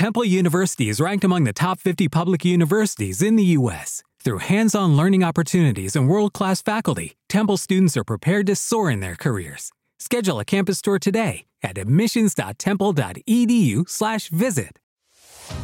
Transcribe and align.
Temple 0.00 0.24
University 0.24 0.88
is 0.88 0.96
ranked 0.98 1.24
among 1.24 1.44
the 1.44 1.52
top 1.52 1.78
50 1.78 2.08
public 2.08 2.42
universities 2.42 3.20
in 3.20 3.36
the 3.36 3.44
U.S. 3.58 4.02
Through 4.24 4.38
hands 4.38 4.74
on 4.74 4.96
learning 4.96 5.22
opportunities 5.22 5.94
and 5.94 6.08
world 6.08 6.32
class 6.32 6.62
faculty, 6.62 7.18
Temple 7.28 7.58
students 7.58 7.98
are 7.98 8.04
prepared 8.04 8.46
to 8.46 8.56
soar 8.56 8.90
in 8.90 9.00
their 9.00 9.14
careers. 9.14 9.70
Schedule 9.98 10.40
a 10.40 10.44
campus 10.46 10.80
tour 10.80 10.98
today 10.98 11.44
at 11.62 11.76
admissions.temple.edu/slash 11.76 14.28
visit. 14.30 14.78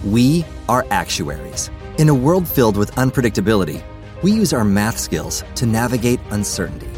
We 0.04 0.44
are 0.68 0.84
actuaries. 0.90 1.70
In 1.96 2.10
a 2.10 2.14
world 2.14 2.46
filled 2.46 2.76
with 2.76 2.90
unpredictability, 2.96 3.82
we 4.22 4.32
use 4.32 4.52
our 4.52 4.64
math 4.64 4.98
skills 4.98 5.44
to 5.54 5.64
navigate 5.64 6.20
uncertainty. 6.30 6.90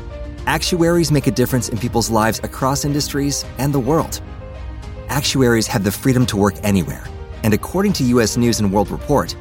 Actuaries 0.47 1.13
make 1.13 1.29
a 1.29 1.31
difference 1.31 1.69
in 1.69 1.79
people's 1.79 2.11
lives 2.11 2.41
across 2.43 2.85
industries 2.85 3.45
and 3.59 3.73
the 3.73 3.79
world. 3.79 4.21
Actuaries 5.09 5.69
have 5.69 5.85
the 5.85 5.93
freedom 5.93 6.27
to 6.27 6.37
work 6.37 6.55
anywhere, 6.65 7.05
and 7.43 7.55
according 7.55 7.93
to 7.95 8.05
US 8.05 8.37
News 8.37 8.61
and 8.61 8.73
World 8.73 8.91
Report, 8.91 9.35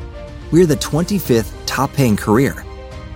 we're 0.52 0.66
the 0.66 0.76
25th 0.76 1.54
top 1.66 1.94
paying 1.94 2.16
career. 2.16 2.64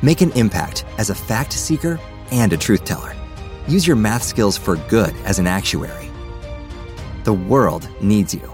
Make 0.02 0.22
an 0.22 0.32
impact 0.32 0.86
as 0.98 1.10
a 1.10 1.16
fact 1.16 1.54
seeker 1.54 2.00
and 2.32 2.52
a 2.54 2.58
truth 2.58 2.84
teller. 2.84 3.16
Use 3.68 3.86
your 3.86 3.96
math 3.96 4.24
skills 4.24 4.58
for 4.58 4.76
good 4.90 5.16
as 5.26 5.40
an 5.40 5.48
actuary. 5.48 6.10
The 7.24 7.34
world 7.34 7.88
needs 8.02 8.34
you. 8.34 8.54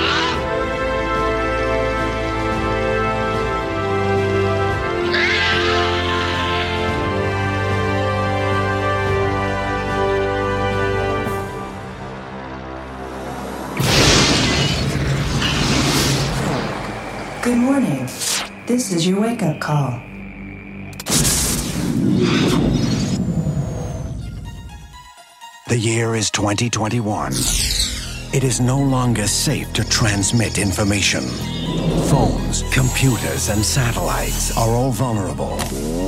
Morning. 17.61 18.05
This 18.65 18.91
is 18.91 19.07
your 19.07 19.21
wake 19.21 19.43
up 19.43 19.59
call. 19.59 20.01
The 25.67 25.77
year 25.77 26.15
is 26.15 26.31
2021. 26.31 27.31
It 28.33 28.43
is 28.43 28.59
no 28.59 28.79
longer 28.79 29.27
safe 29.27 29.71
to 29.73 29.83
transmit 29.87 30.57
information. 30.57 31.21
Phones, 32.09 32.63
computers, 32.73 33.49
and 33.49 33.63
satellites 33.63 34.57
are 34.57 34.69
all 34.69 34.91
vulnerable. 34.91 35.57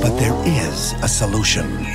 But 0.02 0.18
there 0.18 0.36
is 0.44 0.92
a 1.02 1.08
solution. 1.08 1.86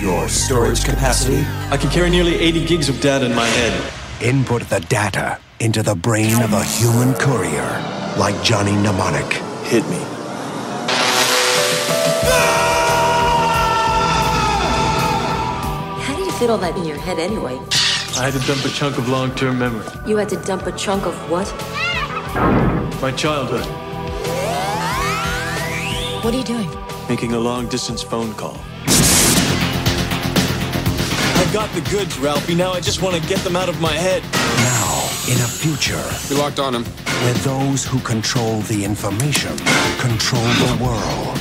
Your 0.00 0.28
storage 0.28 0.84
capacity? 0.84 1.44
I 1.70 1.76
can 1.76 1.90
carry 1.90 2.10
nearly 2.10 2.36
80 2.36 2.66
gigs 2.66 2.88
of 2.88 3.00
data 3.00 3.24
in 3.24 3.34
my 3.34 3.46
head. 3.46 3.92
Input 4.22 4.62
the 4.68 4.80
data 4.80 5.38
into 5.60 5.82
the 5.82 5.94
brain 5.94 6.42
of 6.42 6.52
a 6.52 6.64
human 6.64 7.14
courier, 7.14 8.01
like 8.18 8.40
Johnny 8.42 8.72
Mnemonic. 8.72 9.32
Hit 9.64 9.88
me. 9.88 9.98
How 16.02 16.14
do 16.16 16.22
you 16.22 16.32
fit 16.32 16.50
all 16.50 16.58
that 16.58 16.76
in 16.76 16.84
your 16.84 16.98
head 16.98 17.18
anyway? 17.18 17.58
I 18.16 18.28
had 18.28 18.34
to 18.34 18.46
dump 18.46 18.64
a 18.64 18.68
chunk 18.68 18.98
of 18.98 19.08
long 19.08 19.34
term 19.34 19.58
memory. 19.58 19.86
You 20.06 20.16
had 20.18 20.28
to 20.28 20.36
dump 20.36 20.66
a 20.66 20.72
chunk 20.72 21.06
of 21.06 21.14
what? 21.30 21.50
My 23.00 23.12
childhood. 23.16 23.64
What 26.22 26.34
are 26.34 26.36
you 26.36 26.44
doing? 26.44 26.68
Making 27.08 27.32
a 27.32 27.38
long 27.38 27.66
distance 27.68 28.02
phone 28.02 28.34
call. 28.34 28.56
I've 31.34 31.52
got 31.52 31.70
the 31.74 31.80
goods, 31.90 32.18
Ralphie. 32.18 32.54
Now 32.54 32.72
I 32.72 32.80
just 32.80 33.02
want 33.02 33.20
to 33.20 33.28
get 33.28 33.40
them 33.40 33.56
out 33.56 33.68
of 33.68 33.80
my 33.80 33.92
head. 33.92 34.22
Now, 34.22 34.91
in 35.28 35.38
a 35.38 35.46
future 35.46 36.02
We 36.28 36.36
locked 36.40 36.58
on 36.58 36.74
him. 36.74 36.84
where 36.84 37.34
those 37.44 37.84
who 37.84 38.00
control 38.00 38.60
the 38.62 38.84
information 38.84 39.56
control 39.98 40.42
the 40.42 40.78
world, 40.82 41.38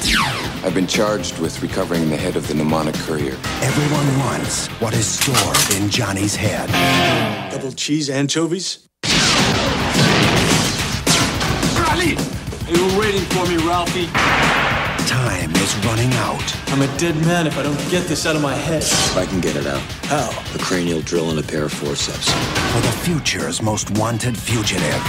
I've 0.63 0.75
been 0.75 0.87
charged 0.87 1.39
with 1.39 1.61
recovering 1.61 2.09
the 2.09 2.17
head 2.17 2.35
of 2.35 2.47
the 2.47 2.53
mnemonic 2.53 2.95
courier. 2.95 3.37
everyone 3.61 4.19
wants 4.19 4.67
what 4.79 4.93
is 4.93 5.07
stored 5.07 5.81
in 5.81 5.89
Johnny's 5.89 6.35
head. 6.35 6.69
Double 7.51 7.71
cheese 7.71 8.09
anchovies? 8.09 8.87
are 11.77 12.03
You 12.03 12.85
were 12.85 12.99
waiting 12.99 13.25
for 13.33 13.45
me, 13.47 13.57
Ralphie. 13.67 14.80
Time 15.11 15.51
is 15.57 15.75
running 15.85 16.13
out. 16.13 16.69
I'm 16.69 16.81
a 16.81 16.97
dead 16.97 17.17
man 17.25 17.45
if 17.45 17.57
I 17.57 17.63
don't 17.63 17.75
get 17.89 18.07
this 18.07 18.25
out 18.25 18.37
of 18.37 18.41
my 18.41 18.55
head. 18.55 18.81
If 18.81 19.17
I 19.17 19.25
can 19.25 19.41
get 19.41 19.57
it 19.57 19.67
out. 19.67 19.81
How? 20.05 20.29
A 20.55 20.57
cranial 20.57 21.01
drill 21.01 21.31
and 21.31 21.37
a 21.37 21.43
pair 21.43 21.65
of 21.65 21.73
forceps. 21.73 22.31
For 22.31 22.79
the 22.79 22.93
future's 23.03 23.61
most 23.61 23.91
wanted 23.91 24.37
fugitive. 24.37 25.01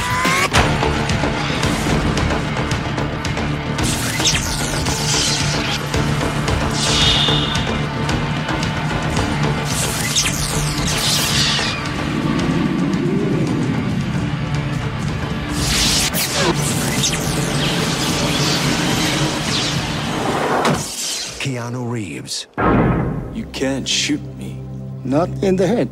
Keanu 22.22 23.37
You 23.37 23.47
can't 23.47 23.88
shoot 23.88 24.22
me. 24.37 24.60
Not 25.05 25.28
in 25.43 25.56
the 25.56 25.66
head. 25.66 25.88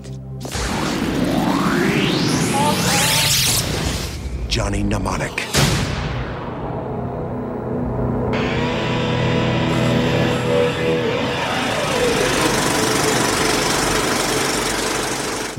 Johnny 4.49 4.83
Mnemonic. 4.83 5.47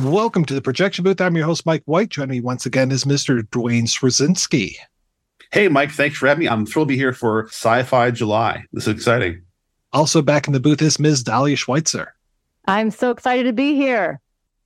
Welcome 0.04 0.46
to 0.46 0.54
the 0.54 0.62
projection 0.62 1.04
booth. 1.04 1.22
I'm 1.22 1.36
your 1.36 1.46
host, 1.46 1.66
Mike 1.66 1.84
White. 1.86 2.10
Joining 2.10 2.32
me 2.32 2.42
once 2.42 2.66
again 2.66 2.92
is 2.92 3.06
Mr. 3.06 3.50
Duane 3.52 3.86
Swierczynski. 3.86 4.76
Hey, 5.52 5.68
Mike, 5.68 5.92
thanks 5.92 6.18
for 6.18 6.28
having 6.28 6.46
me. 6.46 6.50
I'm 6.50 6.66
thrilled 6.66 6.88
to 6.88 6.94
be 6.94 6.98
here 6.98 7.14
for 7.14 7.48
Sci 7.48 7.84
Fi 7.84 8.12
July. 8.12 8.66
This 8.74 8.88
is 8.88 8.96
exciting. 8.96 9.44
Also 9.94 10.22
back 10.22 10.48
in 10.48 10.54
the 10.54 10.60
booth 10.60 10.82
is 10.82 11.00
Ms. 11.00 11.24
Dahlia 11.24 11.56
Schweitzer. 11.56 12.14
I'm 12.66 12.92
so 12.92 13.12
excited 13.12 13.44
to 13.44 13.54
be 13.54 13.76
here. 13.76 14.22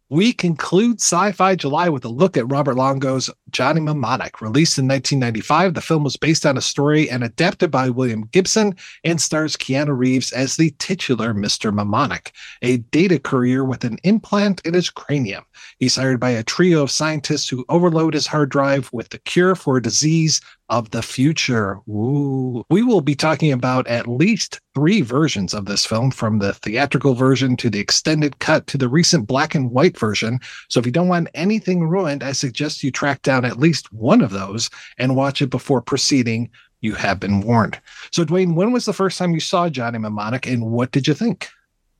We 0.09 0.33
conclude 0.33 1.01
Sci 1.01 1.31
Fi 1.31 1.55
July 1.55 1.89
with 1.89 2.05
a 2.05 2.09
look 2.09 2.37
at 2.37 2.49
Robert 2.51 2.75
Longo's 2.75 3.27
Johnny 3.49 3.81
Mnemonic. 3.81 4.39
Released 4.39 4.77
in 4.77 4.87
1995, 4.87 5.73
the 5.73 5.81
film 5.81 6.03
was 6.03 6.15
based 6.15 6.45
on 6.45 6.59
a 6.59 6.61
story 6.61 7.09
and 7.09 7.23
adapted 7.23 7.71
by 7.71 7.89
William 7.89 8.27
Gibson 8.27 8.75
and 9.03 9.19
stars 9.19 9.57
Keanu 9.57 9.97
Reeves 9.97 10.31
as 10.31 10.57
the 10.57 10.75
titular 10.77 11.33
Mr. 11.33 11.73
Mnemonic, 11.73 12.33
a 12.61 12.77
data 12.77 13.17
courier 13.17 13.65
with 13.65 13.83
an 13.83 13.97
implant 14.03 14.61
in 14.63 14.75
his 14.75 14.91
cranium. 14.91 15.43
He's 15.79 15.95
hired 15.95 16.19
by 16.19 16.29
a 16.29 16.43
trio 16.43 16.83
of 16.83 16.91
scientists 16.91 17.49
who 17.49 17.65
overload 17.67 18.13
his 18.13 18.27
hard 18.27 18.49
drive 18.49 18.91
with 18.93 19.09
the 19.09 19.17
cure 19.17 19.55
for 19.55 19.77
a 19.77 19.81
disease 19.81 20.39
of 20.69 20.91
the 20.91 21.01
future. 21.01 21.79
Ooh. 21.87 22.65
We 22.69 22.81
will 22.81 23.01
be 23.01 23.16
talking 23.16 23.51
about 23.51 23.87
at 23.87 24.07
least 24.07 24.59
three 24.73 25.01
versions 25.01 25.53
of 25.53 25.66
this 25.66 25.85
film, 25.85 26.11
from 26.11 26.40
the 26.40 26.53
theatrical 26.53 27.13
version 27.13 27.55
to 27.57 27.69
the 27.69 27.79
extended 27.79 28.40
cut 28.40 28.67
to 28.67 28.78
the 28.78 28.90
recent 28.90 29.28
black 29.28 29.55
and 29.55 29.72
white 29.72 29.97
version. 29.97 30.40
So 30.69 30.79
if 30.79 30.85
you 30.85 30.91
don't 30.91 31.07
want 31.07 31.29
anything 31.34 31.87
ruined, 31.87 32.23
I 32.23 32.31
suggest 32.31 32.84
you 32.84 32.91
track 32.91 33.22
down 33.22 33.45
at 33.45 33.59
least 33.59 33.91
one 33.93 34.22
of 34.22 34.31
those 34.31 34.69
and 34.97 35.16
watch 35.16 35.41
it 35.41 35.49
before 35.49 35.81
proceeding. 35.81 36.49
You 36.81 36.93
have 36.95 37.19
been 37.19 37.41
warned. 37.41 37.79
So, 38.11 38.25
Duane, 38.25 38.53
when 38.53 38.72
was 38.72 38.85
the 38.85 38.93
first 38.93 39.17
time 39.17 39.34
you 39.34 39.40
saw 39.40 39.69
Johnny 39.69 39.97
Mnemonic 39.97 40.45
and 40.45 40.66
what 40.67 40.91
did 40.91 41.07
you 41.07 41.13
think? 41.13 41.49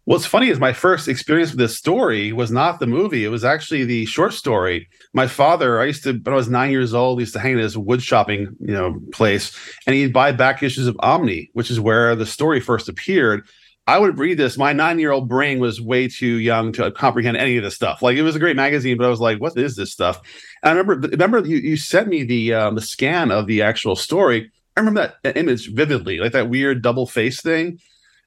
What's 0.06 0.28
funny 0.28 0.50
is 0.50 0.60
my 0.60 0.72
first 0.72 1.07
experience 1.07 1.50
with 1.50 1.57
this 1.57 1.75
story 1.75 2.31
was 2.31 2.52
not 2.52 2.80
the 2.80 2.86
movie. 2.86 3.25
It 3.25 3.30
was 3.30 3.44
actually 3.44 3.86
the 3.86 4.06
short 4.06 4.34
story. 4.34 4.88
My 5.13 5.25
father, 5.25 5.81
I 5.81 5.86
used 5.86 6.04
to, 6.04 6.13
when 6.13 6.31
I 6.31 6.36
was 6.36 6.48
nine 6.48 6.69
years 6.69 6.94
old, 6.94 7.19
used 7.19 7.34
to 7.34 7.40
hang 7.40 7.56
at 7.56 7.63
his 7.63 7.75
wood 7.75 8.04
shopping, 8.04 8.56
you 8.60 8.74
know, 8.74 9.00
place, 9.12 9.57
and 9.88 9.96
he'd 9.96 10.13
buy 10.13 10.31
back 10.31 10.62
issues 10.62 10.86
of 10.86 10.96
Omni, 11.00 11.50
which 11.54 11.72
is 11.72 11.80
where 11.80 12.16
the 12.16 12.28
story 12.28 12.60
first 12.60 12.88
appeared. 12.88 13.48
I 13.88 13.98
would 13.98 14.19
read 14.19 14.38
this. 14.38 14.60
My 14.60 14.74
nine-year-old 14.74 15.28
brain 15.28 15.60
was 15.60 15.81
way 15.81 16.07
too 16.07 16.38
young 16.38 16.72
to 16.74 16.92
comprehend 16.92 17.38
any 17.38 17.57
of 17.57 17.63
this 17.63 17.75
stuff. 17.75 18.04
Like 18.04 18.16
it 18.16 18.24
was 18.24 18.36
a 18.36 18.40
great 18.40 18.56
magazine, 18.56 18.98
but 18.98 19.07
I 19.07 19.10
was 19.10 19.19
like, 19.19 19.40
"What 19.40 19.57
is 19.57 19.75
this 19.75 19.92
stuff?" 19.92 20.22
And 20.62 20.69
I 20.69 20.81
remember, 20.81 21.07
remember 21.07 21.40
you, 21.48 21.57
you 21.57 21.78
sent 21.78 22.07
me 22.07 22.24
the 22.24 22.54
um, 22.54 22.75
the 22.75 22.81
scan 22.81 23.31
of 23.31 23.48
the 23.48 23.63
actual 23.63 23.96
story. 23.96 24.52
I 24.78 24.81
remember 24.81 25.13
that 25.24 25.38
image 25.38 25.72
vividly, 25.74 26.19
like 26.19 26.34
that 26.34 26.50
weird 26.50 26.84
double 26.84 27.07
face 27.07 27.42
thing. 27.42 27.80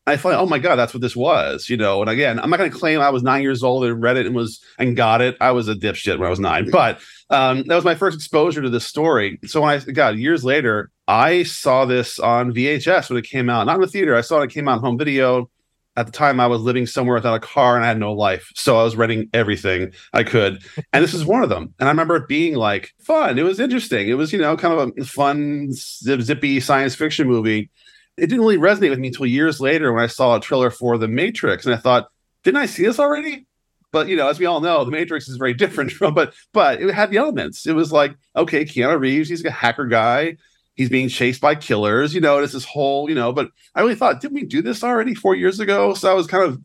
I 0.09 0.17
thought, 0.17 0.35
oh 0.35 0.47
my 0.47 0.59
god, 0.59 0.77
that's 0.77 0.95
what 0.95 1.01
this 1.01 1.15
was, 1.15 1.69
you 1.69 1.77
know. 1.77 2.01
And 2.01 2.11
again, 2.11 2.41
I'm 2.41 2.51
not 2.51 2.59
going 2.59 2.71
to 2.71 2.77
claim 2.77 3.01
I 3.01 3.11
was 3.11 3.23
nine 3.23 3.43
years 3.43 3.63
old 3.63 3.85
and 3.85 4.03
read 4.03 4.17
it 4.17 4.27
and 4.27 4.35
was 4.35 4.61
and 4.79 4.97
got 4.97 5.21
it. 5.21 5.37
I 5.41 5.51
was 5.53 5.69
a 5.69 5.75
dipshit 5.75 6.19
when 6.19 6.27
I 6.27 6.31
was 6.31 6.41
nine, 6.41 6.71
but 6.71 7.01
um, 7.31 7.65
that 7.65 7.75
was 7.75 7.85
my 7.85 7.95
first 7.95 8.17
exposure 8.17 8.63
to 8.63 8.71
this 8.71 8.87
story. 8.87 9.39
So 9.47 9.61
when 9.61 9.71
I 9.71 9.93
got 9.93 10.17
years 10.17 10.45
later, 10.45 10.91
I 11.07 11.43
saw 11.43 11.85
this 11.85 12.19
on 12.19 12.53
VHS 12.53 13.11
when 13.11 13.19
it 13.19 13.25
came 13.25 13.51
out, 13.51 13.67
not 13.67 13.77
in 13.77 13.81
the 13.83 13.87
theater. 13.87 14.17
I 14.17 14.23
saw 14.23 14.41
it, 14.41 14.45
it 14.45 14.51
came 14.51 14.67
out 14.67 14.79
on 14.79 14.81
home 14.81 14.99
video. 14.99 15.51
At 15.97 16.07
the 16.07 16.13
time, 16.13 16.39
I 16.39 16.47
was 16.47 16.61
living 16.61 16.87
somewhere 16.87 17.17
without 17.17 17.35
a 17.35 17.41
car 17.41 17.75
and 17.75 17.85
I 17.85 17.89
had 17.89 17.99
no 17.99 18.13
life, 18.13 18.53
so 18.55 18.79
I 18.79 18.85
was 18.85 18.95
renting 18.95 19.29
everything 19.35 19.93
I 20.13 20.23
could, 20.23 20.63
and 20.93 21.03
this 21.03 21.13
is 21.13 21.25
one 21.25 21.43
of 21.43 21.49
them. 21.49 21.75
And 21.81 21.89
I 21.89 21.91
remember 21.91 22.15
it 22.15 22.29
being 22.29 22.55
like 22.55 22.95
fun. 23.01 23.37
It 23.37 23.43
was 23.43 23.59
interesting. 23.59 24.09
It 24.09 24.15
was 24.15 24.33
you 24.33 24.39
know 24.39 24.57
kind 24.57 24.79
of 24.79 24.93
a 24.97 25.05
fun, 25.05 25.73
zippy 25.73 26.61
science 26.61 26.95
fiction 26.95 27.27
movie 27.27 27.71
it 28.19 28.27
didn't 28.27 28.41
really 28.41 28.59
resonate 28.59 28.91
with 28.91 28.99
me 28.99 29.09
until 29.09 29.27
years 29.27 29.61
later 29.61 29.93
when 29.93 30.03
I 30.03 30.09
saw 30.09 30.37
a 30.37 30.41
trailer 30.41 30.71
for 30.71 30.99
The 30.99 31.09
Matrix, 31.09 31.65
and 31.65 31.75
I 31.75 31.79
thought, 31.79 32.09
didn't 32.45 32.59
I 32.61 32.67
see 32.67 32.85
this 32.85 32.99
already? 32.99 33.47
But 33.91 34.09
you 34.09 34.17
know, 34.17 34.29
as 34.29 34.39
we 34.39 34.47
all 34.47 34.61
know, 34.61 34.85
The 34.85 34.91
Matrix 34.91 35.29
is 35.29 35.37
very 35.37 35.55
different 35.63 35.93
from, 35.93 36.15
but 36.15 36.35
but 36.53 36.81
it 36.81 36.93
had 36.95 37.11
the 37.11 37.19
elements. 37.19 37.67
It 37.67 37.75
was 37.75 37.93
like, 37.93 38.15
okay, 38.37 38.65
Keanu 38.65 38.99
Reeves, 38.99 39.29
he's 39.29 39.45
a 39.45 39.51
hacker 39.51 39.87
guy, 39.87 40.37
he's 40.75 40.89
being 40.89 41.09
chased 41.09 41.41
by 41.41 41.55
killers, 41.55 42.15
you 42.15 42.21
know, 42.21 42.39
it's 42.39 42.53
this 42.53 42.65
whole, 42.65 43.09
you 43.09 43.15
know, 43.15 43.33
but 43.33 43.51
I 43.75 43.81
really 43.81 43.97
thought, 43.97 44.21
didn't 44.21 44.37
we 44.37 44.45
do 44.45 44.63
this 44.63 44.85
already 44.85 45.15
four 45.15 45.35
years 45.35 45.61
ago? 45.61 45.95
So 45.95 46.11
I 46.11 46.15
was 46.15 46.27
kind 46.27 46.45
of 46.45 46.61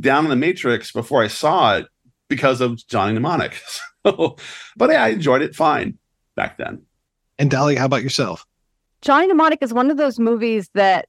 down 0.00 0.24
in 0.24 0.30
the 0.30 0.36
Matrix 0.36 0.92
before 0.92 1.22
I 1.22 1.28
saw 1.28 1.76
it 1.76 1.86
because 2.28 2.60
of 2.60 2.86
Johnny 2.86 3.14
Mnemonic. 3.14 3.60
So, 4.06 4.36
but 4.76 4.90
yeah, 4.90 5.02
I 5.02 5.08
enjoyed 5.08 5.40
it 5.40 5.56
fine 5.56 5.96
back 6.36 6.58
then. 6.58 6.82
And 7.38 7.50
Dolly, 7.50 7.74
how 7.74 7.86
about 7.86 8.02
yourself? 8.02 8.44
Johnny 9.04 9.26
Mnemonic 9.26 9.58
is 9.60 9.74
one 9.74 9.90
of 9.90 9.98
those 9.98 10.18
movies 10.18 10.70
that 10.72 11.08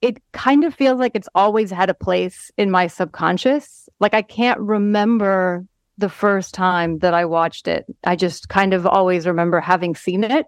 it 0.00 0.22
kind 0.32 0.62
of 0.62 0.72
feels 0.72 1.00
like 1.00 1.16
it's 1.16 1.28
always 1.34 1.72
had 1.72 1.90
a 1.90 1.94
place 1.94 2.52
in 2.56 2.70
my 2.70 2.86
subconscious. 2.86 3.88
Like 3.98 4.14
I 4.14 4.22
can't 4.22 4.60
remember 4.60 5.66
the 5.98 6.08
first 6.08 6.54
time 6.54 7.00
that 7.00 7.14
I 7.14 7.24
watched 7.24 7.66
it. 7.66 7.84
I 8.04 8.14
just 8.14 8.48
kind 8.48 8.72
of 8.72 8.86
always 8.86 9.26
remember 9.26 9.58
having 9.58 9.96
seen 9.96 10.22
it. 10.22 10.46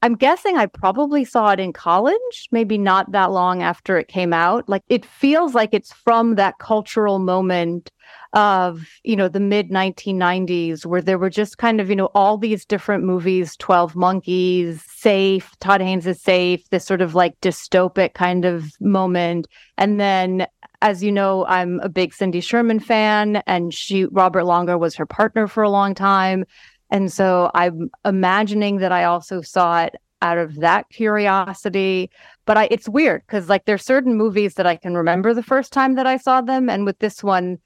I'm 0.00 0.14
guessing 0.14 0.56
I 0.56 0.64
probably 0.64 1.26
saw 1.26 1.50
it 1.50 1.60
in 1.60 1.74
college, 1.74 2.48
maybe 2.50 2.78
not 2.78 3.12
that 3.12 3.32
long 3.32 3.62
after 3.62 3.98
it 3.98 4.08
came 4.08 4.32
out. 4.32 4.66
Like 4.66 4.82
it 4.88 5.04
feels 5.04 5.54
like 5.54 5.74
it's 5.74 5.92
from 5.92 6.36
that 6.36 6.58
cultural 6.58 7.18
moment 7.18 7.90
of 8.32 8.86
you 9.02 9.16
know 9.16 9.28
the 9.28 9.40
mid 9.40 9.70
1990s 9.70 10.86
where 10.86 11.02
there 11.02 11.18
were 11.18 11.30
just 11.30 11.58
kind 11.58 11.80
of 11.80 11.90
you 11.90 11.96
know 11.96 12.10
all 12.14 12.38
these 12.38 12.64
different 12.64 13.02
movies 13.02 13.56
12 13.56 13.96
monkeys 13.96 14.84
safe 14.86 15.52
todd 15.58 15.80
haynes 15.80 16.06
is 16.06 16.20
safe 16.20 16.68
this 16.70 16.84
sort 16.84 17.00
of 17.00 17.14
like 17.14 17.40
dystopic 17.40 18.14
kind 18.14 18.44
of 18.44 18.72
moment. 18.80 19.48
And 19.76 19.98
then 19.98 20.46
as 20.82 21.02
you 21.02 21.10
know 21.10 21.44
i'm 21.46 21.80
a 21.80 21.88
big 21.88 22.14
cindy 22.14 22.40
sherman 22.40 22.78
fan 22.78 23.42
and 23.46 23.74
she 23.74 24.04
robert 24.06 24.44
longo 24.44 24.78
was 24.78 24.94
her 24.94 25.06
partner 25.06 25.48
for 25.48 25.62
a 25.62 25.70
long 25.70 25.94
time. 25.94 26.44
And 26.90 27.12
so 27.12 27.50
i'm 27.54 27.90
imagining 28.04 28.76
that 28.78 28.92
i 28.92 29.04
also 29.04 29.40
saw 29.40 29.82
it 29.82 29.96
out 30.22 30.36
of 30.36 30.56
that 30.56 30.86
curiosity. 30.90 32.10
But 32.44 32.58
I, 32.58 32.68
it's 32.70 32.88
weird 32.88 33.22
because 33.26 33.48
like 33.48 33.64
there's 33.64 33.84
certain 33.84 34.16
movies 34.16 34.54
that 34.54 34.66
i 34.66 34.76
can 34.76 34.96
remember 34.96 35.34
the 35.34 35.42
first 35.42 35.72
time 35.72 35.94
that 35.96 36.06
i 36.06 36.16
saw 36.16 36.40
them 36.40 36.68
and 36.68 36.84
with 36.84 36.98
this 37.00 37.24
one 37.24 37.58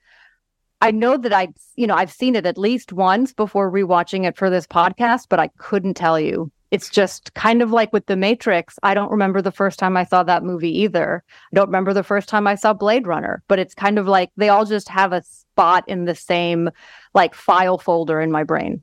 I 0.85 0.91
know 0.91 1.17
that 1.17 1.33
I, 1.33 1.49
you 1.77 1.87
know, 1.87 1.95
I've 1.95 2.13
seen 2.13 2.37
it 2.37 2.45
at 2.45 2.59
least 2.59 2.93
once 2.93 3.33
before 3.33 3.73
rewatching 3.73 4.27
it 4.27 4.37
for 4.37 4.51
this 4.51 4.67
podcast, 4.67 5.29
but 5.31 5.41
I 5.41 5.49
couldn't 5.57 5.95
tell 5.95 6.21
you. 6.21 6.53
It's 6.71 6.91
just 6.91 7.33
kind 7.33 7.63
of 7.63 7.71
like 7.71 7.91
with 7.95 8.05
The 8.05 8.17
Matrix. 8.17 8.79
I 8.83 8.93
don't 8.93 9.11
remember 9.11 9.41
the 9.41 9.51
first 9.51 9.79
time 9.79 9.97
I 9.97 10.05
saw 10.05 10.23
that 10.25 10.43
movie 10.43 10.81
either. 10.81 11.25
I 11.31 11.55
don't 11.55 11.69
remember 11.69 11.95
the 11.95 12.03
first 12.03 12.29
time 12.29 12.47
I 12.47 12.55
saw 12.55 12.75
Blade 12.75 13.07
Runner, 13.07 13.43
but 13.49 13.59
it's 13.59 13.75
kind 13.75 13.99
of 13.99 14.07
like 14.07 14.31
they 14.37 14.51
all 14.51 14.67
just 14.67 14.91
have 14.91 15.15
a 15.15 15.23
spot 15.23 15.85
in 15.89 16.05
the 16.05 16.15
same 16.15 16.69
like 17.15 17.35
file 17.35 17.79
folder 17.79 18.21
in 18.21 18.31
my 18.31 18.45
brain. 18.45 18.83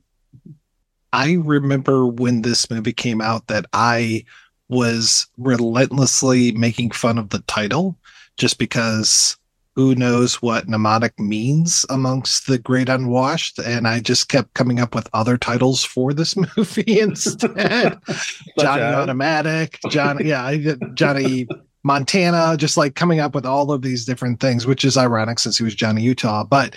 I 1.12 1.34
remember 1.34 2.04
when 2.04 2.42
this 2.42 2.68
movie 2.68 2.92
came 2.92 3.20
out 3.20 3.46
that 3.46 3.66
I 3.74 4.24
was 4.68 5.28
relentlessly 5.38 6.50
making 6.50 6.90
fun 6.90 7.16
of 7.16 7.28
the 7.28 7.44
title 7.46 7.96
just 8.36 8.58
because 8.58 9.36
who 9.74 9.94
knows 9.94 10.42
what 10.42 10.68
mnemonic 10.68 11.18
means 11.18 11.86
amongst 11.88 12.46
the 12.46 12.58
great 12.58 12.88
unwashed 12.88 13.58
and 13.58 13.88
i 13.88 14.00
just 14.00 14.28
kept 14.28 14.52
coming 14.54 14.80
up 14.80 14.94
with 14.94 15.08
other 15.12 15.36
titles 15.36 15.84
for 15.84 16.12
this 16.12 16.36
movie 16.56 17.00
instead. 17.00 17.98
Johnny 18.58 18.82
automatic 18.82 19.78
johnny 19.88 20.28
yeah 20.28 20.74
johnny 20.94 21.46
montana 21.84 22.56
just 22.56 22.76
like 22.76 22.94
coming 22.94 23.20
up 23.20 23.34
with 23.34 23.46
all 23.46 23.72
of 23.72 23.82
these 23.82 24.04
different 24.04 24.40
things 24.40 24.66
which 24.66 24.84
is 24.84 24.96
ironic 24.96 25.38
since 25.38 25.58
he 25.58 25.64
was 25.64 25.74
johnny 25.74 26.02
utah. 26.02 26.44
But 26.44 26.76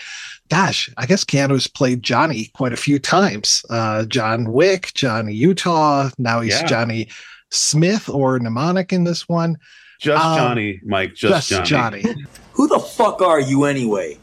gosh 0.50 0.90
i 0.98 1.06
guess 1.06 1.24
keanu's 1.24 1.68
played 1.68 2.04
johnny 2.04 2.52
quite 2.54 2.74
a 2.74 2.78
few 2.78 3.00
times. 3.00 3.66
Uh 3.70 4.06
john 4.06 4.52
wick 4.52 4.92
johnny 4.94 5.34
utah 5.34 6.10
now 6.18 6.42
he's 6.42 6.54
yeah. 6.54 6.68
johnny 6.68 7.10
smith 7.52 8.10
or 8.10 8.40
mnemonic 8.40 8.92
in 8.92 9.04
this 9.04 9.28
one 9.30 9.58
just 10.00 10.24
um, 10.24 10.38
Johnny, 10.38 10.80
Mike. 10.84 11.14
Just, 11.14 11.50
just 11.50 11.70
Johnny. 11.70 12.02
Johnny. 12.02 12.26
who 12.54 12.68
the 12.68 12.80
fuck 12.80 13.22
are 13.22 13.40
you 13.40 13.66
anyway? 13.66 14.18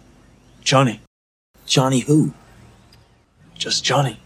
Johnny. 0.62 1.00
Johnny 1.66 2.00
who? 2.00 2.32
Just 3.54 3.84
Johnny. 3.84 4.18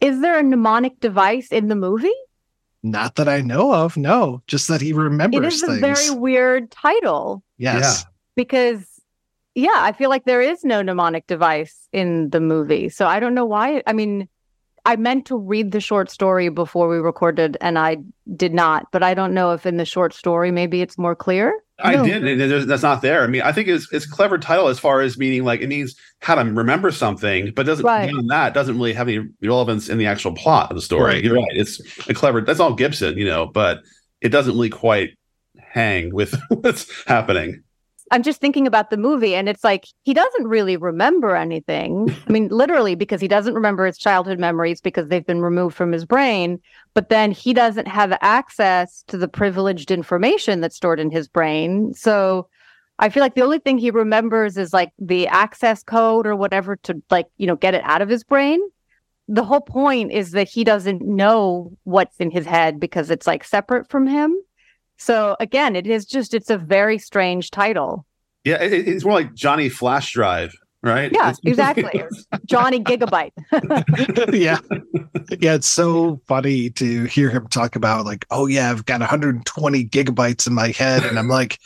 Is 0.00 0.20
there 0.20 0.38
a 0.38 0.42
mnemonic 0.42 1.00
device 1.00 1.48
in 1.48 1.68
the 1.68 1.76
movie? 1.76 2.12
Not 2.82 3.16
that 3.16 3.28
I 3.28 3.40
know 3.42 3.74
of. 3.74 3.96
No, 3.96 4.42
just 4.46 4.68
that 4.68 4.80
he 4.80 4.92
remembers. 4.92 5.44
It 5.44 5.54
is 5.54 5.60
things. 5.60 5.76
a 5.76 5.80
very 5.80 6.10
weird 6.18 6.70
title. 6.70 7.42
Yes. 7.58 8.04
Yeah. 8.04 8.10
Because 8.36 8.86
yeah, 9.54 9.76
I 9.76 9.92
feel 9.92 10.08
like 10.08 10.24
there 10.24 10.40
is 10.40 10.64
no 10.64 10.80
mnemonic 10.80 11.26
device 11.26 11.88
in 11.92 12.30
the 12.30 12.40
movie. 12.40 12.88
So 12.88 13.06
I 13.06 13.20
don't 13.20 13.34
know 13.34 13.44
why. 13.44 13.82
I 13.86 13.92
mean, 13.92 14.28
I 14.84 14.96
meant 14.96 15.26
to 15.26 15.36
read 15.36 15.72
the 15.72 15.80
short 15.80 16.10
story 16.10 16.48
before 16.48 16.88
we 16.88 16.98
recorded 16.98 17.56
and 17.60 17.78
I 17.78 17.98
did 18.36 18.54
not, 18.54 18.86
but 18.92 19.02
I 19.02 19.14
don't 19.14 19.34
know 19.34 19.52
if 19.52 19.66
in 19.66 19.76
the 19.76 19.84
short 19.84 20.14
story 20.14 20.50
maybe 20.50 20.80
it's 20.82 20.98
more 20.98 21.14
clear. 21.14 21.54
I 21.82 21.96
no. 21.96 22.04
did. 22.04 22.68
That's 22.68 22.82
not 22.82 23.02
there. 23.02 23.22
I 23.22 23.26
mean, 23.26 23.42
I 23.42 23.52
think 23.52 23.68
it's 23.68 23.90
it's 23.92 24.04
a 24.04 24.10
clever 24.10 24.38
title 24.38 24.68
as 24.68 24.78
far 24.78 25.00
as 25.00 25.16
meaning 25.16 25.44
like 25.44 25.60
it 25.60 25.68
means 25.68 25.94
how 26.20 26.34
to 26.34 26.44
remember 26.44 26.90
something, 26.90 27.52
but 27.54 27.66
doesn't 27.66 27.84
right. 27.84 28.08
beyond 28.10 28.28
that 28.30 28.54
doesn't 28.54 28.76
really 28.76 28.92
have 28.92 29.08
any 29.08 29.26
relevance 29.42 29.88
in 29.88 29.98
the 29.98 30.06
actual 30.06 30.34
plot 30.34 30.70
of 30.70 30.76
the 30.76 30.82
story. 30.82 31.14
Right. 31.14 31.24
You're 31.24 31.36
right. 31.36 31.48
It's 31.52 31.80
a 32.08 32.14
clever. 32.14 32.42
That's 32.42 32.60
all 32.60 32.74
Gibson, 32.74 33.16
you 33.16 33.24
know, 33.24 33.46
but 33.46 33.80
it 34.20 34.28
doesn't 34.28 34.54
really 34.54 34.70
quite 34.70 35.16
hang 35.58 36.14
with 36.14 36.34
what's 36.48 36.86
happening. 37.06 37.62
I'm 38.12 38.22
just 38.24 38.40
thinking 38.40 38.66
about 38.66 38.90
the 38.90 38.96
movie, 38.96 39.36
and 39.36 39.48
it's 39.48 39.62
like 39.62 39.86
he 40.02 40.14
doesn't 40.14 40.48
really 40.48 40.76
remember 40.76 41.36
anything. 41.36 42.14
I 42.28 42.32
mean, 42.32 42.48
literally, 42.50 42.96
because 42.96 43.20
he 43.20 43.28
doesn't 43.28 43.54
remember 43.54 43.86
his 43.86 43.98
childhood 43.98 44.40
memories 44.40 44.80
because 44.80 45.08
they've 45.08 45.26
been 45.26 45.42
removed 45.42 45.76
from 45.76 45.92
his 45.92 46.04
brain. 46.04 46.60
But 46.92 47.08
then 47.08 47.30
he 47.30 47.54
doesn't 47.54 47.86
have 47.86 48.16
access 48.20 49.04
to 49.08 49.16
the 49.16 49.28
privileged 49.28 49.90
information 49.92 50.60
that's 50.60 50.76
stored 50.76 50.98
in 50.98 51.10
his 51.10 51.28
brain. 51.28 51.94
So 51.94 52.48
I 52.98 53.08
feel 53.08 53.22
like 53.22 53.34
the 53.34 53.42
only 53.42 53.60
thing 53.60 53.78
he 53.78 53.90
remembers 53.90 54.56
is 54.56 54.72
like 54.72 54.92
the 54.98 55.26
access 55.28 55.82
code 55.82 56.26
or 56.26 56.36
whatever 56.36 56.76
to 56.76 57.00
like, 57.10 57.26
you 57.38 57.46
know, 57.46 57.56
get 57.56 57.74
it 57.74 57.82
out 57.84 58.02
of 58.02 58.08
his 58.08 58.24
brain. 58.24 58.60
The 59.26 59.44
whole 59.44 59.60
point 59.60 60.10
is 60.10 60.32
that 60.32 60.48
he 60.48 60.64
doesn't 60.64 61.02
know 61.02 61.72
what's 61.84 62.16
in 62.16 62.32
his 62.32 62.44
head 62.44 62.80
because 62.80 63.10
it's 63.10 63.26
like 63.26 63.44
separate 63.44 63.88
from 63.88 64.06
him. 64.06 64.36
So 65.00 65.34
again, 65.40 65.76
it 65.76 65.86
is 65.86 66.04
just 66.04 66.34
it's 66.34 66.50
a 66.50 66.58
very 66.58 66.98
strange 66.98 67.50
title. 67.50 68.04
Yeah, 68.44 68.62
it, 68.62 68.86
it's 68.86 69.02
more 69.02 69.14
like 69.14 69.32
Johnny 69.32 69.70
Flash 69.70 70.12
Drive, 70.12 70.54
right? 70.82 71.10
Yeah, 71.10 71.32
exactly. 71.44 72.04
Johnny 72.44 72.80
Gigabyte. 72.80 73.32
yeah. 74.34 74.58
Yeah, 75.38 75.54
it's 75.54 75.66
so 75.66 76.20
funny 76.28 76.68
to 76.70 77.04
hear 77.04 77.30
him 77.30 77.48
talk 77.48 77.76
about 77.76 78.04
like, 78.04 78.26
oh 78.30 78.46
yeah, 78.46 78.70
I've 78.70 78.84
got 78.84 79.00
120 79.00 79.84
gigabytes 79.86 80.46
in 80.46 80.52
my 80.52 80.68
head 80.68 81.04
and 81.04 81.18
I'm 81.18 81.28
like 81.28 81.58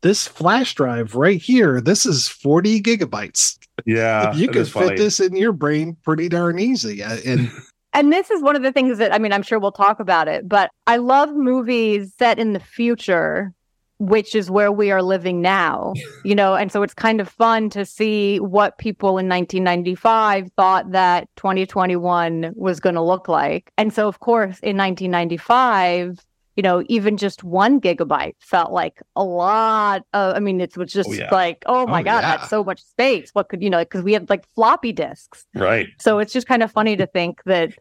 this 0.00 0.26
flash 0.26 0.74
drive 0.74 1.14
right 1.14 1.40
here, 1.40 1.82
this 1.82 2.06
is 2.06 2.26
40 2.26 2.80
gigabytes. 2.80 3.58
Yeah. 3.84 4.32
you 4.32 4.48
could 4.48 4.66
fit 4.66 4.96
this 4.96 5.20
in 5.20 5.36
your 5.36 5.52
brain 5.52 5.96
pretty 6.04 6.30
darn 6.30 6.58
easy. 6.58 7.02
Uh, 7.02 7.18
and 7.26 7.50
and 7.92 8.12
this 8.12 8.30
is 8.30 8.42
one 8.42 8.56
of 8.56 8.62
the 8.62 8.72
things 8.72 8.98
that 8.98 9.12
I 9.12 9.18
mean, 9.18 9.32
I'm 9.32 9.42
sure 9.42 9.58
we'll 9.58 9.72
talk 9.72 10.00
about 10.00 10.28
it, 10.28 10.48
but 10.48 10.70
I 10.86 10.96
love 10.96 11.34
movies 11.34 12.12
set 12.18 12.38
in 12.38 12.52
the 12.52 12.60
future, 12.60 13.52
which 13.98 14.34
is 14.34 14.50
where 14.50 14.70
we 14.70 14.90
are 14.90 15.02
living 15.02 15.40
now, 15.40 15.94
you 16.24 16.34
know, 16.34 16.54
and 16.54 16.70
so 16.70 16.82
it's 16.82 16.94
kind 16.94 17.20
of 17.20 17.28
fun 17.28 17.70
to 17.70 17.84
see 17.84 18.38
what 18.38 18.78
people 18.78 19.10
in 19.18 19.28
1995 19.28 20.50
thought 20.56 20.90
that 20.92 21.28
2021 21.36 22.52
was 22.54 22.80
going 22.80 22.94
to 22.94 23.02
look 23.02 23.28
like. 23.28 23.72
And 23.78 23.92
so, 23.92 24.06
of 24.06 24.20
course, 24.20 24.60
in 24.60 24.76
1995, 24.76 26.24
you 26.58 26.62
know, 26.62 26.82
even 26.88 27.16
just 27.16 27.44
one 27.44 27.80
gigabyte 27.80 28.34
felt 28.40 28.72
like 28.72 29.00
a 29.14 29.22
lot 29.22 30.02
of, 30.12 30.34
I 30.34 30.40
mean, 30.40 30.60
it 30.60 30.76
was 30.76 30.90
oh, 30.96 30.98
just 30.98 31.08
oh, 31.08 31.12
yeah. 31.12 31.28
like, 31.32 31.62
oh 31.66 31.86
my 31.86 32.00
oh, 32.00 32.02
God, 32.02 32.24
yeah. 32.24 32.36
that's 32.36 32.50
so 32.50 32.64
much 32.64 32.82
space. 32.82 33.30
What 33.32 33.48
could, 33.48 33.62
you 33.62 33.70
know, 33.70 33.78
because 33.78 34.02
we 34.02 34.12
had 34.12 34.28
like 34.28 34.44
floppy 34.56 34.90
disks. 34.90 35.46
Right. 35.54 35.86
So 36.00 36.18
it's 36.18 36.32
just 36.32 36.48
kind 36.48 36.64
of 36.64 36.72
funny 36.72 36.96
to 36.96 37.06
think 37.06 37.40
that 37.44 37.74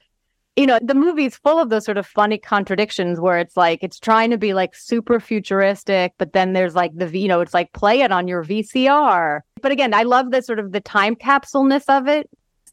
you 0.56 0.68
know, 0.68 0.80
the 0.82 0.96
movie's 0.96 1.38
full 1.38 1.60
of 1.60 1.70
those 1.70 1.86
sort 1.86 1.98
of 1.98 2.06
funny 2.06 2.38
contradictions 2.38 3.20
where 3.20 3.40
it's 3.40 3.58
like 3.58 3.80
it's 3.82 4.00
trying 4.00 4.32
to 4.32 4.38
be 4.38 4.54
like 4.54 4.76
super 4.76 5.20
futuristic, 5.20 6.14
but 6.20 6.34
then 6.34 6.54
there's 6.54 6.76
like 6.76 6.92
the 6.96 7.18
you 7.18 7.28
know, 7.28 7.42
it's 7.42 7.54
like 7.56 7.74
play 7.74 8.02
it 8.02 8.12
on 8.12 8.28
your 8.28 8.44
VCR. 8.44 9.42
But 9.62 9.72
again, 9.72 9.94
I 9.94 10.04
love 10.04 10.30
the 10.30 10.42
sort 10.42 10.60
of 10.60 10.72
the 10.72 10.82
time 10.82 11.16
capsuleness 11.16 11.86
of 11.90 12.08
it. 12.08 12.30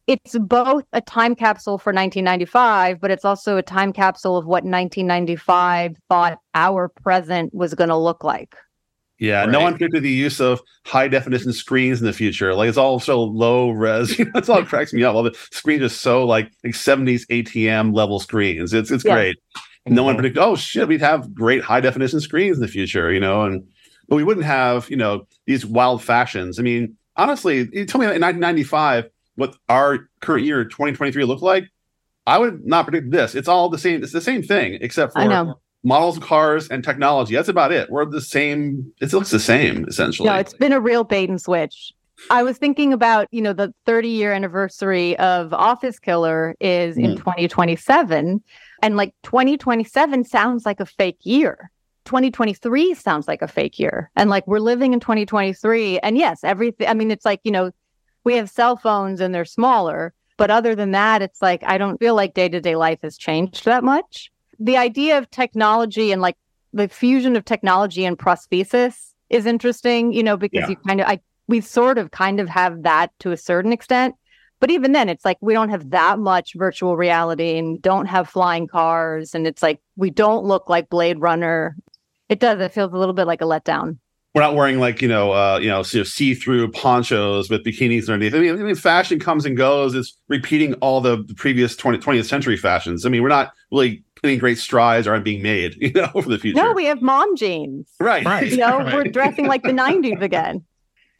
It's 0.06 0.36
both 0.38 0.84
a 0.92 1.00
time 1.00 1.34
capsule 1.34 1.78
for 1.78 1.90
1995, 1.90 3.00
but 3.00 3.10
it's 3.10 3.24
also 3.24 3.56
a 3.56 3.62
time 3.62 3.92
capsule 3.92 4.36
of 4.36 4.44
what 4.44 4.64
1995 4.64 5.96
thought 6.10 6.38
our 6.54 6.88
present 6.88 7.54
was 7.54 7.74
going 7.74 7.88
to 7.88 7.96
look 7.96 8.22
like. 8.22 8.54
Yeah, 9.18 9.40
right. 9.40 9.50
no 9.50 9.60
one 9.60 9.72
predicted 9.74 10.02
the 10.02 10.10
use 10.10 10.40
of 10.40 10.60
high 10.84 11.08
definition 11.08 11.52
screens 11.52 12.00
in 12.00 12.06
the 12.06 12.12
future. 12.12 12.54
Like 12.54 12.68
it's 12.68 12.76
all 12.76 12.98
so 13.00 13.22
low 13.22 13.70
res. 13.70 14.16
That's 14.34 14.48
all 14.50 14.64
cracks 14.64 14.92
me 14.92 15.04
up. 15.04 15.14
All 15.14 15.22
the 15.22 15.36
screens 15.52 15.82
are 15.82 15.88
so 15.88 16.26
like 16.26 16.50
like 16.64 16.74
70s 16.74 17.26
ATM 17.28 17.94
level 17.94 18.18
screens. 18.20 18.74
It's 18.74 18.90
it's 18.90 19.04
yeah. 19.04 19.14
great. 19.14 19.36
No 19.86 20.02
one 20.02 20.16
predicted, 20.16 20.42
oh 20.42 20.56
shit, 20.56 20.88
we'd 20.88 21.00
have 21.00 21.34
great 21.34 21.62
high 21.62 21.80
definition 21.80 22.20
screens 22.20 22.56
in 22.56 22.62
the 22.62 22.68
future, 22.68 23.12
you 23.12 23.20
know, 23.20 23.42
and 23.42 23.66
but 24.08 24.16
we 24.16 24.24
wouldn't 24.24 24.46
have, 24.46 24.90
you 24.90 24.96
know, 24.96 25.26
these 25.46 25.64
wild 25.64 26.02
fashions. 26.02 26.58
I 26.58 26.62
mean, 26.62 26.96
honestly, 27.16 27.68
you 27.72 27.84
tell 27.84 28.00
me 28.00 28.06
in 28.06 28.20
1995 28.20 29.10
what 29.36 29.56
our 29.68 30.08
current 30.20 30.44
year 30.44 30.64
2023 30.64 31.24
looked 31.24 31.42
like. 31.42 31.68
I 32.26 32.38
would 32.38 32.64
not 32.64 32.84
predict 32.86 33.10
this. 33.10 33.34
It's 33.34 33.48
all 33.48 33.68
the 33.68 33.78
same. 33.78 34.02
It's 34.02 34.12
the 34.12 34.20
same 34.20 34.42
thing, 34.42 34.78
except 34.80 35.12
for 35.12 35.56
models 35.82 36.16
of 36.16 36.22
cars 36.22 36.68
and 36.68 36.82
technology. 36.82 37.34
That's 37.34 37.48
about 37.48 37.70
it. 37.70 37.90
We're 37.90 38.06
the 38.06 38.20
same. 38.20 38.92
It 39.00 39.12
looks 39.12 39.30
the 39.30 39.38
same 39.38 39.86
essentially. 39.86 40.28
No, 40.28 40.34
it's 40.36 40.54
been 40.54 40.72
a 40.72 40.80
real 40.80 41.04
bait 41.04 41.28
and 41.28 41.40
switch. 41.40 41.92
I 42.30 42.42
was 42.42 42.58
thinking 42.58 42.92
about, 42.92 43.28
you 43.32 43.42
know, 43.42 43.52
the 43.52 43.74
30 43.86 44.08
year 44.08 44.32
anniversary 44.32 45.18
of 45.18 45.52
Office 45.52 45.98
Killer 45.98 46.54
is 46.60 46.96
mm. 46.96 47.04
in 47.04 47.16
2027. 47.16 48.42
And 48.82 48.96
like 48.96 49.14
2027 49.24 50.24
sounds 50.24 50.64
like 50.64 50.80
a 50.80 50.86
fake 50.86 51.18
year. 51.22 51.70
2023 52.04 52.94
sounds 52.94 53.26
like 53.26 53.42
a 53.42 53.48
fake 53.48 53.78
year. 53.78 54.10
And 54.16 54.30
like 54.30 54.46
we're 54.46 54.60
living 54.60 54.92
in 54.92 55.00
2023. 55.00 55.98
And 56.00 56.16
yes, 56.16 56.44
everything, 56.44 56.86
I 56.88 56.94
mean, 56.94 57.10
it's 57.10 57.24
like, 57.24 57.40
you 57.44 57.50
know, 57.50 57.70
we 58.24 58.36
have 58.36 58.50
cell 58.50 58.76
phones 58.76 59.20
and 59.20 59.34
they're 59.34 59.44
smaller. 59.44 60.14
But 60.36 60.50
other 60.50 60.74
than 60.74 60.90
that, 60.90 61.22
it's 61.22 61.40
like, 61.40 61.62
I 61.64 61.78
don't 61.78 61.98
feel 61.98 62.16
like 62.16 62.34
day 62.34 62.48
to 62.48 62.60
day 62.60 62.74
life 62.74 62.98
has 63.02 63.16
changed 63.16 63.64
that 63.66 63.84
much 63.84 64.32
the 64.58 64.76
idea 64.76 65.18
of 65.18 65.30
technology 65.30 66.12
and 66.12 66.22
like 66.22 66.36
the 66.72 66.88
fusion 66.88 67.36
of 67.36 67.44
technology 67.44 68.04
and 68.04 68.18
prosthesis 68.18 69.12
is 69.30 69.46
interesting, 69.46 70.12
you 70.12 70.22
know, 70.22 70.36
because 70.36 70.62
yeah. 70.62 70.68
you 70.70 70.76
kind 70.76 71.00
of, 71.00 71.06
I, 71.06 71.20
we 71.46 71.60
sort 71.60 71.98
of 71.98 72.10
kind 72.10 72.40
of 72.40 72.48
have 72.48 72.82
that 72.82 73.10
to 73.20 73.32
a 73.32 73.36
certain 73.36 73.72
extent. 73.72 74.14
But 74.60 74.70
even 74.70 74.92
then, 74.92 75.08
it's 75.08 75.24
like 75.24 75.36
we 75.40 75.52
don't 75.52 75.68
have 75.68 75.90
that 75.90 76.18
much 76.18 76.54
virtual 76.54 76.96
reality 76.96 77.58
and 77.58 77.82
don't 77.82 78.06
have 78.06 78.28
flying 78.28 78.66
cars. 78.66 79.34
And 79.34 79.46
it's 79.46 79.62
like 79.62 79.80
we 79.96 80.10
don't 80.10 80.44
look 80.44 80.68
like 80.68 80.88
Blade 80.88 81.20
Runner. 81.20 81.76
It 82.28 82.40
does. 82.40 82.60
It 82.60 82.72
feels 82.72 82.92
a 82.92 82.96
little 82.96 83.14
bit 83.14 83.26
like 83.26 83.42
a 83.42 83.44
letdown 83.44 83.98
we're 84.34 84.42
not 84.42 84.54
wearing 84.54 84.80
like 84.80 85.00
you 85.00 85.08
know 85.08 85.32
uh, 85.32 85.58
you 85.62 85.68
know 85.68 85.82
see-through 85.82 86.70
ponchos 86.72 87.48
with 87.48 87.64
bikinis 87.64 88.08
underneath. 88.08 88.34
I 88.34 88.40
mean, 88.40 88.60
I 88.60 88.62
mean, 88.62 88.74
fashion 88.74 89.20
comes 89.20 89.46
and 89.46 89.56
goes. 89.56 89.94
It's 89.94 90.18
repeating 90.28 90.74
all 90.74 91.00
the, 91.00 91.22
the 91.22 91.34
previous 91.34 91.76
20, 91.76 91.98
20th 91.98 92.26
century 92.26 92.56
fashions. 92.56 93.06
I 93.06 93.08
mean, 93.10 93.22
we're 93.22 93.28
not 93.28 93.52
really 93.70 94.02
putting 94.20 94.38
great 94.38 94.58
strides 94.58 95.06
aren't 95.06 95.24
being 95.24 95.42
made, 95.42 95.74
you 95.80 95.92
know, 95.92 96.08
for 96.08 96.28
the 96.28 96.38
future. 96.38 96.56
No, 96.56 96.72
we 96.72 96.86
have 96.86 97.00
mom 97.00 97.36
jeans. 97.36 97.88
Right. 98.00 98.24
right. 98.24 98.50
You 98.50 98.56
know, 98.56 98.78
right. 98.78 98.94
we're 98.94 99.04
dressing 99.04 99.46
like 99.46 99.62
the 99.62 99.68
90s 99.72 100.20
again. 100.20 100.64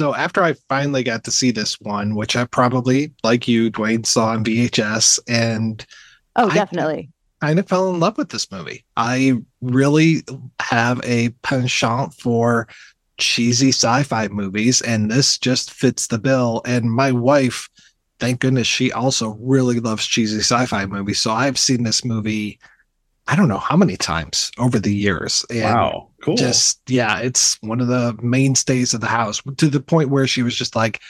So 0.00 0.12
after 0.14 0.42
I 0.42 0.54
finally 0.68 1.04
got 1.04 1.23
to 1.25 1.30
see 1.30 1.52
this 1.52 1.80
one, 1.80 2.16
which 2.16 2.35
I 2.35 2.47
probably, 2.47 3.12
like 3.23 3.47
you, 3.47 3.71
Duane, 3.71 4.02
saw 4.02 4.30
on 4.30 4.44
VHS, 4.44 5.21
and 5.28 5.87
oh, 6.35 6.50
definitely, 6.50 7.11
I 7.40 7.47
kind 7.47 7.59
of 7.61 7.68
fell 7.68 7.90
in 7.90 8.00
love 8.00 8.18
with 8.18 8.30
this 8.30 8.50
movie. 8.50 8.85
I 8.97 9.35
really 9.61 10.23
have 10.59 11.00
a 11.04 11.28
penchant 11.42 12.12
for 12.14 12.66
cheesy 13.18 13.68
sci-fi 13.68 14.28
movies, 14.28 14.80
and 14.83 15.11
this 15.11 15.38
just 15.38 15.73
fits 15.73 16.06
the 16.06 16.18
bill. 16.18 16.62
And 16.64 16.92
my 16.92 17.12
wife, 17.12 17.68
thank 18.18 18.40
goodness, 18.40 18.66
she 18.66 18.92
also 18.92 19.37
really 19.40 19.80
loves 19.80 20.06
cheesy 20.06 20.38
sci-fi 20.38 20.87
movies. 20.87 21.21
So 21.21 21.33
I've 21.33 21.59
seen 21.59 21.83
this 21.83 22.04
movie 22.04 22.59
I 23.26 23.37
don't 23.37 23.49
know 23.49 23.59
how 23.59 23.76
many 23.76 23.97
times 23.97 24.50
over 24.59 24.78
the 24.78 24.94
years. 24.94 25.44
And 25.49 25.62
wow, 25.62 26.09
cool. 26.23 26.37
Just 26.37 26.80
yeah, 26.88 27.21
it's 27.21 27.61
one 27.62 27.80
of 27.80 27.88
the 27.88 28.16
mainstays 28.23 28.92
of 28.92 29.00
the 29.00 29.06
house 29.06 29.42
to 29.56 29.68
the 29.68 29.80
point 29.80 30.11
where 30.11 30.26
she 30.26 30.42
was 30.42 30.54
just 30.54 30.76
like 30.76 31.00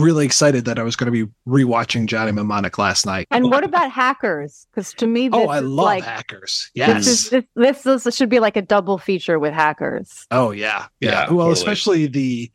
really 0.00 0.24
excited 0.24 0.64
that 0.66 0.78
I 0.78 0.82
was 0.82 0.96
going 0.96 1.12
to 1.12 1.26
be 1.26 1.32
rewatching 1.46 2.06
Johnny 2.06 2.32
Mnemonic 2.32 2.78
last 2.78 3.06
night. 3.06 3.26
And 3.30 3.50
what 3.50 3.64
about 3.64 3.90
Hackers? 3.90 4.66
Because 4.70 4.92
to 4.94 5.06
me, 5.06 5.30
oh, 5.32 5.48
I 5.48 5.60
love 5.60 5.84
like, 5.84 6.04
Hackers. 6.04 6.70
Yes, 6.74 7.04
this, 7.04 7.32
is, 7.32 7.44
this, 7.54 7.82
this, 7.82 8.04
this 8.04 8.16
should 8.16 8.28
be 8.28 8.40
like 8.40 8.56
a 8.56 8.62
double 8.62 8.98
feature 8.98 9.38
with 9.38 9.52
Hackers. 9.52 10.26
Oh 10.30 10.50
yeah, 10.50 10.86
yeah. 11.00 11.10
yeah 11.10 11.18
well, 11.30 11.48
totally. 11.48 11.52
especially 11.52 12.06
the 12.06 12.50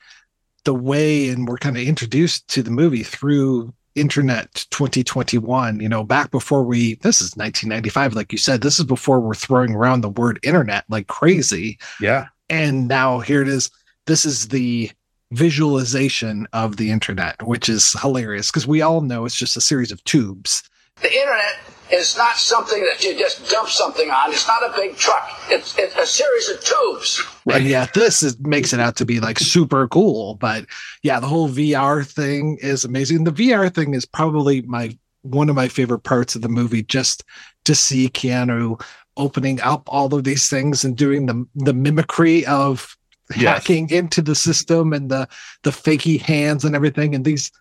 the 0.65 0.73
way 0.73 1.29
and 1.29 1.47
we're 1.47 1.57
kind 1.57 1.77
of 1.77 1.83
introduced 1.83 2.47
to 2.47 2.63
the 2.63 2.71
movie 2.71 3.03
through 3.03 3.73
internet 3.95 4.65
2021 4.71 5.79
you 5.79 5.87
know 5.87 6.03
back 6.03 6.31
before 6.31 6.63
we 6.63 6.95
this 6.95 7.21
is 7.21 7.35
1995 7.35 8.15
like 8.15 8.31
you 8.31 8.39
said 8.39 8.61
this 8.61 8.79
is 8.79 8.85
before 8.85 9.19
we're 9.19 9.35
throwing 9.35 9.75
around 9.75 10.01
the 10.01 10.09
word 10.09 10.39
internet 10.41 10.83
like 10.89 11.05
crazy 11.07 11.77
yeah 11.99 12.25
and 12.49 12.87
now 12.87 13.19
here 13.19 13.41
it 13.41 13.47
is 13.47 13.69
this 14.07 14.25
is 14.25 14.47
the 14.47 14.89
visualization 15.33 16.47
of 16.53 16.77
the 16.77 16.91
internet 16.91 17.41
which 17.43 17.67
is 17.69 17.93
hilarious 18.01 18.49
because 18.49 18.67
we 18.67 18.81
all 18.81 19.01
know 19.01 19.25
it's 19.25 19.35
just 19.35 19.57
a 19.57 19.61
series 19.61 19.91
of 19.91 20.03
tubes 20.03 20.63
the 21.01 21.11
internet 21.11 21.55
is 21.91 22.17
not 22.17 22.37
something 22.37 22.83
that 22.85 23.03
you 23.03 23.17
just 23.17 23.49
dump 23.49 23.69
something 23.69 24.09
on. 24.09 24.31
It's 24.31 24.47
not 24.47 24.63
a 24.63 24.73
big 24.75 24.95
truck. 24.97 25.29
It's, 25.49 25.77
it's 25.77 25.95
a 25.95 26.05
series 26.05 26.49
of 26.49 26.63
tubes. 26.63 27.23
Right. 27.45 27.61
And 27.61 27.69
yeah, 27.69 27.87
this 27.93 28.23
is, 28.23 28.39
makes 28.39 28.73
it 28.73 28.79
out 28.79 28.95
to 28.97 29.05
be 29.05 29.19
like 29.19 29.39
super 29.39 29.87
cool. 29.87 30.35
But 30.35 30.65
yeah, 31.03 31.19
the 31.19 31.27
whole 31.27 31.49
VR 31.49 32.05
thing 32.05 32.57
is 32.61 32.83
amazing. 32.83 33.23
The 33.23 33.31
VR 33.31 33.73
thing 33.73 33.93
is 33.93 34.05
probably 34.05 34.61
my 34.63 34.97
one 35.21 35.49
of 35.49 35.55
my 35.55 35.69
favorite 35.69 36.01
parts 36.01 36.35
of 36.35 36.41
the 36.41 36.49
movie. 36.49 36.83
Just 36.83 37.23
to 37.65 37.75
see 37.75 38.09
Keanu 38.09 38.81
opening 39.15 39.61
up 39.61 39.83
all 39.87 40.13
of 40.13 40.23
these 40.23 40.49
things 40.49 40.83
and 40.83 40.97
doing 40.97 41.27
the 41.27 41.47
the 41.55 41.73
mimicry 41.73 42.45
of 42.45 42.97
yes. 43.35 43.59
hacking 43.59 43.89
into 43.89 44.21
the 44.21 44.35
system 44.35 44.93
and 44.93 45.09
the 45.09 45.27
the 45.63 45.71
fakey 45.71 46.19
hands 46.19 46.65
and 46.65 46.75
everything. 46.75 47.15
And 47.15 47.25
these 47.25 47.51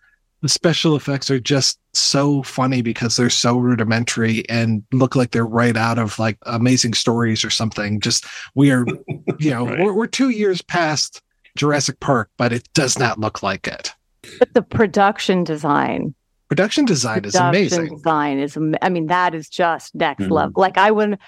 the 0.40 0.48
special 0.48 0.96
effects 0.96 1.30
are 1.30 1.38
just 1.38 1.78
so 1.92 2.42
funny 2.42 2.82
because 2.82 3.16
they're 3.16 3.30
so 3.30 3.56
rudimentary 3.56 4.48
and 4.48 4.82
look 4.92 5.14
like 5.14 5.30
they're 5.30 5.46
right 5.46 5.76
out 5.76 5.98
of 5.98 6.18
like 6.18 6.36
amazing 6.46 6.94
stories 6.94 7.44
or 7.44 7.50
something. 7.50 8.00
Just 8.00 8.26
we 8.54 8.70
are 8.70 8.84
you 9.38 9.50
know 9.50 9.66
right. 9.66 9.78
we're, 9.80 9.92
we're 9.92 10.06
two 10.06 10.30
years 10.30 10.62
past 10.62 11.22
jurassic 11.54 12.00
park 12.00 12.30
but 12.38 12.50
it 12.50 12.66
does 12.74 12.98
not 12.98 13.18
look 13.18 13.42
like 13.42 13.66
it. 13.66 13.92
But 14.38 14.54
the 14.54 14.62
production 14.62 15.44
design. 15.44 16.14
Production 16.48 16.84
design 16.84 17.22
production 17.22 17.42
is 17.42 17.48
amazing. 17.48 17.94
design 17.94 18.38
is 18.38 18.58
i 18.82 18.90
mean 18.90 19.06
that 19.06 19.34
is 19.34 19.48
just 19.48 19.94
next 19.94 20.24
mm-hmm. 20.24 20.32
level. 20.32 20.60
Like 20.60 20.76
i 20.76 20.90
would 20.90 21.18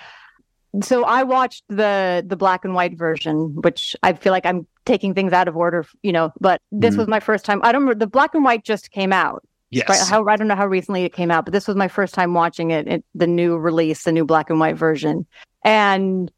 so 0.83 1.05
I 1.05 1.23
watched 1.23 1.65
the 1.69 2.25
the 2.27 2.37
black 2.37 2.65
and 2.65 2.75
white 2.75 2.97
version, 2.97 3.55
which 3.63 3.95
I 4.03 4.13
feel 4.13 4.33
like 4.33 4.47
I'm 4.47 4.67
taking 4.85 5.15
things 5.15 5.33
out 5.33 5.49
of 5.49 5.57
order, 5.57 5.87
you 6.03 6.13
know. 6.13 6.33
But 6.41 6.61
this 6.73 6.95
mm. 6.95 6.99
was 6.99 7.09
my 7.09 7.21
first 7.21 7.45
time. 7.45 7.61
I 7.63 7.73
don't 7.73 7.83
remember 7.83 7.99
the 7.99 8.11
black 8.11 8.35
and 8.35 8.45
white 8.45 8.65
just 8.65 8.91
came 8.91 9.13
out. 9.13 9.45
Yes. 9.71 9.89
Right? 9.89 10.01
How 10.09 10.27
I 10.27 10.37
don't 10.37 10.49
know 10.49 10.57
how 10.57 10.67
recently 10.67 11.05
it 11.05 11.13
came 11.13 11.31
out, 11.31 11.45
but 11.45 11.53
this 11.53 11.67
was 11.67 11.77
my 11.77 11.89
first 11.89 12.15
time 12.15 12.35
watching 12.35 12.71
it, 12.71 12.87
it. 12.89 13.05
The 13.15 13.27
new 13.27 13.57
release, 13.57 14.05
the 14.05 14.13
new 14.13 14.25
black 14.25 14.51
and 14.51 14.61
white 14.61 14.77
version, 14.77 15.27
and 15.65 16.31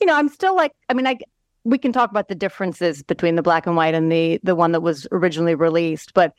you 0.00 0.06
know, 0.06 0.14
I'm 0.14 0.28
still 0.28 0.54
like, 0.54 0.72
I 0.88 0.94
mean, 0.94 1.06
I 1.06 1.18
we 1.64 1.78
can 1.78 1.92
talk 1.92 2.10
about 2.10 2.28
the 2.28 2.34
differences 2.34 3.02
between 3.02 3.34
the 3.34 3.42
black 3.42 3.66
and 3.66 3.76
white 3.76 3.94
and 3.94 4.10
the 4.10 4.40
the 4.42 4.54
one 4.54 4.72
that 4.72 4.80
was 4.80 5.06
originally 5.12 5.54
released, 5.54 6.14
but 6.14 6.32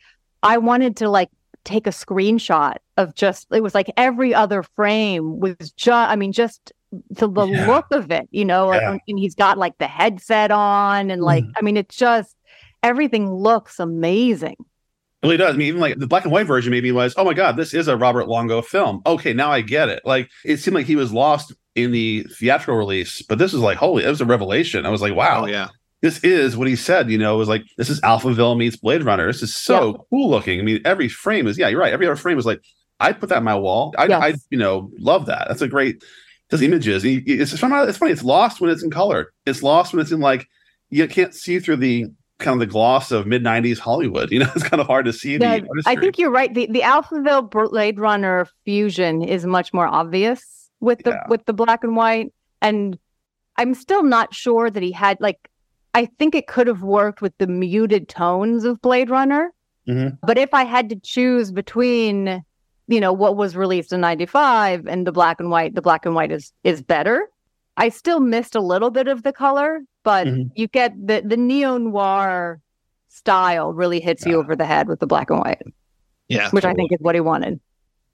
I 0.44 0.58
wanted 0.58 0.98
to 0.98 1.10
like 1.10 1.30
take 1.64 1.86
a 1.86 1.92
screenshot 1.92 2.78
of 2.96 3.14
just 3.14 3.48
it 3.52 3.62
was 3.62 3.76
like 3.76 3.92
every 3.98 4.34
other 4.34 4.64
frame 4.64 5.40
was 5.42 5.74
just 5.76 6.10
I 6.10 6.16
mean 6.16 6.32
just 6.32 6.72
to 7.18 7.28
the 7.28 7.46
yeah. 7.46 7.68
look 7.68 7.86
of 7.92 8.12
it, 8.12 8.28
you 8.32 8.46
know, 8.46 8.74
yeah. 8.74 8.98
and 9.08 9.20
he's 9.20 9.36
got 9.36 9.58
like 9.58 9.78
the 9.78 9.88
headset 9.88 10.52
on 10.52 11.12
and 11.12 11.22
like, 11.22 11.44
mm. 11.44 11.52
I 11.58 11.62
mean, 11.62 11.78
it's 11.78 11.96
just 11.96 12.36
everything 12.84 13.32
looks 13.32 13.80
amazing. 13.80 14.56
It 14.60 15.26
really 15.26 15.38
does. 15.38 15.56
I 15.56 15.58
mean, 15.58 15.68
even 15.68 15.82
like 15.82 15.98
the 15.98 16.08
black 16.08 16.24
and 16.24 16.32
white 16.32 16.48
version 16.48 16.72
maybe 16.72 16.92
was, 16.92 17.14
oh 17.18 17.26
my 17.26 17.34
God, 17.34 17.58
this 17.58 17.74
is 17.74 17.88
a 17.88 17.98
Robert 17.98 18.28
Longo 18.28 18.62
film. 18.62 19.02
Okay, 19.06 19.34
now 19.34 19.52
I 19.52 19.62
get 19.62 19.90
it. 19.90 20.02
Like 20.06 20.30
it 20.46 20.58
seemed 20.58 20.76
like 20.76 20.86
he 20.86 20.96
was 20.96 21.12
lost 21.12 21.54
in 21.76 21.92
the 21.92 22.26
theatrical 22.40 22.76
release, 22.76 23.22
but 23.22 23.38
this 23.38 23.54
is 23.54 23.60
like, 23.60 23.78
holy, 23.78 24.04
it 24.04 24.10
was 24.10 24.22
a 24.22 24.26
revelation. 24.26 24.86
I 24.86 24.90
was 24.90 25.02
like, 25.02 25.16
wow. 25.16 25.44
Oh, 25.44 25.46
yeah. 25.48 25.68
This 26.02 26.24
is 26.24 26.56
what 26.56 26.68
he 26.68 26.76
said, 26.76 27.10
you 27.10 27.18
know, 27.18 27.34
it 27.34 27.38
was 27.40 27.50
like, 27.50 27.64
this 27.76 27.90
is 27.90 28.00
Alphaville 28.02 28.56
meets 28.56 28.78
Blade 28.78 29.04
Runner. 29.04 29.26
This 29.26 29.42
is 29.42 29.56
so 29.56 29.88
yeah. 29.88 29.98
cool 30.12 30.30
looking. 30.30 30.60
I 30.60 30.64
mean, 30.64 30.80
every 30.86 31.10
frame 31.10 31.48
is, 31.48 31.58
yeah, 31.58 31.68
you're 31.70 31.80
right. 31.80 31.92
Every 31.92 32.06
other 32.06 32.16
frame 32.16 32.38
is 32.38 32.46
like, 32.46 32.62
I'd 33.00 33.20
put 33.20 33.30
that 33.30 33.40
in 33.40 33.44
my 33.44 33.56
wall. 33.56 33.96
I, 33.98 34.06
yes. 34.06 34.24
I, 34.24 34.34
you 34.52 34.60
know, 34.60 34.92
love 35.00 35.26
that. 35.26 35.48
That's 35.48 35.64
a 35.64 35.68
great, 35.68 36.04
those 36.50 36.62
images. 36.62 37.04
It's, 37.06 37.52
it's 37.54 37.60
funny. 37.60 37.76
It's 37.90 37.98
funny. 37.98 38.12
It's 38.12 38.24
lost 38.24 38.62
when 38.62 38.70
it's 38.70 38.84
in 38.84 38.90
color. 38.92 39.34
It's 39.46 39.62
lost 39.64 39.94
when 39.94 40.02
it's 40.02 40.12
in 40.12 40.20
like 40.20 40.48
you 40.90 41.08
can't 41.08 41.34
see 41.34 41.60
through 41.60 41.78
the 41.78 42.06
kind 42.40 42.54
of 42.54 42.60
the 42.60 42.72
gloss 42.72 43.12
of 43.12 43.26
mid 43.28 43.44
'90s 43.44 43.80
Hollywood. 43.80 44.32
You 44.32 44.40
know, 44.40 44.52
it's 44.56 44.64
kind 44.64 44.80
of 44.82 44.88
hard 44.88 45.06
to 45.06 45.14
see. 45.14 45.34
Yeah, 45.38 45.60
the 45.60 45.84
I 45.86 45.96
think 45.96 46.18
you're 46.18 46.32
right. 46.32 46.54
The 46.54 46.68
the 46.68 46.82
Alphaville 46.82 47.50
Blade 47.72 48.00
Runner 48.00 48.48
fusion 48.66 49.24
is 49.24 49.46
much 49.46 49.74
more 49.74 49.88
obvious 49.88 50.70
with 50.80 51.04
the 51.04 51.12
Yeah. 51.12 51.24
with 51.28 51.46
the 51.46 51.54
black 51.54 51.84
and 51.84 51.96
white, 51.96 52.34
and 52.62 52.98
I'm 53.58 53.74
still 53.74 54.04
not 54.04 54.34
sure 54.34 54.70
that 54.70 54.84
he 54.84 54.92
had 54.92 55.20
like. 55.20 55.50
I 55.94 56.06
think 56.20 56.36
it 56.36 56.46
could 56.46 56.68
have 56.68 56.84
worked 56.84 57.24
with 57.24 57.36
the 57.40 57.48
muted 57.48 58.08
tones 58.08 58.66
of 58.66 58.80
Blade 58.82 59.10
Runner, 59.10 59.52
Mhm. 59.90 60.20
but 60.22 60.38
if 60.38 60.54
I 60.54 60.64
had 60.64 60.90
to 60.90 60.96
choose 61.00 61.52
between, 61.52 62.44
you 62.88 63.00
know, 63.00 63.12
what 63.14 63.36
was 63.36 63.56
released 63.56 63.92
in 63.94 64.02
'95 64.02 64.88
and 64.88 65.06
the 65.06 65.12
black 65.12 65.40
and 65.40 65.50
white, 65.50 65.76
the 65.76 65.82
black 65.82 66.06
and 66.06 66.16
white 66.16 66.32
is 66.32 66.52
is 66.64 66.82
better. 66.82 67.28
I 67.78 67.90
still 67.90 68.20
missed 68.20 68.56
a 68.56 68.60
little 68.62 68.90
bit 68.90 69.08
of 69.08 69.24
the 69.24 69.32
color, 69.34 69.82
but 70.04 70.26
Mhm. 70.28 70.52
you 70.56 70.68
get 70.68 70.94
the 71.08 71.22
the 71.26 71.38
neo 71.38 71.78
noir 71.78 72.60
style 73.10 73.74
really 73.74 74.00
hits 74.00 74.26
you 74.26 74.38
over 74.38 74.56
the 74.56 74.66
head 74.66 74.88
with 74.88 75.00
the 75.00 75.08
black 75.08 75.30
and 75.30 75.40
white, 75.40 75.62
Yeah. 76.28 76.50
which 76.52 76.66
I 76.66 76.74
think 76.74 76.92
is 76.92 77.00
what 77.02 77.16
he 77.16 77.22
wanted. 77.22 77.60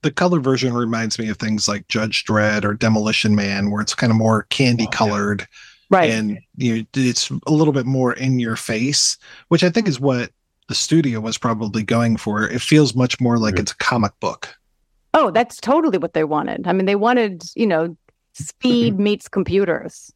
the 0.01 0.11
color 0.11 0.41
version 0.41 0.73
reminds 0.73 1.17
me 1.17 1.29
of 1.29 1.37
things 1.37 1.69
like 1.69 1.87
Judge 1.87 2.25
Dredd 2.25 2.65
or 2.65 2.73
Demolition 2.73 3.35
Man, 3.35 3.71
where 3.71 3.81
it's 3.81 3.95
kind 3.95 4.11
of 4.11 4.17
more 4.17 4.43
candy 4.49 4.85
colored. 4.91 5.47
Right. 5.89 6.09
And 6.09 6.39
you 6.57 6.75
know, 6.79 6.83
it's 6.95 7.29
a 7.47 7.51
little 7.53 7.71
bit 7.71 7.85
more 7.85 8.11
in 8.11 8.37
your 8.37 8.57
face, 8.57 9.17
which 9.47 9.63
I 9.63 9.69
think 9.69 9.87
is 9.87 10.01
what 10.01 10.31
the 10.67 10.75
studio 10.75 11.21
was 11.21 11.37
probably 11.37 11.83
going 11.83 12.17
for. 12.17 12.43
It 12.45 12.59
feels 12.59 12.93
much 12.95 13.21
more 13.21 13.37
like 13.37 13.57
it's 13.57 13.71
a 13.71 13.77
comic 13.77 14.11
book. 14.19 14.49
Oh, 15.13 15.31
that's 15.31 15.57
totally 15.57 15.97
what 15.97 16.13
they 16.13 16.23
wanted. 16.23 16.67
I 16.67 16.73
mean, 16.73 16.85
they 16.85 16.95
wanted, 16.95 17.43
you 17.55 17.67
know, 17.67 17.95
speed 18.33 18.99
meets 18.99 19.27
computers. 19.27 20.11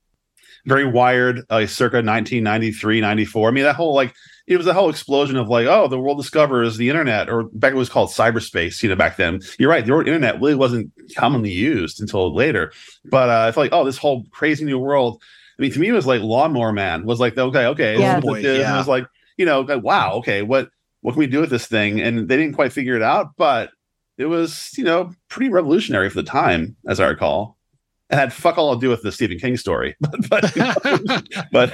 very 0.66 0.86
wired, 0.86 1.42
uh, 1.50 1.66
circa 1.68 1.98
1993, 1.98 3.02
94. 3.02 3.48
I 3.48 3.52
mean, 3.52 3.64
that 3.64 3.76
whole 3.76 3.94
like 3.94 4.14
it 4.48 4.58
was 4.58 4.66
a 4.68 4.74
whole 4.74 4.90
explosion 4.90 5.36
of 5.38 5.50
like, 5.50 5.68
oh, 5.68 5.88
the 5.88 6.00
world 6.00 6.18
discovers 6.18 6.78
the 6.78 6.90
internet, 6.90 7.30
or 7.30 7.44
back 7.54 7.74
it 7.74 7.78
was 7.78 7.90
called 7.90 8.10
cyberspace. 8.10 8.82
You 8.82 8.90
know, 8.90 8.96
back 8.96 9.18
then, 9.18 9.40
you're 9.60 9.70
right. 9.70 9.86
The 9.86 9.92
word 9.94 10.08
internet 10.08 10.42
really 10.42 10.56
wasn't 10.56 10.92
commonly 11.16 11.52
used 11.52 12.02
until 12.02 12.34
later. 12.34 12.72
But 13.06 13.30
uh, 13.30 13.46
I 13.48 13.52
felt 13.52 13.66
like, 13.66 13.74
oh, 13.74 13.86
this 13.86 13.98
whole 13.98 14.26
crazy 14.32 14.66
new 14.66 14.80
world. 14.80 15.22
I 15.60 15.62
mean, 15.62 15.72
to 15.72 15.80
me, 15.80 15.90
it 15.90 15.92
was 15.94 16.06
like 16.08 16.22
Lawnmower 16.22 16.72
Man 16.72 17.06
was 17.06 17.20
like, 17.20 17.38
okay, 17.38 17.66
okay, 17.68 18.00
Yeah. 18.00 18.16
what 18.16 18.24
Boy, 18.24 18.36
this 18.42 18.46
is. 18.46 18.52
And 18.52 18.62
yeah. 18.62 18.76
it 18.76 18.78
was 18.78 18.88
like, 18.88 19.06
you 19.38 19.46
know, 19.46 19.62
like, 19.62 19.84
wow, 19.84 20.14
okay, 20.16 20.42
what 20.42 20.70
what 21.02 21.14
can 21.14 21.20
we 21.20 21.28
do 21.28 21.42
with 21.42 21.50
this 21.50 21.68
thing? 21.68 22.02
And 22.02 22.28
they 22.28 22.38
didn't 22.38 22.56
quite 22.56 22.74
figure 22.74 22.96
it 22.96 23.02
out, 23.04 23.32
but 23.38 23.70
it 24.18 24.26
was, 24.26 24.72
you 24.78 24.84
know, 24.84 25.14
pretty 25.30 25.50
revolutionary 25.50 26.10
for 26.10 26.22
the 26.22 26.30
time, 26.30 26.76
as 26.88 27.00
I 27.00 27.08
recall. 27.08 27.58
It 28.10 28.16
had 28.16 28.32
fuck 28.32 28.58
all 28.58 28.74
to 28.74 28.80
do 28.80 28.90
with 28.90 29.02
the 29.02 29.12
Stephen 29.12 29.38
King 29.38 29.58
story, 29.58 29.96
but 30.02 30.30
but, 30.30 30.56
you 30.56 30.62
know, 31.06 31.22
but 31.52 31.74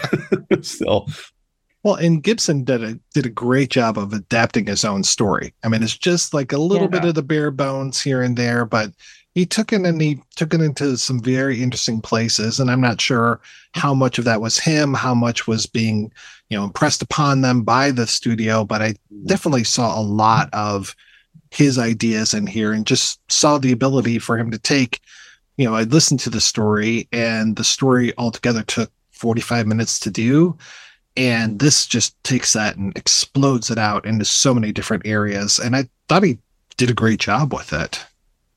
still, 0.66 1.08
Well, 1.84 1.96
and 1.96 2.24
Gibson 2.24 2.64
did 2.64 2.84
a 2.84 3.00
did 3.14 3.26
a 3.26 3.30
great 3.30 3.70
job 3.70 3.98
of 3.98 4.14
adapting 4.14 4.66
his 4.66 4.84
own 4.84 5.04
story. 5.04 5.54
I 5.64 5.70
mean, 5.70 5.84
it's 5.84 5.98
just 5.98 6.34
like 6.34 6.52
a 6.52 6.58
little 6.58 6.88
bit 6.88 7.06
of 7.06 7.16
the 7.16 7.24
bare 7.24 7.52
bones 7.52 8.02
here 8.02 8.22
and 8.22 8.36
there, 8.36 8.66
but 8.66 8.92
he 9.36 9.46
took 9.46 9.74
it 9.74 9.82
and 9.82 10.00
he 10.00 10.22
took 10.36 10.54
it 10.54 10.62
into 10.62 10.98
some 10.98 11.20
very 11.20 11.62
interesting 11.62 12.02
places. 12.02 12.60
And 12.60 12.70
I'm 12.70 12.82
not 12.82 13.02
sure 13.02 13.42
how 13.74 13.94
much 13.94 14.20
of 14.20 14.26
that 14.26 14.42
was 14.42 14.60
him, 14.60 14.94
how 14.94 15.16
much 15.16 15.48
was 15.48 15.66
being, 15.66 16.12
you 16.50 16.58
know, 16.58 16.64
impressed 16.64 17.02
upon 17.02 17.42
them 17.42 17.64
by 17.64 17.92
the 17.92 18.06
studio, 18.06 18.64
but 18.64 18.82
I 18.82 18.90
mm. 18.90 19.26
definitely 19.26 19.64
saw 19.64 20.00
a 20.00 20.02
lot 20.02 20.50
of 20.54 20.96
his 21.54 21.78
ideas 21.78 22.34
in 22.34 22.48
here 22.48 22.74
and 22.74 22.86
just 22.86 23.20
saw 23.32 23.58
the 23.58 23.72
ability 23.72 24.20
for 24.20 24.38
him 24.38 24.52
to 24.52 24.60
take, 24.60 25.00
you 25.58 25.66
know, 25.66 25.76
I 25.76 25.84
listened 25.84 26.20
to 26.22 26.30
the 26.30 26.42
story 26.42 27.08
and 27.12 27.56
the 27.56 27.64
story 27.64 28.12
altogether 28.18 28.64
took 28.64 28.92
45 29.12 29.68
minutes 29.68 30.00
to 30.02 30.12
do 30.12 30.58
and 31.16 31.60
this 31.60 31.86
just 31.86 32.22
takes 32.24 32.54
that 32.54 32.76
and 32.76 32.96
explodes 32.98 33.70
it 33.70 33.78
out 33.78 34.06
into 34.06 34.26
so 34.26 34.54
many 34.54 34.72
different 34.72 35.06
areas 35.06 35.60
and 35.60 35.76
i 35.76 35.88
thought 36.10 36.24
he 36.24 36.38
did 36.78 36.90
a 36.90 36.94
great 36.94 37.20
job 37.20 37.54
with 37.54 37.72
it 37.72 38.04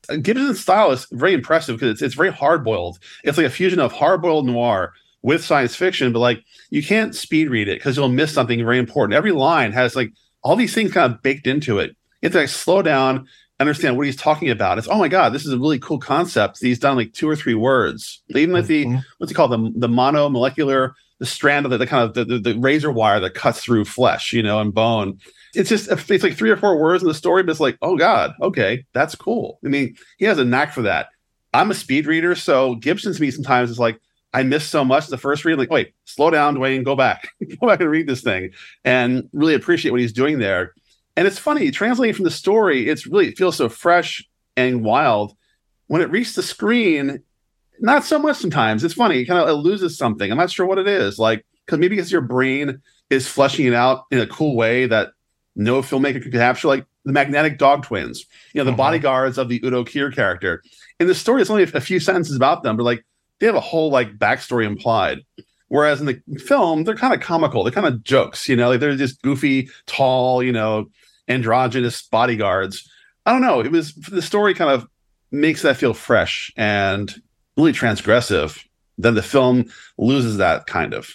uh, 0.09 0.15
Gibson's 0.15 0.59
style 0.59 0.91
is 0.91 1.05
very 1.11 1.33
impressive 1.33 1.75
because 1.75 1.91
it's, 1.91 2.01
it's 2.01 2.15
very 2.15 2.31
hard 2.31 2.63
boiled. 2.63 2.97
It's 3.25 3.37
like 3.37 3.47
a 3.47 3.49
fusion 3.49 3.79
of 3.79 3.91
hard 3.91 4.21
boiled 4.21 4.45
noir 4.45 4.93
with 5.21 5.43
science 5.43 5.75
fiction, 5.75 6.13
but 6.13 6.19
like 6.19 6.43
you 6.69 6.81
can't 6.81 7.13
speed 7.13 7.49
read 7.49 7.67
it 7.67 7.79
because 7.79 7.97
you'll 7.97 8.07
miss 8.07 8.33
something 8.33 8.63
very 8.63 8.79
important. 8.79 9.17
Every 9.17 9.33
line 9.33 9.73
has 9.73 9.97
like 9.97 10.13
all 10.43 10.55
these 10.55 10.73
things 10.73 10.93
kind 10.93 11.13
of 11.13 11.21
baked 11.21 11.45
into 11.45 11.79
it. 11.79 11.95
You 12.21 12.27
have 12.27 12.33
to 12.33 12.39
like 12.39 12.49
slow 12.49 12.81
down, 12.81 13.27
understand 13.59 13.97
what 13.97 14.05
he's 14.05 14.15
talking 14.15 14.49
about. 14.49 14.77
It's 14.77 14.87
oh 14.87 14.97
my 14.97 15.07
god, 15.07 15.33
this 15.33 15.45
is 15.45 15.53
a 15.53 15.57
really 15.57 15.79
cool 15.79 15.99
concept. 15.99 16.59
He's 16.59 16.79
done 16.79 16.95
like 16.95 17.13
two 17.13 17.29
or 17.29 17.35
three 17.35 17.55
words. 17.55 18.21
Even 18.29 18.53
like 18.53 18.65
the 18.65 18.85
mm-hmm. 18.85 18.99
what's 19.17 19.31
he 19.31 19.35
called 19.35 19.51
the 19.51 19.71
the 19.75 19.87
monomolecular 19.87 20.93
the 21.19 21.25
strand 21.25 21.65
of 21.65 21.71
the, 21.71 21.77
the 21.77 21.87
kind 21.87 22.03
of 22.03 22.13
the, 22.13 22.25
the, 22.25 22.39
the 22.39 22.59
razor 22.59 22.91
wire 22.91 23.19
that 23.19 23.33
cuts 23.33 23.61
through 23.61 23.85
flesh, 23.85 24.33
you 24.33 24.43
know, 24.43 24.59
and 24.59 24.73
bone. 24.73 25.19
It's 25.55 25.69
just 25.69 25.89
it's 25.89 26.23
like 26.23 26.35
three 26.35 26.51
or 26.51 26.57
four 26.57 26.77
words 26.77 27.01
in 27.01 27.07
the 27.07 27.15
story, 27.15 27.41
but 27.41 27.51
it's 27.51 27.59
like, 27.59 27.77
oh 27.81 27.97
god, 27.97 28.33
okay, 28.41 28.85
that's 28.93 29.15
cool. 29.15 29.59
I 29.65 29.69
mean, 29.69 29.95
he 30.17 30.25
has 30.25 30.37
a 30.37 30.45
knack 30.45 30.73
for 30.73 30.83
that. 30.83 31.09
I'm 31.53 31.71
a 31.71 31.75
speed 31.75 32.05
reader, 32.05 32.35
so 32.35 32.75
Gibson 32.75 33.13
to 33.13 33.21
me 33.21 33.31
sometimes 33.31 33.71
is 33.71 33.79
like 33.79 33.99
I 34.33 34.43
miss 34.43 34.67
so 34.67 34.85
much 34.85 35.07
the 35.07 35.17
first 35.17 35.45
read. 35.45 35.57
Like, 35.57 35.71
wait, 35.71 35.93
slow 36.05 36.29
down, 36.29 36.55
Duane, 36.55 36.83
go 36.83 36.95
back, 36.95 37.29
go 37.59 37.67
back 37.67 37.79
and 37.79 37.89
read 37.89 38.07
this 38.07 38.21
thing, 38.21 38.51
and 38.85 39.27
really 39.33 39.55
appreciate 39.55 39.91
what 39.91 40.01
he's 40.01 40.13
doing 40.13 40.37
there. 40.37 40.73
And 41.17 41.27
it's 41.27 41.39
funny 41.39 41.71
translating 41.71 42.15
from 42.15 42.25
the 42.25 42.31
story. 42.31 42.87
It's 42.87 43.07
really 43.07 43.27
it 43.27 43.37
feels 43.37 43.57
so 43.57 43.67
fresh 43.67 44.25
and 44.55 44.85
wild. 44.85 45.35
When 45.87 46.01
it 46.01 46.11
reaches 46.11 46.35
the 46.35 46.43
screen, 46.43 47.23
not 47.79 48.03
so 48.03 48.19
much 48.19 48.37
sometimes. 48.37 48.83
It's 48.83 48.93
funny. 48.93 49.19
It 49.19 49.25
kind 49.25 49.39
of 49.41 49.49
it 49.49 49.53
loses 49.53 49.97
something. 49.97 50.31
I'm 50.31 50.37
not 50.37 50.51
sure 50.51 50.65
what 50.65 50.77
it 50.77 50.87
is. 50.87 51.17
Like, 51.17 51.45
because 51.65 51.79
maybe 51.79 51.95
because 51.95 52.11
your 52.11 52.21
brain 52.21 52.81
is 53.09 53.27
fleshing 53.27 53.65
it 53.65 53.73
out 53.73 54.05
in 54.11 54.19
a 54.19 54.27
cool 54.27 54.55
way 54.55 54.85
that 54.85 55.09
no 55.55 55.81
filmmaker 55.81 56.21
could 56.21 56.31
capture, 56.31 56.67
like 56.67 56.85
the 57.03 57.13
magnetic 57.13 57.57
dog 57.57 57.83
twins, 57.83 58.25
you 58.53 58.59
know, 58.59 58.65
the 58.65 58.71
mm-hmm. 58.71 58.77
bodyguards 58.77 59.37
of 59.37 59.49
the 59.49 59.59
Udo 59.65 59.83
Kier 59.83 60.13
character. 60.13 60.61
In 60.99 61.07
the 61.07 61.15
story, 61.15 61.41
it's 61.41 61.49
only 61.49 61.63
a 61.63 61.81
few 61.81 61.99
sentences 61.99 62.35
about 62.35 62.63
them, 62.63 62.77
but 62.77 62.83
like 62.83 63.03
they 63.39 63.47
have 63.47 63.55
a 63.55 63.59
whole 63.59 63.89
like 63.89 64.17
backstory 64.17 64.65
implied. 64.65 65.19
Whereas 65.69 65.99
in 65.99 66.05
the 66.05 66.21
film, 66.39 66.83
they're 66.83 66.95
kind 66.95 67.13
of 67.13 67.19
comical. 67.19 67.63
They're 67.63 67.73
kind 67.73 67.87
of 67.87 68.03
jokes, 68.03 68.47
you 68.47 68.55
know, 68.55 68.69
like 68.69 68.79
they're 68.79 68.95
just 68.95 69.21
goofy, 69.21 69.69
tall, 69.85 70.41
you 70.41 70.53
know, 70.53 70.89
androgynous 71.27 72.01
bodyguards. 72.03 72.89
I 73.25 73.31
don't 73.31 73.41
know. 73.41 73.59
It 73.59 73.71
was 73.71 73.93
the 73.93 74.21
story 74.21 74.53
kind 74.53 74.71
of 74.71 74.87
makes 75.31 75.61
that 75.61 75.77
feel 75.77 75.93
fresh 75.93 76.51
and 76.55 77.13
really 77.57 77.73
transgressive. 77.73 78.63
Then 78.97 79.15
the 79.15 79.23
film 79.23 79.65
loses 79.97 80.37
that 80.37 80.65
kind 80.67 80.93
of. 80.93 81.09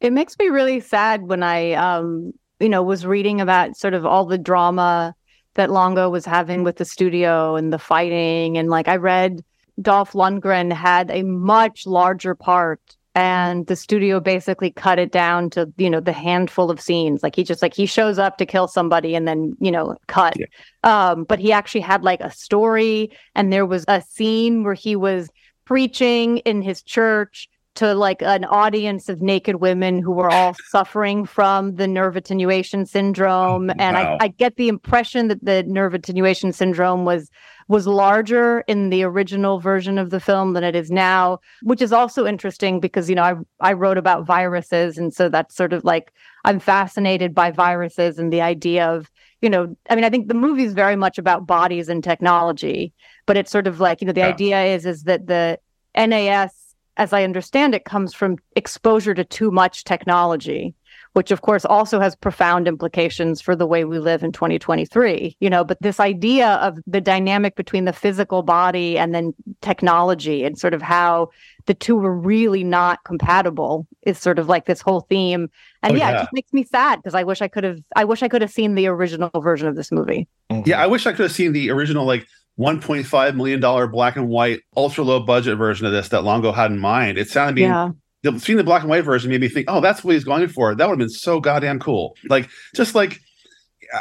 It 0.00 0.12
makes 0.12 0.36
me 0.38 0.48
really 0.48 0.80
sad 0.80 1.22
when 1.22 1.42
I, 1.42 1.72
um, 1.72 2.32
you 2.60 2.68
know, 2.68 2.82
was 2.82 3.06
reading 3.06 3.40
about 3.40 3.76
sort 3.76 3.94
of 3.94 4.04
all 4.04 4.26
the 4.26 4.38
drama 4.38 5.14
that 5.54 5.70
Longo 5.70 6.10
was 6.10 6.26
having 6.26 6.64
with 6.64 6.76
the 6.76 6.84
studio 6.84 7.56
and 7.56 7.72
the 7.72 7.78
fighting. 7.78 8.58
And 8.58 8.68
like 8.68 8.88
I 8.88 8.96
read 8.96 9.42
Dolph 9.80 10.12
Lundgren 10.12 10.72
had 10.72 11.10
a 11.10 11.22
much 11.22 11.86
larger 11.86 12.34
part 12.34 12.80
and 13.14 13.66
the 13.66 13.76
studio 13.76 14.18
basically 14.18 14.70
cut 14.70 14.98
it 14.98 15.12
down 15.12 15.50
to, 15.50 15.72
you 15.76 15.88
know, 15.88 16.00
the 16.00 16.12
handful 16.12 16.70
of 16.70 16.80
scenes. 16.80 17.22
Like 17.22 17.36
he 17.36 17.44
just 17.44 17.62
like 17.62 17.74
he 17.74 17.86
shows 17.86 18.18
up 18.18 18.38
to 18.38 18.46
kill 18.46 18.66
somebody 18.66 19.14
and 19.14 19.28
then, 19.28 19.56
you 19.60 19.70
know, 19.70 19.96
cut. 20.08 20.36
Um, 20.82 21.24
but 21.24 21.38
he 21.38 21.52
actually 21.52 21.82
had 21.82 22.02
like 22.02 22.20
a 22.20 22.30
story 22.30 23.10
and 23.34 23.52
there 23.52 23.66
was 23.66 23.84
a 23.86 24.02
scene 24.02 24.64
where 24.64 24.74
he 24.74 24.96
was 24.96 25.28
preaching 25.64 26.38
in 26.38 26.60
his 26.60 26.82
church 26.82 27.48
to 27.74 27.94
like 27.94 28.22
an 28.22 28.44
audience 28.44 29.08
of 29.08 29.20
naked 29.20 29.56
women 29.56 30.00
who 30.00 30.12
were 30.12 30.30
all 30.30 30.54
suffering 30.68 31.24
from 31.24 31.74
the 31.74 31.88
nerve 31.88 32.16
attenuation 32.16 32.86
syndrome. 32.86 33.70
And 33.78 33.96
Wow. 33.96 34.18
I, 34.20 34.24
I 34.24 34.28
get 34.28 34.56
the 34.56 34.68
impression 34.68 35.28
that 35.28 35.44
the 35.44 35.62
nerve 35.64 35.94
attenuation 35.94 36.52
syndrome 36.52 37.04
was 37.04 37.30
was 37.66 37.86
larger 37.86 38.60
in 38.68 38.90
the 38.90 39.02
original 39.02 39.58
version 39.58 39.96
of 39.98 40.10
the 40.10 40.20
film 40.20 40.52
than 40.52 40.62
it 40.62 40.76
is 40.76 40.90
now 40.90 41.38
which 41.62 41.80
is 41.80 41.92
also 41.92 42.26
interesting 42.26 42.78
because 42.78 43.08
you 43.08 43.14
know 43.16 43.22
i 43.22 43.34
i 43.60 43.72
wrote 43.72 43.98
about 43.98 44.26
viruses. 44.26 44.98
And 44.98 45.14
so 45.14 45.28
that's 45.28 45.54
sort 45.54 45.72
of 45.72 45.84
like 45.84 46.12
i'm 46.44 46.58
fascinated 46.58 47.34
by 47.34 47.50
viruses 47.50 48.18
and 48.18 48.32
the 48.32 48.40
idea 48.42 48.86
of 48.86 49.10
you 49.40 49.50
know 49.50 49.76
i 49.90 49.94
mean 49.94 50.04
i 50.04 50.10
think 50.10 50.28
the 50.28 50.34
movie 50.34 50.64
is 50.64 50.74
very 50.74 50.96
much 50.96 51.18
about 51.18 51.46
bodies 51.46 51.88
and 51.88 52.04
technology 52.04 52.92
but 53.26 53.36
it's 53.36 53.50
sort 53.50 53.66
of 53.66 53.80
like 53.80 54.00
you 54.00 54.06
know 54.06 54.12
the 54.12 54.22
idea 54.22 54.62
is 54.64 54.86
is 54.86 55.04
that 55.04 55.26
the 55.26 55.58
nas 55.96 56.63
as 56.96 57.12
I 57.12 57.24
understand 57.24 57.74
it, 57.74 57.84
comes 57.84 58.14
from 58.14 58.38
exposure 58.56 59.14
to 59.14 59.24
too 59.24 59.50
much 59.50 59.84
technology, 59.84 60.74
which 61.14 61.30
of 61.30 61.42
course 61.42 61.64
also 61.64 62.00
has 62.00 62.14
profound 62.16 62.68
implications 62.68 63.40
for 63.40 63.56
the 63.56 63.66
way 63.66 63.84
we 63.84 63.98
live 63.98 64.22
in 64.22 64.32
2023. 64.32 65.36
You 65.40 65.50
know, 65.50 65.64
but 65.64 65.78
this 65.80 66.00
idea 66.00 66.50
of 66.54 66.78
the 66.86 67.00
dynamic 67.00 67.56
between 67.56 67.84
the 67.84 67.92
physical 67.92 68.42
body 68.42 68.98
and 68.98 69.14
then 69.14 69.34
technology 69.60 70.44
and 70.44 70.58
sort 70.58 70.74
of 70.74 70.82
how 70.82 71.30
the 71.66 71.74
two 71.74 71.96
were 71.96 72.14
really 72.14 72.62
not 72.62 73.02
compatible 73.04 73.86
is 74.02 74.18
sort 74.18 74.38
of 74.38 74.48
like 74.48 74.66
this 74.66 74.80
whole 74.80 75.00
theme. 75.02 75.48
And 75.82 75.94
Oh, 75.94 75.96
yeah, 75.96 76.10
yeah. 76.10 76.16
it 76.16 76.20
just 76.22 76.32
makes 76.32 76.52
me 76.52 76.64
sad 76.64 76.96
because 77.02 77.14
I 77.14 77.22
wish 77.24 77.40
I 77.42 77.48
could 77.48 77.64
have 77.64 77.78
I 77.96 78.04
wish 78.04 78.22
I 78.22 78.28
could 78.28 78.42
have 78.42 78.50
seen 78.52 78.74
the 78.74 78.86
original 78.86 79.30
version 79.40 79.66
of 79.68 79.74
this 79.76 79.90
movie. 79.90 80.28
Mm-hmm. 80.50 80.68
Yeah, 80.68 80.80
I 80.82 80.86
wish 80.86 81.06
I 81.06 81.12
could 81.12 81.22
have 81.22 81.32
seen 81.32 81.52
the 81.52 81.70
original 81.70 82.04
like 82.06 82.26
1.5 82.58 83.34
million 83.36 83.60
dollar 83.60 83.86
black 83.86 84.16
and 84.16 84.28
white 84.28 84.60
ultra 84.76 85.04
low 85.04 85.20
budget 85.20 85.58
version 85.58 85.86
of 85.86 85.92
this 85.92 86.08
that 86.08 86.22
Longo 86.24 86.52
had 86.52 86.70
in 86.70 86.78
mind. 86.78 87.18
It 87.18 87.28
sounded 87.28 87.56
mean, 87.56 87.64
Yeah. 87.64 87.90
the 88.22 88.38
seeing 88.38 88.58
the 88.58 88.64
black 88.64 88.82
and 88.82 88.90
white 88.90 89.04
version 89.04 89.30
made 89.30 89.40
me 89.40 89.48
think, 89.48 89.66
oh, 89.68 89.80
that's 89.80 90.04
what 90.04 90.14
he's 90.14 90.24
going 90.24 90.48
for. 90.48 90.74
That 90.74 90.88
would 90.88 90.92
have 90.92 90.98
been 90.98 91.08
so 91.10 91.40
goddamn 91.40 91.80
cool. 91.80 92.16
Like 92.28 92.48
just 92.76 92.94
like 92.94 93.20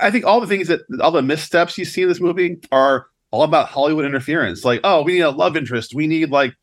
I 0.02 0.12
think 0.12 0.26
all 0.26 0.39
the 0.39 0.48
things 0.48 0.68
that 0.68 0.82
all 1.02 1.12
the 1.12 1.22
missteps 1.22 1.78
you 1.78 1.86
see 1.86 2.04
in 2.04 2.08
this 2.10 2.22
movie 2.22 2.58
are 2.72 3.08
all 3.32 3.44
about 3.44 3.68
Hollywood 3.70 4.06
interference. 4.06 4.63
Like, 4.63 4.82
oh, 4.84 5.02
we 5.02 5.13
need 5.13 5.22
a 5.22 5.30
love 5.32 5.58
interest. 5.58 5.94
We 5.96 6.06
need 6.08 6.30
like, 6.30 6.54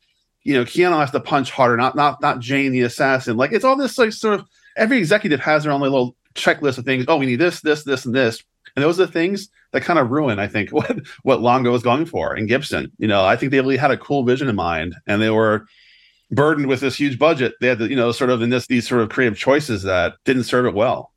you 0.43 0.53
know, 0.53 0.63
Keanu 0.63 0.97
has 0.99 1.11
to 1.11 1.19
punch 1.19 1.51
harder, 1.51 1.75
not 1.77 1.95
not 1.95 2.21
not 2.21 2.39
Jane 2.39 2.71
the 2.71 2.81
assassin. 2.81 3.35
Like 3.37 3.51
it's 3.51 3.65
all 3.65 3.75
this 3.75 3.97
like 3.97 4.13
sort 4.13 4.39
of 4.39 4.45
every 4.77 4.97
executive 4.97 5.41
has 5.41 5.63
their 5.63 5.73
own 5.73 5.81
little 5.81 6.15
checklist 6.35 6.77
of 6.77 6.85
things. 6.85 7.03
Oh, 7.09 7.17
we 7.17 7.25
need 7.25 7.35
this, 7.35 7.59
this, 7.61 7.83
this, 7.83 8.05
and 8.05 8.15
this. 8.15 8.41
And 8.75 8.83
those 8.83 8.97
are 8.99 9.05
the 9.05 9.11
things 9.11 9.49
that 9.73 9.81
kind 9.83 9.99
of 9.99 10.11
ruin, 10.11 10.39
I 10.39 10.47
think, 10.47 10.69
what 10.71 10.99
what 11.23 11.41
Longo 11.41 11.71
was 11.71 11.83
going 11.83 12.05
for 12.05 12.35
in 12.35 12.47
Gibson. 12.47 12.91
You 12.97 13.07
know, 13.07 13.23
I 13.25 13.35
think 13.35 13.51
they 13.51 13.59
really 13.61 13.77
had 13.77 13.91
a 13.91 13.97
cool 13.97 14.23
vision 14.23 14.47
in 14.49 14.55
mind, 14.55 14.95
and 15.07 15.21
they 15.21 15.29
were 15.29 15.65
burdened 16.29 16.67
with 16.67 16.79
this 16.79 16.95
huge 16.95 17.19
budget. 17.19 17.55
They 17.61 17.67
had 17.67 17.79
to, 17.79 17.89
you 17.89 17.95
know, 17.95 18.11
sort 18.11 18.29
of 18.29 18.41
in 18.41 18.49
this 18.49 18.67
these 18.67 18.87
sort 18.87 19.01
of 19.01 19.09
creative 19.09 19.37
choices 19.37 19.83
that 19.83 20.15
didn't 20.25 20.43
serve 20.43 20.65
it 20.65 20.73
well. 20.73 21.11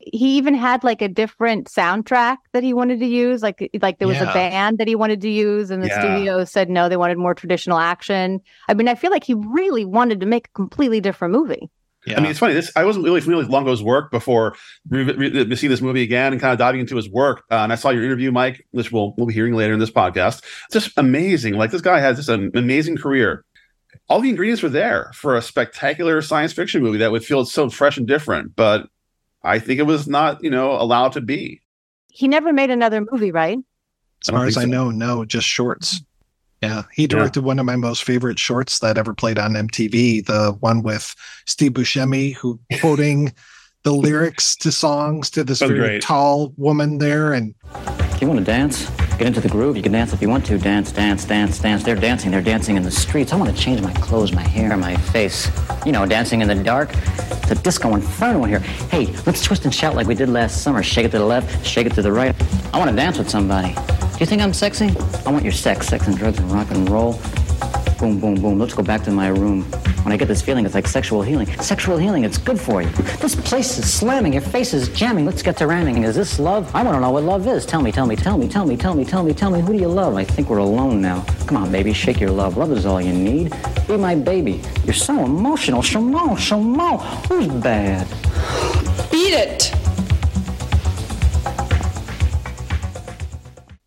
He 0.00 0.36
even 0.36 0.54
had 0.54 0.84
like 0.84 1.02
a 1.02 1.08
different 1.08 1.66
soundtrack 1.68 2.36
that 2.52 2.62
he 2.62 2.72
wanted 2.72 3.00
to 3.00 3.06
use. 3.06 3.42
Like 3.42 3.68
like 3.82 3.98
there 3.98 4.08
was 4.08 4.16
Yeah. 4.18 4.30
a 4.30 4.34
band 4.34 4.78
that 4.78 4.88
he 4.88 4.94
wanted 4.94 5.20
to 5.22 5.28
use, 5.28 5.70
and 5.70 5.82
the 5.82 5.88
Yeah. 5.88 6.00
studio 6.00 6.44
said 6.44 6.70
no, 6.70 6.88
they 6.88 6.96
wanted 6.96 7.18
more 7.18 7.34
traditional 7.34 7.78
action. 7.78 8.40
I 8.68 8.74
mean, 8.74 8.88
I 8.88 8.94
feel 8.94 9.10
like 9.10 9.24
he 9.24 9.34
really 9.34 9.84
wanted 9.84 10.20
to 10.20 10.26
make 10.26 10.46
a 10.48 10.50
completely 10.52 11.00
different 11.00 11.32
movie. 11.34 11.68
I 12.16 12.20
mean, 12.20 12.30
it's 12.30 12.38
funny. 12.38 12.54
This 12.54 12.70
I 12.76 12.84
wasn't 12.84 13.04
really 13.04 13.20
familiar 13.20 13.44
with 13.44 13.52
Longo's 13.52 13.82
work 13.82 14.10
before 14.10 14.54
re- 14.88 15.04
re- 15.04 15.44
re- 15.44 15.56
seeing 15.56 15.70
this 15.70 15.80
movie 15.80 16.02
again 16.02 16.32
and 16.32 16.40
kind 16.40 16.52
of 16.52 16.58
diving 16.58 16.80
into 16.80 16.96
his 16.96 17.08
work. 17.08 17.44
Uh, 17.50 17.56
and 17.56 17.72
I 17.72 17.76
saw 17.76 17.90
your 17.90 18.04
interview, 18.04 18.30
Mike, 18.32 18.66
which 18.70 18.92
we'll 18.92 19.14
we'll 19.16 19.26
be 19.26 19.34
hearing 19.34 19.54
later 19.54 19.72
in 19.72 19.78
this 19.78 19.90
podcast. 19.90 20.42
Just 20.72 20.96
amazing. 20.96 21.54
Like 21.54 21.70
this 21.70 21.82
guy 21.82 22.00
has 22.00 22.16
just 22.16 22.28
an 22.28 22.50
amazing 22.54 22.96
career. 22.96 23.44
All 24.08 24.20
the 24.20 24.30
ingredients 24.30 24.62
were 24.62 24.68
there 24.68 25.10
for 25.14 25.36
a 25.36 25.42
spectacular 25.42 26.22
science 26.22 26.52
fiction 26.52 26.82
movie 26.82 26.98
that 26.98 27.12
would 27.12 27.24
feel 27.24 27.44
so 27.44 27.68
fresh 27.68 27.96
and 27.96 28.06
different. 28.06 28.56
But 28.56 28.88
I 29.42 29.58
think 29.58 29.80
it 29.80 29.84
was 29.84 30.06
not, 30.06 30.42
you 30.42 30.50
know, 30.50 30.72
allowed 30.72 31.12
to 31.12 31.20
be. 31.20 31.62
He 32.10 32.28
never 32.28 32.52
made 32.52 32.70
another 32.70 33.06
movie, 33.10 33.30
right? 33.30 33.58
As 34.26 34.30
far 34.32 34.46
as 34.46 34.56
I 34.56 34.62
so. 34.62 34.68
know, 34.68 34.90
no, 34.90 35.24
just 35.24 35.46
shorts. 35.46 36.02
Yeah, 36.62 36.82
he 36.92 37.06
directed 37.06 37.44
one 37.44 37.58
of 37.60 37.66
my 37.66 37.76
most 37.76 38.02
favorite 38.02 38.38
shorts 38.38 38.80
that 38.80 38.98
ever 38.98 39.14
played 39.14 39.38
on 39.38 39.52
MTV, 39.52 40.26
the 40.26 40.56
one 40.60 40.82
with 40.82 41.14
Steve 41.46 41.72
Buscemi, 41.72 42.34
who 42.34 42.58
quoting 42.80 43.32
the 43.84 43.92
lyrics 43.92 44.56
to 44.56 44.72
songs 44.72 45.30
to 45.30 45.44
this 45.44 45.60
very 45.60 45.78
great. 45.78 46.02
tall 46.02 46.52
woman 46.56 46.98
there, 46.98 47.32
and 47.32 47.54
You 48.20 48.26
want 48.26 48.40
to 48.40 48.44
dance? 48.44 48.90
Get 49.18 49.26
into 49.26 49.40
the 49.40 49.48
groove. 49.48 49.76
You 49.76 49.82
can 49.82 49.92
dance 49.92 50.12
if 50.12 50.20
you 50.22 50.28
want 50.28 50.46
to. 50.46 50.58
Dance, 50.58 50.92
dance, 50.92 51.24
dance, 51.24 51.58
dance. 51.58 51.82
They're 51.84 51.96
dancing. 51.96 52.30
They're 52.30 52.40
dancing 52.40 52.76
in 52.76 52.82
the 52.84 52.90
streets. 52.90 53.32
I 53.32 53.36
want 53.36 53.54
to 53.54 53.60
change 53.60 53.80
my 53.80 53.92
clothes, 53.94 54.32
my 54.32 54.42
hair, 54.42 54.76
my 54.76 54.96
face. 54.96 55.50
You 55.84 55.90
know, 55.92 56.06
dancing 56.06 56.40
in 56.40 56.48
the 56.48 56.54
dark. 56.56 56.90
It's 56.94 57.50
a 57.50 57.54
disco 57.56 57.94
inferno 57.94 58.42
in 58.44 58.50
here. 58.50 58.60
Hey, 58.90 59.06
let's 59.26 59.42
twist 59.42 59.64
and 59.64 59.74
shout 59.74 59.94
like 59.96 60.06
we 60.06 60.14
did 60.14 60.28
last 60.28 60.62
summer. 60.62 60.82
Shake 60.84 61.06
it 61.06 61.10
to 61.12 61.18
the 61.18 61.24
left, 61.24 61.64
shake 61.66 61.86
it 61.86 61.94
to 61.94 62.02
the 62.02 62.12
right. 62.12 62.34
I 62.72 62.78
want 62.78 62.90
to 62.90 62.96
dance 62.96 63.18
with 63.18 63.28
somebody. 63.30 63.74
Do 64.18 64.24
you 64.24 64.26
think 64.26 64.42
I'm 64.42 64.52
sexy? 64.52 64.90
I 65.24 65.30
want 65.30 65.44
your 65.44 65.52
sex, 65.52 65.86
sex 65.86 66.08
and 66.08 66.18
drugs 66.18 66.40
and 66.40 66.50
rock 66.50 66.72
and 66.72 66.90
roll. 66.90 67.12
Boom, 68.00 68.18
boom, 68.18 68.34
boom. 68.34 68.58
Let's 68.58 68.74
go 68.74 68.82
back 68.82 69.04
to 69.04 69.12
my 69.12 69.28
room. 69.28 69.62
When 70.02 70.12
I 70.12 70.16
get 70.16 70.26
this 70.26 70.42
feeling, 70.42 70.66
it's 70.66 70.74
like 70.74 70.88
sexual 70.88 71.22
healing. 71.22 71.46
Sexual 71.62 71.98
healing, 71.98 72.24
it's 72.24 72.36
good 72.36 72.58
for 72.58 72.82
you. 72.82 72.88
This 73.20 73.36
place 73.36 73.78
is 73.78 73.88
slamming. 73.88 74.32
Your 74.32 74.42
face 74.42 74.74
is 74.74 74.88
jamming. 74.88 75.24
Let's 75.24 75.40
get 75.40 75.56
to 75.58 75.68
ramming. 75.68 76.02
Is 76.02 76.16
this 76.16 76.40
love? 76.40 76.68
I 76.74 76.82
want 76.82 76.96
to 76.96 77.00
know 77.00 77.12
what 77.12 77.22
love 77.22 77.46
is. 77.46 77.64
Tell 77.64 77.80
me, 77.80 77.92
tell 77.92 78.06
me, 78.06 78.16
tell 78.16 78.36
me, 78.36 78.48
tell 78.48 78.66
me, 78.66 78.76
tell 78.76 78.92
me, 78.92 79.04
tell 79.04 79.22
me, 79.22 79.32
tell 79.32 79.50
me. 79.52 79.60
Who 79.60 79.74
do 79.74 79.78
you 79.78 79.86
love? 79.86 80.16
I 80.16 80.24
think 80.24 80.50
we're 80.50 80.58
alone 80.58 81.00
now. 81.00 81.22
Come 81.46 81.56
on, 81.56 81.70
baby, 81.70 81.92
shake 81.92 82.18
your 82.18 82.32
love. 82.32 82.56
Love 82.56 82.72
is 82.72 82.86
all 82.86 83.00
you 83.00 83.12
need. 83.12 83.54
Be 83.86 83.96
my 83.96 84.16
baby. 84.16 84.62
You're 84.84 84.94
so 84.94 85.24
emotional. 85.24 85.80
Shimon, 85.80 86.36
Shimon. 86.38 86.98
Who's 87.28 87.46
bad? 87.46 88.08
Beat 89.12 89.34
it. 89.34 89.72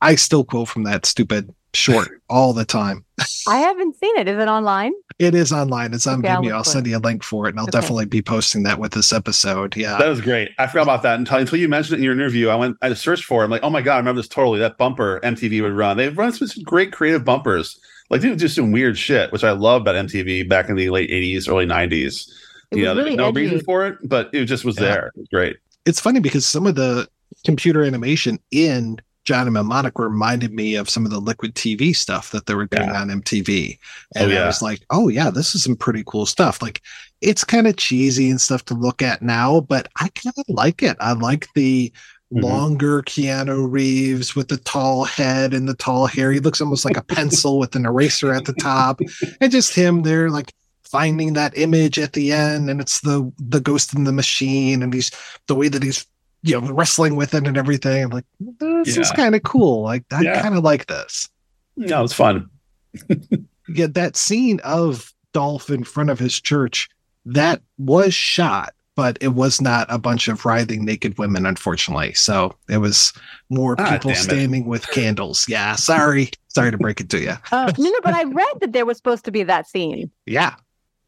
I 0.02 0.16
still 0.16 0.44
quote 0.44 0.68
from 0.68 0.84
that 0.84 1.06
stupid 1.06 1.54
short 1.74 2.10
all 2.30 2.54
the 2.54 2.66
time. 2.66 3.06
I 3.48 3.58
haven't 3.58 3.96
seen 3.98 4.18
it. 4.18 4.28
Is 4.28 4.38
it 4.38 4.48
online? 4.48 4.92
It 5.20 5.36
is 5.36 5.52
online. 5.54 5.94
It's 5.94 6.08
on 6.08 6.20
Okay, 6.20 6.30
I'll 6.30 6.42
Vimeo. 6.42 6.46
look 6.46 6.54
I'll 6.54 6.64
send 6.64 6.88
it. 6.88 6.90
you 6.92 6.98
a 6.98 7.00
link 7.00 7.24
for 7.24 7.46
it, 7.46 7.52
and 7.52 7.60
I'll 7.60 7.66
Okay. 7.66 7.72
definitely 7.80 8.06
be 8.06 8.22
posting 8.22 8.64
that 8.64 8.80
with 8.80 8.92
this 8.94 9.14
episode. 9.14 9.76
Yeah. 9.78 9.98
That 9.98 10.08
was 10.08 10.22
great. 10.22 10.50
I 10.58 10.68
forgot 10.68 10.84
about 10.84 11.04
that 11.04 11.20
until, 11.20 11.38
until 11.38 11.60
you 11.60 11.70
mentioned 11.70 11.96
it 11.96 11.98
in 12.00 12.04
your 12.04 12.14
interview. 12.14 12.50
I 12.50 12.56
went, 12.56 12.78
I 12.82 12.94
searched 12.94 13.26
for 13.26 13.42
it. 13.42 13.46
I'm 13.46 13.52
like, 13.52 13.64
oh 13.64 13.70
my 13.70 13.82
God, 13.82 13.96
I 13.96 13.98
remember 13.98 14.20
this 14.22 14.28
totally. 14.28 14.60
That 14.60 14.78
bumper 14.78 15.20
MTV 15.24 15.62
would 15.62 15.74
run. 15.74 15.98
They've 15.98 16.18
run 16.18 16.32
some 16.34 16.48
some 16.48 16.64
great 16.64 16.92
creative 16.92 17.24
bumpers. 17.24 17.80
Like 18.10 18.22
they 18.22 18.30
would 18.30 18.40
do 18.40 18.48
some 18.48 18.72
weird 18.72 18.98
shit, 18.98 19.32
which 19.32 19.44
I 19.44 19.52
love 19.52 19.84
about 19.84 19.96
MTV 19.96 20.50
back 20.50 20.68
in 20.70 20.76
the 20.76 20.90
late 20.90 21.10
80s, 21.10 21.48
early 21.48 21.66
90s. 21.66 22.30
It 22.72 22.78
you 22.78 22.88
was 22.88 22.96
know, 22.98 23.04
really 23.04 23.16
no 23.16 23.28
edgy. 23.30 23.42
reason 23.42 23.60
for 23.64 23.86
it, 23.88 23.98
but 24.04 24.30
it 24.34 24.46
just 24.46 24.66
was 24.66 24.78
Yeah. 24.78 24.84
there. 24.86 25.08
It 25.16 25.20
was 25.20 25.28
great. 25.32 25.58
it's 25.86 26.00
funny 26.00 26.20
because 26.20 26.46
some 26.46 26.66
of 26.68 26.76
the 26.76 27.08
computer 27.46 27.84
animation 27.84 28.40
in 28.52 28.98
Johnny 29.24 29.52
Mnemonic 29.52 30.00
reminded 30.00 30.52
me 30.54 30.76
of 30.76 30.90
some 30.90 31.06
of 31.06 31.12
the 31.12 31.20
liquid 31.20 31.54
TV 31.56 31.96
stuff 31.96 32.32
that 32.32 32.48
they 32.48 32.56
were 32.56 32.66
doing 32.66 32.90
on 32.90 33.10
MTV. 33.10 33.78
Oh, 34.16 34.24
And 34.24 34.34
I 34.34 34.48
was 34.48 34.62
like, 34.62 34.82
oh, 34.90 35.10
yeah, 35.10 35.30
this 35.30 35.54
is 35.54 35.64
some 35.64 35.76
pretty 35.76 36.04
cool 36.06 36.26
stuff. 36.26 36.62
Like, 36.62 36.82
it's 37.22 37.44
kind 37.44 37.68
of 37.68 37.78
cheesy 37.78 38.30
and 38.30 38.42
stuff 38.42 38.66
to 38.66 38.74
look 38.74 39.02
at 39.02 39.22
now, 39.22 39.62
but 39.62 39.88
I 40.00 40.10
kind 40.10 40.34
of 40.38 40.46
like 40.48 40.82
it. 40.82 40.98
I 41.00 41.14
like 41.14 41.48
the 41.54 41.92
Mhm. 42.34 42.44
longer 42.44 43.02
Keanu 43.04 43.70
Reeves 43.70 44.36
with 44.36 44.48
the 44.48 44.58
tall 44.58 45.04
head 45.04 45.54
and 45.54 45.68
the 45.68 45.76
tall 45.76 46.08
hair. 46.08 46.32
He 46.32 46.40
looks 46.40 46.62
almost 46.62 46.86
like 46.86 46.98
a 46.98 47.04
pencil 47.04 47.60
with 47.60 47.76
an 47.76 47.86
eraser 47.86 48.34
at 48.34 48.46
the 48.46 48.54
top. 48.54 49.02
And 49.42 49.52
just 49.52 49.76
him 49.76 50.04
there, 50.04 50.30
like, 50.30 50.52
finding 50.84 51.34
that 51.34 51.58
image 51.58 52.00
at 52.00 52.14
the 52.14 52.32
end 52.34 52.70
and 52.70 52.82
it's 52.82 53.00
the 53.02 53.32
the 53.38 53.62
ghost 53.62 53.94
in 53.94 54.04
the 54.04 54.12
machine 54.12 54.82
and 54.84 54.94
he's 54.94 55.10
the 55.48 55.56
way 55.56 55.70
that 55.70 55.82
he's 55.84 56.06
you 56.44 56.60
know 56.60 56.72
wrestling 56.74 57.16
with 57.16 57.34
it 57.34 57.46
and 57.48 57.58
everything 57.58 58.04
i'm 58.04 58.10
like 58.10 58.26
this 58.40 58.98
is 58.98 59.12
kind 59.12 59.36
of 59.36 59.44
cool 59.44 59.84
like 59.84 60.04
i 60.12 60.22
Yeah. 60.22 60.42
kind 60.42 60.56
of 60.56 60.64
like 60.64 60.88
this 60.88 61.30
No, 61.78 62.04
it's 62.04 62.14
fun. 62.14 62.50
you 63.10 63.46
get 63.74 63.94
that 63.94 64.16
scene 64.18 64.60
of 64.64 65.14
dolph 65.34 65.70
in 65.70 65.84
front 65.84 66.10
of 66.10 66.20
his 66.20 66.40
church 66.40 66.90
that 67.26 67.62
was 67.78 68.14
shot 68.14 68.74
but 68.96 69.18
it 69.22 69.30
was 69.30 69.62
not 69.62 69.86
a 69.90 69.98
bunch 69.98 70.28
of 70.28 70.44
writhing 70.46 70.84
naked 70.84 71.18
women 71.18 71.46
unfortunately 71.46 72.12
so 72.14 72.54
it 72.70 72.80
was 72.80 73.14
more 73.50 73.76
Ah, 73.80 73.92
people 73.92 74.12
it. 74.12 74.18
standing 74.18 74.66
with 74.66 74.86
candles 74.92 75.46
yeah 75.48 75.76
sorry 75.76 76.32
sorry 76.50 76.72
to 76.72 76.78
break 76.78 77.00
it 77.00 77.10
to 77.10 77.20
you 77.20 77.34
Oh 77.52 77.70
no, 77.78 77.90
no, 77.90 78.00
but 78.04 78.14
I 78.14 78.24
read 78.24 78.54
that 78.62 78.74
there 78.74 78.86
was 78.86 78.98
supposed 78.98 79.24
to 79.26 79.32
be 79.32 79.44
that 79.44 79.68
scene. 79.68 80.12
yeah 80.26 80.56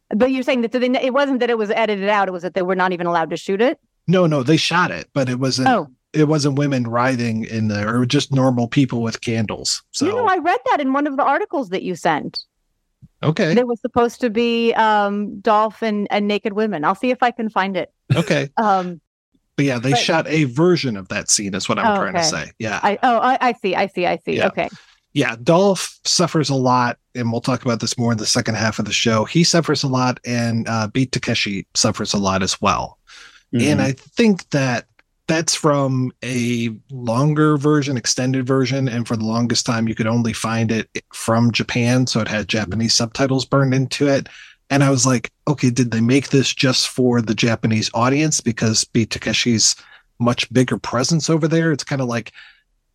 But 0.10 0.32
you're 0.32 0.44
saying 0.44 0.62
that 0.62 0.72
they, 0.72 0.86
it 1.02 1.14
wasn't 1.14 1.40
that 1.42 1.50
it 1.50 1.58
was 1.58 1.72
edited 1.72 2.08
out; 2.08 2.28
it 2.28 2.32
was 2.32 2.44
that 2.44 2.54
they 2.54 2.62
were 2.62 2.76
not 2.76 2.94
even 2.94 3.08
allowed 3.08 3.32
to 3.32 3.38
shoot 3.38 3.60
it. 3.62 3.80
No 4.08 4.26
no 4.28 4.44
they 4.44 4.58
shot 4.58 4.92
it 4.92 5.10
but 5.14 5.30
it 5.30 5.40
wasn't 5.40 5.68
Oh. 5.68 5.88
it 6.14 6.28
wasn't 6.28 6.58
women 6.58 6.86
writhing 6.88 7.46
in 7.46 7.68
there 7.70 7.96
or 7.98 8.06
just 8.06 8.32
normal 8.34 8.68
people 8.68 9.02
with 9.02 9.22
candles 9.22 9.82
so 9.92 10.06
You 10.06 10.12
know, 10.14 10.26
I 10.26 10.38
read 10.38 10.60
that 10.72 10.82
in 10.82 10.94
one 10.94 11.08
of 11.08 11.18
the 11.18 11.24
articles 11.24 11.70
that 11.70 11.84
you 11.84 11.96
sent. 11.96 12.44
okay 13.22 13.54
There 13.54 13.66
was 13.66 13.80
supposed 13.82 14.22
to 14.22 14.30
be 14.30 14.74
um, 14.74 15.40
Dolph 15.40 15.82
and, 15.82 16.08
naked 16.28 16.54
women. 16.54 16.84
I'll 16.84 16.96
see 16.96 17.12
if 17.12 17.24
I 17.24 17.32
can 17.32 17.50
find 17.50 17.78
it. 17.78 17.92
okay 18.16 18.50
Um, 18.58 19.00
But 19.56 19.66
yeah, 19.66 19.80
they 19.80 19.92
But- 19.92 20.00
shot 20.00 20.28
a 20.28 20.46
version 20.46 20.98
of 20.98 21.08
that 21.10 21.30
scene. 21.30 21.54
Is 21.56 21.70
what 21.70 21.80
I'm 21.80 21.88
Oh, 21.92 21.96
trying 22.02 22.16
to 22.16 22.24
say. 22.24 22.52
Yeah, 22.60 22.80
I 22.84 22.98
oh 23.04 23.18
I, 23.20 23.38
I 23.40 23.54
see, 23.54 23.76
I 23.76 23.88
see, 23.88 24.06
I 24.06 24.18
see. 24.18 24.38
Yeah. 24.38 24.48
Okay. 24.48 24.70
yeah. 25.14 25.36
Dolph 25.44 26.00
suffers 26.06 26.50
a 26.50 26.56
lot, 26.56 26.98
and 27.14 27.32
we'll 27.32 27.40
talk 27.42 27.62
about 27.64 27.80
this 27.80 27.96
more 27.98 28.12
in 28.12 28.18
the 28.18 28.26
second 28.26 28.56
half 28.56 28.80
of 28.80 28.86
the 28.86 28.92
show. 28.92 29.26
He 29.26 29.44
suffers 29.44 29.84
a 29.84 29.88
lot, 29.88 30.20
and 30.26 30.68
uh, 30.68 30.88
Beat 30.88 31.12
Takeshi 31.12 31.68
suffers 31.76 32.14
a 32.16 32.18
lot 32.18 32.42
as 32.42 32.60
well. 32.62 32.98
And 33.54 33.80
mm-hmm. 33.80 33.82
I 33.82 33.92
think 33.92 34.50
that 34.50 34.88
that's 35.28 35.56
from 35.56 36.12
a 36.24 36.70
longer 36.90 37.58
version, 37.58 37.98
extended 37.98 38.46
version, 38.46 38.90
and 38.90 39.08
for 39.08 39.16
the 39.16 39.26
longest 39.26 39.66
time, 39.66 39.88
you 39.88 39.96
could 39.96 40.08
only 40.08 40.34
find 40.34 40.72
it 40.72 40.90
from 41.14 41.52
Japan, 41.52 42.08
so 42.08 42.20
it 42.20 42.28
had 42.28 42.48
mm-hmm. 42.48 42.58
Japanese 42.58 42.94
subtitles 42.94 43.46
burned 43.46 43.74
into 43.74 44.08
it. 44.08 44.28
And 44.70 44.84
I 44.84 44.90
was 44.90 45.06
like, 45.06 45.32
okay, 45.48 45.70
did 45.70 45.92
they 45.92 46.02
make 46.02 46.30
this 46.30 46.54
just 46.54 46.90
for 46.90 47.22
the 47.22 47.36
Japanese 47.36 47.92
audience 47.94 48.42
because 48.42 48.84
Beat 48.86 49.10
Takeshi's 49.10 49.76
much 50.20 50.52
bigger 50.52 50.78
presence 50.78 51.30
over 51.30 51.48
there? 51.48 51.72
It's 51.72 51.84
kind 51.84 52.02
of 52.02 52.08
like 52.08 52.32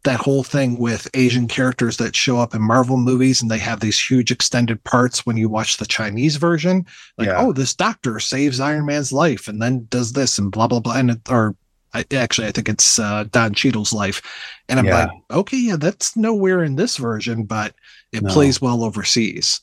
that 0.04 0.20
whole 0.20 0.44
thing 0.44 0.78
with 0.78 1.08
Asian 1.14 1.48
characters 1.48 1.96
that 1.96 2.14
show 2.14 2.38
up 2.38 2.54
in 2.54 2.62
Marvel 2.62 2.96
movies 2.96 3.42
and 3.42 3.50
they 3.50 3.58
have 3.58 3.80
these 3.80 3.98
huge 3.98 4.30
extended 4.30 4.82
parts 4.84 5.26
when 5.26 5.37
you 5.37 5.48
watch 5.48 5.76
the 5.76 5.87
Chinese 5.87 6.37
version. 6.37 6.87
Like, 7.18 7.28
Yeah. 7.28 7.38
oh, 7.38 7.52
this 7.52 7.74
doctor 7.74 8.20
saves 8.20 8.61
Iron 8.61 8.87
Man's 8.87 9.12
life 9.12 9.48
and 9.48 9.61
then 9.61 9.87
does 9.90 10.12
this 10.12 10.38
and 10.38 10.52
blah, 10.52 10.68
blah, 10.68 10.80
blah. 10.80 10.94
And 10.94 11.11
it, 11.11 11.20
or 11.28 11.56
I, 11.94 12.04
actually, 12.12 12.46
I 12.46 12.52
think 12.52 12.68
it's 12.68 12.98
uh, 12.98 13.24
Don 13.32 13.54
Cheadle's 13.54 13.92
life. 13.92 14.22
And 14.68 14.78
I'm 14.78 14.87
Yeah. 14.87 15.06
like, 15.06 15.11
okay, 15.30 15.56
yeah, 15.56 15.76
that's 15.76 16.16
nowhere 16.16 16.62
in 16.62 16.76
this 16.76 16.96
version, 16.96 17.44
but 17.44 17.74
it 18.12 18.22
No. 18.22 18.32
plays 18.32 18.61
well 18.61 18.84
overseas. 18.84 19.61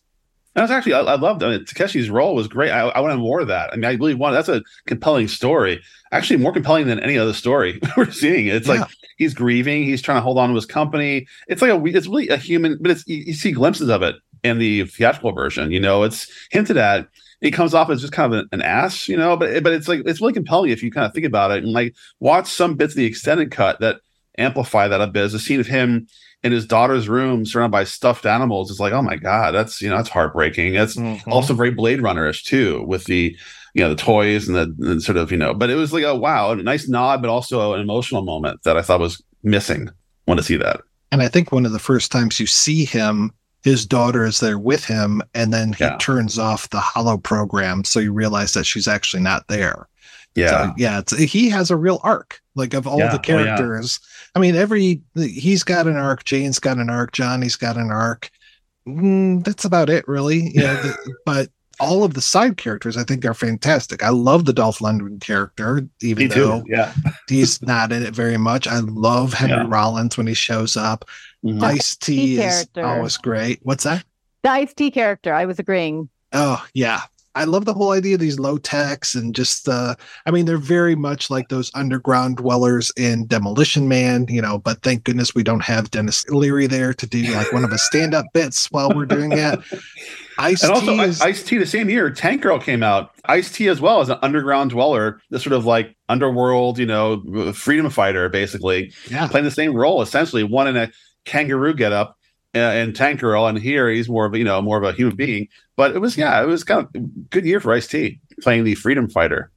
That's 0.55 0.71
actually 0.71 0.93
I, 0.93 1.01
I 1.01 1.15
loved 1.15 1.43
it. 1.43 1.65
Takeshi's 1.65 2.09
role 2.09 2.33
was 2.33 2.47
great. 2.47 2.71
I, 2.71 2.87
I 2.87 2.99
wanted 3.01 3.17
more 3.17 3.41
of 3.41 3.47
that. 3.49 3.71
I 3.73 3.75
mean, 3.75 3.85
I 3.85 3.93
really 3.93 4.13
wanted. 4.13 4.37
That's 4.37 4.49
a 4.49 4.63
compelling 4.87 5.27
story. 5.27 5.81
Actually, 6.11 6.37
more 6.37 6.53
compelling 6.53 6.87
than 6.87 6.99
any 7.01 7.17
other 7.17 7.33
story 7.33 7.79
we're 7.97 8.09
seeing. 8.11 8.47
It's 8.47 8.67
Yeah. 8.67 8.75
like 8.81 8.89
he's 9.17 9.33
grieving. 9.33 9.83
He's 9.83 10.01
trying 10.01 10.17
to 10.17 10.21
hold 10.21 10.37
on 10.37 10.49
to 10.49 10.55
his 10.55 10.65
company. 10.65 11.27
It's 11.47 11.61
like 11.61 11.71
a. 11.71 11.85
It's 11.85 12.07
really 12.07 12.29
a 12.29 12.37
human, 12.37 12.77
but 12.79 12.91
it's 12.91 13.05
you, 13.05 13.17
you 13.17 13.33
see 13.33 13.51
glimpses 13.51 13.89
of 13.89 14.01
it 14.01 14.15
in 14.43 14.57
the 14.57 14.85
theatrical 14.85 15.33
version. 15.33 15.71
You 15.71 15.79
know, 15.81 16.03
it's 16.03 16.27
hinted 16.51 16.77
at. 16.77 17.07
he 17.41 17.51
comes 17.51 17.73
off 17.73 17.89
as 17.89 17.99
just 17.99 18.13
kind 18.13 18.33
of 18.33 18.39
an, 18.39 18.47
an, 18.53 18.61
ass, 18.61 19.09
you 19.09 19.17
know. 19.17 19.35
But 19.35 19.61
but 19.61 19.73
it's 19.73 19.89
like 19.89 20.03
it's 20.05 20.21
really 20.21 20.33
compelling 20.33 20.71
if 20.71 20.81
you 20.81 20.89
kind 20.91 21.05
of 21.05 21.13
think 21.13 21.25
about 21.25 21.51
it 21.51 21.63
and 21.63 21.73
like 21.73 21.93
watch 22.21 22.47
some 22.47 22.75
bits 22.75 22.93
of 22.93 22.97
the 22.97 23.05
extended 23.05 23.51
cut 23.51 23.81
that 23.81 23.97
amplify 24.37 24.87
that 24.87 25.01
a 25.01 25.07
bit. 25.07 25.23
As 25.23 25.33
a 25.33 25.39
scene 25.39 25.59
of 25.59 25.67
him 25.67 26.07
in 26.45 26.51
his 26.51 26.67
daughter's 26.67 27.09
room 27.09 27.43
surrounded 27.43 27.71
by 27.71 27.83
stuffed 27.83 28.27
animals. 28.27 28.69
It's 28.69 28.79
like, 28.79 28.93
oh 28.93 29.01
my 29.01 29.15
god, 29.15 29.55
that's 29.55 29.81
you 29.81 29.89
know 29.89 29.97
that's 29.97 30.09
heartbreaking. 30.09 30.73
That's 30.73 30.95
mm-hmm. 30.95 31.31
also 31.31 31.55
very 31.55 31.71
Blade 31.71 31.99
Runnerish 31.99 32.43
too, 32.43 32.83
with 32.83 33.05
the 33.05 33.35
you 33.73 33.83
know 33.83 33.89
the 33.89 33.95
toys 33.95 34.47
and 34.47 34.55
the, 34.55 34.73
the 34.77 35.01
sort 35.01 35.17
of 35.17 35.31
you 35.31 35.37
know. 35.37 35.55
But 35.55 35.71
it 35.71 35.75
was 35.75 35.91
like 35.91 36.03
a 36.03 36.15
wow, 36.15 36.51
a 36.51 36.55
nice 36.57 36.87
nod, 36.87 37.21
but 37.21 37.31
also 37.31 37.73
an 37.73 37.81
emotional 37.81 38.21
moment 38.21 38.61
that 38.63 38.77
I 38.77 38.83
thought 38.83 38.99
was 38.99 39.21
missing. 39.41 39.89
Want 40.27 40.39
to 40.39 40.45
see 40.45 40.57
that. 40.57 40.81
And 41.11 41.23
I 41.23 41.29
think 41.29 41.51
one 41.51 41.65
of 41.65 41.71
the 41.71 41.79
first 41.79 42.11
times 42.11 42.39
you 42.39 42.45
see 42.45 42.85
him 42.85 43.33
his 43.63 43.83
daughter 43.83 44.23
is 44.23 44.41
there 44.41 44.59
with 44.59 44.85
him 44.85 45.23
and 45.33 45.51
then 45.51 45.73
he 45.73 45.83
yeah. 45.83 45.97
turns 45.97 46.37
off 46.37 46.69
the 46.69 46.79
hollow 46.79 47.17
program 47.17 47.83
so 47.83 47.99
you 47.99 48.13
realize 48.13 48.53
that 48.53 48.63
she's 48.63 48.87
actually 48.87 49.23
not 49.23 49.47
there 49.47 49.87
yeah 50.35 50.67
so, 50.67 50.73
yeah 50.77 51.01
he 51.17 51.49
has 51.49 51.71
a 51.71 51.75
real 51.75 51.99
arc 52.03 52.39
like 52.53 52.75
of 52.75 52.85
all 52.85 52.99
yeah. 52.99 53.11
the 53.11 53.17
characters 53.17 53.99
oh. 53.99 54.07
I 54.35 54.39
mean 54.39 54.55
every 54.55 55.01
he's 55.15 55.63
got 55.63 55.87
an 55.87 55.97
arc 55.97 56.23
jane's 56.23 56.59
got 56.59 56.77
an 56.77 56.89
arc 56.89 57.11
johnny's 57.11 57.55
got 57.55 57.77
an 57.77 57.91
arc 57.91 58.29
mm, 58.87 59.43
that's 59.43 59.65
about 59.65 59.89
it 59.89 60.07
really 60.07 60.51
yeah 60.53 60.73
the, 60.75 61.15
but 61.25 61.49
all 61.79 62.03
of 62.03 62.13
the 62.13 62.21
side 62.21 62.57
characters 62.57 62.97
I 62.97 63.03
think 63.03 63.25
are 63.25 63.33
fantastic. 63.33 64.03
I 64.03 64.09
love 64.09 64.45
the 64.45 64.53
Dolph 64.53 64.79
Lundgren 64.79 65.19
character, 65.19 65.85
even 66.01 66.23
Me 66.23 66.27
though 66.27 66.61
too. 66.61 66.65
yeah. 66.69 66.93
he's 67.29 67.61
not 67.61 67.91
in 67.91 68.03
it 68.03 68.15
very 68.15 68.37
much. 68.37 68.67
I 68.67 68.79
love 68.79 69.33
Henry 69.33 69.57
yeah. 69.57 69.65
Rollins 69.67 70.17
when 70.17 70.27
he 70.27 70.33
shows 70.33 70.77
up. 70.77 71.05
Mm-hmm. 71.43 71.63
Ice 71.63 71.95
T 71.95 72.39
is 72.39 72.67
always 72.77 73.17
great. 73.17 73.59
What's 73.63 73.83
that? 73.83 74.03
The 74.43 74.51
Ice 74.51 74.73
T 74.73 74.91
character. 74.91 75.33
I 75.33 75.45
was 75.45 75.59
agreeing. 75.59 76.09
Oh 76.31 76.65
yeah, 76.73 77.01
I 77.35 77.43
love 77.43 77.65
the 77.65 77.73
whole 77.73 77.91
idea 77.91 78.15
of 78.15 78.21
these 78.21 78.39
low 78.39 78.57
techs 78.57 79.13
and 79.13 79.35
just 79.35 79.69
uh 79.69 79.95
I 80.25 80.31
mean 80.31 80.45
they're 80.45 80.57
very 80.57 80.95
much 80.95 81.29
like 81.29 81.49
those 81.49 81.69
underground 81.75 82.37
dwellers 82.37 82.91
in 82.97 83.27
Demolition 83.27 83.87
Man, 83.87 84.25
you 84.29 84.41
know, 84.41 84.57
but 84.57 84.81
thank 84.81 85.03
goodness 85.03 85.35
we 85.35 85.43
don't 85.43 85.63
have 85.63 85.91
Denis 85.91 86.27
Leary 86.29 86.67
there 86.67 86.93
to 86.93 87.05
do 87.05 87.21
like 87.33 87.51
one 87.51 87.63
of 87.63 87.71
his 87.71 87.85
stand-up 87.85 88.25
bits 88.33 88.71
while 88.71 88.91
we're 88.95 89.05
doing 89.05 89.29
that. 89.29 89.59
Ice 90.37 90.63
and 90.63 90.71
also 90.73 90.99
is... 90.99 91.21
Ice 91.21 91.43
T 91.43 91.57
the 91.57 91.65
same 91.65 91.89
year, 91.89 92.09
Tank 92.09 92.41
Girl 92.41 92.59
came 92.59 92.83
out. 92.83 93.11
Ice 93.25 93.51
T 93.51 93.67
as 93.67 93.79
well 93.79 94.01
as 94.01 94.09
an 94.09 94.17
underground 94.21 94.71
dweller, 94.71 95.21
this 95.29 95.43
sort 95.43 95.53
of 95.53 95.65
like 95.65 95.95
underworld, 96.09 96.77
you 96.77 96.85
know, 96.85 97.53
freedom 97.53 97.89
fighter, 97.89 98.27
basically. 98.29 98.91
Yeah. 99.09 99.27
Playing 99.27 99.45
the 99.45 99.51
same 99.51 99.73
role, 99.73 100.01
essentially, 100.01 100.43
one 100.43 100.67
in 100.67 100.75
a 100.75 100.91
kangaroo 101.23 101.73
getup 101.73 102.17
and 102.53 102.95
uh, 102.95 102.97
Tank 102.97 103.19
Girl, 103.19 103.47
and 103.47 103.57
here 103.57 103.89
he's 103.89 104.07
more 104.07 104.25
of 104.25 104.33
a, 104.33 104.37
you 104.37 104.43
know 104.43 104.61
more 104.61 104.77
of 104.77 104.83
a 104.83 104.93
human 104.93 105.15
being. 105.15 105.47
But 105.75 105.95
it 105.95 105.99
was 105.99 106.17
yeah, 106.17 106.41
it 106.41 106.45
was 106.45 106.63
kind 106.63 106.87
of 106.93 107.29
good 107.29 107.45
year 107.45 107.59
for 107.59 107.73
Ice 107.73 107.87
T 107.87 108.19
playing 108.41 108.63
the 108.63 108.75
freedom 108.75 109.09
fighter. 109.09 109.51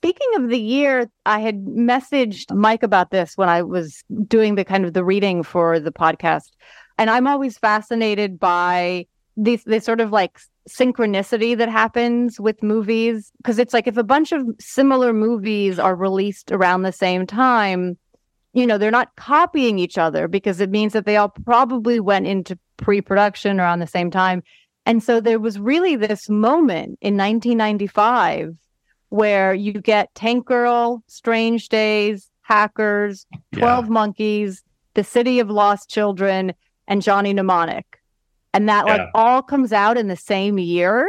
Speaking 0.00 0.28
of 0.36 0.48
the 0.48 0.58
year, 0.58 1.08
I 1.26 1.38
had 1.38 1.64
messaged 1.64 2.54
Mike 2.54 2.82
about 2.82 3.10
this 3.10 3.36
when 3.36 3.48
I 3.48 3.62
was 3.62 4.02
doing 4.26 4.56
the 4.56 4.64
kind 4.64 4.84
of 4.84 4.94
the 4.94 5.04
reading 5.04 5.42
for 5.42 5.78
the 5.78 5.92
podcast, 5.92 6.50
and 6.98 7.08
I'm 7.08 7.26
always 7.26 7.56
fascinated 7.56 8.38
by 8.38 9.06
these 9.36 9.64
this 9.64 9.84
sort 9.84 10.00
of 10.00 10.10
like 10.10 10.38
synchronicity 10.68 11.56
that 11.56 11.68
happens 11.68 12.38
with 12.38 12.62
movies 12.62 13.32
because 13.38 13.58
it's 13.58 13.72
like 13.72 13.86
if 13.86 13.96
a 13.96 14.04
bunch 14.04 14.32
of 14.32 14.46
similar 14.60 15.12
movies 15.12 15.78
are 15.78 15.96
released 15.96 16.52
around 16.52 16.82
the 16.82 16.92
same 16.92 17.26
time 17.26 17.96
you 18.52 18.66
know, 18.66 18.78
they're 18.78 18.90
not 18.90 19.16
copying 19.16 19.78
each 19.78 19.98
other 19.98 20.28
because 20.28 20.60
it 20.60 20.70
means 20.70 20.92
that 20.92 21.06
they 21.06 21.16
all 21.16 21.30
probably 21.30 22.00
went 22.00 22.26
into 22.26 22.58
pre 22.76 23.00
production 23.00 23.58
around 23.58 23.78
the 23.78 23.86
same 23.86 24.10
time. 24.10 24.42
And 24.84 25.02
so 25.02 25.20
there 25.20 25.38
was 25.38 25.58
really 25.58 25.96
this 25.96 26.28
moment 26.28 26.98
in 27.00 27.16
1995 27.16 28.56
where 29.10 29.54
you 29.54 29.74
get 29.74 30.14
Tank 30.14 30.46
Girl, 30.46 31.02
Strange 31.06 31.68
Days, 31.68 32.30
Hackers, 32.40 33.26
12 33.54 33.84
yeah. 33.84 33.90
Monkeys, 33.90 34.62
The 34.94 35.04
City 35.04 35.38
of 35.38 35.50
Lost 35.50 35.88
Children, 35.88 36.54
and 36.88 37.02
Johnny 37.02 37.32
Mnemonic. 37.32 38.00
And 38.54 38.68
that 38.68 38.86
yeah. 38.86 38.96
like 38.96 39.08
all 39.14 39.42
comes 39.42 39.72
out 39.72 39.96
in 39.96 40.08
the 40.08 40.16
same 40.16 40.58
year. 40.58 41.08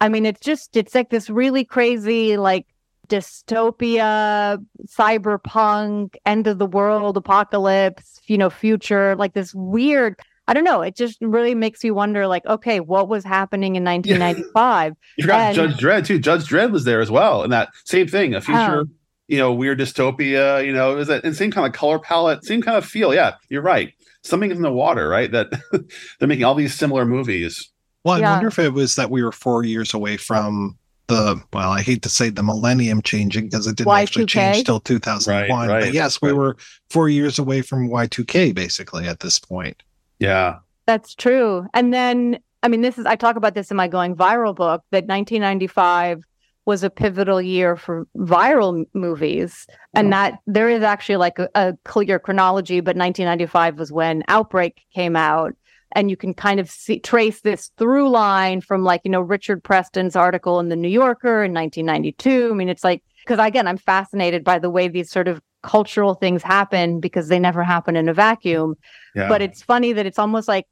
I 0.00 0.08
mean, 0.08 0.26
it's 0.26 0.40
just, 0.40 0.76
it's 0.76 0.94
like 0.94 1.10
this 1.10 1.28
really 1.28 1.64
crazy, 1.64 2.36
like 2.36 2.66
dystopia, 3.08 4.64
cyberpunk, 4.86 6.16
end 6.24 6.46
of 6.46 6.58
the 6.58 6.66
world, 6.66 7.16
apocalypse, 7.16 8.20
you 8.26 8.38
know, 8.38 8.50
future, 8.50 9.16
like 9.16 9.34
this 9.34 9.54
weird. 9.54 10.20
I 10.48 10.54
don't 10.54 10.64
know. 10.64 10.80
It 10.80 10.96
just 10.96 11.18
really 11.20 11.54
makes 11.54 11.84
you 11.84 11.92
wonder, 11.92 12.26
like, 12.26 12.46
okay, 12.46 12.80
what 12.80 13.06
was 13.06 13.22
happening 13.22 13.76
in 13.76 13.84
1995? 13.84 14.94
you 15.18 15.22
forgot 15.22 15.40
and, 15.40 15.54
Judge 15.54 15.76
Dredd 15.76 16.06
too. 16.06 16.18
Judge 16.18 16.48
Dredd 16.48 16.72
was 16.72 16.84
there 16.84 17.02
as 17.02 17.10
well, 17.10 17.42
and 17.42 17.52
that 17.52 17.68
same 17.84 18.08
thing, 18.08 18.34
a 18.34 18.40
future, 18.40 18.80
oh. 18.80 18.86
you 19.28 19.36
know, 19.36 19.52
weird 19.52 19.78
dystopia. 19.78 20.64
You 20.64 20.72
know, 20.72 20.92
it 20.92 20.96
was 20.96 21.08
that 21.08 21.34
same 21.36 21.50
kind 21.50 21.66
of 21.66 21.74
color 21.74 21.98
palette, 21.98 22.46
same 22.46 22.62
kind 22.62 22.78
of 22.78 22.86
feel. 22.86 23.14
Yeah, 23.14 23.34
you're 23.50 23.62
right. 23.62 23.92
Something 24.22 24.50
in 24.50 24.62
the 24.62 24.72
water, 24.72 25.06
right? 25.06 25.30
That 25.30 25.48
they're 26.18 26.28
making 26.28 26.46
all 26.46 26.54
these 26.54 26.74
similar 26.74 27.04
movies. 27.04 27.70
Well, 28.04 28.14
I 28.14 28.20
yeah. 28.20 28.32
wonder 28.32 28.48
if 28.48 28.58
it 28.58 28.72
was 28.72 28.96
that 28.96 29.10
we 29.10 29.22
were 29.22 29.32
four 29.32 29.64
years 29.64 29.92
away 29.92 30.16
from 30.16 30.78
the 31.08 31.42
well, 31.52 31.70
I 31.70 31.82
hate 31.82 32.00
to 32.02 32.08
say 32.08 32.30
the 32.30 32.42
millennium 32.42 33.02
changing 33.02 33.46
because 33.46 33.66
it 33.66 33.76
didn't 33.76 33.90
Y2K? 33.90 34.02
actually 34.02 34.26
change 34.26 34.64
till 34.64 34.80
2001. 34.80 35.34
Right, 35.36 35.68
right, 35.68 35.84
but 35.84 35.92
yes, 35.92 36.22
we 36.22 36.32
were 36.32 36.56
four 36.88 37.10
years 37.10 37.38
away 37.38 37.60
from 37.60 37.90
Y2K 37.90 38.54
basically 38.54 39.06
at 39.06 39.20
this 39.20 39.38
point. 39.38 39.82
Yeah. 40.18 40.58
That's 40.86 41.14
true. 41.14 41.66
And 41.74 41.92
then 41.92 42.38
I 42.62 42.68
mean, 42.68 42.80
this 42.80 42.98
is 42.98 43.06
I 43.06 43.16
talk 43.16 43.36
about 43.36 43.54
this 43.54 43.70
in 43.70 43.76
my 43.76 43.88
going 43.88 44.16
viral 44.16 44.54
book 44.54 44.82
that 44.90 45.06
1995 45.06 46.22
was 46.64 46.82
a 46.82 46.90
pivotal 46.90 47.40
year 47.40 47.76
for 47.76 48.06
viral 48.16 48.84
movies, 48.92 49.66
and 49.94 50.12
that 50.12 50.40
there 50.46 50.68
is 50.68 50.82
actually 50.82 51.16
like 51.16 51.38
a, 51.38 51.48
a 51.54 51.74
clear 51.84 52.18
chronology. 52.18 52.80
But 52.80 52.96
1995 52.96 53.78
was 53.78 53.92
when 53.92 54.22
Outbreak 54.28 54.82
came 54.92 55.16
out, 55.16 55.54
and 55.92 56.10
you 56.10 56.16
can 56.16 56.34
kind 56.34 56.60
of 56.60 56.70
see 56.70 56.98
trace 56.98 57.40
this 57.40 57.70
through 57.78 58.08
line 58.10 58.60
from 58.60 58.84
like 58.84 59.00
you 59.04 59.10
know 59.10 59.20
richard 59.20 59.62
preston's 59.62 60.16
article 60.16 60.60
in 60.60 60.68
the 60.68 60.76
new 60.76 60.88
yorker 60.88 61.44
in 61.44 61.52
1992 61.52 62.50
i 62.50 62.54
mean 62.54 62.68
it's 62.68 62.84
like 62.84 63.02
because 63.24 63.38
again 63.38 63.66
i'm 63.66 63.78
fascinated 63.78 64.44
by 64.44 64.58
the 64.58 64.70
way 64.70 64.88
these 64.88 65.10
sort 65.10 65.28
of 65.28 65.40
cultural 65.62 66.14
things 66.14 66.42
happen 66.42 67.00
because 67.00 67.28
they 67.28 67.38
never 67.38 67.62
happen 67.62 67.96
in 67.96 68.08
a 68.08 68.14
vacuum 68.14 68.74
yeah. 69.14 69.28
but 69.28 69.42
it's 69.42 69.62
funny 69.62 69.92
that 69.92 70.06
it's 70.06 70.18
almost 70.18 70.48
like 70.48 70.66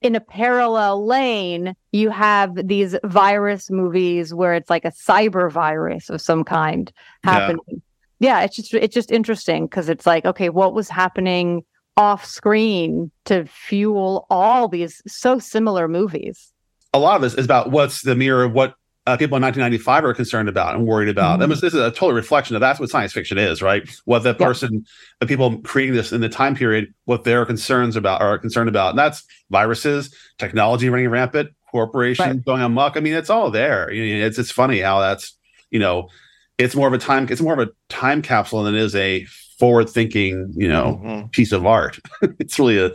in 0.00 0.14
a 0.14 0.20
parallel 0.20 1.04
lane 1.04 1.74
you 1.90 2.08
have 2.08 2.54
these 2.68 2.94
virus 3.04 3.68
movies 3.70 4.32
where 4.32 4.54
it's 4.54 4.70
like 4.70 4.84
a 4.84 4.92
cyber 4.92 5.50
virus 5.50 6.08
of 6.08 6.20
some 6.20 6.44
kind 6.44 6.92
happening 7.24 7.60
yeah, 8.20 8.38
yeah 8.38 8.44
it's 8.44 8.54
just 8.54 8.72
it's 8.74 8.94
just 8.94 9.10
interesting 9.10 9.66
because 9.66 9.88
it's 9.88 10.06
like 10.06 10.24
okay 10.24 10.48
what 10.48 10.72
was 10.72 10.88
happening 10.88 11.64
off 11.98 12.24
screen 12.24 13.10
to 13.24 13.44
fuel 13.46 14.24
all 14.30 14.68
these 14.68 15.02
so 15.06 15.38
similar 15.38 15.88
movies. 15.88 16.52
A 16.94 16.98
lot 16.98 17.16
of 17.16 17.22
this 17.22 17.34
is 17.34 17.44
about 17.44 17.72
what's 17.72 18.02
the 18.02 18.14
mirror 18.14 18.44
of 18.44 18.52
what 18.52 18.74
uh, 19.08 19.16
people 19.16 19.36
in 19.38 19.42
1995 19.42 20.04
are 20.04 20.12
concerned 20.12 20.50
about 20.50 20.74
and 20.74 20.86
worried 20.86 21.08
about. 21.08 21.40
Mm-hmm. 21.40 21.48
this 21.48 21.62
is 21.62 21.74
a 21.74 21.90
total 21.90 22.12
reflection 22.12 22.54
of 22.54 22.60
that's 22.60 22.78
what 22.78 22.90
science 22.90 23.12
fiction 23.12 23.38
is, 23.38 23.62
right? 23.62 23.88
What 24.04 24.18
the 24.18 24.34
person, 24.34 24.84
the 25.20 25.26
people 25.26 25.58
creating 25.62 25.94
this 25.94 26.12
in 26.12 26.20
the 26.20 26.28
time 26.28 26.54
period, 26.54 26.92
what 27.06 27.24
their 27.24 27.46
concerns 27.46 27.96
about 27.96 28.20
are 28.20 28.36
concerned 28.38 28.68
about, 28.68 28.90
and 28.90 28.98
that's 28.98 29.24
viruses, 29.50 30.14
technology 30.38 30.90
running 30.90 31.08
rampant, 31.08 31.50
corporations 31.70 32.26
right. 32.26 32.44
going 32.44 32.60
amok. 32.60 32.98
I 32.98 33.00
mean, 33.00 33.14
it's 33.14 33.30
all 33.30 33.50
there. 33.50 33.90
You 33.90 34.18
know, 34.18 34.26
it's 34.26 34.38
it's 34.38 34.50
funny 34.50 34.80
how 34.80 35.00
that's 35.00 35.34
you 35.70 35.78
know, 35.78 36.10
it's 36.58 36.74
more 36.74 36.88
of 36.88 36.92
a 36.92 36.98
time, 36.98 37.28
it's 37.30 37.40
more 37.40 37.54
of 37.54 37.66
a 37.66 37.72
time 37.88 38.20
capsule 38.20 38.62
than 38.62 38.74
it 38.74 38.82
is 38.82 38.94
a 38.94 39.24
forward 39.58 39.88
thinking, 39.88 40.52
you 40.54 40.68
know, 40.68 41.00
mm-hmm. 41.02 41.28
piece 41.28 41.52
of 41.52 41.64
art. 41.64 41.98
it's 42.38 42.58
really 42.58 42.78
a, 42.78 42.92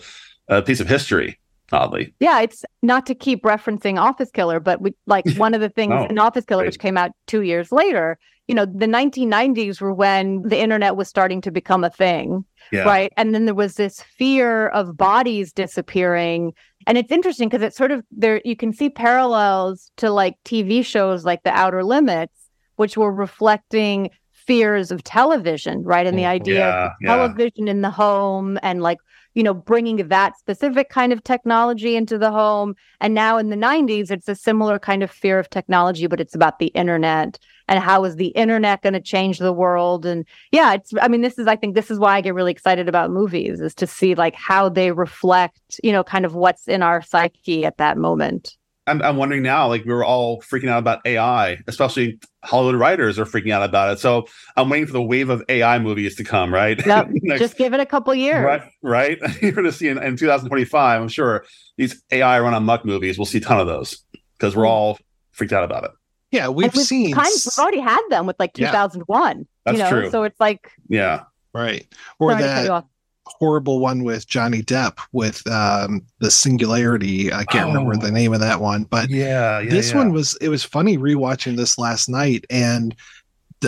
a 0.47 0.61
piece 0.61 0.79
of 0.79 0.87
history 0.87 1.39
oddly. 1.71 2.13
Yeah, 2.19 2.41
it's 2.41 2.63
not 2.81 3.05
to 3.07 3.15
keep 3.15 3.43
referencing 3.43 3.99
Office 3.99 4.31
Killer, 4.31 4.59
but 4.59 4.81
we 4.81 4.93
like 5.05 5.25
one 5.37 5.53
of 5.53 5.61
the 5.61 5.69
things 5.69 5.93
oh, 5.95 6.05
in 6.05 6.19
Office 6.19 6.45
Killer, 6.45 6.65
which 6.65 6.79
came 6.79 6.97
out 6.97 7.11
two 7.27 7.41
years 7.41 7.71
later. 7.71 8.17
You 8.47 8.55
know, 8.55 8.65
the 8.65 8.87
1990s 8.87 9.79
were 9.79 9.93
when 9.93 10.41
the 10.41 10.59
internet 10.59 10.97
was 10.97 11.07
starting 11.07 11.39
to 11.41 11.51
become 11.51 11.85
a 11.85 11.89
thing, 11.89 12.43
yeah. 12.73 12.83
right? 12.83 13.13
And 13.15 13.33
then 13.33 13.45
there 13.45 13.55
was 13.55 13.75
this 13.75 14.01
fear 14.01 14.67
of 14.69 14.97
bodies 14.97 15.53
disappearing. 15.53 16.53
And 16.85 16.97
it's 16.97 17.11
interesting 17.11 17.47
because 17.47 17.63
it's 17.63 17.77
sort 17.77 17.91
of 17.91 18.03
there, 18.11 18.41
you 18.43 18.57
can 18.57 18.73
see 18.73 18.89
parallels 18.89 19.91
to 19.97 20.11
like 20.11 20.35
TV 20.43 20.85
shows 20.85 21.23
like 21.23 21.43
The 21.43 21.51
Outer 21.51 21.85
Limits, 21.85 22.49
which 22.75 22.97
were 22.97 23.13
reflecting 23.13 24.09
fears 24.33 24.91
of 24.91 25.03
television, 25.03 25.83
right? 25.83 26.05
And 26.05 26.17
the 26.17 26.23
mm, 26.23 26.27
idea 26.27 26.59
yeah, 26.59 26.85
of 26.87 26.91
television 27.05 27.67
yeah. 27.67 27.71
in 27.71 27.81
the 27.81 27.91
home 27.91 28.59
and 28.61 28.81
like, 28.81 28.97
you 29.33 29.43
know, 29.43 29.53
bringing 29.53 30.07
that 30.07 30.37
specific 30.37 30.89
kind 30.89 31.11
of 31.11 31.23
technology 31.23 31.95
into 31.95 32.17
the 32.17 32.31
home. 32.31 32.75
And 33.01 33.13
now 33.13 33.37
in 33.37 33.49
the 33.49 33.55
90s, 33.55 34.11
it's 34.11 34.29
a 34.29 34.35
similar 34.35 34.79
kind 34.79 35.03
of 35.03 35.11
fear 35.11 35.39
of 35.39 35.49
technology, 35.49 36.07
but 36.07 36.19
it's 36.19 36.35
about 36.35 36.59
the 36.59 36.67
internet 36.67 37.39
and 37.67 37.79
how 37.79 38.03
is 38.03 38.15
the 38.15 38.27
internet 38.27 38.81
going 38.81 38.93
to 38.93 39.01
change 39.01 39.39
the 39.39 39.53
world. 39.53 40.05
And 40.05 40.25
yeah, 40.51 40.73
it's, 40.73 40.91
I 41.01 41.07
mean, 41.07 41.21
this 41.21 41.39
is, 41.39 41.47
I 41.47 41.55
think 41.55 41.75
this 41.75 41.89
is 41.89 41.99
why 41.99 42.15
I 42.15 42.21
get 42.21 42.33
really 42.33 42.51
excited 42.51 42.89
about 42.89 43.11
movies 43.11 43.61
is 43.61 43.73
to 43.75 43.87
see 43.87 44.15
like 44.15 44.35
how 44.35 44.69
they 44.69 44.91
reflect, 44.91 45.79
you 45.83 45.91
know, 45.91 46.03
kind 46.03 46.25
of 46.25 46.35
what's 46.35 46.67
in 46.67 46.83
our 46.83 47.01
psyche 47.01 47.65
at 47.65 47.77
that 47.77 47.97
moment. 47.97 48.57
I'm, 48.85 49.01
I'm 49.01 49.17
wondering 49.17 49.43
now, 49.43 49.67
like 49.67 49.85
we 49.85 49.93
were 49.93 50.03
all 50.03 50.41
freaking 50.41 50.69
out 50.69 50.79
about 50.79 51.05
AI, 51.05 51.59
especially 51.67 52.19
Hollywood 52.43 52.75
writers 52.75 53.17
are 53.17 53.25
freaking 53.25 53.51
out 53.51 53.63
about 53.63 53.93
it. 53.93 53.99
So 53.99 54.27
I'm 54.57 54.69
waiting 54.69 54.87
for 54.87 54.93
the 54.93 55.01
wave 55.01 55.29
of 55.29 55.41
AI 55.47 55.79
movies 55.79 56.15
to 56.17 56.23
come, 56.23 56.53
right? 56.53 56.83
Yep. 56.85 57.09
Just 57.37 57.57
give 57.57 57.73
it 57.73 57.79
a 57.79 57.85
couple 57.85 58.13
years. 58.13 58.43
Right. 58.43 58.61
Right. 58.81 59.19
You're 59.41 59.53
going 59.53 59.65
to 59.65 59.71
see 59.71 59.87
in, 59.87 59.97
in 60.01 60.17
2025, 60.17 61.01
I'm 61.01 61.07
sure 61.07 61.45
these 61.77 62.01
AI 62.11 62.39
run 62.41 62.53
on 62.53 62.65
muck 62.65 62.83
movies, 62.83 63.17
we'll 63.17 63.25
see 63.25 63.37
a 63.37 63.41
ton 63.41 63.59
of 63.59 63.67
those 63.67 64.03
because 64.37 64.55
we're 64.55 64.63
hmm. 64.63 64.71
all 64.71 64.99
freaked 65.31 65.53
out 65.53 65.63
about 65.63 65.85
it. 65.85 65.91
Yeah. 66.31 66.49
We've, 66.49 66.73
we've 66.73 66.85
seen, 66.85 67.13
kind 67.13 67.27
of, 67.27 67.41
we've 67.45 67.59
already 67.59 67.79
had 67.79 68.01
them 68.09 68.25
with 68.25 68.37
like 68.39 68.53
2001. 68.53 69.37
Yeah. 69.37 69.43
That's 69.65 69.77
you 69.77 69.83
know? 69.83 69.89
true. 69.89 70.09
So 70.09 70.23
it's 70.23 70.39
like, 70.39 70.69
yeah. 70.89 71.23
Right. 71.53 71.87
Or 72.19 72.35
that 72.35 72.83
horrible 73.25 73.79
one 73.79 74.03
with 74.03 74.27
Johnny 74.27 74.61
Depp 74.61 74.99
with 75.11 75.45
um 75.47 76.01
the 76.19 76.31
singularity. 76.31 77.31
I 77.31 77.43
can't 77.45 77.69
oh. 77.69 77.73
remember 77.73 77.97
the 77.97 78.11
name 78.11 78.33
of 78.33 78.39
that 78.39 78.61
one, 78.61 78.83
but 78.83 79.09
yeah, 79.09 79.59
yeah 79.59 79.69
this 79.69 79.91
yeah. 79.91 79.97
one 79.97 80.13
was 80.13 80.35
it 80.41 80.49
was 80.49 80.63
funny 80.63 80.97
rewatching 80.97 81.57
this 81.57 81.77
last 81.77 82.09
night 82.09 82.45
and 82.49 82.95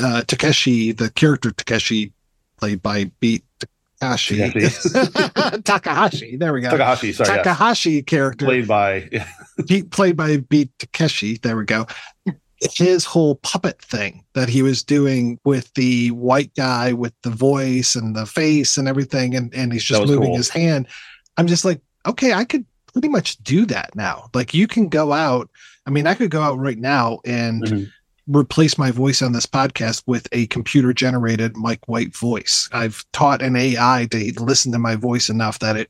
uh 0.02 0.24
Takeshi, 0.24 0.92
the 0.92 1.10
character 1.12 1.52
Takeshi 1.52 2.12
played 2.58 2.82
by 2.82 3.12
Beat 3.20 3.44
Takahashi. 4.00 4.38
Takahashi. 5.64 6.36
There 6.38 6.54
we 6.54 6.62
go. 6.62 6.72
Takahashi, 6.72 7.14
sorry. 7.14 7.38
Takahashi 7.38 7.92
yes. 7.92 8.04
character. 8.06 8.46
Played 8.46 8.68
by 8.68 9.10
he 9.68 9.84
played 9.84 10.18
by 10.18 10.38
Beat 10.38 10.78
Takeshi. 10.80 11.38
There 11.38 11.58
we 11.58 11.66
go 11.66 11.88
his 12.62 13.06
whole 13.06 13.36
puppet 13.36 13.82
thing 13.82 14.24
that 14.34 14.50
he 14.50 14.62
was 14.62 14.84
doing 14.84 15.40
with 15.44 15.74
the 15.74 16.12
white 16.12 16.54
guy 16.56 16.94
with 16.94 17.14
the 17.22 17.30
voice 17.30 17.96
and 17.96 18.16
the 18.16 18.26
face 18.26 18.78
and 18.78 18.88
everything 18.88 19.36
and, 19.36 19.54
and 19.54 19.74
he's 19.74 19.84
just 19.84 20.08
moving 20.08 20.30
cool. 20.30 20.38
his 20.38 20.50
hand 20.50 20.88
i'm 21.38 21.48
just 21.48 21.66
like 21.66 21.82
okay 22.06 22.34
i 22.34 22.46
could 22.46 22.66
pretty 22.94 23.10
much 23.10 23.38
do 23.44 23.66
that 23.66 23.94
now 23.96 24.30
like 24.34 24.54
you 24.54 24.68
can 24.68 24.88
go 24.88 25.12
out 25.12 25.50
i 25.86 25.90
mean 25.90 26.08
i 26.08 26.14
could 26.14 26.32
go 26.32 26.42
out 26.42 26.58
right 26.58 26.78
now 26.78 27.20
and 27.26 27.64
mm-hmm. 27.64 28.38
replace 28.38 28.78
my 28.78 28.90
voice 28.90 29.22
on 29.22 29.34
this 29.34 29.46
podcast 29.46 30.04
with 30.06 30.28
a 30.32 30.48
computer 30.48 30.94
generated 30.94 31.58
mike 31.58 31.86
white 31.88 32.16
voice 32.16 32.70
i've 32.72 33.04
taught 33.12 33.42
an 33.42 33.58
ai 33.58 34.08
to 34.10 34.32
listen 34.42 34.72
to 34.72 34.80
my 34.80 34.96
voice 34.96 35.30
enough 35.30 35.60
that 35.60 35.76
it 35.76 35.90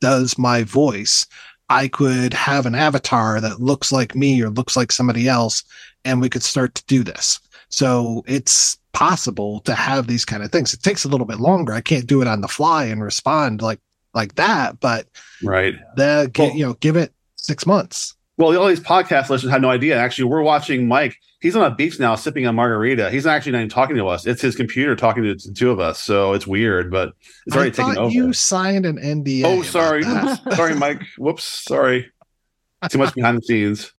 does 0.00 0.38
my 0.38 0.62
voice 0.62 1.26
I 1.68 1.88
could 1.88 2.34
have 2.34 2.66
an 2.66 2.74
avatar 2.74 3.40
that 3.40 3.60
looks 3.60 3.90
like 3.90 4.14
me 4.14 4.42
or 4.42 4.50
looks 4.50 4.76
like 4.76 4.92
somebody 4.92 5.28
else, 5.28 5.64
and 6.04 6.20
we 6.20 6.28
could 6.28 6.42
start 6.42 6.74
to 6.74 6.84
do 6.86 7.02
this. 7.02 7.40
So 7.68 8.22
it's 8.26 8.78
possible 8.92 9.60
to 9.60 9.74
have 9.74 10.06
these 10.06 10.24
kind 10.24 10.42
of 10.42 10.52
things. 10.52 10.72
It 10.72 10.82
takes 10.82 11.04
a 11.04 11.08
little 11.08 11.26
bit 11.26 11.40
longer. 11.40 11.72
I 11.72 11.80
can't 11.80 12.06
do 12.06 12.22
it 12.22 12.28
on 12.28 12.40
the 12.40 12.48
fly 12.48 12.84
and 12.84 13.02
respond 13.02 13.62
like 13.62 13.80
like 14.14 14.36
that, 14.36 14.78
but 14.78 15.08
right, 15.42 15.74
the 15.96 16.30
well, 16.38 16.50
you 16.52 16.64
know, 16.64 16.74
give 16.74 16.96
it 16.96 17.12
six 17.36 17.66
months. 17.66 18.14
Well, 18.36 18.56
all 18.58 18.66
these 18.66 18.80
podcast 18.80 19.30
listeners 19.30 19.52
had 19.52 19.62
no 19.62 19.70
idea. 19.70 19.96
Actually, 19.96 20.24
we're 20.24 20.42
watching 20.42 20.88
Mike. 20.88 21.16
He's 21.40 21.54
on 21.54 21.70
a 21.70 21.74
beach 21.74 22.00
now, 22.00 22.16
sipping 22.16 22.46
a 22.46 22.52
margarita. 22.52 23.10
He's 23.10 23.26
actually 23.26 23.52
not 23.52 23.58
even 23.58 23.68
talking 23.68 23.96
to 23.96 24.08
us. 24.08 24.26
It's 24.26 24.42
his 24.42 24.56
computer 24.56 24.96
talking 24.96 25.22
to 25.22 25.34
the 25.34 25.54
two 25.54 25.70
of 25.70 25.78
us. 25.78 26.00
So 26.00 26.32
it's 26.32 26.46
weird, 26.46 26.90
but 26.90 27.12
it's 27.46 27.54
already 27.54 27.70
taken 27.70 27.96
over. 27.96 28.12
You 28.12 28.32
signed 28.32 28.86
an 28.86 28.96
NDA. 28.96 29.44
Oh, 29.44 29.62
sorry, 29.62 30.02
sorry, 30.54 30.74
Mike. 30.74 31.02
Whoops, 31.16 31.44
sorry. 31.44 32.10
Too 32.88 32.98
much 32.98 33.14
behind 33.14 33.38
the 33.38 33.42
scenes. 33.42 33.92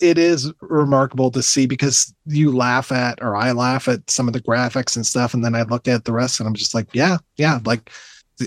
It 0.00 0.18
is 0.18 0.52
remarkable 0.60 1.30
to 1.30 1.42
see 1.42 1.66
because 1.66 2.14
you 2.26 2.56
laugh 2.56 2.90
at, 2.90 3.22
or 3.22 3.36
I 3.36 3.52
laugh 3.52 3.86
at 3.86 4.10
some 4.10 4.26
of 4.26 4.32
the 4.32 4.40
graphics 4.40 4.96
and 4.96 5.06
stuff, 5.06 5.34
and 5.34 5.44
then 5.44 5.54
I 5.54 5.62
look 5.62 5.86
at 5.86 6.04
the 6.04 6.12
rest, 6.12 6.40
and 6.40 6.46
I'm 6.46 6.54
just 6.54 6.74
like, 6.74 6.88
yeah, 6.94 7.18
yeah, 7.36 7.60
like 7.64 7.90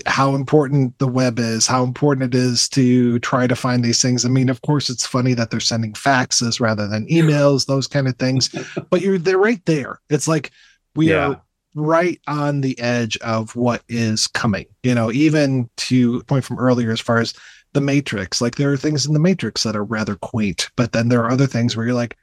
how 0.06 0.34
important 0.34 0.98
the 0.98 1.08
web 1.08 1.38
is, 1.38 1.66
how 1.66 1.82
important 1.82 2.34
it 2.34 2.38
is 2.38 2.68
to 2.70 3.18
try 3.20 3.46
to 3.46 3.56
find 3.56 3.84
these 3.84 4.02
things. 4.02 4.24
I 4.24 4.28
mean, 4.28 4.48
of 4.48 4.62
course, 4.62 4.90
it's 4.90 5.06
funny 5.06 5.34
that 5.34 5.50
they're 5.50 5.60
sending 5.60 5.92
faxes 5.92 6.60
rather 6.60 6.86
than 6.86 7.06
emails, 7.08 7.66
those 7.66 7.86
kind 7.86 8.06
of 8.06 8.16
things, 8.16 8.50
but 8.90 9.00
you're 9.00 9.18
they're 9.18 9.38
right 9.38 9.64
there. 9.64 10.00
It's 10.10 10.28
like 10.28 10.50
we 10.94 11.10
yeah. 11.10 11.28
are 11.28 11.42
right 11.74 12.20
on 12.26 12.60
the 12.60 12.78
edge 12.78 13.16
of 13.18 13.56
what 13.56 13.82
is 13.88 14.26
coming. 14.26 14.66
You 14.82 14.94
know, 14.94 15.10
even 15.12 15.70
to 15.78 16.22
point 16.24 16.44
from 16.44 16.58
earlier 16.58 16.90
as 16.90 17.00
far 17.00 17.18
as 17.18 17.34
the 17.72 17.80
Matrix, 17.80 18.40
like 18.40 18.56
there 18.56 18.72
are 18.72 18.76
things 18.76 19.06
in 19.06 19.14
the 19.14 19.20
Matrix 19.20 19.62
that 19.62 19.76
are 19.76 19.84
rather 19.84 20.16
quaint, 20.16 20.70
but 20.76 20.92
then 20.92 21.08
there 21.08 21.24
are 21.24 21.30
other 21.30 21.46
things 21.46 21.76
where 21.76 21.86
you're 21.86 21.94
like, 21.94 22.16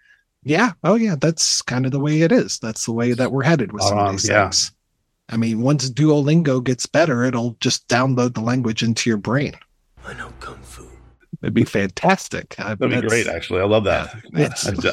yeah, 0.44 0.74
oh 0.84 0.96
yeah, 0.96 1.16
that's 1.20 1.64
kind 1.64 1.88
of 1.88 1.92
the 1.92 2.00
way 2.00 2.22
it 2.22 2.32
is. 2.32 2.60
That's 2.60 2.86
the 2.86 2.94
way 2.94 3.14
that 3.14 3.32
we're 3.32 3.44
headed 3.44 3.72
with 3.72 3.82
some 3.82 3.98
um, 3.98 4.06
of 4.06 4.12
these 4.12 4.30
yeah. 4.30 4.44
things. 4.44 4.72
I 5.30 5.38
mean, 5.38 5.62
once 5.62 5.90
Duolingo 5.90 6.64
gets 6.64 6.86
better, 6.86 7.24
it'll 7.24 7.58
just 7.60 7.88
download 7.88 8.36
the 8.36 8.42
language 8.42 8.84
into 8.84 9.10
your 9.10 9.18
brain. 9.18 9.54
I 10.06 10.14
know 10.14 10.32
kung 10.40 10.58
fu. 10.62 10.88
It'd 11.42 11.54
be 11.54 11.64
fantastic. 11.64 12.56
That'd 12.56 12.80
be 12.80 13.02
great, 13.02 13.28
actually. 13.28 13.62
I 13.62 13.66
love 13.66 13.84
that. 13.84 14.16
Yeah, 14.34 14.50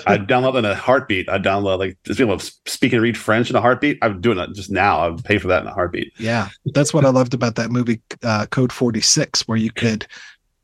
I'd, 0.06 0.26
download 0.26 0.58
in 0.58 0.64
a 0.64 0.74
heartbeat. 0.74 1.28
I'd 1.28 1.42
download 1.42 1.78
like 1.78 1.96
just 2.04 2.18
being 2.18 2.28
able 2.28 2.38
to 2.38 2.52
speak 2.66 2.92
and 2.92 3.00
read 3.00 3.16
French 3.16 3.48
in 3.48 3.56
a 3.56 3.60
heartbeat. 3.60 3.98
I'm 4.02 4.20
doing 4.20 4.38
it 4.38 4.52
just 4.54 4.70
now. 4.70 4.98
I 4.98 5.08
would 5.08 5.24
pay 5.24 5.38
for 5.38 5.48
that 5.48 5.62
in 5.62 5.68
a 5.68 5.72
heartbeat. 5.72 6.12
Yeah, 6.18 6.48
that's 6.74 6.92
what 6.92 7.04
I 7.04 7.10
loved 7.10 7.32
about 7.32 7.54
that 7.54 7.70
movie, 7.70 8.02
uh, 8.22 8.46
Code 8.46 8.72
46, 8.72 9.46
where 9.48 9.56
you 9.56 9.70
could 9.70 10.06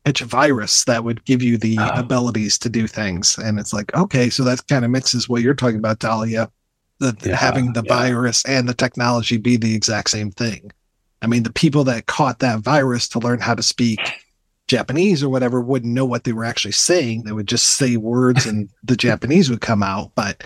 pitch 0.05 0.21
a 0.21 0.25
virus 0.25 0.83
that 0.85 1.03
would 1.03 1.23
give 1.25 1.41
you 1.41 1.57
the 1.57 1.77
oh. 1.79 1.89
abilities 1.95 2.57
to 2.59 2.69
do 2.69 2.85
things. 2.85 3.37
And 3.37 3.59
it's 3.59 3.73
like, 3.73 3.93
okay, 3.95 4.29
so 4.29 4.43
that 4.43 4.67
kind 4.67 4.85
of 4.85 4.91
mixes 4.91 5.29
what 5.29 5.41
you're 5.41 5.53
talking 5.53 5.79
about, 5.79 5.99
Dahlia 5.99 6.51
the, 6.99 7.15
yeah, 7.23 7.35
having 7.35 7.73
the 7.73 7.83
yeah. 7.85 7.95
virus 7.95 8.43
and 8.45 8.67
the 8.67 8.73
technology 8.73 9.37
be 9.37 9.57
the 9.57 9.75
exact 9.75 10.09
same 10.09 10.31
thing. 10.31 10.71
I 11.21 11.27
mean, 11.27 11.43
the 11.43 11.51
people 11.51 11.83
that 11.85 12.05
caught 12.05 12.39
that 12.39 12.59
virus 12.59 13.07
to 13.09 13.19
learn 13.19 13.39
how 13.39 13.55
to 13.55 13.63
speak 13.63 13.99
Japanese 14.67 15.23
or 15.23 15.29
whatever 15.29 15.59
wouldn't 15.59 15.93
know 15.93 16.05
what 16.05 16.23
they 16.23 16.31
were 16.31 16.45
actually 16.45 16.71
saying. 16.71 17.23
They 17.23 17.31
would 17.31 17.47
just 17.47 17.77
say 17.77 17.97
words 17.97 18.45
and 18.45 18.69
the 18.83 18.95
Japanese 18.95 19.49
would 19.49 19.61
come 19.61 19.83
out. 19.83 20.11
But 20.15 20.43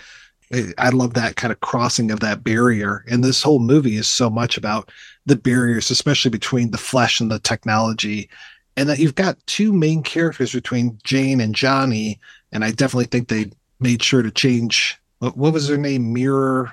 I 0.78 0.90
love 0.90 1.14
that 1.16 1.36
kind 1.36 1.52
of 1.52 1.60
crossing 1.62 2.12
of 2.12 2.20
that 2.22 2.44
barrier. 2.44 3.04
And 3.08 3.24
this 3.24 3.44
whole 3.44 3.60
movie 3.60 3.96
is 3.96 4.08
so 4.08 4.30
much 4.30 4.58
about 4.58 4.92
the 5.26 5.36
barriers, 5.36 5.92
especially 5.92 6.32
between 6.32 6.72
the 6.72 6.78
flesh 6.78 7.20
and 7.20 7.30
the 7.30 7.40
technology. 7.40 8.30
And 8.76 8.90
that 8.90 9.00
you've 9.00 9.16
got 9.16 9.46
two 9.46 9.72
main 9.72 10.02
characters 10.02 10.54
between 10.54 11.00
Jane 11.04 11.42
and 11.42 11.54
Johnny. 11.54 12.20
And 12.52 12.64
I 12.64 12.72
definitely 12.72 13.06
think 13.06 13.28
they 13.28 13.52
made 13.80 14.02
sure 14.02 14.22
to 14.22 14.32
change 14.32 15.00
what, 15.32 15.54
was 15.54 15.70
her 15.70 15.78
name? 15.78 16.14
Mirror. 16.14 16.72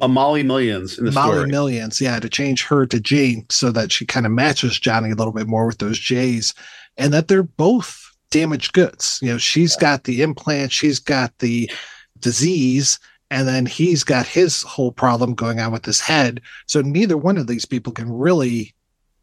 A 0.00 0.08
Molly 0.08 0.42
Millions 0.42 0.98
in 0.98 1.04
the 1.04 1.12
Molly 1.12 1.36
story. 1.36 1.48
Millions, 1.48 2.00
yeah, 2.00 2.18
to 2.18 2.28
change 2.28 2.64
her 2.64 2.86
to 2.86 2.98
Jane 2.98 3.46
so 3.50 3.70
that 3.70 3.92
she 3.92 4.04
kind 4.04 4.26
of 4.26 4.32
matches 4.32 4.80
Johnny 4.80 5.12
a 5.12 5.14
little 5.14 5.32
bit 5.32 5.46
more 5.46 5.66
with 5.66 5.78
those 5.78 5.98
J's, 5.98 6.54
and 6.96 7.12
that 7.14 7.28
they're 7.28 7.44
both 7.44 8.10
damaged 8.30 8.72
goods. 8.72 9.20
You 9.22 9.32
know, 9.32 9.38
she's 9.38 9.76
yeah. 9.76 9.80
got 9.80 10.04
the 10.04 10.22
implant, 10.22 10.72
she's 10.72 10.98
got 10.98 11.38
the 11.38 11.70
disease, 12.18 12.98
and 13.30 13.46
then 13.46 13.64
he's 13.64 14.02
got 14.02 14.26
his 14.26 14.62
whole 14.62 14.90
problem 14.92 15.34
going 15.34 15.60
on 15.60 15.70
with 15.72 15.84
his 15.84 16.00
head. 16.00 16.40
So 16.66 16.82
neither 16.82 17.16
one 17.16 17.38
of 17.38 17.46
these 17.46 17.64
people 17.64 17.92
can 17.92 18.12
really 18.12 18.74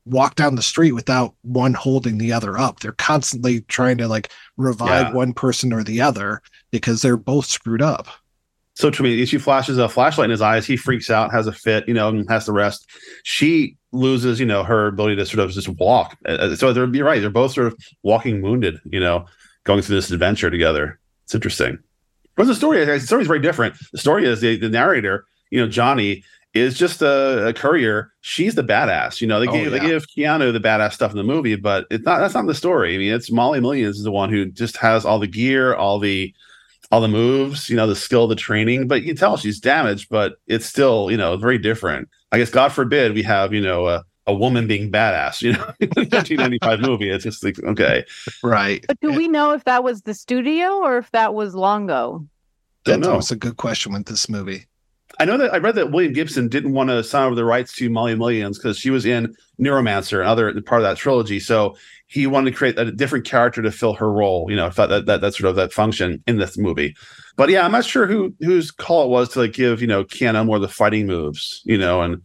walk 0.06 0.36
down 0.36 0.56
the 0.56 0.62
street 0.62 0.94
without 0.94 1.36
one 1.42 1.74
holding 1.74 2.18
the 2.18 2.32
other 2.32 2.58
up. 2.58 2.80
They're 2.80 2.94
constantly 2.94 3.62
trying 3.62 3.98
to 3.98 4.08
like 4.08 4.32
revive 4.56 5.08
yeah. 5.08 5.14
one 5.14 5.34
person 5.34 5.74
or 5.74 5.84
the 5.84 6.00
other 6.00 6.42
because 6.72 7.02
they're 7.02 7.18
both 7.18 7.46
screwed 7.46 7.82
up. 7.82 8.08
So 8.78 8.92
to 8.92 9.02
me, 9.02 9.26
she 9.26 9.40
flashes 9.40 9.80
a 9.80 9.90
flashlight 9.90 10.26
in 10.26 10.30
his 10.30 10.42
eyes. 10.44 10.68
He 10.68 10.78
freaks 10.78 11.10
out, 11.10 11.32
has 11.32 11.48
a 11.48 11.52
fit, 11.52 11.88
you 11.88 11.96
know, 11.96 12.10
and 12.10 12.30
has 12.30 12.46
to 12.46 12.52
rest. 12.52 12.88
She 13.24 13.76
loses, 13.92 14.40
you 14.40 14.46
know, 14.46 14.64
her 14.64 14.86
ability 14.86 15.16
to 15.16 15.26
sort 15.26 15.40
of 15.40 15.50
just 15.50 15.68
walk. 15.80 16.16
Uh, 16.28 16.34
uh, 16.34 16.56
so 16.56 16.72
they're, 16.72 16.86
you're 16.94 17.04
right. 17.04 17.20
They're 17.20 17.32
both 17.32 17.54
sort 17.54 17.66
of 17.66 17.78
walking 18.04 18.44
wounded, 18.44 18.80
you 18.86 19.00
know, 19.00 19.26
going 19.64 19.82
through 19.82 19.96
this 19.96 20.12
adventure 20.12 20.52
together. 20.52 21.00
It's 21.24 21.34
interesting. 21.34 21.80
But 22.36 22.46
the 22.46 22.54
story, 22.54 22.86
the 22.86 23.00
story 23.00 23.24
is 23.24 23.28
very 23.28 23.40
different. 23.40 23.74
The 23.94 23.98
story 23.98 24.28
is 24.28 24.42
the, 24.42 24.58
the 24.58 24.70
narrator, 24.70 25.26
you 25.50 25.60
know, 25.60 25.68
Johnny 25.68 26.24
is 26.54 26.78
just 26.78 27.02
a, 27.02 27.48
a 27.48 27.54
courier. 27.54 28.14
She's 28.22 28.54
the 28.54 28.64
badass. 28.64 29.22
You 29.22 29.26
know, 29.26 29.40
they 29.40 29.48
oh, 29.48 29.54
give 29.54 29.74
yeah. 29.74 29.80
they 29.80 29.88
give 29.88 30.06
Keanu 30.08 30.54
the 30.54 30.60
badass 30.60 30.94
stuff 30.94 31.10
in 31.10 31.18
the 31.18 31.24
movie, 31.24 31.56
but 31.56 31.88
it's 31.90 32.06
not. 32.06 32.20
That's 32.20 32.36
not 32.36 32.46
the 32.46 32.54
story. 32.54 32.94
I 32.94 33.00
mean, 33.00 33.12
it's 33.12 33.32
Molly 33.32 33.60
Millions 33.60 33.98
is 33.98 34.04
the 34.04 34.12
one 34.12 34.30
who 34.30 34.46
just 34.46 34.78
has 34.78 35.04
all 35.04 35.18
the 35.18 35.26
gear, 35.26 35.74
all 35.74 35.98
the 35.98 36.32
all 36.92 37.02
the 37.02 37.08
moves, 37.08 37.70
you 37.70 37.76
know, 37.76 37.88
the 37.88 37.96
skill, 37.96 38.28
the 38.28 38.36
training, 38.36 38.88
but 38.88 39.02
you 39.02 39.08
can 39.08 39.18
tell 39.18 39.38
she's 39.38 39.60
damaged, 39.60 40.08
but 40.10 40.38
it's 40.48 40.66
still, 40.66 41.12
you 41.12 41.18
know, 41.18 41.36
very 41.38 41.58
different. 41.58 42.10
I 42.32 42.38
guess, 42.38 42.50
God 42.50 42.72
forbid, 42.72 43.14
we 43.14 43.24
have, 43.24 43.54
you 43.54 43.62
know, 43.62 43.88
a, 43.88 44.06
a 44.26 44.34
woman 44.34 44.68
being 44.68 44.92
badass, 44.92 45.42
you 45.42 45.54
know, 45.54 45.66
1995 45.80 46.80
movie. 46.82 47.10
It's 47.10 47.24
just 47.24 47.44
like, 47.44 47.62
okay. 47.64 48.06
Right. 48.44 48.86
But 48.88 49.00
do 49.00 49.12
we 49.12 49.28
know 49.28 49.52
if 49.52 49.64
that 49.66 49.84
was 49.84 50.04
the 50.04 50.14
studio 50.14 50.78
or 50.78 50.98
if 50.98 51.12
that 51.12 51.34
was 51.34 51.56
Longo? 51.56 52.26
That's 52.86 53.08
always 53.08 53.32
a 53.32 53.36
good 53.36 53.58
question 53.58 53.94
with 53.94 54.06
this 54.06 54.30
movie. 54.30 54.66
I 55.20 55.26
know 55.26 55.38
that 55.38 55.54
I 55.54 55.58
read 55.58 55.76
that 55.76 55.92
William 55.92 56.14
Gibson 56.14 56.48
didn't 56.48 56.74
want 56.74 56.90
to 56.90 57.04
sign 57.04 57.26
over 57.26 57.36
the 57.36 57.44
rights 57.44 57.74
to 57.78 57.90
Molly 57.90 58.16
Millions 58.16 58.58
because 58.58 58.78
she 58.78 58.92
was 58.92 59.06
in 59.06 59.36
Neuromancer 59.60 60.20
and 60.20 60.28
other 60.28 60.62
part 60.62 60.82
of 60.82 60.88
that 60.88 60.98
trilogy. 60.98 61.40
So 61.40 61.76
he 62.08 62.26
wanted 62.26 62.52
to 62.52 62.58
create 62.58 62.80
a 62.80 62.92
different 62.92 63.26
character 63.26 63.62
to 63.62 63.72
fill 63.72 63.94
her 63.94 64.12
role, 64.12 64.50
you 64.50 64.56
know, 64.56 64.70
that, 64.70 64.88
that, 64.88 65.06
that, 65.06 65.22
that 65.22 65.34
sort 65.34 65.50
of 65.50 65.58
that 65.58 65.74
function 65.74 66.24
in 66.26 66.38
this 66.38 66.58
movie. 66.58 66.96
But 67.36 67.50
yeah, 67.50 67.66
I'm 67.66 67.72
not 67.72 67.86
sure 67.86 68.08
who 68.08 68.34
whose 68.40 68.72
call 68.72 69.06
it 69.06 69.10
was 69.10 69.30
to 69.30 69.40
like 69.40 69.54
give, 69.54 69.82
you 69.82 69.88
know, 69.88 70.06
Keanu 70.06 70.46
more 70.46 70.58
the 70.58 70.70
fighting 70.70 71.06
moves, 71.06 71.62
you 71.66 71.78
know, 71.78 72.02
and 72.02 72.22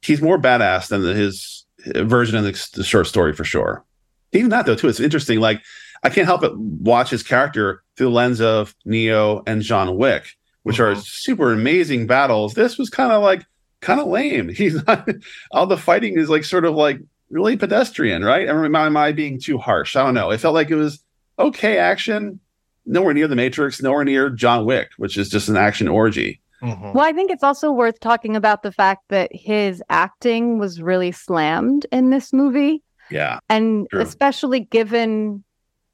he's 0.00 0.22
more 0.22 0.38
badass 0.38 0.88
than 0.88 1.02
the, 1.02 1.14
his 1.14 1.66
version 1.84 2.36
of 2.36 2.44
the, 2.44 2.68
the 2.74 2.84
short 2.84 3.06
story 3.06 3.34
for 3.34 3.44
sure. 3.44 3.84
Even 4.32 4.50
that 4.50 4.66
though, 4.66 4.74
too, 4.74 4.88
it's 4.88 5.00
interesting. 5.00 5.38
Like 5.38 5.62
I 6.02 6.08
can't 6.08 6.26
help 6.26 6.40
but 6.40 6.56
watch 6.58 7.10
his 7.10 7.22
character 7.22 7.82
through 7.96 8.08
the 8.08 8.12
lens 8.12 8.40
of 8.40 8.74
Neo 8.84 9.42
and 9.46 9.62
John 9.62 9.96
Wick, 9.96 10.24
which 10.62 10.76
mm-hmm. 10.76 10.98
are 10.98 11.02
super 11.02 11.52
amazing 11.52 12.06
battles. 12.06 12.54
This 12.54 12.78
was 12.78 12.90
kind 12.90 13.12
of 13.12 13.22
like 13.22 13.44
kind 13.80 14.00
of 14.00 14.06
lame. 14.06 14.48
He's 14.54 14.82
not 14.86 15.08
all 15.50 15.66
the 15.66 15.76
fighting 15.76 16.18
is 16.18 16.30
like 16.30 16.44
sort 16.44 16.64
of 16.64 16.74
like 16.74 17.00
really 17.30 17.56
pedestrian, 17.56 18.24
right? 18.24 18.48
Am, 18.48 18.74
am 18.74 18.96
I 18.96 19.12
being 19.12 19.40
too 19.40 19.58
harsh? 19.58 19.96
I 19.96 20.04
don't 20.04 20.14
know. 20.14 20.30
It 20.30 20.38
felt 20.38 20.54
like 20.54 20.70
it 20.70 20.76
was 20.76 21.02
okay 21.38 21.78
action, 21.78 22.40
nowhere 22.84 23.14
near 23.14 23.28
the 23.28 23.36
Matrix, 23.36 23.82
nowhere 23.82 24.04
near 24.04 24.30
John 24.30 24.64
Wick, 24.64 24.90
which 24.96 25.16
is 25.16 25.28
just 25.28 25.48
an 25.48 25.56
action 25.56 25.88
orgy. 25.88 26.40
Mm-hmm. 26.62 26.92
Well, 26.92 27.04
I 27.04 27.12
think 27.12 27.30
it's 27.30 27.42
also 27.42 27.70
worth 27.70 28.00
talking 28.00 28.34
about 28.34 28.62
the 28.62 28.72
fact 28.72 29.02
that 29.08 29.30
his 29.32 29.82
acting 29.90 30.58
was 30.58 30.80
really 30.80 31.12
slammed 31.12 31.86
in 31.92 32.10
this 32.10 32.32
movie. 32.32 32.82
Yeah. 33.10 33.40
And 33.48 33.86
true. 33.90 34.00
especially 34.00 34.60
given, 34.60 35.44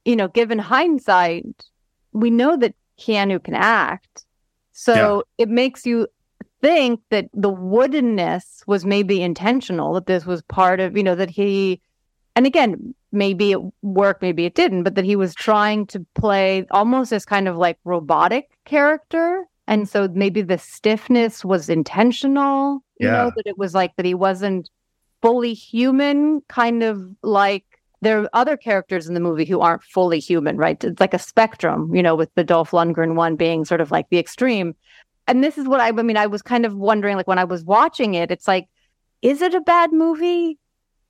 you 0.05 0.17
know, 0.17 0.29
given 0.29 0.59
hindsight, 0.59 1.45
we 2.13 2.31
know 2.31 2.57
that 2.57 2.75
Keanu 2.99 3.43
can 3.43 3.55
act. 3.55 4.25
So 4.73 5.25
yeah. 5.39 5.45
it 5.45 5.49
makes 5.49 5.85
you 5.85 6.07
think 6.63 7.01
that 7.11 7.29
the 7.35 7.53
woodenness 7.53 8.67
was 8.67 8.87
maybe 8.87 9.21
intentional, 9.21 9.93
that 9.95 10.07
this 10.07 10.25
was 10.25 10.43
part 10.43 10.81
of, 10.81 10.97
you 10.97 11.03
know, 11.03 11.17
that 11.17 11.29
he, 11.31 11.81
and 12.35 12.47
again, 12.47 12.95
maybe 13.11 13.53
it 13.53 13.59
worked, 13.83 14.23
maybe 14.23 14.47
it 14.47 14.55
didn't, 14.55 14.85
but 14.85 14.95
that 14.95 15.05
he 15.05 15.17
was 15.17 15.35
trying 15.35 15.87
to 15.89 16.07
play 16.15 16.65
almost 16.71 17.11
this 17.11 17.27
kind 17.27 17.49
of 17.49 17.57
like 17.57 17.79
robotic 17.85 18.49
character. 18.65 19.45
And 19.67 19.89
so 19.89 20.09
maybe 20.09 20.41
the 20.43 20.59
stiffness 20.59 21.45
was 21.45 21.69
intentional, 21.69 22.83
you 22.99 23.09
yeah. 23.09 23.25
know, 23.25 23.33
that 23.37 23.47
it 23.47 23.59
was 23.59 23.75
like 23.75 23.95
that 23.97 24.07
he 24.07 24.15
wasn't 24.15 24.71
fully 25.21 25.55
human, 25.55 26.41
kind 26.49 26.83
of 26.83 27.03
like 27.23 27.65
there 28.01 28.21
are 28.21 28.29
other 28.33 28.57
characters 28.57 29.07
in 29.07 29.15
the 29.15 29.21
movie 29.21 29.45
who 29.45 29.61
aren't 29.61 29.85
fully 29.85 30.19
human, 30.19 30.57
right? 30.57 30.83
It's 30.83 31.01
like 31.01 31.15
a 31.15 31.19
spectrum, 31.19 31.95
you 31.95 32.03
know, 32.03 32.17
with 32.17 32.35
the 32.35 32.45
Dolph 32.45 32.73
Lundgren 32.73 33.15
one 33.15 33.37
being 33.37 33.65
sort 33.65 33.81
of 33.81 33.91
like 33.91 34.09
the 34.11 34.19
extreme 34.19 34.75
and 35.27 35.43
this 35.43 35.59
is 35.59 35.67
what 35.67 35.81
I, 35.81 35.89
I 35.89 35.93
mean, 35.93 36.17
I 36.17 36.27
was 36.27 36.43
kind 36.43 36.67
of 36.67 36.75
wondering, 36.75 37.17
like 37.17 37.29
when 37.29 37.39
I 37.39 37.45
was 37.45 37.65
watching 37.65 38.15
it, 38.15 38.31
it's 38.31 38.49
like, 38.49 38.69
is 39.21 39.41
it 39.41 39.55
a 39.55 39.61
bad 39.61 39.93
movie? 39.93 40.59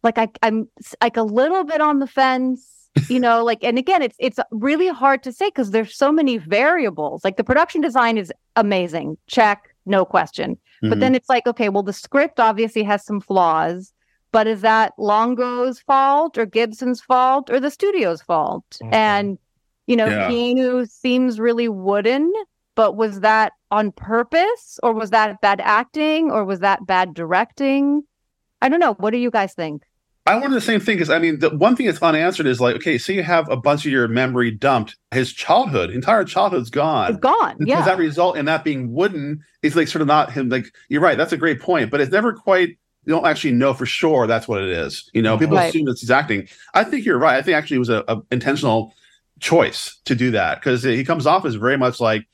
Like 0.02 0.18
I, 0.18 0.28
I'm 0.42 0.68
like 1.00 1.16
a 1.16 1.22
little 1.22 1.64
bit 1.64 1.80
on 1.80 1.98
the 1.98 2.06
fence, 2.06 2.88
you 3.08 3.18
know, 3.18 3.44
like, 3.50 3.64
and 3.64 3.78
again, 3.78 4.02
it's 4.02 4.16
it's 4.18 4.38
really 4.50 4.88
hard 4.88 5.22
to 5.22 5.32
say 5.32 5.48
because 5.48 5.70
there's 5.70 5.96
so 5.96 6.12
many 6.12 6.38
variables. 6.38 7.24
Like 7.24 7.36
the 7.36 7.44
production 7.44 7.80
design 7.80 8.18
is 8.18 8.32
amazing, 8.56 9.16
check, 9.26 9.74
no 9.86 10.04
question. 10.04 10.52
Mm-hmm. 10.52 10.90
But 10.90 11.00
then 11.00 11.14
it's 11.14 11.28
like, 11.28 11.46
okay, 11.46 11.68
well, 11.68 11.82
the 11.82 11.92
script 11.92 12.38
obviously 12.40 12.82
has 12.82 13.04
some 13.04 13.20
flaws, 13.20 13.92
but 14.30 14.46
is 14.46 14.60
that 14.60 14.92
Longo's 14.98 15.80
fault 15.80 16.36
or 16.36 16.44
Gibson's 16.44 17.00
fault 17.00 17.50
or 17.50 17.60
the 17.60 17.70
studio's 17.70 18.20
fault? 18.20 18.64
Mm-hmm. 18.82 18.94
And 18.94 19.38
you 19.86 19.96
know, 19.96 20.06
yeah. 20.06 20.28
Keanu 20.28 20.88
seems 20.88 21.40
really 21.40 21.68
wooden 21.68 22.32
but 22.74 22.96
was 22.96 23.20
that 23.20 23.52
on 23.70 23.92
purpose 23.92 24.78
or 24.82 24.92
was 24.92 25.10
that 25.10 25.40
bad 25.40 25.60
acting 25.60 26.30
or 26.30 26.44
was 26.44 26.60
that 26.60 26.86
bad 26.86 27.14
directing? 27.14 28.02
I 28.60 28.68
don't 28.68 28.80
know. 28.80 28.94
What 28.94 29.10
do 29.10 29.18
you 29.18 29.30
guys 29.30 29.54
think? 29.54 29.82
I 30.24 30.36
wonder 30.36 30.54
the 30.54 30.60
same 30.60 30.78
thing 30.78 30.96
because 30.96 31.10
I 31.10 31.18
mean, 31.18 31.40
the 31.40 31.50
one 31.50 31.74
thing 31.74 31.86
that's 31.86 32.00
unanswered 32.00 32.46
is 32.46 32.60
like, 32.60 32.76
okay, 32.76 32.96
so 32.96 33.12
you 33.12 33.24
have 33.24 33.48
a 33.50 33.56
bunch 33.56 33.84
of 33.84 33.90
your 33.90 34.06
memory 34.06 34.52
dumped. 34.52 34.96
His 35.10 35.32
childhood, 35.32 35.90
entire 35.90 36.24
childhood's 36.24 36.70
gone. 36.70 37.10
It's 37.10 37.20
gone. 37.20 37.56
Yeah. 37.58 37.78
Does 37.78 37.86
that 37.86 37.98
result 37.98 38.36
in 38.36 38.44
that 38.44 38.62
being 38.62 38.92
wooden? 38.92 39.42
Is 39.62 39.74
like 39.74 39.88
sort 39.88 40.00
of 40.02 40.06
not 40.06 40.32
him. 40.32 40.48
Like 40.48 40.66
you're 40.88 41.00
right. 41.00 41.18
That's 41.18 41.32
a 41.32 41.36
great 41.36 41.60
point, 41.60 41.90
but 41.90 42.00
it's 42.00 42.12
never 42.12 42.32
quite. 42.32 42.78
You 43.04 43.14
don't 43.14 43.26
actually 43.26 43.54
know 43.54 43.74
for 43.74 43.84
sure 43.84 44.28
that's 44.28 44.46
what 44.46 44.62
it 44.62 44.70
is. 44.70 45.10
You 45.12 45.22
know, 45.22 45.36
people 45.36 45.56
right. 45.56 45.68
assume 45.68 45.88
it's 45.88 46.02
he's 46.02 46.10
acting. 46.10 46.46
I 46.72 46.84
think 46.84 47.04
you're 47.04 47.18
right. 47.18 47.36
I 47.36 47.42
think 47.42 47.56
actually 47.56 47.76
it 47.76 47.80
was 47.80 47.88
a, 47.88 48.04
a 48.06 48.22
intentional 48.30 48.94
choice 49.40 49.98
to 50.04 50.14
do 50.14 50.30
that 50.30 50.60
because 50.60 50.84
he 50.84 51.02
comes 51.04 51.26
off 51.26 51.44
as 51.44 51.56
very 51.56 51.76
much 51.76 51.98
like 51.98 52.24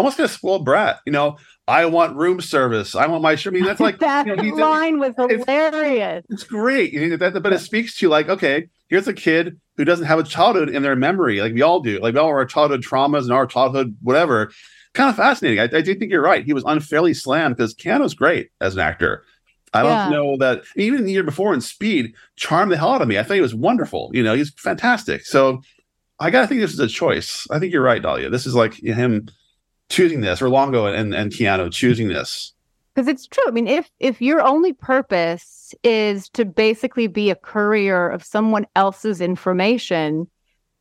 almost 0.00 0.18
like 0.18 0.30
a 0.30 0.32
spoiled 0.32 0.64
brat. 0.64 1.00
You 1.04 1.12
know, 1.12 1.36
I 1.68 1.84
want 1.84 2.16
room 2.16 2.40
service. 2.40 2.94
I 2.94 3.06
want 3.06 3.22
my. 3.22 3.36
I 3.44 3.50
mean, 3.50 3.64
that's 3.64 3.80
like 3.88 3.98
that 3.98 4.26
you 4.26 4.56
know, 4.56 4.66
line 4.66 4.98
was 4.98 5.14
hilarious. 5.16 6.24
It's, 6.30 6.42
it's 6.42 6.50
great. 6.50 6.92
You 6.92 7.10
know, 7.10 7.16
that, 7.18 7.42
but 7.42 7.52
it 7.52 7.60
speaks 7.60 7.96
to 7.98 8.08
like, 8.08 8.28
okay, 8.30 8.68
here's 8.88 9.06
a 9.06 9.12
kid 9.12 9.60
who 9.76 9.84
doesn't 9.84 10.06
have 10.06 10.18
a 10.18 10.24
childhood 10.24 10.70
in 10.70 10.82
their 10.82 10.96
memory, 10.96 11.40
like 11.40 11.52
we 11.52 11.62
all 11.62 11.80
do. 11.80 12.00
Like 12.00 12.14
we 12.14 12.20
all 12.20 12.28
have 12.28 12.36
our 12.36 12.46
childhood 12.46 12.82
traumas 12.82 13.22
and 13.22 13.32
our 13.32 13.46
childhood 13.46 13.96
whatever. 14.02 14.50
Kind 14.94 15.10
of 15.10 15.16
fascinating. 15.16 15.60
I, 15.60 15.78
I 15.78 15.82
do 15.82 15.94
think 15.94 16.10
you're 16.10 16.22
right. 16.22 16.44
He 16.44 16.52
was 16.52 16.64
unfairly 16.66 17.14
slammed 17.14 17.56
because 17.56 17.74
Keanu's 17.74 18.14
great 18.14 18.50
as 18.60 18.74
an 18.74 18.80
actor. 18.80 19.24
I 19.72 19.82
don't 19.82 19.90
yeah. 19.90 20.08
know 20.08 20.36
that 20.38 20.62
even 20.76 21.04
the 21.04 21.12
year 21.12 21.22
before 21.22 21.54
in 21.54 21.60
Speed 21.60 22.14
charmed 22.34 22.72
the 22.72 22.76
hell 22.76 22.92
out 22.92 23.02
of 23.02 23.06
me. 23.06 23.18
I 23.18 23.22
thought 23.22 23.34
he 23.34 23.40
was 23.40 23.54
wonderful. 23.54 24.10
You 24.12 24.24
know, 24.24 24.34
he's 24.34 24.52
fantastic. 24.54 25.24
So 25.24 25.60
I 26.18 26.30
gotta 26.30 26.48
think 26.48 26.60
this 26.60 26.72
is 26.72 26.80
a 26.80 26.88
choice. 26.88 27.46
I 27.50 27.58
think 27.58 27.72
you're 27.72 27.82
right, 27.82 28.02
Dahlia. 28.02 28.30
This 28.30 28.46
is 28.46 28.54
like 28.54 28.74
him 28.74 29.28
choosing 29.90 30.22
this, 30.22 30.40
or 30.40 30.48
Longo 30.48 30.86
and, 30.86 31.14
and 31.14 31.30
Keanu 31.30 31.70
choosing 31.70 32.08
this. 32.08 32.54
Because 32.94 33.06
it's 33.06 33.26
true. 33.26 33.44
I 33.46 33.50
mean, 33.50 33.68
if 33.68 33.90
if 34.00 34.22
your 34.22 34.40
only 34.40 34.72
purpose 34.72 35.74
is 35.84 36.28
to 36.30 36.44
basically 36.44 37.06
be 37.06 37.30
a 37.30 37.36
courier 37.36 38.08
of 38.08 38.24
someone 38.24 38.66
else's 38.74 39.20
information, 39.20 40.26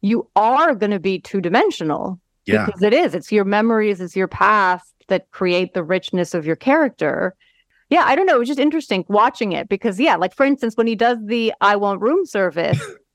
you 0.01 0.27
are 0.35 0.73
going 0.73 0.91
to 0.91 0.99
be 0.99 1.19
two 1.19 1.41
dimensional. 1.41 2.19
Yeah. 2.45 2.65
Because 2.65 2.81
it 2.81 2.93
is. 2.93 3.13
It's 3.13 3.31
your 3.31 3.45
memories, 3.45 4.01
it's 4.01 4.15
your 4.15 4.27
past 4.27 4.93
that 5.07 5.29
create 5.31 5.73
the 5.73 5.83
richness 5.83 6.33
of 6.33 6.45
your 6.45 6.55
character. 6.55 7.35
Yeah, 7.89 8.03
I 8.05 8.15
don't 8.15 8.25
know. 8.25 8.35
It 8.35 8.39
was 8.39 8.47
just 8.47 8.59
interesting 8.59 9.05
watching 9.07 9.51
it 9.51 9.69
because, 9.69 9.99
yeah, 9.99 10.15
like 10.15 10.33
for 10.33 10.45
instance, 10.45 10.75
when 10.75 10.87
he 10.87 10.95
does 10.95 11.17
the 11.23 11.53
I 11.61 11.75
want 11.75 12.01
room 12.01 12.25
service, 12.25 12.79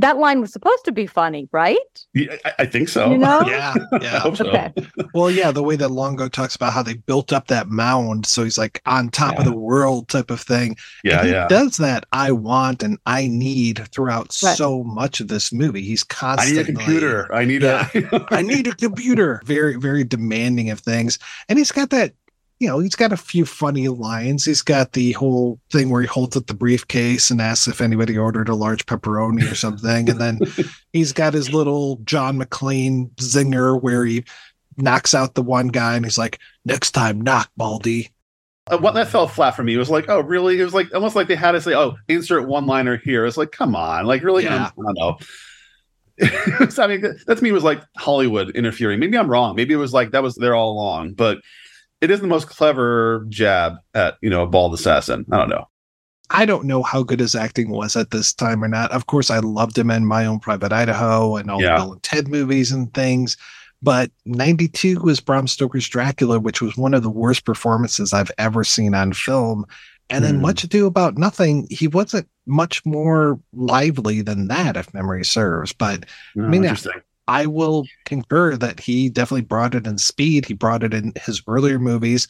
that 0.00 0.16
line 0.16 0.40
was 0.40 0.52
supposed 0.52 0.84
to 0.86 0.92
be 0.92 1.06
funny, 1.06 1.48
right? 1.52 1.78
Yeah, 2.14 2.36
I, 2.44 2.52
I 2.60 2.66
think 2.66 2.88
so. 2.88 3.10
You 3.10 3.18
know? 3.18 3.42
yeah, 3.46 3.74
yeah. 4.00 4.32
so. 4.32 4.46
okay. 4.46 4.72
Well, 5.14 5.30
yeah, 5.30 5.50
the 5.50 5.62
way 5.62 5.76
that 5.76 5.90
Longo 5.90 6.28
talks 6.28 6.56
about 6.56 6.72
how 6.72 6.82
they 6.82 6.94
built 6.94 7.32
up 7.32 7.48
that 7.48 7.68
mound, 7.68 8.26
so 8.26 8.44
he's 8.44 8.58
like 8.58 8.80
on 8.86 9.10
top 9.10 9.34
yeah. 9.34 9.40
of 9.40 9.44
the 9.44 9.56
world 9.56 10.08
type 10.08 10.30
of 10.30 10.40
thing. 10.40 10.76
Yeah, 11.04 11.24
yeah. 11.24 11.48
Does 11.48 11.76
that 11.76 12.04
I 12.12 12.32
want 12.32 12.82
and 12.82 12.98
I 13.06 13.28
need 13.28 13.86
throughout 13.92 14.36
right. 14.42 14.56
so 14.56 14.82
much 14.84 15.20
of 15.20 15.28
this 15.28 15.52
movie. 15.52 15.82
He's 15.82 16.02
constantly. 16.02 16.60
I 16.60 16.62
need 16.62 16.70
a 16.70 16.72
computer. 16.72 17.34
I 17.34 17.44
need 17.44 17.62
yeah, 17.62 17.88
a. 17.94 18.26
I 18.30 18.42
need 18.42 18.66
a 18.66 18.74
computer. 18.74 19.42
Very, 19.44 19.76
very 19.76 20.04
demanding 20.04 20.70
of 20.70 20.80
things, 20.80 21.18
and 21.48 21.58
he's 21.58 21.72
got 21.72 21.90
that 21.90 22.14
you 22.60 22.68
know, 22.68 22.78
he's 22.78 22.94
got 22.94 23.10
a 23.10 23.16
few 23.16 23.46
funny 23.46 23.88
lines. 23.88 24.44
He's 24.44 24.60
got 24.60 24.92
the 24.92 25.12
whole 25.12 25.58
thing 25.72 25.88
where 25.88 26.02
he 26.02 26.06
holds 26.06 26.36
up 26.36 26.46
the 26.46 26.54
briefcase 26.54 27.30
and 27.30 27.40
asks 27.40 27.66
if 27.66 27.80
anybody 27.80 28.18
ordered 28.18 28.50
a 28.50 28.54
large 28.54 28.84
pepperoni 28.84 29.50
or 29.50 29.54
something. 29.54 30.10
and 30.10 30.20
then 30.20 30.40
he's 30.92 31.14
got 31.14 31.32
his 31.32 31.54
little 31.54 31.96
John 32.04 32.38
McClane 32.38 33.10
zinger 33.16 33.80
where 33.80 34.04
he 34.04 34.24
knocks 34.76 35.14
out 35.14 35.34
the 35.34 35.42
one 35.42 35.68
guy 35.68 35.96
and 35.96 36.04
he's 36.04 36.18
like, 36.18 36.38
next 36.66 36.90
time, 36.90 37.22
knock, 37.22 37.50
Baldy. 37.56 38.10
Uh, 38.66 38.76
what 38.76 38.92
that 38.92 39.08
fell 39.08 39.26
flat 39.26 39.56
for 39.56 39.62
me. 39.62 39.74
It 39.74 39.78
was 39.78 39.90
like, 39.90 40.10
oh, 40.10 40.20
really? 40.20 40.60
It 40.60 40.64
was 40.64 40.74
like 40.74 40.92
almost 40.94 41.16
like 41.16 41.28
they 41.28 41.36
had 41.36 41.52
to 41.52 41.62
say, 41.62 41.74
oh, 41.74 41.96
insert 42.08 42.46
one 42.46 42.66
liner 42.66 42.98
here. 42.98 43.24
It's 43.24 43.38
like, 43.38 43.52
come 43.52 43.74
on, 43.74 44.04
like 44.04 44.22
really? 44.22 44.44
Yeah. 44.44 44.66
I 44.66 44.70
don't 44.76 44.98
know. 44.98 45.18
I 46.78 46.86
mean, 46.86 47.00
that 47.00 47.38
to 47.38 47.42
me 47.42 47.52
was 47.52 47.64
like 47.64 47.80
Hollywood 47.96 48.50
interfering. 48.50 49.00
Maybe 49.00 49.16
I'm 49.16 49.30
wrong. 49.30 49.56
Maybe 49.56 49.72
it 49.72 49.78
was 49.78 49.94
like 49.94 50.10
that 50.10 50.22
was 50.22 50.34
there 50.34 50.54
all 50.54 50.72
along, 50.72 51.14
but 51.14 51.38
it 52.00 52.10
is 52.10 52.20
the 52.20 52.26
most 52.26 52.48
clever 52.48 53.26
jab 53.28 53.74
at 53.94 54.16
you 54.20 54.30
know 54.30 54.42
a 54.42 54.46
bald 54.46 54.74
assassin. 54.74 55.24
I 55.30 55.38
don't 55.38 55.48
know. 55.48 55.66
I 56.30 56.46
don't 56.46 56.64
know 56.64 56.82
how 56.82 57.02
good 57.02 57.20
his 57.20 57.34
acting 57.34 57.70
was 57.70 57.96
at 57.96 58.10
this 58.10 58.32
time 58.32 58.62
or 58.62 58.68
not. 58.68 58.92
Of 58.92 59.06
course, 59.06 59.30
I 59.30 59.38
loved 59.40 59.76
him 59.76 59.90
in 59.90 60.06
My 60.06 60.26
Own 60.26 60.38
Private 60.38 60.72
Idaho 60.72 61.36
and 61.36 61.50
all 61.50 61.60
yeah. 61.60 61.76
the 61.76 61.82
Bill 61.82 61.92
and 61.92 62.02
Ted 62.02 62.28
movies 62.28 62.70
and 62.70 62.92
things. 62.94 63.36
But 63.82 64.12
92 64.26 65.00
was 65.00 65.20
Bram 65.20 65.48
Stoker's 65.48 65.88
Dracula, 65.88 66.38
which 66.38 66.62
was 66.62 66.76
one 66.76 66.94
of 66.94 67.02
the 67.02 67.10
worst 67.10 67.44
performances 67.44 68.12
I've 68.12 68.30
ever 68.38 68.62
seen 68.62 68.94
on 68.94 69.12
film. 69.12 69.64
And 70.08 70.24
then 70.24 70.38
mm. 70.38 70.42
Much 70.42 70.64
Ado 70.64 70.86
About 70.86 71.16
Nothing, 71.16 71.66
he 71.70 71.88
wasn't 71.88 72.28
much 72.46 72.84
more 72.84 73.40
lively 73.52 74.22
than 74.22 74.48
that, 74.48 74.76
if 74.76 74.92
memory 74.92 75.24
serves. 75.24 75.72
But 75.72 76.04
oh, 76.36 76.44
I 76.44 76.48
mean, 76.48 76.62
I 77.30 77.46
will 77.46 77.86
concur 78.06 78.56
that 78.56 78.80
he 78.80 79.08
definitely 79.08 79.42
brought 79.42 79.76
it 79.76 79.86
in 79.86 79.98
speed. 79.98 80.46
He 80.46 80.52
brought 80.52 80.82
it 80.82 80.92
in 80.92 81.12
his 81.24 81.40
earlier 81.46 81.78
movies. 81.78 82.26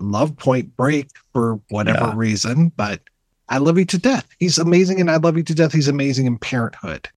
Love 0.00 0.36
Point 0.36 0.76
Break 0.76 1.10
for 1.32 1.60
whatever 1.68 2.06
yeah. 2.06 2.12
reason, 2.14 2.70
but 2.76 3.00
I 3.48 3.58
love 3.58 3.76
you 3.76 3.84
to 3.86 3.98
death. 3.98 4.28
He's 4.38 4.56
amazing, 4.56 5.00
and 5.00 5.10
I 5.10 5.16
love 5.16 5.36
you 5.36 5.42
to 5.42 5.54
death. 5.54 5.72
He's 5.72 5.88
amazing 5.88 6.26
in 6.26 6.38
Parenthood. 6.38 7.08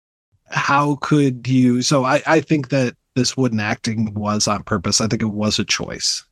How 0.47 0.97
could 1.03 1.47
you? 1.47 1.83
So 1.83 2.05
I, 2.07 2.23
I 2.27 2.41
think 2.41 2.71
that 2.71 2.97
this 3.15 3.37
wooden 3.37 3.61
acting 3.61 4.15
was 4.15 4.49
on 4.49 4.63
purpose. 4.63 5.03
I 5.03 5.07
think 5.07 5.21
it 5.21 5.27
was 5.27 5.59
a 5.59 5.65
choice. 5.65 6.25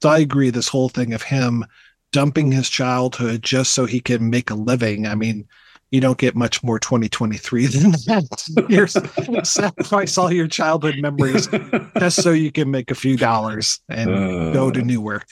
So 0.00 0.08
I 0.08 0.18
agree. 0.18 0.48
This 0.48 0.68
whole 0.68 0.88
thing 0.88 1.12
of 1.12 1.22
him 1.22 1.66
dumping 2.10 2.52
his 2.52 2.70
childhood 2.70 3.42
just 3.42 3.74
so 3.74 3.84
he 3.84 4.00
can 4.00 4.30
make 4.30 4.48
a 4.48 4.54
living. 4.54 5.06
I 5.06 5.14
mean, 5.14 5.46
you 5.90 6.00
don't 6.00 6.18
get 6.18 6.36
much 6.36 6.62
more 6.62 6.78
2023 6.78 7.66
than 7.66 7.90
that. 8.06 9.42
sacrifice 9.46 10.18
all 10.18 10.32
your 10.32 10.48
childhood 10.48 10.96
memories 10.98 11.48
just 11.98 12.22
so 12.22 12.30
you 12.30 12.52
can 12.52 12.70
make 12.70 12.90
a 12.90 12.94
few 12.94 13.16
dollars 13.16 13.80
and 13.88 14.10
uh, 14.10 14.52
go 14.52 14.70
to 14.70 14.82
Newark. 14.82 15.26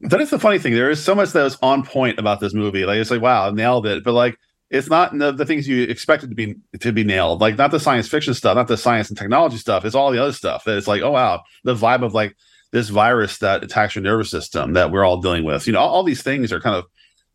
That 0.00 0.20
is 0.20 0.30
the 0.30 0.38
funny 0.38 0.58
thing. 0.58 0.74
There 0.74 0.90
is 0.90 1.02
so 1.02 1.14
much 1.14 1.32
that 1.32 1.42
was 1.42 1.58
on 1.60 1.84
point 1.84 2.18
about 2.18 2.38
this 2.38 2.54
movie. 2.54 2.84
Like 2.84 2.98
it's 2.98 3.10
like, 3.10 3.20
wow, 3.20 3.48
I 3.48 3.50
nailed 3.50 3.86
it. 3.86 4.04
But 4.04 4.12
like 4.12 4.38
it's 4.70 4.88
not 4.88 5.16
the, 5.16 5.32
the 5.32 5.46
things 5.46 5.66
you 5.66 5.84
expected 5.84 6.30
to 6.30 6.36
be 6.36 6.54
to 6.80 6.92
be 6.92 7.02
nailed. 7.02 7.40
Like 7.40 7.58
not 7.58 7.72
the 7.72 7.80
science 7.80 8.06
fiction 8.06 8.34
stuff, 8.34 8.54
not 8.54 8.68
the 8.68 8.76
science 8.76 9.08
and 9.08 9.18
technology 9.18 9.56
stuff. 9.56 9.84
It's 9.84 9.96
all 9.96 10.12
the 10.12 10.22
other 10.22 10.32
stuff 10.32 10.64
that 10.64 10.76
it's 10.76 10.86
like, 10.86 11.02
oh 11.02 11.10
wow, 11.10 11.42
the 11.64 11.74
vibe 11.74 12.04
of 12.04 12.14
like 12.14 12.36
this 12.70 12.90
virus 12.90 13.38
that 13.38 13.64
attacks 13.64 13.96
your 13.96 14.04
nervous 14.04 14.30
system 14.30 14.74
that 14.74 14.92
we're 14.92 15.04
all 15.04 15.20
dealing 15.20 15.44
with. 15.44 15.66
You 15.66 15.72
know, 15.72 15.80
all, 15.80 15.88
all 15.88 16.02
these 16.04 16.22
things 16.22 16.52
are 16.52 16.60
kind 16.60 16.76
of 16.76 16.84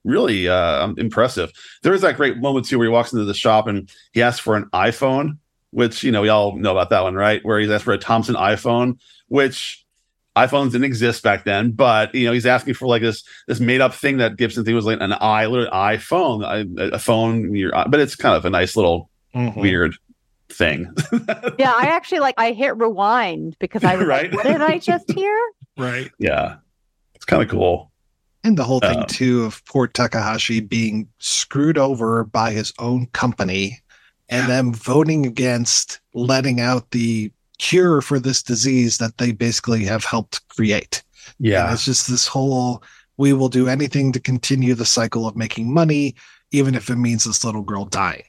really 0.04 0.48
uh, 0.48 0.92
impressive. 0.98 1.52
There 1.82 1.94
is 1.94 2.02
that 2.02 2.18
great 2.18 2.38
moment 2.38 2.68
too 2.68 2.78
where 2.78 2.88
he 2.88 2.92
walks 2.92 3.14
into 3.14 3.26
the 3.26 3.34
shop 3.34 3.68
and 3.68 3.90
he 4.12 4.22
asks 4.22 4.40
for 4.40 4.56
an 4.56 4.66
iPhone, 4.74 5.38
which 5.72 6.04
you 6.04 6.12
know 6.12 6.22
we 6.22 6.30
all 6.30 6.56
know 6.56 6.72
about 6.72 6.90
that 6.90 7.04
one, 7.04 7.16
right? 7.16 7.44
Where 7.44 7.60
he's 7.60 7.70
asked 7.70 7.86
for 7.86 7.94
a 7.94 7.98
Thompson 7.98 8.36
iPhone, 8.36 9.00
which 9.28 9.86
iPhones 10.36 10.72
didn't 10.72 10.86
exist 10.86 11.24
back 11.24 11.46
then, 11.46 11.72
but 11.72 12.14
you 12.16 12.26
know 12.26 12.34
he's 12.34 12.46
asking 12.46 12.74
for 12.74 12.88
like 12.88 13.02
this 13.02 13.24
this 13.48 13.60
made 13.60 13.82
up 13.82 13.94
thing 13.94 14.18
that 14.18 14.38
Gibson 14.38 14.66
thing 14.66 14.76
was 14.76 14.86
like 14.86 15.00
an 15.00 15.14
i 15.14 15.46
literally 15.46 15.72
iPhone, 15.72 16.44
a, 16.44 16.96
a 16.96 17.00
phone, 17.00 17.56
your, 17.56 17.72
but 17.88 18.00
it's 18.00 18.16
kind 18.16 18.36
of 18.36 18.46
a 18.46 18.50
nice 18.50 18.76
little 18.76 19.10
mm-hmm. 19.36 19.60
weird 19.60 19.96
thing. 20.50 20.94
yeah, 21.58 21.74
I 21.76 21.88
actually 21.92 22.20
like 22.20 22.36
I 22.38 22.52
hit 22.52 22.78
rewind 22.78 23.58
because 23.60 23.84
I 23.84 23.96
was 23.96 24.08
right? 24.08 24.32
like, 24.32 24.34
what 24.34 24.46
did 24.46 24.62
I 24.62 24.80
just 24.80 25.12
hear? 25.12 25.38
right. 25.78 26.12
Yeah. 26.20 26.58
It's 27.16 27.26
kind 27.26 27.42
of 27.42 27.50
cool. 27.50 27.92
And 28.44 28.58
the 28.58 28.64
whole 28.64 28.82
thing 28.82 29.00
uh, 29.00 29.06
too 29.08 29.46
of 29.46 29.64
poor 29.66 29.88
Takahashi 29.88 30.60
being 30.60 31.08
screwed 31.20 31.78
over 31.78 32.26
by 32.26 32.52
his 32.52 32.74
own 32.78 33.08
company 33.08 33.80
and 34.30 34.50
them 34.50 34.74
voting 34.74 35.26
against 35.26 36.02
letting 36.14 36.60
out 36.60 36.92
the 36.92 37.32
cure 37.58 38.02
for 38.02 38.20
this 38.20 38.44
disease 38.44 38.98
that 38.98 39.18
they 39.18 39.32
basically 39.32 39.86
have 39.86 40.04
helped 40.04 40.48
create. 40.50 41.04
Yeah. 41.40 41.66
And 41.66 41.74
it's 41.74 41.86
just 41.86 42.10
this 42.10 42.28
whole 42.28 42.84
we 43.18 43.32
will 43.32 43.50
do 43.50 43.68
anything 43.68 44.12
to 44.12 44.20
continue 44.20 44.74
the 44.74 44.86
cycle 44.86 45.28
of 45.28 45.36
making 45.36 45.72
money, 45.72 46.16
even 46.52 46.76
if 46.76 46.90
it 46.90 46.96
means 46.96 47.24
this 47.24 47.46
little 47.46 47.62
girl 47.62 47.86
dying. 47.86 48.24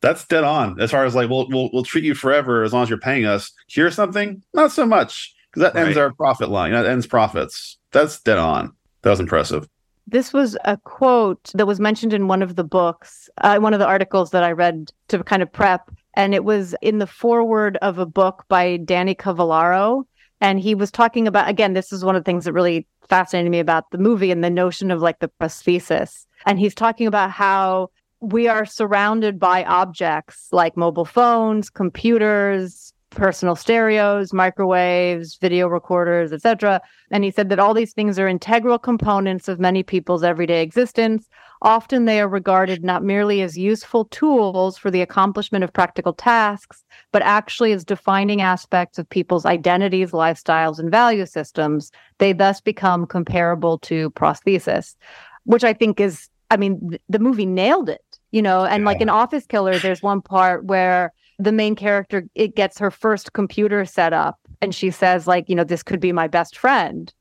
That's 0.00 0.26
dead 0.26 0.44
on. 0.44 0.80
As 0.80 0.90
far 0.90 1.06
as 1.06 1.14
like 1.14 1.30
we'll 1.30 1.48
we'll, 1.48 1.70
we'll 1.72 1.84
treat 1.84 2.04
you 2.04 2.14
forever 2.14 2.62
as 2.62 2.72
long 2.72 2.82
as 2.82 2.90
you're 2.90 2.98
paying 2.98 3.24
us. 3.24 3.52
Cure 3.70 3.90
something? 3.90 4.42
Not 4.52 4.72
so 4.72 4.84
much. 4.84 5.34
Because 5.50 5.62
that 5.62 5.78
right. 5.78 5.86
ends 5.86 5.96
our 5.96 6.12
profit 6.12 6.50
line. 6.50 6.72
That 6.72 6.84
ends 6.84 7.06
profits. 7.06 7.78
That's 7.92 8.20
dead 8.20 8.38
on. 8.38 8.74
That 9.04 9.10
was 9.10 9.20
impressive. 9.20 9.68
This 10.06 10.32
was 10.32 10.56
a 10.64 10.76
quote 10.76 11.50
that 11.54 11.66
was 11.66 11.80
mentioned 11.80 12.12
in 12.12 12.28
one 12.28 12.42
of 12.42 12.56
the 12.56 12.64
books, 12.64 13.28
uh, 13.38 13.58
one 13.58 13.72
of 13.72 13.80
the 13.80 13.86
articles 13.86 14.30
that 14.30 14.42
I 14.42 14.52
read 14.52 14.90
to 15.08 15.22
kind 15.22 15.42
of 15.42 15.52
prep. 15.52 15.90
And 16.14 16.34
it 16.34 16.44
was 16.44 16.74
in 16.82 16.98
the 16.98 17.06
foreword 17.06 17.78
of 17.78 17.98
a 17.98 18.06
book 18.06 18.44
by 18.48 18.78
Dani 18.78 19.16
Cavallaro. 19.16 20.04
And 20.40 20.60
he 20.60 20.74
was 20.74 20.90
talking 20.90 21.26
about, 21.26 21.48
again, 21.48 21.72
this 21.72 21.92
is 21.92 22.04
one 22.04 22.16
of 22.16 22.24
the 22.24 22.30
things 22.30 22.44
that 22.44 22.52
really 22.52 22.86
fascinated 23.08 23.50
me 23.50 23.60
about 23.60 23.90
the 23.90 23.98
movie 23.98 24.30
and 24.30 24.42
the 24.42 24.50
notion 24.50 24.90
of 24.90 25.00
like 25.00 25.20
the 25.20 25.30
prosthesis. 25.40 26.26
And 26.44 26.58
he's 26.58 26.74
talking 26.74 27.06
about 27.06 27.30
how 27.30 27.90
we 28.20 28.48
are 28.48 28.66
surrounded 28.66 29.38
by 29.38 29.64
objects 29.64 30.48
like 30.50 30.76
mobile 30.76 31.04
phones, 31.04 31.70
computers, 31.70 32.83
personal 33.14 33.56
stereos, 33.56 34.32
microwaves, 34.32 35.36
video 35.36 35.68
recorders, 35.68 36.32
etc. 36.32 36.80
And 37.10 37.24
he 37.24 37.30
said 37.30 37.48
that 37.48 37.58
all 37.58 37.74
these 37.74 37.92
things 37.92 38.18
are 38.18 38.28
integral 38.28 38.78
components 38.78 39.48
of 39.48 39.58
many 39.58 39.82
people's 39.82 40.24
everyday 40.24 40.62
existence. 40.62 41.28
Often 41.62 42.04
they 42.04 42.20
are 42.20 42.28
regarded 42.28 42.84
not 42.84 43.02
merely 43.02 43.40
as 43.40 43.56
useful 43.56 44.04
tools 44.06 44.76
for 44.76 44.90
the 44.90 45.00
accomplishment 45.00 45.64
of 45.64 45.72
practical 45.72 46.12
tasks, 46.12 46.84
but 47.12 47.22
actually 47.22 47.72
as 47.72 47.84
defining 47.84 48.42
aspects 48.42 48.98
of 48.98 49.08
people's 49.08 49.46
identities, 49.46 50.10
lifestyles, 50.10 50.78
and 50.78 50.90
value 50.90 51.24
systems. 51.24 51.90
They 52.18 52.32
thus 52.32 52.60
become 52.60 53.06
comparable 53.06 53.78
to 53.78 54.10
prosthesis, 54.10 54.96
which 55.44 55.64
I 55.64 55.72
think 55.72 56.00
is, 56.00 56.28
I 56.50 56.56
mean, 56.56 56.90
th- 56.90 57.02
the 57.08 57.18
movie 57.18 57.46
nailed 57.46 57.88
it, 57.88 58.04
you 58.30 58.42
know, 58.42 58.64
and 58.64 58.82
yeah. 58.82 58.86
like 58.86 59.00
in 59.00 59.08
Office 59.08 59.46
Killer, 59.46 59.78
there's 59.78 60.02
one 60.02 60.20
part 60.20 60.66
where 60.66 61.12
the 61.38 61.52
main 61.52 61.74
character 61.74 62.24
it 62.34 62.54
gets 62.54 62.78
her 62.78 62.90
first 62.90 63.32
computer 63.32 63.84
set 63.84 64.12
up 64.12 64.38
and 64.60 64.74
she 64.74 64.90
says 64.90 65.26
like 65.26 65.48
you 65.48 65.54
know 65.54 65.64
this 65.64 65.82
could 65.82 66.00
be 66.00 66.12
my 66.12 66.28
best 66.28 66.56
friend. 66.56 67.12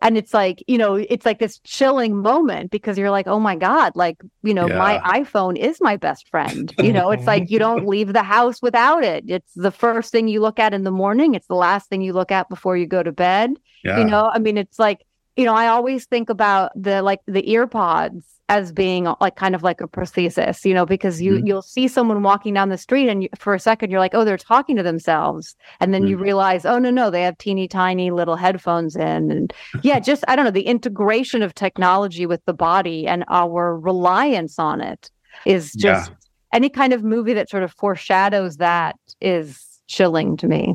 And 0.00 0.18
it's 0.18 0.34
like 0.34 0.64
you 0.66 0.78
know 0.78 0.96
it's 0.96 1.24
like 1.24 1.38
this 1.38 1.60
chilling 1.60 2.16
moment 2.16 2.72
because 2.72 2.98
you're 2.98 3.10
like 3.10 3.28
oh 3.28 3.38
my 3.38 3.54
god 3.54 3.92
like 3.94 4.20
you 4.42 4.52
know 4.52 4.66
yeah. 4.66 4.76
my 4.76 4.98
iphone 5.20 5.56
is 5.56 5.80
my 5.80 5.96
best 5.96 6.28
friend. 6.28 6.74
You 6.78 6.92
know 6.92 7.10
it's 7.10 7.26
like 7.26 7.50
you 7.50 7.58
don't 7.58 7.86
leave 7.94 8.12
the 8.12 8.24
house 8.24 8.60
without 8.60 9.04
it. 9.04 9.24
It's 9.28 9.52
the 9.54 9.70
first 9.70 10.10
thing 10.10 10.26
you 10.26 10.40
look 10.40 10.58
at 10.58 10.74
in 10.74 10.82
the 10.82 10.90
morning. 10.90 11.34
It's 11.34 11.46
the 11.46 11.54
last 11.54 11.88
thing 11.88 12.02
you 12.02 12.12
look 12.12 12.32
at 12.32 12.48
before 12.48 12.76
you 12.76 12.86
go 12.86 13.02
to 13.02 13.12
bed. 13.12 13.58
Yeah. 13.84 13.98
you 13.98 14.04
know 14.04 14.30
i 14.32 14.38
mean 14.38 14.56
it's 14.56 14.78
like 14.78 15.04
you 15.36 15.44
know 15.44 15.54
i 15.54 15.66
always 15.66 16.06
think 16.06 16.30
about 16.30 16.70
the 16.74 17.02
like 17.02 17.20
the 17.26 17.50
ear 17.50 17.66
pods 17.66 18.32
as 18.52 18.70
being 18.70 19.08
like 19.18 19.36
kind 19.36 19.54
of 19.54 19.62
like 19.62 19.80
a 19.80 19.88
prosthesis, 19.88 20.62
you 20.66 20.74
know, 20.74 20.84
because 20.84 21.22
you 21.22 21.36
mm-hmm. 21.36 21.46
you'll 21.46 21.62
see 21.62 21.88
someone 21.88 22.22
walking 22.22 22.52
down 22.52 22.68
the 22.68 22.76
street 22.76 23.08
and 23.08 23.22
you, 23.22 23.28
for 23.38 23.54
a 23.54 23.58
second 23.58 23.90
you're 23.90 23.98
like, 23.98 24.14
oh, 24.14 24.26
they're 24.26 24.36
talking 24.36 24.76
to 24.76 24.82
themselves, 24.82 25.56
and 25.80 25.94
then 25.94 26.02
mm-hmm. 26.02 26.10
you 26.10 26.16
realize, 26.18 26.66
oh 26.66 26.78
no, 26.78 26.90
no, 26.90 27.08
they 27.08 27.22
have 27.22 27.38
teeny 27.38 27.66
tiny 27.66 28.10
little 28.10 28.36
headphones 28.36 28.94
in, 28.94 29.30
and 29.30 29.54
yeah, 29.82 29.98
just 30.10 30.22
I 30.28 30.36
don't 30.36 30.44
know, 30.44 30.50
the 30.50 30.66
integration 30.66 31.40
of 31.42 31.54
technology 31.54 32.26
with 32.26 32.44
the 32.44 32.52
body 32.52 33.06
and 33.06 33.24
our 33.28 33.78
reliance 33.78 34.58
on 34.58 34.82
it 34.82 35.10
is 35.46 35.72
just 35.72 36.10
yeah. 36.10 36.16
any 36.52 36.68
kind 36.68 36.92
of 36.92 37.02
movie 37.02 37.32
that 37.32 37.48
sort 37.48 37.62
of 37.62 37.72
foreshadows 37.72 38.58
that 38.58 38.96
is 39.22 39.64
chilling 39.86 40.36
to 40.36 40.46
me 40.46 40.74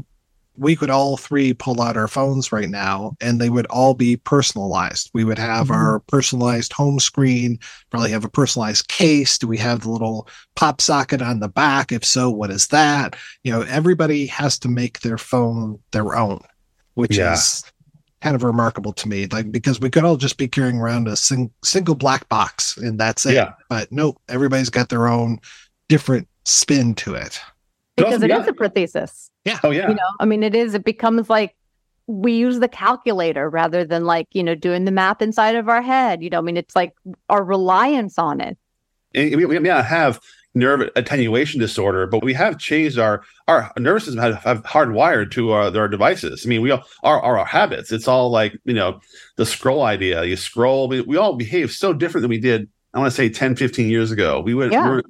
we 0.57 0.75
could 0.75 0.89
all 0.89 1.17
three 1.17 1.53
pull 1.53 1.81
out 1.81 1.97
our 1.97 2.07
phones 2.07 2.51
right 2.51 2.69
now 2.69 3.15
and 3.21 3.39
they 3.39 3.49
would 3.49 3.67
all 3.67 3.93
be 3.93 4.17
personalized. 4.17 5.09
We 5.13 5.23
would 5.23 5.37
have 5.37 5.67
mm-hmm. 5.67 5.75
our 5.75 5.99
personalized 6.01 6.73
home 6.73 6.99
screen, 6.99 7.59
probably 7.91 8.11
have 8.11 8.25
a 8.25 8.29
personalized 8.29 8.87
case. 8.87 9.37
Do 9.37 9.47
we 9.47 9.57
have 9.59 9.81
the 9.81 9.89
little 9.89 10.27
pop 10.55 10.81
socket 10.81 11.21
on 11.21 11.39
the 11.39 11.47
back? 11.47 11.91
If 11.91 12.03
so, 12.03 12.29
what 12.29 12.49
is 12.49 12.67
that? 12.67 13.15
You 13.43 13.51
know, 13.51 13.61
everybody 13.61 14.25
has 14.27 14.57
to 14.59 14.67
make 14.67 15.01
their 15.01 15.17
phone 15.17 15.79
their 15.91 16.15
own, 16.15 16.41
which 16.95 17.17
yeah. 17.17 17.33
is 17.33 17.63
kind 18.21 18.35
of 18.35 18.43
remarkable 18.43 18.93
to 18.93 19.07
me. 19.07 19.27
Like, 19.27 19.51
because 19.51 19.79
we 19.79 19.91
could 19.91 20.03
all 20.03 20.17
just 20.17 20.37
be 20.37 20.47
carrying 20.47 20.79
around 20.79 21.07
a 21.07 21.15
sing- 21.15 21.51
single 21.63 21.95
black 21.95 22.27
box 22.29 22.77
and 22.77 22.99
that's 22.99 23.25
it. 23.25 23.35
Yeah. 23.35 23.53
But 23.69 23.91
nope, 23.91 24.19
everybody's 24.27 24.71
got 24.71 24.89
their 24.89 25.07
own 25.07 25.39
different 25.87 26.27
spin 26.45 26.95
to 26.95 27.13
it. 27.13 27.39
Because 27.97 28.21
it 28.21 28.31
is 28.31 28.47
a 28.47 28.53
prosthesis. 28.53 29.29
Yeah. 29.43 29.59
Oh 29.63 29.71
yeah. 29.71 29.89
You 29.89 29.95
know, 29.95 30.09
I 30.19 30.25
mean, 30.25 30.43
it 30.43 30.55
is. 30.55 30.73
It 30.73 30.85
becomes 30.85 31.29
like 31.29 31.55
we 32.05 32.33
use 32.33 32.59
the 32.59 32.67
calculator 32.67 33.49
rather 33.49 33.83
than 33.83 34.05
like 34.05 34.27
you 34.31 34.43
know 34.43 34.55
doing 34.55 34.85
the 34.85 34.91
math 34.91 35.21
inside 35.21 35.55
of 35.55 35.67
our 35.67 35.81
head. 35.81 36.23
You 36.23 36.29
know, 36.29 36.37
I 36.37 36.41
mean, 36.41 36.57
it's 36.57 36.75
like 36.75 36.93
our 37.29 37.43
reliance 37.43 38.17
on 38.17 38.39
it. 38.39 38.57
Eh, 39.15 39.35
we, 39.35 39.45
we 39.45 39.59
may 39.59 39.69
not 39.69 39.85
have 39.85 40.19
nerve 40.57 40.89
attenuation 40.95 41.59
disorder, 41.59 42.07
but 42.07 42.23
we 42.23 42.33
have 42.33 42.57
changed 42.57 42.97
our 42.97 43.23
our 43.47 43.71
nervous 43.77 44.05
system 44.05 44.21
have, 44.21 44.35
have 44.43 44.63
hardwired 44.63 45.31
to 45.31 45.51
our, 45.51 45.75
our 45.75 45.87
devices. 45.87 46.45
I 46.45 46.49
mean, 46.49 46.61
we 46.61 46.71
all 46.71 46.83
our, 47.03 47.21
our, 47.21 47.39
our 47.39 47.45
habits. 47.45 47.91
It's 47.91 48.07
all 48.07 48.29
like 48.29 48.57
you 48.65 48.73
know 48.73 48.99
the 49.35 49.45
scroll 49.45 49.83
idea. 49.83 50.23
You 50.23 50.35
scroll. 50.35 50.87
We, 50.87 51.01
we 51.01 51.17
all 51.17 51.35
behave 51.35 51.71
so 51.71 51.93
different 51.93 52.23
than 52.23 52.29
we 52.29 52.39
did. 52.39 52.69
I 52.93 52.99
want 52.99 53.11
to 53.11 53.15
say 53.15 53.29
10, 53.29 53.57
15 53.57 53.89
years 53.89 54.11
ago. 54.11 54.39
We 54.41 54.53
would 54.53 54.71
yeah. 54.71 54.83
we 54.83 54.89
were 54.89 55.03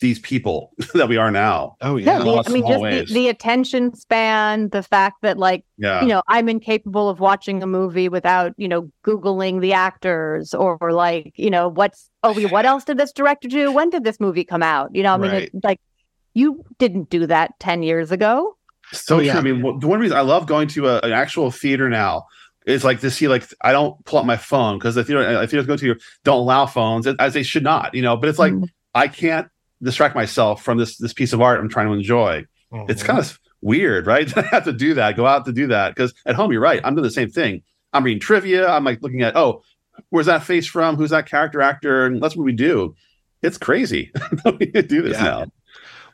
these 0.00 0.18
people 0.18 0.72
that 0.94 1.08
we 1.08 1.16
are 1.16 1.30
now. 1.30 1.76
Oh 1.80 1.96
yeah. 1.96 2.18
yeah 2.18 2.24
the, 2.24 2.42
I 2.46 2.52
mean, 2.52 2.66
just 2.66 3.08
the, 3.08 3.14
the, 3.14 3.28
attention 3.28 3.94
span, 3.94 4.70
the 4.70 4.82
fact 4.82 5.22
that 5.22 5.38
like, 5.38 5.64
yeah. 5.76 6.00
you 6.00 6.08
know, 6.08 6.22
I'm 6.26 6.48
incapable 6.48 7.08
of 7.08 7.20
watching 7.20 7.62
a 7.62 7.66
movie 7.66 8.08
without, 8.08 8.52
you 8.56 8.68
know, 8.68 8.90
Googling 9.04 9.60
the 9.60 9.72
actors 9.72 10.54
or, 10.54 10.78
or 10.80 10.92
like, 10.92 11.32
you 11.36 11.50
know, 11.50 11.68
what's, 11.68 12.10
oh, 12.22 12.38
what 12.48 12.66
else 12.66 12.84
did 12.84 12.98
this 12.98 13.12
director 13.12 13.48
do? 13.48 13.72
When 13.72 13.90
did 13.90 14.04
this 14.04 14.18
movie 14.18 14.44
come 14.44 14.62
out? 14.62 14.94
You 14.94 15.02
know, 15.02 15.14
I 15.14 15.16
mean, 15.18 15.30
right. 15.30 15.42
it, 15.44 15.64
like 15.64 15.80
you 16.34 16.64
didn't 16.78 17.10
do 17.10 17.26
that 17.26 17.58
10 17.60 17.82
years 17.82 18.10
ago. 18.10 18.56
So 18.92 19.16
oh, 19.16 19.20
yeah. 19.20 19.38
I 19.38 19.40
mean, 19.42 19.60
the 19.78 19.86
one 19.86 20.00
reason 20.00 20.16
I 20.16 20.22
love 20.22 20.46
going 20.46 20.68
to 20.68 20.88
a, 20.88 21.00
an 21.00 21.12
actual 21.12 21.50
theater 21.50 21.88
now 21.88 22.24
is 22.66 22.84
like 22.84 23.00
to 23.00 23.10
see 23.10 23.28
like 23.28 23.46
I 23.62 23.72
don't 23.72 24.02
pull 24.04 24.18
up 24.18 24.26
my 24.26 24.36
phone 24.36 24.78
because 24.78 24.94
the 24.94 25.04
theater 25.04 25.38
I 25.38 25.46
theaters 25.46 25.66
go 25.66 25.76
to 25.76 25.96
don't 26.24 26.40
allow 26.40 26.66
phones 26.66 27.06
as 27.06 27.34
they 27.34 27.42
should 27.42 27.62
not, 27.62 27.94
you 27.94 28.02
know. 28.02 28.16
But 28.16 28.28
it's 28.28 28.38
like 28.38 28.52
mm. 28.52 28.68
I 28.94 29.08
can't 29.08 29.48
distract 29.82 30.14
myself 30.14 30.62
from 30.62 30.78
this 30.78 30.96
this 30.98 31.12
piece 31.12 31.32
of 31.32 31.40
art 31.40 31.60
I'm 31.60 31.68
trying 31.68 31.88
to 31.88 31.94
enjoy. 31.94 32.44
Mm-hmm. 32.72 32.90
It's 32.90 33.02
kind 33.02 33.18
of 33.18 33.38
weird, 33.62 34.06
right? 34.06 34.36
I 34.36 34.42
have 34.42 34.64
to 34.64 34.72
do 34.72 34.94
that, 34.94 35.16
go 35.16 35.26
out 35.26 35.44
to 35.46 35.52
do 35.52 35.68
that. 35.68 35.94
Because 35.94 36.14
at 36.26 36.34
home, 36.34 36.52
you're 36.52 36.60
right. 36.60 36.80
I'm 36.84 36.94
doing 36.94 37.04
the 37.04 37.10
same 37.10 37.30
thing. 37.30 37.62
I'm 37.92 38.04
reading 38.04 38.20
trivia. 38.20 38.68
I'm 38.68 38.84
like 38.84 39.02
looking 39.02 39.22
at, 39.22 39.36
oh, 39.36 39.62
where's 40.10 40.26
that 40.26 40.44
face 40.44 40.66
from? 40.66 40.96
Who's 40.96 41.10
that 41.10 41.26
character 41.26 41.60
actor? 41.60 42.06
And 42.06 42.22
that's 42.22 42.36
what 42.36 42.44
we 42.44 42.52
do. 42.52 42.94
It's 43.42 43.58
crazy. 43.58 44.12
we 44.44 44.66
do 44.66 45.02
this 45.02 45.16
yeah. 45.16 45.24
now. 45.24 45.46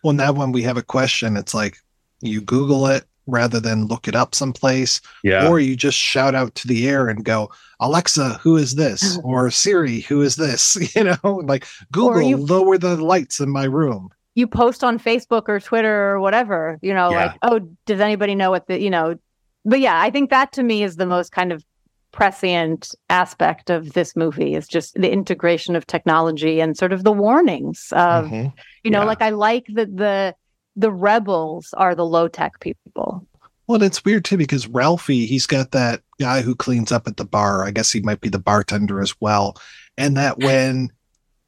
Well, 0.03 0.15
now 0.15 0.33
when 0.33 0.53
we 0.53 0.63
have 0.63 0.77
a 0.77 0.83
question, 0.83 1.37
it's 1.37 1.55
like 1.55 1.77
you 2.21 2.41
Google 2.41 2.87
it, 2.87 3.05
rather 3.27 3.61
than 3.61 3.87
look 3.87 4.09
it 4.09 4.15
up 4.15 4.35
someplace. 4.35 5.01
Yeah. 5.23 5.49
Or 5.49 5.59
you 5.61 5.77
just 5.77 5.99
shout 5.99 6.35
out 6.35 6.55
to 6.57 6.69
the 6.69 6.89
air 6.89 7.09
and 7.09 7.25
go, 7.25 7.51
Alexa, 7.81 8.35
who 8.43 8.57
is 8.57 8.75
this? 8.77 9.19
or 9.25 9.51
Siri, 9.51 10.01
who 10.01 10.23
is 10.23 10.37
this? 10.37 10.77
You 10.97 11.05
know, 11.05 11.43
like 11.45 11.67
Google, 11.93 12.23
you, 12.23 12.37
lower 12.37 12.79
the 12.79 12.97
lights 12.97 13.41
in 13.41 13.51
my 13.51 13.65
room. 13.65 14.09
You 14.35 14.47
post 14.47 14.85
on 14.85 14.99
Facebook 14.99 15.45
or 15.49 15.61
Twitter 15.61 16.11
or 16.11 16.21
whatever, 16.21 16.79
you 16.83 16.95
know, 16.95 17.11
yeah. 17.11 17.27
like, 17.27 17.39
oh, 17.43 17.61
does 17.87 18.01
anybody 18.01 18.35
know 18.35 18.51
what 18.51 18.67
the, 18.67 18.81
you 18.81 18.91
know, 18.91 19.17
but 19.65 19.81
yeah, 19.81 20.01
I 20.01 20.11
think 20.11 20.31
that 20.31 20.53
to 20.53 20.63
me 20.63 20.83
is 20.83 20.97
the 20.97 21.07
most 21.07 21.33
kind 21.33 21.53
of 21.53 21.65
prescient 22.13 22.95
aspect 23.11 23.69
of 23.69 23.93
this 23.93 24.17
movie 24.17 24.55
is 24.55 24.67
just 24.67 24.95
the 24.95 25.11
integration 25.13 25.77
of 25.77 25.87
technology 25.87 26.61
and 26.61 26.79
sort 26.79 26.93
of 26.93 27.05
the 27.05 27.13
warnings 27.13 27.93
of 27.93 28.25
Mhm. 28.27 28.53
you 28.85 28.91
know 28.91 29.01
Yeah. 29.01 29.05
like 29.05 29.21
i 29.21 29.29
like 29.29 29.67
that 29.75 29.95
the 29.95 30.35
the 30.77 30.93
rebels 30.93 31.75
are 31.77 31.95
the 31.95 32.05
low 32.05 32.29
tech 32.29 32.61
people 32.61 33.27
Well, 33.67 33.83
it's 33.83 34.05
weird 34.05 34.25
too 34.25 34.37
because 34.37 34.67
Ralfi, 34.67 35.27
he's 35.27 35.47
got 35.47 35.73
that 35.73 36.03
guy 36.21 36.43
who 36.43 36.55
cleans 36.55 36.93
up 36.93 37.07
at 37.09 37.17
the 37.17 37.25
bar. 37.25 37.65
I 37.65 37.71
guess 37.73 37.91
he 37.91 38.01
might 38.01 38.21
be 38.21 38.29
the 38.29 38.39
bartender 38.39 39.01
as 39.01 39.15
well. 39.21 39.57
And 39.99 40.17
that 40.17 40.39
when 40.41 40.93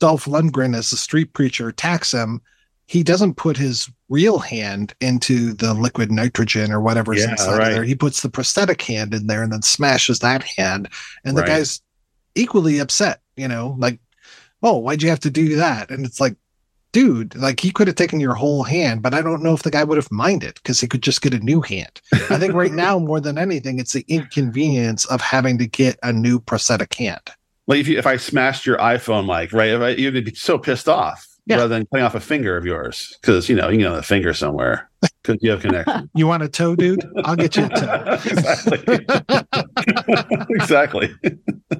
Dolph 0.01 0.25
Lundgren, 0.27 0.77
as 0.77 0.91
the 0.91 0.97
street 0.97 1.33
preacher, 1.33 1.69
attacks 1.69 2.13
him, 2.13 2.41
he 2.87 3.03
doesn't 3.03 3.35
put 3.35 3.57
his 3.57 3.91
real 4.09 4.39
hand 4.39 4.95
into 5.01 5.53
the 5.53 5.75
liquid 5.75 6.11
nitrogen 6.11 6.73
or 6.73 6.81
whatever's 6.81 7.21
Yeah, 7.23 7.31
inside 7.33 7.59
right. 7.59 7.73
there. 7.73 7.85
He 7.85 7.95
puts 7.95 8.23
the 8.23 8.31
prosthetic 8.31 8.81
hand 8.83 9.13
in 9.15 9.27
there 9.27 9.43
and 9.43 9.53
then 9.53 9.63
smashes 9.63 10.21
that 10.21 10.43
hand. 10.57 10.89
And 11.25 11.37
the 11.37 11.43
Right. 11.43 11.49
guy's 11.49 11.83
equally 12.35 12.79
upset, 12.79 13.21
you 13.37 13.49
know, 13.49 13.77
like, 13.79 14.01
oh, 14.63 14.79
why'd 14.79 15.03
you 15.03 15.11
have 15.11 15.21
to 15.21 15.31
do 15.31 15.57
that? 15.57 15.91
And 15.91 16.05
it's 16.07 16.21
like, 16.21 16.37
dude, 16.93 17.35
like 17.37 17.61
he 17.61 17.71
could 17.71 17.87
have 17.87 17.97
taken 17.97 18.21
your 18.21 18.35
whole 18.35 18.63
hand, 18.63 19.03
but 19.03 19.15
I 19.15 19.23
don't 19.23 19.43
know 19.43 19.55
if 19.55 19.63
the 19.63 19.71
guy 19.71 19.85
would 19.85 19.99
have 19.99 20.11
minded 20.11 20.55
because 20.55 20.81
he 20.81 20.87
could 20.87 21.03
just 21.03 21.23
get 21.23 21.35
a 21.35 21.39
new 21.39 21.61
hand. 21.61 22.01
I 22.31 22.39
think 22.39 22.55
right 22.55 22.73
now, 22.73 22.99
more 22.99 23.21
than 23.21 23.39
anything, 23.39 23.79
it's 23.79 23.93
the 23.93 24.05
inconvenience 24.09 25.05
of 25.07 25.21
having 25.21 25.59
to 25.59 25.67
get 25.67 25.99
a 26.03 26.13
new 26.13 26.41
prosthetic 26.41 26.95
hand. 26.95 27.21
Like 27.67 27.81
if 27.81 27.89
you 27.89 27.99
if 27.99 28.07
I 28.07 28.17
smashed 28.17 28.65
your 28.67 28.79
iPhone, 28.79 29.27
like 29.27 29.53
right, 29.53 29.69
if 29.71 29.81
I, 29.81 29.89
you'd 29.91 30.25
be 30.25 30.35
so 30.35 30.57
pissed 30.59 30.89
off 30.89 31.27
Yeah. 31.47 31.57
rather 31.57 31.69
than 31.69 31.87
cutting 31.87 32.05
off 32.07 32.15
a 32.15 32.21
finger 32.21 32.57
of 32.57 32.65
yours 32.65 33.17
because 33.21 33.49
you 33.49 33.57
know 33.57 33.69
you 33.69 33.79
can 33.79 33.91
get 33.91 33.99
a 33.99 34.03
finger 34.03 34.33
somewhere 34.33 34.89
because 35.23 35.39
you 35.43 35.51
have 35.51 35.61
connection. 35.61 36.09
You 36.15 36.27
want 36.27 36.43
a 36.43 36.49
toe, 36.49 36.75
dude? 36.77 37.05
I'll 37.25 37.37
get 37.37 37.57
you 37.57 37.67
a 37.67 37.69
toe. 37.69 38.19
exactly. 38.25 39.07
exactly. 40.51 41.15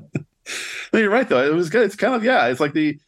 no, 0.93 0.99
you're 1.01 1.11
right 1.11 1.29
though. 1.29 1.43
It 1.45 1.55
was 1.55 1.71
good. 1.71 1.85
It's 1.85 1.97
kind 1.97 2.15
of 2.15 2.23
yeah. 2.25 2.47
It's 2.47 2.61
like 2.61 2.73
the 2.75 2.99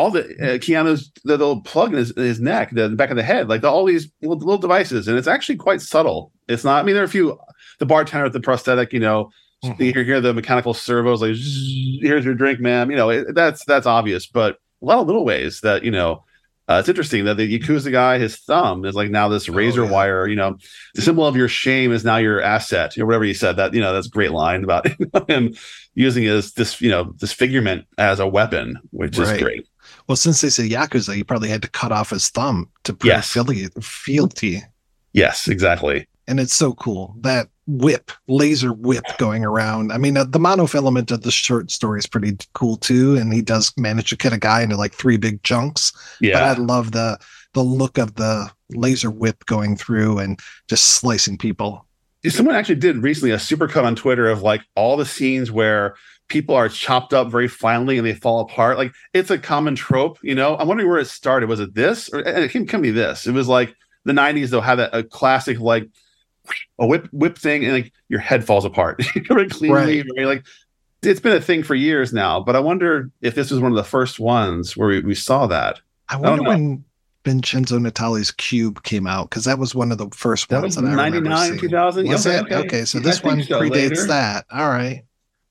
all 0.00 0.10
the 0.10 0.24
uh, 0.24 0.58
Keanu's 0.58 1.10
the 1.24 1.36
little 1.36 1.60
plug 1.60 1.92
in 1.92 1.98
his, 1.98 2.10
in 2.12 2.22
his 2.22 2.40
neck, 2.40 2.70
the 2.70 2.88
back 2.88 3.10
of 3.10 3.16
the 3.16 3.22
head, 3.22 3.48
like 3.48 3.60
the, 3.60 3.68
all 3.68 3.84
these 3.84 4.10
little, 4.22 4.38
little 4.38 4.58
devices, 4.58 5.08
and 5.08 5.18
it's 5.18 5.28
actually 5.28 5.56
quite 5.56 5.82
subtle. 5.82 6.32
It's 6.48 6.64
not. 6.64 6.80
I 6.80 6.82
mean, 6.84 6.94
there 6.94 7.04
are 7.04 7.06
a 7.06 7.10
few. 7.10 7.38
The 7.78 7.86
bartender 7.86 8.24
with 8.24 8.32
the 8.32 8.40
prosthetic, 8.40 8.92
you 8.92 9.00
know, 9.00 9.30
you 9.62 9.92
hear, 9.92 10.20
the 10.20 10.34
mechanical 10.34 10.74
servos 10.74 11.20
like, 11.20 11.36
"Here's 12.02 12.24
your 12.24 12.34
drink, 12.34 12.60
ma'am." 12.60 12.90
You 12.90 12.96
know, 12.96 13.10
it, 13.10 13.34
that's 13.34 13.64
that's 13.64 13.86
obvious, 13.86 14.26
but 14.26 14.56
a 14.82 14.84
lot 14.86 15.00
of 15.00 15.06
little 15.06 15.24
ways 15.24 15.60
that 15.60 15.84
you 15.84 15.90
know. 15.90 16.24
Uh, 16.68 16.78
it's 16.78 16.88
interesting 16.88 17.24
that 17.24 17.36
the 17.36 17.58
Yakuza 17.58 17.90
guy, 17.90 18.16
his 18.16 18.36
thumb 18.36 18.84
is 18.84 18.94
like 18.94 19.10
now 19.10 19.26
this 19.26 19.48
razor 19.48 19.84
wire. 19.84 20.28
You 20.28 20.36
know, 20.36 20.56
the 20.94 21.02
symbol 21.02 21.26
of 21.26 21.34
your 21.34 21.48
shame 21.48 21.90
is 21.90 22.04
now 22.04 22.18
your 22.18 22.40
asset. 22.40 22.96
You 22.96 23.02
know, 23.02 23.08
whatever 23.08 23.24
he 23.24 23.34
said. 23.34 23.56
That 23.56 23.74
you 23.74 23.80
know, 23.80 23.92
that's 23.92 24.06
a 24.06 24.10
great 24.10 24.30
line 24.30 24.62
about 24.62 24.86
him 25.28 25.54
using 25.94 26.22
his 26.22 26.52
this 26.52 26.80
you 26.80 26.88
know 26.88 27.06
disfigurement 27.16 27.86
as 27.98 28.20
a 28.20 28.26
weapon, 28.28 28.78
which 28.92 29.18
is 29.18 29.32
great. 29.42 29.66
Well, 30.10 30.16
since 30.16 30.40
they 30.40 30.48
say 30.48 30.68
Yakuza, 30.68 31.14
he 31.14 31.22
probably 31.22 31.48
had 31.50 31.62
to 31.62 31.70
cut 31.70 31.92
off 31.92 32.10
his 32.10 32.30
thumb 32.30 32.68
to 32.82 32.92
prove 32.92 33.10
Yes. 33.12 33.32
fealty. 33.80 34.60
Yes, 35.12 35.46
exactly. 35.46 36.08
And 36.26 36.40
it's 36.40 36.52
so 36.52 36.72
cool. 36.72 37.14
That 37.20 37.46
whip, 37.68 38.10
laser 38.26 38.72
whip 38.72 39.04
going 39.18 39.44
around. 39.44 39.92
I 39.92 39.98
mean, 39.98 40.16
uh, 40.16 40.24
the 40.24 40.40
monofilament 40.40 41.12
of 41.12 41.22
the 41.22 41.30
short 41.30 41.70
story 41.70 42.00
is 42.00 42.08
pretty 42.08 42.36
cool 42.54 42.76
too. 42.76 43.14
And 43.14 43.32
he 43.32 43.40
does 43.40 43.72
manage 43.76 44.10
to 44.10 44.16
cut 44.16 44.32
a 44.32 44.38
guy 44.38 44.62
into 44.62 44.76
like 44.76 44.94
three 44.94 45.16
big 45.16 45.44
chunks. 45.44 45.92
Yeah, 46.20 46.40
But. 46.40 46.58
I 46.58 46.60
love 46.60 46.90
the 46.90 47.16
the 47.54 47.62
look 47.62 47.96
of 47.96 48.16
the 48.16 48.50
laser 48.70 49.12
whip 49.12 49.46
going 49.46 49.76
through 49.76 50.18
and 50.18 50.40
just 50.68 50.86
slicing 50.86 51.38
people. 51.38 51.86
Someone 52.28 52.56
actually 52.56 52.74
did 52.74 52.96
recently 52.98 53.30
a 53.30 53.36
supercut 53.36 53.84
on 53.84 53.94
Twitter 53.94 54.28
of 54.28 54.42
like 54.42 54.62
all 54.74 54.96
the 54.96 55.06
scenes 55.06 55.52
where 55.52 55.94
people 56.30 56.54
are 56.54 56.68
chopped 56.70 57.12
up 57.12 57.30
very 57.30 57.48
finely 57.48 57.98
and 57.98 58.06
they 58.06 58.14
fall 58.14 58.40
apart. 58.40 58.78
Like 58.78 58.92
it's 59.12 59.30
a 59.30 59.36
common 59.38 59.74
trope, 59.74 60.18
you 60.22 60.34
know. 60.34 60.56
I'm 60.56 60.66
wondering 60.68 60.88
where 60.88 60.98
it 61.00 61.08
started. 61.08 61.48
Was 61.50 61.60
it 61.60 61.74
this 61.74 62.08
or 62.10 62.20
it 62.20 62.50
can, 62.50 62.66
can 62.66 62.80
be 62.80 62.90
this? 62.90 63.26
It 63.26 63.32
was 63.32 63.48
like 63.48 63.74
the 64.06 64.12
90s. 64.14 64.48
They'll 64.48 64.62
have 64.62 64.78
that 64.78 64.94
a 64.94 65.02
classic 65.04 65.60
like 65.60 65.88
a 66.78 66.86
whip 66.86 67.06
whip 67.12 67.36
thing 67.36 67.64
and 67.64 67.74
like 67.74 67.92
your 68.08 68.20
head 68.20 68.44
falls 68.46 68.64
apart 68.64 69.02
very 69.28 69.48
cleanly. 69.48 69.98
Right. 69.98 70.06
very, 70.14 70.26
like 70.26 70.46
it's 71.02 71.20
been 71.20 71.36
a 71.36 71.40
thing 71.40 71.62
for 71.62 71.74
years 71.74 72.12
now. 72.12 72.40
But 72.40 72.56
I 72.56 72.60
wonder 72.60 73.10
if 73.20 73.34
this 73.34 73.50
was 73.50 73.60
one 73.60 73.72
of 73.72 73.76
the 73.76 73.84
first 73.84 74.18
ones 74.18 74.76
where 74.76 74.88
we, 74.88 75.00
we 75.00 75.14
saw 75.14 75.46
that. 75.48 75.80
I 76.08 76.16
wonder 76.16 76.42
know. 76.42 76.48
when 76.50 76.84
Vincenzo 77.24 77.78
Natali's 77.78 78.30
Cube 78.30 78.82
came 78.82 79.06
out 79.06 79.28
because 79.30 79.44
that 79.44 79.58
was 79.58 79.74
one 79.74 79.92
of 79.92 79.98
the 79.98 80.08
first 80.14 80.48
That 80.48 80.62
ones 80.62 80.76
was 80.76 80.84
that 80.84 80.98
I 80.98 81.06
remember 81.06 81.28
99, 81.28 81.46
seeing. 81.48 81.60
2000? 81.60 82.08
Was 82.08 82.26
Okay, 82.26 82.38
it? 82.38 82.52
okay. 82.66 82.84
So 82.84 82.98
this 82.98 83.22
one 83.22 83.40
predates 83.40 83.70
later. 83.90 84.06
that. 84.06 84.46
All 84.50 84.68
right. 84.68 85.04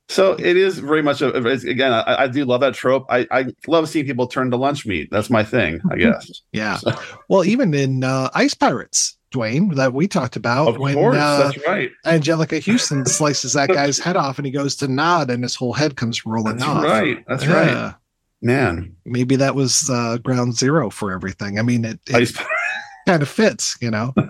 So 0.10 0.34
it 0.34 0.58
is 0.58 0.80
very 0.80 1.04
much 1.04 1.22
a 1.22 1.32
again. 1.36 1.94
I, 1.94 2.24
I 2.24 2.28
do 2.28 2.44
love 2.44 2.62
that 2.62 2.74
trope. 2.74 3.06
I, 3.10 3.28
I 3.32 3.46
love 3.68 3.88
seeing 3.88 4.06
people 4.06 4.26
turn 4.26 4.50
to 4.52 4.58
lunch 4.58 4.86
meat. 4.86 5.10
That's 5.12 5.30
my 5.30 5.44
thing, 5.44 5.80
I 5.92 5.98
guess. 5.98 6.42
Yeah. 6.52 6.80
Well, 7.30 7.46
even 7.46 7.74
in 7.76 8.04
uh, 8.04 8.30
Ice 8.34 8.56
Pirates, 8.56 9.18
Duane, 9.30 9.70
that 9.76 9.94
we 9.94 10.08
talked 10.08 10.36
about, 10.36 10.70
Of 10.70 10.78
course, 10.78 11.16
that's 11.16 11.68
right. 11.68 11.92
Anjelica 12.08 12.60
Huston 12.66 13.06
slices 13.08 13.54
that 13.54 13.70
guy's 13.70 14.00
head 14.00 14.16
off, 14.18 14.40
and 14.40 14.48
he 14.48 14.52
goes 14.52 14.76
to 14.78 14.88
nod, 14.88 15.30
and 15.30 15.44
his 15.44 15.54
whole 15.56 15.74
head 15.74 15.96
comes 15.96 16.26
rolling 16.26 16.58
That's 16.58 16.68
off. 16.68 16.84
right. 16.84 17.24
That's 17.28 17.46
Yeah. 17.46 17.84
right. 17.86 17.96
Man, 18.42 18.96
Maybe 19.06 19.36
that 19.36 19.54
was 19.54 19.90
uh, 19.92 20.18
ground 20.18 20.56
zero 20.56 20.90
for 20.90 21.12
everything. 21.12 21.60
I 21.60 21.62
mean, 21.62 21.86
it, 21.86 22.00
it 22.08 22.32
kind 23.08 23.22
of 23.22 23.30
fits, 23.30 23.78
you 23.80 23.92
know. 23.92 24.14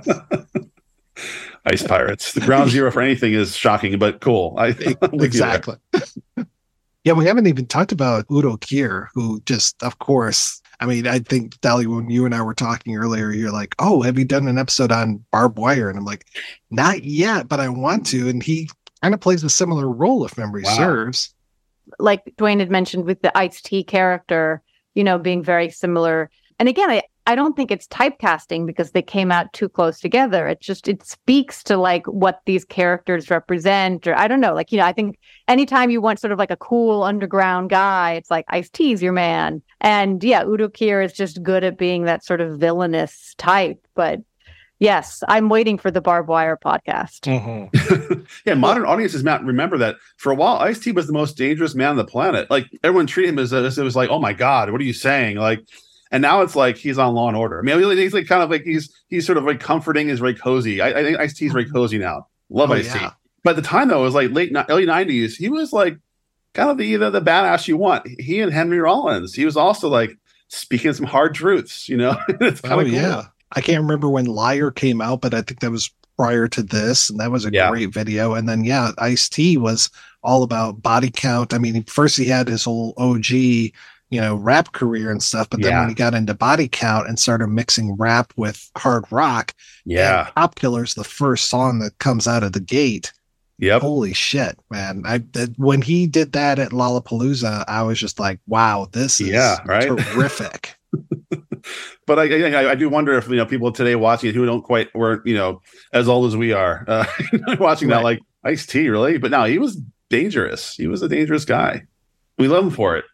ice 1.70 1.84
pirates. 1.84 2.34
The 2.34 2.42
ground 2.42 2.70
zero 2.76 2.92
for 2.92 3.02
anything 3.02 3.34
is 3.34 3.56
shocking, 3.56 3.98
but 4.00 4.22
cool. 4.22 4.56
I 4.58 4.68
I'm 5.02 5.12
with 5.12 5.34
you 5.34 5.42
there. 5.42 5.56
exactly. 5.56 5.76
yeah, 7.04 7.14
we 7.14 7.26
haven't 7.26 7.48
even 7.48 7.66
talked 7.66 7.92
about 7.92 8.26
Udo 8.32 8.58
Kier, 8.58 9.08
who 9.14 9.42
just, 9.46 9.82
of 9.84 10.00
course, 10.00 10.62
I 10.82 10.86
mean, 10.86 11.08
I 11.08 11.20
think 11.20 11.60
Dolly, 11.62 11.88
when 11.88 12.10
you 12.10 12.26
and 12.26 12.34
I 12.36 12.42
were 12.42 12.54
talking 12.54 12.96
earlier, 12.96 13.32
you're 13.32 13.52
like, 13.52 13.76
"Oh, 13.80 14.02
have 14.02 14.18
you 14.18 14.26
done 14.26 14.48
an 14.48 14.58
episode 14.58 14.92
on 14.92 15.24
Barb 15.32 15.58
Wire?" 15.60 15.90
And 15.90 15.98
I'm 15.98 16.06
like, 16.06 16.26
"Not 16.72 17.04
yet, 17.04 17.48
but 17.50 17.60
I 17.60 17.68
want 17.70 18.06
to." 18.08 18.30
And 18.30 18.42
he 18.42 18.70
kind 19.02 19.14
of 19.14 19.20
plays 19.20 19.44
a 19.44 19.50
similar 19.50 19.90
role, 19.90 20.26
if 20.26 20.38
memory 20.38 20.64
Wow. 20.64 20.76
serves. 20.78 21.34
like 22.00 22.22
Duane 22.38 22.60
had 22.60 22.70
mentioned 22.72 23.06
with 23.06 23.22
the 23.22 23.36
Ice 23.38 23.62
T 23.62 23.84
character, 23.84 24.62
you 24.94 25.04
know, 25.04 25.18
being 25.18 25.44
very 25.44 25.70
similar. 25.70 26.30
And 26.60 26.70
again, 26.70 26.90
I, 26.90 27.02
I 27.28 27.36
don't 27.36 27.56
think 27.56 27.70
it's 27.70 27.88
typecasting 27.88 28.66
because 28.66 28.92
they 28.92 29.02
came 29.02 29.32
out 29.32 29.54
too 29.54 29.70
close 29.70 30.00
together. 30.00 30.48
It 30.48 30.62
just 30.62 30.88
it 30.88 31.06
speaks 31.06 31.64
to 31.64 31.78
like 31.78 32.06
what 32.08 32.42
these 32.46 32.66
characters 32.66 33.30
represent, 33.30 34.08
or 34.08 34.18
I 34.18 34.28
don't 34.28 34.42
know, 34.42 34.54
like 34.54 34.72
you 34.72 34.80
know, 34.80 34.86
I 34.86 34.94
think 34.94 35.20
anytime 35.48 35.92
you 35.92 36.02
want 36.02 36.20
sort 36.20 36.32
of 36.32 36.40
like 36.40 36.52
a 36.52 36.58
cool 36.58 37.04
underground 37.04 37.70
guy, 37.70 38.14
it's 38.14 38.32
like 38.32 38.46
Ice 38.50 38.70
T's 38.70 39.02
your 39.02 39.14
man. 39.14 39.62
And 39.82 40.24
yeah, 40.24 40.44
Udo 40.44 40.70
Kier 40.70 41.06
is 41.06 41.14
just 41.14 41.44
good 41.44 41.64
at 41.64 41.78
being 41.78 42.06
that 42.06 42.26
sort 42.26 42.42
of 42.42 42.60
villainous 42.60 43.36
type. 43.38 43.86
But 43.94 44.22
yes, 44.80 45.24
I'm 45.28 45.50
waiting 45.50 45.78
for 45.78 45.92
the 45.92 46.02
Barb 46.02 46.28
Wire 46.28 46.58
podcast. 46.58 47.22
Mm-hmm. 47.22 48.22
yeah, 48.46 48.56
modern 48.56 48.86
audiences 48.86 49.24
not 49.24 49.44
remember 49.44 49.78
that 49.78 49.98
for 50.18 50.32
a 50.32 50.36
while, 50.36 50.58
Ice 50.58 50.80
T 50.80 50.92
was 50.92 51.06
the 51.06 51.14
most 51.14 51.38
dangerous 51.38 51.76
man 51.76 51.92
on 51.92 51.98
the 51.98 52.06
planet. 52.06 52.50
Like 52.50 52.66
everyone 52.84 53.06
treated 53.06 53.30
him 53.30 53.40
as, 53.40 53.54
as 53.54 53.78
it 53.78 53.84
was 53.84 53.96
like, 53.96 54.10
oh 54.10 54.20
my 54.20 54.34
god, 54.34 54.72
what 54.72 54.82
are 54.82 54.86
you 54.86 54.94
saying? 54.94 55.38
Like, 55.38 55.64
and 56.12 56.22
now 56.22 56.42
it's 56.42 56.56
like 56.56 56.78
he's 56.78 56.98
on 56.98 57.14
Law 57.14 57.28
and 57.28 57.38
Order. 57.38 57.60
I 57.60 57.62
mean, 57.62 57.98
he's 57.98 58.14
like 58.14 58.28
kind 58.28 58.42
of 58.44 58.50
like 58.50 58.64
he's 58.64 58.94
he's 59.08 59.26
sort 59.26 59.38
of 59.38 59.44
like 59.44 59.60
comforting, 59.60 60.10
is 60.10 60.20
very 60.20 60.36
cozy. 60.36 60.82
I, 60.82 60.90
I 61.00 61.04
think 61.04 61.20
Ice 61.20 61.34
T 61.34 61.46
is 61.46 61.52
very 61.54 61.70
cozy 61.70 61.98
now. 61.98 62.28
Love 62.50 62.72
Oh, 62.72 62.74
Ice 62.76 62.92
T. 62.92 63.00
yeah. 63.00 63.12
But 63.44 63.52
at 63.52 63.56
the 63.58 63.62
time 63.68 63.88
though, 63.90 64.02
it 64.02 64.06
was 64.06 64.16
like 64.16 64.32
late 64.32 64.52
early 64.70 64.86
'90s. 64.86 65.36
He 65.38 65.50
was 65.50 65.72
like 65.74 65.98
kind 66.54 66.70
of 66.70 66.78
the 66.78 66.96
the, 66.96 67.10
the 67.10 67.22
badass 67.22 67.68
you 67.68 67.78
want. 67.78 68.08
He 68.20 68.42
and 68.42 68.52
Henry 68.52 68.80
Rollins. 68.80 69.34
He 69.34 69.46
was 69.46 69.56
also 69.58 69.88
like 69.90 70.18
speaking 70.48 70.94
some 70.94 71.06
hard 71.06 71.34
truths. 71.36 71.88
You 71.88 71.98
know, 71.98 72.18
it's 72.42 72.62
kind 72.62 72.74
Oh 72.76 72.80
of 72.82 72.88
cool. 72.88 72.96
yeah, 72.96 73.24
I 73.54 73.62
can't 73.62 73.82
remember 73.82 74.10
when 74.10 74.26
Liar 74.26 74.72
came 74.72 75.02
out, 75.02 75.22
but 75.22 75.34
I 75.34 75.42
think 75.42 75.60
that 75.62 75.72
was 75.72 75.92
prior 76.18 76.50
to 76.50 76.62
this, 76.62 77.10
and 77.10 77.20
that 77.20 77.32
was 77.32 77.46
a 77.46 77.52
Yeah. 77.52 77.70
great 77.70 77.94
video. 77.94 78.34
And 78.34 78.50
then 78.50 78.64
yeah, 78.66 78.92
Ice 78.98 79.30
T 79.30 79.56
was 79.58 79.90
all 80.22 80.44
about 80.44 80.82
body 80.82 81.10
count. 81.10 81.54
I 81.54 81.60
mean, 81.60 81.82
first 81.84 82.18
he 82.18 82.26
had 82.26 82.50
his 82.50 82.66
whole 82.66 82.94
OG, 82.98 83.72
you 84.10 84.20
know, 84.20 84.36
rap 84.36 84.72
career 84.72 85.12
and 85.12 85.22
stuff, 85.22 85.50
but 85.50 85.62
then 85.62 85.72
Yeah. 85.72 85.80
when 85.82 85.90
he 85.90 85.96
got 85.96 86.14
into 86.16 86.34
body 86.34 86.68
count 86.68 87.08
and 87.08 87.20
started 87.20 87.48
mixing 87.48 87.96
rap 87.96 88.34
with 88.36 88.70
hard 88.78 89.06
rock, 89.12 89.54
Yeah. 89.86 90.30
Cop 90.36 90.56
Killer's 90.56 90.96
the 90.96 91.04
first 91.04 91.50
song 91.50 91.80
that 91.80 91.98
comes 92.00 92.28
out 92.28 92.44
of 92.44 92.54
the 92.54 92.60
gate. 92.60 93.14
Yep. 93.60 93.82
Holy 93.82 94.14
shit, 94.14 94.58
man! 94.72 95.04
I 95.06 95.18
that, 95.34 95.50
when 95.58 95.82
he 95.82 96.08
did 96.08 96.32
that 96.32 96.60
at 96.60 96.72
Lollapalooza, 96.72 97.66
I 97.68 97.84
was 97.84 98.00
just 98.00 98.18
like, 98.18 98.40
wow, 98.48 98.88
this 98.94 99.20
is 99.20 99.28
Yeah, 99.28 99.58
right? 99.66 99.84
terrific. 99.88 100.76
but 102.08 102.18
I, 102.20 102.24
I 102.24 102.72
I 102.72 102.76
do 102.76 102.90
wonder 102.90 103.18
if 103.18 103.28
you 103.30 103.36
know 103.36 103.46
people 103.46 103.72
today 103.72 103.96
watching 103.96 104.30
it 104.30 104.36
who 104.36 104.46
don't 104.46 104.62
quite 104.64 104.94
weren't 104.96 105.26
you 105.26 105.36
know 105.36 105.62
as 105.94 106.08
old 106.08 106.28
as 106.28 106.38
we 106.38 106.54
are 106.54 106.84
uh, 106.88 107.06
watching 107.60 107.90
that 107.90 108.02
like 108.04 108.20
Ice 108.44 108.66
T 108.66 108.88
really, 108.90 109.18
but 109.18 109.30
no, 109.32 109.44
he 109.44 109.60
was 109.60 109.80
dangerous. 110.10 110.76
He 110.76 110.88
was 110.88 111.02
a 111.02 111.10
dangerous 111.10 111.46
guy. 111.46 111.84
We 112.38 112.48
love 112.48 112.64
him 112.64 112.72
for 112.72 112.96
it. 112.98 113.06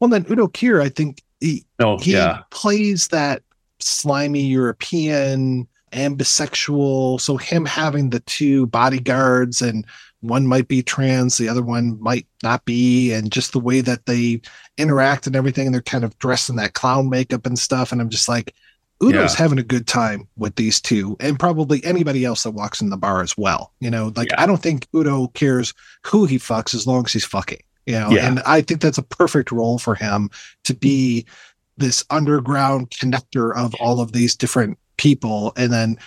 Well, 0.00 0.10
then 0.10 0.26
Udo 0.30 0.48
Kier, 0.48 0.82
I 0.82 0.88
think 0.88 1.22
he 1.40 1.64
No, 1.78 1.98
he 1.98 2.12
yeah, 2.12 2.42
plays 2.50 3.08
that 3.08 3.42
slimy 3.80 4.42
European 4.42 5.68
and 5.92 6.18
bisexual. 6.18 7.20
So 7.20 7.36
him 7.36 7.64
having 7.64 8.10
the 8.10 8.20
two 8.20 8.66
bodyguards 8.66 9.62
and 9.62 9.86
one 10.20 10.46
might 10.48 10.66
be 10.66 10.82
trans, 10.82 11.38
the 11.38 11.48
other 11.48 11.62
one 11.62 11.96
might 12.00 12.26
not 12.42 12.64
be, 12.64 13.12
and 13.12 13.30
just 13.30 13.52
the 13.52 13.60
way 13.60 13.80
that 13.82 14.06
they 14.06 14.40
interact 14.76 15.28
and 15.28 15.36
everything, 15.36 15.66
and 15.66 15.74
they're 15.74 15.82
kind 15.82 16.02
of 16.04 16.18
dressed 16.18 16.50
in 16.50 16.56
that 16.56 16.74
clown 16.74 17.08
makeup 17.08 17.46
and 17.46 17.56
stuff. 17.58 17.92
And 17.92 18.00
I'm 18.00 18.08
just 18.10 18.28
like, 18.28 18.52
Udo's 19.00 19.34
Yeah. 19.34 19.38
having 19.44 19.60
a 19.60 19.62
good 19.62 19.86
time 19.86 20.26
with 20.36 20.56
these 20.56 20.80
two, 20.80 21.16
and 21.20 21.38
probably 21.38 21.84
anybody 21.84 22.24
else 22.24 22.42
that 22.42 22.50
walks 22.50 22.80
in 22.80 22.90
the 22.90 22.96
bar 22.96 23.22
as 23.22 23.36
well. 23.38 23.72
You 23.78 23.90
know, 23.90 24.12
like 24.16 24.30
I 24.36 24.44
don't 24.44 24.60
think 24.60 24.88
Udo 24.92 25.28
cares 25.28 25.72
who 26.04 26.24
he 26.26 26.36
fucks 26.36 26.74
as 26.74 26.84
long 26.84 27.04
as 27.06 27.12
he's 27.12 27.24
fucking. 27.24 27.60
You 27.88 27.98
know, 27.98 28.10
Yeah. 28.10 28.26
and 28.28 28.40
I 28.40 28.60
think 28.60 28.80
that's 28.80 28.98
a 28.98 29.02
perfect 29.02 29.50
role 29.50 29.78
for 29.78 29.94
him 29.94 30.30
to 30.64 30.74
be 30.74 31.24
this 31.78 32.04
underground 32.10 32.90
connector 32.90 33.56
of 33.56 33.74
all 33.80 34.00
of 34.00 34.12
these 34.12 34.36
different 34.36 34.78
people, 34.96 35.52
and 35.56 35.72
then. 35.72 35.98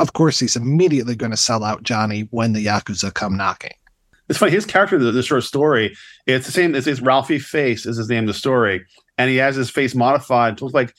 Of 0.00 0.12
course, 0.12 0.38
he's 0.38 0.54
immediately 0.54 1.16
going 1.16 1.32
to 1.32 1.36
sell 1.36 1.64
out 1.64 1.82
Johnny 1.82 2.28
when 2.30 2.52
the 2.52 2.64
Yakuza 2.64 3.12
come 3.12 3.36
knocking. 3.36 3.72
It's 4.28 4.38
funny. 4.38 4.52
His 4.52 4.64
character, 4.64 4.96
the, 4.96 5.10
the 5.10 5.24
short 5.24 5.42
story, 5.42 5.96
it's 6.24 6.46
the 6.46 6.52
same. 6.52 6.76
It's, 6.76 6.86
it's 6.86 7.00
Ralfi 7.00 7.40
Face 7.42 7.84
is 7.84 7.96
his 7.96 8.08
name 8.08 8.20
in 8.20 8.26
the 8.26 8.32
story, 8.32 8.86
and 9.18 9.28
he 9.28 9.38
has 9.38 9.56
his 9.56 9.70
face 9.70 9.96
modified 9.96 10.56
to 10.58 10.66
look 10.66 10.72
like 10.74 10.94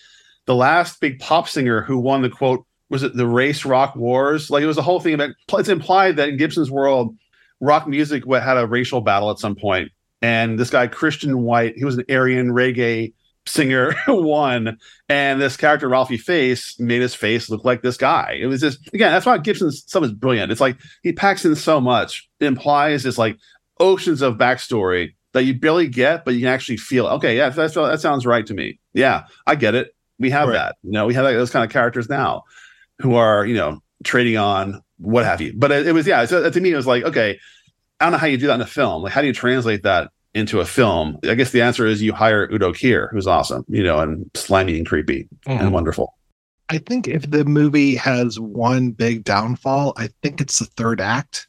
the 0.48 0.54
last 0.56 1.00
big 1.00 1.20
pop 1.20 1.48
singer 1.48 1.82
who 1.82 1.98
won 1.98 2.24
the 2.24 2.30
quote. 2.30 2.66
Was 2.90 3.02
it 3.04 3.16
the 3.16 3.26
race 3.26 3.64
rock 3.64 3.96
wars? 3.96 4.50
Like 4.50 4.64
it 4.64 4.68
was 4.68 4.76
the 4.76 4.82
whole 4.82 5.00
thing 5.00 5.14
about. 5.14 5.30
It's 5.54 5.70
implied 5.70 6.18
that 6.18 6.28
in 6.28 6.36
Gibson's 6.36 6.70
world, 6.70 7.16
rock 7.62 7.88
music 7.88 8.26
had 8.30 8.58
a 8.58 8.68
racial 8.68 9.00
battle 9.00 9.32
at 9.32 9.40
some 9.40 9.56
point, 9.56 9.94
and 10.22 10.60
this 10.60 10.70
guy 10.70 10.88
Christian 10.88 11.44
White, 11.44 11.76
he 11.78 11.86
was 11.86 11.98
an 11.98 12.06
Aryan 12.10 12.50
reggae 12.50 13.14
singer, 13.46 13.96
won, 14.08 14.78
and 15.08 15.42
this 15.42 15.58
character 15.58 15.90
Ralfi 15.90 16.20
Face 16.20 16.80
made 16.80 17.02
his 17.02 17.16
face 17.16 17.50
look 17.50 17.66
like 17.66 17.82
this 17.82 17.98
guy. 17.98 18.38
It 18.40 18.48
was 18.48 18.62
just 18.62 18.88
again, 18.94 19.12
that's 19.12 19.26
why 19.26 19.38
Gibson's 19.38 19.80
stuff 19.80 20.04
is 20.04 20.14
brilliant. 20.14 20.52
It's 20.52 20.62
like 20.62 20.78
he 21.04 21.14
packs 21.14 21.46
in 21.46 21.56
so 21.56 21.82
much. 21.82 22.30
It 22.40 22.46
implies 22.46 23.04
this 23.04 23.18
like 23.18 23.38
oceans 23.80 24.22
of 24.22 24.36
backstory 24.38 25.14
that 25.34 25.44
you 25.44 25.58
barely 25.58 25.88
get, 25.88 26.26
but 26.26 26.34
you 26.34 26.42
can 26.42 26.50
actually 26.50 26.78
feel. 26.78 27.08
Okay, 27.08 27.38
yeah, 27.38 27.50
that's, 27.50 27.74
that 27.76 28.02
sounds 28.02 28.26
right 28.26 28.46
to 28.46 28.54
me. 28.54 28.80
Yeah, 28.94 29.26
I 29.46 29.56
get 29.56 29.76
it. 29.76 29.96
We 30.18 30.32
have 30.32 30.50
that. 30.50 30.76
You 30.84 30.92
know, 30.92 31.06
we 31.06 31.14
have 31.14 31.24
like, 31.24 31.36
those 31.36 31.52
kind 31.52 31.64
of 31.64 31.72
characters 31.72 32.10
now 32.10 32.44
who 33.00 33.16
are 33.16 33.46
you 33.46 33.56
know 33.56 33.82
trading 34.04 34.38
on 34.38 34.82
what 34.98 35.26
have 35.26 35.42
you. 35.42 35.54
But 35.56 35.72
it, 35.72 35.88
it 35.88 35.92
was 35.94 36.06
yeah. 36.06 36.26
So 36.26 36.50
to 36.50 36.62
me, 36.62 36.72
it 36.72 36.76
was 36.76 36.88
like 36.88 37.04
okay, 37.04 37.40
I 38.00 38.06
don't 38.06 38.12
know 38.14 38.18
how 38.18 38.28
you 38.28 38.38
do 38.38 38.48
that 38.48 38.56
in 38.56 38.62
a 38.62 38.66
film. 38.68 39.04
Like, 39.04 39.14
how 39.14 39.22
do 39.22 39.28
you 39.28 39.34
translate 39.34 39.84
that 39.84 40.12
into 40.34 40.60
a 40.62 40.66
film? 40.66 41.18
I 41.24 41.36
guess 41.36 41.52
the 41.52 41.62
answer 41.62 41.86
is 41.86 42.02
you 42.02 42.14
hire 42.14 42.50
Udo 42.52 42.72
Kier, 42.72 43.10
who's 43.12 43.28
awesome, 43.28 43.66
you 43.68 43.84
know, 43.84 44.00
and 44.00 44.30
slimy 44.36 44.78
and 44.78 44.86
creepy 44.88 45.28
Mhm. 45.46 45.60
and 45.60 45.74
wonderful. 45.74 46.16
I 46.70 46.78
think 46.78 47.08
if 47.08 47.30
the 47.30 47.44
movie 47.46 47.96
has 47.96 48.40
one 48.40 48.92
big 48.92 49.24
downfall, 49.24 49.94
I 49.98 50.10
think 50.22 50.40
it's 50.40 50.60
the 50.60 50.66
third 50.66 51.02
act. 51.02 51.48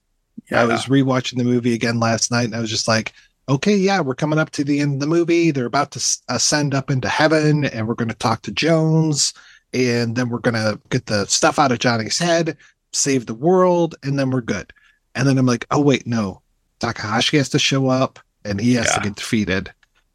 I 0.52 0.64
was 0.64 0.86
rewatching 0.86 1.36
the 1.36 1.44
movie 1.44 1.74
again 1.74 2.00
last 2.00 2.32
night 2.32 2.44
and 2.46 2.56
I 2.56 2.60
was 2.60 2.70
just 2.70 2.88
like, 2.88 3.12
okay, 3.48 3.76
yeah, 3.76 4.00
we're 4.00 4.14
coming 4.16 4.38
up 4.38 4.50
to 4.50 4.64
the 4.64 4.80
end 4.80 4.94
of 4.94 5.00
the 5.00 5.06
movie. 5.06 5.52
They're 5.52 5.66
about 5.66 5.92
to 5.92 6.18
ascend 6.28 6.74
up 6.74 6.90
into 6.90 7.08
heaven 7.08 7.66
and 7.66 7.86
we're 7.86 7.94
going 7.94 8.08
to 8.08 8.14
talk 8.16 8.42
to 8.42 8.50
Jones 8.50 9.32
and 9.72 10.16
then 10.16 10.28
we're 10.30 10.38
going 10.40 10.54
to 10.54 10.80
get 10.88 11.06
the 11.06 11.26
stuff 11.26 11.58
out 11.60 11.70
of 11.70 11.78
Johnny's 11.78 12.18
head, 12.18 12.56
save 12.92 13.26
the 13.26 13.34
world, 13.34 13.94
and 14.02 14.18
then 14.18 14.30
we're 14.30 14.40
good. 14.40 14.72
And 15.14 15.26
then 15.26 15.38
I'm 15.38 15.46
like, 15.46 15.66
oh, 15.70 15.80
wait, 15.80 16.06
no. 16.06 16.42
Takahashi 16.78 17.36
has 17.36 17.48
to 17.50 17.58
show 17.58 17.88
up 17.88 18.18
and 18.44 18.60
he 18.60 18.74
has 18.74 18.92
to 18.94 19.00
get 19.00 19.16
defeated. 19.16 19.72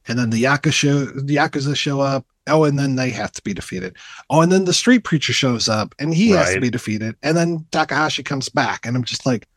And 0.08 0.20
then 0.20 0.30
the 0.30 0.44
Yakuza, 0.44 1.26
the 1.26 1.36
Yakuza 1.36 1.76
show 1.76 2.02
up. 2.02 2.26
Oh, 2.48 2.64
and 2.64 2.78
then 2.78 2.96
they 2.96 3.10
have 3.10 3.32
to 3.34 3.42
be 3.42 3.56
defeated. 3.56 3.96
Oh, 4.30 4.42
and 4.42 4.52
then 4.52 4.66
the 4.66 4.74
street 4.74 5.04
preacher 5.04 5.34
shows 5.34 5.68
up 5.68 5.96
and 5.98 6.14
he 6.14 6.30
has 6.32 6.54
to 6.54 6.62
be 6.62 6.70
defeated. 6.70 7.16
And 7.24 7.36
then 7.36 7.66
Takahashi 7.72 8.22
comes 8.24 8.50
back. 8.50 8.86
And 8.86 8.96
I'm 8.96 9.04
just 9.04 9.26
like, 9.26 9.48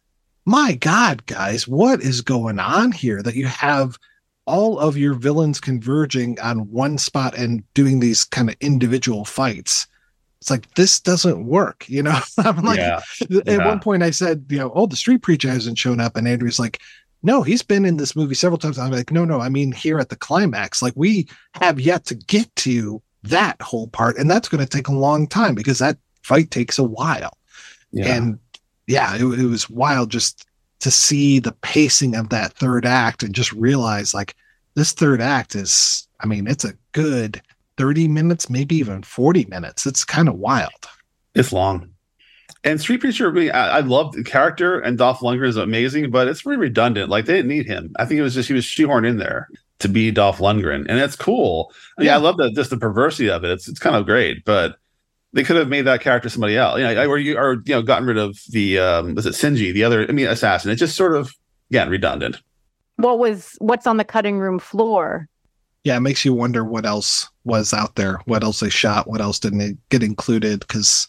my 0.47 0.73
God, 0.73 1.27
guys, 1.27 1.69
what 1.69 2.01
is 2.01 2.23
going 2.23 2.59
on 2.59 2.93
here 2.93 3.23
that 3.23 3.35
you 3.35 3.47
have 3.47 3.99
all 4.47 4.79
of 4.79 4.97
your 4.97 5.13
villains 5.13 5.61
converging 5.61 6.41
on 6.41 6.71
one 6.71 6.97
spot 6.97 7.37
and 7.37 7.63
doing 7.75 8.01
these 8.01 8.25
kind 8.25 8.49
of 8.49 8.57
individual 8.61 9.27
fights? 9.27 9.87
It's 10.41 10.51
like, 10.51 10.73
this 10.75 11.01
doesn't 11.01 11.45
work. 11.47 11.89
You 11.89 12.03
know, 12.03 12.19
I'm 12.39 12.65
like, 12.65 12.79
Yeah. 12.79 13.01
at 13.21 13.47
Yeah. 13.47 13.67
one 13.67 13.81
point 13.81 14.03
I 14.03 14.11
said, 14.11 14.47
you 14.49 14.59
know, 14.59 14.73
oh, 14.75 14.87
the 14.87 14.97
street 14.97 15.23
preacher 15.23 15.49
hasn't 15.51 15.79
shown 15.79 16.01
up. 16.01 16.17
And 16.17 16.29
Andrew's 16.29 16.59
like, 16.59 16.81
no, 17.25 17.43
he's 17.43 17.63
been 17.63 17.85
in 17.85 17.97
this 17.97 18.15
movie 18.15 18.37
several 18.37 18.59
times. 18.59 18.79
I'm 18.79 18.93
like, 18.93 19.11
no, 19.11 19.25
no, 19.25 19.41
I 19.41 19.49
mean, 19.49 19.73
here 19.73 19.99
at 19.99 20.09
the 20.09 20.17
climax, 20.17 20.81
like 20.81 20.93
we 20.95 21.29
have 21.55 21.81
yet 21.81 22.05
to 22.07 22.15
get 22.15 22.55
to 22.57 23.03
that 23.25 23.61
whole 23.61 23.89
part. 23.89 24.17
And 24.17 24.31
that's 24.31 24.49
going 24.49 24.65
to 24.65 24.71
take 24.71 24.87
a 24.87 24.93
long 24.93 25.27
time 25.27 25.57
because 25.57 25.81
that 25.81 25.99
fight 26.23 26.53
takes 26.53 26.79
a 26.79 26.85
while. 26.85 27.37
Yeah. 27.91 28.15
And 28.15 28.39
yeah, 28.87 29.17
it, 29.17 29.23
it 29.25 29.47
was 29.47 29.69
wild 29.69 30.11
just 30.11 30.47
to 30.81 30.93
see 30.93 31.41
the 31.41 31.51
pacing 31.63 32.15
of 32.15 32.29
that 32.29 32.53
third 32.53 32.87
act 32.87 33.25
and 33.25 33.35
just 33.35 33.53
realize 33.53 34.15
like 34.15 34.37
this 34.75 34.93
third 34.93 35.21
act 35.21 35.57
is, 35.57 36.07
I 36.21 36.27
mean, 36.27 36.47
it's 36.47 36.65
a 36.65 36.75
good 36.93 37.43
30 37.79 38.09
minutes, 38.09 38.51
maybe 38.51 38.77
even 38.77 39.03
40 39.03 39.47
minutes. 39.47 39.87
It's 39.87 40.05
kind 40.05 40.29
of 40.29 40.35
wild. 40.35 40.89
It's 41.35 41.53
long. 41.53 41.91
And 42.65 42.81
Street 42.81 43.01
Preacher, 43.01 43.31
really, 43.31 43.51
I, 43.51 43.79
I 43.79 43.81
love 43.81 44.13
the 44.13 44.25
character, 44.25 44.81
and 44.81 44.99
Dolph 44.99 45.21
Lundgren 45.21 45.47
is 45.47 45.57
amazing, 45.57 46.11
but 46.11 46.27
it's 46.27 46.45
really 46.45 46.59
redundant. 46.59 47.09
Like 47.09 47.27
they 47.27 47.35
didn't 47.35 47.51
need 47.51 47.67
him. 47.67 47.93
I 47.99 48.05
think 48.05 48.19
it 48.19 48.23
was 48.23 48.35
just 48.35 48.49
he 48.49 48.55
was 48.55 48.65
shoehorned 48.65 49.07
in 49.07 49.19
there 49.19 49.49
to 49.79 49.89
be 49.89 50.11
Dolph 50.11 50.39
Lundgren, 50.39 50.87
and 50.89 50.99
that's 50.99 51.15
cool. 51.15 51.73
I 51.97 52.03
mean, 52.03 52.11
I 52.11 52.17
love 52.17 52.37
the 52.37 52.51
just 52.51 52.71
the 52.71 52.77
perversity 52.77 53.31
of 53.31 53.45
it. 53.45 53.53
It's 53.53 53.69
it's 53.69 53.79
kind 53.79 53.95
of 53.95 54.07
great, 54.07 54.45
but 54.45 54.77
they 55.33 55.45
could 55.45 55.57
have 55.57 55.69
made 55.69 55.83
that 55.83 56.01
character 56.01 56.29
somebody 56.29 56.57
else. 56.57 56.79
You 56.79 56.85
know, 56.85 57.07
or 57.07 57.17
you 57.17 57.39
or 57.39 57.63
you 57.65 57.75
know, 57.75 57.83
gotten 57.83 58.09
rid 58.09 58.19
of 58.19 58.39
the 58.51 58.79
um, 58.79 59.15
was 59.15 59.27
it 59.27 59.35
Shinji, 59.35 59.73
the 59.73 59.85
other, 59.85 60.07
I 60.09 60.13
mean, 60.13 60.27
assassin. 60.27 60.71
It's 60.73 60.81
just 60.81 60.97
sort 60.97 61.15
of 61.15 61.33
again 61.71 61.89
redundant. 61.89 62.41
What 62.97 63.21
was 63.21 63.55
what's 63.61 63.87
on 63.87 63.99
the 63.99 64.05
cutting 64.05 64.39
room 64.39 64.59
floor? 64.59 65.29
Yeah, 65.85 65.97
it 65.97 66.01
makes 66.01 66.25
you 66.25 66.35
wonder 66.35 66.65
what 66.65 66.85
else 66.85 67.29
was 67.45 67.73
out 67.73 67.95
there, 67.95 68.21
what 68.25 68.43
else 68.43 68.61
they 68.61 68.69
shot, 68.69 69.09
what 69.09 69.21
else 69.21 69.39
didn't 69.39 69.79
get 69.91 70.03
included. 70.03 70.61
Because, 70.61 71.07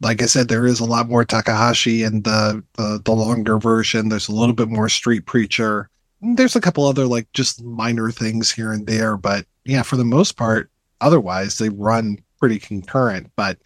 like 0.00 0.22
I 0.22 0.26
said, 0.26 0.48
there 0.48 0.66
is 0.66 0.80
a 0.80 0.84
lot 0.84 1.08
more 1.08 1.24
Takahashi 1.24 2.02
in 2.02 2.22
the, 2.22 2.62
the 2.74 3.00
the 3.04 3.12
longer 3.12 3.58
version. 3.58 4.08
There's 4.08 4.28
a 4.28 4.34
little 4.34 4.54
bit 4.54 4.68
more 4.68 4.88
Street 4.88 5.26
Preacher. 5.26 5.88
There's 6.20 6.56
a 6.56 6.60
couple 6.60 6.86
other 6.86 7.06
like 7.06 7.30
just 7.32 7.62
minor 7.64 8.10
things 8.10 8.50
here 8.50 8.72
and 8.72 8.86
there, 8.86 9.16
but 9.16 9.46
yeah, 9.64 9.82
for 9.82 9.96
the 9.96 10.04
most 10.04 10.36
part, 10.36 10.70
otherwise 11.00 11.58
they 11.58 11.68
run 11.70 12.18
pretty 12.38 12.58
concurrent. 12.58 13.30
But 13.36 13.58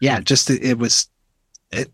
yeah, 0.00 0.20
just 0.20 0.50
it, 0.50 0.62
it 0.62 0.78
was 0.78 1.08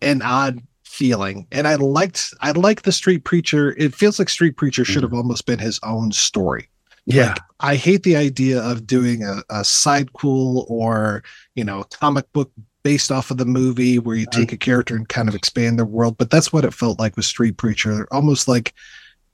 an 0.02 0.22
odd 0.22 0.60
feeling, 0.84 1.46
and 1.52 1.68
I 1.68 1.76
liked 1.76 2.34
I 2.40 2.50
like 2.50 2.82
the 2.82 2.92
Street 2.92 3.24
Preacher. 3.24 3.74
It 3.78 3.94
feels 3.94 4.18
like 4.18 4.28
Street 4.28 4.56
Preacher 4.56 4.84
should 4.84 5.02
hmm. 5.02 5.10
have 5.10 5.14
almost 5.14 5.46
been 5.46 5.60
his 5.60 5.78
own 5.82 6.10
story. 6.10 6.68
Yeah. 7.08 7.28
Like, 7.30 7.40
I 7.60 7.76
hate 7.76 8.02
the 8.02 8.16
idea 8.16 8.60
of 8.60 8.86
doing 8.86 9.24
a, 9.24 9.42
a 9.50 9.64
side 9.64 10.12
cool 10.12 10.66
or, 10.68 11.22
you 11.54 11.64
know, 11.64 11.80
a 11.80 11.84
comic 11.86 12.32
book 12.32 12.52
based 12.84 13.10
off 13.10 13.30
of 13.30 13.36
the 13.38 13.44
movie 13.44 13.98
where 13.98 14.16
you 14.16 14.26
take 14.26 14.50
mm. 14.50 14.52
a 14.54 14.56
character 14.56 14.94
and 14.94 15.08
kind 15.08 15.28
of 15.28 15.34
expand 15.34 15.78
their 15.78 15.86
world. 15.86 16.16
But 16.16 16.30
that's 16.30 16.52
what 16.52 16.64
it 16.64 16.74
felt 16.74 16.98
like 17.00 17.16
with 17.16 17.24
Street 17.24 17.56
Preacher. 17.56 18.06
Almost 18.12 18.46
like, 18.46 18.74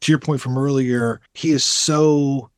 to 0.00 0.12
your 0.12 0.18
point 0.18 0.40
from 0.40 0.56
earlier, 0.56 1.20
he 1.34 1.50
is 1.50 1.64
so 1.64 2.50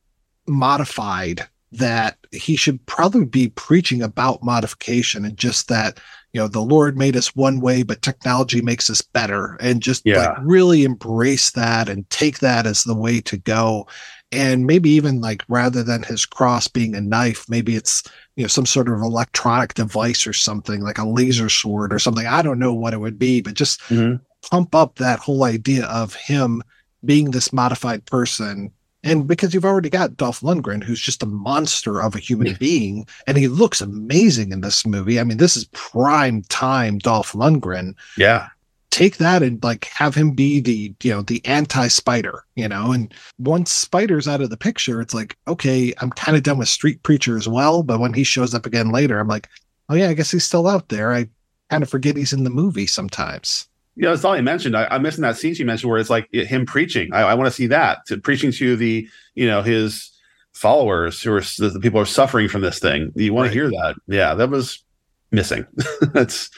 modified 0.46 1.46
that 1.72 2.16
he 2.32 2.54
should 2.56 2.84
probably 2.86 3.24
be 3.24 3.48
preaching 3.48 4.02
about 4.02 4.42
modification 4.42 5.24
and 5.24 5.36
just 5.36 5.68
that, 5.68 5.98
you 6.32 6.40
know, 6.40 6.48
the 6.48 6.60
Lord 6.60 6.96
made 6.96 7.16
us 7.16 7.34
one 7.34 7.60
way, 7.60 7.82
but 7.82 8.02
technology 8.02 8.62
makes 8.62 8.88
us 8.88 9.02
better. 9.02 9.56
And 9.60 9.82
just 9.82 10.02
Yeah. 10.04 10.28
like 10.28 10.36
really 10.42 10.84
embrace 10.84 11.50
that 11.50 11.88
and 11.88 12.08
take 12.10 12.38
that 12.38 12.66
as 12.66 12.84
the 12.84 12.94
way 12.94 13.20
to 13.22 13.36
go 13.36 13.88
and 14.32 14.66
maybe 14.66 14.90
even 14.90 15.20
like 15.20 15.44
rather 15.48 15.82
than 15.82 16.02
his 16.02 16.26
cross 16.26 16.66
being 16.68 16.94
a 16.94 17.00
knife 17.00 17.48
maybe 17.48 17.76
it's 17.76 18.02
you 18.34 18.42
know 18.42 18.48
some 18.48 18.66
sort 18.66 18.88
of 18.88 19.00
electronic 19.00 19.74
device 19.74 20.26
or 20.26 20.32
something 20.32 20.80
like 20.80 20.98
a 20.98 21.08
laser 21.08 21.48
sword 21.48 21.92
or 21.92 21.98
something. 21.98 22.26
I 22.26 22.42
don't 22.42 22.58
know 22.58 22.74
what 22.74 22.94
it 22.94 23.00
would 23.00 23.18
be 23.18 23.40
but 23.40 23.54
just 23.54 23.80
mm-hmm. 23.82 24.16
pump 24.50 24.74
up 24.74 24.96
that 24.96 25.20
whole 25.20 25.44
idea 25.44 25.86
of 25.86 26.14
him 26.14 26.62
being 27.04 27.30
this 27.30 27.52
modified 27.52 28.04
person. 28.06 28.72
And 29.04 29.28
because 29.28 29.54
you've 29.54 29.64
already 29.64 29.90
got 29.90 30.16
Dolph 30.16 30.40
Lundgren, 30.40 30.82
who's 30.82 31.00
just 31.00 31.22
a 31.22 31.26
monster 31.26 32.02
of 32.02 32.16
a 32.16 32.18
human 32.18 32.54
being, 32.58 33.06
and 33.28 33.38
he 33.38 33.46
looks 33.46 33.80
amazing 33.80 34.50
in 34.50 34.62
this 34.62 34.84
movie. 34.84 35.20
I 35.20 35.24
mean, 35.24 35.36
this 35.36 35.56
is 35.56 35.66
prime 35.72 36.42
time 36.48 36.98
Dolph 36.98 37.32
Lundgren. 37.32 37.94
Yeah. 38.18 38.48
Take 38.96 39.18
that 39.18 39.42
and 39.42 39.62
like 39.62 39.84
have 39.84 40.14
him 40.14 40.30
be 40.30 40.58
the 40.58 40.94
you 41.02 41.12
know 41.12 41.20
the 41.20 41.44
anti 41.44 41.86
spider 41.86 42.46
you 42.54 42.66
know 42.66 42.92
and 42.92 43.12
once 43.38 43.70
spider's 43.70 44.26
out 44.26 44.40
of 44.40 44.48
the 44.48 44.56
picture 44.56 45.02
it's 45.02 45.12
like 45.12 45.36
okay 45.46 45.92
i'm 46.00 46.08
kind 46.12 46.34
of 46.34 46.42
done 46.42 46.56
with 46.56 46.66
street 46.66 47.02
preacher 47.02 47.36
as 47.36 47.46
well 47.46 47.82
but 47.82 48.00
when 48.00 48.14
he 48.14 48.24
shows 48.24 48.54
up 48.54 48.64
again 48.64 48.90
later 48.90 49.18
i'm 49.18 49.28
like 49.28 49.50
oh 49.90 49.94
yeah 49.94 50.08
i 50.08 50.14
guess 50.14 50.30
he's 50.30 50.46
still 50.46 50.66
out 50.66 50.88
there 50.88 51.12
i 51.12 51.28
kind 51.68 51.82
of 51.82 51.90
forget 51.90 52.16
he's 52.16 52.32
in 52.32 52.44
the 52.44 52.48
movie 52.48 52.86
sometimes 52.86 53.68
Yeah, 53.96 54.10
that's 54.10 54.24
all 54.24 54.36
you 54.36 54.42
mentioned. 54.42 54.76
I, 54.76 54.86
I'm 54.90 55.02
missing 55.02 55.22
that 55.22 55.36
scene 55.36 55.54
you 55.54 55.64
mentioned 55.66 55.90
where 55.90 55.98
it's 55.98 56.10
like 56.10 56.32
him 56.32 56.66
preaching. 56.66 57.12
I, 57.14 57.22
I 57.22 57.34
want 57.34 57.48
to 57.48 57.50
see 57.50 57.66
that 57.68 58.04
to 58.06 58.18
preaching 58.18 58.52
to 58.52 58.76
the, 58.76 59.08
you 59.34 59.46
know, 59.46 59.62
his 59.62 60.10
followers 60.52 61.22
who 61.22 61.32
are 61.32 61.40
the, 61.40 61.70
the 61.70 61.80
people 61.80 61.98
who 61.98 62.02
are 62.02 62.06
suffering 62.06 62.48
from 62.48 62.60
this 62.60 62.78
thing. 62.78 63.10
You 63.14 63.32
want 63.32 63.48
to 63.48 63.54
hear 63.54 63.70
that? 63.70 63.94
Yeah, 64.06 64.34
that 64.34 64.50
was 64.50 64.84
missing. 65.30 65.66
That's 66.12 66.50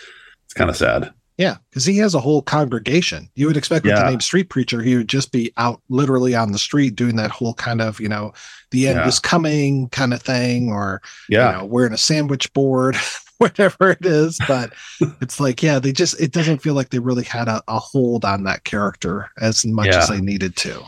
it's 0.46 0.54
kind 0.54 0.68
of 0.68 0.76
sad. 0.76 1.12
Yeah, 1.38 1.56
because 1.70 1.84
he 1.84 1.96
has 1.98 2.14
a 2.14 2.20
whole 2.20 2.42
congregation. 2.42 3.28
You 3.36 3.46
would 3.46 3.56
expect 3.56 3.84
with 3.84 3.92
Yeah. 3.94 4.02
the 4.04 4.10
name 4.10 4.20
street 4.20 4.50
preacher, 4.50 4.82
he 4.82 4.96
would 4.96 5.08
just 5.08 5.30
be 5.30 5.52
out 5.56 5.80
literally 5.88 6.34
on 6.34 6.50
the 6.50 6.58
street 6.58 6.96
doing 6.96 7.14
that 7.16 7.30
whole 7.30 7.54
kind 7.54 7.80
of, 7.80 8.00
you 8.00 8.08
know, 8.08 8.32
the 8.72 8.88
end 8.88 8.98
Yeah. 8.98 9.06
is 9.06 9.20
coming 9.20 9.88
kind 9.90 10.12
of 10.12 10.20
thing, 10.20 10.70
or 10.70 11.00
Yeah. 11.28 11.52
you 11.52 11.58
know, 11.58 11.64
wearing 11.66 11.92
a 11.92 11.96
sandwich 11.96 12.52
board, 12.54 12.96
whatever 13.38 13.90
it 13.92 14.04
is. 14.04 14.38
But 14.48 14.72
it's 15.20 15.38
like, 15.38 15.62
yeah, 15.62 15.78
they 15.78 15.92
just 15.92 16.20
it 16.20 16.32
doesn't 16.32 16.58
feel 16.58 16.74
like 16.74 16.90
they 16.90 16.98
really 16.98 17.22
had 17.24 17.46
a, 17.48 17.62
a 17.68 17.78
hold 17.78 18.24
on 18.24 18.42
that 18.44 18.64
character 18.64 19.30
as 19.40 19.64
much 19.64 19.88
as 19.88 20.08
they 20.08 20.20
needed 20.20 20.56
to. 20.56 20.82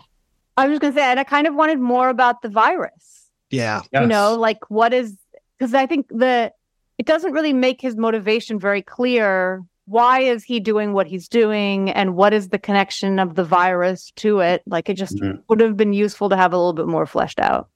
I 0.57 0.67
was 0.67 0.81
going 0.81 0.93
to 0.93 0.99
say, 0.99 1.05
and 1.05 1.21
I 1.21 1.25
kind 1.25 1.47
of 1.47 1.55
wanted 1.55 1.79
more 1.79 2.09
about 2.09 2.43
the 2.43 2.49
virus. 2.49 3.29
Yeah. 3.51 3.83
You 3.93 4.07
know, 4.07 4.35
like 4.35 4.59
what 4.69 4.93
is 4.93 5.17
because 5.59 5.75
I 5.75 5.87
think 5.87 6.09
the 6.09 6.53
it 6.99 7.07
doesn't 7.07 7.33
really 7.33 7.53
make 7.53 7.81
his 7.81 7.97
motivation 7.97 8.59
very 8.59 8.83
clear. 8.83 9.63
Why 9.91 10.21
is 10.21 10.45
he 10.45 10.61
doing 10.61 10.93
what 10.93 11.09
he's 11.09 11.27
doing, 11.27 11.91
and 11.91 12.15
what 12.15 12.33
is 12.33 12.51
the 12.51 12.61
connection 12.61 13.19
of 13.19 13.35
the 13.35 13.43
virus 13.43 14.13
to 14.17 14.39
it? 14.39 14.63
Like 14.65 14.89
it 14.89 14.95
just 14.95 15.17
Mhm. 15.17 15.43
would 15.49 15.59
have 15.59 15.77
been 15.77 15.93
useful 15.93 16.29
to 16.29 16.37
have 16.37 16.53
a 16.53 16.57
little 16.57 16.73
bit 16.73 16.87
more 16.87 17.07
fleshed 17.07 17.41
out. 17.41 17.69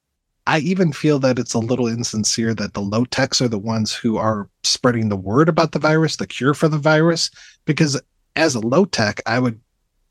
I 0.46 0.60
even 0.60 0.92
feel 0.92 1.18
that 1.18 1.40
it's 1.40 1.54
a 1.54 1.58
little 1.58 1.88
insincere 1.88 2.54
that 2.54 2.74
the 2.74 2.80
low 2.80 3.04
techs 3.06 3.40
are 3.40 3.48
the 3.48 3.58
ones 3.58 3.92
who 3.92 4.16
are 4.16 4.48
spreading 4.62 5.08
the 5.08 5.16
word 5.16 5.48
about 5.48 5.72
the 5.72 5.80
virus, 5.80 6.14
the 6.14 6.26
cure 6.28 6.54
for 6.54 6.68
the 6.68 6.78
virus. 6.78 7.30
Because 7.64 8.00
as 8.36 8.54
a 8.54 8.60
low 8.60 8.84
tech, 8.84 9.20
I 9.26 9.40
would 9.40 9.58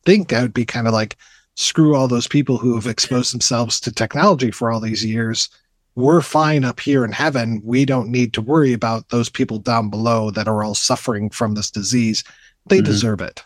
think 0.05 0.33
I 0.33 0.41
would 0.41 0.53
be 0.53 0.65
kind 0.65 0.87
of 0.87 0.93
like, 0.93 1.15
screw 1.55 1.95
all 1.95 2.09
those 2.09 2.27
people 2.27 2.57
who 2.57 2.75
have 2.75 2.87
exposed 2.87 3.31
themselves 3.31 3.79
to 3.79 3.91
technology 3.93 4.51
for 4.51 4.71
all 4.71 4.81
these 4.81 5.05
years. 5.05 5.49
We're 5.95 6.21
fine 6.21 6.63
up 6.63 6.79
here 6.79 7.05
in 7.05 7.11
heaven. 7.11 7.61
We 7.63 7.85
don't 7.85 8.09
need 8.09 8.33
to 8.33 8.41
worry 8.41 8.73
about 8.73 9.09
those 9.09 9.29
people 9.29 9.59
down 9.59 9.89
below 9.89 10.31
that 10.31 10.47
are 10.47 10.63
all 10.63 10.75
suffering 10.75 11.29
from 11.29 11.53
this 11.53 11.69
disease. 11.69 12.23
They 12.67 12.79
Mhm. 12.79 12.85
deserve 12.85 13.21
it. 13.21 13.43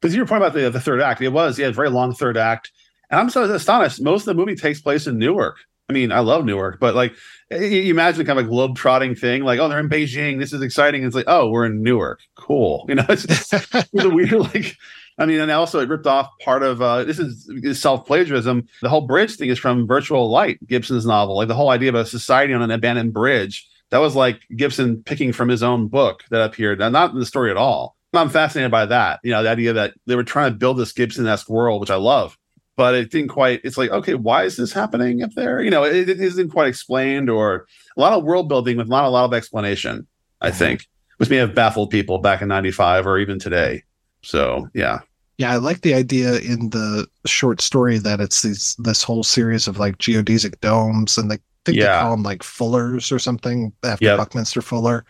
Because 0.00 0.14
you 0.14 0.20
were 0.20 0.26
pointing 0.26 0.46
about 0.46 0.54
the 0.54 0.70
the 0.70 0.80
third 0.80 1.00
act. 1.00 1.20
It 1.22 1.28
was 1.28 1.58
yeah, 1.58 1.68
a 1.68 1.72
very 1.72 1.88
long 1.90 2.12
third 2.14 2.36
act, 2.36 2.72
and 3.10 3.20
I'm 3.20 3.30
so 3.30 3.44
astonished. 3.44 4.02
Most 4.02 4.22
of 4.22 4.26
the 4.26 4.34
movie 4.34 4.56
takes 4.56 4.80
place 4.80 5.06
in 5.06 5.18
Newark. 5.18 5.56
I 5.88 5.92
mean, 5.92 6.12
I 6.12 6.20
love 6.20 6.44
Newark, 6.44 6.80
but 6.80 6.94
like 6.94 7.14
you, 7.50 7.58
you 7.58 7.90
imagine 7.94 8.26
kind 8.26 8.38
of 8.38 8.46
a 8.46 8.48
globe 8.48 8.76
trotting 8.76 9.14
thing, 9.14 9.44
like 9.44 9.60
oh, 9.60 9.68
they're 9.68 9.78
in 9.78 9.88
Beijing. 9.88 10.40
This 10.40 10.52
is 10.52 10.62
exciting. 10.62 11.04
It's 11.04 11.14
like 11.14 11.26
oh, 11.28 11.48
we're 11.48 11.66
in 11.66 11.82
Newark. 11.82 12.20
Cool. 12.36 12.84
You 12.88 12.96
know, 12.96 13.04
it's 13.08 13.24
it's 13.52 14.04
a 14.04 14.10
weird 14.10 14.32
like. 14.54 14.76
I 15.16 15.26
mean, 15.26 15.40
and 15.40 15.50
also 15.50 15.80
it 15.80 15.88
ripped 15.88 16.06
off 16.06 16.28
part 16.40 16.62
of 16.62 16.82
uh, 16.82 17.04
this 17.04 17.18
is, 17.18 17.48
is 17.62 17.80
self 17.80 18.06
plagiarism. 18.06 18.66
The 18.82 18.88
whole 18.88 19.02
bridge 19.02 19.36
thing 19.36 19.48
is 19.48 19.58
from 19.58 19.86
Virtual 19.86 20.28
Light, 20.28 20.58
Gibson's 20.66 21.06
novel. 21.06 21.36
Like 21.36 21.48
the 21.48 21.54
whole 21.54 21.70
idea 21.70 21.90
of 21.90 21.94
a 21.94 22.06
society 22.06 22.52
on 22.52 22.62
an 22.62 22.70
abandoned 22.70 23.12
bridge. 23.12 23.68
That 23.90 23.98
was 23.98 24.16
like 24.16 24.40
Gibson 24.56 25.02
picking 25.04 25.32
from 25.32 25.48
his 25.48 25.62
own 25.62 25.86
book 25.86 26.24
that 26.30 26.44
appeared, 26.44 26.80
not 26.80 27.12
in 27.12 27.20
the 27.20 27.26
story 27.26 27.50
at 27.50 27.56
all. 27.56 27.96
I'm 28.12 28.28
fascinated 28.28 28.70
by 28.70 28.86
that. 28.86 29.20
You 29.22 29.30
know, 29.30 29.42
the 29.42 29.50
idea 29.50 29.72
that 29.72 29.94
they 30.06 30.16
were 30.16 30.24
trying 30.24 30.52
to 30.52 30.58
build 30.58 30.78
this 30.78 30.92
Gibson-esque 30.92 31.48
world, 31.48 31.80
which 31.80 31.90
I 31.90 31.96
love, 31.96 32.36
but 32.76 32.94
it 32.94 33.10
didn't 33.10 33.28
quite. 33.28 33.60
It's 33.62 33.76
like, 33.76 33.90
okay, 33.90 34.14
why 34.14 34.44
is 34.44 34.56
this 34.56 34.72
happening 34.72 35.22
up 35.22 35.30
there? 35.36 35.62
You 35.62 35.70
know, 35.70 35.84
it, 35.84 36.08
it 36.08 36.20
isn't 36.20 36.50
quite 36.50 36.68
explained, 36.68 37.30
or 37.30 37.66
a 37.96 38.00
lot 38.00 38.12
of 38.12 38.24
world 38.24 38.48
building 38.48 38.76
with 38.76 38.88
not 38.88 39.04
a 39.04 39.10
lot 39.10 39.26
of 39.26 39.34
explanation. 39.34 40.06
I 40.40 40.50
think, 40.50 40.86
which 41.18 41.30
may 41.30 41.36
have 41.36 41.54
baffled 41.54 41.90
people 41.90 42.18
back 42.18 42.42
in 42.42 42.48
'95 42.48 43.06
or 43.06 43.18
even 43.18 43.38
today. 43.38 43.84
So, 44.24 44.68
yeah, 44.74 45.00
Yeah, 45.38 45.52
I 45.52 45.56
like 45.56 45.80
the 45.82 45.94
idea 45.94 46.38
in 46.40 46.70
the 46.70 47.06
short 47.26 47.60
story 47.60 47.98
that 47.98 48.20
it's 48.20 48.42
these 48.42 48.76
this 48.78 49.02
whole 49.02 49.22
series 49.24 49.68
of 49.68 49.78
like 49.78 49.98
geodesic 49.98 50.60
domes, 50.60 51.18
and 51.18 51.30
they 51.30 51.38
think 51.64 51.78
they 51.78 51.84
call 52.00 52.10
them 52.12 52.22
like 52.22 52.42
Fullers 52.42 53.10
or 53.10 53.18
something 53.18 53.72
after 53.82 54.04
Yep. 54.04 54.18
Buckminster 54.18 54.62
Fuller, 54.62 55.04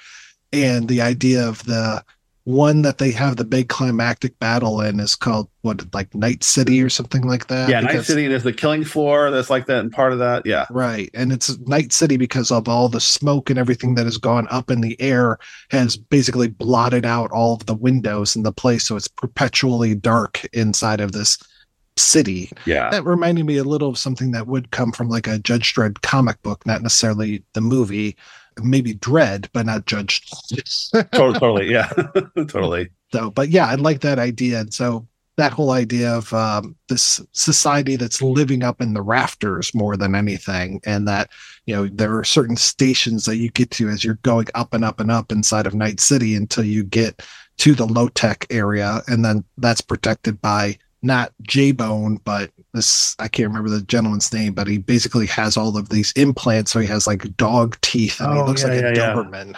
and 0.53 0.89
the 0.89 1.01
idea 1.03 1.47
of 1.47 1.65
the 1.65 2.03
one 2.45 2.83
that 2.83 2.99
they 2.99 3.11
have 3.11 3.37
the 3.37 3.45
big 3.45 3.69
climactic 3.71 4.39
battle 4.39 4.81
in 4.83 5.01
is 5.01 5.17
called 5.17 5.49
what 5.63 5.83
like 5.95 6.15
Night 6.15 6.45
City 6.45 6.83
or 6.83 6.91
something 6.91 7.23
like 7.23 7.47
that. 7.47 7.71
yeah. 7.71 7.81
Night 7.81 8.05
City. 8.05 8.29
There's 8.29 8.43
the 8.43 8.53
killing 8.53 8.85
floor. 8.85 9.31
That's 9.31 9.49
like 9.49 9.65
that, 9.67 9.79
and 9.81 9.91
part 9.91 10.13
of 10.13 10.19
that. 10.19 10.45
Yeah, 10.45 10.67
Right. 10.71 11.09
And 11.15 11.33
it's 11.33 11.59
Night 11.61 11.93
City 11.93 12.19
because 12.19 12.51
of 12.51 12.69
all 12.69 12.91
the 12.91 13.01
smoke 13.01 13.49
and 13.49 13.59
everything 13.59 13.95
that 13.95 14.05
has 14.05 14.19
gone 14.19 14.47
up 14.51 14.71
in 14.71 14.83
the 14.83 15.01
air 15.01 15.39
has 15.71 15.97
basically 15.97 16.49
blotted 16.49 17.07
out 17.07 17.31
all 17.31 17.55
of 17.55 17.65
the 17.65 17.75
windows 17.75 18.37
in 18.37 18.43
the 18.43 18.53
place. 18.53 18.85
So 18.85 18.97
it's 18.97 19.09
perpetually 19.09 19.95
dark 19.95 20.45
inside 20.53 21.01
of 21.01 21.13
this 21.13 21.39
city. 21.97 22.51
yeah. 22.67 22.91
That 22.91 23.05
reminded 23.05 23.47
me 23.47 23.57
a 23.57 23.65
little 23.65 23.89
of 23.89 23.99
something 23.99 24.33
that 24.33 24.47
would 24.47 24.71
come 24.71 24.93
from 24.93 25.09
like 25.09 25.27
a 25.27 25.39
Judge 25.39 25.75
Dredd 25.75 26.03
comic 26.03 26.43
book, 26.43 26.67
not 26.67 26.83
necessarily 26.83 27.43
the 27.55 27.61
movie. 27.61 28.17
Maybe 28.63 28.95
Dredd, 28.95 29.49
but 29.53 29.67
not 29.67 29.87
Judge. 29.87 30.27
totally, 31.13 31.39
totally. 31.39 31.71
Yeah, 31.71 31.89
totally. 32.49 32.91
So, 33.13 33.31
but 33.31 33.49
yeah, 33.49 33.67
I 33.67 33.75
like 33.77 34.01
that 34.01 34.19
idea. 34.19 34.61
And 34.61 34.73
so 34.73 35.07
that 35.37 35.53
whole 35.53 35.73
idea 35.73 36.15
of 36.15 36.33
um, 36.33 36.77
this 36.89 37.21
society 37.33 37.97
that's 37.97 38.23
living 38.23 38.63
up 38.63 38.81
in 38.81 38.95
the 38.95 39.03
rafters 39.03 39.75
more 39.75 39.97
than 39.97 40.15
anything, 40.15 40.81
and 40.85 41.09
that 41.09 41.31
you 41.67 41.75
know 41.75 41.89
there 41.89 42.17
are 42.17 42.25
certain 42.25 42.57
stations 42.57 43.25
that 43.25 43.37
you 43.37 43.51
get 43.51 43.71
to 43.73 43.89
as 43.89 44.05
you're 44.05 44.19
going 44.23 44.47
up 44.55 44.75
and 44.75 44.85
up 44.85 45.01
and 45.01 45.11
up 45.11 45.33
inside 45.33 45.67
of 45.67 45.75
Night 45.75 46.01
City 46.01 46.35
until 46.35 46.65
you 46.65 46.85
get 46.85 47.23
to 47.59 47.75
the 47.75 47.87
low 47.87 48.09
tech 48.09 48.47
area, 48.51 49.03
and 49.09 49.25
then 49.25 49.45
that's 49.59 49.81
protected 49.81 50.41
by 50.41 50.79
not 51.05 51.33
J 51.43 51.73
Bone, 51.73 52.19
but 52.25 52.51
this 52.73 53.15
I 53.19 53.29
can't 53.29 53.49
remember 53.49 53.71
the 53.71 53.83
gentleman's 53.83 54.33
name, 54.33 54.55
but 54.55 54.67
he 54.67 54.79
basically 54.79 55.27
has 55.27 55.57
all 55.57 55.77
of 55.77 55.91
these 55.91 56.13
implants, 56.13 56.73
so 56.73 56.81
he 56.81 56.87
has 56.87 57.07
like 57.07 57.37
dog 57.37 57.79
teeth, 57.81 58.21
and 58.21 58.33
he 58.35 58.41
Oh, 58.41 58.47
looks 58.47 58.63
yeah, 58.63 58.69
like 58.69 58.81
yeah, 58.81 58.89
a 58.89 58.95
yeah. 58.95 59.15
Doberman. 59.15 59.57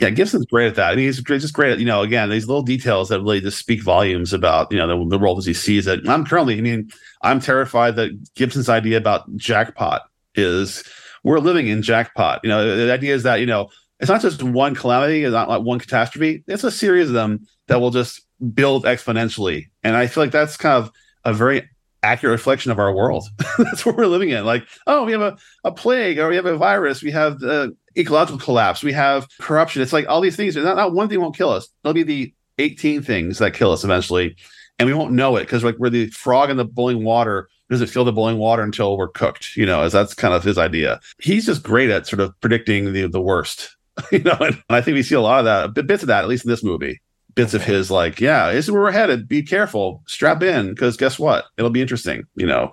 Yeah, 0.00 0.10
Gibson's 0.10 0.46
great 0.46 0.66
at 0.66 0.74
that. 0.76 0.92
I 0.92 0.96
mean, 0.96 1.04
he's 1.04 1.22
just 1.22 1.54
great 1.54 1.72
at, 1.72 1.78
you 1.78 1.84
know, 1.84 2.00
again, 2.02 2.28
these 2.28 2.48
little 2.48 2.62
details 2.62 3.10
that 3.10 3.20
really 3.20 3.40
just 3.40 3.58
speak 3.58 3.82
volumes 3.82 4.32
about, 4.32 4.72
you 4.72 4.78
know, 4.78 4.88
the, 4.88 5.10
the 5.10 5.18
world 5.18 5.38
as 5.38 5.46
he 5.46 5.54
sees 5.54 5.86
it. 5.86 6.00
And 6.00 6.08
I'm 6.08 6.24
currently, 6.24 6.58
I 6.58 6.60
mean, 6.60 6.90
I'm 7.22 7.38
terrified 7.38 7.94
that 7.96 8.34
Gibson's 8.34 8.68
idea 8.68 8.96
about 8.96 9.36
jackpot 9.36 10.02
is 10.34 10.82
we're 11.22 11.38
living 11.38 11.68
in 11.68 11.82
jackpot. 11.82 12.40
You 12.42 12.48
know, 12.48 12.76
the 12.76 12.92
idea 12.92 13.14
is 13.14 13.22
that, 13.22 13.38
you 13.38 13.46
know, 13.46 13.68
it's 14.00 14.10
not 14.10 14.22
just 14.22 14.42
one 14.42 14.74
calamity, 14.74 15.22
it's 15.22 15.32
not 15.32 15.48
like 15.48 15.62
one 15.62 15.78
catastrophe. 15.78 16.42
It's 16.48 16.64
a 16.64 16.72
series 16.72 17.06
of 17.08 17.14
them 17.14 17.46
that 17.68 17.80
will 17.80 17.90
just 17.90 18.26
build 18.54 18.84
exponentially. 18.84 19.66
And 19.82 19.96
I 19.96 20.06
feel 20.06 20.24
like 20.24 20.32
that's 20.32 20.56
kind 20.56 20.84
of 20.84 20.92
a 21.24 21.32
very 21.32 21.68
accurate 22.02 22.32
reflection 22.32 22.72
of 22.72 22.78
our 22.78 22.92
world. 22.92 23.28
that's 23.58 23.86
what 23.86 23.96
we're 23.96 24.06
living 24.06 24.30
in. 24.30 24.44
Like, 24.44 24.66
oh, 24.86 25.04
we 25.04 25.12
have 25.12 25.20
a, 25.20 25.36
a 25.64 25.72
plague 25.72 26.18
or 26.18 26.28
we 26.28 26.36
have 26.36 26.46
a 26.46 26.56
virus, 26.56 27.02
we 27.02 27.12
have 27.12 27.38
the 27.38 27.76
ecological 27.96 28.40
collapse, 28.40 28.82
we 28.82 28.92
have 28.92 29.28
corruption. 29.40 29.82
It's 29.82 29.92
like 29.92 30.08
all 30.08 30.20
these 30.20 30.36
things, 30.36 30.56
not, 30.56 30.76
not 30.76 30.92
one 30.92 31.08
thing 31.08 31.20
won't 31.20 31.36
kill 31.36 31.50
us. 31.50 31.68
There'll 31.82 31.94
be 31.94 32.02
the 32.02 32.34
18 32.58 33.02
things 33.02 33.38
that 33.38 33.54
kill 33.54 33.72
us 33.72 33.84
eventually. 33.84 34.36
And 34.78 34.88
we 34.88 34.94
won't 34.94 35.12
know 35.12 35.36
it 35.36 35.42
because 35.42 35.62
like 35.62 35.78
we're 35.78 35.90
the 35.90 36.06
frog 36.08 36.50
in 36.50 36.56
the 36.56 36.64
boiling 36.64 37.04
water 37.04 37.48
doesn't 37.70 37.88
feel 37.88 38.04
the 38.04 38.12
boiling 38.12 38.38
water 38.38 38.62
until 38.62 38.96
we're 38.96 39.08
cooked, 39.08 39.56
you 39.56 39.64
know, 39.64 39.82
as 39.82 39.92
that's 39.92 40.14
kind 40.14 40.34
of 40.34 40.44
his 40.44 40.58
idea. 40.58 41.00
He's 41.18 41.46
just 41.46 41.62
great 41.62 41.90
at 41.90 42.06
sort 42.06 42.20
of 42.20 42.38
predicting 42.40 42.92
the 42.92 43.06
the 43.08 43.20
worst. 43.20 43.76
you 44.12 44.20
know, 44.20 44.36
and 44.40 44.62
I 44.70 44.80
think 44.80 44.94
we 44.94 45.02
see 45.02 45.14
a 45.14 45.20
lot 45.20 45.46
of 45.46 45.74
that, 45.74 45.86
bits 45.86 46.02
of 46.02 46.06
that, 46.06 46.22
at 46.22 46.28
least 46.28 46.44
in 46.44 46.50
this 46.50 46.64
movie. 46.64 47.00
Bits 47.34 47.54
of 47.54 47.64
his 47.64 47.90
like, 47.90 48.20
yeah, 48.20 48.52
this 48.52 48.66
is 48.66 48.70
where 48.70 48.82
we're 48.82 48.90
headed. 48.90 49.26
Be 49.28 49.42
careful, 49.42 50.02
strap 50.06 50.42
in, 50.42 50.68
because 50.70 50.96
guess 50.96 51.18
what? 51.18 51.46
It'll 51.56 51.70
be 51.70 51.80
interesting, 51.82 52.24
you 52.36 52.46
know, 52.46 52.72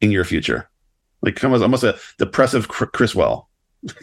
in 0.00 0.10
your 0.10 0.24
future. 0.24 0.68
Like 1.22 1.42
almost 1.44 1.62
almost 1.62 1.82
a 1.84 1.98
depressive 2.18 2.68
Chr- 2.68 2.86
Criswell. 2.86 3.48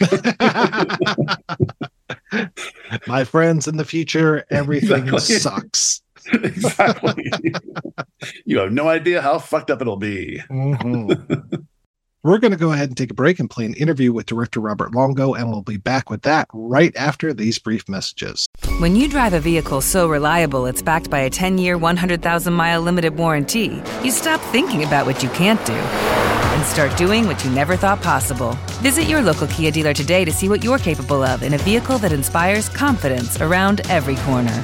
My 3.08 3.24
friends, 3.24 3.68
in 3.68 3.78
the 3.78 3.86
future, 3.86 4.44
everything 4.50 5.08
Exactly. 5.08 5.36
sucks. 5.38 6.02
exactly. 6.34 7.32
you 8.46 8.58
have 8.60 8.72
no 8.72 8.88
idea 8.90 9.22
how 9.22 9.40
fucked 9.40 9.72
up 9.72 9.82
it'll 9.82 9.98
be. 9.98 10.42
Mhm. 10.50 11.66
We're 12.24 12.40
going 12.40 12.52
to 12.52 12.58
go 12.58 12.72
ahead 12.72 12.90
and 12.90 12.98
take 12.98 13.12
a 13.12 13.14
break 13.14 13.40
and 13.40 13.48
play 13.48 13.66
an 13.66 13.76
interview 13.76 14.12
with 14.12 14.26
director 14.26 14.60
Robert 14.60 14.94
Longo, 14.94 15.36
and 15.36 15.50
we'll 15.50 15.62
be 15.62 15.78
back 15.78 16.10
with 16.10 16.24
that 16.24 16.48
right 16.52 16.94
after 16.96 17.32
these 17.32 17.60
brief 17.60 17.88
messages. 17.88 18.48
When 18.80 18.96
you 18.96 19.08
drive 19.08 19.34
a 19.34 19.40
vehicle 19.40 19.82
so 19.82 20.10
reliable 20.10 20.66
it's 20.66 20.82
backed 20.82 21.12
by 21.12 21.20
a 21.20 21.30
10 21.30 21.60
year, 21.60 21.78
100,000 21.78 22.54
mile 22.54 22.82
limited 22.82 23.16
warranty, 23.16 23.82
you 24.04 24.10
stop 24.10 24.42
thinking 24.52 24.84
about 24.84 25.06
what 25.06 25.22
you 25.22 25.30
can't 25.30 25.64
do 25.64 25.74
and 25.74 26.66
start 26.66 26.98
doing 26.98 27.28
what 27.28 27.46
you 27.46 27.52
never 27.52 27.76
thought 27.76 28.02
possible. 28.02 28.58
Visit 28.82 29.04
your 29.04 29.22
local 29.22 29.48
Kia 29.48 29.70
dealer 29.70 29.94
today 29.94 30.26
to 30.26 30.32
see 30.32 30.50
what 30.50 30.64
you're 30.64 30.80
capable 30.80 31.22
of 31.22 31.44
in 31.44 31.54
a 31.54 31.60
vehicle 31.60 32.00
that 32.00 32.12
inspires 32.12 32.68
confidence 32.68 33.40
around 33.42 33.82
every 33.90 34.16
corner. 34.18 34.64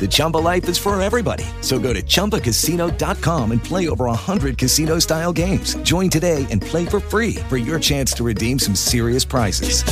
The 0.00 0.08
Chumba 0.10 0.38
life 0.38 0.68
is 0.68 0.76
for 0.76 1.00
everybody. 1.00 1.44
So 1.62 1.78
go 1.78 1.94
to 1.94 2.02
ChumbaCasino.com 2.02 3.52
and 3.52 3.64
play 3.64 3.88
over 3.88 4.04
100 4.06 4.58
casino 4.58 4.98
style 4.98 5.32
games. 5.32 5.76
Join 5.76 6.10
today 6.10 6.46
and 6.50 6.60
play 6.60 6.84
for 6.84 7.00
free 7.00 7.36
for 7.48 7.56
your 7.56 7.80
chance 7.80 8.12
to 8.14 8.24
redeem 8.24 8.58
some 8.58 8.74
serious 8.74 9.24
prizes. 9.24 9.82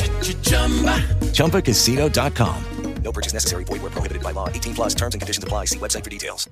ChumbaCasino.com. 1.33 2.63
No 3.03 3.11
purchase 3.11 3.33
necessary. 3.33 3.63
Void 3.65 3.81
were 3.81 3.89
prohibited 3.89 4.23
by 4.23 4.31
law. 4.31 4.47
18 4.47 4.75
plus 4.75 4.95
terms 4.95 5.13
and 5.13 5.21
conditions 5.21 5.43
apply. 5.43 5.65
See 5.65 5.79
website 5.79 6.03
for 6.03 6.09
details. 6.09 6.49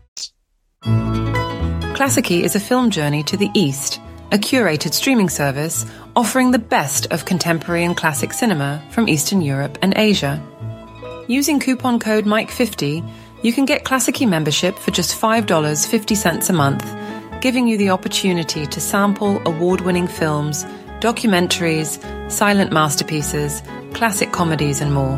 Klassiki 1.96 2.42
is 2.42 2.56
a 2.56 2.60
film 2.60 2.90
journey 2.90 3.24
to 3.24 3.38
the 3.38 3.50
East, 3.54 4.02
a 4.32 4.38
curated 4.38 4.94
streaming 4.94 5.30
service 5.30 5.86
offering 6.16 6.52
the 6.52 6.60
best 6.60 7.06
of 7.08 7.26
contemporary 7.26 7.86
and 7.86 7.96
classic 7.96 8.34
cinema 8.34 8.84
from 8.92 9.08
Eastern 9.08 9.42
Europe 9.42 9.78
and 9.82 9.94
Asia. 9.96 10.42
Using 11.32 11.62
coupon 11.62 11.98
code 11.98 12.26
MIKE50, 12.26 13.10
you 13.42 13.54
can 13.54 13.64
get 13.64 13.86
Klassiki 13.86 14.28
membership 14.28 14.78
for 14.78 14.92
just 14.92 15.18
$5.50 15.18 16.50
a 16.50 16.52
month, 16.52 16.86
giving 17.40 17.70
you 17.70 17.78
the 17.78 17.92
opportunity 17.92 18.66
to 18.66 18.82
sample 18.82 19.42
award 19.48 19.80
winning 19.80 20.10
films, 20.10 20.66
documentaries, 21.00 22.02
silent 22.30 22.74
masterpieces, 22.74 23.64
classic 23.94 24.34
comedies, 24.34 24.82
and 24.82 24.94
more. 24.94 25.16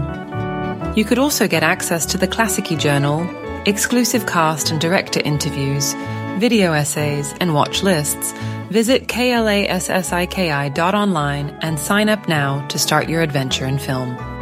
You 0.96 1.04
could 1.04 1.18
also 1.18 1.48
get 1.48 1.64
access 1.64 2.06
to 2.06 2.20
the 2.20 2.28
Klassiki 2.28 2.78
Journal, 2.78 3.28
exclusive 3.66 4.28
cast 4.28 4.70
and 4.70 4.80
director 4.80 5.20
interviews, 5.20 5.96
video 6.38 6.74
essays, 6.74 7.34
and 7.40 7.56
watch 7.56 7.82
lists. 7.82 8.34
Visit 8.70 9.08
klassiki.online 9.08 11.50
and 11.64 11.80
sign 11.80 12.08
up 12.08 12.28
now 12.28 12.68
to 12.68 12.78
start 12.78 13.10
your 13.10 13.24
adventure 13.24 13.66
in 13.66 13.80
film. 13.80 14.33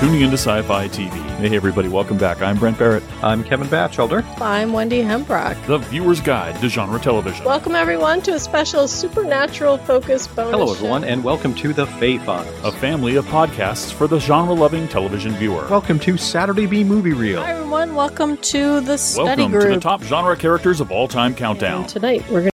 Tuning 0.00 0.22
into 0.22 0.38
Sci 0.38 0.62
Fi 0.62 0.88
TV. 0.88 1.10
Hey, 1.40 1.54
everybody, 1.54 1.88
welcome 1.88 2.16
back. 2.16 2.40
I'm 2.40 2.56
Brent 2.56 2.78
Barrett. 2.78 3.02
I'm 3.22 3.44
Kevin 3.44 3.68
Batchelder. 3.68 4.24
I'm 4.40 4.72
Wendy 4.72 5.02
Hembrock. 5.02 5.62
The 5.66 5.76
Viewer's 5.76 6.22
Guide 6.22 6.58
to 6.62 6.70
Genre 6.70 6.98
Television. 6.98 7.44
Welcome, 7.44 7.76
everyone, 7.76 8.22
to 8.22 8.32
a 8.32 8.38
special 8.38 8.88
supernatural 8.88 9.76
focused 9.76 10.34
bonus. 10.34 10.52
Hello, 10.52 10.72
everyone, 10.72 11.02
show. 11.02 11.08
and 11.08 11.22
welcome 11.22 11.54
to 11.56 11.74
The 11.74 11.84
Fae 11.84 12.16
Files, 12.16 12.48
a 12.64 12.72
family 12.72 13.16
of 13.16 13.26
podcasts 13.26 13.92
for 13.92 14.06
the 14.06 14.18
genre 14.18 14.54
loving 14.54 14.88
television 14.88 15.32
viewer. 15.32 15.66
Welcome 15.68 15.98
to 15.98 16.16
Saturday 16.16 16.64
B 16.64 16.82
Movie 16.82 17.12
Reel. 17.12 17.42
Hi, 17.42 17.50
everyone. 17.50 17.94
Welcome 17.94 18.38
to 18.38 18.80
the 18.80 18.96
study 18.96 19.42
welcome 19.42 19.50
group. 19.50 19.64
to 19.64 19.74
the 19.74 19.80
top 19.80 20.02
genre 20.04 20.34
characters 20.34 20.80
of 20.80 20.90
all 20.90 21.08
time 21.08 21.34
countdown. 21.34 21.82
And 21.82 21.90
tonight, 21.90 22.22
we're 22.30 22.40
going 22.40 22.50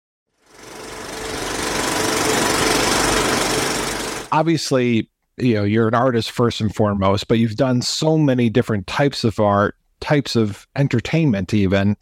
obviously 4.32 5.11
you 5.38 5.56
know 5.56 5.64
you're 5.64 5.88
an 5.88 5.94
artist 5.94 6.32
first 6.32 6.62
and 6.62 6.76
foremost 6.76 7.28
but 7.28 7.40
you've 7.40 7.56
done 7.56 7.82
so 7.82 8.18
many 8.18 8.50
different 8.50 8.88
types 8.88 9.24
of 9.24 9.40
art 9.40 9.76
types 10.00 10.36
of 10.36 10.68
entertainment 10.76 11.54
even 11.54 11.96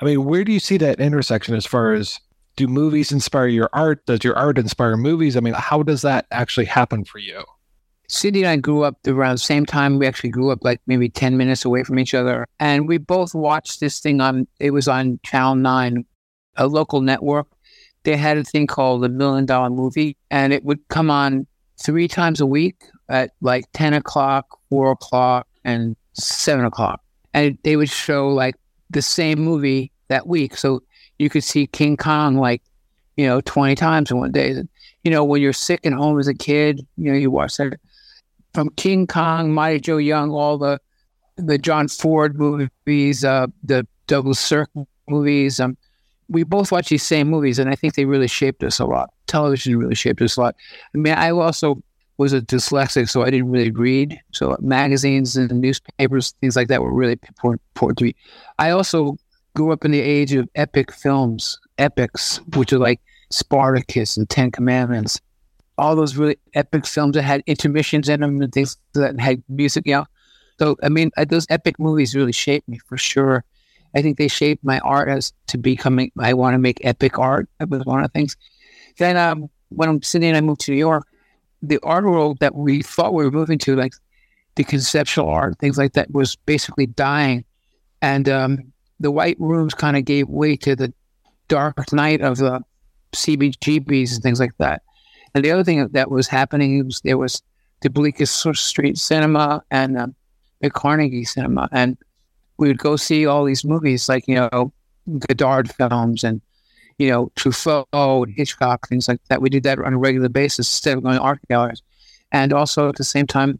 i 0.00 0.04
mean 0.04 0.24
where 0.24 0.44
do 0.44 0.52
you 0.52 0.60
see 0.60 0.76
that 0.76 1.00
intersection 1.00 1.54
as 1.54 1.66
far 1.66 1.92
as 1.92 2.18
do 2.56 2.66
movies 2.66 3.12
inspire 3.12 3.46
your 3.46 3.70
art 3.72 4.04
does 4.06 4.24
your 4.24 4.36
art 4.36 4.58
inspire 4.58 4.96
movies 4.96 5.36
i 5.36 5.40
mean 5.40 5.54
how 5.54 5.82
does 5.82 6.02
that 6.02 6.26
actually 6.30 6.66
happen 6.66 7.04
for 7.04 7.18
you 7.18 7.42
Cindy 8.08 8.40
and 8.40 8.48
I 8.48 8.56
grew 8.56 8.82
up 8.82 8.98
around 9.06 9.36
the 9.36 9.38
same 9.38 9.64
time. 9.64 9.98
We 9.98 10.06
actually 10.06 10.28
grew 10.28 10.50
up 10.50 10.58
like 10.62 10.82
maybe 10.86 11.08
10 11.08 11.38
minutes 11.38 11.64
away 11.64 11.82
from 11.82 11.98
each 11.98 12.12
other. 12.12 12.44
And 12.60 12.86
we 12.86 12.98
both 12.98 13.34
watched 13.34 13.80
this 13.80 14.00
thing 14.00 14.20
on, 14.20 14.46
it 14.60 14.72
was 14.72 14.86
on 14.86 15.18
Channel 15.22 15.54
9, 15.54 16.04
a 16.56 16.66
local 16.66 17.00
network. 17.00 17.46
They 18.02 18.18
had 18.18 18.36
a 18.36 18.44
thing 18.44 18.66
called 18.66 19.02
the 19.02 19.08
Million 19.08 19.46
Dollar 19.46 19.70
Movie, 19.70 20.18
and 20.30 20.52
it 20.52 20.62
would 20.62 20.86
come 20.88 21.10
on 21.10 21.46
three 21.80 22.08
times 22.08 22.40
a 22.40 22.46
week 22.46 22.76
at 23.08 23.32
like 23.40 23.64
10 23.72 23.94
o'clock, 23.94 24.58
4 24.70 24.92
o'clock, 24.92 25.46
and 25.64 25.96
7 26.14 26.64
o'clock. 26.64 27.00
And 27.34 27.58
they 27.64 27.76
would 27.76 27.90
show 27.90 28.28
like 28.28 28.56
the 28.90 29.02
same 29.02 29.40
movie 29.40 29.90
that 30.08 30.26
week. 30.26 30.56
So 30.56 30.82
you 31.18 31.30
could 31.30 31.44
see 31.44 31.66
King 31.66 31.96
Kong 31.96 32.36
like, 32.36 32.62
you 33.16 33.26
know, 33.26 33.40
20 33.42 33.74
times 33.74 34.10
in 34.10 34.18
one 34.18 34.32
day. 34.32 34.62
You 35.04 35.10
know, 35.10 35.24
when 35.24 35.42
you're 35.42 35.52
sick 35.52 35.84
at 35.84 35.92
home 35.92 36.18
as 36.18 36.28
a 36.28 36.34
kid, 36.34 36.86
you 36.96 37.10
know, 37.10 37.18
you 37.18 37.30
watch 37.30 37.56
that 37.56 37.74
from 38.54 38.70
King 38.70 39.06
Kong, 39.06 39.52
Mighty 39.52 39.80
Joe 39.80 39.96
Young, 39.96 40.30
all 40.30 40.58
the 40.58 40.80
the 41.36 41.58
John 41.58 41.88
Ford 41.88 42.38
movies, 42.38 43.24
uh, 43.24 43.46
the 43.64 43.86
Douglas 44.06 44.38
Sirk 44.38 44.70
movies. 45.08 45.58
Um, 45.58 45.76
we 46.28 46.42
both 46.44 46.70
watch 46.70 46.88
these 46.88 47.02
same 47.02 47.28
movies, 47.28 47.58
and 47.58 47.70
I 47.70 47.74
think 47.74 47.94
they 47.94 48.04
really 48.04 48.28
shaped 48.28 48.62
us 48.62 48.78
a 48.78 48.84
lot. 48.84 49.10
Television 49.32 49.76
really 49.78 49.94
shaped 49.94 50.22
us 50.22 50.36
a 50.36 50.40
lot. 50.40 50.56
I 50.94 50.98
mean, 50.98 51.14
I 51.14 51.30
also 51.30 51.82
was 52.18 52.32
a 52.32 52.40
dyslexic, 52.40 53.08
so 53.08 53.22
I 53.22 53.30
didn't 53.30 53.50
really 53.50 53.70
read. 53.70 54.20
So 54.32 54.56
magazines 54.60 55.36
and 55.36 55.50
newspapers, 55.60 56.34
things 56.40 56.56
like 56.56 56.68
that, 56.68 56.82
were 56.82 56.92
really 56.92 57.18
important, 57.28 57.98
to 57.98 58.04
me. 58.04 58.14
I 58.58 58.70
also 58.70 59.16
grew 59.56 59.72
up 59.72 59.84
in 59.84 59.90
the 59.90 60.00
age 60.00 60.32
of 60.34 60.48
epic 60.54 60.92
films, 60.92 61.58
epics, 61.78 62.40
which 62.54 62.72
are 62.72 62.78
like 62.78 63.00
Spartacus 63.30 64.16
and 64.16 64.28
Ten 64.28 64.50
Commandments 64.50 65.20
all 65.78 65.96
those 65.96 66.16
really 66.16 66.38
epic 66.54 66.86
films 66.86 67.14
that 67.14 67.22
had 67.22 67.42
intermissions 67.46 68.08
in 68.08 68.20
them 68.20 68.40
and 68.40 68.52
things 68.52 68.76
that 68.94 69.18
had 69.18 69.42
music, 69.48 69.86
you 69.86 69.94
know. 69.94 70.06
So, 70.58 70.76
I 70.82 70.88
mean, 70.88 71.10
uh, 71.16 71.24
those 71.24 71.46
epic 71.50 71.78
movies 71.78 72.14
really 72.14 72.32
shaped 72.32 72.68
me 72.68 72.78
for 72.86 72.96
sure. 72.96 73.44
I 73.94 74.02
think 74.02 74.16
they 74.16 74.28
shaped 74.28 74.64
my 74.64 74.78
art 74.80 75.08
as 75.08 75.32
to 75.48 75.58
becoming, 75.58 76.12
I 76.18 76.34
want 76.34 76.54
to 76.54 76.58
make 76.58 76.84
epic 76.84 77.18
art. 77.18 77.48
That 77.58 77.68
was 77.68 77.84
one 77.84 78.02
of 78.02 78.12
the 78.12 78.18
things. 78.18 78.36
Then, 78.98 79.16
um, 79.16 79.48
when 79.70 80.02
Cindy 80.02 80.28
and 80.28 80.36
I 80.36 80.40
moved 80.40 80.60
to 80.62 80.72
New 80.72 80.78
York, 80.78 81.06
the 81.62 81.78
art 81.82 82.04
world 82.04 82.38
that 82.40 82.54
we 82.54 82.82
thought 82.82 83.14
we 83.14 83.24
were 83.24 83.30
moving 83.30 83.58
to, 83.58 83.76
like 83.76 83.94
the 84.56 84.64
conceptual 84.64 85.28
art, 85.28 85.58
things 85.58 85.78
like 85.78 85.92
that, 85.94 86.10
was 86.10 86.36
basically 86.36 86.86
dying. 86.86 87.44
And 88.00 88.28
um, 88.28 88.72
the 89.00 89.10
white 89.10 89.36
rooms 89.38 89.74
kind 89.74 89.96
of 89.96 90.04
gave 90.04 90.28
way 90.28 90.56
to 90.56 90.76
the 90.76 90.92
dark 91.48 91.92
night 91.92 92.20
of 92.20 92.38
the 92.38 92.60
CBGBs 93.12 94.14
and 94.14 94.22
things 94.22 94.40
like 94.40 94.56
that. 94.58 94.82
And 95.34 95.44
the 95.44 95.50
other 95.50 95.64
thing 95.64 95.88
that 95.88 96.10
was 96.10 96.28
happening 96.28 96.84
was 96.84 97.00
there 97.00 97.18
was 97.18 97.42
the 97.80 97.90
Bleecker 97.90 98.26
Street 98.26 98.98
Cinema 98.98 99.62
and 99.70 99.98
um, 99.98 100.14
the 100.60 100.70
Carnegie 100.70 101.24
Cinema, 101.24 101.68
and 101.72 101.96
we 102.58 102.68
would 102.68 102.78
go 102.78 102.96
see 102.96 103.26
all 103.26 103.44
these 103.44 103.64
movies 103.64 104.08
like 104.08 104.26
you 104.28 104.36
know 104.36 104.72
Godard 105.28 105.72
films 105.72 106.22
and 106.22 106.40
you 107.02 107.10
know 107.10 107.32
Truffaut 107.36 108.32
Hitchcock 108.34 108.88
things 108.88 109.08
like 109.08 109.20
that. 109.28 109.42
We 109.42 109.50
did 109.50 109.64
that 109.64 109.78
on 109.78 109.94
a 109.94 109.98
regular 109.98 110.28
basis 110.28 110.68
instead 110.68 110.96
of 110.96 111.02
going 111.02 111.16
to 111.16 111.20
art 111.20 111.40
galleries, 111.48 111.82
and 112.30 112.52
also 112.52 112.88
at 112.88 112.96
the 112.96 113.04
same 113.04 113.26
time 113.26 113.58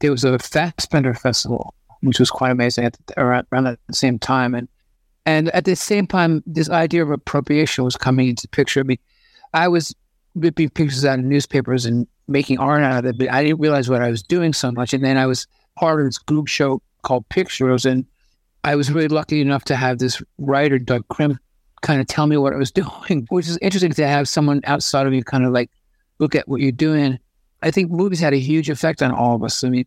there 0.00 0.10
was 0.10 0.24
a 0.24 0.38
Fassbinder 0.38 1.18
Festival, 1.18 1.74
which 2.00 2.18
was 2.18 2.30
quite 2.30 2.52
amazing 2.52 2.84
at 2.84 2.96
the, 3.06 3.20
around, 3.20 3.46
around 3.52 3.64
the 3.64 3.78
same 3.92 4.18
time, 4.18 4.54
and 4.54 4.68
and 5.26 5.50
at 5.50 5.66
the 5.66 5.76
same 5.76 6.06
time 6.06 6.42
this 6.46 6.70
idea 6.70 7.02
of 7.02 7.10
appropriation 7.10 7.84
was 7.84 7.96
coming 7.96 8.28
into 8.28 8.42
the 8.42 8.48
picture. 8.48 8.80
I 8.80 8.84
mean, 8.84 8.98
I 9.52 9.68
was 9.68 9.94
ripping 10.34 10.70
pictures 10.70 11.04
out 11.04 11.18
of 11.18 11.24
newspapers 11.24 11.84
and 11.84 12.06
making 12.28 12.58
art 12.58 12.82
out 12.82 13.04
of 13.04 13.10
it, 13.10 13.18
but 13.18 13.30
I 13.30 13.44
didn't 13.44 13.60
realize 13.60 13.90
what 13.90 14.02
I 14.02 14.10
was 14.10 14.22
doing 14.22 14.52
so 14.52 14.70
much. 14.70 14.94
And 14.94 15.04
then 15.04 15.16
I 15.16 15.26
was 15.26 15.46
part 15.76 16.00
of 16.00 16.06
this 16.06 16.18
group 16.18 16.46
show 16.46 16.80
called 17.02 17.28
Pictures, 17.28 17.84
and 17.84 18.06
I 18.64 18.74
was 18.74 18.90
really 18.90 19.08
lucky 19.08 19.40
enough 19.40 19.64
to 19.64 19.76
have 19.76 19.98
this 19.98 20.22
writer, 20.38 20.78
Doug 20.78 21.06
Crimp, 21.08 21.38
kind 21.82 22.00
of 22.00 22.06
tell 22.06 22.26
me 22.26 22.36
what 22.36 22.52
I 22.52 22.56
was 22.56 22.70
doing, 23.08 23.26
which 23.30 23.48
is 23.48 23.58
interesting 23.58 23.92
to 23.92 24.06
have 24.06 24.28
someone 24.28 24.60
outside 24.64 25.06
of 25.06 25.14
you 25.14 25.24
kind 25.24 25.44
of 25.44 25.52
like 25.52 25.70
look 26.18 26.34
at 26.34 26.48
what 26.48 26.60
you're 26.60 26.72
doing. 26.72 27.18
I 27.62 27.70
think 27.70 27.90
movies 27.90 28.20
had 28.20 28.34
a 28.34 28.38
huge 28.38 28.70
effect 28.70 29.02
on 29.02 29.10
all 29.10 29.34
of 29.34 29.42
us. 29.42 29.64
I 29.64 29.68
mean, 29.68 29.86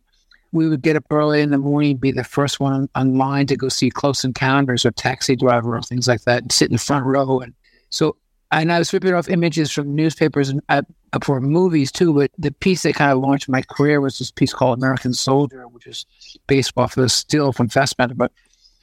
we 0.52 0.68
would 0.68 0.82
get 0.82 0.96
up 0.96 1.04
early 1.10 1.40
in 1.40 1.50
the 1.50 1.58
morning, 1.58 1.96
be 1.96 2.12
the 2.12 2.24
first 2.24 2.60
one 2.60 2.88
online 2.94 3.46
to 3.46 3.56
go 3.56 3.70
see 3.70 3.88
Close 3.88 4.22
Encounters 4.22 4.84
or 4.84 4.90
Taxi 4.90 5.34
Driver 5.34 5.76
or 5.76 5.82
things 5.82 6.06
like 6.06 6.22
that, 6.22 6.42
and 6.42 6.52
sit 6.52 6.68
in 6.68 6.74
the 6.74 6.78
front 6.78 7.06
row. 7.06 7.40
And 7.40 7.54
so 7.88 8.16
and 8.52 8.70
I 8.70 8.78
was 8.78 8.92
ripping 8.92 9.14
off 9.14 9.30
images 9.30 9.72
from 9.72 9.94
newspapers 9.94 10.50
and 10.50 10.60
uh, 10.68 10.82
for 11.24 11.40
movies 11.40 11.90
too. 11.90 12.12
But 12.12 12.30
the 12.38 12.52
piece 12.52 12.82
that 12.82 12.94
kind 12.94 13.10
of 13.10 13.18
launched 13.18 13.48
my 13.48 13.62
career 13.62 14.00
was 14.00 14.18
this 14.18 14.30
piece 14.30 14.52
called 14.52 14.78
American 14.78 15.14
Soldier, 15.14 15.66
which 15.68 15.86
is 15.86 16.04
based 16.46 16.72
off 16.76 16.96
of 16.96 17.04
a 17.04 17.08
still 17.08 17.52
from 17.52 17.68
Fassbinder. 17.68 18.16
But 18.16 18.30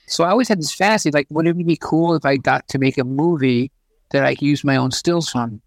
so 0.09 0.23
I 0.23 0.29
always 0.29 0.47
had 0.47 0.59
this 0.59 0.73
fantasy, 0.73 1.11
like, 1.11 1.27
wouldn't 1.29 1.59
it 1.59 1.63
be 1.65 1.77
cool 1.79 2.15
if 2.15 2.25
I 2.25 2.37
got 2.37 2.67
to 2.69 2.79
make 2.79 2.97
a 2.97 3.03
movie 3.03 3.71
that 4.11 4.25
I 4.25 4.35
could 4.35 4.47
use 4.47 4.63
my 4.63 4.75
own 4.75 4.91
stills 4.91 5.29
from? 5.29 5.61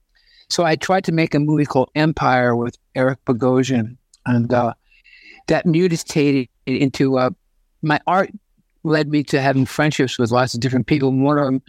So 0.49 0.65
I 0.65 0.77
tried 0.77 1.05
to 1.05 1.13
make 1.13 1.35
a 1.35 1.39
movie 1.39 1.65
called 1.65 1.91
Empire 1.95 2.55
with 2.57 2.77
Eric 2.95 3.25
Bogosian, 3.25 3.97
and 4.27 4.53
uh, 4.53 4.75
that 5.47 5.65
mutated 5.65 6.49
into 6.67 7.19
uh, 7.19 7.31
my 7.83 8.01
art 8.07 8.31
led 8.85 9.09
me 9.09 9.23
to 9.23 9.41
having 9.41 9.65
friendships 9.65 10.19
with 10.19 10.31
lots 10.31 10.55
of 10.55 10.61
different 10.61 10.87
people. 10.87 11.13
One 11.13 11.39
of 11.39 11.45
them, 11.45 11.63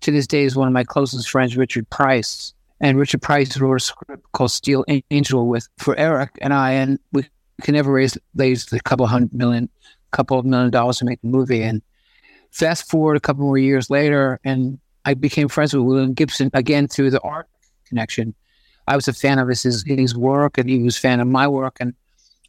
to 0.00 0.10
this 0.10 0.26
day, 0.26 0.42
is 0.42 0.56
one 0.56 0.68
of 0.68 0.74
my 0.74 0.84
closest 0.84 1.30
friends, 1.30 1.56
Richard 1.56 1.88
Price. 1.90 2.52
And 2.80 2.98
Richard 2.98 3.22
Price 3.22 3.56
wrote 3.56 3.76
a 3.76 3.80
script 3.80 4.22
called 4.32 4.50
Steel 4.50 4.84
Angel 5.10 5.46
with 5.46 5.68
for 5.78 5.96
Eric 5.96 6.30
and 6.42 6.52
I, 6.52 6.72
and 6.72 6.98
we 7.12 7.24
could 7.62 7.74
never 7.74 7.90
raise 7.92 8.18
raise 8.34 8.70
a 8.72 8.80
couple 8.80 9.06
hundred 9.06 9.32
million, 9.32 9.70
couple 10.10 10.38
of 10.38 10.44
million 10.44 10.70
dollars 10.70 10.98
to 10.98 11.06
make 11.06 11.22
the 11.22 11.28
movie. 11.28 11.62
And 11.62 11.80
fast 12.50 12.90
forward 12.90 13.16
a 13.16 13.20
couple 13.20 13.44
more 13.44 13.58
years 13.58 13.90
later, 13.90 14.40
and 14.44 14.78
I 15.04 15.14
became 15.14 15.48
friends 15.48 15.74
with 15.74 15.84
William 15.84 16.14
Gibson 16.14 16.50
again 16.54 16.88
through 16.88 17.10
the 17.10 17.20
art 17.20 17.48
connection. 17.86 18.34
I 18.88 18.96
was 18.96 19.08
a 19.08 19.12
fan 19.12 19.38
of 19.38 19.48
his 19.48 19.84
his 19.86 20.16
work, 20.16 20.58
and 20.58 20.68
he 20.68 20.78
was 20.82 20.96
a 20.96 21.00
fan 21.00 21.20
of 21.20 21.26
my 21.26 21.48
work, 21.48 21.76
and 21.80 21.94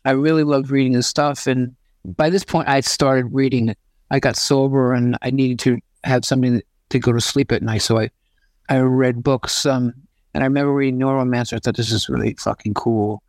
I 0.06 0.12
really 0.12 0.44
loved 0.44 0.70
reading 0.70 0.94
his 0.94 1.08
stuff. 1.08 1.48
And 1.48 1.76
by 2.06 2.30
this 2.30 2.44
point, 2.44 2.68
I 2.68 2.82
started 2.82 3.34
reading. 3.34 3.76
I 4.10 4.20
got 4.20 4.36
sober, 4.36 4.94
and 4.94 5.18
I 5.22 5.32
needed 5.32 5.60
to 5.60 5.80
have 6.04 6.24
something 6.24 6.62
to 6.90 7.00
go 7.00 7.12
to 7.12 7.20
sleep 7.20 7.52
at 7.52 7.62
night. 7.62 7.82
So 7.82 8.00
I, 8.00 8.10
I 8.70 8.80
read 8.80 9.24
books. 9.24 9.66
Um, 9.66 9.94
and 10.34 10.44
I 10.44 10.48
remember 10.48 10.72
reading 10.74 11.00
Neuromancer. 11.00 11.54
I 11.54 11.60
thought 11.60 11.76
this 11.76 11.92
is 11.92 12.10
really 12.10 12.36
fucking 12.36 12.76
cool. 12.76 13.24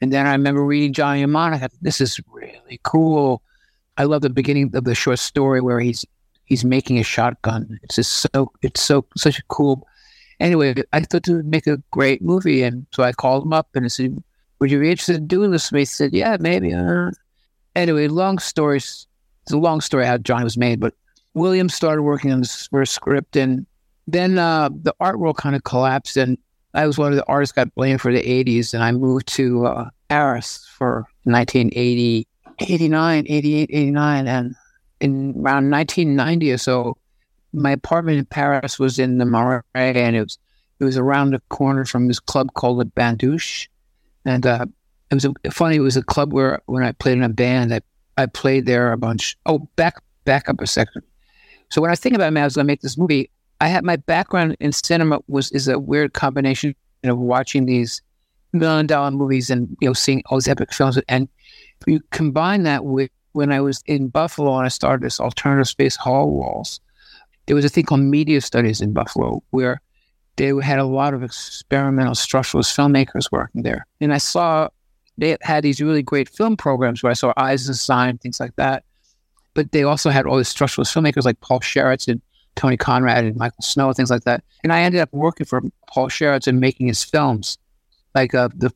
And 0.00 0.12
then 0.12 0.26
I 0.26 0.32
remember 0.32 0.64
reading 0.64 0.92
Johnny 0.92 1.20
Mnemonic. 1.20 1.70
This 1.82 2.00
is 2.00 2.18
really 2.32 2.80
cool. 2.82 3.42
I 3.96 4.04
love 4.04 4.22
the 4.22 4.30
beginning 4.30 4.74
of 4.74 4.84
the 4.84 4.94
short 4.94 5.18
story 5.18 5.60
where 5.60 5.78
he's 5.78 6.04
he's 6.44 6.64
making 6.64 6.98
a 6.98 7.02
shotgun. 7.02 7.78
It's 7.82 7.96
just 7.96 8.12
so 8.12 8.52
it's 8.62 8.82
so 8.82 9.04
such 9.16 9.38
a 9.38 9.42
cool. 9.48 9.86
Anyway, 10.40 10.74
I 10.92 11.00
thought 11.00 11.22
to 11.24 11.42
make 11.44 11.66
a 11.66 11.82
great 11.90 12.22
movie, 12.22 12.62
and 12.62 12.86
so 12.92 13.02
I 13.02 13.12
called 13.12 13.44
him 13.44 13.52
up 13.52 13.68
and 13.74 13.84
I 13.84 13.88
said, 13.88 14.22
"Would 14.58 14.70
you 14.70 14.80
be 14.80 14.90
interested 14.90 15.16
in 15.16 15.26
doing 15.26 15.50
this?" 15.50 15.70
And 15.70 15.78
he 15.78 15.84
said, 15.84 16.12
"Yeah, 16.12 16.36
maybe." 16.40 16.72
Uh. 16.72 17.10
Anyway, 17.76 18.08
long 18.08 18.38
stories. 18.38 19.06
It's 19.42 19.52
a 19.52 19.58
long 19.58 19.80
story 19.80 20.06
how 20.06 20.16
Johnny 20.18 20.44
was 20.44 20.56
made, 20.56 20.80
but 20.80 20.94
William 21.34 21.68
started 21.68 22.02
working 22.02 22.32
on 22.32 22.40
this 22.40 22.68
first 22.68 22.94
script, 22.94 23.36
and 23.36 23.66
then 24.06 24.38
uh, 24.38 24.70
the 24.72 24.94
art 25.00 25.18
world 25.18 25.36
kind 25.36 25.56
of 25.56 25.64
collapsed, 25.64 26.16
and 26.16 26.38
I 26.72 26.86
was 26.86 26.98
one 26.98 27.12
of 27.12 27.16
the 27.16 27.26
artists 27.26 27.52
got 27.52 27.74
blamed 27.74 28.00
for 28.00 28.12
the 28.12 28.22
'80s, 28.22 28.74
and 28.74 28.82
I 28.82 28.92
moved 28.92 29.28
to 29.34 29.66
uh, 29.66 29.90
Paris 30.08 30.66
for 30.76 31.06
1980, 31.24 32.26
89, 32.60 33.26
88, 33.28 33.70
89, 33.72 34.28
and 34.28 34.54
in 35.00 35.30
around 35.30 35.70
1990 35.70 36.52
or 36.52 36.58
so, 36.58 36.96
my 37.52 37.72
apartment 37.72 38.18
in 38.18 38.24
Paris 38.24 38.78
was 38.78 38.98
in 38.98 39.18
the 39.18 39.24
Marais, 39.24 39.62
and 39.74 40.16
it 40.16 40.22
was 40.22 40.38
it 40.80 40.84
was 40.84 40.96
around 40.96 41.30
the 41.30 41.42
corner 41.50 41.84
from 41.84 42.08
this 42.08 42.18
club 42.18 42.52
called 42.54 42.80
the 42.80 42.84
Bains 42.84 43.18
Douches, 43.18 43.68
and 44.24 44.44
uh, 44.46 44.66
it 45.10 45.14
was 45.14 45.24
a, 45.24 45.50
funny. 45.50 45.76
It 45.76 45.80
was 45.80 45.96
a 45.96 46.02
club 46.02 46.32
where 46.32 46.60
when 46.66 46.82
I 46.82 46.92
played 46.92 47.16
in 47.16 47.22
a 47.22 47.28
band, 47.28 47.72
I 47.72 47.80
I 48.16 48.26
played 48.26 48.66
there 48.66 48.92
a 48.92 48.98
bunch. 48.98 49.36
Oh, 49.46 49.68
back 49.76 50.02
back 50.24 50.48
up 50.48 50.60
a 50.60 50.66
second. 50.66 51.02
So 51.70 51.80
when 51.80 51.90
I 51.90 51.94
think 51.94 52.14
about 52.14 52.32
it, 52.32 52.38
I 52.38 52.44
was 52.44 52.56
going 52.56 52.66
to 52.66 52.72
make 52.72 52.80
this 52.80 52.98
movie. 52.98 53.30
I 53.60 53.68
had 53.68 53.84
my 53.84 53.96
background 53.96 54.56
in 54.60 54.72
cinema 54.72 55.20
was 55.28 55.50
is 55.52 55.68
a 55.68 55.78
weird 55.78 56.12
combination 56.12 56.74
of 57.04 57.18
watching 57.18 57.66
these 57.66 58.02
million 58.52 58.86
dollar 58.86 59.10
movies 59.10 59.50
and 59.50 59.76
you 59.80 59.88
know 59.88 59.92
seeing 59.92 60.22
all 60.26 60.38
these 60.38 60.48
epic 60.48 60.72
films, 60.72 60.98
and 61.08 61.28
you 61.86 62.00
combine 62.10 62.64
that 62.64 62.84
with 62.84 63.10
when 63.34 63.52
I 63.52 63.60
was 63.60 63.82
in 63.86 64.08
Buffalo 64.08 64.56
and 64.56 64.64
I 64.64 64.68
started 64.68 65.04
this 65.04 65.20
alternative 65.20 65.68
space 65.68 65.96
Hallwalls. 65.96 66.80
There 67.46 67.56
was 67.56 67.64
a 67.64 67.68
thing 67.68 67.84
called 67.84 68.00
media 68.00 68.40
studies 68.40 68.80
in 68.80 68.92
Buffalo 68.92 69.42
where 69.50 69.80
they 70.36 70.52
had 70.62 70.78
a 70.78 70.84
lot 70.84 71.14
of 71.14 71.22
experimental 71.22 72.14
structuralist 72.14 72.74
filmmakers 72.74 73.30
working 73.30 73.62
there, 73.62 73.86
and 74.00 74.12
I 74.12 74.18
saw 74.18 74.68
they 75.18 75.36
had 75.42 75.62
these 75.62 75.80
really 75.80 76.02
great 76.02 76.28
film 76.28 76.56
programs 76.56 77.02
where 77.02 77.10
I 77.10 77.14
saw 77.14 77.32
Sign, 77.56 78.18
things 78.18 78.40
like 78.40 78.56
that. 78.56 78.84
But 79.54 79.70
they 79.70 79.84
also 79.84 80.10
had 80.10 80.26
all 80.26 80.36
these 80.36 80.52
structuralist 80.52 80.92
filmmakers 80.92 81.24
like 81.24 81.40
Paul 81.40 81.60
Sharits, 81.60 82.20
Tony 82.56 82.76
Conrad, 82.76 83.24
and 83.24 83.36
Michael 83.36 83.62
Snow, 83.62 83.92
things 83.92 84.10
like 84.10 84.24
that. 84.24 84.42
And 84.64 84.72
I 84.72 84.82
ended 84.82 85.00
up 85.00 85.12
working 85.12 85.46
for 85.46 85.62
Paul 85.88 86.08
Sharits 86.08 86.48
and 86.48 86.60
making 86.60 86.88
his 86.88 87.04
films. 87.04 87.58
Like 88.14 88.34
uh, 88.34 88.48
the, 88.54 88.72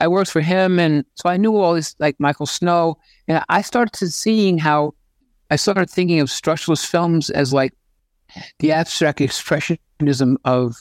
I 0.00 0.08
worked 0.08 0.30
for 0.30 0.40
him, 0.40 0.78
and 0.78 1.04
so 1.14 1.28
I 1.28 1.36
knew 1.36 1.56
all 1.56 1.74
this, 1.74 1.94
like 1.98 2.16
Michael 2.18 2.46
Snow, 2.46 2.98
and 3.28 3.42
I 3.48 3.62
started 3.62 3.96
seeing 3.96 4.58
how 4.58 4.94
I 5.50 5.56
started 5.56 5.88
thinking 5.88 6.20
of 6.20 6.28
structuralist 6.28 6.86
films 6.86 7.30
as 7.30 7.52
like 7.52 7.72
the 8.58 8.72
abstract 8.72 9.20
expressionism 9.20 10.36
of 10.44 10.76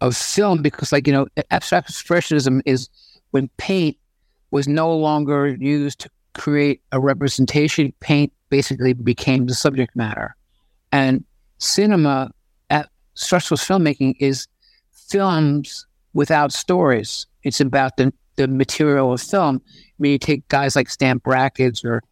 of 0.00 0.16
film 0.16 0.62
because 0.62 0.92
like 0.92 1.06
you 1.06 1.12
know 1.12 1.26
abstract 1.50 1.90
expressionism 1.90 2.60
is 2.66 2.88
when 3.30 3.48
paint 3.56 3.96
was 4.50 4.68
no 4.68 4.94
longer 4.94 5.48
used 5.48 6.00
to 6.00 6.10
create 6.34 6.82
a 6.92 7.00
representation 7.00 7.92
paint 8.00 8.32
basically 8.48 8.92
became 8.92 9.46
the 9.46 9.54
subject 9.54 9.96
matter. 9.96 10.36
And 10.92 11.24
cinema 11.58 12.30
at 12.70 12.88
structuralist 13.16 13.66
filmmaking 13.66 14.14
is 14.20 14.46
films 14.92 15.86
without 16.14 16.52
stories. 16.52 17.26
It's 17.42 17.60
about 17.60 17.96
the, 17.96 18.12
the 18.36 18.48
material 18.48 19.12
of 19.12 19.20
film 19.20 19.60
I 19.98 20.02
mean, 20.02 20.12
you 20.12 20.18
take 20.18 20.46
guys 20.48 20.76
like 20.76 20.90
Stan 20.90 21.18
Brakhage 21.18 21.84
or 21.84 22.02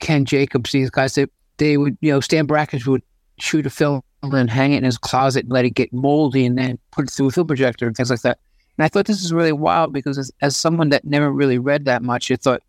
Ken 0.00 0.24
Jacobs, 0.24 0.72
these 0.72 0.90
guys 0.90 1.14
that 1.14 1.30
they 1.58 1.76
would, 1.76 1.96
you 2.00 2.10
know, 2.10 2.20
Stan 2.20 2.46
Brakhage 2.46 2.86
would 2.86 3.02
shoot 3.38 3.66
a 3.66 3.70
film 3.70 4.02
and 4.22 4.50
hang 4.50 4.72
it 4.72 4.78
in 4.78 4.84
his 4.84 4.98
closet 4.98 5.44
and 5.44 5.52
let 5.52 5.66
it 5.66 5.70
get 5.70 5.92
moldy 5.92 6.46
and 6.46 6.56
then 6.56 6.78
put 6.90 7.06
it 7.06 7.10
through 7.10 7.28
a 7.28 7.30
film 7.30 7.46
projector 7.46 7.86
and 7.86 7.96
things 7.96 8.10
like 8.10 8.22
that. 8.22 8.38
And 8.78 8.84
I 8.84 8.88
thought 8.88 9.06
this 9.06 9.22
is 9.22 9.32
really 9.32 9.52
wild 9.52 9.92
because 9.92 10.18
as, 10.18 10.30
as 10.40 10.56
someone 10.56 10.88
that 10.90 11.04
never 11.04 11.30
really 11.30 11.58
read 11.58 11.84
that 11.84 12.02
much, 12.02 12.30
I 12.30 12.36
thought, 12.36 12.62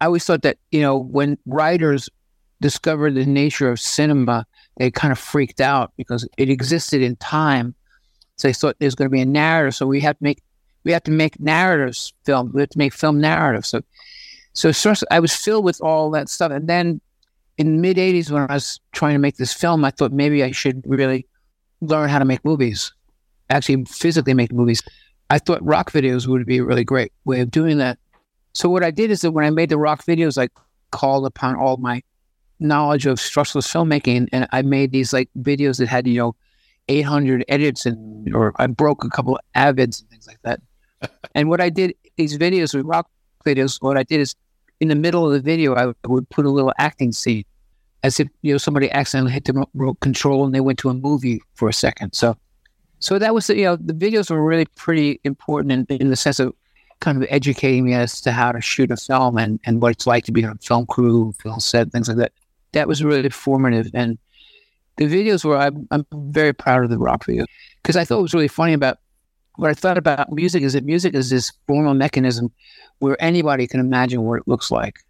I 0.00 0.06
always 0.06 0.24
thought 0.24 0.42
that, 0.42 0.58
you 0.70 0.80
know, 0.80 0.96
when 0.96 1.38
writers 1.46 2.08
discovered 2.60 3.14
the 3.14 3.24
nature 3.24 3.70
of 3.70 3.80
cinema, 3.80 4.46
they 4.78 4.90
kind 4.90 5.12
of 5.12 5.18
freaked 5.18 5.60
out 5.60 5.92
because 5.96 6.28
it 6.36 6.50
existed 6.50 7.02
in 7.02 7.16
time. 7.16 7.74
So 8.36 8.48
they 8.48 8.52
thought 8.52 8.76
there's 8.78 8.94
going 8.94 9.08
to 9.08 9.12
be 9.12 9.20
a 9.20 9.26
narrative. 9.26 9.74
So 9.74 9.86
we 9.86 10.00
have 10.00 10.18
to 10.18 10.24
make 10.24 10.42
we 10.84 10.92
have 10.92 11.02
to 11.04 11.10
make 11.10 11.38
narratives 11.40 12.12
film. 12.24 12.52
We 12.52 12.62
have 12.62 12.70
to 12.70 12.78
make 12.78 12.92
film 12.92 13.20
narratives. 13.20 13.68
So 13.68 13.82
so 14.72 14.92
I 15.10 15.20
was 15.20 15.34
filled 15.34 15.64
with 15.64 15.80
all 15.80 16.10
that 16.10 16.28
stuff. 16.28 16.50
And 16.50 16.68
then 16.68 17.00
in 17.58 17.80
mid 17.80 17.96
80s, 17.96 18.30
when 18.30 18.46
I 18.48 18.54
was 18.54 18.80
trying 18.92 19.14
to 19.14 19.18
make 19.18 19.36
this 19.36 19.52
film, 19.52 19.84
I 19.84 19.90
thought 19.90 20.12
maybe 20.12 20.42
I 20.42 20.50
should 20.50 20.82
really 20.86 21.26
learn 21.80 22.08
how 22.08 22.18
to 22.18 22.24
make 22.24 22.44
movies, 22.44 22.92
actually 23.50 23.84
physically 23.84 24.34
make 24.34 24.52
movies. 24.52 24.82
I 25.30 25.38
thought 25.38 25.64
rock 25.64 25.92
videos 25.92 26.26
would 26.26 26.46
be 26.46 26.58
a 26.58 26.64
really 26.64 26.84
great 26.84 27.12
way 27.24 27.40
of 27.40 27.50
doing 27.50 27.78
that. 27.78 27.98
So 28.54 28.68
what 28.68 28.82
I 28.82 28.90
did 28.90 29.10
is 29.10 29.20
that 29.20 29.32
when 29.32 29.44
I 29.44 29.50
made 29.50 29.68
the 29.68 29.78
rock 29.78 30.04
videos, 30.04 30.42
I 30.42 30.48
called 30.90 31.26
upon 31.26 31.54
all 31.54 31.76
my 31.76 32.02
knowledge 32.60 33.06
of 33.06 33.18
structuralist 33.18 33.70
filmmaking, 33.70 34.28
and 34.32 34.48
I 34.52 34.62
made 34.62 34.90
these 34.90 35.12
like 35.12 35.28
videos 35.38 35.78
that 35.78 35.88
had 35.88 36.06
you 36.06 36.18
know 36.18 36.36
800 36.88 37.44
edits 37.48 37.86
and 37.86 38.34
or 38.34 38.52
I 38.56 38.66
broke 38.66 39.04
a 39.04 39.10
couple 39.10 39.36
of 39.36 39.40
avids 39.54 40.00
and 40.00 40.10
things 40.10 40.26
like 40.26 40.40
that. 40.42 40.60
And 41.34 41.48
what 41.48 41.60
I 41.60 41.70
did 41.70 41.94
these 42.16 42.36
videos 42.36 42.74
with 42.74 42.84
rock 42.86 43.08
videos, 43.44 43.80
what 43.80 43.96
I 43.96 44.02
did 44.02 44.20
is 44.20 44.34
in 44.80 44.88
the 44.88 44.94
middle 44.94 45.26
of 45.26 45.32
the 45.32 45.40
video, 45.40 45.74
I 45.74 45.92
would 46.06 46.28
put 46.30 46.46
a 46.46 46.50
little 46.50 46.72
acting 46.78 47.12
scene 47.12 47.44
as 48.02 48.20
if 48.20 48.28
you 48.42 48.52
know 48.52 48.58
somebody 48.58 48.90
accidentally 48.90 49.32
hit 49.32 49.44
the 49.44 49.66
remote 49.74 50.00
control 50.00 50.44
and 50.44 50.54
they 50.54 50.60
went 50.60 50.78
to 50.80 50.88
a 50.88 50.94
movie 50.94 51.40
for 51.54 51.68
a 51.68 51.72
second. 51.72 52.14
So, 52.14 52.36
so 53.00 53.18
that 53.18 53.34
was 53.34 53.48
you 53.48 53.64
know 53.64 53.76
the 53.76 53.92
videos 53.92 54.30
were 54.30 54.44
really 54.44 54.66
pretty 54.76 55.20
important 55.24 55.90
in, 55.90 55.96
in 55.96 56.08
the 56.10 56.16
sense 56.16 56.38
of 56.38 56.54
kind 57.00 57.22
of 57.22 57.28
educating 57.30 57.84
me 57.84 57.94
as 57.94 58.20
to 58.22 58.32
how 58.32 58.52
to 58.52 58.60
shoot 58.60 58.90
a 58.90 58.96
film 58.96 59.38
and, 59.38 59.60
and 59.64 59.80
what 59.80 59.92
it's 59.92 60.06
like 60.06 60.24
to 60.24 60.32
be 60.32 60.44
on 60.44 60.52
a 60.52 60.56
film 60.56 60.86
crew, 60.86 61.32
film 61.40 61.60
set, 61.60 61.92
things 61.92 62.08
like 62.08 62.16
that. 62.16 62.32
That 62.72 62.88
was 62.88 63.04
really 63.04 63.30
formative. 63.30 63.90
And 63.94 64.18
the 64.96 65.04
videos 65.04 65.44
were, 65.44 65.56
I'm, 65.56 65.86
I'm 65.90 66.06
very 66.12 66.52
proud 66.52 66.84
of 66.84 66.90
the 66.90 66.98
rock 66.98 67.24
video 67.24 67.46
because 67.82 67.96
I 67.96 68.04
thought 68.04 68.18
it 68.18 68.22
was 68.22 68.34
really 68.34 68.48
funny 68.48 68.72
about 68.72 68.98
what 69.58 69.70
I 69.70 69.74
thought 69.74 69.98
about 69.98 70.30
music 70.30 70.62
is 70.62 70.74
that 70.74 70.84
music 70.84 71.14
is 71.14 71.30
this 71.30 71.52
formal 71.66 71.92
mechanism 71.92 72.52
where 73.00 73.20
anybody 73.20 73.66
can 73.66 73.80
imagine 73.80 74.22
what 74.22 74.38
it 74.38 74.46
looks 74.46 74.70
like. 74.70 75.00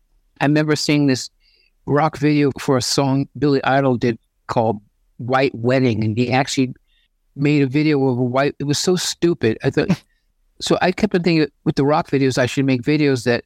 I 0.41 0.47
remember 0.47 0.75
seeing 0.75 1.07
this 1.07 1.29
rock 1.85 2.16
video 2.16 2.51
for 2.59 2.79
a 2.79 2.83
song 2.83 3.29
Billy 3.39 3.62
Idol 3.62 3.99
did 3.99 4.19
called 4.47 4.81
White 5.19 5.55
Wedding, 5.55 6.03
and 6.03 6.16
he 6.16 6.33
actually 6.33 6.73
made 7.37 7.61
a 7.61 7.66
video 7.66 8.03
of 8.09 8.16
a 8.16 8.23
white. 8.23 8.55
It 8.59 8.65
was 8.65 8.79
so 8.79 8.97
stupid. 8.97 9.59
I 9.62 9.69
thought 9.69 10.03
so 10.62 10.79
I 10.81 10.93
kept 10.93 11.15
on 11.15 11.23
thinking 11.23 11.49
with 11.65 11.77
the 11.77 11.85
rock 11.85 12.09
videos, 12.09 12.39
I 12.39 12.47
should 12.47 12.65
make 12.65 12.81
videos 12.81 13.25
that 13.25 13.45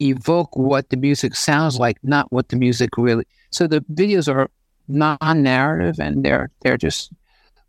evoke 0.00 0.56
what 0.56 0.88
the 0.88 0.96
music 0.96 1.34
sounds 1.34 1.78
like, 1.78 1.98
not 2.02 2.32
what 2.32 2.48
the 2.48 2.56
music 2.56 2.96
really. 2.96 3.26
So 3.50 3.66
the 3.66 3.82
videos 3.92 4.34
are 4.34 4.48
non-narrative 4.88 6.00
and 6.00 6.24
they're 6.24 6.50
they're 6.62 6.78
just 6.78 7.12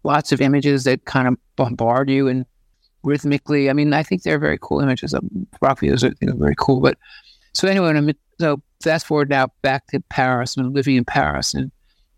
lots 0.05 0.31
of 0.31 0.39
images 0.39 0.85
that 0.85 1.03
kind 1.03 1.27
of 1.27 1.35
bombard 1.57 2.09
you 2.09 2.29
and 2.29 2.45
rhythmically. 3.03 3.69
I 3.69 3.73
mean, 3.73 3.93
I 3.93 4.03
think 4.03 4.23
they're 4.23 4.39
very 4.39 4.57
cool 4.61 4.79
images. 4.79 5.13
Um, 5.13 5.47
videos 5.61 6.03
are, 6.03 6.15
you 6.21 6.27
know, 6.27 6.35
very 6.35 6.55
cool. 6.57 6.81
But 6.81 6.97
so 7.53 7.67
anyway, 7.67 7.89
I'm, 7.89 8.11
so 8.39 8.61
fast 8.81 9.05
forward 9.05 9.29
now 9.29 9.47
back 9.61 9.87
to 9.87 9.99
Paris. 10.09 10.55
I'm 10.57 10.73
living 10.73 10.95
in 10.95 11.05
Paris, 11.05 11.53
and 11.53 11.71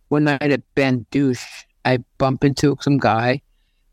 one 0.10 0.26
night 0.26 0.42
at 0.42 0.62
Bains 0.76 1.06
Douches, 1.12 1.44
I 1.86 2.00
bump 2.18 2.44
into 2.44 2.78
some 2.82 2.98
guy 2.98 3.42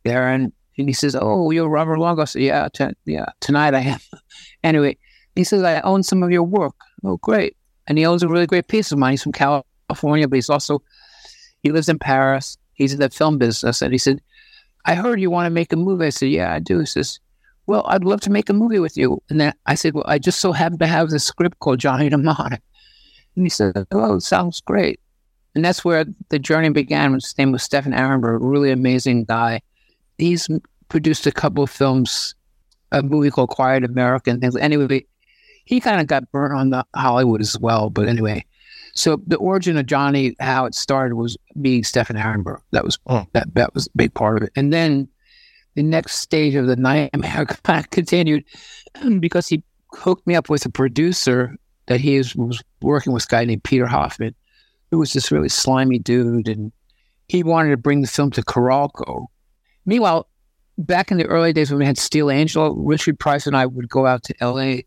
there, 0.04 0.28
and, 0.28 0.52
and 0.76 0.88
he 0.88 0.92
says, 0.92 1.16
"Oh, 1.18 1.50
you're 1.50 1.68
Robert 1.68 1.98
Longo." 1.98 2.22
I 2.22 2.26
"Yeah, 2.34 2.68
t- 2.72 2.86
yeah, 3.06 3.26
tonight 3.40 3.74
I 3.74 3.80
am." 3.80 4.00
anyway, 4.64 4.96
he 5.36 5.44
says, 5.44 5.62
"I 5.62 5.80
own 5.80 6.02
some 6.02 6.22
of 6.22 6.30
your 6.30 6.42
work." 6.42 6.74
Oh, 7.04 7.16
great! 7.18 7.56
And 7.86 7.96
he 7.96 8.04
owns 8.04 8.22
a 8.22 8.28
really 8.28 8.46
great 8.46 8.68
piece 8.68 8.92
of 8.92 8.98
mine. 8.98 9.12
He's 9.12 9.22
from 9.22 9.32
California, 9.32 10.28
but 10.28 10.36
he's 10.36 10.50
also 10.50 10.82
he 11.62 11.72
lives 11.72 11.88
in 11.88 11.98
Paris. 11.98 12.58
He's 12.74 12.92
in 12.92 13.00
the 13.00 13.10
film 13.10 13.38
business, 13.38 13.82
and 13.82 13.92
he 13.92 13.98
said, 13.98 14.20
"I 14.84 14.94
heard 14.94 15.20
you 15.20 15.30
want 15.30 15.46
to 15.46 15.50
make 15.50 15.72
a 15.72 15.76
movie." 15.76 16.06
I 16.06 16.10
said, 16.10 16.30
"Yeah, 16.30 16.52
I 16.52 16.58
do." 16.58 16.80
He 16.80 16.86
says, 16.86 17.20
"Well, 17.66 17.84
I'd 17.86 18.04
love 18.04 18.20
to 18.22 18.30
make 18.30 18.48
a 18.48 18.54
movie 18.54 18.78
with 18.78 18.96
you." 18.96 19.22
And 19.30 19.40
then 19.40 19.52
I 19.66 19.74
said, 19.74 19.94
"Well, 19.94 20.04
I 20.06 20.18
just 20.18 20.40
so 20.40 20.52
happen 20.52 20.78
to 20.78 20.86
have 20.86 21.10
this 21.10 21.24
script 21.24 21.58
called 21.60 21.80
Johnny 21.80 22.08
Mnemonic." 22.08 22.62
And 23.36 23.44
he 23.44 23.50
said, 23.50 23.86
"Oh, 23.92 24.18
sounds 24.18 24.60
great." 24.60 25.00
And 25.54 25.64
that's 25.64 25.84
where 25.84 26.04
the 26.28 26.38
journey 26.38 26.70
began. 26.70 27.14
His 27.14 27.36
name 27.36 27.52
was 27.52 27.62
Staffan 27.62 27.94
a 27.94 28.38
really 28.38 28.70
amazing 28.70 29.24
guy. 29.24 29.60
He's 30.18 30.48
produced 30.88 31.26
a 31.26 31.32
couple 31.32 31.64
of 31.64 31.70
films, 31.70 32.34
a 32.92 33.02
movie 33.02 33.30
called 33.30 33.50
Quiet 33.50 33.84
America 33.84 34.30
and 34.30 34.40
things. 34.40 34.56
Anyway, 34.56 35.04
he 35.64 35.80
kind 35.80 36.00
of 36.00 36.06
got 36.06 36.30
burnt 36.32 36.54
on 36.54 36.70
the 36.70 36.84
Hollywood 36.94 37.40
as 37.40 37.58
well. 37.58 37.90
But 37.90 38.08
anyway, 38.08 38.44
so 38.98 39.22
the 39.26 39.36
origin 39.36 39.76
of 39.76 39.86
Johnny, 39.86 40.34
how 40.40 40.64
it 40.64 40.74
started 40.74 41.14
was 41.14 41.36
being 41.60 41.82
Staffan 41.82 42.20
Ahrenberg. 42.20 42.60
That 42.72 42.84
was 42.84 42.98
oh. 43.06 43.26
that 43.32 43.54
that 43.54 43.72
was 43.72 43.86
a 43.86 43.90
big 43.96 44.12
part 44.12 44.36
of 44.36 44.42
it. 44.42 44.52
And 44.56 44.72
then 44.72 45.08
the 45.74 45.84
next 45.84 46.16
stage 46.16 46.56
of 46.56 46.66
the 46.66 46.76
nightmare 46.76 47.46
continued 47.90 48.44
because 49.20 49.46
he 49.46 49.62
hooked 49.92 50.26
me 50.26 50.34
up 50.34 50.50
with 50.50 50.66
a 50.66 50.70
producer 50.70 51.54
that 51.86 52.00
he 52.00 52.18
was, 52.18 52.34
was 52.34 52.62
working 52.82 53.12
with 53.12 53.24
a 53.24 53.28
guy 53.28 53.44
named 53.44 53.62
Peter 53.62 53.86
Hoffman, 53.86 54.34
who 54.90 54.98
was 54.98 55.12
this 55.12 55.30
really 55.30 55.48
slimy 55.48 56.00
dude, 56.00 56.48
and 56.48 56.72
he 57.28 57.44
wanted 57.44 57.70
to 57.70 57.76
bring 57.76 58.02
the 58.02 58.08
film 58.08 58.32
to 58.32 58.42
Carolco. 58.42 59.26
Meanwhile, 59.86 60.28
back 60.76 61.12
in 61.12 61.18
the 61.18 61.26
early 61.26 61.52
days 61.52 61.70
when 61.70 61.78
we 61.78 61.86
had 61.86 61.98
Steel 61.98 62.30
Angel, 62.30 62.74
Richard 62.74 63.18
Price 63.18 63.46
and 63.46 63.56
I 63.56 63.64
would 63.64 63.88
go 63.88 64.06
out 64.06 64.24
to 64.24 64.34
LA 64.40 64.82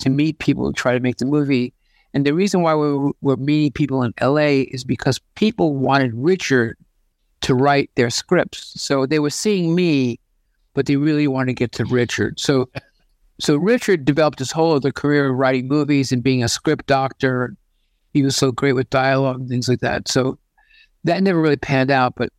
to 0.00 0.10
meet 0.10 0.38
people 0.40 0.66
and 0.66 0.76
try 0.76 0.94
to 0.94 1.00
make 1.00 1.18
the 1.18 1.26
movie. 1.26 1.72
And 2.14 2.26
the 2.26 2.34
reason 2.34 2.62
why 2.62 2.74
we 2.74 3.12
were, 3.22 3.36
meeting 3.36 3.72
people 3.72 4.02
in 4.02 4.12
LA 4.20 4.64
is 4.70 4.84
because 4.84 5.18
people 5.34 5.74
wanted 5.74 6.12
Richard 6.14 6.76
to 7.40 7.54
write 7.54 7.90
their 7.94 8.10
scripts. 8.10 8.80
So 8.80 9.06
they 9.06 9.18
were 9.18 9.30
seeing 9.30 9.74
me, 9.74 10.20
but 10.74 10.86
they 10.86 10.96
really 10.96 11.26
wanted 11.26 11.52
to 11.52 11.54
get 11.54 11.72
to 11.72 11.84
Richard. 11.86 12.38
So 12.38 12.68
so 13.40 13.56
Richard 13.56 14.04
developed 14.04 14.38
his 14.38 14.52
whole 14.52 14.74
other 14.74 14.92
career 14.92 15.30
of 15.30 15.36
writing 15.36 15.66
movies 15.66 16.12
and 16.12 16.22
being 16.22 16.44
a 16.44 16.48
script 16.48 16.86
doctor. 16.86 17.56
He 18.12 18.22
was 18.22 18.36
so 18.36 18.52
great 18.52 18.74
with 18.74 18.88
dialogue 18.90 19.40
and 19.40 19.48
things 19.48 19.68
like 19.68 19.80
that. 19.80 20.06
So 20.06 20.38
that 21.04 21.22
never 21.22 21.40
really 21.40 21.56
panned 21.56 21.90
out. 21.90 22.14
But 22.14 22.30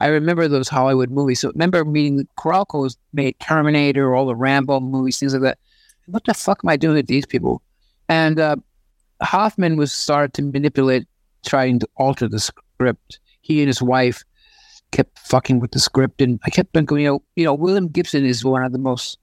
I 0.00 0.08
remember 0.08 0.48
those 0.48 0.68
Hollywood 0.68 1.10
movies. 1.10 1.40
So 1.40 1.50
remember 1.50 1.84
meeting 1.84 2.26
Carolco's 2.36 2.98
made 3.12 3.38
Terminator, 3.40 4.14
all 4.14 4.26
the 4.26 4.34
Rambo 4.34 4.80
movies, 4.80 5.18
things 5.18 5.32
like 5.32 5.42
that. 5.42 5.58
What 6.06 6.24
the 6.24 6.34
fuck 6.34 6.60
am 6.64 6.68
I 6.68 6.76
doing 6.76 6.96
with 6.96 7.06
these 7.06 7.26
people? 7.26 7.62
And 8.08 8.38
uh, 8.38 8.56
Hoffman 9.22 9.76
was 9.76 9.92
started 9.92 10.34
to 10.34 10.42
manipulate, 10.42 11.06
trying 11.44 11.78
to 11.80 11.88
alter 11.96 12.28
the 12.28 12.40
script. 12.40 13.20
He 13.42 13.60
and 13.60 13.68
his 13.68 13.82
wife 13.82 14.22
kept 14.92 15.18
fucking 15.18 15.60
with 15.60 15.72
the 15.72 15.80
script, 15.80 16.20
and 16.20 16.40
I 16.44 16.50
kept 16.50 16.72
thinking, 16.72 16.98
you 16.98 17.08
know, 17.08 17.22
you 17.36 17.44
know, 17.44 17.54
William 17.54 17.88
Gibson 17.88 18.24
is 18.24 18.44
one 18.44 18.64
of 18.64 18.72
the 18.72 18.78
most 18.78 19.18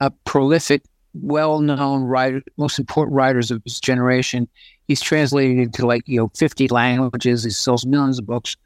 uh, 0.00 0.10
prolific, 0.24 0.82
well-known 1.14 2.02
writer, 2.02 2.42
most 2.56 2.78
important 2.78 3.16
writers 3.16 3.50
of 3.50 3.62
his 3.64 3.80
generation. 3.80 4.48
He's 4.88 5.00
translated 5.00 5.58
into 5.58 5.86
like 5.86 6.02
you 6.06 6.18
know 6.18 6.30
fifty 6.36 6.68
languages. 6.68 7.44
He 7.44 7.50
sells 7.50 7.86
millions 7.86 8.18
of 8.18 8.26
books. 8.26 8.56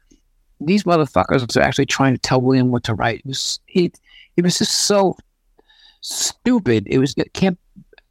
These 0.59 0.83
motherfuckers 0.83 1.57
are 1.57 1.61
actually 1.61 1.87
trying 1.87 2.13
to 2.13 2.19
tell 2.19 2.41
William 2.41 2.71
what 2.71 2.83
to 2.83 2.93
write. 2.93 3.19
It 3.19 3.25
was 3.25 3.59
he, 3.65 3.91
it 4.37 4.43
was 4.43 4.59
just 4.59 4.85
so 4.85 5.15
stupid. 6.01 6.85
It 6.87 6.99
was 6.99 7.15
it 7.17 7.33
can't 7.33 7.57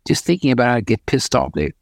just 0.09 0.24
thinking 0.24 0.51
about 0.51 0.74
it, 0.74 0.76
I 0.76 0.80
get 0.80 1.06
pissed 1.06 1.34
off. 1.34 1.52
They, 1.52 1.72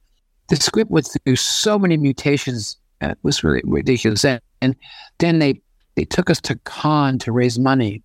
the 0.49 0.57
script 0.57 0.91
went 0.91 1.09
through 1.25 1.37
so 1.37 1.79
many 1.79 1.97
mutations. 1.97 2.77
And 3.01 3.12
it 3.12 3.19
was 3.23 3.45
really 3.45 3.62
ridiculous. 3.65 4.25
And, 4.25 4.41
and 4.61 4.75
then 5.19 5.39
they 5.39 5.61
they 5.95 6.05
took 6.05 6.31
us 6.31 6.41
to 6.43 6.57
Cannes 6.65 7.19
to 7.19 7.33
raise 7.33 7.59
money. 7.59 8.03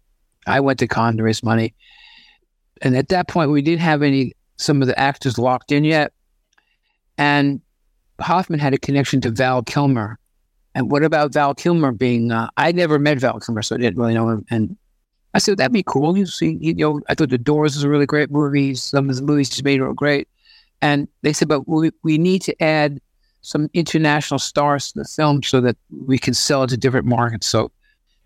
I 0.48 0.60
went 0.60 0.80
to 0.80 0.88
Cannes 0.88 1.18
to 1.18 1.24
raise 1.24 1.44
money, 1.44 1.74
and 2.82 2.96
at 2.96 3.10
that 3.10 3.28
point 3.28 3.52
we 3.52 3.62
didn't 3.62 3.82
have 3.82 4.02
any 4.02 4.34
some 4.58 4.82
of 4.82 4.88
the 4.88 4.98
actors 5.00 5.38
locked 5.38 5.72
in 5.72 5.84
yet. 5.84 6.14
And 7.18 7.62
Hoffman 8.20 8.60
had 8.60 8.74
a 8.74 8.78
connection 8.78 9.22
to 9.22 9.32
Val 9.32 9.64
Kilmer. 9.64 10.18
And 10.76 10.90
what 10.90 11.04
about 11.04 11.34
Val 11.34 11.54
Kilmer 11.54 11.92
being? 11.92 12.32
Uh, 12.32 12.50
I 12.58 12.72
never 12.72 12.98
met 12.98 13.20
Val 13.20 13.40
Kilmer, 13.40 13.62
so 13.62 13.76
I 13.76 13.80
didn't 13.80 13.98
really 13.98 14.14
know 14.14 14.30
him. 14.30 14.46
And 14.50 14.76
I 15.36 15.40
said 15.40 15.58
that'd 15.58 15.72
be 15.72 15.84
cool. 15.84 16.18
You 16.18 16.26
see, 16.26 16.58
you 16.60 16.74
know, 16.74 17.02
I 17.10 17.16
thought 17.16 17.30
The 17.30 17.38
Doors 17.38 17.76
was 17.76 17.84
a 17.84 17.90
really 17.90 18.06
great 18.06 18.32
movie. 18.32 18.76
Some 18.76 19.10
of 19.10 19.16
the 19.16 19.22
movies 19.22 19.56
he 19.56 19.62
made 19.62 19.82
were 19.82 19.94
great. 19.94 20.28
And 20.82 21.08
they 21.22 21.34
said, 21.34 21.48
but 21.48 21.68
we, 21.68 21.92
we 22.04 22.18
need 22.18 22.42
to 22.44 22.64
add 22.64 23.00
some 23.42 23.70
international 23.74 24.40
stars 24.40 24.92
to 24.92 25.00
the 25.00 25.06
film 25.06 25.44
so 25.44 25.62
that 25.62 25.78
we 26.06 26.18
can 26.18 26.34
sell 26.34 26.64
it 26.64 26.68
to 26.68 26.78
different 26.78 27.06
markets. 27.06 27.48
So 27.48 27.72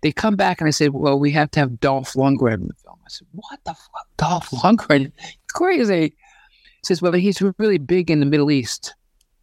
they 0.02 0.12
come 0.12 0.36
back 0.36 0.60
and 0.60 0.68
I 0.68 0.70
said, 0.70 0.90
well, 0.90 1.18
we 1.18 1.30
have 1.32 1.50
to 1.52 1.60
have 1.60 1.80
Dolph 1.80 2.12
Lundgren 2.12 2.54
in 2.54 2.68
the 2.68 2.74
film. 2.74 2.98
I 3.04 3.08
said, 3.08 3.26
what 3.32 3.58
the 3.64 3.74
fuck, 3.74 4.06
Dolph 4.16 4.50
Lundgren? 4.50 5.10
Crazy. 5.52 6.02
He 6.02 6.84
says, 6.84 7.02
well, 7.02 7.12
he's 7.12 7.42
really 7.58 7.78
big 7.78 8.10
in 8.10 8.20
the 8.20 8.26
Middle 8.26 8.50
East. 8.50 8.94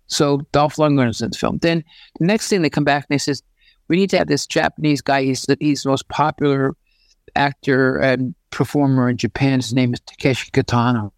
So 0.08 0.42
Dolph 0.52 0.76
Lundgren 0.76 1.10
is 1.10 1.22
in 1.22 1.32
the 1.32 1.38
film. 1.38 1.58
Then 1.58 1.84
the 2.20 2.26
next 2.26 2.48
thing 2.48 2.62
they 2.62 2.70
come 2.70 2.86
back 2.86 3.06
and 3.10 3.16
they 3.16 3.20
says, 3.20 3.44
we 3.88 3.98
need 3.98 4.10
to 4.12 4.18
have 4.18 4.28
this 4.28 4.48
Japanese 4.48 5.02
guy. 5.02 5.24
He's 5.24 5.44
the, 5.44 5.58
he's 5.60 5.84
the 5.84 5.90
most 5.90 6.08
popular 6.08 6.76
actor 7.36 7.98
and 7.98 8.34
performer 8.50 9.10
in 9.10 9.18
Japan. 9.18 9.60
His 9.60 9.74
name 9.74 9.94
is 9.94 10.00
Takeshi 10.02 10.52
Kitano, 10.52 11.12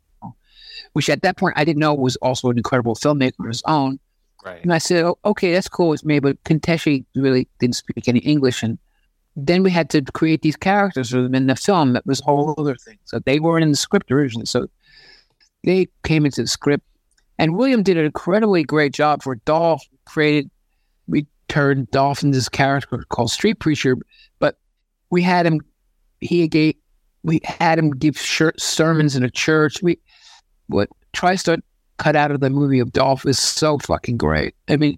which 0.98 1.12
at 1.12 1.22
that 1.22 1.38
point 1.38 1.54
I 1.56 1.64
didn't 1.64 1.80
know 1.80 1.94
was 1.94 2.16
also 2.24 2.50
an 2.50 2.58
incredible 2.58 2.96
filmmaker 2.96 3.34
of 3.42 3.50
his 3.50 3.62
own. 3.68 4.00
Right. 4.44 4.64
And 4.64 4.74
I 4.74 4.80
said, 4.80 5.06
oh, 5.06 5.20
okay, 5.26 5.54
that's 5.54 5.70
cool 5.70 5.94
It's 5.94 6.04
me, 6.04 6.18
but 6.18 6.44
Takeshi 6.44 7.06
really 7.14 7.48
didn't 7.60 7.76
speak 7.76 8.08
any 8.08 8.18
English. 8.22 8.64
And 8.64 8.80
then 9.36 9.62
we 9.62 9.70
had 9.70 9.92
to 9.92 10.02
create 10.02 10.42
these 10.42 10.56
characters 10.56 11.12
for 11.12 11.22
them 11.22 11.36
in 11.36 11.46
the 11.46 11.56
film. 11.56 11.94
That 11.94 12.04
was 12.08 12.22
a 12.22 12.24
whole 12.24 12.56
other 12.58 12.76
thing. 12.76 12.98
So 13.06 13.20
they 13.20 13.40
weren't 13.40 13.62
in 13.62 13.70
the 13.70 13.78
script 13.78 14.12
originally. 14.12 14.48
So 14.48 14.66
they 15.64 15.88
came 16.04 16.26
into 16.26 16.42
the 16.42 16.48
script. 16.48 16.84
And 17.38 17.56
William 17.56 17.84
did 17.84 17.98
an 17.98 18.06
incredibly 18.06 18.64
great 18.64 18.92
job 18.92 19.22
for 19.22 19.36
Dolph. 19.36 19.84
Created, 20.06 20.50
we 21.06 21.28
turned 21.48 21.92
Dolph 21.92 22.24
into 22.24 22.40
this 22.40 22.50
character 22.50 23.06
called 23.10 23.30
Street 23.30 23.60
Preacher, 23.60 23.98
but 24.40 24.58
we 25.12 25.22
had 25.22 25.46
him. 25.46 25.62
He 26.22 26.48
gave, 26.48 26.74
we 27.22 27.40
had 27.44 27.78
him 27.78 27.92
give 27.92 28.18
shir- 28.18 28.58
sermons 28.58 29.16
in 29.16 29.24
a 29.24 29.30
church. 29.30 29.84
We, 29.84 30.00
what 30.68 30.90
TriStar 31.14 31.60
cut 31.98 32.16
out 32.16 32.32
of 32.32 32.40
the 32.40 32.50
movie 32.50 32.80
of 32.80 32.94
Dolph 32.94 33.26
is 33.26 33.40
so 33.40 33.78
fucking 33.80 34.18
great. 34.18 34.56
I 34.68 34.78
mean, 34.78 34.98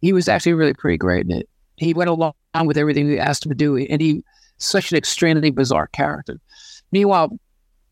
he 0.00 0.12
was 0.12 0.28
actually 0.28 0.52
really 0.52 0.74
pretty 0.74 0.98
great 0.98 1.24
in 1.24 1.32
it. 1.32 1.48
He 1.76 1.94
went 1.94 2.10
along 2.10 2.34
with 2.64 2.76
everything 2.76 3.08
we 3.08 3.18
asked 3.18 3.46
him 3.46 3.50
to 3.50 3.56
do, 3.56 3.76
and 3.76 4.00
he 4.00 4.22
such 4.58 4.92
an 4.92 4.98
extremely 4.98 5.50
bizarre 5.50 5.88
character. 5.88 6.38
Meanwhile, 6.92 7.36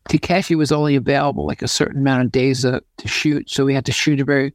Takeshi 0.07 0.55
was 0.55 0.71
only 0.71 0.95
available 0.95 1.45
like 1.45 1.61
a 1.61 1.67
certain 1.67 2.01
amount 2.01 2.25
of 2.25 2.31
days 2.31 2.65
uh, 2.65 2.79
to 2.97 3.07
shoot, 3.07 3.49
so 3.49 3.65
we 3.65 3.73
had 3.73 3.85
to 3.85 3.91
shoot 3.91 4.19
it 4.19 4.25
very 4.25 4.53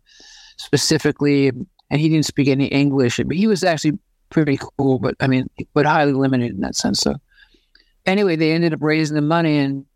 specifically. 0.56 1.48
And 1.90 2.00
he 2.00 2.08
didn't 2.08 2.26
speak 2.26 2.48
any 2.48 2.66
English, 2.66 3.16
but 3.16 3.36
he 3.36 3.46
was 3.46 3.64
actually 3.64 3.98
pretty 4.30 4.58
cool. 4.78 4.98
But 4.98 5.16
I 5.20 5.26
mean, 5.26 5.48
but 5.74 5.86
highly 5.86 6.12
limited 6.12 6.52
in 6.52 6.60
that 6.60 6.76
sense. 6.76 7.00
So 7.00 7.16
anyway, 8.06 8.36
they 8.36 8.52
ended 8.52 8.74
up 8.74 8.82
raising 8.82 9.14
the 9.14 9.22
money, 9.22 9.58
and 9.58 9.86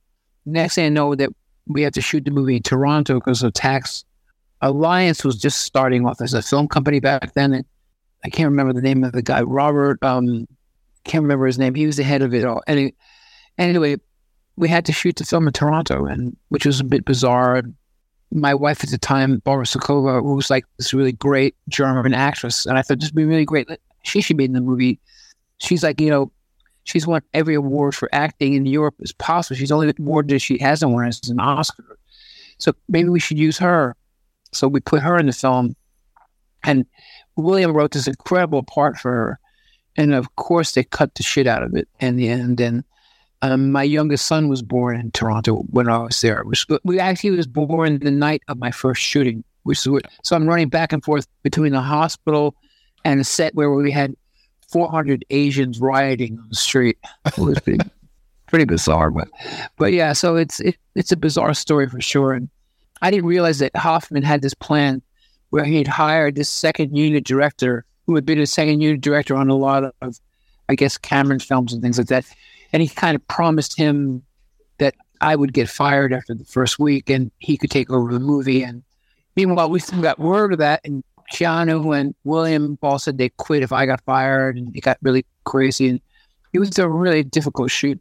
next 0.47 0.75
thing 0.77 0.87
I 0.87 0.89
know, 0.89 1.15
that 1.15 1.31
we 1.67 1.83
had 1.83 1.95
to 1.95 2.01
shoot 2.01 2.25
the 2.25 2.31
movie 2.31 2.57
in 2.57 2.63
Toronto 2.63 3.15
because 3.15 3.43
of 3.43 3.53
tax. 3.53 4.05
Alliance 4.61 5.25
was 5.25 5.37
just 5.37 5.63
starting 5.63 6.07
off 6.07 6.21
as 6.21 6.35
a 6.35 6.43
film 6.43 6.69
company 6.69 7.01
back 7.01 7.35
then. 7.35 7.53
And 7.53 7.65
I 8.25 8.31
can't 8.31 8.51
remember 8.51 8.73
the 8.73 8.83
name 8.83 9.05
of 9.05 9.13
the 9.13 9.23
guy, 9.23 9.43
Robert. 9.43 10.03
Um, 10.03 10.47
can't 11.05 11.23
remember 11.23 11.47
his 11.47 11.59
name. 11.59 11.75
He 11.75 11.87
was 11.87 11.97
the 11.97 12.05
head 12.05 12.23
of 12.23 12.33
it 12.35 12.45
all. 12.45 12.63
Anyway, 12.67 12.95
anyway, 13.59 13.97
we 14.57 14.69
had 14.69 14.85
to 14.87 14.93
shoot 14.93 15.17
the 15.17 15.25
film 15.25 15.47
in 15.47 15.53
Toronto, 15.53 16.07
and 16.07 16.37
which 16.49 16.67
was 16.67 16.81
a 16.81 16.85
bit 16.85 17.05
bizarre. 17.05 17.63
My 18.31 18.55
wife 18.55 18.85
at 18.85 18.91
the 18.91 18.99
time, 18.99 19.39
Barbara 19.39 19.67
Sukowa, 19.67 20.23
who 20.23 20.37
was 20.37 20.51
like 20.51 20.65
this 20.79 20.95
really 20.95 21.13
great 21.13 21.55
German 21.69 22.15
actress, 22.15 22.67
and 22.67 22.79
I 22.79 22.83
thought 22.83 23.01
this 23.01 23.11
would 23.11 23.17
be 23.17 23.25
really 23.25 23.45
great. 23.45 23.69
She 24.05 24.21
should 24.21 24.37
be 24.37 24.45
in 24.45 24.53
the 24.53 24.61
movie. 24.61 25.01
She's 25.59 25.83
like, 25.83 26.01
you 26.01 26.11
know, 26.11 26.33
she's 26.85 27.07
won 27.07 27.23
every 27.35 27.55
award 27.55 27.95
for 27.95 28.09
acting 28.13 28.55
in 28.55 28.67
Europe 28.67 28.95
as 29.03 29.13
possible. 29.13 29.57
She's 29.57 29.73
only 29.73 29.93
award 29.99 30.29
that 30.29 30.41
she 30.41 30.59
hasn't 30.59 30.93
won 30.93 31.07
is 31.07 31.21
an 31.29 31.41
Oscar. 31.41 31.99
So 32.59 32.73
maybe 32.89 33.09
we 33.09 33.21
should 33.21 33.39
use 33.39 33.59
her. 33.59 33.97
So 34.53 34.69
we 34.69 34.81
put 34.81 35.03
her 35.03 35.17
in 35.17 35.27
the 35.27 35.33
film, 35.33 35.75
and 36.63 36.85
William 37.37 37.73
wrote 37.73 37.93
this 37.93 38.07
incredible 38.07 38.63
part 38.63 38.99
for 38.99 39.11
her. 39.11 39.39
and 39.97 40.15
of 40.15 40.35
course 40.37 40.73
they 40.73 40.85
cut 40.85 41.15
the 41.15 41.23
shit 41.23 41.47
out 41.47 41.63
of 41.63 41.75
it 41.75 41.89
in 42.01 42.17
the 42.17 42.29
end. 42.29 42.61
And 42.61 42.85
um, 43.43 43.73
my 43.73 43.83
youngest 43.83 44.27
son 44.27 44.49
was 44.49 44.63
born 44.63 45.01
in 45.01 45.11
Toronto 45.11 45.65
when 45.71 45.89
I 45.89 45.99
was 45.99 46.21
there. 46.21 46.43
Which, 46.45 46.67
we 46.85 46.99
actually 47.01 47.31
was 47.31 47.47
born 47.47 47.99
the 47.99 48.11
night 48.11 48.43
of 48.49 48.59
my 48.59 48.71
first 48.71 49.03
shooting, 49.03 49.43
which 49.65 49.79
is 49.79 49.89
what, 49.89 50.05
so 50.23 50.37
I'm 50.37 50.47
running 50.47 50.69
back 50.69 50.93
and 50.93 51.03
forth 51.03 51.27
between 51.43 51.73
the 51.73 51.81
hospital 51.81 52.55
and 53.05 53.21
a 53.21 53.25
set 53.25 53.55
where 53.55 53.71
we 53.71 53.91
had 53.91 54.15
400 54.73 55.25
Asians 55.31 55.81
rioting 55.81 56.39
on 56.39 56.49
the 56.49 56.57
street. 56.57 56.99
It 57.27 57.39
was 57.39 57.61
pretty, 57.61 57.79
pretty 58.49 58.65
bizarre, 58.65 59.11
but 59.11 59.29
but 59.77 59.93
yeah. 59.93 60.13
So 60.13 60.37
it's 60.37 60.61
it, 60.61 60.77
it's 60.95 61.13
a 61.13 61.17
bizarre 61.17 61.55
story 61.55 61.89
for 61.89 62.01
sure. 62.01 62.33
And 62.33 62.49
I 63.03 63.11
didn't 63.11 63.27
realize 63.27 63.59
that 63.59 63.77
Hoffman 63.77 64.23
had 64.23 64.43
this 64.43 64.55
plan 64.55 65.03
where 65.51 65.65
he'd 65.65 65.89
hired 65.89 66.35
this 66.35 66.49
second 66.49 66.97
unit 66.97 67.25
director 67.25 67.85
who 68.07 68.15
had 68.15 68.25
been 68.25 68.41
a 68.41 68.47
second 68.47 68.81
unit 68.81 69.01
director 69.01 69.37
on 69.37 69.49
a 69.49 69.55
lot 69.55 69.85
of, 70.01 70.19
I 70.69 70.75
guess, 70.75 70.97
Cameron 70.97 71.41
films 71.41 71.73
and 71.73 71.83
things 71.83 71.99
like 71.99 72.09
that. 72.09 72.25
And 72.73 72.83
he 72.83 72.89
kind 72.89 73.15
of 73.15 73.27
promised 73.29 73.77
him 73.77 74.23
that 74.79 74.95
I 75.21 75.37
would 75.37 75.53
get 75.53 75.69
fired 75.69 76.13
after 76.13 76.35
the 76.35 76.45
first 76.45 76.79
week 76.79 77.11
and 77.11 77.31
he 77.39 77.57
could 77.57 77.71
take 77.71 77.91
over 77.91 78.13
the 78.13 78.21
movie. 78.21 78.63
And 78.63 78.83
meanwhile, 79.37 79.69
we 79.69 79.79
still 79.79 80.01
got 80.01 80.19
word 80.19 80.53
of 80.53 80.59
that. 80.59 80.81
And 80.85 81.05
Keanu 81.33 81.99
and 81.99 82.15
William 82.25 82.79
all 82.83 82.99
said 82.99 83.19
they 83.19 83.29
quit 83.31 83.63
if 83.63 83.73
I 83.73 83.87
got 83.87 84.01
fired. 84.03 84.57
And 84.57 84.75
it 84.77 84.81
got 84.81 84.99
really 85.03 85.25
crazy. 85.45 85.89
And 85.89 86.01
it 86.53 86.59
was 86.59 86.79
a 86.79 86.89
really 86.89 87.23
difficult 87.23 87.71
shoot. 87.71 88.01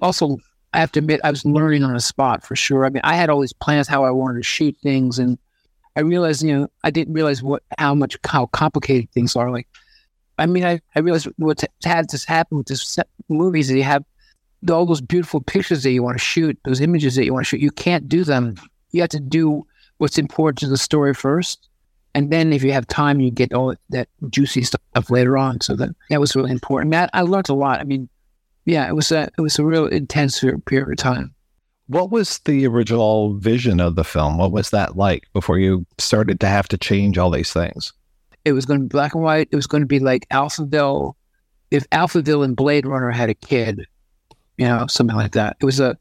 Also, 0.00 0.38
I 0.72 0.80
have 0.80 0.92
to 0.92 0.98
admit, 0.98 1.20
I 1.24 1.30
was 1.30 1.44
learning 1.44 1.84
on 1.84 1.94
the 1.94 2.00
spot 2.00 2.44
for 2.44 2.54
sure. 2.54 2.84
I 2.84 2.90
mean, 2.90 3.00
I 3.02 3.14
had 3.14 3.30
all 3.30 3.40
these 3.40 3.52
plans 3.52 3.88
how 3.88 4.04
I 4.04 4.10
wanted 4.10 4.40
to 4.40 4.42
shoot 4.42 4.76
things, 4.82 5.18
and 5.18 5.38
I 5.96 6.00
realized, 6.00 6.42
you 6.42 6.54
know, 6.54 6.68
I 6.84 6.90
didn't 6.90 7.14
realize 7.14 7.42
what 7.42 7.62
how 7.78 7.94
much 7.94 8.18
how 8.26 8.46
complicated 8.46 9.10
things 9.10 9.34
are. 9.36 9.50
Like, 9.50 9.68
I 10.38 10.44
mean, 10.44 10.64
I, 10.64 10.80
I 10.94 10.98
realized 10.98 11.28
what 11.36 11.64
had 11.82 12.10
to 12.10 12.28
happen 12.28 12.58
with 12.58 12.66
this 12.66 12.98
movies 13.30 13.70
is 13.70 13.76
you 13.76 13.84
have 13.84 14.04
all 14.70 14.84
those 14.84 15.00
beautiful 15.00 15.40
pictures 15.40 15.82
that 15.82 15.92
you 15.92 16.02
want 16.02 16.18
to 16.18 16.22
shoot, 16.22 16.58
those 16.64 16.82
images 16.82 17.14
that 17.14 17.24
you 17.24 17.32
want 17.32 17.46
to 17.46 17.48
shoot. 17.48 17.60
You 17.60 17.70
can't 17.70 18.08
do 18.08 18.24
them. 18.24 18.56
You 18.90 19.00
have 19.00 19.10
to 19.10 19.20
do 19.20 19.66
what's 19.96 20.18
important 20.18 20.58
to 20.58 20.68
the 20.68 20.76
story 20.76 21.14
first, 21.14 21.70
and 22.16 22.30
then 22.30 22.54
if 22.54 22.64
you 22.64 22.72
have 22.72 22.86
time, 22.86 23.20
you 23.20 23.30
get 23.30 23.52
all 23.52 23.74
that 23.90 24.08
juicy 24.30 24.62
stuff 24.62 25.10
later 25.10 25.36
on. 25.36 25.60
So 25.60 25.76
that 25.76 25.90
that 26.08 26.18
was 26.18 26.34
really 26.34 26.50
important. 26.50 26.94
I, 26.94 27.00
mean, 27.02 27.10
I, 27.12 27.18
I 27.18 27.22
learned 27.22 27.50
a 27.50 27.54
lot. 27.54 27.78
I 27.78 27.84
mean, 27.84 28.08
yeah, 28.64 28.88
it 28.88 28.94
was 28.94 29.12
a 29.12 29.28
it 29.36 29.42
was 29.42 29.58
a 29.58 29.64
real 29.64 29.86
intense 29.86 30.42
period 30.64 30.88
of 30.88 30.96
time. 30.96 31.34
What 31.88 32.10
was 32.10 32.38
the 32.46 32.66
original 32.66 33.34
vision 33.34 33.80
of 33.80 33.96
the 33.96 34.02
film? 34.02 34.38
What 34.38 34.50
was 34.50 34.70
that 34.70 34.96
like 34.96 35.24
before 35.34 35.58
you 35.58 35.84
started 35.98 36.40
to 36.40 36.48
have 36.48 36.68
to 36.68 36.78
change 36.78 37.18
all 37.18 37.30
these 37.30 37.52
things? 37.52 37.92
It 38.46 38.52
was 38.52 38.64
going 38.64 38.80
to 38.80 38.84
be 38.84 38.88
black 38.88 39.14
and 39.14 39.22
white. 39.22 39.48
It 39.52 39.56
was 39.56 39.66
going 39.66 39.82
to 39.82 39.86
be 39.86 39.98
like 39.98 40.26
Alphaville, 40.30 41.12
if 41.70 41.88
Alphaville 41.90 42.44
and 42.44 42.56
Blade 42.56 42.86
Runner 42.86 43.10
had 43.10 43.28
a 43.28 43.34
kid, 43.34 43.86
you 44.56 44.66
know, 44.66 44.86
something 44.86 45.16
like 45.16 45.32
that. 45.32 45.58
It 45.60 45.66
was 45.66 45.80
a 45.80 45.90
it 45.90 45.98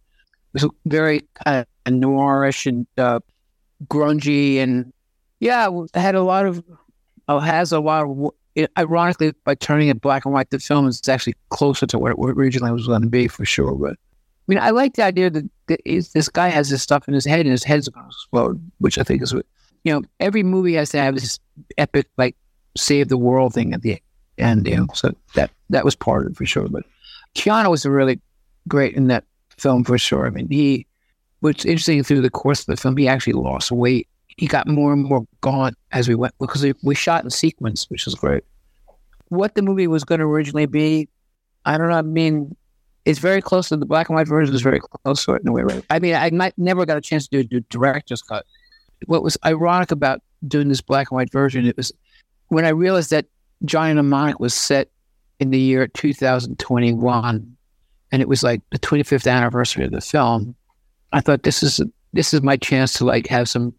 was 0.54 0.64
a 0.64 0.70
very 0.86 1.28
kind 1.44 1.66
of 1.86 1.94
noirish 1.94 2.66
and 2.68 2.88
uh, 2.98 3.20
grungy, 3.90 4.60
and 4.60 4.94
yeah, 5.40 5.70
it 5.70 6.00
had 6.00 6.16
a 6.16 6.24
lot 6.24 6.46
of 6.46 6.64
uh, 7.28 7.40
has 7.40 7.72
a 7.72 7.80
lot 7.80 8.04
of 8.04 8.32
ironically, 8.78 9.34
by 9.44 9.56
turning 9.56 9.90
it 9.90 10.02
black 10.02 10.26
and 10.26 10.34
white, 10.34 10.50
the 10.50 10.60
film 10.60 10.88
is 10.88 11.08
actually 11.10 11.36
closer 11.50 11.86
to 11.88 12.00
what 12.00 12.12
it 12.12 12.18
originally 12.20 12.72
was 12.72 12.88
going 12.88 13.02
to 13.02 13.08
be 13.08 13.28
for 13.28 13.46
sure. 13.46 13.74
But 13.76 13.92
I 13.92 14.46
mean, 14.48 14.60
I 14.60 14.70
like 14.70 14.94
the 14.94 15.04
idea 15.04 15.30
that, 15.30 15.50
that 15.68 15.82
this 15.86 16.30
guy 16.30 16.48
has 16.50 16.70
this 16.70 16.82
stuff 16.82 17.08
in 17.08 17.14
his 17.14 17.26
head 17.26 17.42
and 17.42 17.50
his 17.50 17.64
head's 17.64 17.90
going 17.90 18.06
to 18.06 18.10
explode, 18.10 18.72
which 18.78 18.98
I 18.98 19.04
think 19.04 19.22
is 19.22 19.34
what, 19.34 19.46
you 19.84 19.94
know, 19.94 20.04
every 20.20 20.44
movie 20.44 20.76
has 20.76 20.90
to 20.92 21.00
have 21.00 21.16
this 21.16 21.40
epic, 21.78 22.08
like, 22.18 22.36
save 22.78 23.10
the 23.10 23.18
world 23.18 23.54
thing 23.54 23.74
at 23.74 23.82
the 23.82 24.02
end, 24.38 24.68
you 24.68 24.78
know. 24.78 24.88
So 24.94 25.14
that, 25.34 25.52
that 25.70 25.86
was 25.86 25.96
part 25.96 26.26
of 26.26 26.32
it 26.32 26.38
for 26.38 26.46
sure. 26.46 26.68
But 26.70 26.84
Keanu 27.36 27.70
was 27.70 27.86
really 27.86 28.20
great 28.68 28.96
in 28.96 29.08
that 29.08 29.26
film 29.58 29.84
for 29.84 29.98
sure. 29.98 30.28
I 30.28 30.30
mean, 30.30 30.48
he, 30.50 30.86
what's 31.42 31.66
interesting 31.66 32.04
through 32.04 32.22
the 32.22 32.30
course 32.30 32.62
of 32.62 32.68
the 32.68 32.78
film, 32.78 32.98
he 32.98 33.08
actually 33.08 33.34
lost 33.34 33.72
weight 33.72 34.08
he 34.38 34.48
got 34.48 34.68
more 34.68 34.94
and 34.94 35.04
more 35.04 35.26
gaunt 35.42 35.78
as 35.92 36.08
we 36.08 36.16
went 36.16 36.34
because 36.40 36.66
we, 36.84 36.96
shot 36.96 37.24
in 37.24 37.30
sequence, 37.30 37.90
which 37.90 38.06
was 38.06 38.16
great. 38.16 38.44
What 39.30 39.56
the 39.56 39.62
movie 39.62 39.88
was 39.88 40.04
going 40.04 40.20
to 40.20 40.26
originally 40.26 40.66
be, 40.66 41.08
I 41.66 41.78
don't 41.78 41.90
know. 41.90 41.98
I 41.98 42.02
mean, 42.02 42.56
it's 43.06 43.20
very 43.20 43.42
close 43.42 43.70
to 43.70 43.78
the 43.78 43.86
black 43.86 44.10
and 44.10 44.16
white 44.16 44.28
version. 44.28 44.54
Is 44.54 44.62
very 44.62 44.80
close 44.80 45.26
to 45.26 45.34
it 45.34 45.42
in 45.42 45.48
a 45.48 45.52
way, 45.52 45.64
right? 45.64 45.86
I 45.90 46.00
mean, 46.00 46.16
I 46.16 46.30
might 46.32 46.58
never 46.58 46.86
got 46.86 46.98
a 46.98 47.02
chance 47.02 47.28
to 47.28 47.44
do 47.44 47.58
a 47.58 47.62
director's 47.62 48.22
cut. 48.22 48.46
What 49.06 49.24
was 49.24 49.38
ironic 49.46 49.92
about 49.92 50.22
doing 50.48 50.68
this 50.68 50.82
black 50.82 51.12
and 51.12 51.16
white 51.16 51.32
version, 51.32 51.66
it 51.66 51.78
was 51.78 51.92
when 52.50 52.66
I 52.66 52.70
realized 52.70 53.12
that 53.12 53.26
Johnny 53.64 53.92
and 53.92 53.98
Mnemonic 53.98 54.40
was 54.40 54.54
set 54.54 54.90
in 55.40 55.50
the 55.50 55.60
year 55.60 55.88
2021, 55.88 57.58
and 58.12 58.22
it 58.22 58.28
was 58.28 58.44
like 58.44 58.62
the 58.72 58.80
25th 58.80 59.32
anniversary 59.32 59.86
of 59.86 59.92
the 59.92 60.02
film. 60.02 60.56
I 61.12 61.22
thought 61.22 61.44
this 61.44 61.64
is 61.64 61.82
this 62.14 62.34
is 62.34 62.42
my 62.42 62.58
chance 62.58 62.94
to 62.94 63.06
like 63.06 63.28
have 63.28 63.50
some 63.50 63.74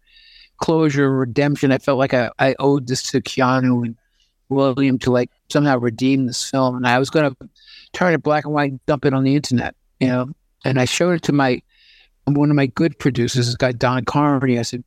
closure, 0.57 1.11
redemption. 1.11 1.71
I 1.71 1.77
felt 1.77 1.97
like 1.97 2.13
I, 2.13 2.29
I 2.39 2.55
owed 2.59 2.87
this 2.87 3.03
to 3.11 3.21
Keanu 3.21 3.85
and 3.85 3.95
William 4.49 4.97
to 4.99 5.11
like 5.11 5.29
somehow 5.49 5.77
redeem 5.77 6.25
this 6.25 6.49
film. 6.49 6.75
And 6.75 6.87
I 6.87 6.99
was 6.99 7.09
going 7.09 7.33
to 7.33 7.49
turn 7.93 8.13
it 8.13 8.23
black 8.23 8.45
and 8.45 8.53
white 8.53 8.71
and 8.71 8.85
dump 8.85 9.05
it 9.05 9.13
on 9.13 9.23
the 9.23 9.35
internet, 9.35 9.75
you 9.99 10.07
know. 10.07 10.29
And 10.65 10.79
I 10.79 10.85
showed 10.85 11.11
it 11.11 11.23
to 11.23 11.33
my 11.33 11.61
one 12.25 12.49
of 12.49 12.55
my 12.55 12.65
good 12.65 12.99
producers, 12.99 13.45
this 13.45 13.55
guy 13.55 13.71
Don 13.71 14.03
Carmody. 14.03 14.59
I 14.59 14.63
said, 14.63 14.83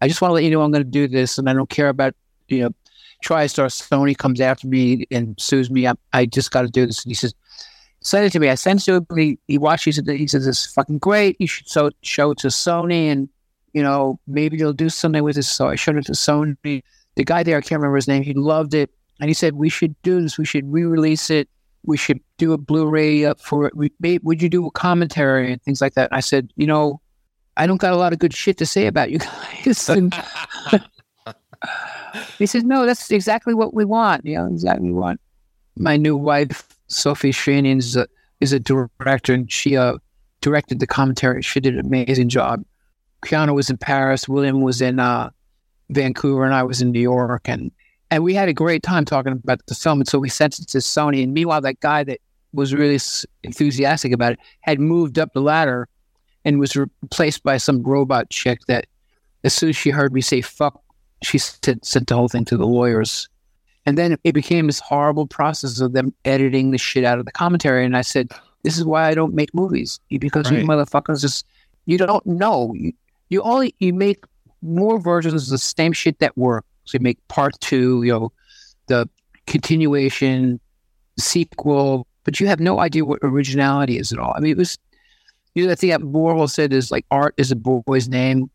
I 0.00 0.08
just 0.08 0.20
want 0.20 0.30
to 0.30 0.34
let 0.34 0.44
you 0.44 0.50
know 0.50 0.62
I'm 0.62 0.70
going 0.70 0.84
to 0.84 0.90
do 0.90 1.08
this, 1.08 1.38
and 1.38 1.50
I 1.50 1.52
don't 1.52 1.70
care 1.70 1.88
about 1.88 2.14
you 2.48 2.62
know. 2.62 2.70
TriStar 3.24 3.68
Sony 3.68 4.14
comes 4.14 4.38
after 4.38 4.66
me 4.66 5.06
and 5.10 5.34
sues 5.40 5.70
me. 5.70 5.86
I, 5.86 5.94
I 6.12 6.26
just 6.26 6.50
got 6.50 6.62
to 6.62 6.68
do 6.68 6.84
this. 6.84 7.02
And 7.04 7.10
he 7.10 7.14
says, 7.14 7.32
send 8.02 8.26
it 8.26 8.30
to 8.32 8.38
me. 8.38 8.50
I 8.50 8.54
sent 8.54 8.82
it 8.82 8.84
to 8.84 8.94
him. 8.96 9.06
He, 9.16 9.38
he 9.48 9.56
watched. 9.56 9.86
He 9.86 9.92
he 9.92 10.26
says, 10.26 10.46
it's 10.46 10.66
fucking 10.74 10.98
great. 10.98 11.36
You 11.40 11.46
should 11.46 11.66
so, 11.66 11.90
show 12.02 12.32
it 12.32 12.38
to 12.38 12.48
Sony 12.48 13.10
and 13.10 13.30
you 13.74 13.82
know, 13.82 14.18
maybe 14.26 14.56
they'll 14.56 14.72
do 14.72 14.88
something 14.88 15.22
with 15.22 15.36
this. 15.36 15.48
So 15.48 15.68
I 15.68 15.74
showed 15.74 15.96
it 15.96 16.06
to 16.06 16.12
Sony. 16.12 16.82
The 17.16 17.24
guy 17.24 17.42
there, 17.42 17.58
I 17.58 17.60
can't 17.60 17.80
remember 17.80 17.96
his 17.96 18.08
name, 18.08 18.22
he 18.22 18.32
loved 18.32 18.72
it. 18.72 18.90
And 19.20 19.28
he 19.28 19.34
said, 19.34 19.54
we 19.54 19.68
should 19.68 20.00
do 20.02 20.22
this. 20.22 20.38
We 20.38 20.44
should 20.44 20.72
re-release 20.72 21.28
it. 21.30 21.48
We 21.84 21.96
should 21.96 22.20
do 22.38 22.52
a 22.52 22.58
Blu-ray 22.58 23.24
up 23.24 23.40
for 23.40 23.66
it. 23.66 23.76
We, 23.76 23.92
would 24.22 24.40
you 24.40 24.48
do 24.48 24.66
a 24.66 24.70
commentary 24.70 25.52
and 25.52 25.62
things 25.62 25.80
like 25.80 25.94
that? 25.94 26.10
And 26.10 26.16
I 26.16 26.20
said, 26.20 26.52
you 26.56 26.66
know, 26.66 27.00
I 27.56 27.66
don't 27.66 27.80
got 27.80 27.92
a 27.92 27.96
lot 27.96 28.12
of 28.12 28.18
good 28.18 28.34
shit 28.34 28.58
to 28.58 28.66
say 28.66 28.86
about 28.86 29.10
you 29.10 29.18
guys. 29.18 29.88
And 29.88 30.14
he 32.38 32.46
says, 32.46 32.64
no, 32.64 32.86
that's 32.86 33.10
exactly 33.10 33.54
what 33.54 33.74
we 33.74 33.84
want. 33.84 34.24
You 34.24 34.36
know, 34.36 34.46
exactly 34.46 34.90
what 34.90 34.94
we 34.94 35.00
want. 35.00 35.20
My 35.76 35.96
new 35.96 36.16
wife, 36.16 36.68
Sophie 36.88 37.30
Chahinian, 37.32 37.78
is 37.78 37.96
a, 37.96 38.06
is 38.40 38.52
a 38.52 38.60
director 38.60 39.34
and 39.34 39.50
she 39.50 39.76
uh, 39.76 39.98
directed 40.40 40.80
the 40.80 40.86
commentary. 40.86 41.42
She 41.42 41.60
did 41.60 41.74
an 41.74 41.86
amazing 41.86 42.28
job. 42.28 42.64
Keanu 43.24 43.54
was 43.54 43.70
in 43.70 43.76
Paris, 43.76 44.28
William 44.28 44.60
was 44.60 44.80
in 44.80 45.00
uh, 45.00 45.30
Vancouver, 45.90 46.44
and 46.44 46.54
I 46.54 46.62
was 46.62 46.80
in 46.80 46.92
New 46.92 47.00
York, 47.00 47.48
and 47.48 47.70
and 48.10 48.22
we 48.22 48.34
had 48.34 48.48
a 48.48 48.54
great 48.54 48.82
time 48.82 49.04
talking 49.04 49.32
about 49.32 49.64
the 49.66 49.74
film. 49.74 50.00
And 50.00 50.08
so 50.08 50.18
we 50.18 50.28
sent 50.28 50.58
it 50.58 50.68
to 50.68 50.78
Sony. 50.78 51.24
And 51.24 51.34
meanwhile, 51.34 51.60
that 51.62 51.80
guy 51.80 52.04
that 52.04 52.20
was 52.52 52.72
really 52.72 53.00
enthusiastic 53.42 54.12
about 54.12 54.34
it 54.34 54.38
had 54.60 54.78
moved 54.78 55.18
up 55.18 55.32
the 55.32 55.40
ladder 55.40 55.88
and 56.44 56.60
was 56.60 56.76
replaced 56.76 57.42
by 57.42 57.56
some 57.56 57.82
robot 57.82 58.30
chick 58.30 58.60
that, 58.68 58.86
as 59.42 59.52
soon 59.52 59.70
as 59.70 59.76
she 59.76 59.90
heard 59.90 60.12
me 60.12 60.20
say 60.20 60.40
"fuck," 60.40 60.80
she 61.22 61.38
sent, 61.38 61.84
sent 61.84 62.08
the 62.08 62.14
whole 62.14 62.28
thing 62.28 62.44
to 62.44 62.56
the 62.56 62.66
lawyers. 62.66 63.28
And 63.86 63.98
then 63.98 64.16
it 64.24 64.32
became 64.32 64.66
this 64.66 64.80
horrible 64.80 65.26
process 65.26 65.80
of 65.80 65.92
them 65.92 66.14
editing 66.24 66.70
the 66.70 66.78
shit 66.78 67.04
out 67.04 67.18
of 67.18 67.26
the 67.26 67.32
commentary. 67.32 67.84
And 67.84 67.96
I 67.96 68.02
said, 68.02 68.30
"This 68.62 68.78
is 68.78 68.84
why 68.84 69.08
I 69.08 69.14
don't 69.14 69.34
make 69.34 69.54
movies 69.54 69.98
because 70.08 70.50
right. 70.50 70.60
you 70.60 70.66
motherfuckers 70.66 71.20
just 71.20 71.46
you 71.86 71.98
don't 71.98 72.24
know. 72.26 72.72
You, 72.74 72.92
you 73.28 73.42
only 73.42 73.74
you 73.78 73.92
make 73.92 74.24
more 74.62 74.98
versions 74.98 75.44
of 75.44 75.48
the 75.48 75.58
same 75.58 75.92
shit 75.92 76.18
that 76.18 76.36
work. 76.36 76.64
So 76.84 76.96
you 76.98 77.02
make 77.02 77.26
part 77.28 77.58
two, 77.60 78.02
you 78.02 78.12
know, 78.12 78.32
the 78.88 79.08
continuation, 79.46 80.60
sequel, 81.18 82.06
but 82.24 82.40
you 82.40 82.46
have 82.46 82.60
no 82.60 82.80
idea 82.80 83.04
what 83.04 83.20
originality 83.22 83.98
is 83.98 84.12
at 84.12 84.18
all. 84.18 84.32
I 84.36 84.40
mean, 84.40 84.52
it 84.52 84.58
was 84.58 84.78
you 85.54 85.64
know 85.64 85.70
the 85.70 85.76
thing 85.76 85.90
that 85.90 86.00
Warhol 86.00 86.50
said 86.50 86.72
is 86.72 86.90
like 86.90 87.06
art 87.10 87.34
is 87.36 87.52
a 87.52 87.56
boy's 87.56 88.08
name. 88.08 88.50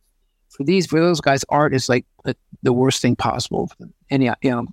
For 0.50 0.64
these 0.64 0.88
for 0.88 1.00
those 1.00 1.22
guys, 1.22 1.46
art 1.50 1.74
is 1.74 1.88
like 1.88 2.06
the, 2.26 2.36
the 2.64 2.74
worst 2.74 3.02
thing 3.02 3.16
possible. 3.16 3.72
And 4.10 4.24
yeah, 4.24 4.36
you 4.42 4.52
know, 4.52 4.68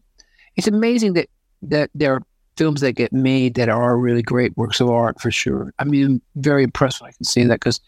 it's 0.56 0.66
amazing 0.66 1.12
that 1.14 1.28
that 1.62 1.90
there 1.94 2.14
are 2.14 2.22
films 2.56 2.80
that 2.80 2.92
get 2.92 3.12
made 3.12 3.54
that 3.54 3.68
are 3.68 3.96
really 3.98 4.22
great 4.22 4.56
works 4.56 4.80
of 4.80 4.90
art 4.90 5.20
for 5.20 5.30
sure. 5.30 5.72
I 5.78 5.84
mean, 5.84 6.04
I'm 6.04 6.22
very 6.36 6.64
impressed 6.64 7.00
when 7.00 7.10
I 7.10 7.12
can 7.12 7.24
see 7.24 7.44
that 7.44 7.60
because 7.60 7.80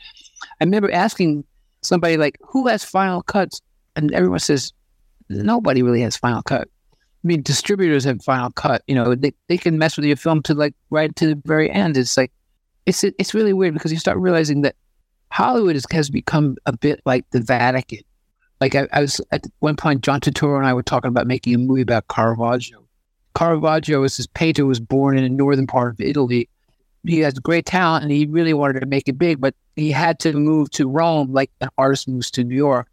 I 0.61 0.65
remember 0.65 0.91
asking 0.91 1.45
somebody 1.83 2.17
like, 2.17 2.39
who 2.41 2.67
has 2.69 2.85
final 2.85 3.23
cuts? 3.23 3.61
And 3.97 4.13
everyone 4.13 4.39
says, 4.39 4.73
nobody 5.29 5.83
really 5.83 6.01
has 6.03 6.17
final 6.17 6.43
cut. 6.43 6.69
I 6.93 7.27
mean, 7.27 7.43
distributors 7.43 8.05
have 8.05 8.23
final 8.23 8.51
cut. 8.53 8.83
You 8.87 8.95
know, 8.95 9.15
they, 9.15 9.35
they 9.49 9.59
can 9.59 9.79
mess 9.79 9.97
with 9.97 10.07
your 10.07 10.17
film 10.17 10.43
to 10.45 10.55
like 10.55 10.75
right 10.91 11.15
to 11.17 11.27
the 11.35 11.43
very 11.45 11.71
end. 11.71 11.97
It's 11.97 12.17
like, 12.17 12.33
it's 12.87 13.05
it's 13.05 13.35
really 13.35 13.53
weird 13.53 13.75
because 13.75 13.93
you 13.93 13.99
start 13.99 14.17
realizing 14.17 14.63
that 14.63 14.75
Hollywood 15.31 15.77
is, 15.77 15.85
has 15.91 16.09
become 16.09 16.57
a 16.65 16.75
bit 16.75 17.01
like 17.05 17.29
the 17.31 17.41
Vatican. 17.41 18.01
Like 18.61 18.75
I, 18.75 18.89
I 18.93 19.03
was 19.03 19.21
at 19.31 19.45
one 19.59 19.77
point, 19.77 20.01
John 20.01 20.21
Turturro 20.21 20.57
and 20.57 20.67
I 20.67 20.73
were 20.73 20.83
talking 20.83 21.09
about 21.09 21.27
making 21.27 21.55
a 21.55 21.59
movie 21.59 21.83
about 21.83 22.09
Caravaggio. 22.09 22.85
Caravaggio 23.35 24.01
was 24.01 24.17
this 24.17 24.27
painter 24.27 24.63
who 24.63 24.69
was 24.69 24.81
born 24.81 25.19
in 25.19 25.25
a 25.25 25.29
northern 25.29 25.67
part 25.67 25.93
of 25.93 26.01
Italy. 26.01 26.49
He 27.09 27.21
has 27.21 27.35
great 27.39 27.67
talent 27.67 28.03
and 28.05 28.13
he 28.13 28.27
really 28.27 28.55
wanted 28.55 28.81
to 28.81 28.87
make 28.87 29.09
it 29.09 29.19
big, 29.19 29.41
but 29.41 29.55
he 29.77 29.91
had 29.91 30.19
to 30.21 30.33
move 30.35 30.71
to 30.73 30.89
Rome 30.89 31.33
like 31.33 31.51
an 31.61 31.71
artist 31.79 32.07
moves 32.07 32.31
to 32.33 32.45
New 32.45 32.55
York. 32.55 32.87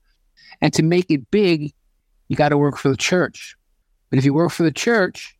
And 0.62 0.74
to 0.74 0.84
make 0.84 1.12
it 1.12 1.30
big, 1.32 1.74
you 2.30 2.36
got 2.36 2.50
to 2.50 2.58
work 2.58 2.78
for 2.78 2.90
the 2.90 2.98
church. 2.98 3.56
But 4.10 4.20
if 4.20 4.26
you 4.26 4.34
work 4.34 4.52
for 4.52 4.64
the 4.64 4.72
church, 4.72 5.36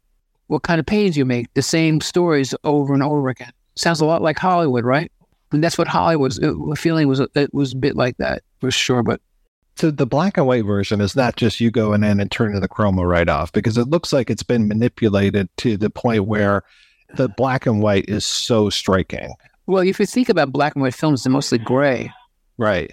what 0.48 0.64
kind 0.64 0.80
of 0.80 0.86
paintings 0.86 1.16
you 1.16 1.26
make? 1.26 1.54
The 1.54 1.62
same 1.62 2.02
stories 2.02 2.54
over 2.64 2.94
and 2.94 3.02
over 3.02 3.30
again. 3.30 3.52
Sounds 3.76 4.02
a 4.02 4.06
lot 4.06 4.22
like 4.22 4.38
Hollywood, 4.38 4.84
right? 4.84 5.12
And 5.52 5.64
that's 5.64 5.78
what 5.78 5.88
Hollywood's 5.88 6.38
it, 6.40 6.50
uh, 6.50 6.76
feeling 6.76 7.08
was. 7.08 7.22
Uh, 7.22 7.28
it 7.36 7.54
was 7.54 7.74
a 7.74 7.78
bit 7.78 7.96
like 7.96 8.18
that 8.18 8.44
for 8.60 8.72
sure. 8.72 9.04
But 9.04 9.22
So 9.78 9.90
the 9.90 10.06
black 10.06 10.38
and 10.38 10.48
white 10.48 10.66
version 10.66 11.00
is 11.00 11.16
not 11.16 11.38
just 11.38 11.62
you 11.62 11.72
going 11.72 12.04
in 12.04 12.20
and 12.20 12.32
turning 12.32 12.60
the 12.60 12.68
chroma 12.68 13.08
right 13.08 13.30
off 13.30 13.52
because 13.54 13.78
it 13.78 13.88
looks 13.88 14.12
like 14.12 14.30
it's 14.30 14.44
been 14.44 14.68
manipulated 14.68 15.48
to 15.58 15.78
the 15.78 15.90
point 15.90 16.26
where 16.26 16.64
the 17.18 17.30
black 17.30 17.66
and 17.66 17.82
white 17.82 18.06
is 18.08 18.26
so 18.26 18.70
striking. 18.70 19.34
well, 19.68 19.84
if 19.84 20.00
you 20.00 20.06
think 20.06 20.30
about 20.30 20.52
black 20.52 20.76
and 20.76 20.82
white 20.82 20.94
films, 20.94 21.24
they're 21.24 21.32
mostly 21.32 21.58
gray. 21.58 22.12
Right. 22.58 22.92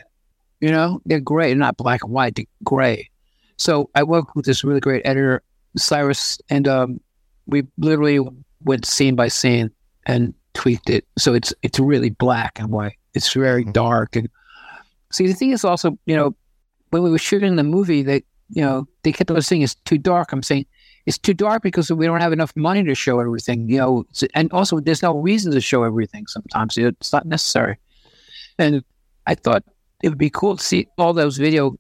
You 0.61 0.70
know, 0.70 1.01
they're 1.05 1.20
gray, 1.20 1.49
they're 1.49 1.57
not 1.57 1.77
black 1.77 2.05
and 2.05 2.12
white, 2.12 2.36
they're 2.36 2.47
gray. 2.65 3.11
So 3.57 3.90
I 3.94 4.03
worked 4.03 4.35
with 4.35 4.44
this 4.44 4.65
really 4.65 4.81
great 4.81 5.03
editor, 5.05 5.43
Cyrus, 5.77 6.39
and 6.49 6.66
um, 6.66 7.01
we 7.47 7.65
literally 7.78 8.20
went 8.65 8.85
scene 8.86 9.15
by 9.16 9.28
scene 9.28 9.70
and 10.07 10.35
tweaked 10.55 10.90
it. 10.90 11.07
So 11.19 11.35
it's 11.35 11.53
it's 11.62 11.78
really 11.78 12.11
black 12.11 12.59
and 12.59 12.70
white. 12.70 12.97
It's 13.15 13.32
very 13.32 13.65
dark. 13.65 14.16
And 14.16 14.28
see, 15.11 15.27
the 15.27 15.35
thing 15.35 15.51
is 15.51 15.65
also, 15.65 15.99
you 16.07 16.16
know, 16.16 16.35
when 16.90 17.03
we 17.03 17.11
were 17.11 17.19
shooting 17.19 17.57
the 17.57 17.62
movie, 17.62 18.03
they, 18.03 18.24
you 18.51 18.62
know, 18.62 18.86
they 19.03 19.12
kept 19.12 19.31
on 19.31 19.40
saying 19.43 19.62
it's 19.62 19.74
too 19.85 19.99
dark. 19.99 20.32
I'm 20.32 20.43
saying 20.43 20.66
it's 21.07 21.19
too 21.19 21.35
dark 21.35 21.62
because 21.62 21.91
we 21.91 22.07
don't 22.07 22.20
have 22.20 22.33
enough 22.33 22.55
money 22.57 22.85
to 22.85 22.95
show 22.95 23.20
everything, 23.20 23.69
you 23.69 23.79
know, 23.79 24.05
and 24.35 24.53
also 24.53 24.81
there's 24.81 25.03
no 25.03 25.16
reason 25.16 25.53
to 25.53 25.61
show 25.61 25.83
everything. 25.83 26.27
Sometimes 26.27 26.79
it's 26.79 27.12
not 27.12 27.27
necessary. 27.27 27.79
And 28.59 28.85
I 29.27 29.35
thought 29.35 29.65
it 30.03 30.09
would 30.09 30.19
be 30.19 30.31
cool 30.31 30.57
to 30.57 30.62
see 30.62 30.89
all 30.99 31.12
those 31.12 31.37
video 31.37 31.77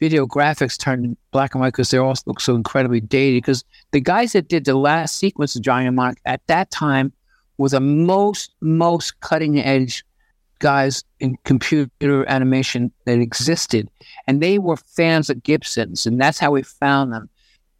video 0.00 0.26
graphics 0.26 0.78
turned 0.78 1.16
black 1.32 1.54
and 1.54 1.60
white 1.60 1.72
because 1.72 1.90
they 1.90 1.98
all 1.98 2.14
look 2.26 2.40
so 2.40 2.54
incredibly 2.54 3.00
dated. 3.00 3.42
Because 3.42 3.64
the 3.90 4.00
guys 4.00 4.32
that 4.32 4.48
did 4.48 4.64
the 4.64 4.76
last 4.76 5.16
sequence 5.16 5.56
of 5.56 5.62
Johnny 5.62 5.84
Mnemonic 5.84 6.18
at 6.24 6.46
that 6.46 6.70
time 6.70 7.12
were 7.56 7.68
the 7.68 7.80
most 7.80 8.54
most 8.60 9.18
cutting 9.20 9.58
edge 9.58 10.04
guys 10.60 11.04
in 11.20 11.36
computer 11.44 12.28
animation 12.28 12.92
that 13.04 13.18
existed, 13.18 13.88
and 14.26 14.42
they 14.42 14.58
were 14.58 14.76
fans 14.76 15.30
of 15.30 15.42
Gibson's, 15.42 16.06
and 16.06 16.20
that's 16.20 16.38
how 16.38 16.50
we 16.52 16.62
found 16.62 17.12
them. 17.12 17.28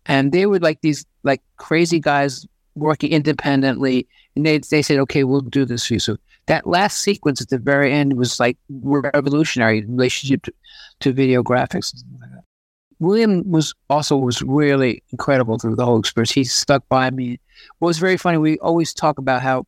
And 0.08 0.32
they 0.32 0.46
were 0.46 0.58
like 0.58 0.80
these 0.80 1.04
like 1.22 1.42
crazy 1.56 2.00
guys 2.00 2.46
working 2.74 3.10
independently, 3.10 4.08
and 4.34 4.44
they 4.44 4.58
they 4.58 4.82
said, 4.82 4.98
"Okay, 4.98 5.24
we'll 5.24 5.42
do 5.42 5.64
this 5.64 5.86
for 5.86 5.94
you." 5.94 6.00
So 6.00 6.16
that 6.46 6.66
last 6.66 7.00
sequence 7.00 7.40
at 7.40 7.50
the 7.50 7.58
very 7.58 7.92
end 7.92 8.14
was 8.14 8.40
like 8.40 8.56
revolutionary 8.70 9.84
relationship 9.84 10.42
to, 10.44 10.52
to 11.00 11.12
video 11.12 11.42
graphics. 11.42 12.02
William 13.00 13.48
was 13.48 13.74
also 13.90 14.16
was 14.16 14.42
really 14.42 15.02
incredible 15.12 15.58
through 15.58 15.76
the 15.76 15.84
whole 15.84 16.00
experience. 16.00 16.32
He 16.32 16.44
stuck 16.44 16.88
by 16.88 17.10
me. 17.10 17.38
What 17.78 17.88
was 17.88 17.98
very 17.98 18.16
funny, 18.16 18.38
we 18.38 18.58
always 18.58 18.92
talk 18.92 19.18
about 19.18 19.42
how 19.42 19.66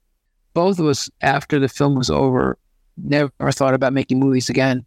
both 0.55 0.79
of 0.81 0.87
us, 0.87 1.09
after 1.21 1.59
the 1.59 1.69
film 1.69 1.95
was 1.95 2.11
over, 2.11 2.59
never 2.97 3.31
thought 3.53 3.75
about 3.75 3.93
making 3.93 4.19
movies 4.19 4.49
again. 4.49 4.85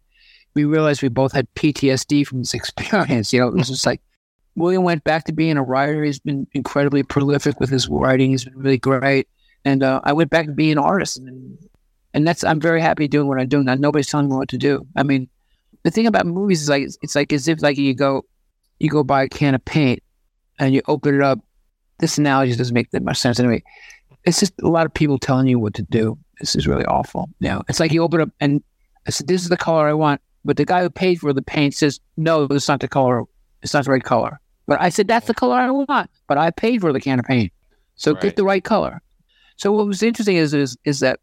We 0.54 0.64
realized 0.64 1.02
we 1.02 1.08
both 1.08 1.32
had 1.32 1.52
PTSD 1.54 2.26
from 2.26 2.40
this 2.40 2.54
experience. 2.60 3.32
You 3.32 3.40
know, 3.40 3.48
it 3.48 3.54
was 3.54 3.68
just 3.68 3.86
like 3.86 4.02
William 4.56 4.84
went 4.84 5.04
back 5.04 5.24
to 5.24 5.32
being 5.32 5.56
a 5.56 5.62
writer. 5.62 6.04
He's 6.04 6.18
been 6.18 6.46
incredibly 6.52 7.02
prolific 7.02 7.58
with 7.60 7.70
his 7.70 7.88
writing. 7.88 8.30
He's 8.30 8.44
been 8.44 8.56
really 8.56 8.78
great. 8.78 9.28
And 9.64 9.82
uh, 9.82 10.00
I 10.04 10.12
went 10.12 10.30
back 10.30 10.46
to 10.46 10.52
being 10.52 10.72
an 10.72 10.78
artist. 10.78 11.18
And, 11.18 11.58
and 12.12 12.26
that's, 12.26 12.44
I'm 12.44 12.60
very 12.60 12.80
happy 12.80 13.08
doing 13.08 13.26
what 13.26 13.40
I'm 13.40 13.48
doing 13.48 13.64
now. 13.64 13.74
Nobody's 13.74 14.06
telling 14.06 14.28
me 14.28 14.36
what 14.36 14.48
to 14.50 14.58
do. 14.58 14.86
I 14.94 15.02
mean, 15.02 15.28
the 15.82 15.90
thing 15.90 16.06
about 16.06 16.26
movies 16.26 16.62
is 16.62 16.68
like, 16.68 16.88
it's 17.02 17.14
like 17.14 17.32
as 17.32 17.48
if 17.48 17.62
like 17.62 17.76
you 17.76 17.94
go, 17.94 18.24
you 18.78 18.88
go 18.88 19.02
buy 19.02 19.24
a 19.24 19.28
can 19.28 19.54
of 19.54 19.64
paint 19.64 20.02
and 20.58 20.74
you 20.74 20.82
open 20.86 21.14
it 21.14 21.22
up. 21.22 21.40
This 21.98 22.18
analogy 22.18 22.54
doesn't 22.54 22.74
make 22.74 22.90
that 22.90 23.02
much 23.02 23.18
sense 23.18 23.40
anyway. 23.40 23.62
It's 24.24 24.40
just 24.40 24.54
a 24.62 24.68
lot 24.68 24.86
of 24.86 24.94
people 24.94 25.18
telling 25.18 25.46
you 25.46 25.58
what 25.58 25.74
to 25.74 25.82
do. 25.82 26.18
This 26.40 26.56
is 26.56 26.66
really 26.66 26.84
awful. 26.84 27.28
You 27.40 27.48
know, 27.48 27.62
it's 27.68 27.80
like 27.80 27.92
you 27.92 28.02
open 28.02 28.20
up 28.20 28.30
and 28.40 28.62
I 29.06 29.10
said, 29.10 29.26
this 29.26 29.42
is 29.42 29.48
the 29.48 29.56
color 29.56 29.88
I 29.88 29.92
want. 29.92 30.20
But 30.44 30.56
the 30.56 30.64
guy 30.64 30.82
who 30.82 30.90
paid 30.90 31.20
for 31.20 31.32
the 31.32 31.42
paint 31.42 31.74
says, 31.74 32.00
no, 32.16 32.44
it's 32.44 32.68
not 32.68 32.80
the 32.80 32.88
color. 32.88 33.24
It's 33.62 33.72
not 33.72 33.84
the 33.84 33.92
right 33.92 34.02
color. 34.02 34.40
But 34.66 34.80
I 34.80 34.88
said, 34.88 35.08
that's 35.08 35.26
the 35.26 35.34
color 35.34 35.56
I 35.56 35.70
want. 35.70 36.10
But 36.26 36.38
I 36.38 36.50
paid 36.50 36.80
for 36.80 36.92
the 36.92 37.00
can 37.00 37.18
of 37.18 37.24
paint. 37.24 37.52
So 37.96 38.14
get 38.14 38.36
the 38.36 38.44
right 38.44 38.64
color. 38.64 39.02
So 39.56 39.72
what 39.72 39.86
was 39.86 40.02
interesting 40.02 40.36
is, 40.36 40.52
is, 40.54 40.76
is 40.84 41.00
that 41.00 41.20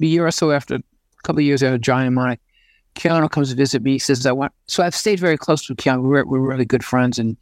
a 0.00 0.06
year 0.06 0.26
or 0.26 0.30
so 0.30 0.50
after, 0.50 0.76
a 0.76 0.82
couple 1.22 1.40
of 1.40 1.44
years 1.44 1.62
after 1.62 1.78
Johnny 1.78 2.04
Mnemonic, 2.04 2.40
Keanu 2.94 3.30
comes 3.30 3.50
to 3.50 3.56
visit 3.56 3.82
me. 3.82 3.92
He 3.92 3.98
says, 3.98 4.26
I 4.26 4.32
want, 4.32 4.52
so 4.66 4.82
I've 4.82 4.94
stayed 4.94 5.20
very 5.20 5.36
close 5.36 5.68
with 5.68 5.78
Keanu. 5.78 6.02
We're, 6.02 6.24
we're 6.24 6.40
really 6.40 6.64
good 6.64 6.84
friends. 6.84 7.18
And, 7.18 7.36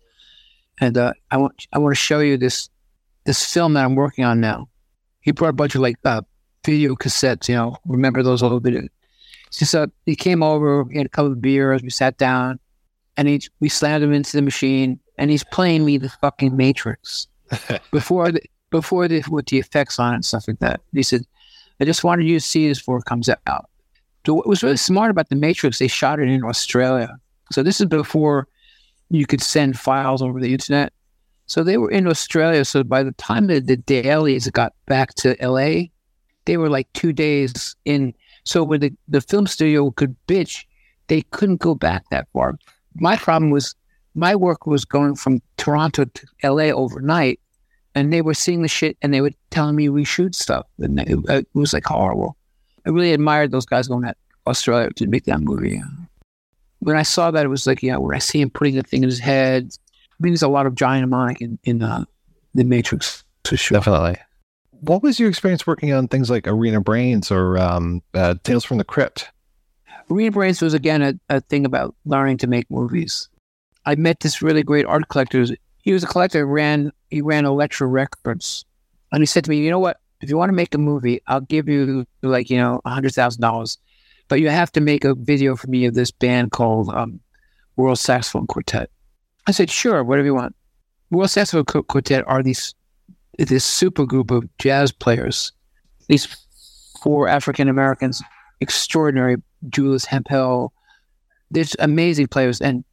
and, 0.81 0.99
uh, 0.99 1.15
I 1.31 1.39
want, 1.39 1.67
I 1.73 1.79
want 1.79 1.93
to 1.93 2.01
show 2.01 2.21
you 2.21 2.37
this, 2.37 2.69
this 3.25 3.53
film 3.53 3.75
that 3.75 3.85
I'm 3.85 3.95
working 3.95 4.25
on 4.25 4.41
now. 4.41 4.69
He 5.21 5.33
brought 5.33 5.51
a 5.51 5.55
bunch 5.55 5.75
of 5.75 5.81
like, 5.81 5.97
uh, 6.05 6.23
video 6.65 6.97
cassettes, 6.97 7.49
you 7.49 7.55
know, 7.55 7.77
remember 7.87 8.23
those 8.23 8.43
old 8.43 8.63
video. 8.63 8.83
So 9.51 9.87
he 10.05 10.17
came 10.17 10.43
over, 10.43 10.85
he 10.91 10.99
had 10.99 11.07
a 11.07 11.09
couple 11.09 11.33
of 11.33 11.41
beers, 11.41 11.83
we 11.83 11.91
sat 11.91 12.19
down, 12.19 12.59
and 13.17 13.29
he, 13.29 13.41
we 13.61 13.69
slammed 13.69 14.03
him 14.03 14.13
into 14.13 14.37
the 14.37 14.43
machine, 14.43 14.99
and 15.19 15.31
he's 15.31 15.45
playing 15.45 15.85
me 15.85 15.99
the 15.99 16.09
fucking 16.09 16.57
Matrix 16.57 17.27
before 17.91 18.33
the, 18.33 18.41
before 18.71 19.09
the, 19.09 19.23
with 19.31 19.47
the 19.47 19.59
effects 19.59 19.99
on 19.99 20.13
it 20.13 20.17
and 20.17 20.25
stuff 20.25 20.49
like 20.49 20.59
that. 20.59 20.81
He 20.93 21.03
said, 21.03 21.23
I 21.81 21.85
just 21.85 22.05
wanted 22.05 22.27
you 22.27 22.35
to 22.35 22.45
see 22.45 22.69
this 22.69 22.79
before 22.79 22.99
it 22.99 23.05
comes 23.05 23.29
out. 23.29 23.71
So 24.25 24.35
what 24.35 24.47
was 24.47 24.63
really 24.63 24.77
smart 24.77 25.11
about 25.11 25.29
the 25.29 25.37
Matrix, 25.37 25.79
they 25.79 25.89
shot 25.89 26.19
it 26.19 26.29
in 26.29 26.45
Australia. 26.45 27.17
So 27.53 27.63
this 27.63 27.81
is 27.81 27.87
before 27.87 28.49
you 29.11 29.27
could 29.27 29.41
send 29.41 29.79
files 29.79 30.21
over 30.21 30.41
the 30.41 30.53
internet. 30.53 30.93
So 31.47 31.63
they 31.63 31.77
were 31.77 31.91
in 31.91 32.09
Australia. 32.09 32.65
So 32.65 32.83
by 32.83 33.03
the 33.05 33.13
time 33.13 33.47
that 33.47 33.69
the 33.69 33.77
dailies 33.77 34.51
got 34.51 34.73
back 34.87 35.15
to 35.17 35.37
LA, 35.41 35.91
they 36.45 36.57
were 36.57 36.69
like 36.69 36.93
two 36.93 37.13
days 37.13 37.77
in. 37.85 38.15
So 38.45 38.65
when 38.65 38.81
the, 38.81 38.93
the 39.07 39.21
film 39.21 39.47
studio 39.47 39.91
could 39.93 40.17
bitch, 40.27 40.65
they 41.07 41.23
couldn't 41.23 41.61
go 41.61 41.75
back 41.75 42.05
that 42.11 42.27
far. 42.33 42.59
My 42.97 43.17
problem 43.17 43.51
was 43.51 43.77
my 44.17 44.35
work 44.35 44.67
was 44.67 44.85
going 44.85 45.15
from 45.15 45.43
Toronto 45.59 46.07
to 46.07 46.27
LA 46.43 46.75
overnight, 46.75 47.39
and 47.95 48.13
they 48.13 48.23
were 48.23 48.35
seeing 48.35 48.63
the 48.63 48.69
shit 48.69 48.97
and 49.03 49.13
they 49.13 49.21
were 49.21 49.31
telling 49.51 49.77
me 49.77 49.89
reshoot 49.89 50.35
stuff. 50.35 50.67
And 50.79 50.99
it, 51.01 51.19
it 51.29 51.47
was 51.55 51.73
like 51.73 51.85
horrible. 51.85 52.37
I 52.87 52.91
really 52.91 53.13
admired 53.13 53.51
those 53.51 53.67
guys 53.67 53.89
going 53.89 54.05
to 54.05 54.15
Australia 54.47 54.91
to 54.97 55.07
make 55.07 55.25
that 55.25 55.41
movie. 55.41 55.83
When 56.81 56.97
I 56.97 57.03
saw 57.03 57.31
that, 57.31 57.45
it 57.45 57.49
was 57.49 57.67
like, 57.67 57.83
yeah, 57.83 57.97
where 57.97 58.15
I 58.15 58.19
see 58.19 58.41
him 58.41 58.51
putting 58.51 58.75
the 58.75 58.83
thing 58.83 59.03
in 59.03 59.09
his 59.09 59.19
head. 59.19 59.71
I 59.93 60.17
mean, 60.21 60.33
there's 60.33 60.43
a 60.43 60.49
lot 60.49 60.67
of 60.67 60.75
giant 60.75 61.03
mnemonic 61.03 61.41
in, 61.41 61.59
in 61.65 61.83
uh, 61.83 62.05
the 62.55 62.65
Matrix 62.65 63.23
for 63.45 63.57
sure. 63.57 63.77
Definitely. 63.77 64.17
What 64.81 65.03
was 65.03 65.21
your 65.21 65.29
experience 65.29 65.67
working 65.67 65.93
on 65.93 66.09
things 66.09 66.31
like 66.31 66.47
Arena 66.47 66.81
Brains 66.81 67.31
or 67.31 67.59
um, 67.59 68.03
uh, 68.15 68.35
Tales 68.45 68.65
from 68.65 68.79
the 68.79 68.85
Crypt? 68.85 69.31
Arena 70.11 70.31
Brains 70.31 70.63
was 70.63 70.75
again 70.75 71.03
a, 71.03 71.15
a 71.29 71.41
thing 71.41 71.67
about 71.67 71.95
learning 72.05 72.39
to 72.39 72.47
make 72.47 72.71
movies. 72.71 73.29
I 73.87 73.95
met 73.95 74.21
this 74.21 74.43
really 74.43 74.63
great 74.63 74.85
art 74.85 75.09
collector. 75.09 75.47
He 75.79 75.93
was 75.93 76.03
a 76.03 76.07
collector. 76.07 76.45
Ran 76.45 76.93
he 77.11 77.23
ran 77.23 77.45
Elektra 77.45 77.87
Records, 77.87 78.65
and 79.13 79.23
he 79.23 79.27
said 79.27 79.45
to 79.45 79.51
me, 79.51 79.59
"You 79.59 79.71
know 79.71 79.79
what? 79.79 80.01
If 80.21 80.29
you 80.29 80.37
want 80.37 80.49
to 80.51 80.55
make 80.55 80.75
a 80.75 80.79
movie, 80.79 81.21
I'll 81.29 81.41
give 81.41 81.69
you 81.69 82.05
like 82.23 82.51
you 82.51 82.59
know 82.59 82.81
a 82.85 82.91
hundred 82.91 83.15
thousand 83.15 83.41
dollars, 83.41 83.79
but 84.29 84.41
you 84.41 84.51
have 84.51 84.73
to 84.73 84.81
make 84.81 85.05
a 85.05 85.15
video 85.15 85.55
for 85.57 85.69
me 85.69 85.87
of 85.87 85.95
this 85.95 86.11
band 86.11 86.51
called 86.51 86.89
um, 86.91 87.21
World 87.77 87.99
Saxophone 87.99 88.47
Quartet." 88.47 88.91
I 89.47 89.53
said, 89.53 89.71
"Sure, 89.71 90.03
whatever 90.03 90.27
you 90.27 90.35
want." 90.35 90.57
World 91.11 91.31
Saxophone 91.31 91.65
Qu- 91.65 91.85
Quartet 91.85 92.27
are 92.27 92.43
these 92.43 92.75
this 93.39 93.65
super 93.65 94.05
group 94.05 94.33
of 94.33 94.49
jazz 94.59 94.91
players. 94.91 95.53
These 96.09 96.27
four 97.01 97.29
African 97.29 97.69
Americans, 97.69 98.23
extraordinary. 98.61 99.37
Julius 99.71 100.05
Hemphill, 100.05 100.73
there's 101.51 101.75
amazing 101.79 102.27
players, 102.29 102.61
and 102.61 102.85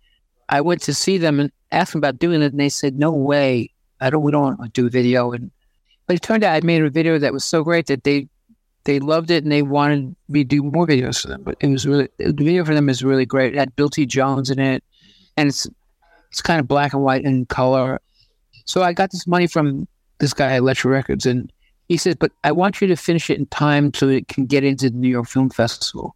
I 0.53 0.61
went 0.61 0.83
to 0.83 0.93
see 0.93 1.17
them 1.17 1.39
and 1.39 1.51
asked 1.71 1.93
them 1.93 1.99
about 1.99 2.19
doing 2.19 2.43
it, 2.43 2.51
and 2.51 2.59
they 2.59 2.69
said, 2.69 2.99
"No 2.99 3.11
way, 3.11 3.71
I 3.99 4.11
don't. 4.11 4.21
We 4.21 4.31
don't 4.31 4.59
want 4.59 4.61
to 4.71 4.81
do 4.81 4.87
video." 4.87 5.31
And 5.31 5.49
but 6.05 6.15
it 6.15 6.21
turned 6.21 6.43
out 6.43 6.53
I 6.53 6.63
made 6.63 6.83
a 6.83 6.91
video 6.91 7.17
that 7.17 7.33
was 7.33 7.43
so 7.43 7.63
great 7.63 7.87
that 7.87 8.03
they 8.03 8.27
they 8.83 8.99
loved 8.99 9.31
it 9.31 9.43
and 9.43 9.51
they 9.51 9.63
wanted 9.63 10.15
me 10.29 10.43
to 10.43 10.47
do 10.47 10.61
more 10.61 10.85
videos 10.85 11.19
for 11.19 11.27
them. 11.27 11.41
But 11.41 11.57
it 11.59 11.69
was 11.69 11.87
really 11.87 12.07
the 12.19 12.33
video 12.33 12.63
for 12.65 12.75
them 12.75 12.87
is 12.87 13.03
really 13.03 13.25
great. 13.25 13.55
It 13.55 13.57
had 13.57 13.75
Bill 13.75 13.89
T. 13.89 14.05
Jones 14.05 14.51
in 14.51 14.59
it, 14.59 14.83
and 15.37 15.49
it's 15.49 15.65
it's 16.29 16.41
kind 16.41 16.59
of 16.59 16.67
black 16.67 16.93
and 16.93 17.01
white 17.01 17.25
and 17.25 17.49
color. 17.49 17.99
So 18.65 18.83
I 18.83 18.93
got 18.93 19.09
this 19.11 19.25
money 19.25 19.47
from 19.47 19.87
this 20.19 20.35
guy 20.35 20.51
at 20.51 20.57
Elektra 20.57 20.91
Records, 20.91 21.25
and 21.25 21.51
he 21.89 21.97
said, 21.97 22.19
"But 22.19 22.31
I 22.43 22.51
want 22.51 22.79
you 22.79 22.87
to 22.89 22.95
finish 22.95 23.31
it 23.31 23.39
in 23.39 23.47
time 23.47 23.91
so 23.95 24.07
it 24.07 24.27
can 24.27 24.45
get 24.45 24.63
into 24.63 24.91
the 24.91 24.97
New 24.97 25.09
York 25.09 25.27
Film 25.27 25.49
Festival. 25.49 26.15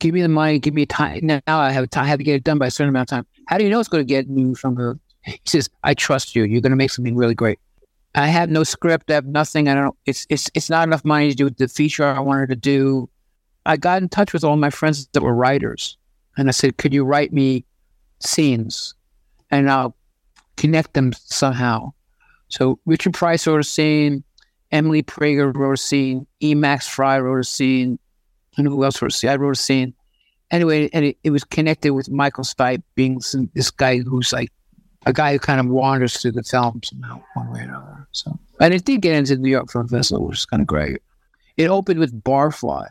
Give 0.00 0.14
me 0.14 0.22
the 0.22 0.28
money. 0.28 0.58
Give 0.58 0.74
me 0.74 0.84
time. 0.84 1.26
Now 1.26 1.40
I 1.46 1.70
have 1.70 1.88
time. 1.90 2.06
I 2.06 2.08
have 2.08 2.18
to 2.18 2.24
get 2.24 2.34
it 2.34 2.42
done 2.42 2.58
by 2.58 2.66
a 2.66 2.70
certain 2.72 2.88
amount 2.88 3.12
of 3.12 3.18
time. 3.18 3.26
How 3.46 3.58
do 3.58 3.64
you 3.64 3.70
know 3.70 3.80
it's 3.80 3.88
going 3.88 4.04
to 4.04 4.08
get 4.08 4.28
new 4.28 4.54
from 4.54 4.74
the?" 4.74 4.98
He 5.22 5.40
says, 5.44 5.68
"I 5.82 5.94
trust 5.94 6.34
you. 6.34 6.44
You're 6.44 6.60
going 6.60 6.70
to 6.70 6.76
make 6.76 6.90
something 6.90 7.16
really 7.16 7.34
great." 7.34 7.58
I 8.14 8.26
have 8.26 8.50
no 8.50 8.62
script. 8.62 9.10
I 9.10 9.14
have 9.14 9.26
nothing. 9.26 9.68
I 9.68 9.74
don't. 9.74 9.96
It's 10.06 10.26
it's 10.28 10.50
it's 10.54 10.68
not 10.68 10.86
enough 10.86 11.04
money 11.04 11.30
to 11.30 11.34
do 11.34 11.50
the 11.50 11.68
feature 11.68 12.04
I 12.04 12.20
wanted 12.20 12.48
to 12.50 12.56
do. 12.56 13.08
I 13.64 13.76
got 13.76 14.02
in 14.02 14.08
touch 14.08 14.32
with 14.32 14.44
all 14.44 14.56
my 14.56 14.70
friends 14.70 15.06
that 15.12 15.22
were 15.22 15.34
writers, 15.34 15.96
and 16.36 16.48
I 16.48 16.52
said, 16.52 16.76
"Could 16.76 16.92
you 16.92 17.04
write 17.04 17.32
me 17.32 17.64
scenes, 18.20 18.94
and 19.50 19.70
I'll 19.70 19.96
connect 20.56 20.94
them 20.94 21.12
somehow?" 21.14 21.92
So 22.48 22.78
Richard 22.84 23.14
Price 23.14 23.46
wrote 23.46 23.60
a 23.60 23.64
scene, 23.64 24.24
Emily 24.72 25.02
Prager 25.02 25.54
wrote 25.54 25.72
a 25.72 25.76
scene, 25.76 26.26
E. 26.40 26.54
Max 26.54 26.88
Frye 26.88 27.18
wrote 27.18 27.40
a 27.40 27.44
scene, 27.44 27.98
and 28.56 28.66
who 28.66 28.84
else 28.84 29.00
wrote 29.00 29.12
a 29.12 29.16
scene? 29.16 29.30
I 29.30 29.36
wrote 29.36 29.56
a 29.56 29.60
scene. 29.60 29.94
Anyway, 30.52 30.90
and 30.92 31.06
it, 31.06 31.16
it 31.24 31.30
was 31.30 31.44
connected 31.44 31.94
with 31.94 32.10
Michael 32.10 32.44
Stipe 32.44 32.82
being 32.94 33.20
some, 33.20 33.50
this 33.54 33.70
guy 33.70 33.98
who's 33.98 34.32
like 34.32 34.52
a 35.06 35.12
guy 35.12 35.32
who 35.32 35.38
kind 35.38 35.58
of 35.58 35.66
wanders 35.66 36.20
through 36.20 36.32
the 36.32 36.42
film 36.42 36.80
somehow, 36.84 37.22
one 37.34 37.50
way 37.50 37.60
or 37.60 37.64
another. 37.64 38.06
So, 38.12 38.38
and 38.60 38.74
it 38.74 38.84
did 38.84 39.00
get 39.00 39.16
into 39.16 39.34
the 39.34 39.40
New 39.40 39.50
York 39.50 39.72
Film 39.72 39.88
Festival, 39.88 40.26
which 40.26 40.36
was 40.36 40.46
kind 40.46 40.60
of 40.60 40.66
great. 40.66 41.00
It 41.56 41.68
opened 41.68 41.98
with 41.98 42.22
Barfly. 42.22 42.86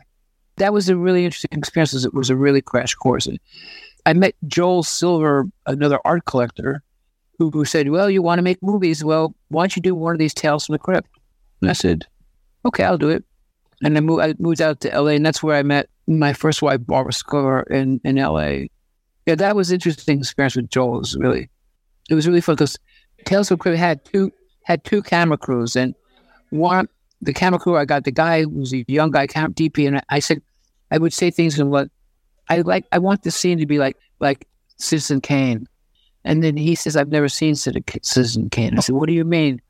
That 0.56 0.72
was 0.72 0.88
a 0.88 0.96
really 0.96 1.24
interesting 1.24 1.56
experience. 1.56 2.04
It 2.04 2.12
was 2.12 2.30
a 2.30 2.36
really 2.36 2.60
crash 2.60 2.94
course. 2.94 3.28
I 4.04 4.12
met 4.12 4.34
Joel 4.46 4.82
Silver, 4.82 5.46
another 5.66 5.98
art 6.04 6.24
collector, 6.24 6.82
who, 7.38 7.50
who 7.50 7.64
said, 7.64 7.88
"Well, 7.88 8.10
you 8.10 8.22
want 8.22 8.38
to 8.38 8.42
make 8.42 8.62
movies? 8.62 9.04
Well, 9.04 9.34
why 9.48 9.62
don't 9.62 9.76
you 9.76 9.82
do 9.82 9.94
one 9.94 10.14
of 10.14 10.18
these 10.18 10.34
Tales 10.34 10.66
from 10.66 10.74
the 10.74 10.78
Crypt?" 10.80 11.08
And 11.60 11.70
I 11.70 11.74
said, 11.74 12.06
"Okay, 12.64 12.84
I'll 12.84 12.98
do 12.98 13.08
it." 13.08 13.24
And 13.82 13.96
I 13.96 14.00
moved, 14.00 14.22
I 14.22 14.34
moved 14.38 14.60
out 14.60 14.80
to 14.80 15.00
LA, 15.00 15.12
and 15.12 15.26
that's 15.26 15.42
where 15.42 15.56
I 15.56 15.62
met 15.62 15.88
my 16.06 16.32
first 16.32 16.62
wife, 16.62 16.80
Barbara 16.86 17.12
Score, 17.12 17.62
in, 17.64 18.00
in 18.04 18.16
LA. 18.16 18.66
Yeah, 19.26 19.34
that 19.36 19.56
was 19.56 19.72
interesting 19.72 20.18
experience 20.18 20.56
with 20.56 20.70
Joel. 20.70 20.96
It 20.96 20.98
was 20.98 21.16
really, 21.16 21.48
it 22.10 22.14
was 22.14 22.26
really 22.26 22.40
fun 22.40 22.56
because 22.56 22.78
Tales 23.24 23.48
the 23.48 23.56
Crypt 23.56 23.78
had 23.78 24.04
two 24.04 24.32
had 24.64 24.84
two 24.84 25.02
camera 25.02 25.36
crews, 25.36 25.76
and 25.76 25.94
one 26.50 26.88
the 27.20 27.32
camera 27.32 27.58
crew 27.58 27.76
I 27.76 27.84
got 27.84 28.04
the 28.04 28.10
guy 28.10 28.42
who 28.42 28.50
was 28.50 28.74
a 28.74 28.84
young 28.88 29.10
guy, 29.10 29.26
camera 29.26 29.50
DP, 29.50 29.86
and 29.86 30.02
I, 30.08 30.18
said 30.18 30.42
I 30.90 30.98
would 30.98 31.12
say 31.12 31.30
things 31.30 31.58
and 31.58 31.70
what 31.70 31.88
I 32.48 32.58
like. 32.58 32.84
I 32.92 32.98
want 32.98 33.22
the 33.22 33.30
scene 33.30 33.58
to 33.58 33.66
be 33.66 33.78
like 33.78 33.96
like 34.20 34.46
Citizen 34.76 35.20
Kane, 35.20 35.68
and 36.24 36.42
then 36.42 36.56
he 36.56 36.74
says 36.74 36.96
I've 36.96 37.08
never 37.08 37.28
seen 37.28 37.54
Citizen 37.54 38.50
Kane. 38.50 38.76
I 38.76 38.80
said, 38.80 38.94
What 38.94 39.06
do 39.06 39.14
you 39.14 39.24
mean? 39.24 39.60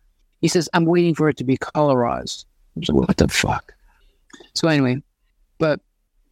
He 0.41 0.49
says 0.49 0.69
I'm 0.73 0.87
waiting 0.87 1.15
for 1.15 1.29
it 1.29 1.37
to 1.39 1.45
be 1.45 1.57
colorized. 1.57 2.47
I 2.81 2.85
said, 2.85 2.95
What 2.95 3.17
the 3.19 3.29
fuck? 3.29 3.75
So 4.55 4.69
anyway, 4.69 5.03
but 5.59 5.81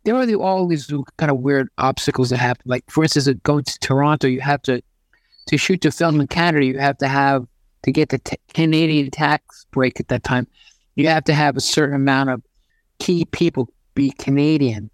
there 0.05 0.15
are 0.15 0.27
the, 0.27 0.37
all 0.37 0.67
these 0.67 0.87
kind 1.19 1.31
of 1.31 1.39
weird 1.39 1.69
obstacles 1.79 2.31
that 2.31 2.39
happen. 2.39 2.63
Like 2.67 2.85
for 2.91 3.03
instance, 3.03 3.29
uh, 3.29 3.35
going 3.43 3.65
to 3.65 3.79
Toronto, 3.81 4.27
you 4.29 4.41
have 4.41 4.63
to 4.63 4.83
to 5.47 5.57
shoot 5.57 5.81
the 5.81 5.91
film 5.91 6.21
in 6.21 6.27
Canada, 6.27 6.65
you 6.65 6.79
have 6.79 6.99
to 6.99 7.09
have 7.09 7.47
to 7.83 7.93
get 7.93 8.11
the 8.11 8.19
t- 8.19 8.37
Canadian 8.55 9.11
tax 9.11 9.67
break 9.71 9.99
at 9.99 10.09
that 10.09 10.23
time. 10.23 10.47
You 10.97 11.09
have 11.09 11.25
to 11.25 11.35
have 11.35 11.57
a 11.57 11.61
certain 11.61 11.95
amount 11.95 12.31
of 12.31 12.43
key 12.99 13.25
people 13.25 13.69
be 13.95 14.13
Canadian. 14.13 14.91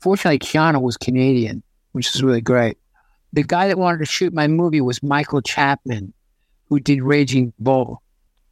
Fortunately, 0.00 0.38
Keanu 0.38 0.82
was 0.82 0.96
Canadian, 0.96 1.62
which 1.92 2.14
is 2.14 2.22
really 2.22 2.40
great. 2.40 2.76
The 3.32 3.42
guy 3.42 3.68
that 3.68 3.78
wanted 3.78 3.98
to 3.98 4.04
shoot 4.04 4.32
my 4.32 4.46
movie 4.46 4.80
was 4.80 5.02
Michael 5.02 5.40
Chapman, 5.40 6.12
who 6.68 6.80
did 6.80 7.02
Raging 7.02 7.52
Bull, 7.58 8.02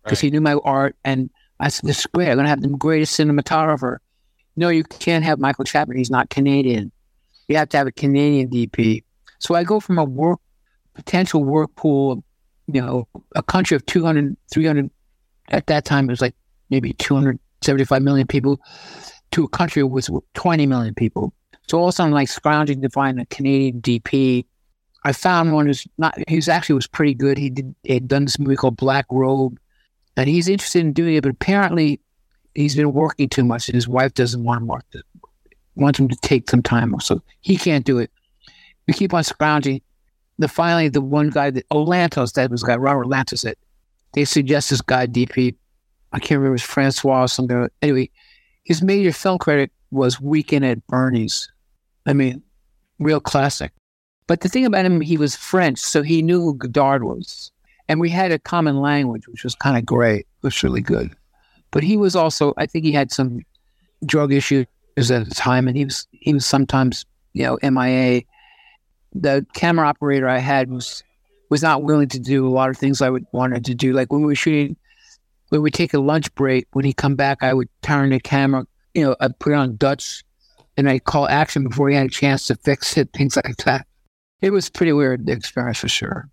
because 0.02 0.18
right. 0.18 0.22
he 0.22 0.30
knew 0.30 0.40
my 0.40 0.54
art. 0.64 0.96
And 1.04 1.30
I 1.62 1.68
said, 1.68 1.89
"This 1.89 2.01
is 2.01 2.06
great. 2.06 2.28
I'm 2.28 2.36
gonna 2.36 2.48
have 2.48 2.62
the 2.62 2.68
greatest 2.68 3.18
cinematographer." 3.18 3.98
No, 4.56 4.68
you 4.68 4.84
can't 4.84 5.24
have 5.24 5.39
Michael 5.39 5.64
Chapman. 5.64 5.97
He's 5.97 6.10
not 6.10 6.28
Canadian. 6.28 6.93
You 7.48 7.56
have 7.56 7.70
to 7.70 7.78
have 7.78 7.86
a 7.86 7.93
Canadian 7.93 8.51
DP. 8.51 9.02
So 9.39 9.55
I 9.55 9.64
go 9.64 9.80
from 9.80 9.98
a 9.98 10.05
work 10.05 10.40
potential 10.94 11.43
work 11.44 11.74
pool, 11.76 12.22
you 12.66 12.80
know, 12.80 13.09
a 13.34 13.43
country 13.43 13.74
of 13.74 13.84
200, 13.86 14.36
300, 14.52 14.90
at 15.48 15.66
that 15.66 15.84
time 15.84 16.09
it 16.09 16.12
was 16.12 16.20
like 16.20 16.34
maybe 16.70 16.93
275 16.94 18.02
million 18.02 18.26
people, 18.26 18.60
to 19.30 19.44
a 19.44 19.48
country 19.48 19.82
with 19.82 20.09
20 20.34 20.66
million 20.66 20.94
people. 20.94 21.32
So 21.68 21.78
all 21.78 21.84
of 21.84 21.90
a 21.90 21.93
sudden, 21.93 22.12
like 22.12 22.28
scrounging 22.28 22.82
to 22.82 22.90
find 22.90 23.20
a 23.20 23.26
Canadian 23.26 23.80
DP. 23.80 24.44
I 25.05 25.12
found 25.12 25.52
one 25.52 25.66
who's 25.66 25.86
not, 25.98 26.16
he's 26.28 26.48
actually 26.48 26.74
was 26.74 26.86
pretty 26.86 27.14
good. 27.14 27.36
He 27.36 27.51
did, 27.51 27.74
he 27.82 27.94
had 27.94 28.06
done 28.06 28.24
this 28.24 28.39
movie 28.39 28.56
called 28.56 28.76
Black 28.76 29.06
Robe, 29.10 29.59
and 30.16 30.28
he's 30.28 30.48
interested 30.48 30.80
in 30.80 30.93
doing 30.93 31.14
it, 31.14 31.22
but 31.22 31.32
apparently 31.32 32.01
he's 32.55 32.76
been 32.76 32.93
working 32.93 33.28
too 33.28 33.44
much, 33.44 33.68
and 33.68 33.74
his 33.74 33.89
wife 33.89 34.14
doesn't 34.14 34.44
want 34.44 34.62
him 34.62 34.68
work. 34.68 34.84
Wants 35.74 35.98
him 35.98 36.09
to 36.09 36.16
take 36.16 36.51
some 36.51 36.62
time 36.62 36.94
off, 36.94 37.02
so 37.02 37.22
he 37.40 37.56
can't 37.56 37.84
do 37.84 37.98
it. 37.98 38.10
We 38.86 38.94
keep 38.94 39.14
on 39.14 39.24
scrounging. 39.24 39.80
The 40.39 40.48
finally, 40.48 40.89
the 40.89 41.01
one 41.01 41.30
guy 41.30 41.51
that 41.51 41.64
oh 41.70 41.84
Lantos, 41.86 42.34
that 42.34 42.51
was 42.51 42.62
guy 42.62 42.76
Robert 42.76 43.06
Lantos. 43.06 43.43
That 43.43 43.56
they 44.12 44.24
suggest 44.24 44.70
this 44.70 44.80
guy 44.80 45.06
DP. 45.06 45.55
I 46.12 46.18
can't 46.18 46.39
remember 46.39 46.55
his 46.55 46.62
Francois 46.62 47.22
or 47.22 47.28
something. 47.28 47.68
Anyway, 47.80 48.10
his 48.64 48.82
major 48.82 49.12
film 49.12 49.39
credit 49.39 49.70
was 49.90 50.20
Weekend 50.20 50.64
at 50.64 50.86
Bernie's. 50.89 51.51
I 52.05 52.12
mean, 52.12 52.43
real 52.98 53.20
classic. 53.20 53.72
But 54.26 54.40
the 54.40 54.48
thing 54.48 54.66
about 54.66 54.84
him, 54.84 55.01
he 55.01 55.16
was 55.16 55.36
French, 55.36 55.78
so 55.78 56.02
he 56.02 56.22
knew 56.22 56.40
who 56.40 56.55
Godard 56.55 57.05
was. 57.05 57.51
And 57.88 58.00
we 58.00 58.10
had 58.10 58.32
a 58.32 58.38
common 58.38 58.80
language, 58.80 59.28
which 59.28 59.44
was 59.44 59.54
kind 59.54 59.76
of 59.76 59.84
great. 59.84 60.20
It 60.20 60.26
was 60.42 60.62
really 60.62 60.80
good. 60.80 61.10
But 61.70 61.82
he 61.82 61.96
was 61.96 62.14
also, 62.14 62.54
I 62.56 62.66
think 62.66 62.84
he 62.84 62.92
had 62.92 63.10
some 63.12 63.40
drug 64.04 64.32
issues 64.32 64.66
at 64.96 65.28
the 65.28 65.34
time, 65.34 65.68
and 65.68 65.76
he 65.76 65.84
was 65.84 66.06
he 66.10 66.34
was 66.34 66.46
sometimes, 66.46 67.04
you 67.32 67.44
know, 67.44 67.59
MIA. 67.62 68.22
The 69.14 69.46
camera 69.54 69.86
operator 69.86 70.28
I 70.28 70.38
had 70.38 70.70
was 70.70 71.02
was 71.50 71.62
not 71.62 71.82
willing 71.82 72.09
to 72.09 72.18
do 72.18 72.46
a 72.46 72.50
lot 72.50 72.70
of 72.70 72.78
things 72.78 73.02
I 73.02 73.10
would 73.10 73.26
wanted 73.32 73.64
to 73.66 73.74
do. 73.74 73.92
Like 73.92 74.12
when 74.12 74.22
we 74.22 74.28
were 74.28 74.34
shooting, 74.34 74.76
when 75.50 75.62
we 75.62 75.70
take 75.70 75.92
a 75.92 75.98
lunch 75.98 76.34
break, 76.34 76.66
when 76.72 76.84
he 76.84 76.92
come 76.92 77.14
back, 77.14 77.42
I 77.42 77.52
would 77.52 77.68
turn 77.82 78.10
the 78.10 78.20
camera, 78.20 78.66
you 78.94 79.04
know, 79.04 79.16
I 79.20 79.28
put 79.28 79.52
it 79.52 79.56
on 79.56 79.76
Dutch, 79.76 80.24
and 80.76 80.88
I 80.88 80.98
call 80.98 81.28
action 81.28 81.68
before 81.68 81.90
he 81.90 81.96
had 81.96 82.06
a 82.06 82.10
chance 82.10 82.46
to 82.46 82.56
fix 82.56 82.96
it, 82.96 83.10
things 83.12 83.36
like 83.36 83.56
that. 83.59 83.86
It 84.40 84.50
was 84.50 84.70
pretty 84.70 84.92
weird 84.92 85.26
the 85.26 85.32
experience 85.32 85.78
for 85.78 85.88
sure. 85.88 86.28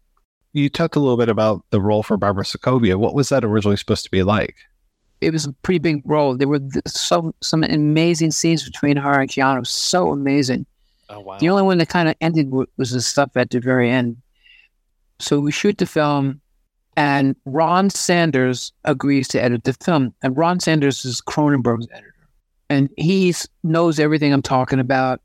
You 0.53 0.69
talked 0.69 0.95
a 0.95 0.99
little 0.99 1.17
bit 1.17 1.29
about 1.29 1.63
the 1.69 1.79
role 1.79 2.03
for 2.03 2.17
Barbara 2.17 2.43
Sukowa. 2.43 2.95
What 2.95 3.13
was 3.13 3.29
that 3.29 3.43
originally 3.43 3.77
supposed 3.77 4.03
to 4.05 4.11
be 4.11 4.23
like? 4.23 4.55
it 5.21 5.33
was 5.33 5.45
a 5.45 5.53
pretty 5.63 5.79
big 5.79 6.01
role. 6.05 6.35
There 6.35 6.47
were 6.47 6.61
so 6.87 7.33
some 7.41 7.63
amazing 7.63 8.31
scenes 8.31 8.63
between 8.63 8.97
her 8.97 9.19
and 9.19 9.29
Keanu. 9.29 9.65
So 9.67 10.11
amazing. 10.11 10.65
Oh 11.09 11.19
wow! 11.19 11.37
The 11.39 11.49
only 11.49 11.63
one 11.63 11.77
that 11.79 11.89
kind 11.89 12.09
of 12.09 12.15
ended 12.21 12.51
was 12.51 12.91
the 12.91 13.01
stuff 13.01 13.31
at 13.35 13.49
the 13.49 13.59
very 13.59 13.89
end. 13.89 14.17
So 15.19 15.39
we 15.39 15.51
shoot 15.51 15.77
the 15.77 15.85
film, 15.85 16.39
and 16.95 17.35
Ron 17.45 17.89
Sanders 17.89 18.71
agrees 18.85 19.27
to 19.29 19.41
edit 19.41 19.63
the 19.63 19.73
film. 19.73 20.13
And 20.21 20.37
Ron 20.37 20.59
Sanders 20.59 21.03
is 21.03 21.21
Cronenberg's 21.21 21.87
editor, 21.91 22.15
and 22.69 22.89
he 22.97 23.33
knows 23.63 23.99
everything 23.99 24.31
I'm 24.31 24.41
talking 24.41 24.79
about. 24.79 25.21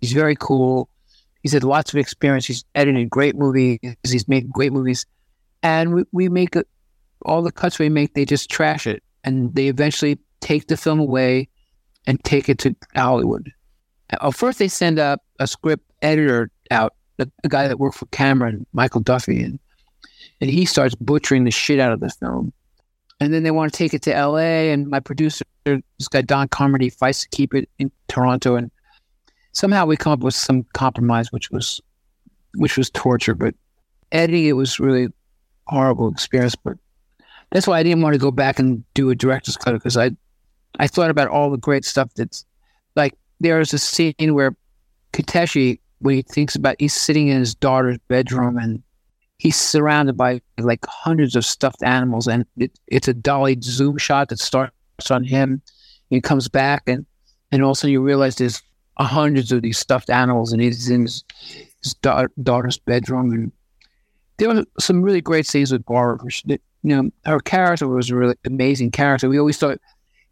He's 0.00 0.12
very 0.12 0.36
cool. 0.36 0.88
He's 1.42 1.52
had 1.52 1.64
lots 1.64 1.92
of 1.92 1.98
experience. 1.98 2.46
He's 2.46 2.64
edited 2.74 3.10
great 3.10 3.36
movies. 3.36 3.78
He's 4.04 4.28
made 4.28 4.50
great 4.50 4.72
movies, 4.72 5.06
and 5.62 5.94
we, 5.94 6.04
we 6.12 6.28
make 6.28 6.56
a, 6.56 6.64
all 7.24 7.42
the 7.42 7.52
cuts 7.52 7.78
we 7.78 7.88
make. 7.88 8.14
They 8.14 8.24
just 8.24 8.50
trash 8.50 8.86
it 8.86 9.02
and 9.24 9.54
they 9.54 9.68
eventually 9.68 10.18
take 10.40 10.66
the 10.66 10.76
film 10.76 10.98
away 10.98 11.48
and 12.06 12.22
take 12.24 12.48
it 12.48 12.58
to 12.58 12.74
Hollywood. 12.94 13.52
Uh, 14.20 14.30
first, 14.30 14.58
they 14.58 14.68
send 14.68 14.98
up 14.98 15.22
a 15.38 15.46
script 15.46 15.84
editor 16.02 16.50
out, 16.70 16.94
a, 17.18 17.28
a 17.44 17.48
guy 17.48 17.68
that 17.68 17.78
worked 17.78 17.96
for 17.96 18.06
Cameron, 18.06 18.66
Michael 18.72 19.00
Duffy, 19.00 19.42
and, 19.42 19.58
and 20.40 20.50
he 20.50 20.64
starts 20.64 20.94
butchering 20.96 21.44
the 21.44 21.50
shit 21.50 21.80
out 21.80 21.92
of 21.92 22.00
the 22.00 22.10
film. 22.10 22.52
And 23.20 23.32
then 23.32 23.44
they 23.44 23.52
want 23.52 23.72
to 23.72 23.78
take 23.78 23.94
it 23.94 24.02
to 24.02 24.10
LA, 24.10 24.70
and 24.72 24.88
my 24.88 24.98
producer, 24.98 25.44
this 25.64 26.08
guy 26.10 26.22
Don 26.22 26.48
Carmody, 26.48 26.90
fights 26.90 27.22
to 27.22 27.28
keep 27.28 27.54
it 27.54 27.68
in 27.78 27.90
Toronto, 28.08 28.56
and 28.56 28.70
somehow 29.52 29.86
we 29.86 29.96
come 29.96 30.12
up 30.12 30.20
with 30.20 30.34
some 30.34 30.64
compromise, 30.72 31.30
which 31.32 31.50
was 31.50 31.80
which 32.54 32.76
was 32.76 32.90
torture. 32.90 33.34
But 33.34 33.54
editing 34.10 34.46
it 34.46 34.52
was 34.52 34.80
really 34.80 35.08
horrible 35.66 36.10
experience. 36.10 36.54
But 36.56 36.76
that's 37.50 37.66
why 37.66 37.78
I 37.78 37.82
didn't 37.82 38.02
want 38.02 38.14
to 38.14 38.18
go 38.18 38.30
back 38.30 38.58
and 38.58 38.84
do 38.94 39.10
a 39.10 39.14
director's 39.14 39.56
cut 39.56 39.72
because 39.72 39.96
I, 39.96 40.10
I 40.78 40.86
thought 40.86 41.10
about 41.10 41.28
all 41.28 41.50
the 41.50 41.58
great 41.58 41.84
stuff 41.84 42.12
that's 42.14 42.44
like 42.96 43.14
there's 43.40 43.72
a 43.72 43.78
scene 43.78 44.34
where 44.34 44.56
Takeshi, 45.12 45.80
when 45.98 46.16
he 46.16 46.22
thinks 46.22 46.54
about, 46.56 46.76
he's 46.78 46.94
sitting 46.94 47.28
in 47.28 47.38
his 47.38 47.54
daughter's 47.54 47.98
bedroom 48.08 48.56
and 48.56 48.82
he's 49.38 49.56
surrounded 49.56 50.16
by 50.16 50.40
like 50.58 50.84
hundreds 50.86 51.36
of 51.36 51.44
stuffed 51.44 51.82
animals 51.82 52.26
and 52.26 52.46
it, 52.56 52.78
it's 52.86 53.08
a 53.08 53.14
dolly 53.14 53.58
zoom 53.60 53.98
shot 53.98 54.28
that 54.28 54.38
starts 54.38 54.72
on 55.10 55.24
him 55.24 55.60
and 56.10 56.22
comes 56.22 56.48
back 56.48 56.82
and 56.86 57.04
and 57.50 57.62
also 57.62 57.88
you 57.88 58.00
realize 58.00 58.36
there's 58.36 58.62
Uh, 58.98 59.04
hundreds 59.04 59.50
of 59.52 59.62
these 59.62 59.78
stuffed 59.78 60.10
animals 60.10 60.52
and 60.52 60.60
he's 60.60 60.90
in 60.90 61.02
his, 61.02 61.24
his 61.82 61.94
da- 61.94 62.26
daughter's 62.42 62.78
bedroom 62.78 63.32
and 63.32 63.52
there 64.36 64.48
were 64.48 64.64
some 64.78 65.02
really 65.02 65.20
great 65.20 65.46
scenes 65.46 65.72
with 65.72 65.84
Barbara 65.84 66.28
you 66.82 66.96
know, 66.96 67.10
her 67.24 67.40
character 67.40 67.86
was 67.86 68.10
a 68.10 68.16
really 68.16 68.34
amazing 68.44 68.90
character. 68.90 69.28
We 69.28 69.38
always 69.38 69.56
thought 69.56 69.78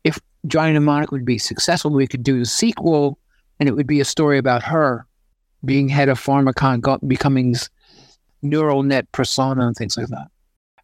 if 0.05 0.19
Johnny 0.47 0.73
Mnemonic 0.73 1.13
would 1.13 1.25
be 1.25 1.39
successful, 1.39 1.91
we 1.91 2.07
could 2.07 2.23
do 2.23 2.39
the 2.39 2.45
sequel 2.45 3.19
and 3.59 3.69
it 3.69 3.73
would 3.73 3.87
be 3.87 4.01
a 4.01 4.05
story 4.05 4.39
about 4.39 4.63
her 4.63 5.07
being 5.65 5.89
head 5.89 6.09
of 6.09 6.21
Pharmakom, 6.21 7.07
becoming 7.07 7.55
neural 8.43 8.83
net 8.83 9.11
persona 9.13 9.67
and 9.67 9.77
things 9.77 9.97
like 9.97 10.09
that. 10.09 10.29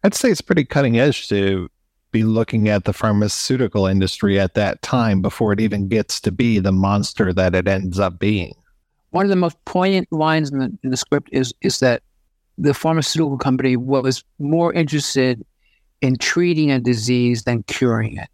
I'd 0.03 0.13
say 0.13 0.29
it's 0.29 0.41
pretty 0.41 0.63
cutting 0.63 0.99
edge 0.99 1.27
to 1.29 1.69
be 2.11 2.23
looking 2.23 2.69
at 2.69 2.85
the 2.85 2.93
pharmaceutical 2.93 3.85
industry 3.85 4.39
at 4.39 4.53
that 4.53 4.81
time 4.81 5.21
before 5.21 5.53
it 5.53 5.59
even 5.59 5.87
gets 5.87 6.19
to 6.21 6.31
be 6.31 6.59
the 6.59 6.71
monster 6.71 7.33
that 7.33 7.53
it 7.53 7.67
ends 7.67 7.99
up 7.99 8.19
being. 8.19 8.53
One 9.11 9.25
of 9.25 9.29
the 9.29 9.35
most 9.35 9.57
poignant 9.65 10.11
lines 10.11 10.51
in 10.51 10.59
the, 10.59 10.77
in 10.83 10.89
the 10.89 10.97
script 10.97 11.29
is 11.31 11.53
is 11.61 11.79
that 11.79 12.03
the 12.57 12.73
pharmaceutical 12.73 13.37
company 13.37 13.77
was 13.77 14.23
more 14.39 14.73
interested 14.73 15.45
in 16.01 16.17
treating 16.17 16.71
a 16.71 16.79
disease 16.79 17.43
than 17.43 17.63
curing 17.63 18.17
it. 18.17 18.29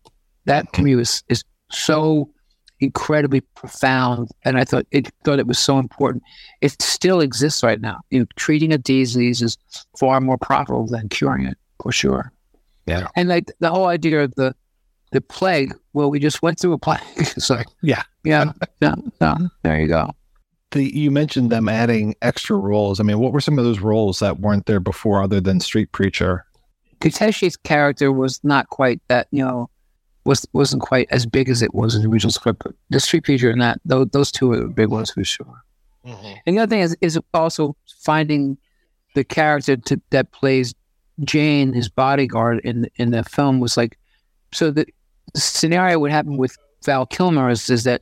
That 0.45 0.71
to 0.73 0.81
me 0.81 0.91
mm-hmm. 0.91 0.99
was 0.99 1.23
is 1.29 1.43
so 1.71 2.29
incredibly 2.79 3.41
profound, 3.41 4.29
and 4.43 4.57
I 4.57 4.65
thought 4.65 4.85
it 4.91 5.09
thought 5.23 5.39
it 5.39 5.47
was 5.47 5.59
so 5.59 5.79
important. 5.79 6.23
It 6.61 6.81
still 6.81 7.21
exists 7.21 7.63
right 7.63 7.79
now. 7.79 7.99
You 8.09 8.19
know, 8.19 8.25
treating 8.35 8.73
a 8.73 8.77
disease 8.77 9.41
is 9.41 9.57
far 9.97 10.19
more 10.21 10.37
profitable 10.37 10.87
than 10.87 11.09
curing 11.09 11.45
it, 11.45 11.57
for 11.81 11.91
sure. 11.91 12.31
Yeah, 12.85 13.07
and 13.15 13.29
like 13.29 13.51
the 13.59 13.69
whole 13.69 13.87
idea 13.87 14.23
of 14.23 14.35
the 14.35 14.55
the 15.13 15.21
plague. 15.21 15.73
Well, 15.93 16.09
we 16.09 16.19
just 16.19 16.41
went 16.41 16.59
through 16.59 16.73
a 16.73 16.77
plague. 16.77 17.01
it's 17.15 17.49
like, 17.49 17.67
yeah, 17.81 18.03
yeah, 18.23 18.51
yeah, 18.81 18.95
yeah. 19.21 19.37
There 19.61 19.79
you 19.79 19.87
go. 19.87 20.11
The, 20.71 20.83
you 20.83 21.11
mentioned 21.11 21.51
them 21.51 21.69
adding 21.69 22.15
extra 22.21 22.57
roles. 22.57 22.99
I 22.99 23.03
mean, 23.03 23.19
what 23.19 23.31
were 23.31 23.41
some 23.41 23.59
of 23.59 23.63
those 23.63 23.79
roles 23.79 24.19
that 24.19 24.39
weren't 24.39 24.65
there 24.65 24.79
before, 24.79 25.21
other 25.21 25.39
than 25.39 25.59
Street 25.59 25.91
Preacher? 25.91 26.45
Takeshi's 26.99 27.57
character 27.57 28.11
was 28.11 28.43
not 28.43 28.69
quite 28.69 29.01
that, 29.07 29.27
you 29.31 29.43
know, 29.43 29.69
was 30.25 30.47
wasn't 30.53 30.81
quite 30.81 31.07
as 31.11 31.25
big 31.25 31.49
as 31.49 31.61
it 31.61 31.75
was 31.75 31.95
in 31.95 32.01
the 32.01 32.09
original 32.09 32.31
script. 32.31 32.63
But 32.63 32.73
the 32.89 32.99
Street 32.99 33.23
Preacher 33.23 33.49
and 33.49 33.61
that 33.61 33.79
those, 33.85 34.07
those 34.11 34.31
two 34.31 34.51
are 34.53 34.61
the 34.61 34.67
big 34.67 34.89
ones 34.89 35.11
for 35.11 35.23
sure. 35.23 35.63
Mm-hmm. 36.05 36.33
And 36.45 36.57
the 36.57 36.61
other 36.61 36.69
thing 36.69 36.81
is 36.81 36.97
is 37.01 37.19
also 37.33 37.75
finding 38.01 38.57
the 39.15 39.23
character 39.23 39.77
to, 39.77 40.01
that 40.09 40.31
plays 40.31 40.73
Jane, 41.23 41.73
his 41.73 41.89
bodyguard 41.89 42.59
in 42.63 42.89
in 42.95 43.11
the 43.11 43.23
film, 43.23 43.59
was 43.59 43.77
like 43.77 43.97
so. 44.51 44.71
The, 44.71 44.85
the 45.33 45.39
scenario 45.39 45.99
would 45.99 46.11
happen 46.11 46.37
with 46.37 46.57
Val 46.85 47.05
Kilmer 47.05 47.49
is, 47.49 47.69
is 47.69 47.83
that 47.85 48.01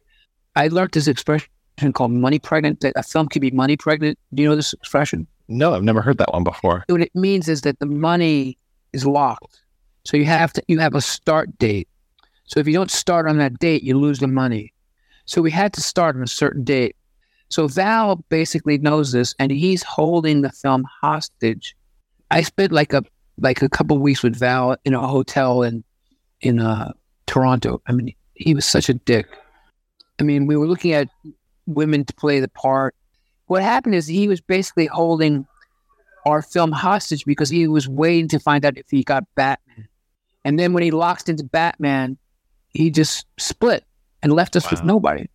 I 0.56 0.68
learned 0.68 0.92
this 0.92 1.08
expression 1.08 1.50
called 1.94 2.12
money 2.12 2.40
pregnant. 2.40 2.82
That 2.82 2.94
a 2.96 3.04
film 3.04 3.28
could 3.28 3.42
be 3.42 3.52
money 3.52 3.78
pregnant. 3.78 4.18
Do 4.34 4.44
you 4.44 4.50
know 4.50 4.56
this 4.56 4.74
expression? 4.74 5.28
No, 5.48 5.74
I've 5.74 5.84
never 5.84 6.02
heard 6.02 6.18
that 6.18 6.34
one 6.34 6.44
before. 6.44 6.86
What 6.88 7.02
it 7.02 7.14
means 7.16 7.48
is 7.48 7.62
that 7.62 7.80
the 7.80 7.86
money 7.86 8.58
is 8.94 9.06
locked. 9.06 9.62
So 10.06 10.18
you 10.18 10.26
have 10.26 10.54
to 10.54 10.64
you 10.68 10.80
have 10.80 10.96
a 10.96 11.02
start 11.02 11.58
date. 11.58 11.88
So 12.46 12.60
if 12.60 12.68
you 12.68 12.74
don't 12.74 12.92
start 12.92 13.28
on 13.28 13.38
that 13.38 13.60
date, 13.60 13.84
you 13.84 13.98
lose 13.98 14.20
the 14.20 14.28
money. 14.28 14.74
So 15.26 15.42
we 15.42 15.52
had 15.52 15.74
to 15.74 15.82
start 15.82 16.16
on 16.16 16.24
a 16.24 16.28
certain 16.28 16.64
date. 16.64 16.96
So 17.50 17.68
Val 17.68 18.18
basically 18.30 18.78
knows 18.78 19.12
this, 19.12 19.36
and 19.38 19.52
he's 19.52 19.84
holding 19.84 20.42
the 20.42 20.52
film 20.52 20.86
hostage. 21.02 21.76
I 22.32 22.42
spent 22.42 22.72
like 22.72 22.94
a 22.94 23.04
like 23.38 23.62
a 23.62 23.70
couple 23.70 23.98
weeks 23.98 24.24
with 24.24 24.36
Val 24.38 24.78
in 24.86 24.94
a 24.94 25.06
hotel 25.06 25.64
in 25.64 25.84
in 26.40 26.60
uh, 26.60 26.94
Toronto. 27.28 27.82
I 27.88 27.92
mean, 27.92 28.16
he 28.34 28.56
was 28.56 28.66
such 28.66 28.90
a 28.90 28.94
dick. 28.94 29.28
I 30.20 30.24
mean, 30.24 30.48
we 30.48 30.56
were 30.56 30.68
looking 30.68 30.94
at 30.94 31.10
women 31.68 32.06
to 32.06 32.14
play 32.14 32.40
the 32.40 32.48
part. 32.48 32.96
What 33.48 33.62
happened 33.62 33.96
is 33.96 34.08
he 34.08 34.28
was 34.28 34.40
basically 34.40 34.86
holding 34.88 35.46
our 36.26 36.42
film 36.42 36.72
hostage 36.72 37.26
because 37.26 37.50
he 37.50 37.68
was 37.68 37.88
waiting 37.88 38.28
to 38.30 38.40
find 38.40 38.64
out 38.64 38.78
if 38.78 38.86
he 38.90 39.04
got 39.04 39.24
Batman. 39.36 39.88
And 40.46 40.58
then 40.58 40.74
when 40.74 40.84
he 40.84 40.92
locked 40.92 41.28
into 41.28 41.44
Batman, 41.44 42.18
he 42.70 42.92
just 42.92 43.26
split 43.38 43.84
and 44.24 44.34
left 44.34 44.56
us 44.56 44.66
wow. 44.66 44.70
with 44.72 44.84
nobody. 44.84 45.28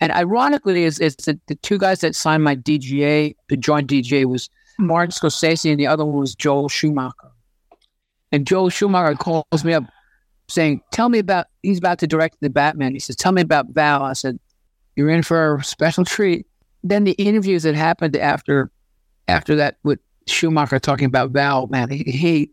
And 0.00 0.10
ironically, 0.10 0.84
is 0.84 0.98
is 0.98 1.14
that 1.16 1.38
the 1.46 1.54
two 1.56 1.78
guys 1.78 2.00
that 2.00 2.16
signed 2.16 2.42
my 2.42 2.56
DGA, 2.56 3.36
the 3.48 3.56
joint 3.56 3.88
DGA, 3.88 4.24
was 4.24 4.50
Martin 4.78 5.12
Scorsese, 5.12 5.70
and 5.70 5.78
the 5.78 5.86
other 5.86 6.04
one 6.04 6.20
was 6.20 6.34
Joel 6.34 6.68
Schumacher. 6.68 7.30
And 8.32 8.46
Joel 8.46 8.70
Schumacher 8.70 9.16
calls 9.16 9.64
me 9.64 9.72
up 9.72 9.84
saying, 10.48 10.82
"Tell 10.90 11.08
me 11.08 11.18
about." 11.18 11.46
He's 11.62 11.78
about 11.78 11.98
to 12.00 12.06
direct 12.06 12.36
the 12.40 12.50
Batman. 12.50 12.92
He 12.92 12.98
says, 12.98 13.16
"Tell 13.16 13.32
me 13.32 13.42
about 13.42 13.68
Val." 13.70 14.02
I 14.02 14.12
said, 14.14 14.38
"You're 14.96 15.10
in 15.10 15.22
for 15.22 15.56
a 15.56 15.64
special 15.64 16.04
treat." 16.04 16.46
Then 16.82 17.04
the 17.04 17.12
interviews 17.12 17.62
that 17.62 17.74
happened 17.74 18.16
after 18.16 18.70
after 19.28 19.56
that 19.56 19.76
with 19.84 20.00
Schumacher 20.26 20.78
talking 20.78 21.06
about 21.06 21.30
Val, 21.30 21.66
man, 21.68 21.90
he, 21.90 22.02
he 22.04 22.50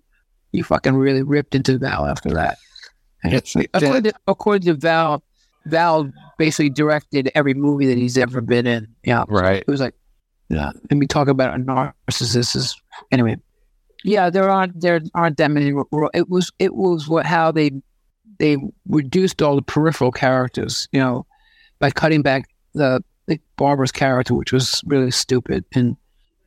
you 0.51 0.63
fucking 0.63 0.95
really 0.95 1.23
ripped 1.23 1.55
into 1.55 1.77
Val 1.77 2.05
after 2.05 2.29
that. 2.31 2.57
according, 3.73 4.03
to, 4.03 4.13
according 4.27 4.65
to 4.67 4.73
Val, 4.73 5.23
Val 5.65 6.11
basically 6.37 6.69
directed 6.69 7.31
every 7.35 7.53
movie 7.53 7.85
that 7.87 7.97
he's 7.97 8.17
ever 8.17 8.41
been 8.41 8.65
in. 8.65 8.87
Yeah, 9.03 9.25
right. 9.27 9.61
It 9.61 9.67
was 9.67 9.79
like, 9.79 9.95
yeah. 10.51 10.71
And 10.89 10.99
we 10.99 11.07
talk 11.07 11.27
about 11.27 11.55
a 11.55 11.57
narcissist. 11.57 12.75
Anyway, 13.11 13.37
yeah, 14.03 14.29
there 14.29 14.49
aren't 14.49 14.79
there 14.79 14.99
aren't 15.13 15.37
that 15.37 15.49
many. 15.49 15.73
It 16.13 16.29
was 16.29 16.51
it 16.59 16.75
was 16.75 17.07
what 17.07 17.25
how 17.25 17.51
they 17.51 17.71
they 18.37 18.57
reduced 18.87 19.41
all 19.41 19.55
the 19.55 19.61
peripheral 19.61 20.11
characters. 20.11 20.89
You 20.91 20.99
know, 20.99 21.25
by 21.79 21.89
cutting 21.89 22.21
back 22.21 22.49
the, 22.73 23.01
the 23.27 23.39
Barbara's 23.55 23.91
character, 23.91 24.33
which 24.33 24.51
was 24.51 24.81
really 24.85 25.11
stupid, 25.11 25.63
and 25.73 25.95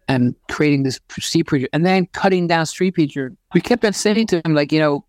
and 0.07 0.35
creating 0.51 0.83
this 0.83 1.01
sea 1.19 1.43
preacher, 1.43 1.69
and 1.73 1.87
then 1.87 2.07
cutting 2.13 2.47
down 2.47 2.67
street 2.67 2.93
preacher. 2.93 3.33
We 3.55 3.63
kept 3.63 3.85
on 3.87 3.95
saying 3.95 4.27
to 4.29 4.43
him, 4.45 4.55
like, 4.55 4.71
you 4.71 4.81
know, 4.81 5.07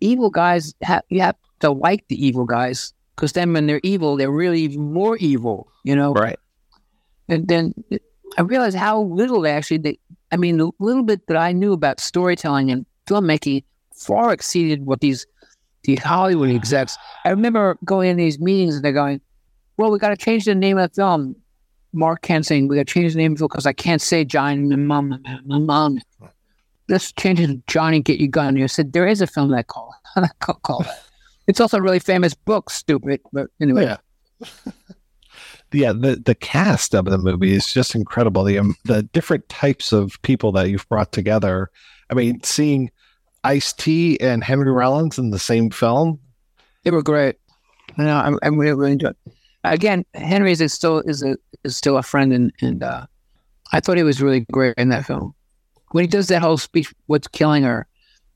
evil 0.00 0.30
guys, 0.30 0.72
have, 0.82 1.02
you 1.08 1.20
have 1.20 1.34
to 1.60 1.70
like 1.70 2.06
the 2.06 2.24
evil 2.24 2.44
guys 2.44 2.92
because 3.16 3.32
then 3.32 3.52
when 3.52 3.66
they're 3.66 3.80
evil, 3.82 4.16
they're 4.16 4.30
really 4.30 4.76
more 4.76 5.16
evil, 5.16 5.68
you 5.84 5.96
know? 5.96 6.12
Right. 6.12 6.38
And 7.28 7.48
then 7.48 7.74
I 8.38 8.42
realized 8.42 8.76
how 8.76 9.02
little 9.02 9.46
actually, 9.46 9.78
they, 9.78 9.98
I 10.32 10.36
mean, 10.36 10.58
the 10.58 10.70
little 10.78 11.02
bit 11.02 11.26
that 11.28 11.36
I 11.36 11.52
knew 11.52 11.72
about 11.72 12.00
storytelling 12.00 12.70
and 12.70 12.86
filmmaking 13.06 13.64
far 13.94 14.32
exceeded 14.32 14.86
what 14.86 15.00
these 15.00 15.26
these 15.84 16.02
Hollywood 16.02 16.50
execs. 16.50 16.98
I 17.24 17.30
remember 17.30 17.78
going 17.84 18.10
in 18.10 18.16
these 18.16 18.40
meetings 18.40 18.74
and 18.74 18.84
they're 18.84 18.92
going, 18.92 19.20
"Well, 19.76 19.90
we 19.90 19.98
got 19.98 20.08
to 20.08 20.16
change 20.16 20.44
the 20.44 20.54
name 20.54 20.78
of 20.78 20.90
the 20.90 20.94
film." 20.94 21.36
Mark 21.92 22.22
Kent 22.22 22.46
saying, 22.46 22.68
"We 22.68 22.76
got 22.76 22.86
to 22.86 22.92
change 22.92 23.12
the 23.12 23.18
name 23.18 23.32
of 23.32 23.38
the 23.38 23.42
film 23.42 23.48
because 23.52 23.66
I 23.66 23.72
can't 23.72 24.02
say 24.02 24.24
Johnny, 24.24 24.58
my 24.58 24.76
mom, 24.76 25.22
mom." 25.44 26.00
Let's 26.88 27.12
change 27.12 27.40
it 27.40 27.48
to 27.48 27.62
Johnny, 27.66 28.00
Get 28.00 28.20
Your 28.20 28.28
Gun. 28.28 28.56
You 28.56 28.68
said 28.68 28.92
there 28.92 29.06
is 29.06 29.20
a 29.20 29.26
film 29.26 29.50
that 29.50 29.68
call 29.68 29.94
call 30.40 30.82
that. 30.82 31.02
It's 31.46 31.60
also 31.60 31.78
a 31.78 31.82
really 31.82 31.98
famous 31.98 32.34
book. 32.34 32.70
Stupid, 32.70 33.20
but 33.32 33.48
anyway. 33.60 33.84
Yeah. 33.84 33.96
yeah, 35.76 35.92
the 35.92 36.16
the 36.16 36.34
cast 36.34 36.94
of 36.94 37.04
the 37.04 37.18
movie 37.18 37.52
is 37.52 37.72
just 37.72 37.94
incredible. 37.94 38.44
The 38.44 38.58
um, 38.58 38.76
the 38.84 39.02
different 39.02 39.48
types 39.48 39.92
of 39.92 40.20
people 40.22 40.50
that 40.52 40.70
you've 40.70 40.88
brought 40.88 41.12
together. 41.12 41.70
I 42.10 42.14
mean, 42.14 42.42
seeing 42.42 42.90
Ice 43.44 43.72
T 43.72 44.18
and 44.20 44.42
Henry 44.42 44.70
Rollins 44.70 45.18
in 45.18 45.30
the 45.30 45.38
same 45.38 45.70
film. 45.70 46.18
They 46.84 46.90
were 46.90 47.02
great. 47.02 47.36
I 47.98 48.04
know. 48.04 48.16
I'm, 48.16 48.38
I'm 48.42 48.58
really, 48.58 48.74
really 48.74 48.92
enjoying. 48.92 49.14
Again, 49.64 50.04
Henry 50.14 50.52
is 50.52 50.72
still 50.72 51.00
is 51.00 51.22
a 51.22 51.36
is 51.64 51.76
still 51.76 51.98
a 51.98 52.02
friend, 52.02 52.32
and 52.32 52.52
and 52.60 52.82
uh, 52.82 53.06
I 53.72 53.80
thought 53.80 53.96
he 53.96 54.02
was 54.02 54.22
really 54.22 54.46
great 54.52 54.74
in 54.78 54.88
that 54.90 55.04
film. 55.04 55.34
When 55.92 56.04
he 56.04 56.08
does 56.08 56.28
that 56.28 56.42
whole 56.42 56.56
speech, 56.56 56.92
"What's 57.06 57.28
killing 57.28 57.64
her?" 57.64 57.86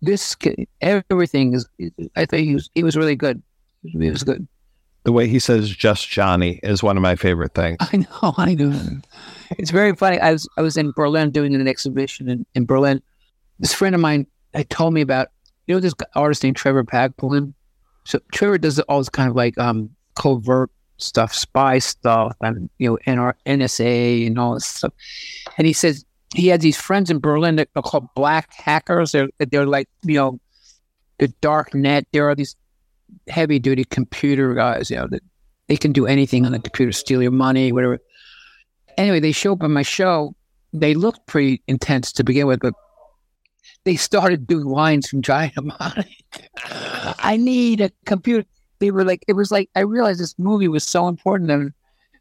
This 0.03 0.37
everything 0.81 1.55
is. 1.55 1.67
I 2.17 2.27
think 2.27 2.47
he 2.47 2.55
was 2.55 2.71
he 2.75 2.83
was 2.83 2.97
really 2.97 3.17
good. 3.17 3.43
He 3.83 4.11
was 4.11 4.25
good 4.25 4.47
the 5.05 5.13
way 5.13 5.29
he 5.29 5.39
says 5.39 5.71
"just 5.71 6.09
Johnny" 6.09 6.61
is 6.63 6.83
one 6.83 6.97
of 6.97 7.03
my 7.03 7.17
favorite 7.17 7.55
things. 7.55 7.79
I 7.81 7.97
know, 7.97 8.35
I 8.37 8.55
know. 8.55 9.01
It's 9.59 9.71
very 9.71 9.95
funny. 9.95 10.21
I 10.21 10.33
was 10.33 10.49
I 10.57 10.63
was 10.63 10.77
in 10.77 10.93
Berlin 10.93 11.31
doing 11.31 11.55
an 11.55 11.67
exhibition 11.67 12.29
in, 12.29 12.47
in 12.55 12.67
Berlin. 12.67 13.03
This 13.59 13.73
friend 13.73 13.95
of 13.95 14.01
mine 14.01 14.27
had 14.55 14.71
told 14.71 14.95
me 14.95 15.01
about 15.01 15.29
you 15.67 15.75
know 15.75 15.81
this 15.81 15.95
artist 16.15 16.43
named 16.43 16.57
Trevor 16.57 16.85
Paglen. 16.85 17.55
So 18.05 18.19
Trevor 18.33 18.59
does 18.59 18.79
all 18.81 18.99
this 18.99 19.09
kind 19.09 19.29
of 19.29 19.37
like 19.37 19.57
um 19.59 19.91
covert 20.17 20.71
stuff, 20.99 21.35
spy 21.35 21.79
stuff, 21.79 22.37
and 22.41 22.69
you 22.79 22.99
know 23.05 23.33
NSA 23.47 24.27
and 24.27 24.39
all 24.39 24.55
this 24.55 24.67
stuff. 24.67 24.93
And 25.57 25.67
he 25.67 25.73
says 25.73 26.05
he 26.35 26.49
had 26.49 26.61
these 26.61 26.77
friends 26.77 27.11
in 27.11 27.19
Berlin 27.19 27.57
that 27.57 27.69
are 27.77 27.83
called 27.83 28.07
black 28.15 28.53
hackers. 28.53 29.13
They're 29.13 29.29
they're 29.39 29.67
like 29.67 29.89
you 30.03 30.15
know 30.15 30.41
the 31.19 31.29
dark 31.41 31.75
net. 31.75 32.07
There 32.13 32.29
are 32.29 32.35
these 32.35 32.57
heavy 33.29 33.59
duty 33.59 33.85
computer 33.85 34.55
guys, 34.55 34.91
you 34.91 34.97
know, 34.97 35.07
that 35.09 35.23
they 35.69 35.77
can 35.77 35.93
do 35.93 36.07
anything 36.07 36.45
on 36.47 36.53
the 36.53 36.59
computer, 36.59 36.93
steal 36.93 37.23
your 37.23 37.31
money, 37.31 37.73
whatever. 37.73 37.99
Anyway, 38.97 39.21
they 39.21 39.33
show 39.33 39.53
up 39.53 39.63
on 39.63 39.73
my 39.73 39.83
show. 39.83 40.35
They 40.73 40.95
looked 40.95 41.27
pretty 41.27 41.63
intense 41.69 42.13
to 42.13 42.25
begin 42.25 42.47
with, 42.47 42.61
but 42.61 42.75
they 43.85 43.97
started 43.97 44.47
doing 44.47 44.67
lines 44.67 45.09
from 45.09 45.23
Giant. 45.23 45.55
I 47.19 47.37
need 47.37 47.81
a 47.81 47.91
computer. 48.05 48.47
They 48.79 48.91
were 48.91 49.05
like, 49.05 49.25
it 49.29 49.35
was 49.35 49.51
like, 49.51 49.71
I 49.75 49.81
realized 49.81 50.21
this 50.21 50.39
movie 50.39 50.69
was 50.69 50.85
so 50.85 51.09
important. 51.09 51.51
And 51.51 51.73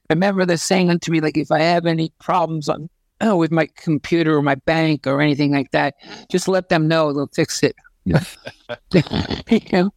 I 0.10 0.14
remember 0.14 0.46
they 0.46 0.58
saying 0.58 1.00
to 1.00 1.12
me, 1.12 1.22
like, 1.22 1.38
if 1.38 1.52
I 1.52 1.60
have 1.60 1.86
any 1.86 2.12
problems 2.20 2.70
on, 2.70 2.90
oh, 3.22 3.36
with 3.38 3.52
my 3.52 3.68
computer 3.76 4.36
or 4.38 4.42
my 4.42 4.56
bank 4.56 5.08
or 5.08 5.22
anything 5.22 5.52
like 5.52 5.72
that, 5.72 5.96
just 6.30 6.48
let 6.48 6.70
them 6.70 6.88
know. 6.88 7.14
They'll 7.14 7.28
fix 7.28 7.64
it. 7.64 7.76
you 8.06 9.62
know? 9.72 9.92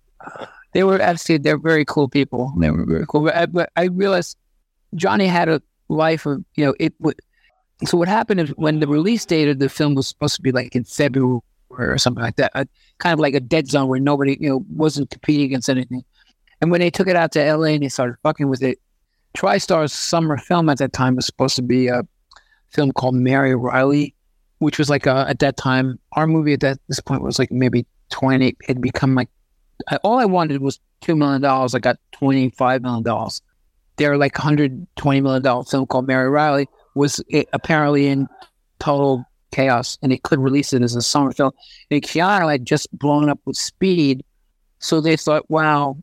They 0.73 0.85
were 0.85 1.01
actually 1.01 1.39
they're 1.39 1.59
very 1.59 1.85
cool 1.85 2.09
people. 2.09 2.53
They 2.59 2.71
were 2.71 2.85
very 2.85 3.05
cool. 3.07 3.23
But 3.23 3.37
I, 3.37 3.47
but 3.47 3.71
I 3.77 3.85
realized 3.85 4.39
Johnny 4.95 5.27
had 5.27 5.49
a 5.49 5.63
life 5.89 6.27
of 6.27 6.45
you 6.55 6.65
know 6.65 6.75
it. 6.81 6.95
Would, 7.01 7.21
so 7.85 7.99
what 7.99 8.09
happened 8.09 8.41
is 8.41 8.51
when 8.51 8.81
the 8.81 8.87
release 8.87 9.27
date 9.27 9.49
of 9.49 9.59
the 9.59 9.69
film 9.69 9.95
was 9.95 10.09
supposed 10.09 10.37
to 10.37 10.43
be 10.43 10.53
like 10.53 10.75
in 10.75 10.85
February 10.85 11.43
or 11.79 11.99
something 11.99 12.23
like 12.23 12.37
that. 12.37 12.53
Uh, 12.55 12.65
kind 12.99 13.13
of 13.13 13.21
like 13.21 13.35
a 13.35 13.41
dead 13.41 13.69
zone 13.69 13.89
where 13.89 14.01
nobody, 14.01 14.37
you 14.41 14.49
know, 14.49 14.65
wasn't 14.69 15.11
competing 15.11 15.47
against 15.47 15.69
anything. 15.69 16.05
And 16.61 16.71
when 16.71 16.81
they 16.81 16.91
took 16.91 17.09
it 17.09 17.17
out 17.17 17.33
to 17.33 17.57
LA 17.57 17.69
and 17.69 17.83
they 17.83 17.89
started 17.89 18.17
fucking 18.23 18.49
with 18.49 18.63
it, 18.63 18.79
TriStar's 19.37 19.93
summer 19.93 20.39
film 20.39 20.69
at 20.69 20.79
that 20.79 20.93
time 20.93 21.17
was 21.17 21.27
supposed 21.27 21.57
to 21.57 21.63
be 21.63 21.89
a 21.89 22.03
film 22.71 22.93
called 22.93 23.15
Mary 23.15 23.55
Reilly, 23.55 24.15
which 24.59 24.79
was 24.79 24.89
like 24.89 25.07
a, 25.07 25.27
at 25.29 25.41
that 25.41 25.57
time, 25.57 25.99
our 26.13 26.27
movie 26.27 26.53
at 26.53 26.61
that 26.61 26.79
this 26.89 27.01
point 27.01 27.23
was 27.23 27.39
like 27.39 27.51
maybe 27.51 27.87
20. 28.11 28.49
It 28.49 28.57
had 28.69 28.81
become 28.81 29.15
like, 29.15 29.29
I, 29.89 29.97
all 29.97 30.19
I 30.19 30.25
wanted 30.25 30.61
was 30.61 30.79
$2 31.03 31.17
million. 31.17 31.45
I 31.45 31.79
got 31.79 31.99
$25 32.21 32.83
million. 32.83 33.31
Their 33.97 34.17
like 34.17 34.35
$120 34.35 35.23
million 35.23 35.65
film 35.65 35.87
called 35.87 36.07
Mary 36.07 36.31
Reilly 36.31 36.69
was 36.95 37.23
apparently 37.53 38.07
in 38.07 38.29
total 38.79 39.25
chaos 39.53 39.99
and 40.03 40.11
they 40.11 40.19
could 40.19 40.41
release 40.41 40.73
it 40.73 40.83
as 40.83 40.97
a 40.97 41.03
summer 41.03 41.33
film. 41.33 41.53
And 41.91 42.03
Keanu 42.03 42.51
had 42.51 42.65
just 42.65 42.97
blown 42.99 43.29
up 43.29 43.39
with 43.45 43.57
speed. 43.57 44.25
So 44.79 45.01
they 45.01 45.17
thought, 45.17 45.49
wow, 45.49 45.97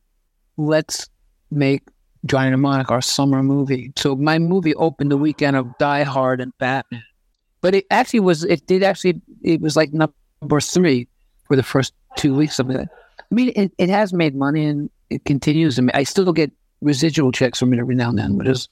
let's 0.58 1.10
make 1.52 1.84
Johnny 2.26 2.52
Mnemonic 2.52 2.92
our 2.92 3.02
summer 3.02 3.44
movie. 3.44 3.92
So 3.98 4.16
my 4.16 4.40
movie 4.40 4.76
opened 4.76 5.12
the 5.12 5.18
weekend 5.18 5.56
of 5.56 5.78
Die 5.78 6.04
Hard 6.04 6.42
and 6.42 6.58
Batman. 6.58 7.04
But 7.62 7.76
it 7.76 7.86
actually 7.92 8.22
was, 8.22 8.46
it 8.46 8.66
did 8.68 8.84
actually, 8.84 9.22
it 9.42 9.60
was 9.60 9.76
like 9.76 9.92
number 9.92 10.62
three 10.62 11.08
for 11.48 11.56
the 11.56 11.64
first 11.64 11.94
two 12.16 12.34
weeks 12.34 12.60
of 12.60 12.70
it. 12.70 12.88
I 13.32 13.36
mean, 13.36 13.52
it, 13.56 13.72
it 13.78 13.90
has 13.90 14.14
made 14.14 14.36
money 14.36 14.66
and 14.66 14.90
it 15.10 15.26
continues. 15.26 15.78
I, 15.78 15.84
mean, 15.84 15.92
I 15.94 16.04
still 16.04 16.32
get 16.34 16.52
residual 16.82 17.32
checks 17.32 17.60
from 17.60 17.74
it 17.74 17.80
every 17.80 17.96
now 17.96 18.10
and 18.10 18.18
then, 18.18 18.38
but 18.38 18.48
it's 18.48 18.68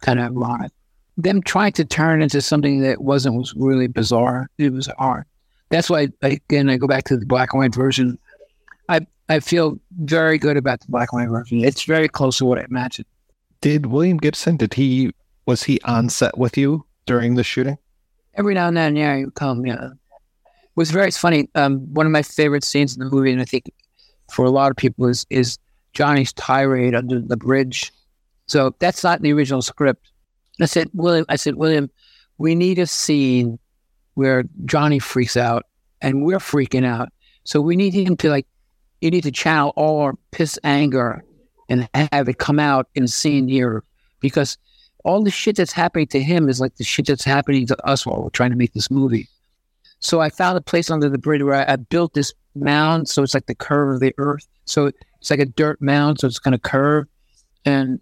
kind 0.00 0.18
of 0.18 0.26
ironic 0.26 0.72
them 1.16 1.42
trying 1.42 1.72
to 1.72 1.84
turn 1.84 2.22
into 2.22 2.40
something 2.40 2.80
that 2.80 3.02
wasn't 3.02 3.36
was 3.36 3.54
really 3.56 3.86
bizarre. 3.86 4.48
It 4.58 4.72
was 4.72 4.88
hard. 4.98 5.24
That's 5.70 5.88
why, 5.88 6.08
again, 6.22 6.68
I 6.68 6.76
go 6.76 6.86
back 6.86 7.04
to 7.04 7.16
the 7.16 7.26
black 7.26 7.52
and 7.52 7.60
white 7.60 7.74
version. 7.74 8.18
I 8.88 9.06
I 9.28 9.40
feel 9.40 9.78
very 10.00 10.38
good 10.38 10.56
about 10.56 10.80
the 10.80 10.86
black 10.88 11.12
and 11.12 11.22
white 11.22 11.30
version. 11.30 11.64
It's 11.64 11.84
very 11.84 12.08
close 12.08 12.38
to 12.38 12.44
what 12.44 12.58
I 12.58 12.64
imagined. 12.64 13.06
Did 13.60 13.86
William 13.86 14.18
Gibson? 14.18 14.56
Did 14.56 14.74
he 14.74 15.12
was 15.46 15.62
he 15.62 15.80
on 15.82 16.08
set 16.08 16.36
with 16.36 16.56
you 16.56 16.84
during 17.06 17.34
the 17.34 17.44
shooting? 17.44 17.78
Every 18.34 18.54
now 18.54 18.68
and 18.68 18.76
then, 18.76 18.96
yeah, 18.96 19.16
he 19.16 19.24
would 19.24 19.34
come. 19.34 19.64
Yeah, 19.64 19.86
it 19.86 19.92
was 20.74 20.90
very 20.90 21.10
funny. 21.12 21.48
Um, 21.54 21.80
one 21.94 22.06
of 22.06 22.12
my 22.12 22.22
favorite 22.22 22.64
scenes 22.64 22.96
in 22.96 23.02
the 23.02 23.10
movie, 23.10 23.32
and 23.32 23.40
I 23.40 23.44
think 23.44 23.70
for 24.30 24.44
a 24.44 24.50
lot 24.50 24.70
of 24.70 24.76
people 24.76 25.06
is 25.06 25.26
is 25.30 25.58
Johnny's 25.92 26.32
tirade 26.32 26.94
under 26.94 27.20
the 27.20 27.36
bridge. 27.36 27.92
So 28.46 28.74
that's 28.78 29.02
not 29.02 29.18
in 29.18 29.22
the 29.22 29.32
original 29.32 29.62
script 29.62 30.10
I 30.60 30.66
said, 30.66 30.88
William, 30.92 31.24
I 31.28 31.36
said, 31.36 31.56
William, 31.56 31.90
we 32.38 32.54
need 32.54 32.78
a 32.78 32.86
scene 32.86 33.58
where 34.14 34.44
Johnny 34.64 34.98
freaks 34.98 35.36
out 35.36 35.66
and 36.00 36.24
we're 36.24 36.38
freaking 36.38 36.84
out. 36.84 37.12
So 37.44 37.60
we 37.60 37.76
need 37.76 37.94
him 37.94 38.16
to 38.18 38.30
like, 38.30 38.46
you 39.00 39.10
need 39.10 39.24
to 39.24 39.32
channel 39.32 39.72
all 39.76 40.00
our 40.00 40.14
piss 40.30 40.58
anger 40.64 41.24
and 41.68 41.88
have 41.94 42.28
it 42.28 42.38
come 42.38 42.60
out 42.60 42.88
in 42.94 43.04
a 43.04 43.08
scene 43.08 43.48
here 43.48 43.82
because 44.20 44.56
all 45.04 45.22
the 45.22 45.30
shit 45.30 45.56
that's 45.56 45.72
happening 45.72 46.06
to 46.08 46.22
him 46.22 46.48
is 46.48 46.60
like 46.60 46.76
the 46.76 46.84
shit 46.84 47.06
that's 47.06 47.24
happening 47.24 47.66
to 47.66 47.86
us 47.86 48.06
while 48.06 48.22
we're 48.22 48.30
trying 48.30 48.50
to 48.50 48.56
make 48.56 48.72
this 48.72 48.90
movie. 48.90 49.28
So 50.04 50.20
I 50.20 50.28
found 50.28 50.58
a 50.58 50.60
place 50.60 50.90
under 50.90 51.08
the 51.08 51.16
bridge 51.16 51.42
where 51.42 51.54
I, 51.54 51.72
I 51.72 51.76
built 51.76 52.12
this 52.12 52.34
mound. 52.54 53.08
So 53.08 53.22
it's 53.22 53.32
like 53.32 53.46
the 53.46 53.54
curve 53.54 53.94
of 53.94 54.00
the 54.00 54.14
earth. 54.18 54.46
So 54.66 54.86
it's 55.20 55.30
like 55.30 55.40
a 55.40 55.46
dirt 55.46 55.80
mound. 55.80 56.20
So 56.20 56.26
it's 56.26 56.38
going 56.38 56.52
to 56.52 56.58
curve. 56.58 57.06
And 57.64 57.98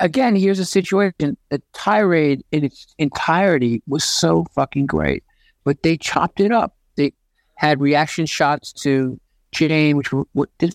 again, 0.00 0.34
here's 0.34 0.58
a 0.58 0.64
situation. 0.64 1.36
The 1.50 1.62
tirade 1.72 2.44
in 2.50 2.64
its 2.64 2.92
entirety 2.98 3.84
was 3.86 4.02
so 4.02 4.46
fucking 4.52 4.86
great, 4.86 5.22
but 5.62 5.84
they 5.84 5.96
chopped 5.96 6.40
it 6.40 6.50
up. 6.50 6.76
They 6.96 7.12
had 7.54 7.80
reaction 7.80 8.26
shots 8.26 8.72
to 8.82 9.20
Jane, 9.52 9.96
which 9.96 10.12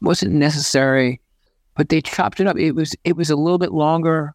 wasn't 0.01 0.31
necessary, 0.31 1.19
but 1.75 1.89
they 1.89 2.01
chopped 2.01 2.39
it 2.39 2.47
up. 2.47 2.57
It 2.57 2.71
was 2.71 2.95
it 3.03 3.17
was 3.17 3.29
a 3.29 3.35
little 3.35 3.59
bit 3.59 3.73
longer, 3.73 4.33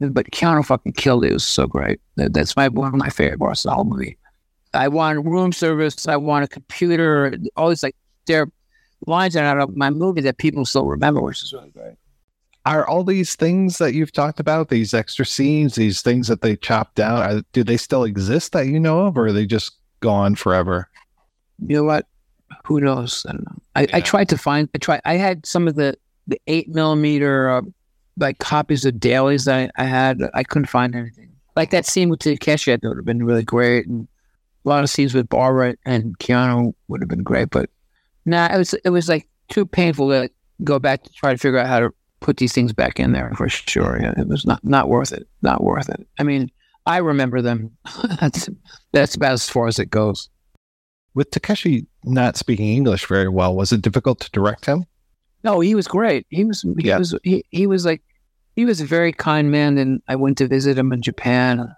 but 0.00 0.32
Keanu 0.32 0.66
fucking 0.66 0.94
killed 0.94 1.24
it. 1.24 1.30
It 1.30 1.34
was 1.34 1.44
so 1.44 1.68
great. 1.68 2.00
That's 2.16 2.56
my 2.56 2.68
one 2.68 2.88
of 2.88 2.94
my 2.94 3.10
favorite 3.10 3.38
parts 3.38 3.64
of 3.64 3.70
the 3.70 3.74
whole 3.76 3.84
movie. 3.84 4.18
I 4.76 4.88
want 4.88 5.24
room 5.24 5.52
service. 5.52 6.06
I 6.06 6.16
want 6.16 6.44
a 6.44 6.48
computer. 6.48 7.36
All 7.56 7.68
these 7.68 7.82
like 7.82 7.96
there 8.26 8.50
lines 9.06 9.36
are 9.36 9.44
out 9.44 9.58
of 9.58 9.76
my 9.76 9.90
movie 9.90 10.22
that 10.22 10.38
people 10.38 10.64
still 10.64 10.86
remember, 10.86 11.20
which 11.20 11.42
is 11.42 11.52
really 11.52 11.70
great 11.70 11.94
are 12.66 12.86
all 12.86 13.04
these 13.04 13.36
things 13.36 13.78
that 13.78 13.94
you've 13.94 14.12
talked 14.12 14.40
about 14.40 14.68
these 14.68 14.92
extra 14.92 15.24
scenes 15.24 15.76
these 15.76 16.02
things 16.02 16.28
that 16.28 16.42
they 16.42 16.56
chopped 16.56 17.00
out 17.00 17.30
are, 17.30 17.42
do 17.52 17.64
they 17.64 17.76
still 17.76 18.04
exist 18.04 18.52
that 18.52 18.66
you 18.66 18.78
know 18.78 19.06
of 19.06 19.16
or 19.16 19.26
are 19.26 19.32
they 19.32 19.46
just 19.46 19.76
gone 20.00 20.34
forever 20.34 20.88
you 21.66 21.76
know 21.76 21.84
what 21.84 22.06
who 22.64 22.80
knows 22.80 23.24
i 23.28 23.32
don't 23.32 23.46
know 23.46 23.56
i, 23.76 23.82
yeah. 23.82 23.96
I 23.96 24.00
tried 24.00 24.28
to 24.30 24.38
find 24.38 24.68
i 24.74 24.78
tried 24.78 25.00
i 25.04 25.14
had 25.14 25.46
some 25.46 25.68
of 25.68 25.76
the 25.76 25.96
the 26.26 26.40
eight 26.48 26.68
millimeter 26.68 27.48
uh, 27.48 27.62
like 28.18 28.38
copies 28.38 28.84
of 28.84 28.98
dailies 28.98 29.44
that 29.44 29.70
I, 29.76 29.82
I, 29.82 29.86
had 29.86 30.20
i 30.34 30.42
couldn't 30.42 30.66
find 30.66 30.94
anything 30.94 31.30
like 31.54 31.70
that 31.70 31.86
scene 31.86 32.10
with 32.10 32.20
Takeshi 32.20 32.72
that 32.72 32.82
would 32.82 32.98
have 32.98 33.06
been 33.06 33.24
really 33.24 33.44
great 33.44 33.86
and 33.86 34.08
a 34.66 34.68
lot 34.68 34.82
of 34.82 34.90
scenes 34.90 35.14
with 35.14 35.28
Barbara 35.28 35.76
and 35.86 36.18
Keanu 36.18 36.74
would 36.88 37.00
have 37.00 37.08
been 37.08 37.22
great 37.22 37.50
but 37.50 37.70
nah 38.24 38.52
it 38.52 38.58
was 38.58 38.74
it 38.74 38.90
was 38.90 39.08
like 39.08 39.28
too 39.48 39.64
painful 39.64 40.10
to 40.10 40.30
go 40.64 40.78
back 40.78 41.02
to 41.02 41.12
try 41.12 41.32
to 41.32 41.38
figure 41.38 41.58
out 41.58 41.66
how 41.66 41.80
to 41.80 41.92
put 42.20 42.38
these 42.38 42.52
things 42.52 42.72
back 42.72 42.98
in 42.98 43.12
there 43.12 43.30
for 43.36 43.48
sure. 43.48 43.98
Yeah, 44.00 44.14
it 44.16 44.28
was 44.28 44.44
not 44.46 44.64
not 44.64 44.88
worth 44.88 45.12
it. 45.12 45.26
Not 45.42 45.62
worth 45.62 45.88
it. 45.88 46.06
I 46.18 46.22
mean, 46.22 46.50
I 46.86 46.98
remember 46.98 47.42
them. 47.42 47.76
that's 48.20 48.48
that's 48.92 49.14
about 49.14 49.32
as 49.32 49.48
far 49.48 49.66
as 49.66 49.78
it 49.78 49.90
goes. 49.90 50.28
With 51.14 51.30
Takeshi 51.30 51.86
not 52.04 52.36
speaking 52.36 52.68
English 52.68 53.06
very 53.06 53.28
well, 53.28 53.54
was 53.54 53.72
it 53.72 53.82
difficult 53.82 54.20
to 54.20 54.30
direct 54.32 54.66
him? 54.66 54.84
No, 55.44 55.60
he 55.60 55.74
was 55.74 55.88
great. 55.88 56.26
He 56.30 56.44
was 56.44 56.62
he 56.62 56.88
yeah. 56.88 56.98
was 56.98 57.14
he, 57.22 57.44
he 57.50 57.66
was 57.66 57.84
like 57.84 58.02
he 58.54 58.64
was 58.64 58.80
a 58.80 58.86
very 58.86 59.12
kind 59.12 59.50
man 59.50 59.78
and 59.78 60.02
I 60.08 60.16
went 60.16 60.38
to 60.38 60.48
visit 60.48 60.78
him 60.78 60.92
in 60.92 61.02
Japan. 61.02 61.74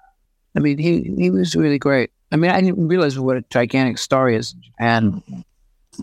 I 0.57 0.61
mean, 0.61 0.79
he 0.79 1.15
he 1.17 1.31
was 1.31 1.55
really 1.55 1.79
great. 1.79 2.11
I 2.31 2.37
mean, 2.37 2.51
I 2.51 2.61
didn't 2.61 2.89
realize 2.89 3.19
what 3.19 3.37
a 3.37 3.45
gigantic 3.51 3.99
star 3.99 4.29
he 4.29 4.37
is 4.37 4.53
Japan. 4.53 5.23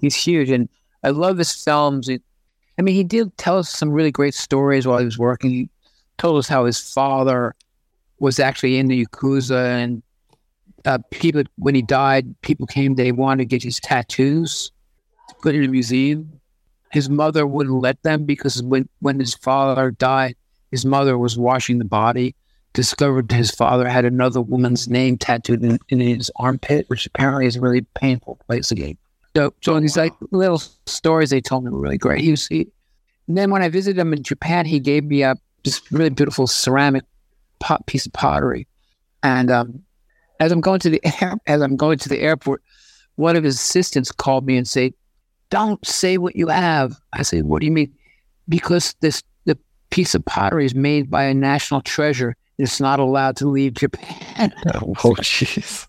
He's 0.02 0.15
huge 0.15 0.49
and 0.49 0.68
I 1.03 1.10
love 1.10 1.38
his 1.38 1.52
films. 1.52 2.10
It, 2.10 2.22
I 2.77 2.81
mean, 2.81 2.95
he 2.95 3.03
did 3.03 3.38
tell 3.38 3.57
us 3.57 3.69
some 3.69 3.91
really 3.91 4.11
great 4.11 4.34
stories 4.34 4.88
while 4.88 4.97
he 4.97 5.06
was 5.06 5.18
working. 5.18 5.52
He 5.52 5.69
told 6.18 6.39
us 6.39 6.47
how 6.47 6.65
his 6.65 6.80
father 6.80 7.56
was 8.19 8.39
actually 8.39 8.77
in 8.77 8.88
the 8.88 9.06
Yakuza 9.06 9.84
and 9.84 10.02
uh, 10.85 10.99
people, 11.11 11.43
when 11.57 11.76
he 11.76 11.81
died, 11.81 12.39
people 12.41 12.68
came, 12.68 12.95
they 12.95 13.11
wanted 13.11 13.43
to 13.43 13.45
get 13.45 13.64
his 13.64 13.80
tattoos 13.80 14.72
to 15.30 15.35
put 15.41 15.56
in 15.56 15.64
a 15.64 15.68
museum. 15.68 16.39
His 16.91 17.10
mother 17.10 17.45
wouldn't 17.45 17.81
let 17.81 18.02
them 18.03 18.23
because 18.23 18.61
when, 18.64 18.88
when 18.99 19.19
his 19.19 19.35
father 19.35 19.91
died, 19.91 20.35
his 20.72 20.85
mother 20.85 21.18
was 21.18 21.38
washing 21.38 21.80
the 21.80 21.85
body, 21.85 22.35
discovered 22.76 23.31
his 23.31 23.49
father 23.49 23.88
had 23.88 24.06
another 24.06 24.41
woman's 24.41 24.88
name 24.88 25.18
tattooed 25.18 25.64
in, 25.64 25.80
in 25.89 25.99
his 25.99 26.30
armpit, 26.35 26.88
which 26.89 27.07
apparently 27.07 27.47
is 27.47 27.56
a 27.56 27.61
really 27.61 27.81
painful 27.95 28.38
place 28.45 28.68
to 28.68 28.76
get 28.76 28.97
so, 29.35 29.53
so 29.61 29.80
these 29.80 29.97
like 29.97 30.14
little 30.31 30.61
stories 30.85 31.30
they 31.30 31.41
told 31.41 31.65
me 31.65 31.72
were 31.72 31.80
really 31.80 31.97
great. 31.97 32.22
He 32.22 32.31
was, 32.31 32.47
and 32.49 32.68
then 33.27 33.52
when 33.52 33.61
I 33.61 33.69
visited 33.69 33.99
him 33.99 34.14
in 34.14 34.23
Japan, 34.23 34.65
he 34.65 34.80
gave 34.80 35.03
me 35.03 35.23
a 35.23 35.35
this 35.64 35.81
really 35.91 36.10
beautiful 36.10 36.47
ceramic 36.47 37.03
pot, 37.60 37.85
piece 37.85 38.06
of 38.06 38.14
pottery. 38.14 38.68
And 39.23 39.52
um, 39.52 39.84
as 40.39 40.52
I'm 40.52 40.61
going 40.61 40.80
to 40.81 40.89
the 40.89 41.02
air, 41.22 41.35
as 41.47 41.61
I'm 41.61 41.76
going 41.76 41.97
to 41.99 42.10
the 42.10 42.22
airport, 42.22 42.61
one 43.15 43.35
of 43.35 43.43
his 43.43 43.56
assistants 43.56 44.11
called 44.11 44.45
me 44.45 44.56
and 44.56 44.68
said, 44.68 44.93
"Don't 45.49 45.85
say 45.85 46.18
what 46.18 46.38
you 46.38 46.47
have." 46.47 46.95
I 47.11 47.23
said, 47.23 47.43
"What 47.43 47.60
do 47.60 47.65
you 47.65 47.73
mean?" 47.73 47.93
Because 48.47 48.95
this 49.02 49.22
the 49.43 49.57
piece 49.89 50.15
of 50.15 50.23
pottery 50.23 50.65
is 50.65 50.76
made 50.76 51.10
by 51.11 51.26
a 51.26 51.34
national 51.34 51.81
treasure. 51.81 52.38
It's 52.57 52.80
not 52.80 52.99
allowed 52.99 53.36
to 53.38 53.48
leave 53.48 53.73
Japan. 53.73 54.53
oh, 54.76 54.94
jeez. 55.19 55.88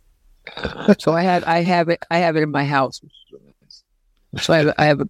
so 0.99 1.13
I 1.13 1.23
have 1.23 1.45
I 1.45 1.63
have 1.63 1.89
it 1.89 2.05
I 2.11 2.19
have 2.19 2.37
it 2.37 2.43
in 2.43 2.51
my 2.51 2.65
house. 2.65 3.01
So 4.39 4.53
I 4.53 4.59
have, 4.59 4.75
I 4.79 4.85
have 4.87 5.01
a, 5.01 5.09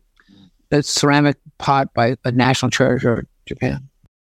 a 0.70 0.82
ceramic 0.82 1.36
pot 1.58 1.92
by 1.94 2.16
a 2.24 2.32
national 2.32 2.70
treasure 2.70 3.26
Japan. 3.46 3.88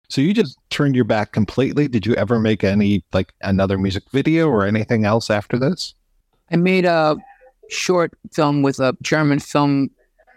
So 0.08 0.20
you 0.20 0.34
just 0.34 0.58
turned 0.70 0.96
your 0.96 1.04
back 1.04 1.32
completely. 1.32 1.86
Did 1.86 2.04
you 2.04 2.14
ever 2.14 2.40
make 2.40 2.64
any 2.64 3.04
like 3.12 3.32
another 3.42 3.78
music 3.78 4.02
video 4.12 4.48
or 4.48 4.66
anything 4.66 5.04
else 5.04 5.30
after 5.30 5.56
this? 5.56 5.94
I 6.50 6.56
made 6.56 6.84
a 6.84 7.16
short 7.68 8.12
film 8.32 8.62
with 8.62 8.80
a 8.80 8.96
German 9.02 9.38
film 9.38 9.90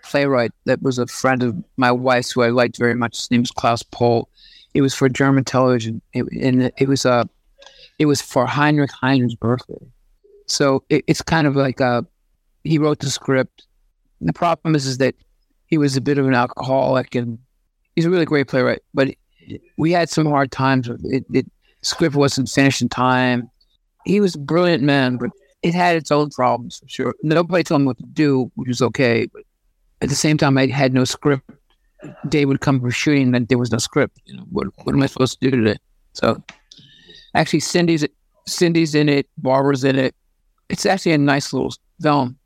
playwright 0.04 0.52
that 0.66 0.82
was 0.84 1.00
a 1.00 1.08
friend 1.08 1.42
of 1.42 1.56
my 1.78 1.92
wife's 1.92 2.32
who 2.32 2.44
I 2.44 2.50
liked 2.50 2.78
very 2.78 2.94
much. 2.94 3.18
His 3.18 3.32
name 3.32 3.42
was 3.42 3.52
Klaus 3.52 3.82
Pohl. 3.82 4.30
It 4.74 4.82
was 4.82 4.94
for 4.94 5.08
German 5.10 5.44
television, 5.44 6.02
it, 6.14 6.26
and 6.32 6.72
it 6.78 6.88
was 6.88 7.06
a 7.06 7.12
uh, 7.12 7.24
it 8.00 8.06
was 8.06 8.22
for 8.22 8.46
Heinrich 8.46 8.92
Heine's 8.92 9.36
birthday. 9.36 9.86
So 10.48 10.84
it, 10.90 11.04
it's 11.08 11.22
kind 11.22 11.48
of 11.48 11.56
like 11.56 11.80
a, 11.80 12.06
he 12.64 12.78
wrote 12.78 13.00
the 13.00 13.10
script. 13.10 13.66
And 14.20 14.28
the 14.28 14.34
problem 14.34 14.76
is, 14.76 14.86
is 14.86 14.98
that 14.98 15.16
he 15.68 15.78
was 15.78 15.96
a 15.96 16.02
bit 16.02 16.18
of 16.18 16.28
an 16.28 16.34
alcoholic 16.34 17.16
and 17.16 17.38
he's 17.96 18.06
a 18.06 18.10
really 18.10 18.26
great 18.26 18.48
playwright, 18.48 18.82
but 18.94 19.10
we 19.78 19.92
had 19.92 20.10
some 20.10 20.26
hard 20.26 20.52
times. 20.52 20.90
It, 21.04 21.26
it 21.34 21.46
script 21.82 22.16
wasn't 22.16 22.50
finished 22.50 22.82
in 22.82 22.90
time. 22.90 23.50
He 24.06 24.20
was 24.20 24.36
a 24.36 24.40
brilliant 24.40 24.84
man, 24.84 25.18
but 25.18 25.30
it 25.62 25.74
had 25.74 25.96
its 25.96 26.12
own 26.12 26.30
problems 26.30 26.80
for 26.80 26.88
sure. 26.88 27.16
Nobody 27.24 27.64
told 27.64 27.82
him 27.82 27.86
what 27.86 27.98
to 27.98 28.06
do, 28.06 28.52
which 28.56 28.68
was 28.68 28.82
okay. 28.82 29.28
But 29.32 29.44
at 30.02 30.10
the 30.10 30.16
same 30.16 30.38
time, 30.38 30.58
I 30.58 30.68
had 30.68 30.94
no 30.94 31.06
script. 31.06 31.50
Day 32.30 32.46
would 32.46 32.62
come 32.62 32.80
for 32.80 32.92
shooting, 32.92 33.34
and 33.36 33.48
there 33.48 33.58
was 33.58 33.72
no 33.72 33.78
script. 33.78 34.20
You 34.26 34.38
know, 34.38 34.44
what, 34.50 34.68
what 34.84 34.94
am 34.94 35.02
I 35.04 35.08
supposed 35.08 35.40
to 35.40 35.52
do 35.52 35.64
today? 35.64 35.78
So, 36.14 36.42
actually, 37.34 37.62
Cindy's 37.62 38.06
Cindy's 38.48 38.96
in 38.96 39.10
it, 39.10 39.28
Barbara's 39.38 39.84
in 39.84 39.98
it. 39.98 40.16
It's 40.70 40.86
actually 40.86 41.14
a 41.14 41.18
nice 41.18 41.54
little 41.54 41.74
film. 42.02 42.38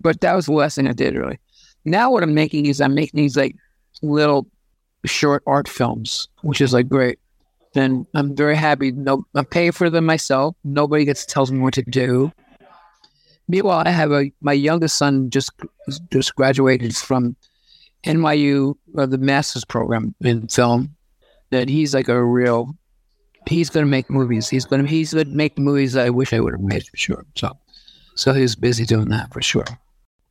But 0.00 0.20
that 0.20 0.34
was 0.34 0.46
the 0.46 0.52
last 0.52 0.76
thing 0.76 0.88
I 0.88 0.92
did 0.92 1.14
really. 1.14 1.38
Now 1.84 2.10
what 2.10 2.22
I'm 2.22 2.34
making 2.34 2.66
is 2.66 2.80
I'm 2.80 2.94
making 2.94 3.18
these 3.18 3.36
like 3.36 3.56
little 4.02 4.46
short 5.04 5.42
art 5.46 5.68
films, 5.68 6.28
which 6.42 6.60
is 6.60 6.72
like 6.72 6.88
great. 6.88 7.18
And 7.74 8.06
I'm 8.14 8.34
very 8.34 8.56
happy. 8.56 8.90
No, 8.92 9.24
I'm 9.34 9.44
paying 9.44 9.72
for 9.72 9.90
them 9.90 10.04
myself. 10.04 10.56
Nobody 10.64 11.04
gets 11.04 11.24
tells 11.24 11.52
me 11.52 11.60
what 11.60 11.74
to 11.74 11.82
do. 11.82 12.32
Meanwhile, 13.48 13.82
I 13.86 13.90
have 13.90 14.12
a 14.12 14.30
my 14.40 14.52
youngest 14.52 14.96
son 14.96 15.30
just 15.30 15.50
just 16.10 16.34
graduated 16.34 16.96
from 16.96 17.36
NYU, 18.04 18.74
uh, 18.96 19.06
the 19.06 19.18
master's 19.18 19.64
program 19.64 20.14
in 20.20 20.48
film. 20.48 20.94
That 21.50 21.68
he's 21.68 21.94
like 21.94 22.08
a 22.08 22.22
real. 22.22 22.76
He's 23.48 23.70
going 23.70 23.84
to 23.84 23.90
make 23.90 24.08
movies. 24.08 24.48
He's 24.48 24.64
going 24.64 24.82
to 24.82 24.88
he's 24.88 25.12
going 25.12 25.26
to 25.26 25.34
make 25.34 25.58
movies 25.58 25.96
I 25.96 26.10
wish 26.10 26.32
I 26.32 26.40
would 26.40 26.52
have 26.52 26.60
made 26.60 26.86
for 26.86 26.96
sure. 26.96 27.26
So, 27.34 27.56
so 28.14 28.32
he's 28.32 28.54
busy 28.54 28.84
doing 28.84 29.08
that 29.08 29.32
for 29.32 29.42
sure. 29.42 29.64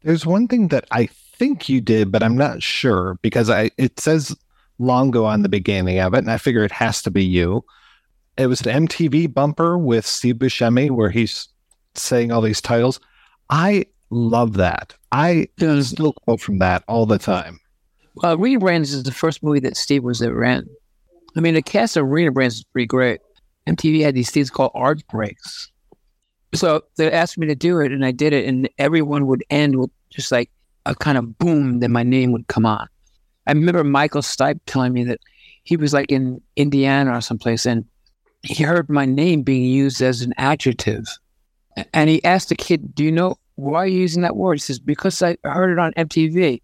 There's 0.03 0.25
one 0.25 0.47
thing 0.47 0.69
that 0.69 0.85
I 0.91 1.07
think 1.07 1.67
you 1.67 1.81
did, 1.81 2.11
but 2.11 2.23
I'm 2.23 2.37
not 2.37 2.63
sure 2.63 3.17
because 3.21 3.49
I 3.49 3.71
it 3.77 3.99
says 3.99 4.35
Longo 4.77 5.25
on 5.25 5.41
the 5.41 5.49
beginning 5.49 5.99
of 5.99 6.13
it, 6.13 6.19
and 6.19 6.31
I 6.31 6.37
figure 6.37 6.63
it 6.63 6.71
has 6.71 7.01
to 7.01 7.11
be 7.11 7.23
you. 7.23 7.65
It 8.37 8.47
was 8.47 8.61
an 8.61 8.87
MTV 8.87 9.33
bumper 9.33 9.77
with 9.77 10.05
Steve 10.05 10.35
Buscemi 10.35 10.89
where 10.89 11.09
he's 11.09 11.49
saying 11.95 12.31
all 12.31 12.41
these 12.41 12.61
titles. 12.61 12.99
I 13.49 13.85
love 14.09 14.53
that. 14.53 14.95
I 15.11 15.47
still 15.57 16.13
quote 16.13 16.41
from 16.41 16.59
that 16.59 16.83
all 16.87 17.05
the 17.05 17.17
time. 17.17 17.59
Uh, 18.23 18.37
Arena 18.37 18.59
Brains 18.59 18.93
is 18.93 19.03
the 19.03 19.11
first 19.11 19.43
movie 19.43 19.59
that 19.61 19.77
Steve 19.77 20.03
was 20.03 20.21
ever 20.21 20.43
in. 20.43 20.67
I 21.35 21.39
mean, 21.39 21.53
the 21.53 21.61
cast 21.61 21.95
of 21.95 22.05
Arena 22.05 22.31
Brains 22.31 22.55
is 22.55 22.63
pretty 22.63 22.87
great. 22.87 23.21
MTV 23.67 24.01
had 24.01 24.15
these 24.15 24.31
things 24.31 24.49
called 24.49 24.71
art 24.73 25.05
breaks. 25.07 25.71
So 26.53 26.81
they 26.97 27.11
asked 27.11 27.37
me 27.37 27.47
to 27.47 27.55
do 27.55 27.79
it, 27.79 27.91
and 27.91 28.03
I 28.03 28.11
did 28.11 28.33
it, 28.33 28.45
and 28.45 28.67
everyone 28.77 29.27
would 29.27 29.43
end 29.49 29.79
with 29.79 29.91
just 30.09 30.31
like 30.31 30.49
a 30.85 30.95
kind 30.95 31.17
of 31.17 31.37
boom 31.37 31.79
that 31.79 31.89
my 31.89 32.03
name 32.03 32.31
would 32.31 32.47
come 32.47 32.65
on. 32.65 32.87
I 33.45 33.51
remember 33.51 33.83
Michael 33.83 34.21
Stipe 34.21 34.59
telling 34.65 34.93
me 34.93 35.03
that 35.05 35.19
he 35.63 35.77
was 35.77 35.93
like 35.93 36.11
in 36.11 36.41
Indiana 36.55 37.15
or 37.15 37.21
someplace, 37.21 37.65
and 37.65 37.85
he 38.41 38.63
heard 38.63 38.89
my 38.89 39.05
name 39.05 39.43
being 39.43 39.63
used 39.63 40.01
as 40.01 40.21
an 40.21 40.33
adjective. 40.37 41.05
And 41.93 42.09
he 42.09 42.23
asked 42.23 42.49
the 42.49 42.55
kid, 42.55 42.95
Do 42.95 43.03
you 43.03 43.11
know 43.11 43.35
why 43.59 43.79
are 43.79 43.87
you 43.87 43.99
using 43.99 44.21
that 44.21 44.35
word? 44.35 44.55
He 44.55 44.59
says, 44.59 44.79
Because 44.79 45.21
I 45.21 45.37
heard 45.43 45.71
it 45.71 45.79
on 45.79 45.93
MTV. 45.93 46.61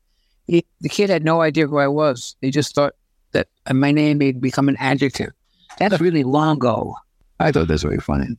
He, 0.48 0.66
the 0.82 0.90
kid 0.90 1.10
had 1.10 1.24
no 1.24 1.42
idea 1.42 1.68
who 1.68 1.78
I 1.78 1.88
was. 1.88 2.36
He 2.42 2.52
just 2.52 2.76
thought 2.76 2.94
that 3.32 3.48
my 3.72 3.92
name 3.92 4.22
had 4.22 4.40
become 4.40 4.70
an 4.70 4.78
adjective. 4.80 5.32
That's 5.78 6.00
really 6.00 6.24
Longo. 6.24 6.96
I 7.40 7.52
thought 7.52 7.68
that's 7.68 7.84
very 7.84 8.00
funny. 8.00 8.38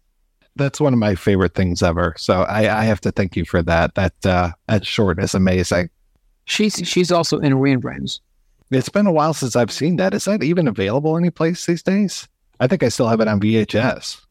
That's 0.54 0.80
one 0.80 0.94
of 0.94 0.98
my 0.98 1.16
favorite 1.16 1.54
things 1.54 1.82
ever. 1.82 2.14
So 2.16 2.42
I, 2.42 2.80
I 2.80 2.84
have 2.84 3.00
to 3.02 3.12
thank 3.12 3.36
you 3.36 3.44
for 3.44 3.62
that. 3.62 3.94
That 3.94 4.14
uh, 4.24 4.52
that 4.68 4.86
short 4.86 5.18
is 5.18 5.34
amazing. 5.34 5.90
She's 6.46 6.80
she's 6.84 7.12
also 7.12 7.38
in 7.40 7.80
Brains. 7.80 8.20
It's 8.70 8.88
been 8.88 9.06
a 9.06 9.12
while 9.12 9.34
since 9.34 9.54
I've 9.54 9.70
seen 9.70 9.96
that. 9.96 10.14
Is 10.14 10.24
that 10.24 10.42
even 10.42 10.66
available 10.66 11.16
any 11.18 11.30
place 11.30 11.66
these 11.66 11.82
days? 11.82 12.26
I 12.58 12.66
think 12.66 12.82
I 12.82 12.88
still 12.88 13.08
have 13.08 13.20
it 13.20 13.28
on 13.28 13.38
VHS. 13.38 14.22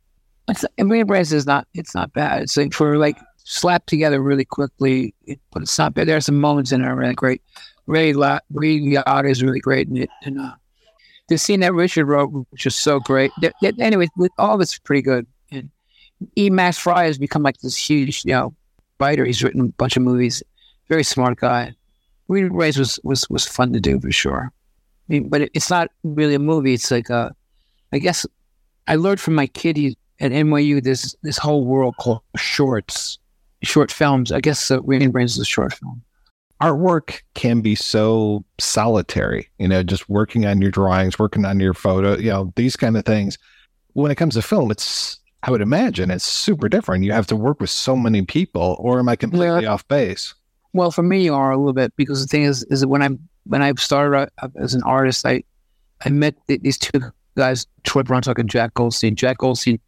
It's, 0.48 1.32
is 1.32 1.46
not. 1.46 1.68
It's 1.76 1.94
not 1.94 2.12
bad. 2.14 2.44
It's 2.44 2.58
like 2.58 2.74
for 2.74 2.98
like 2.98 3.18
slapped 3.46 3.88
together 3.88 4.22
really 4.22 4.44
quickly, 4.44 5.14
but 5.52 5.62
it's 5.62 5.78
not 5.78 5.94
bad. 5.94 6.08
There 6.08 6.18
are 6.18 6.22
some 6.22 6.40
moments 6.40 6.72
in 6.72 6.84
it 6.84 6.88
really 6.88 7.14
great. 7.14 7.42
Ray 7.88 8.14
La- 8.14 8.40
Ray 8.52 8.80
Liotta 8.80 9.30
is 9.30 9.44
really 9.44 9.60
great 9.60 9.88
in 9.88 9.98
it, 9.98 10.10
and 10.24 10.40
uh, 10.40 10.54
the 11.30 11.38
scene 11.38 11.62
that 11.62 11.74
Richard 11.74 12.06
wrote, 12.06 12.32
which 12.50 12.66
is 12.66 12.76
so 12.76 13.00
great. 13.00 13.32
Anyway, 13.80 14.08
with 14.18 14.32
all 14.38 14.56
of 14.56 14.62
it's 14.62 14.78
pretty 14.78 15.02
good. 15.02 15.26
And 15.52 15.70
E. 16.36 16.50
Max 16.50 16.78
Frye 16.78 17.06
has 17.06 17.18
become 17.18 17.44
like 17.44 17.60
this 17.60 17.78
huge, 17.78 18.26
you 18.26 18.34
know, 18.34 18.54
writer. 19.00 19.26
He's 19.26 19.44
written 19.44 19.62
a 19.62 19.66
bunch 19.66 19.96
of 19.96 20.04
movies. 20.04 20.44
Very 20.90 21.04
smart 21.04 21.38
guy. 21.40 21.74
Arena 22.30 22.50
Brains 22.50 22.78
was 22.78 23.00
was 23.04 23.30
was 23.30 23.46
fun 23.46 23.74
to 23.74 23.80
do 23.80 24.00
for 24.00 24.12
sure. 24.12 24.52
I 24.52 25.14
mean, 25.14 25.30
but 25.30 25.42
it, 25.42 25.52
it's 25.54 25.70
not 25.70 25.90
really 26.04 26.36
a 26.36 26.40
movie. 26.40 26.74
It's 26.74 26.90
like 26.90 27.10
a, 27.10 27.36
I 27.92 28.00
guess, 28.00 28.26
I 28.88 28.96
learned 28.96 29.20
from 29.20 29.36
my 29.36 29.46
kid 29.48 29.78
he, 29.78 29.98
at 30.20 30.32
NYU. 30.32 30.84
This 30.84 31.16
this 31.22 31.38
whole 31.38 31.66
world 31.66 31.96
called 32.00 32.22
shorts, 32.36 33.20
short 33.66 33.92
films. 33.92 34.32
I 34.32 34.40
guess 34.40 34.72
uh, 34.72 34.82
Arena 34.82 35.10
Brains 35.10 35.34
is 35.34 35.40
a 35.40 35.46
short 35.46 35.74
film 35.74 36.02
artwork 36.62 37.22
can 37.34 37.62
be 37.62 37.76
so 37.76 38.44
solitary, 38.60 39.50
you 39.60 39.68
know, 39.68 39.84
just 39.84 40.10
working 40.10 40.46
on 40.46 40.62
your 40.62 40.72
drawings, 40.72 41.20
working 41.20 41.46
on 41.46 41.60
your 41.60 41.74
photo, 41.74 42.18
you 42.18 42.30
know, 42.30 42.54
these 42.56 42.76
kind 42.76 42.98
of 42.98 43.06
things. 43.06 43.38
When 43.94 44.12
it 44.12 44.16
comes 44.16 44.36
to 44.36 44.42
film, 44.42 44.72
it's, 44.72 45.20
I 45.44 45.52
would 45.52 45.62
imagine 45.62 46.12
it's 46.12 46.26
super 46.26 46.70
different. 46.70 47.04
You 47.04 47.12
have 47.12 47.28
to 47.28 47.36
work 47.36 47.60
with 47.60 47.70
so 47.70 47.96
many 47.96 48.24
people, 48.24 48.78
or 48.80 49.00
am 49.00 49.10
I 49.10 49.16
completely 49.16 49.64
yeah. 49.64 49.74
off 49.74 49.88
base? 49.88 50.34
Well, 50.74 50.92
for 50.92 51.04
me, 51.04 51.24
you 51.24 51.34
are 51.34 51.52
a 51.52 51.58
little 51.58 51.74
bit 51.74 51.96
because 51.96 52.22
the 52.22 52.28
thing 52.28 52.44
is, 52.44 52.64
is 52.64 52.82
that 52.82 52.88
when 52.88 53.02
I 53.02 53.10
when 53.46 53.62
I 53.62 53.72
started 53.76 54.30
as 54.60 54.74
an 54.74 54.84
artist, 54.84 55.26
I 55.26 55.44
I 56.04 56.10
met 56.10 56.36
these 56.48 56.78
two 56.78 57.00
guys, 57.38 57.68
Troy 57.84 58.02
Brauntuch 58.02 58.40
and 58.40 58.50
Jack 58.50 58.74
Goldstein. 58.74 59.16
Jack 59.16 59.38
Goldstein 59.38 59.80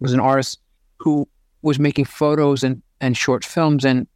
was 0.00 0.12
an 0.12 0.20
artist 0.20 0.58
who 0.98 1.26
was 1.62 1.78
making 1.78 2.04
photos 2.04 2.62
and, 2.62 2.82
and 3.00 3.16
short 3.16 3.44
films, 3.44 3.84
and 3.84 4.06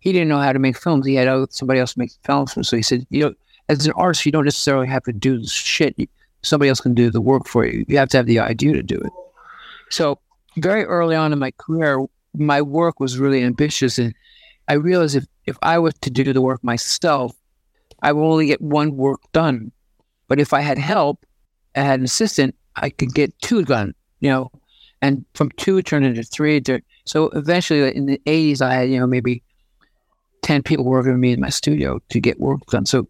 he 0.00 0.12
didn't 0.12 0.28
know 0.28 0.38
how 0.38 0.52
to 0.52 0.58
make 0.58 0.76
films. 0.76 1.06
He 1.06 1.14
had 1.14 1.28
somebody 1.50 1.80
else 1.80 1.96
make 1.96 2.12
films. 2.24 2.54
So 2.68 2.76
he 2.76 2.82
said, 2.82 3.06
you 3.10 3.24
know, 3.24 3.34
as 3.68 3.86
an 3.86 3.92
artist, 3.96 4.24
you 4.24 4.32
don't 4.32 4.44
necessarily 4.44 4.86
have 4.86 5.02
to 5.04 5.12
do 5.12 5.40
the 5.40 5.46
shit. 5.46 5.96
Somebody 6.42 6.68
else 6.68 6.80
can 6.80 6.94
do 6.94 7.10
the 7.10 7.20
work 7.20 7.48
for 7.48 7.66
you. 7.66 7.84
You 7.88 7.98
have 7.98 8.08
to 8.10 8.16
have 8.18 8.26
the 8.26 8.38
idea 8.38 8.74
to 8.74 8.82
do 8.82 8.96
it. 8.96 9.12
So 9.90 10.20
very 10.56 10.84
early 10.84 11.16
on 11.16 11.32
in 11.32 11.38
my 11.38 11.50
career, 11.52 12.04
my 12.34 12.62
work 12.62 13.00
was 13.00 13.18
really 13.18 13.42
ambitious. 13.42 13.98
And 13.98 14.14
I 14.68 14.74
realized 14.74 15.16
if, 15.16 15.26
if 15.46 15.56
I 15.62 15.78
was 15.78 15.94
to 16.02 16.10
do 16.10 16.32
the 16.32 16.42
work 16.42 16.62
myself, 16.62 17.34
I 18.02 18.12
would 18.12 18.22
only 18.22 18.46
get 18.46 18.60
one 18.60 18.96
work 18.96 19.20
done. 19.32 19.72
But 20.28 20.38
if 20.38 20.52
I 20.52 20.60
had 20.60 20.78
help, 20.78 21.24
I 21.74 21.80
had 21.80 22.00
an 22.00 22.04
assistant, 22.04 22.54
I 22.76 22.90
could 22.90 23.14
get 23.14 23.36
two 23.40 23.64
done, 23.64 23.94
you 24.20 24.30
know, 24.30 24.50
and 25.02 25.24
from 25.34 25.50
two 25.56 25.82
turned 25.82 26.04
into 26.04 26.22
three. 26.22 26.60
To, 26.62 26.80
so 27.06 27.28
eventually 27.30 27.94
in 27.94 28.06
the 28.06 28.20
80s, 28.26 28.60
I 28.60 28.74
had, 28.74 28.90
you 28.90 28.98
know, 28.98 29.06
maybe 29.06 29.42
10 30.42 30.62
people 30.62 30.84
working 30.84 31.12
with 31.12 31.20
me 31.20 31.32
in 31.32 31.40
my 31.40 31.48
studio 31.48 32.00
to 32.10 32.20
get 32.20 32.40
work 32.40 32.60
done. 32.66 32.84
So 32.84 33.08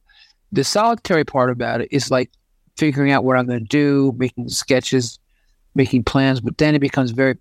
the 0.52 0.64
solitary 0.64 1.24
part 1.24 1.50
about 1.50 1.80
it 1.80 1.88
is 1.90 2.10
like 2.10 2.30
figuring 2.76 3.10
out 3.10 3.24
what 3.24 3.38
I'm 3.38 3.46
going 3.46 3.58
to 3.58 3.64
do, 3.64 4.14
making 4.16 4.50
sketches, 4.50 5.18
making 5.74 6.04
plans, 6.04 6.40
but 6.40 6.58
then 6.58 6.74
it 6.74 6.78
becomes 6.78 7.10
very, 7.10 7.36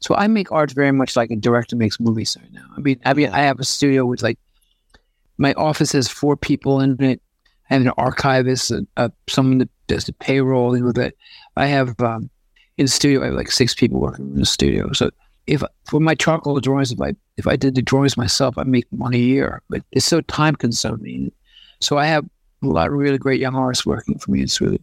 so 0.00 0.14
I 0.14 0.28
make 0.28 0.50
art 0.50 0.72
very 0.72 0.92
much 0.92 1.14
like 1.14 1.30
a 1.30 1.36
director 1.36 1.76
makes 1.76 2.00
movies 2.00 2.36
right 2.40 2.52
now. 2.52 2.64
I 2.76 2.80
mean, 2.80 2.98
I 3.04 3.12
mean, 3.12 3.28
I 3.28 3.40
have 3.40 3.60
a 3.60 3.64
studio 3.64 4.06
with 4.06 4.22
like, 4.22 4.38
my 5.36 5.52
office 5.54 5.92
has 5.92 6.08
four 6.08 6.36
people 6.36 6.80
in 6.80 7.00
it. 7.02 7.20
I 7.70 7.74
have 7.74 7.82
an 7.82 7.92
archivist, 7.98 8.70
a, 8.70 8.86
a, 8.96 9.12
someone 9.28 9.58
that 9.58 9.70
does 9.88 10.06
the 10.06 10.14
payroll, 10.14 10.76
you 10.76 10.84
know, 10.84 10.92
that 10.92 11.14
I 11.54 11.66
have, 11.66 12.00
um, 12.00 12.30
in 12.78 12.86
the 12.86 12.90
studio, 12.90 13.22
I 13.22 13.26
have 13.26 13.34
like 13.34 13.50
six 13.50 13.74
people 13.74 14.00
working 14.00 14.30
in 14.30 14.36
the 14.36 14.46
studio. 14.46 14.92
So 14.92 15.10
if 15.48 15.62
for 15.86 15.98
my 15.98 16.14
charcoal 16.14 16.60
drawings, 16.60 16.92
if 16.92 17.00
I 17.00 17.14
if 17.38 17.46
I 17.46 17.56
did 17.56 17.74
the 17.74 17.82
drawings 17.82 18.16
myself, 18.16 18.58
I 18.58 18.64
make 18.64 18.84
one 18.90 19.14
a 19.14 19.18
year. 19.18 19.62
But 19.70 19.82
it's 19.90 20.04
so 20.04 20.20
time 20.20 20.54
consuming. 20.54 21.32
So 21.80 21.96
I 21.96 22.06
have 22.06 22.26
a 22.62 22.66
lot 22.66 22.88
of 22.88 22.92
really 22.92 23.18
great 23.18 23.40
young 23.40 23.56
artists 23.56 23.86
working 23.86 24.18
for 24.18 24.30
me. 24.30 24.42
It's 24.42 24.60
really, 24.60 24.80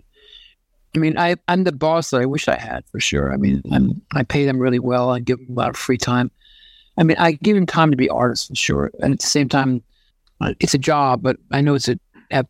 I 0.95 0.99
mean, 0.99 1.17
I 1.17 1.35
I'm 1.47 1.65
the 1.65 1.71
boss 1.71 2.09
that 2.09 2.21
I 2.21 2.25
wish 2.25 2.47
I 2.47 2.57
had 2.57 2.83
for 2.91 2.99
sure. 2.99 3.31
I 3.31 3.37
mean, 3.37 3.61
I'm, 3.71 4.01
I 4.13 4.23
pay 4.23 4.45
them 4.45 4.57
really 4.57 4.79
well. 4.79 5.11
I 5.11 5.19
give 5.19 5.37
them 5.37 5.55
a 5.55 5.59
lot 5.59 5.69
of 5.69 5.77
free 5.77 5.99
time. 5.99 6.31
I 6.97 7.03
mean, 7.03 7.17
I 7.19 7.33
give 7.33 7.55
them 7.55 7.67
time 7.67 7.91
to 7.91 7.97
be 7.97 8.09
artists 8.09 8.47
for 8.47 8.55
sure, 8.55 8.91
and 9.01 9.13
at 9.13 9.19
the 9.19 9.27
same 9.27 9.47
time, 9.47 9.83
it's 10.59 10.73
a 10.73 10.79
job. 10.79 11.21
But 11.21 11.37
I 11.51 11.61
know 11.61 11.75
it's 11.75 11.89
a 11.89 11.99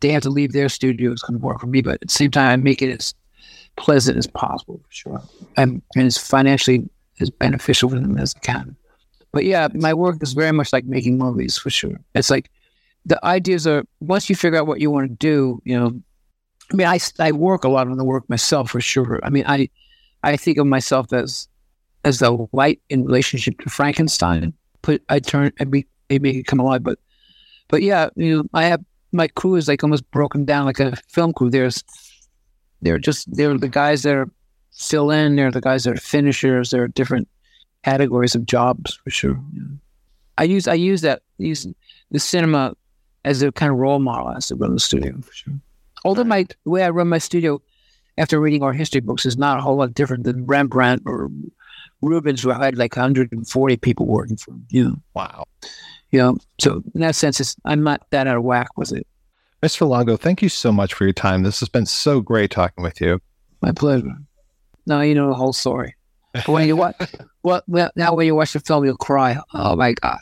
they 0.00 0.08
have 0.08 0.22
to 0.22 0.30
leave 0.30 0.52
their 0.52 0.70
studio, 0.70 1.12
it's 1.12 1.22
going 1.22 1.38
to 1.38 1.44
work 1.44 1.60
for 1.60 1.66
me. 1.66 1.82
But 1.82 1.96
at 2.00 2.08
the 2.08 2.14
same 2.14 2.30
time, 2.30 2.48
I 2.48 2.56
make 2.56 2.80
it 2.80 2.90
as 2.90 3.14
pleasant 3.76 4.16
as 4.16 4.26
possible 4.26 4.80
for 4.82 4.92
sure, 4.92 5.22
and, 5.58 5.82
and 5.94 6.06
it's 6.06 6.16
financially 6.16 6.88
as 7.20 7.30
beneficial 7.30 7.90
for 7.90 7.96
them 7.96 8.18
as 8.18 8.32
it 8.32 8.42
can. 8.42 8.76
But 9.32 9.44
yeah, 9.44 9.68
my 9.74 9.92
work 9.92 10.22
is 10.22 10.32
very 10.32 10.52
much 10.52 10.72
like 10.72 10.84
making 10.84 11.18
movies 11.18 11.58
for 11.58 11.70
sure. 11.70 12.00
It's 12.14 12.30
like 12.30 12.50
the 13.04 13.22
ideas 13.24 13.66
are 13.66 13.84
once 14.00 14.28
you 14.28 14.36
figure 14.36 14.58
out 14.58 14.66
what 14.66 14.80
you 14.80 14.90
want 14.90 15.08
to 15.08 15.14
do, 15.14 15.60
you 15.64 15.78
know. 15.78 16.00
I 16.72 16.74
mean, 16.74 16.86
I, 16.86 16.98
I 17.20 17.30
work 17.32 17.62
a 17.62 17.68
lot 17.68 17.86
on 17.86 17.96
the 17.96 18.04
work 18.04 18.28
myself 18.28 18.70
for 18.70 18.80
sure. 18.80 19.20
I 19.22 19.30
mean, 19.30 19.44
I 19.46 19.68
I 20.22 20.36
think 20.36 20.58
of 20.58 20.66
myself 20.66 21.12
as 21.12 21.48
as 22.04 22.18
the 22.18 22.46
light 22.52 22.80
in 22.88 23.04
relationship 23.04 23.60
to 23.60 23.70
Frankenstein. 23.70 24.52
Put 24.82 25.02
I 25.08 25.18
turn 25.20 25.52
I 25.60 25.64
make, 25.64 25.86
I 26.10 26.18
make 26.18 26.36
it 26.36 26.46
come 26.46 26.60
alive. 26.60 26.82
But 26.82 26.98
but 27.68 27.82
yeah, 27.82 28.08
you 28.16 28.38
know, 28.38 28.44
I 28.54 28.64
have 28.64 28.84
my 29.12 29.28
crew 29.28 29.56
is 29.56 29.68
like 29.68 29.82
almost 29.82 30.10
broken 30.10 30.44
down 30.44 30.66
like 30.66 30.80
a 30.80 30.96
film 31.08 31.32
crew. 31.32 31.50
There's 31.50 31.84
they're 32.82 32.98
just 32.98 33.32
they're 33.36 33.56
the 33.56 33.68
guys 33.68 34.02
that 34.02 34.14
are 34.14 34.30
fill 34.76 35.10
in. 35.10 35.36
They're 35.36 35.50
the 35.50 35.60
guys 35.60 35.84
that 35.84 35.94
are 35.94 36.00
finishers. 36.00 36.70
There 36.70 36.82
are 36.82 36.88
different 36.88 37.28
categories 37.84 38.34
of 38.34 38.46
jobs 38.46 38.94
for 39.02 39.10
sure. 39.10 39.40
Yeah. 39.52 39.62
I 40.38 40.44
use 40.44 40.68
I 40.68 40.74
use 40.74 41.00
that 41.00 41.22
use 41.38 41.66
the 42.10 42.18
cinema 42.18 42.74
as 43.24 43.42
a 43.42 43.52
kind 43.52 43.72
of 43.72 43.78
role 43.78 43.98
model 43.98 44.30
as 44.30 44.48
to 44.48 44.54
run 44.56 44.74
the 44.74 44.80
studio 44.80 45.20
for 45.20 45.32
sure. 45.32 45.54
Although 46.04 46.24
my 46.24 46.46
the 46.64 46.70
way 46.70 46.84
I 46.84 46.90
run 46.90 47.08
my 47.08 47.18
studio 47.18 47.60
after 48.18 48.40
reading 48.40 48.62
art 48.62 48.76
history 48.76 49.00
books 49.00 49.26
is 49.26 49.36
not 49.36 49.58
a 49.58 49.62
whole 49.62 49.76
lot 49.76 49.94
different 49.94 50.24
than 50.24 50.46
Rembrandt 50.46 51.02
or 51.06 51.30
Rubens, 52.02 52.44
where 52.44 52.56
I 52.56 52.64
had 52.64 52.78
like 52.78 52.96
140 52.96 53.76
people 53.78 54.06
working 54.06 54.36
for 54.36 54.52
him. 54.52 54.66
You 54.70 54.84
know, 54.84 54.96
wow. 55.14 55.44
You 56.10 56.20
know, 56.20 56.38
so 56.58 56.82
in 56.94 57.00
that 57.00 57.14
sense, 57.14 57.40
it's, 57.40 57.56
I'm 57.64 57.82
not 57.82 58.06
that 58.10 58.26
out 58.26 58.36
of 58.36 58.42
whack 58.42 58.68
with 58.76 58.92
it. 58.92 59.06
Mr. 59.62 59.88
Longo, 59.88 60.16
thank 60.16 60.42
you 60.42 60.48
so 60.48 60.70
much 60.70 60.94
for 60.94 61.04
your 61.04 61.12
time. 61.12 61.42
This 61.42 61.60
has 61.60 61.68
been 61.68 61.86
so 61.86 62.20
great 62.20 62.50
talking 62.50 62.84
with 62.84 63.00
you. 63.00 63.20
My 63.60 63.72
pleasure. 63.72 64.14
Now 64.86 65.00
you 65.00 65.14
know 65.14 65.28
the 65.28 65.34
whole 65.34 65.52
story. 65.52 65.96
But 66.32 66.48
when 66.48 66.66
you 66.68 66.76
watch, 66.76 66.96
well, 67.42 67.62
well, 67.66 67.90
now 67.96 68.14
when 68.14 68.26
you 68.26 68.34
watch 68.34 68.52
the 68.52 68.60
film, 68.60 68.84
you'll 68.84 68.96
cry. 68.96 69.38
Oh 69.52 69.76
my 69.76 69.94
god. 69.94 70.18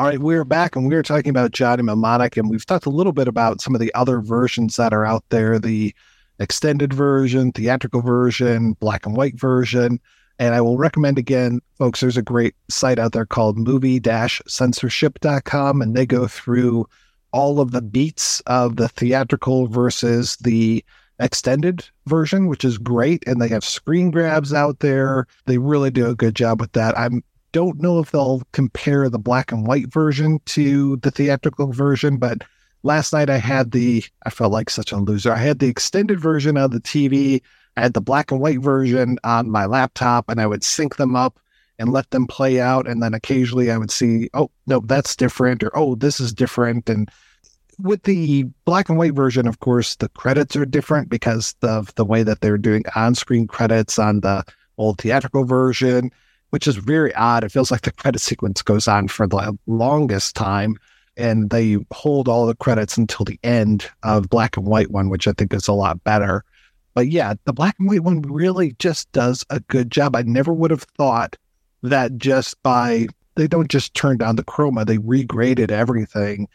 All 0.00 0.06
right, 0.06 0.18
we're 0.18 0.46
back 0.46 0.76
and 0.76 0.88
we're 0.88 1.02
talking 1.02 1.28
about 1.28 1.50
Johnny 1.50 1.82
Mnemonic, 1.82 2.38
and 2.38 2.48
we've 2.48 2.64
talked 2.64 2.86
a 2.86 2.88
little 2.88 3.12
bit 3.12 3.28
about 3.28 3.60
some 3.60 3.74
of 3.74 3.82
the 3.82 3.94
other 3.94 4.22
versions 4.22 4.76
that 4.76 4.94
are 4.94 5.04
out 5.04 5.24
there 5.28 5.58
the 5.58 5.94
extended 6.38 6.94
version, 6.94 7.52
theatrical 7.52 8.00
version, 8.00 8.72
black 8.80 9.04
and 9.04 9.14
white 9.14 9.38
version. 9.38 10.00
And 10.38 10.54
I 10.54 10.62
will 10.62 10.78
recommend 10.78 11.18
again, 11.18 11.60
folks, 11.76 12.00
there's 12.00 12.16
a 12.16 12.22
great 12.22 12.54
site 12.70 12.98
out 12.98 13.12
there 13.12 13.26
called 13.26 13.58
movie 13.58 14.00
censorship.com, 14.00 15.82
and 15.82 15.94
they 15.94 16.06
go 16.06 16.26
through 16.26 16.86
all 17.32 17.60
of 17.60 17.72
the 17.72 17.82
beats 17.82 18.40
of 18.46 18.76
the 18.76 18.88
theatrical 18.88 19.66
versus 19.66 20.36
the 20.36 20.82
extended 21.18 21.84
version, 22.06 22.46
which 22.46 22.64
is 22.64 22.78
great. 22.78 23.22
And 23.26 23.38
they 23.38 23.48
have 23.48 23.66
screen 23.66 24.10
grabs 24.10 24.54
out 24.54 24.78
there. 24.78 25.26
They 25.44 25.58
really 25.58 25.90
do 25.90 26.08
a 26.08 26.14
good 26.14 26.34
job 26.34 26.58
with 26.58 26.72
that. 26.72 26.98
I'm 26.98 27.22
don't 27.52 27.80
know 27.80 27.98
if 27.98 28.10
they'll 28.10 28.42
compare 28.52 29.08
the 29.08 29.18
black 29.18 29.52
and 29.52 29.66
white 29.66 29.92
version 29.92 30.40
to 30.46 30.96
the 30.96 31.10
theatrical 31.10 31.72
version, 31.72 32.16
but 32.16 32.44
last 32.82 33.12
night 33.12 33.30
I 33.30 33.38
had 33.38 33.72
the, 33.72 34.04
I 34.24 34.30
felt 34.30 34.52
like 34.52 34.70
such 34.70 34.92
a 34.92 34.96
loser. 34.96 35.32
I 35.32 35.38
had 35.38 35.58
the 35.58 35.68
extended 35.68 36.20
version 36.20 36.56
of 36.56 36.70
the 36.70 36.80
TV, 36.80 37.42
I 37.76 37.82
had 37.82 37.94
the 37.94 38.00
black 38.00 38.30
and 38.30 38.40
white 38.40 38.60
version 38.60 39.18
on 39.24 39.50
my 39.50 39.66
laptop, 39.66 40.28
and 40.28 40.40
I 40.40 40.46
would 40.46 40.64
sync 40.64 40.96
them 40.96 41.16
up 41.16 41.38
and 41.78 41.92
let 41.92 42.10
them 42.10 42.26
play 42.26 42.60
out. 42.60 42.86
And 42.86 43.02
then 43.02 43.14
occasionally 43.14 43.70
I 43.70 43.78
would 43.78 43.90
see, 43.90 44.28
oh, 44.34 44.50
no, 44.66 44.80
that's 44.80 45.16
different, 45.16 45.62
or 45.62 45.76
oh, 45.76 45.94
this 45.94 46.20
is 46.20 46.32
different. 46.32 46.88
And 46.88 47.08
with 47.78 48.02
the 48.02 48.44
black 48.64 48.88
and 48.88 48.98
white 48.98 49.14
version, 49.14 49.46
of 49.46 49.60
course, 49.60 49.96
the 49.96 50.10
credits 50.10 50.56
are 50.56 50.66
different 50.66 51.08
because 51.08 51.54
of 51.62 51.94
the 51.94 52.04
way 52.04 52.22
that 52.22 52.40
they're 52.40 52.58
doing 52.58 52.84
on 52.94 53.14
screen 53.14 53.46
credits 53.46 53.98
on 53.98 54.20
the 54.20 54.44
old 54.76 54.98
theatrical 54.98 55.44
version 55.44 56.10
which 56.50 56.66
is 56.66 56.76
very 56.76 57.14
odd. 57.14 57.44
It 57.44 57.52
feels 57.52 57.70
like 57.70 57.82
the 57.82 57.92
credit 57.92 58.20
sequence 58.20 58.62
goes 58.62 58.86
on 58.86 59.08
for 59.08 59.26
the 59.26 59.56
longest 59.66 60.36
time, 60.36 60.76
and 61.16 61.50
they 61.50 61.78
hold 61.92 62.28
all 62.28 62.46
the 62.46 62.54
credits 62.54 62.96
until 62.96 63.24
the 63.24 63.38
end 63.42 63.88
of 64.02 64.28
black 64.28 64.56
and 64.56 64.66
white 64.66 64.90
one, 64.90 65.08
which 65.08 65.26
I 65.26 65.32
think 65.32 65.52
is 65.54 65.68
a 65.68 65.72
lot 65.72 66.02
better. 66.04 66.44
But 66.94 67.08
yeah, 67.08 67.34
the 67.44 67.52
black 67.52 67.76
and 67.78 67.88
white 67.88 68.02
one 68.02 68.22
really 68.22 68.74
just 68.78 69.10
does 69.12 69.44
a 69.50 69.60
good 69.60 69.90
job. 69.90 70.16
I 70.16 70.22
never 70.22 70.52
would 70.52 70.70
have 70.70 70.82
thought 70.82 71.36
that 71.82 72.16
just 72.18 72.60
by 72.62 73.06
they 73.36 73.46
don't 73.46 73.70
just 73.70 73.94
turn 73.94 74.18
down 74.18 74.36
the 74.36 74.44
chroma, 74.44 74.86
they 74.86 74.98
regraded 74.98 75.70
everything. 75.70 76.48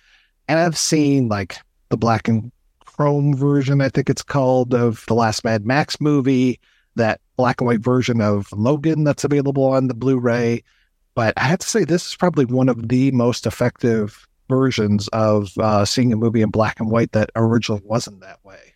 And 0.48 0.60
I've 0.60 0.78
seen 0.78 1.30
like 1.30 1.58
the 1.90 1.98
black 1.98 2.28
and 2.28 2.52
chrome 2.86 3.36
version, 3.36 3.82
I 3.82 3.90
think 3.90 4.10
it's 4.10 4.22
called, 4.22 4.74
of 4.74 5.06
the 5.08 5.16
last 5.16 5.44
Mad 5.44 5.66
Max 5.66 6.00
movie 6.00 6.60
that 6.96 7.20
black 7.36 7.62
and 7.62 7.68
white 7.68 7.82
version 7.82 8.22
of 8.22 8.48
Logan 8.52 9.03
that's 9.03 9.24
available 9.24 9.66
on 9.66 9.88
the 9.88 9.94
Blu-ray. 9.94 10.64
But 11.16 11.34
I 11.38 11.44
have 11.44 11.60
to 11.60 11.68
say, 11.68 11.84
this 11.84 12.07
is 12.07 12.16
probably 12.16 12.45
one 12.45 12.70
of 12.70 12.90
the 12.90 13.12
most 13.12 13.45
effective 13.45 14.28
versions 14.49 15.07
of 15.10 15.57
uh, 15.57 15.86
seeing 15.86 16.14
a 16.14 16.18
movie 16.18 16.41
in 16.41 16.49
black 16.49 16.80
and 16.80 16.91
white 16.91 17.14
that 17.14 17.32
originally 17.36 17.82
wasn't 17.86 18.22
that 18.22 18.44
way. 18.44 18.76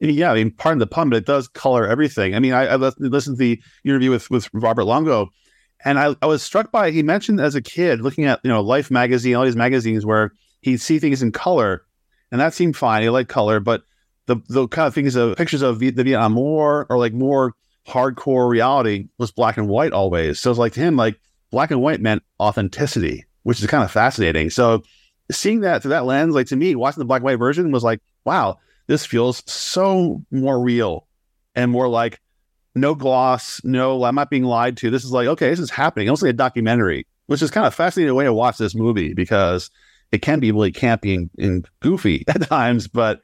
Yeah, 0.00 0.30
I 0.30 0.34
mean, 0.34 0.52
pardon 0.52 0.78
the 0.78 0.86
pun, 0.86 1.10
but 1.10 1.16
it 1.16 1.26
does 1.26 1.48
color 1.48 1.86
everything. 1.86 2.34
I 2.34 2.38
mean, 2.38 2.52
I, 2.52 2.66
I 2.66 2.76
listened 2.76 3.36
to 3.36 3.38
the 3.38 3.60
interview 3.84 4.10
with 4.10 4.30
with 4.30 4.48
Robert 4.52 4.84
Longo, 4.84 5.30
and 5.84 5.98
I, 5.98 6.14
I 6.22 6.26
was 6.26 6.42
struck 6.42 6.70
by 6.70 6.92
he 6.92 7.02
mentioned 7.02 7.40
as 7.40 7.56
a 7.56 7.62
kid 7.62 8.00
looking 8.00 8.24
at 8.24 8.38
you 8.44 8.48
know 8.50 8.60
Life 8.60 8.92
magazine, 8.92 9.34
all 9.34 9.44
these 9.44 9.56
magazines 9.56 10.06
where 10.06 10.30
he'd 10.60 10.80
see 10.80 11.00
things 11.00 11.20
in 11.20 11.32
color, 11.32 11.82
and 12.30 12.40
that 12.40 12.54
seemed 12.54 12.76
fine. 12.76 13.02
He 13.02 13.10
liked 13.10 13.28
color, 13.28 13.58
but 13.58 13.82
the 14.26 14.36
the 14.48 14.68
kind 14.68 14.86
of 14.86 14.94
things 14.94 15.16
of 15.16 15.36
pictures 15.36 15.62
of 15.62 15.80
the 15.80 15.90
Vietnam 15.90 16.36
War 16.36 16.86
or 16.88 16.98
like 16.98 17.12
more 17.12 17.54
hardcore 17.88 18.48
reality 18.48 19.08
was 19.18 19.32
black 19.32 19.56
and 19.56 19.68
white 19.68 19.92
always. 19.92 20.38
So 20.38 20.50
it's 20.50 20.58
like 20.58 20.74
to 20.74 20.80
him, 20.80 20.96
like 20.96 21.18
black 21.50 21.70
and 21.70 21.80
white 21.80 22.00
meant 22.00 22.22
authenticity, 22.38 23.24
which 23.42 23.60
is 23.60 23.66
kind 23.66 23.82
of 23.82 23.90
fascinating. 23.90 24.50
So 24.50 24.82
seeing 25.30 25.60
that 25.60 25.82
through 25.82 25.90
that 25.90 26.04
lens, 26.04 26.34
like 26.34 26.48
to 26.48 26.56
me, 26.56 26.74
watching 26.74 27.00
the 27.00 27.06
black 27.06 27.20
and 27.20 27.24
white 27.24 27.36
version 27.36 27.70
was 27.70 27.84
like, 27.84 28.00
wow, 28.24 28.58
this 28.86 29.06
feels 29.06 29.42
so 29.50 30.22
more 30.30 30.60
real 30.60 31.06
and 31.54 31.70
more 31.70 31.88
like 31.88 32.20
no 32.74 32.94
gloss, 32.94 33.62
no, 33.64 34.04
I'm 34.04 34.14
not 34.14 34.30
being 34.30 34.44
lied 34.44 34.76
to. 34.78 34.90
This 34.90 35.04
is 35.04 35.10
like, 35.10 35.26
okay, 35.26 35.50
this 35.50 35.58
is 35.58 35.70
happening. 35.70 36.08
Almost 36.08 36.22
like 36.22 36.30
a 36.30 36.34
documentary, 36.34 37.06
which 37.26 37.42
is 37.42 37.50
kind 37.50 37.66
of 37.66 37.74
fascinating 37.74 38.14
way 38.14 38.24
to 38.24 38.32
watch 38.32 38.58
this 38.58 38.74
movie 38.74 39.14
because 39.14 39.70
it 40.12 40.22
can 40.22 40.40
be 40.40 40.52
really 40.52 40.72
campy 40.72 41.14
and, 41.14 41.30
and 41.38 41.68
goofy 41.80 42.24
at 42.28 42.42
times, 42.42 42.86
but 42.86 43.20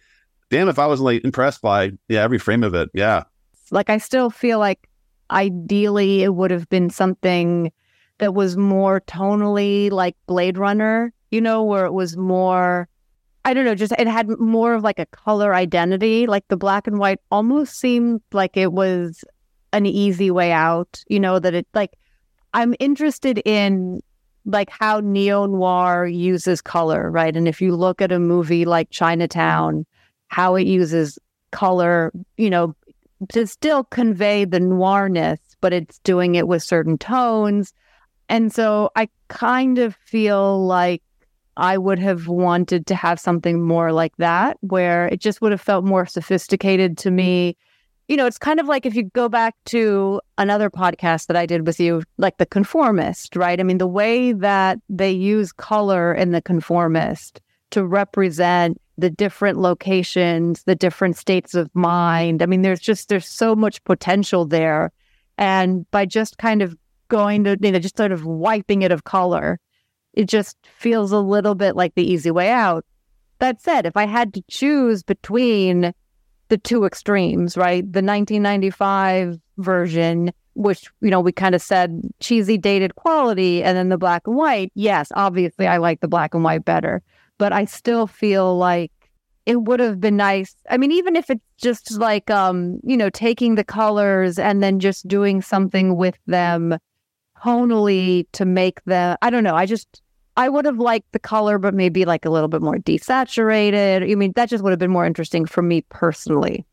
damn 0.50 0.68
if 0.68 0.78
I 0.78 0.86
was 0.86 1.00
like 1.00 1.24
impressed 1.24 1.62
by 1.62 1.92
yeah, 2.08 2.22
every 2.22 2.38
frame 2.38 2.62
of 2.62 2.74
it. 2.74 2.90
Yeah. 2.94 3.24
Like 3.70 3.90
I 3.90 3.98
still 3.98 4.30
feel 4.30 4.58
like 4.58 4.88
ideally 5.30 6.22
it 6.22 6.34
would 6.34 6.50
have 6.50 6.68
been 6.68 6.90
something 6.90 7.72
that 8.18 8.34
was 8.34 8.56
more 8.56 9.00
tonally 9.02 9.90
like 9.90 10.16
Blade 10.26 10.58
Runner, 10.58 11.12
you 11.30 11.40
know, 11.40 11.62
where 11.62 11.84
it 11.84 11.92
was 11.92 12.16
more 12.16 12.88
I 13.46 13.52
don't 13.52 13.66
know, 13.66 13.74
just 13.74 13.92
it 13.98 14.06
had 14.06 14.28
more 14.40 14.72
of 14.72 14.82
like 14.82 14.98
a 14.98 15.06
color 15.06 15.54
identity. 15.54 16.26
Like 16.26 16.48
the 16.48 16.56
black 16.56 16.86
and 16.86 16.98
white 16.98 17.18
almost 17.30 17.78
seemed 17.78 18.22
like 18.32 18.56
it 18.56 18.72
was 18.72 19.22
an 19.74 19.84
easy 19.84 20.30
way 20.30 20.50
out, 20.50 21.04
you 21.08 21.20
know, 21.20 21.38
that 21.38 21.52
it 21.52 21.66
like 21.74 21.92
I'm 22.54 22.74
interested 22.78 23.42
in 23.44 24.00
like 24.46 24.70
how 24.70 25.00
neo 25.00 25.46
noir 25.46 26.06
uses 26.06 26.62
color, 26.62 27.10
right? 27.10 27.36
And 27.36 27.48
if 27.48 27.60
you 27.60 27.74
look 27.74 28.00
at 28.00 28.12
a 28.12 28.18
movie 28.18 28.64
like 28.64 28.90
Chinatown, 28.90 29.84
how 30.28 30.54
it 30.54 30.66
uses 30.66 31.18
color, 31.50 32.12
you 32.36 32.48
know, 32.48 32.74
to 33.32 33.46
still 33.46 33.84
convey 33.84 34.44
the 34.44 34.60
noirness, 34.60 35.38
but 35.60 35.72
it's 35.72 35.98
doing 36.00 36.34
it 36.34 36.48
with 36.48 36.62
certain 36.62 36.98
tones. 36.98 37.72
And 38.28 38.52
so 38.52 38.90
I 38.96 39.08
kind 39.28 39.78
of 39.78 39.94
feel 39.96 40.64
like 40.66 41.02
I 41.56 41.78
would 41.78 41.98
have 41.98 42.26
wanted 42.26 42.86
to 42.88 42.94
have 42.94 43.20
something 43.20 43.62
more 43.62 43.92
like 43.92 44.16
that, 44.16 44.56
where 44.60 45.06
it 45.06 45.20
just 45.20 45.40
would 45.40 45.52
have 45.52 45.60
felt 45.60 45.84
more 45.84 46.06
sophisticated 46.06 46.98
to 46.98 47.10
me. 47.10 47.56
You 48.08 48.16
know, 48.16 48.26
it's 48.26 48.38
kind 48.38 48.60
of 48.60 48.66
like 48.66 48.84
if 48.84 48.94
you 48.94 49.04
go 49.04 49.28
back 49.28 49.54
to 49.66 50.20
another 50.36 50.68
podcast 50.68 51.28
that 51.28 51.36
I 51.36 51.46
did 51.46 51.66
with 51.66 51.78
you, 51.78 52.02
like 52.18 52.38
The 52.38 52.46
Conformist, 52.46 53.36
right? 53.36 53.58
I 53.58 53.62
mean, 53.62 53.78
the 53.78 53.86
way 53.86 54.32
that 54.32 54.78
they 54.88 55.10
use 55.10 55.52
color 55.52 56.12
in 56.12 56.32
The 56.32 56.42
Conformist 56.42 57.40
to 57.70 57.84
represent 57.84 58.80
the 58.96 59.10
different 59.10 59.58
locations, 59.58 60.64
the 60.64 60.74
different 60.74 61.16
states 61.16 61.54
of 61.54 61.70
mind. 61.74 62.42
I 62.42 62.46
mean, 62.46 62.62
there's 62.62 62.80
just 62.80 63.08
there's 63.08 63.26
so 63.26 63.56
much 63.56 63.82
potential 63.84 64.44
there. 64.44 64.92
And 65.36 65.90
by 65.90 66.06
just 66.06 66.38
kind 66.38 66.62
of 66.62 66.76
going 67.08 67.44
to, 67.44 67.58
you 67.60 67.72
know, 67.72 67.78
just 67.78 67.96
sort 67.96 68.12
of 68.12 68.24
wiping 68.24 68.82
it 68.82 68.92
of 68.92 69.04
color, 69.04 69.58
it 70.12 70.28
just 70.28 70.56
feels 70.62 71.10
a 71.10 71.18
little 71.18 71.54
bit 71.54 71.74
like 71.74 71.94
the 71.94 72.08
easy 72.08 72.30
way 72.30 72.50
out. 72.50 72.84
That 73.40 73.60
said, 73.60 73.84
if 73.84 73.96
I 73.96 74.06
had 74.06 74.32
to 74.34 74.44
choose 74.48 75.02
between 75.02 75.92
the 76.48 76.58
two 76.58 76.84
extremes, 76.84 77.56
right? 77.56 77.82
The 77.82 78.02
1995 78.02 79.40
version, 79.58 80.32
which, 80.54 80.88
you 81.00 81.10
know, 81.10 81.20
we 81.20 81.32
kind 81.32 81.54
of 81.54 81.62
said 81.62 82.00
cheesy 82.20 82.58
dated 82.58 82.94
quality, 82.94 83.64
and 83.64 83.76
then 83.76 83.88
the 83.88 83.98
black 83.98 84.22
and 84.26 84.36
white. 84.36 84.70
Yes, 84.76 85.10
obviously, 85.16 85.66
I 85.66 85.78
like 85.78 86.00
the 86.00 86.06
black 86.06 86.32
and 86.32 86.44
white 86.44 86.64
better 86.64 87.02
but 87.38 87.52
I 87.52 87.64
still 87.64 88.06
feel 88.06 88.56
like 88.56 88.92
it 89.46 89.62
would 89.62 89.80
have 89.80 90.00
been 90.00 90.16
nice. 90.16 90.54
I 90.70 90.76
mean, 90.76 90.92
even 90.92 91.16
if 91.16 91.28
it's 91.28 91.44
just 91.58 91.92
like, 91.98 92.30
um, 92.30 92.80
you 92.82 92.96
know, 92.96 93.10
taking 93.10 93.56
the 93.56 93.64
colors 93.64 94.38
and 94.38 94.62
then 94.62 94.80
just 94.80 95.06
doing 95.06 95.42
something 95.42 95.96
with 95.96 96.16
them 96.26 96.78
tonally 97.42 98.26
to 98.32 98.44
make 98.44 98.82
them, 98.84 99.16
I 99.20 99.30
don't 99.30 99.44
know. 99.44 99.54
I 99.54 99.66
just, 99.66 100.00
I 100.36 100.48
would 100.48 100.64
have 100.64 100.78
liked 100.78 101.12
the 101.12 101.18
color, 101.18 101.58
but 101.58 101.74
maybe 101.74 102.04
like 102.04 102.24
a 102.24 102.30
little 102.30 102.48
bit 102.48 102.62
more 102.62 102.76
desaturated. 102.76 104.10
I 104.10 104.14
mean, 104.14 104.32
that 104.34 104.48
just 104.48 104.64
would 104.64 104.70
have 104.70 104.78
been 104.78 104.90
more 104.90 105.04
interesting 105.04 105.44
for 105.44 105.62
me 105.62 105.82
personally. 105.90 106.64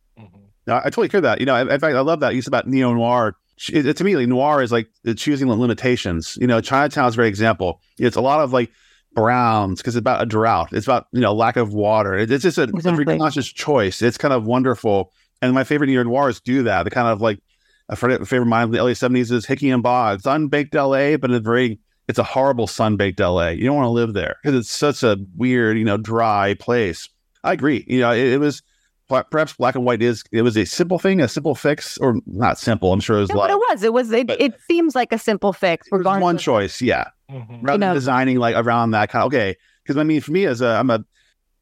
No, 0.67 0.77
I 0.77 0.83
totally 0.83 1.09
hear 1.09 1.21
that. 1.21 1.39
You 1.39 1.45
know, 1.45 1.55
in 1.55 1.67
fact, 1.67 1.95
I 1.95 2.01
love 2.01 2.21
that 2.21 2.35
use 2.35 2.47
about 2.47 2.67
neo 2.67 2.93
noir. 2.93 3.35
It, 3.71 3.85
it, 3.85 3.97
to 3.97 4.03
me, 4.03 4.15
like, 4.15 4.27
noir 4.27 4.61
is 4.61 4.71
like 4.71 4.89
choosing 5.17 5.47
the 5.47 5.55
limitations. 5.55 6.37
You 6.39 6.47
know, 6.47 6.61
Chinatown 6.61 7.07
is 7.07 7.15
a 7.15 7.17
great 7.17 7.27
example. 7.27 7.81
It's 7.97 8.15
a 8.15 8.21
lot 8.21 8.39
of 8.39 8.53
like 8.53 8.71
browns 9.13 9.81
because 9.81 9.95
it's 9.95 10.01
about 10.01 10.21
a 10.21 10.25
drought. 10.25 10.73
It's 10.73 10.87
about 10.87 11.07
you 11.11 11.21
know 11.21 11.33
lack 11.33 11.57
of 11.57 11.73
water. 11.73 12.15
it's 12.15 12.43
just 12.43 12.57
a, 12.57 12.63
exactly. 12.63 13.15
a 13.15 13.17
conscious 13.17 13.47
choice. 13.47 14.01
It's 14.01 14.17
kind 14.17 14.33
of 14.33 14.45
wonderful. 14.45 15.11
And 15.41 15.53
my 15.53 15.63
favorite 15.63 15.87
neo 15.87 16.03
noirs 16.03 16.39
do 16.39 16.63
that. 16.63 16.83
The 16.83 16.91
kind 16.91 17.07
of 17.07 17.21
like 17.21 17.39
a 17.89 17.95
favorite 17.95 18.21
of 18.21 18.47
mine 18.47 18.65
of 18.65 18.71
the 18.71 18.83
LA 18.83 18.93
seventies 18.93 19.31
is 19.31 19.45
Hickey 19.45 19.69
and 19.69 19.83
Boggs, 19.83 20.25
unbaked 20.25 20.73
LA, 20.73 21.17
but 21.17 21.31
it's 21.31 21.43
very 21.43 21.79
it's 22.07 22.19
a 22.19 22.23
horrible 22.23 22.67
sun 22.67 22.97
baked 22.97 23.19
LA. 23.19 23.49
You 23.49 23.65
don't 23.65 23.77
want 23.77 23.85
to 23.85 23.91
live 23.91 24.13
there 24.13 24.35
because 24.41 24.57
it's 24.57 24.71
such 24.71 25.03
a 25.03 25.17
weird, 25.35 25.77
you 25.77 25.85
know, 25.85 25.97
dry 25.97 26.55
place. 26.55 27.09
I 27.43 27.53
agree. 27.53 27.83
You 27.87 28.01
know, 28.01 28.11
it, 28.11 28.33
it, 28.33 28.39
was 28.39 28.61
perhaps 29.11 29.53
black 29.53 29.75
and 29.75 29.85
white 29.85 30.01
is 30.01 30.23
it 30.31 30.41
was 30.41 30.57
a 30.57 30.65
simple 30.65 30.99
thing, 30.99 31.21
a 31.21 31.27
simple 31.27 31.55
fix, 31.55 31.97
or 31.97 32.15
not 32.25 32.57
simple. 32.57 32.93
I'm 32.93 32.99
sure 32.99 33.17
it 33.17 33.21
was. 33.21 33.29
No, 33.29 33.35
but 33.35 33.49
it 33.49 33.57
was. 33.57 33.83
It 33.83 33.93
was. 33.93 34.11
It, 34.11 34.29
it 34.29 34.59
seems 34.69 34.95
like 34.95 35.11
a 35.11 35.17
simple 35.17 35.53
fix. 35.53 35.87
Regardless. 35.91 36.23
One 36.23 36.37
choice, 36.37 36.81
yeah. 36.81 37.09
Mm-hmm. 37.29 37.61
Rather 37.61 37.73
you 37.73 37.89
know, 37.89 37.93
designing 37.93 38.37
like 38.37 38.55
around 38.55 38.91
that 38.91 39.09
kind 39.09 39.23
of 39.23 39.27
okay. 39.27 39.55
Because 39.83 39.97
I 39.97 40.03
mean, 40.03 40.21
for 40.21 40.31
me 40.31 40.45
as 40.45 40.61
a 40.61 40.67
I'm 40.67 40.89
a 40.89 41.03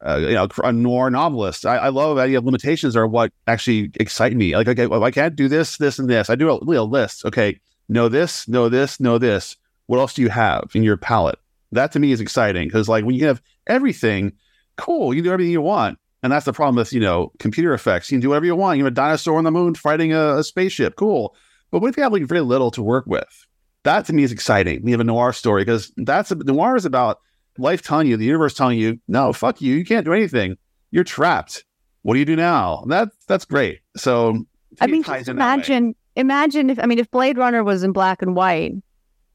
uh, 0.05 0.17
you 0.17 0.33
know 0.33 0.47
a 0.63 0.71
noir 0.71 1.09
novelist, 1.09 1.65
I, 1.65 1.77
I 1.77 1.89
love 1.89 2.17
that 2.17 2.29
you 2.29 2.35
have 2.35 2.45
limitations 2.45 2.95
are 2.95 3.07
what 3.07 3.31
actually 3.47 3.91
excite 3.99 4.35
me. 4.35 4.55
Like 4.55 4.67
okay, 4.67 4.87
well, 4.87 5.03
I 5.03 5.11
can't 5.11 5.35
do 5.35 5.47
this, 5.47 5.77
this, 5.77 5.99
and 5.99 6.09
this. 6.09 6.29
I 6.29 6.35
do 6.35 6.49
a, 6.49 6.55
a 6.55 6.83
list. 6.83 7.25
Okay, 7.25 7.59
know 7.87 8.09
this, 8.09 8.47
know 8.47 8.69
this, 8.69 8.99
know 8.99 9.17
this. 9.17 9.57
What 9.87 9.99
else 9.99 10.13
do 10.13 10.21
you 10.21 10.29
have 10.29 10.69
in 10.73 10.83
your 10.83 10.97
palette? 10.97 11.39
That 11.71 11.91
to 11.93 11.99
me 11.99 12.11
is 12.11 12.21
exciting 12.21 12.67
because 12.67 12.89
like 12.89 13.05
when 13.05 13.15
you 13.15 13.25
have 13.27 13.41
everything, 13.67 14.33
cool, 14.77 15.13
you 15.13 15.21
do 15.21 15.31
everything 15.31 15.51
you 15.51 15.61
want. 15.61 15.99
And 16.21 16.31
that's 16.31 16.45
the 16.45 16.53
problem 16.53 16.75
with, 16.75 16.91
you 16.91 16.99
know, 16.99 17.31
computer 17.39 17.73
effects. 17.73 18.11
You 18.11 18.15
can 18.15 18.21
do 18.21 18.29
whatever 18.29 18.45
you 18.45 18.55
want. 18.55 18.77
You 18.77 18.83
have 18.83 18.91
a 18.91 18.95
dinosaur 18.95 19.37
on 19.37 19.45
the 19.45 19.51
moon 19.51 19.75
fighting 19.75 20.13
a, 20.13 20.37
a 20.37 20.43
spaceship. 20.43 20.95
Cool. 20.95 21.35
But 21.71 21.79
what 21.79 21.89
if 21.89 21.97
you 21.97 22.03
have 22.03 22.11
like 22.11 22.23
very 22.23 22.41
little 22.41 22.71
to 22.71 22.83
work 22.83 23.05
with? 23.05 23.45
that 23.83 24.05
to 24.05 24.13
me 24.13 24.23
is 24.23 24.31
exciting. 24.31 24.81
We 24.83 24.91
have 24.91 24.99
a 24.99 25.05
noir 25.05 25.33
story 25.33 25.63
because 25.63 25.91
that's 25.97 26.31
a, 26.31 26.35
noir 26.35 26.75
is 26.75 26.85
about 26.85 27.19
life 27.57 27.81
telling 27.81 28.07
you, 28.07 28.17
the 28.17 28.25
universe 28.25 28.53
telling 28.53 28.77
you, 28.77 28.99
no, 29.07 29.33
fuck 29.33 29.61
you, 29.61 29.75
you 29.75 29.85
can't 29.85 30.05
do 30.05 30.13
anything. 30.13 30.57
You're 30.91 31.03
trapped. 31.03 31.65
What 32.01 32.13
do 32.13 32.19
you 32.19 32.25
do 32.25 32.35
now? 32.35 32.83
That 32.87 33.09
that's 33.27 33.45
great. 33.45 33.81
So 33.97 34.45
I 34.79 34.87
mean, 34.87 35.03
imagine, 35.27 35.95
imagine 36.15 36.69
if 36.69 36.79
I 36.79 36.85
mean, 36.85 36.99
if 36.99 37.11
Blade 37.11 37.37
Runner 37.37 37.63
was 37.63 37.83
in 37.83 37.91
black 37.91 38.21
and 38.21 38.35
white, 38.35 38.73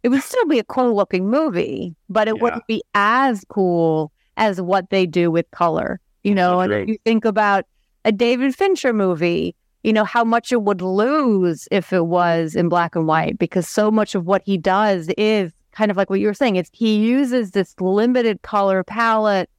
it 0.03 0.09
would 0.09 0.23
still 0.23 0.47
be 0.47 0.59
a 0.59 0.65
cool 0.65 0.95
looking 0.95 1.29
movie, 1.29 1.95
but 2.09 2.29
it 2.29 2.37
yeah. 2.37 2.43
wouldn't 2.43 2.67
be 2.67 2.83
as 2.95 3.45
cool 3.49 4.13
as 4.37 4.61
what 4.61 4.91
they 4.91 5.07
do 5.07 5.31
with 5.31 5.51
color. 5.51 6.01
You 6.25 6.35
know, 6.35 6.61
and 6.61 6.73
if 6.73 6.89
you 6.89 6.99
think 7.05 7.25
about 7.25 7.67
a 8.05 8.13
David 8.13 8.55
Fincher 8.55 8.93
movie, 8.93 9.55
you 9.83 9.93
know, 9.93 10.05
how 10.05 10.25
much 10.25 10.51
it 10.51 10.63
would 10.63 10.81
lose 10.81 11.69
if 11.71 11.93
it 11.93 12.07
was 12.07 12.57
in 12.57 12.69
black 12.69 12.97
and 12.97 13.07
white, 13.07 13.39
because 13.39 13.69
so 13.69 13.91
much 13.91 14.15
of 14.15 14.27
what 14.27 14.43
he 14.45 14.57
does 14.57 15.09
is 15.19 15.53
kind 15.73 15.91
of 15.91 15.97
like 15.97 16.09
what 16.09 16.21
you 16.21 16.27
were 16.27 16.35
saying. 16.35 16.57
It's 16.57 16.71
he 16.73 16.97
uses 16.97 17.51
this 17.51 17.75
limited 17.81 18.41
color 18.43 18.83
palette 18.83 19.51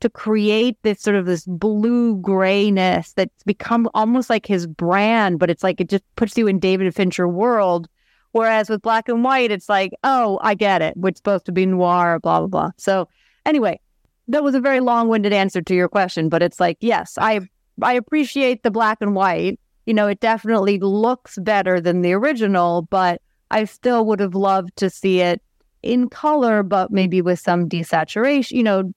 to 0.00 0.08
create 0.08 0.76
this 0.82 1.00
sort 1.00 1.16
of 1.16 1.26
this 1.26 1.44
blue 1.46 2.16
grayness 2.16 3.12
that's 3.12 3.42
become 3.44 3.88
almost 3.94 4.30
like 4.30 4.46
his 4.46 4.66
brand, 4.66 5.38
but 5.38 5.50
it's 5.50 5.62
like 5.62 5.80
it 5.80 5.88
just 5.88 6.04
puts 6.16 6.36
you 6.36 6.46
in 6.46 6.58
David 6.58 6.94
Fincher 6.94 7.28
world. 7.28 7.88
Whereas 8.32 8.68
with 8.68 8.82
black 8.82 9.08
and 9.08 9.22
white, 9.22 9.50
it's 9.50 9.68
like, 9.68 9.92
oh, 10.02 10.40
I 10.42 10.54
get 10.54 10.82
it. 10.82 10.94
It's 11.04 11.18
supposed 11.20 11.46
to 11.46 11.52
be 11.52 11.66
noir, 11.66 12.18
blah, 12.18 12.40
blah, 12.40 12.48
blah. 12.48 12.70
So 12.76 13.08
anyway, 13.46 13.80
that 14.28 14.42
was 14.42 14.54
a 14.54 14.60
very 14.60 14.80
long-winded 14.80 15.32
answer 15.32 15.62
to 15.62 15.74
your 15.74 15.88
question, 15.88 16.28
but 16.28 16.42
it's 16.42 16.60
like, 16.60 16.78
yes, 16.80 17.18
I 17.18 17.40
I 17.82 17.94
appreciate 17.94 18.62
the 18.62 18.70
black 18.70 18.98
and 19.00 19.14
white 19.14 19.58
you 19.86 19.94
know, 19.94 20.06
it 20.06 20.20
definitely 20.20 20.78
looks 20.78 21.38
better 21.38 21.80
than 21.80 22.02
the 22.02 22.12
original, 22.12 22.82
but 22.82 23.20
I 23.50 23.64
still 23.64 24.06
would 24.06 24.20
have 24.20 24.34
loved 24.34 24.76
to 24.76 24.88
see 24.88 25.20
it 25.20 25.42
in 25.82 26.08
color, 26.08 26.62
but 26.62 26.90
maybe 26.90 27.20
with 27.20 27.38
some 27.38 27.68
desaturation, 27.68 28.52
you 28.52 28.62
know. 28.62 28.92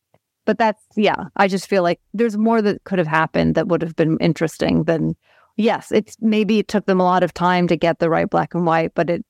But 0.45 0.57
that's, 0.57 0.81
yeah, 0.95 1.25
I 1.35 1.49
just 1.49 1.67
feel 1.67 1.83
like 1.83 1.99
there's 2.13 2.37
more 2.37 2.61
that 2.61 2.83
could 2.85 2.99
have 2.99 3.07
happened 3.07 3.55
that 3.55 3.67
would 3.67 3.81
have 3.81 3.97
been 3.97 4.17
interesting 4.21 4.85
than, 4.85 5.13
yes, 5.57 5.91
it's 5.91 6.15
maybe 6.21 6.59
it 6.59 6.69
took 6.69 6.85
them 6.85 7.01
a 7.01 7.03
lot 7.03 7.21
of 7.21 7.33
time 7.33 7.67
to 7.67 7.75
get 7.75 7.99
the 7.99 8.09
right 8.09 8.29
black 8.29 8.53
and 8.53 8.65
white, 8.65 8.93
but 8.95 9.09
it 9.09 9.25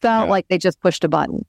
felt 0.00 0.26
yeah. 0.26 0.30
like 0.30 0.48
they 0.48 0.56
just 0.56 0.80
pushed 0.80 1.04
a 1.04 1.08
button. 1.08 1.44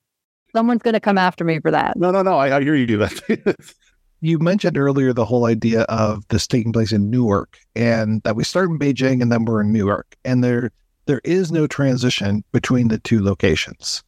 Someone's 0.53 0.81
going 0.81 0.93
to 0.93 0.99
come 0.99 1.17
after 1.17 1.45
me 1.45 1.59
for 1.61 1.71
that. 1.71 1.97
No, 1.97 2.11
no, 2.11 2.21
no. 2.21 2.37
I, 2.37 2.57
I 2.57 2.61
hear 2.61 2.75
you 2.75 2.85
do 2.85 2.97
that. 2.97 3.65
you 4.23 4.39
mentioned 4.39 4.77
earlier 4.77 5.11
the 5.11 5.25
whole 5.25 5.45
idea 5.45 5.81
of 5.83 6.25
this 6.29 6.47
taking 6.47 6.71
place 6.71 6.93
in 6.93 7.09
Newark 7.09 7.59
and 7.75 8.23
that 8.23 8.37
we 8.37 8.45
start 8.45 8.69
in 8.69 8.79
Beijing 8.79 9.21
and 9.21 9.29
then 9.29 9.43
we're 9.43 9.59
in 9.61 9.73
Newark. 9.73 10.15
And 10.23 10.41
there 10.41 10.71
there 11.07 11.19
is 11.25 11.51
no 11.51 11.67
transition 11.67 12.41
between 12.53 12.87
the 12.87 12.99
two 12.99 13.21
locations. 13.21 14.01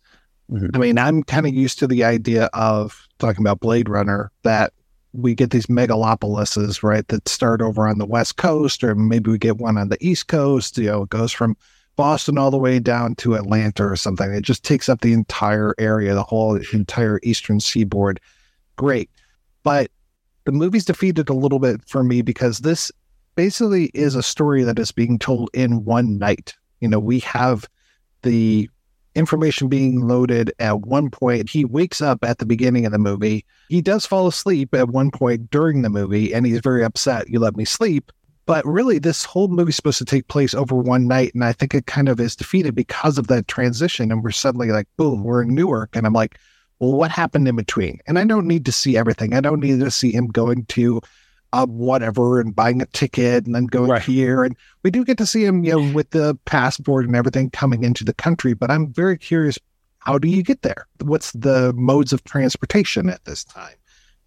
Mm-hmm. 0.49 0.69
I 0.73 0.77
mean, 0.77 0.97
I'm 0.97 1.21
kind 1.23 1.45
of 1.45 1.53
used 1.53 1.79
to 1.79 1.87
the 1.87 2.05
idea 2.05 2.45
of 2.53 3.05
talking 3.19 3.43
about 3.43 3.59
Blade 3.59 3.89
Runner 3.89 4.31
that 4.43 4.71
we 5.11 5.35
get 5.35 5.49
these 5.49 5.65
megalopolises, 5.65 6.81
right, 6.81 7.05
that 7.09 7.27
start 7.27 7.61
over 7.61 7.85
on 7.85 7.97
the 7.97 8.05
West 8.05 8.37
Coast, 8.37 8.85
or 8.85 8.95
maybe 8.95 9.29
we 9.31 9.37
get 9.37 9.57
one 9.57 9.77
on 9.77 9.89
the 9.89 9.97
East 9.99 10.29
Coast. 10.29 10.77
You 10.77 10.85
know, 10.85 11.03
it 11.03 11.09
goes 11.09 11.33
from 11.33 11.57
Boston 11.97 12.37
all 12.37 12.51
the 12.51 12.57
way 12.57 12.79
down 12.79 13.15
to 13.15 13.35
Atlanta 13.35 13.85
or 13.85 13.97
something. 13.97 14.31
It 14.33 14.43
just 14.43 14.63
takes 14.63 14.87
up 14.87 15.01
the 15.01 15.11
entire 15.11 15.75
area, 15.77 16.13
the 16.13 16.23
whole 16.23 16.55
entire 16.71 17.19
eastern 17.23 17.59
seaboard. 17.59 18.21
Great. 18.77 19.09
But 19.63 19.91
the 20.45 20.51
movie's 20.51 20.85
defeated 20.85 21.29
a 21.29 21.33
little 21.33 21.59
bit 21.59 21.81
for 21.87 22.03
me 22.03 22.21
because 22.21 22.59
this 22.59 22.91
basically 23.35 23.85
is 23.93 24.15
a 24.15 24.23
story 24.23 24.63
that 24.63 24.79
is 24.79 24.91
being 24.91 25.19
told 25.19 25.49
in 25.53 25.83
one 25.83 26.17
night. 26.17 26.55
You 26.79 26.87
know, 26.87 26.99
we 26.99 27.19
have 27.19 27.67
the 28.21 28.69
information 29.15 29.69
being 29.69 30.07
loaded 30.07 30.51
at 30.59 30.81
one 30.81 31.09
point. 31.09 31.49
He 31.49 31.65
wakes 31.65 32.01
up 32.01 32.23
at 32.23 32.37
the 32.37 32.45
beginning 32.45 32.85
of 32.85 32.91
the 32.91 32.99
movie. 32.99 33.45
He 33.69 33.81
does 33.81 34.05
fall 34.05 34.27
asleep 34.27 34.73
at 34.73 34.89
one 34.89 35.11
point 35.11 35.49
during 35.49 35.81
the 35.81 35.89
movie, 35.89 36.33
and 36.33 36.45
he's 36.45 36.59
very 36.59 36.83
upset. 36.83 37.29
You 37.29 37.39
let 37.39 37.55
me 37.55 37.65
sleep. 37.65 38.11
But 38.45 38.63
really, 38.65 38.99
this 38.99 39.25
whole 39.25 39.47
movie's 39.47 39.75
supposed 39.75 39.97
to 39.97 40.05
take 40.05 40.27
place 40.27 40.53
over 40.53 40.75
one 40.75 41.07
night. 41.07 41.33
And 41.33 41.43
I 41.43 41.51
think 41.51 41.73
it 41.73 41.87
kind 41.87 42.07
of 42.07 42.19
is 42.19 42.35
defeated 42.35 42.75
because 42.75 43.17
of 43.17 43.25
that 43.27 43.47
transition. 43.47 44.11
And 44.11 44.23
we're 44.23 44.31
suddenly 44.31 44.69
like, 44.69 44.87
boom, 44.97 45.23
we're 45.23 45.41
in 45.41 45.55
Newark. 45.55 45.95
And 45.95 46.05
I'm 46.05 46.13
like, 46.13 46.37
well, 46.79 46.93
what 46.93 47.11
happened 47.11 47.47
in 47.47 47.55
between? 47.55 47.99
And 48.07 48.19
I 48.19 48.25
don't 48.25 48.47
need 48.47 48.65
to 48.65 48.71
see 48.71 48.97
everything. 48.97 49.33
I 49.33 49.41
don't 49.41 49.59
need 49.59 49.79
to 49.79 49.91
see 49.91 50.11
him 50.11 50.27
going 50.27 50.65
to 50.65 51.01
uh, 51.53 51.65
whatever 51.65 52.39
and 52.39 52.55
buying 52.55 52.81
a 52.81 52.85
ticket 52.87 53.45
and 53.45 53.55
then 53.55 53.65
going 53.65 53.91
right. 53.91 54.01
here. 54.01 54.43
And 54.43 54.57
we 54.83 54.91
do 54.91 55.05
get 55.05 55.17
to 55.19 55.25
see 55.25 55.45
him, 55.45 55.63
you 55.63 55.71
know, 55.71 55.93
with 55.93 56.09
the 56.09 56.37
passport 56.45 57.05
and 57.05 57.15
everything 57.15 57.49
coming 57.49 57.83
into 57.83 58.03
the 58.03 58.13
country. 58.13 58.53
But 58.53 58.71
I'm 58.71 58.91
very 58.91 59.17
curious 59.17 59.57
how 59.99 60.19
do 60.19 60.27
you 60.27 60.43
get 60.43 60.61
there? 60.61 60.87
What's 61.01 61.31
the 61.31 61.73
modes 61.73 62.13
of 62.13 62.23
transportation 62.25 63.09
at 63.09 63.25
this 63.25 63.43
time? 63.43 63.75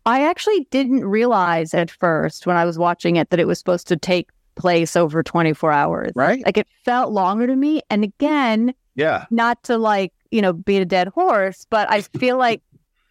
I 0.07 0.25
actually 0.27 0.67
didn't 0.71 1.05
realize 1.05 1.75
at 1.75 1.91
first 1.91 2.47
when 2.47 2.57
I 2.57 2.65
was 2.65 2.79
watching 2.79 3.17
it 3.17 3.31
that 3.31 3.39
it 3.39 3.47
was 3.47 3.59
supposed 3.59 3.87
to 3.89 3.97
take 3.97 4.31
place 4.57 4.97
over 4.97 5.23
24 5.23 5.71
hours. 5.71 6.13
Right. 6.17 6.45
Like 6.45 6.57
it 6.57 6.67
felt 6.85 7.13
longer 7.13 7.47
to 7.47 7.55
me. 7.55 7.83
And 7.91 8.03
again, 8.05 8.75
yeah, 8.97 9.27
not 9.31 9.63
to 9.65 9.79
like, 9.79 10.13
you 10.31 10.43
know, 10.43 10.53
beat 10.53 10.83
a 10.83 10.85
dead 10.85 11.09
horse, 11.09 11.67
but 11.71 11.91
I 11.91 12.03
feel 12.03 12.37
like 12.37 12.63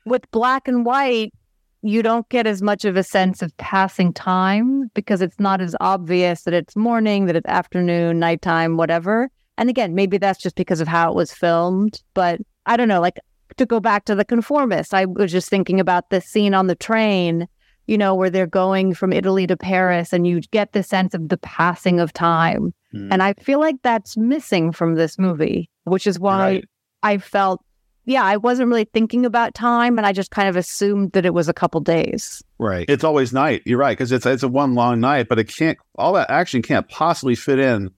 with 0.06 0.30
black 0.32 0.68
and 0.68 0.86
white, 0.86 1.34
you 1.82 2.02
don't 2.02 2.28
get 2.30 2.48
as 2.48 2.62
much 2.62 2.86
of 2.86 2.96
a 2.96 3.04
sense 3.04 3.42
of 3.42 3.56
passing 3.58 4.12
time 4.12 4.90
because 4.94 5.22
it's 5.22 5.40
not 5.40 5.62
as 5.62 5.76
obvious 5.80 6.44
that 6.44 6.54
it's 6.54 6.76
morning, 6.76 7.26
that 7.26 7.36
it's 7.36 7.48
afternoon, 7.48 8.20
nighttime, 8.20 8.78
whatever. 8.78 9.30
And 9.58 9.70
again, 9.70 9.96
maybe 9.96 10.18
that's 10.18 10.42
just 10.42 10.56
because 10.56 10.82
of 10.82 10.88
how 10.88 11.10
it 11.10 11.16
was 11.16 11.34
filmed, 11.34 12.02
but 12.14 12.40
I 12.66 12.78
don't 12.78 12.88
know, 12.88 13.02
like 13.02 13.20
to 13.58 13.66
go 13.66 13.80
back 13.80 14.06
to 14.06 14.16
the 14.16 14.26
conformist, 14.26 14.94
I 14.94 15.06
was 15.06 15.32
just 15.32 15.50
thinking 15.50 15.80
about 15.80 16.10
the 16.10 16.22
scene 16.22 16.54
on 16.54 16.68
the 16.68 16.76
train, 16.76 17.48
you 17.88 17.98
know, 17.98 18.14
where 18.14 18.30
they're 18.30 18.48
going 18.48 18.94
from 18.94 19.14
Italy 19.14 19.48
to 19.48 19.58
Paris 19.58 20.14
and 20.14 20.28
you 20.28 20.42
get 20.52 20.74
the 20.74 20.84
sense 20.84 21.14
of 21.14 21.30
the 21.30 21.38
passing 21.38 22.00
of 22.00 22.14
time. 22.14 22.74
Mm. 22.94 23.10
And 23.12 23.24
I 23.24 23.34
feel 23.34 23.60
like 23.60 23.78
that's 23.82 24.18
missing 24.18 24.72
from 24.72 24.96
this 24.96 25.18
movie, 25.18 25.70
which 25.86 26.06
is 26.06 26.20
why 26.20 26.40
right. 26.40 26.66
I 27.08 27.18
felt, 27.20 27.64
yeah, 28.06 28.24
I 28.24 28.38
wasn't 28.38 28.70
really 28.70 28.84
thinking 28.84 29.26
about 29.26 29.54
time 29.54 29.98
and 29.98 30.06
I 30.06 30.12
just 30.12 30.32
kind 30.32 30.50
of 30.50 30.56
assumed 30.56 31.14
that 31.14 31.26
it 31.26 31.34
was 31.34 31.48
a 31.48 31.54
couple 31.54 31.80
days. 31.80 32.44
Right. 32.60 32.86
It's 32.90 33.04
always 33.04 33.32
night. 33.32 33.62
You're 33.66 33.80
right. 33.80 33.98
Cause 33.98 34.12
it's, 34.12 34.26
it's 34.26 34.44
a 34.44 34.48
one 34.48 34.76
long 34.76 35.00
night, 35.00 35.28
but 35.30 35.40
it 35.40 35.46
can't, 35.46 35.78
all 35.96 36.14
that 36.14 36.30
action 36.30 36.62
can't 36.62 36.88
possibly 36.90 37.36
fit 37.36 37.60
in 37.60 37.92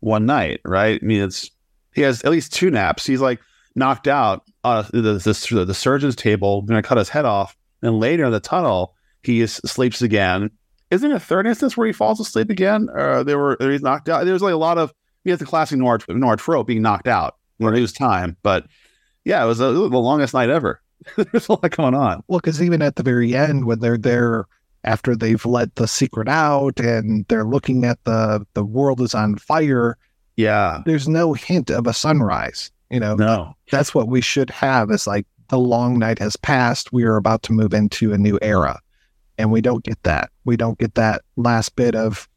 one 0.00 0.26
night. 0.26 0.60
Right. 0.64 0.98
I 1.02 1.04
mean, 1.04 1.22
it's, 1.22 1.50
he 1.94 2.00
has 2.02 2.22
at 2.22 2.30
least 2.30 2.52
two 2.52 2.70
naps. 2.70 3.06
He's 3.06 3.20
like, 3.20 3.40
knocked 3.74 4.08
out 4.08 4.44
uh, 4.62 4.82
the, 4.92 5.00
the, 5.00 5.64
the 5.64 5.74
surgeon's 5.74 6.16
table, 6.16 6.62
going 6.62 6.80
to 6.80 6.86
cut 6.86 6.98
his 6.98 7.08
head 7.08 7.24
off. 7.24 7.56
And 7.82 7.98
later 7.98 8.24
in 8.24 8.32
the 8.32 8.40
tunnel, 8.40 8.94
he 9.22 9.40
is, 9.40 9.54
sleeps 9.66 10.00
again. 10.00 10.50
Isn't 10.90 11.08
there 11.08 11.16
a 11.16 11.20
third 11.20 11.46
instance 11.46 11.76
where 11.76 11.86
he 11.86 11.92
falls 11.92 12.20
asleep 12.20 12.50
again? 12.50 12.88
Or 12.92 13.24
they 13.24 13.34
were 13.34 13.56
he's 13.58 13.82
knocked 13.82 14.08
out. 14.08 14.24
There's 14.24 14.42
like 14.42 14.54
a 14.54 14.56
lot 14.56 14.78
of 14.78 14.92
you 15.24 15.32
have 15.32 15.40
the 15.40 15.44
classic 15.44 15.78
noir 15.78 15.98
noir 16.08 16.36
trope 16.36 16.66
being 16.66 16.82
knocked 16.82 17.08
out 17.08 17.34
when 17.58 17.74
it 17.74 17.80
was 17.80 17.92
time. 17.92 18.36
But 18.42 18.66
yeah, 19.24 19.42
it 19.42 19.46
was, 19.46 19.60
a, 19.60 19.64
the 19.64 19.88
longest 19.98 20.34
night 20.34 20.50
ever. 20.50 20.80
There's 21.16 21.48
a 21.48 21.52
lot 21.52 21.70
going 21.70 21.94
on. 21.94 22.22
Well, 22.28 22.40
because 22.40 22.62
even 22.62 22.82
at 22.82 22.96
the 22.96 23.02
very 23.02 23.34
end, 23.34 23.66
when 23.66 23.80
they're 23.80 23.98
there 23.98 24.46
after 24.84 25.16
they've 25.16 25.44
let 25.44 25.74
the 25.74 25.88
secret 25.88 26.28
out 26.28 26.78
and 26.78 27.24
they're 27.28 27.44
looking 27.44 27.84
at 27.84 28.02
the 28.04 28.46
the 28.54 28.64
world 28.64 29.00
is 29.00 29.14
on 29.14 29.36
fire. 29.36 29.96
Yeah, 30.36 30.82
there's 30.84 31.08
no 31.08 31.32
hint 31.32 31.70
of 31.70 31.86
a 31.86 31.94
sunrise. 31.94 32.70
You 32.90 33.00
know, 33.00 33.14
no, 33.14 33.54
that's 33.70 33.94
what 33.94 34.08
we 34.08 34.20
should 34.20 34.50
have. 34.50 34.90
Is 34.90 35.06
like 35.06 35.26
the 35.48 35.58
long 35.58 35.98
night 35.98 36.18
has 36.18 36.36
passed. 36.36 36.92
We 36.92 37.04
are 37.04 37.16
about 37.16 37.42
to 37.44 37.52
move 37.52 37.74
into 37.74 38.12
a 38.12 38.18
new 38.18 38.38
era, 38.42 38.78
and 39.38 39.50
we 39.50 39.60
don't 39.60 39.84
get 39.84 40.02
that. 40.02 40.30
We 40.44 40.56
don't 40.56 40.78
get 40.78 40.94
that 40.94 41.22
last 41.36 41.76
bit 41.76 41.94
of 41.94 42.28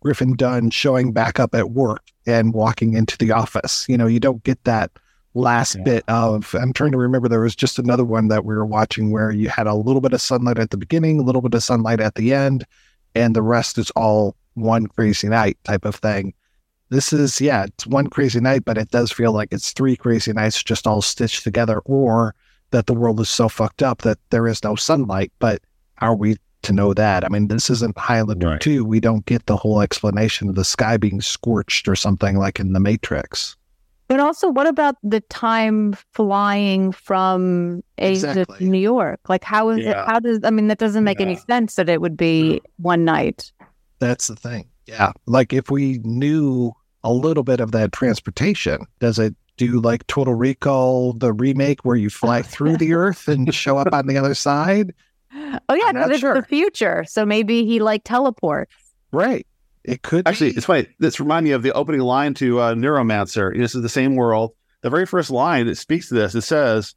Griffin 0.00 0.34
Dunne 0.34 0.70
showing 0.70 1.12
back 1.12 1.38
up 1.38 1.54
at 1.54 1.70
work 1.70 2.02
and 2.26 2.54
walking 2.54 2.94
into 2.94 3.16
the 3.18 3.32
office. 3.32 3.86
You 3.88 3.96
know, 3.96 4.06
you 4.06 4.20
don't 4.20 4.42
get 4.44 4.62
that 4.64 4.90
last 5.34 5.76
yeah. 5.76 5.82
bit 5.82 6.04
of. 6.08 6.54
I'm 6.54 6.72
trying 6.72 6.92
to 6.92 6.98
remember. 6.98 7.28
There 7.28 7.40
was 7.40 7.56
just 7.56 7.78
another 7.78 8.04
one 8.04 8.28
that 8.28 8.44
we 8.44 8.54
were 8.54 8.66
watching 8.66 9.10
where 9.10 9.30
you 9.30 9.48
had 9.48 9.66
a 9.66 9.74
little 9.74 10.00
bit 10.00 10.12
of 10.12 10.20
sunlight 10.20 10.58
at 10.58 10.70
the 10.70 10.76
beginning, 10.76 11.18
a 11.18 11.22
little 11.22 11.42
bit 11.42 11.54
of 11.54 11.62
sunlight 11.62 12.00
at 12.00 12.14
the 12.14 12.32
end, 12.32 12.64
and 13.14 13.34
the 13.34 13.42
rest 13.42 13.78
is 13.78 13.90
all 13.92 14.36
one 14.54 14.86
crazy 14.86 15.28
night 15.28 15.56
type 15.64 15.84
of 15.84 15.94
thing 15.94 16.34
this 16.92 17.10
is 17.10 17.40
yeah 17.40 17.64
it's 17.64 17.86
one 17.86 18.06
crazy 18.06 18.38
night 18.38 18.64
but 18.66 18.76
it 18.76 18.90
does 18.90 19.10
feel 19.10 19.32
like 19.32 19.48
it's 19.50 19.72
three 19.72 19.96
crazy 19.96 20.30
nights 20.32 20.62
just 20.62 20.86
all 20.86 21.00
stitched 21.00 21.42
together 21.42 21.78
or 21.86 22.34
that 22.70 22.86
the 22.86 22.92
world 22.92 23.18
is 23.18 23.30
so 23.30 23.48
fucked 23.48 23.82
up 23.82 24.02
that 24.02 24.18
there 24.28 24.46
is 24.46 24.62
no 24.62 24.76
sunlight 24.76 25.32
but 25.38 25.62
are 25.98 26.14
we 26.14 26.36
to 26.62 26.72
know 26.72 26.94
that 26.94 27.24
i 27.24 27.28
mean 27.28 27.48
this 27.48 27.70
isn't 27.70 27.96
highlander 27.96 28.48
right. 28.48 28.60
2 28.60 28.84
we 28.84 29.00
don't 29.00 29.26
get 29.26 29.46
the 29.46 29.56
whole 29.56 29.80
explanation 29.80 30.48
of 30.48 30.54
the 30.54 30.64
sky 30.64 30.96
being 30.96 31.20
scorched 31.20 31.88
or 31.88 31.96
something 31.96 32.38
like 32.38 32.58
in 32.58 32.72
the 32.72 32.80
matrix 32.80 33.56
but 34.08 34.20
also 34.20 34.50
what 34.50 34.66
about 34.66 34.96
the 35.02 35.20
time 35.22 35.94
flying 36.12 36.92
from 36.92 37.82
asia 37.98 38.30
exactly. 38.30 38.58
to 38.58 38.64
new 38.64 38.78
york 38.78 39.20
like 39.28 39.44
how 39.44 39.70
is 39.70 39.78
yeah. 39.78 40.02
it 40.02 40.06
how 40.06 40.18
does 40.18 40.40
i 40.44 40.50
mean 40.50 40.68
that 40.68 40.78
doesn't 40.78 41.04
make 41.04 41.18
yeah. 41.18 41.26
any 41.26 41.36
sense 41.36 41.74
that 41.74 41.88
it 41.88 42.00
would 42.00 42.16
be 42.16 42.60
one 42.76 43.04
night 43.04 43.52
that's 43.98 44.26
the 44.26 44.36
thing 44.36 44.68
yeah 44.86 45.12
like 45.26 45.52
if 45.52 45.70
we 45.70 46.00
knew 46.04 46.74
a 47.04 47.12
little 47.12 47.42
bit 47.42 47.60
of 47.60 47.72
that 47.72 47.92
transportation. 47.92 48.86
Does 49.00 49.18
it 49.18 49.34
do 49.56 49.80
like 49.80 50.06
Total 50.06 50.34
Recall, 50.34 51.12
the 51.14 51.32
remake 51.32 51.84
where 51.84 51.96
you 51.96 52.10
fly 52.10 52.42
through 52.42 52.76
the 52.76 52.94
earth 52.94 53.28
and 53.28 53.52
show 53.54 53.78
up 53.78 53.92
on 53.92 54.06
the 54.06 54.16
other 54.16 54.34
side? 54.34 54.94
Oh 55.34 55.74
yeah, 55.74 55.92
because 55.92 56.10
it's 56.10 56.20
sure. 56.20 56.34
the 56.34 56.46
future. 56.46 57.04
So 57.08 57.24
maybe 57.24 57.64
he 57.64 57.80
like 57.80 58.04
teleports. 58.04 58.74
Right. 59.12 59.46
It 59.84 60.02
could 60.02 60.28
actually. 60.28 60.50
Be. 60.50 60.56
It's 60.56 60.66
funny. 60.66 60.86
This 60.98 61.18
reminds 61.18 61.44
me 61.44 61.52
of 61.52 61.62
the 61.62 61.72
opening 61.72 62.00
line 62.00 62.34
to 62.34 62.60
uh, 62.60 62.74
Neuromancer. 62.74 63.56
This 63.56 63.74
is 63.74 63.82
the 63.82 63.88
same 63.88 64.14
world. 64.14 64.54
The 64.82 64.90
very 64.90 65.06
first 65.06 65.30
line 65.30 65.66
that 65.66 65.76
speaks 65.76 66.08
to 66.08 66.14
this. 66.14 66.34
It 66.34 66.42
says, 66.42 66.94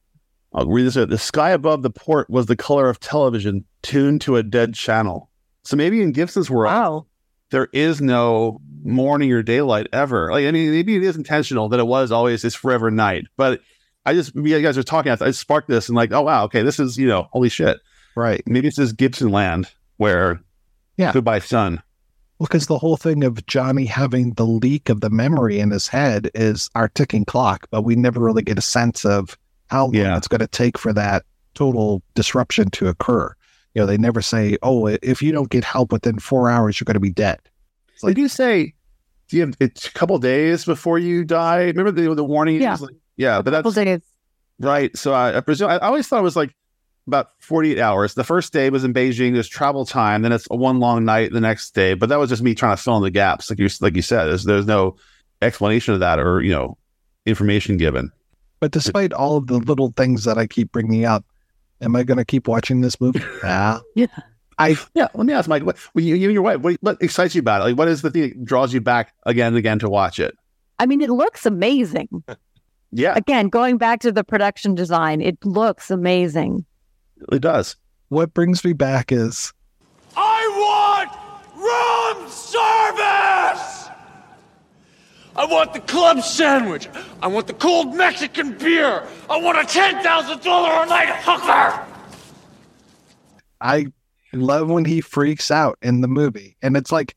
"I'll 0.53 0.67
read 0.67 0.85
this. 0.85 0.95
The 0.95 1.17
sky 1.17 1.51
above 1.51 1.81
the 1.81 1.89
port 1.89 2.29
was 2.29 2.45
the 2.45 2.55
color 2.55 2.89
of 2.89 2.99
television 2.99 3.65
tuned 3.81 4.21
to 4.21 4.35
a 4.35 4.43
dead 4.43 4.73
channel." 4.73 5.29
So 5.63 5.75
maybe 5.75 6.01
in 6.01 6.11
Gibson's 6.11 6.49
world, 6.49 6.73
wow. 6.73 7.05
there 7.49 7.69
is 7.73 7.99
no 7.99 8.61
morning 8.83 9.31
or 9.31 9.41
daylight 9.41 9.87
ever. 9.91 10.31
Like, 10.31 10.45
I 10.45 10.51
mean, 10.51 10.71
maybe 10.71 10.95
it 10.95 11.03
is 11.03 11.15
intentional 11.15 11.69
that 11.69 11.79
it 11.79 11.87
was 11.87 12.11
always 12.11 12.43
this 12.43 12.53
forever 12.53 12.91
night, 12.91 13.25
but 13.35 13.61
I 14.05 14.13
just, 14.13 14.35
you 14.35 14.61
guys 14.61 14.77
are 14.77 14.83
talking, 14.83 15.11
I 15.11 15.31
sparked 15.31 15.67
this 15.67 15.89
and 15.89 15.95
like, 15.95 16.11
oh, 16.11 16.21
wow, 16.21 16.43
okay, 16.45 16.61
this 16.61 16.79
is, 16.79 16.97
you 16.97 17.07
know, 17.07 17.27
holy 17.31 17.49
shit. 17.49 17.79
Right. 18.15 18.43
Maybe 18.45 18.67
it's 18.67 18.77
this 18.77 18.91
Gibson 18.91 19.29
land 19.29 19.71
where, 19.97 20.39
yeah, 20.97 21.11
goodbye, 21.11 21.39
sun. 21.39 21.81
Well, 22.39 22.47
because 22.47 22.67
the 22.67 22.77
whole 22.77 22.97
thing 22.97 23.23
of 23.23 23.45
Johnny 23.45 23.85
having 23.85 24.31
the 24.33 24.45
leak 24.45 24.89
of 24.89 25.01
the 25.01 25.09
memory 25.09 25.59
in 25.59 25.71
his 25.71 25.87
head 25.87 26.29
is 26.35 26.69
our 26.75 26.89
ticking 26.89 27.25
clock, 27.25 27.67
but 27.71 27.83
we 27.83 27.95
never 27.95 28.19
really 28.19 28.43
get 28.43 28.57
a 28.57 28.61
sense 28.61 29.05
of 29.05 29.37
how 29.67 29.85
long 29.85 29.93
yeah. 29.95 30.17
it's 30.17 30.27
going 30.27 30.39
to 30.39 30.47
take 30.47 30.77
for 30.77 30.91
that 30.93 31.23
total 31.53 32.01
disruption 32.13 32.69
to 32.71 32.87
occur. 32.87 33.33
You 33.73 33.81
know, 33.81 33.85
they 33.85 33.97
never 33.97 34.21
say, 34.21 34.57
oh, 34.63 34.87
if 34.87 35.21
you 35.21 35.31
don't 35.31 35.49
get 35.49 35.63
help 35.63 35.91
within 35.91 36.19
four 36.19 36.49
hours, 36.49 36.79
you're 36.79 36.85
going 36.85 36.95
to 36.95 36.99
be 36.99 37.09
dead. 37.09 37.39
Like, 38.03 38.15
Did 38.15 38.21
you 38.21 38.27
say 38.27 38.73
do 39.27 39.37
you 39.37 39.45
have 39.45 39.55
it's 39.59 39.87
a 39.87 39.91
couple 39.91 40.17
days 40.19 40.65
before 40.65 40.99
you 40.99 41.23
die? 41.23 41.65
Remember 41.65 41.91
the 41.91 42.13
the 42.13 42.23
warning? 42.23 42.61
Yeah, 42.61 42.77
like, 42.79 42.93
yeah, 43.17 43.41
but 43.41 43.51
that's 43.51 43.75
days. 43.75 44.01
right. 44.59 44.95
So 44.95 45.13
I, 45.13 45.37
I 45.37 45.41
presume 45.41 45.69
I 45.69 45.77
always 45.79 46.07
thought 46.07 46.19
it 46.19 46.23
was 46.23 46.35
like 46.35 46.53
about 47.07 47.31
48 47.39 47.79
hours. 47.79 48.13
The 48.13 48.23
first 48.23 48.51
day 48.51 48.69
was 48.69 48.83
in 48.83 48.93
Beijing. 48.93 49.33
There's 49.33 49.47
travel 49.47 49.85
time. 49.85 50.21
Then 50.21 50.31
it's 50.31 50.47
a 50.49 50.55
one 50.55 50.79
long 50.79 51.05
night 51.05 51.31
the 51.31 51.41
next 51.41 51.75
day. 51.75 51.93
But 51.93 52.09
that 52.09 52.19
was 52.19 52.29
just 52.29 52.41
me 52.41 52.55
trying 52.55 52.75
to 52.75 52.81
fill 52.81 52.97
in 52.97 53.03
the 53.03 53.11
gaps, 53.11 53.49
like 53.49 53.59
you 53.59 53.69
like 53.81 53.95
you 53.95 54.01
said. 54.01 54.25
There's, 54.25 54.43
there's 54.43 54.65
no 54.65 54.95
explanation 55.41 55.93
of 55.93 55.99
that 55.99 56.19
or 56.19 56.41
you 56.41 56.51
know 56.51 56.77
information 57.25 57.77
given. 57.77 58.11
But 58.59 58.71
despite 58.71 59.13
all 59.13 59.37
of 59.37 59.47
the 59.47 59.57
little 59.59 59.93
things 59.95 60.23
that 60.23 60.37
I 60.37 60.47
keep 60.47 60.71
bringing 60.71 61.05
up, 61.05 61.25
am 61.81 61.95
I 61.95 62.03
going 62.03 62.17
to 62.17 62.25
keep 62.25 62.47
watching 62.47 62.81
this 62.81 62.99
movie? 62.99 63.21
Yeah. 63.43 63.79
yeah. 63.95 64.07
I 64.57 64.77
yeah. 64.93 65.09
Let 65.13 65.25
me 65.25 65.33
ask 65.33 65.49
Mike. 65.49 65.63
What 65.63 65.77
you, 65.95 66.15
you 66.15 66.29
and 66.29 66.33
your 66.33 66.41
wife? 66.41 66.61
What, 66.61 66.77
what 66.79 67.01
excites 67.01 67.35
you 67.35 67.39
about 67.39 67.61
it? 67.61 67.65
Like, 67.65 67.77
what 67.77 67.89
is 67.89 68.01
the 68.01 68.09
thing 68.09 68.21
that 68.21 68.45
draws 68.45 68.73
you 68.73 68.79
back 68.79 69.13
again 69.23 69.47
and 69.47 69.57
again 69.57 69.79
to 69.79 69.89
watch 69.89 70.17
it? 70.17 70.33
I 70.79 70.85
mean, 70.85 71.01
it 71.01 71.09
looks 71.09 71.45
amazing. 71.45 72.23
yeah. 72.91 73.15
Again, 73.15 73.49
going 73.49 73.77
back 73.77 73.99
to 74.01 74.11
the 74.13 74.23
production 74.23 74.73
design, 74.73 75.19
it 75.19 75.37
looks 75.45 75.91
amazing. 75.91 76.65
It 77.31 77.41
does. 77.41 77.75
What 78.09 78.33
brings 78.33 78.63
me 78.63 78.73
back 78.73 79.11
is 79.11 79.53
I 80.15 80.47
want 80.57 81.09
room 81.55 82.29
service. 82.29 83.89
I 85.37 85.45
want 85.45 85.73
the 85.73 85.81
club 85.81 86.21
sandwich. 86.21 86.87
I 87.21 87.27
want 87.27 87.47
the 87.47 87.53
cold 87.53 87.95
Mexican 87.95 88.57
beer. 88.57 89.05
I 89.29 89.37
want 89.37 89.57
a 89.57 89.65
ten 89.65 90.01
thousand 90.03 90.41
dollar 90.41 90.83
a 90.83 90.85
night 90.85 91.09
hooker. 91.09 91.85
I 93.59 93.87
love 94.33 94.69
when 94.69 94.85
he 94.85 95.01
freaks 95.01 95.49
out 95.49 95.77
in 95.81 96.01
the 96.01 96.07
movie. 96.07 96.55
And 96.61 96.77
it's 96.77 96.91
like 96.91 97.15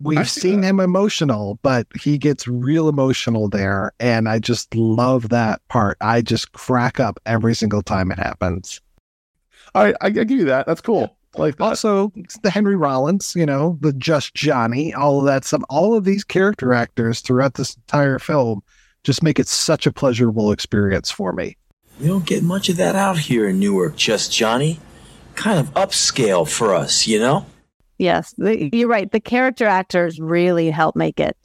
We've 0.00 0.28
seen 0.28 0.62
him 0.62 0.80
emotional, 0.80 1.58
but 1.62 1.86
he 1.98 2.18
gets 2.18 2.48
real 2.48 2.88
emotional 2.88 3.48
there. 3.48 3.92
And 4.00 4.28
I 4.28 4.38
just 4.38 4.74
love 4.74 5.28
that 5.30 5.66
part. 5.68 5.96
I 6.00 6.20
just 6.20 6.52
crack 6.52 6.98
up 6.98 7.18
every 7.24 7.54
single 7.54 7.80
time 7.80 8.10
it 8.10 8.18
happens. 8.18 8.80
All 9.74 9.84
right, 9.84 9.96
I, 10.00 10.06
I 10.06 10.10
give 10.10 10.30
you 10.30 10.44
that. 10.46 10.66
That's 10.66 10.80
cool. 10.80 11.16
Like 11.36 11.56
that. 11.56 11.64
Also, 11.64 12.12
the 12.42 12.50
Henry 12.50 12.76
Rollins, 12.76 13.34
you 13.34 13.44
know, 13.44 13.76
the 13.80 13.92
Just 13.92 14.34
Johnny, 14.34 14.94
all 14.94 15.18
of 15.18 15.26
that 15.26 15.44
stuff. 15.44 15.62
All 15.68 15.96
of 15.96 16.04
these 16.04 16.22
character 16.22 16.72
actors 16.72 17.20
throughout 17.20 17.54
this 17.54 17.74
entire 17.74 18.18
film 18.18 18.62
just 19.02 19.22
make 19.22 19.38
it 19.38 19.48
such 19.48 19.86
a 19.86 19.92
pleasurable 19.92 20.52
experience 20.52 21.10
for 21.10 21.32
me. 21.32 21.56
We 22.00 22.06
don't 22.06 22.24
get 22.24 22.42
much 22.42 22.68
of 22.68 22.76
that 22.76 22.96
out 22.96 23.18
here 23.18 23.48
in 23.48 23.58
Newark, 23.58 23.96
just 23.96 24.32
Johnny. 24.32 24.80
Kind 25.34 25.58
of 25.58 25.72
upscale 25.74 26.48
for 26.48 26.74
us, 26.74 27.06
you 27.06 27.18
know? 27.18 27.46
Yes, 27.98 28.34
the, 28.38 28.70
you're 28.74 28.88
right. 28.88 29.10
The 29.10 29.20
character 29.20 29.66
actors 29.66 30.18
really 30.18 30.70
help 30.70 30.96
make 30.96 31.20
it. 31.20 31.36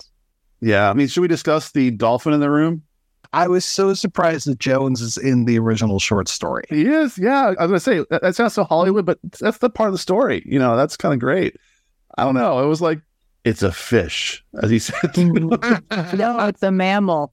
Yeah, 0.61 0.89
I 0.89 0.93
mean, 0.93 1.07
should 1.07 1.22
we 1.22 1.27
discuss 1.27 1.72
the 1.72 1.91
dolphin 1.91 2.34
in 2.34 2.39
the 2.39 2.49
room? 2.49 2.84
I 3.31 3.47
was 3.47 3.64
so 3.64 3.93
surprised 3.93 4.47
that 4.47 4.57
Jones 4.60 5.01
is 5.01 5.18
in 5.18 5.45
the 5.45 5.60
original 5.60 5.99
short 5.99 6.27
story. 6.27 6.64
He 6.69 6.85
is, 6.88 7.18
yeah. 7.18 7.53
I 7.60 7.65
was 7.65 7.69
gonna 7.69 7.80
say 7.80 8.06
that, 8.10 8.22
that 8.22 8.35
sounds 8.35 8.53
so 8.53 8.64
Hollywood, 8.64 9.06
but 9.06 9.19
that's 9.39 9.60
the 9.60 9.69
part 9.69 9.89
of 9.89 9.93
the 9.93 9.99
story. 9.99 10.41
You 10.45 10.57
know, 10.57 10.76
that's 10.76 10.97
kind 10.97 11.14
of 11.14 11.19
great. 11.19 11.56
I 12.18 12.23
don't 12.23 12.35
know. 12.35 12.64
It 12.64 12.68
was 12.68 12.81
like 12.81 12.99
it's 13.45 13.61
a 13.64 13.72
fish, 13.72 14.43
as 14.61 14.69
he 14.69 14.80
said. 14.80 15.15
no, 15.15 16.47
it's 16.47 16.64
a 16.64 16.72
mammal. 16.72 17.31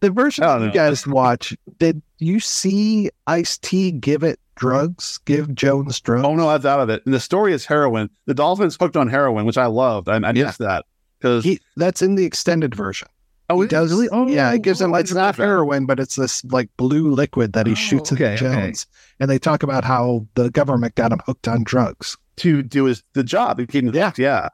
The 0.00 0.10
version 0.10 0.62
you 0.62 0.70
guys 0.70 1.06
watch, 1.06 1.56
did 1.78 2.02
you 2.18 2.40
see 2.40 3.10
Ice 3.26 3.58
T 3.58 3.90
give 3.90 4.22
it 4.22 4.38
drugs? 4.54 5.18
Give 5.24 5.52
Jones 5.54 5.98
drugs? 6.00 6.24
Oh 6.24 6.34
no, 6.36 6.48
that's 6.48 6.66
out 6.66 6.80
of 6.80 6.90
it. 6.90 7.04
And 7.04 7.14
the 7.14 7.20
story 7.20 7.52
is 7.52 7.64
heroin. 7.64 8.10
The 8.26 8.34
dolphin's 8.34 8.76
hooked 8.76 8.96
on 8.96 9.08
heroin, 9.08 9.46
which 9.46 9.56
I 9.58 9.66
loved. 9.66 10.08
I, 10.08 10.16
I 10.16 10.32
missed 10.32 10.58
that 10.58 10.84
because 11.18 11.46
that's 11.76 12.02
in 12.02 12.14
the 12.14 12.24
extended 12.24 12.74
version. 12.74 13.08
Oh, 13.50 13.60
he 13.60 13.64
it 13.66 13.70
does. 13.70 13.92
is? 13.92 14.08
Oh, 14.12 14.28
yeah, 14.28 14.52
it 14.52 14.62
gives 14.62 14.80
him. 14.80 14.92
oh, 14.92 14.96
It's 14.96 15.10
didn't 15.10 15.22
know 15.22 15.26
that. 15.32 15.36
heroin, 15.36 15.86
but 15.86 15.98
it's 15.98 16.16
this 16.16 16.44
like 16.46 16.68
blue 16.76 17.10
liquid 17.10 17.54
that 17.54 17.66
he 17.66 17.74
shoots 17.74 18.12
okay, 18.12 18.34
at 18.34 18.42
okay. 18.42 18.54
Jones, 18.54 18.86
and 19.20 19.30
they 19.30 19.38
talk 19.38 19.62
about 19.62 19.84
how 19.84 20.26
the 20.34 20.50
government 20.50 20.94
got 20.96 21.12
him 21.12 21.20
hooked 21.26 21.48
on 21.48 21.64
drugs. 21.64 22.16
to 22.36 22.62
do 22.62 22.84
his 22.84 23.02
the 23.14 23.24
job. 23.24 23.58
He 23.58 23.66
keep 23.66 23.94
yeah, 23.94 24.12
yeah. 24.18 24.48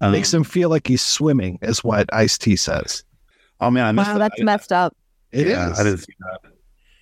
Um, 0.00 0.12
Makes 0.12 0.32
him 0.32 0.44
feel 0.44 0.70
like 0.70 0.86
he's 0.86 1.02
swimming, 1.02 1.58
is 1.60 1.84
what 1.84 2.08
Ice 2.14 2.38
T 2.38 2.56
says. 2.56 3.04
Oh 3.60 3.70
man, 3.70 3.84
I 3.84 3.92
missed 3.92 4.08
Wow, 4.08 4.18
that. 4.18 4.30
that's 4.30 4.42
messed 4.42 4.72
up. 4.72 4.96
It 5.32 5.46
is. 5.46 5.52
yeah, 5.52 5.74
I 5.76 5.82
didn't 5.84 5.98
see 5.98 6.14
that. 6.20 6.50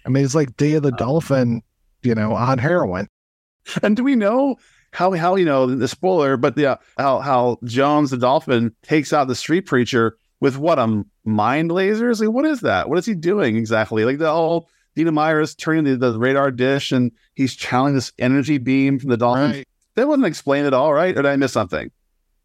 I 0.05 0.09
mean, 0.09 0.25
it's 0.25 0.35
like 0.35 0.57
Day 0.57 0.73
of 0.75 0.83
the 0.83 0.91
Dolphin, 0.93 1.63
you 2.03 2.15
know, 2.15 2.33
on 2.35 2.59
heroin. 2.59 3.07
And 3.83 3.97
do 3.97 4.03
we 4.03 4.17
know 4.17 4.57
how 4.93 5.13
how 5.13 5.37
you 5.37 5.45
know 5.45 5.67
the 5.67 5.87
spoiler? 5.87 6.37
But 6.37 6.59
yeah, 6.59 6.77
how 6.99 7.21
how 7.21 7.59
Jones 7.65 8.11
the 8.11 8.17
dolphin 8.17 8.75
takes 8.83 9.13
out 9.13 9.29
the 9.29 9.35
street 9.37 9.67
preacher 9.67 10.17
with 10.41 10.57
what 10.57 10.79
um 10.79 11.07
mind 11.25 11.71
lasers? 11.71 12.21
Like 12.21 12.31
what 12.31 12.45
is 12.45 12.61
that? 12.61 12.89
What 12.89 12.99
is 12.99 13.07
he 13.07 13.15
doing 13.15 13.57
exactly? 13.57 14.05
Like 14.05 14.19
the 14.19 14.31
whole 14.31 14.69
Dina 14.95 15.13
Meyer 15.13 15.41
is 15.41 15.55
turning 15.55 15.85
the, 15.85 15.97
the 15.97 16.19
radar 16.19 16.51
dish 16.51 16.91
and 16.93 17.13
he's 17.35 17.55
channeling 17.55 17.95
this 17.95 18.13
energy 18.19 18.59
beam 18.59 18.99
from 18.99 19.11
the 19.11 19.17
dolphin. 19.17 19.53
Right. 19.53 19.69
That 19.95 20.09
wasn't 20.09 20.27
explained 20.27 20.67
at 20.67 20.75
all, 20.75 20.93
right? 20.93 21.13
Or 21.17 21.23
did 21.23 21.27
I 21.27 21.37
miss 21.37 21.53
something? 21.53 21.91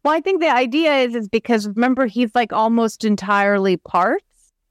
Well, 0.04 0.14
I 0.14 0.20
think 0.20 0.40
the 0.40 0.50
idea 0.50 0.94
is 0.98 1.14
is 1.14 1.28
because 1.28 1.66
remember 1.66 2.06
he's 2.06 2.34
like 2.34 2.52
almost 2.52 3.04
entirely 3.04 3.76
parts. 3.78 4.24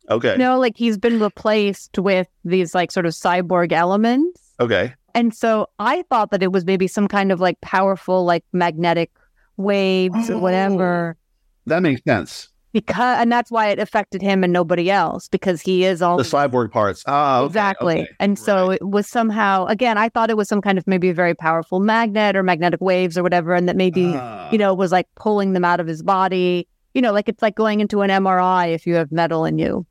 Okay. 0.09 0.33
You 0.33 0.37
know, 0.37 0.59
like 0.59 0.77
he's 0.77 0.97
been 0.97 1.19
replaced 1.19 1.97
with 1.97 2.27
these 2.45 2.75
like 2.75 2.91
sort 2.91 3.05
of 3.05 3.13
cyborg 3.13 3.71
elements. 3.71 4.53
Okay. 4.59 4.93
And 5.15 5.33
so 5.33 5.69
I 5.79 6.03
thought 6.03 6.31
that 6.31 6.43
it 6.43 6.51
was 6.51 6.65
maybe 6.65 6.87
some 6.87 7.07
kind 7.07 7.31
of 7.31 7.39
like 7.39 7.59
powerful 7.61 8.25
like 8.25 8.43
magnetic 8.53 9.11
waves 9.57 10.29
or 10.29 10.37
whatever. 10.39 11.17
That 11.65 11.81
makes 11.81 12.03
sense. 12.03 12.49
Because 12.73 13.19
and 13.21 13.31
that's 13.31 13.51
why 13.51 13.67
it 13.69 13.77
affected 13.79 14.21
him 14.21 14.43
and 14.43 14.51
nobody 14.51 14.89
else 14.89 15.27
because 15.29 15.61
he 15.61 15.85
is 15.85 16.01
all 16.01 16.17
The 16.17 16.23
cyborg 16.23 16.71
parts. 16.71 17.03
Ah, 17.07 17.39
okay, 17.41 17.45
exactly. 17.45 18.01
okay. 18.01 18.09
And 18.19 18.37
so 18.39 18.71
it 18.71 18.85
was 18.85 19.07
somehow 19.07 19.65
again, 19.67 19.97
I 19.97 20.09
thought 20.09 20.29
it 20.31 20.37
was 20.37 20.49
some 20.49 20.59
kind 20.61 20.77
of 20.79 20.87
maybe 20.87 21.09
a 21.09 21.13
very 21.13 21.35
powerful 21.35 21.79
magnet 21.79 22.35
or 22.35 22.41
magnetic 22.43 22.81
waves 22.81 23.17
or 23.17 23.21
whatever, 23.23 23.53
and 23.53 23.69
that 23.69 23.75
maybe 23.77 24.11
Ah. 24.15 24.49
you 24.51 24.57
know 24.57 24.73
was 24.73 24.91
like 24.91 25.07
pulling 25.15 25.53
them 25.53 25.63
out 25.63 25.79
of 25.79 25.87
his 25.87 26.01
body. 26.01 26.67
You 26.95 27.01
know, 27.01 27.11
like 27.13 27.29
it's 27.29 27.41
like 27.41 27.55
going 27.55 27.79
into 27.79 28.01
an 28.01 28.09
MRI 28.09 28.73
if 28.73 28.85
you 28.87 28.95
have 28.95 29.11
metal 29.11 29.45
in 29.45 29.57
you. 29.59 29.85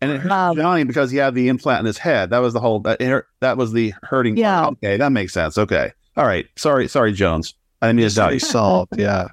And 0.00 0.12
it 0.12 0.20
hurt 0.20 0.30
Um, 0.30 0.56
Johnny 0.56 0.84
because 0.84 1.10
he 1.10 1.16
had 1.18 1.34
the 1.34 1.48
implant 1.48 1.80
in 1.80 1.86
his 1.86 1.98
head. 1.98 2.30
That 2.30 2.38
was 2.38 2.52
the 2.52 2.60
whole 2.60 2.78
that, 2.80 3.00
it 3.00 3.06
hurt- 3.08 3.26
that 3.40 3.56
was 3.56 3.72
the 3.72 3.94
hurting 4.04 4.34
part. 4.34 4.40
Yeah. 4.40 4.66
Okay, 4.66 4.96
that 4.96 5.10
makes 5.10 5.32
sense. 5.32 5.58
Okay. 5.58 5.90
All 6.16 6.24
right. 6.24 6.46
Sorry, 6.56 6.86
sorry, 6.86 7.12
Jones. 7.12 7.54
I 7.82 7.88
didn't 7.88 7.96
mean 7.98 8.08
to 8.08 8.14
doubt 8.14 8.28
you. 8.30 8.34
Mystery 8.36 8.48
solved. 8.50 8.92
Yeah. 8.98 9.28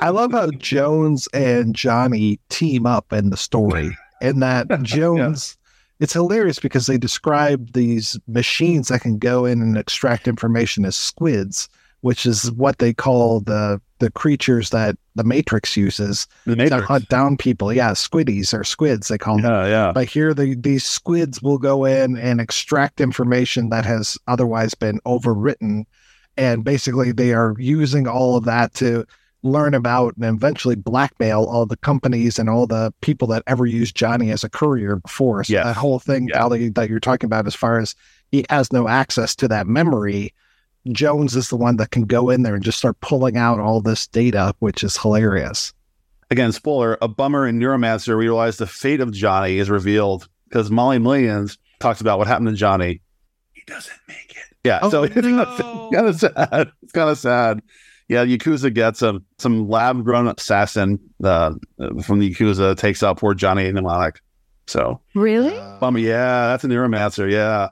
I 0.00 0.10
love 0.10 0.32
how 0.32 0.50
Jones 0.52 1.28
and 1.32 1.74
Johnny 1.74 2.38
team 2.48 2.86
up 2.86 3.12
in 3.12 3.30
the 3.30 3.36
story, 3.36 3.96
and 4.20 4.42
that 4.42 4.66
Jones. 4.82 5.56
It's 6.00 6.12
hilarious 6.12 6.60
because 6.60 6.86
they 6.86 6.96
describe 6.96 7.72
these 7.72 8.16
machines 8.28 8.86
that 8.86 9.00
can 9.00 9.18
go 9.18 9.44
in 9.44 9.60
and 9.60 9.76
extract 9.76 10.28
information 10.28 10.84
as 10.84 10.94
squids, 10.94 11.68
which 12.02 12.24
is 12.24 12.52
what 12.52 12.78
they 12.78 12.94
call 12.94 13.40
the 13.40 13.80
the 13.98 14.10
creatures 14.10 14.70
that 14.70 14.96
the 15.14 15.24
Matrix 15.24 15.76
uses 15.76 16.26
The 16.46 16.56
to 16.56 16.80
hunt 16.80 17.08
down 17.08 17.36
people. 17.36 17.72
Yeah, 17.72 17.90
squiddies 17.92 18.54
or 18.54 18.64
squids 18.64 19.08
they 19.08 19.18
call 19.18 19.36
them. 19.36 19.50
Yeah, 19.50 19.66
yeah. 19.66 19.92
But 19.92 20.08
here, 20.08 20.32
the, 20.32 20.54
these 20.54 20.84
squids 20.84 21.42
will 21.42 21.58
go 21.58 21.84
in 21.84 22.16
and 22.16 22.40
extract 22.40 23.00
information 23.00 23.70
that 23.70 23.84
has 23.84 24.16
otherwise 24.28 24.74
been 24.74 25.00
overwritten. 25.00 25.84
And 26.36 26.64
basically, 26.64 27.10
they 27.10 27.32
are 27.32 27.54
using 27.58 28.06
all 28.06 28.36
of 28.36 28.44
that 28.44 28.74
to 28.74 29.04
learn 29.48 29.74
about 29.74 30.14
and 30.16 30.24
eventually 30.36 30.76
blackmail 30.76 31.44
all 31.44 31.66
the 31.66 31.76
companies 31.78 32.38
and 32.38 32.48
all 32.50 32.66
the 32.66 32.92
people 33.00 33.26
that 33.28 33.42
ever 33.46 33.66
used 33.66 33.96
Johnny 33.96 34.30
as 34.30 34.44
a 34.44 34.48
courier 34.48 34.96
before. 34.96 35.42
So 35.44 35.52
Yes. 35.54 35.64
that 35.64 35.76
whole 35.76 35.98
thing, 35.98 36.28
Ali, 36.34 36.68
that 36.70 36.88
you're 36.88 37.00
talking 37.00 37.26
about, 37.26 37.46
as 37.46 37.54
far 37.54 37.78
as 37.78 37.94
he 38.30 38.44
has 38.50 38.72
no 38.72 38.88
access 38.88 39.34
to 39.36 39.48
that 39.48 39.66
memory, 39.66 40.32
Jones 40.92 41.34
is 41.36 41.48
the 41.48 41.56
one 41.56 41.76
that 41.78 41.90
can 41.90 42.02
go 42.04 42.30
in 42.30 42.42
there 42.42 42.54
and 42.54 42.64
just 42.64 42.78
start 42.78 42.98
pulling 43.00 43.36
out 43.36 43.58
all 43.58 43.80
this 43.80 44.06
data, 44.06 44.54
which 44.60 44.82
is 44.84 44.96
hilarious. 44.96 45.72
Again, 46.30 46.52
spoiler, 46.52 46.98
a 47.00 47.08
bummer 47.08 47.46
in 47.46 47.58
Neuromancer 47.58 48.16
realize 48.16 48.58
the 48.58 48.66
fate 48.66 49.00
of 49.00 49.12
Johnny 49.12 49.58
is 49.58 49.70
revealed 49.70 50.28
because 50.48 50.70
Molly 50.70 50.98
Millions 50.98 51.58
talks 51.80 52.00
about 52.00 52.18
what 52.18 52.26
happened 52.26 52.48
to 52.48 52.54
Johnny. 52.54 53.00
He 53.52 53.62
doesn't 53.66 53.96
make 54.06 54.30
it. 54.30 54.56
Yeah, 54.64 54.80
Oh, 54.82 54.90
so 54.90 55.02
it's 55.04 55.14
kind 55.14 55.40
of 55.40 55.48
oh, 55.60 56.12
sad. 56.12 56.72
It's 56.82 56.92
kind 56.92 57.10
of 57.10 57.18
sad. 57.18 57.62
Yeah, 58.08 58.24
Yakuza 58.24 58.72
gets 58.72 59.02
him. 59.02 59.24
Some 59.38 59.68
lab 59.68 60.02
grown 60.04 60.28
assassin 60.28 60.98
uh, 61.22 61.54
from 62.02 62.18
the 62.20 62.32
Yakuza 62.34 62.76
takes 62.76 63.02
out 63.02 63.18
poor 63.18 63.34
Johnny 63.34 63.70
Mnemonic. 63.70 64.20
So, 64.66 65.00
Really? 65.14 65.50
bummer. 65.80 65.98
Yeah, 65.98 66.48
that's 66.48 66.64
a 66.64 66.68
Neuromancer. 66.68 67.30
Yeah. 67.30 67.68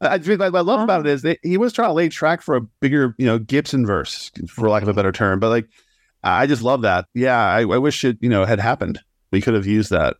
I, 0.00 0.14
I 0.14 0.18
think 0.18 0.40
what 0.40 0.54
I 0.54 0.60
love 0.60 0.80
about 0.80 1.06
it 1.06 1.10
is 1.10 1.22
that 1.22 1.38
he 1.42 1.56
was 1.58 1.72
trying 1.72 1.88
to 1.90 1.94
lay 1.94 2.08
track 2.08 2.42
for 2.42 2.56
a 2.56 2.60
bigger, 2.60 3.14
you 3.18 3.26
know, 3.26 3.38
Gibson 3.38 3.86
verse, 3.86 4.30
for 4.48 4.68
lack 4.68 4.82
of 4.82 4.88
a 4.88 4.94
better 4.94 5.12
term. 5.12 5.38
But 5.40 5.48
like, 5.50 5.68
I 6.22 6.46
just 6.46 6.62
love 6.62 6.82
that. 6.82 7.06
Yeah, 7.14 7.38
I, 7.38 7.60
I 7.60 7.78
wish 7.78 8.04
it, 8.04 8.18
you 8.20 8.28
know, 8.28 8.44
had 8.44 8.60
happened. 8.60 9.00
We 9.32 9.40
could 9.40 9.54
have 9.54 9.66
used 9.66 9.90
that. 9.90 10.16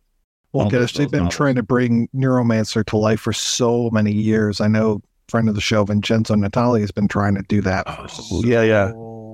Well, 0.53 0.65
All 0.65 0.69
gosh, 0.71 0.93
they've 0.93 1.09
been 1.09 1.19
novels. 1.25 1.35
trying 1.35 1.55
to 1.55 1.63
bring 1.63 2.07
Neuromancer 2.15 2.83
to 2.85 2.97
life 2.97 3.19
for 3.21 3.31
so 3.33 3.89
many 3.91 4.11
years. 4.11 4.59
I 4.59 4.67
know 4.67 5.01
friend 5.29 5.47
of 5.47 5.55
the 5.55 5.61
show, 5.61 5.83
Vincenzo 5.85 6.35
Natali, 6.35 6.81
has 6.81 6.91
been 6.91 7.07
trying 7.07 7.35
to 7.35 7.41
do 7.43 7.61
that 7.61 7.85
for 8.01 8.07
so 8.09 8.23
Oh, 8.37 8.43
yeah, 8.43 8.61
yeah. 8.63 8.91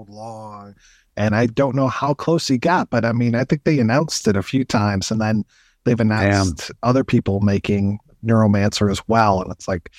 Long. 0.07 0.75
And 1.15 1.35
I 1.35 1.47
don't 1.47 1.75
know 1.75 1.87
how 1.87 2.13
close 2.13 2.47
he 2.47 2.57
got, 2.57 2.89
but 2.89 3.03
I 3.05 3.11
mean, 3.11 3.35
I 3.35 3.43
think 3.43 3.63
they 3.63 3.79
announced 3.79 4.27
it 4.27 4.37
a 4.37 4.43
few 4.43 4.63
times 4.63 5.11
and 5.11 5.19
then 5.19 5.43
they've 5.83 5.99
announced 5.99 6.71
other 6.83 7.03
people 7.03 7.39
making 7.41 7.99
Neuromancer 8.23 8.89
as 8.91 9.01
well. 9.07 9.41
And 9.41 9.51
it's 9.51 9.67
like, 9.67 9.89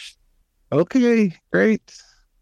okay, 0.73 1.35
great. 1.53 1.81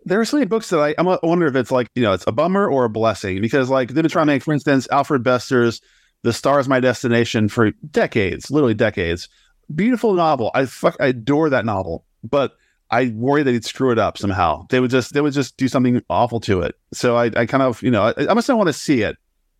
There 0.04 0.20
are 0.20 0.24
so 0.24 0.36
many 0.36 0.46
books 0.46 0.70
that 0.70 0.78
I, 0.78 0.94
I'm- 0.98 1.08
I 1.08 1.18
wonder 1.22 1.46
if 1.46 1.56
it's 1.56 1.70
like, 1.72 1.88
you 1.94 2.02
know, 2.02 2.12
it's 2.12 2.26
a 2.26 2.32
bummer 2.32 2.68
or 2.68 2.84
a 2.84 2.90
blessing 2.90 3.40
because, 3.40 3.68
like, 3.70 3.88
they've 3.88 4.02
been 4.02 4.10
trying 4.10 4.26
to 4.26 4.32
make, 4.34 4.42
for 4.42 4.52
instance, 4.54 4.86
Alfred 4.92 5.22
Bester's 5.24 5.80
The 6.22 6.32
Stars 6.32 6.68
My 6.68 6.78
Destination 6.80 7.48
for 7.48 7.72
decades, 7.90 8.50
literally 8.50 8.74
decades. 8.74 9.28
Beautiful 9.74 10.14
novel. 10.14 10.50
I 10.54 10.66
fuck, 10.66 10.96
I 11.00 11.06
adore 11.06 11.50
that 11.50 11.64
novel, 11.64 12.04
but 12.22 12.56
I 12.90 13.12
worry 13.14 13.42
that 13.42 13.52
he'd 13.52 13.64
screw 13.64 13.90
it 13.90 13.98
up 13.98 14.16
somehow. 14.18 14.66
They 14.70 14.80
would 14.80 14.90
just, 14.90 15.12
they 15.12 15.20
would 15.20 15.32
just 15.32 15.56
do 15.56 15.68
something 15.68 16.00
awful 16.08 16.40
to 16.40 16.60
it. 16.60 16.74
So 16.92 17.16
I, 17.16 17.30
I 17.36 17.46
kind 17.46 17.62
of, 17.62 17.82
you 17.82 17.90
know, 17.90 18.02
I, 18.16 18.30
I 18.30 18.34
must 18.34 18.48
not 18.48 18.58
want 18.58 18.68
to 18.68 18.72
see 18.72 19.02
it. 19.02 19.16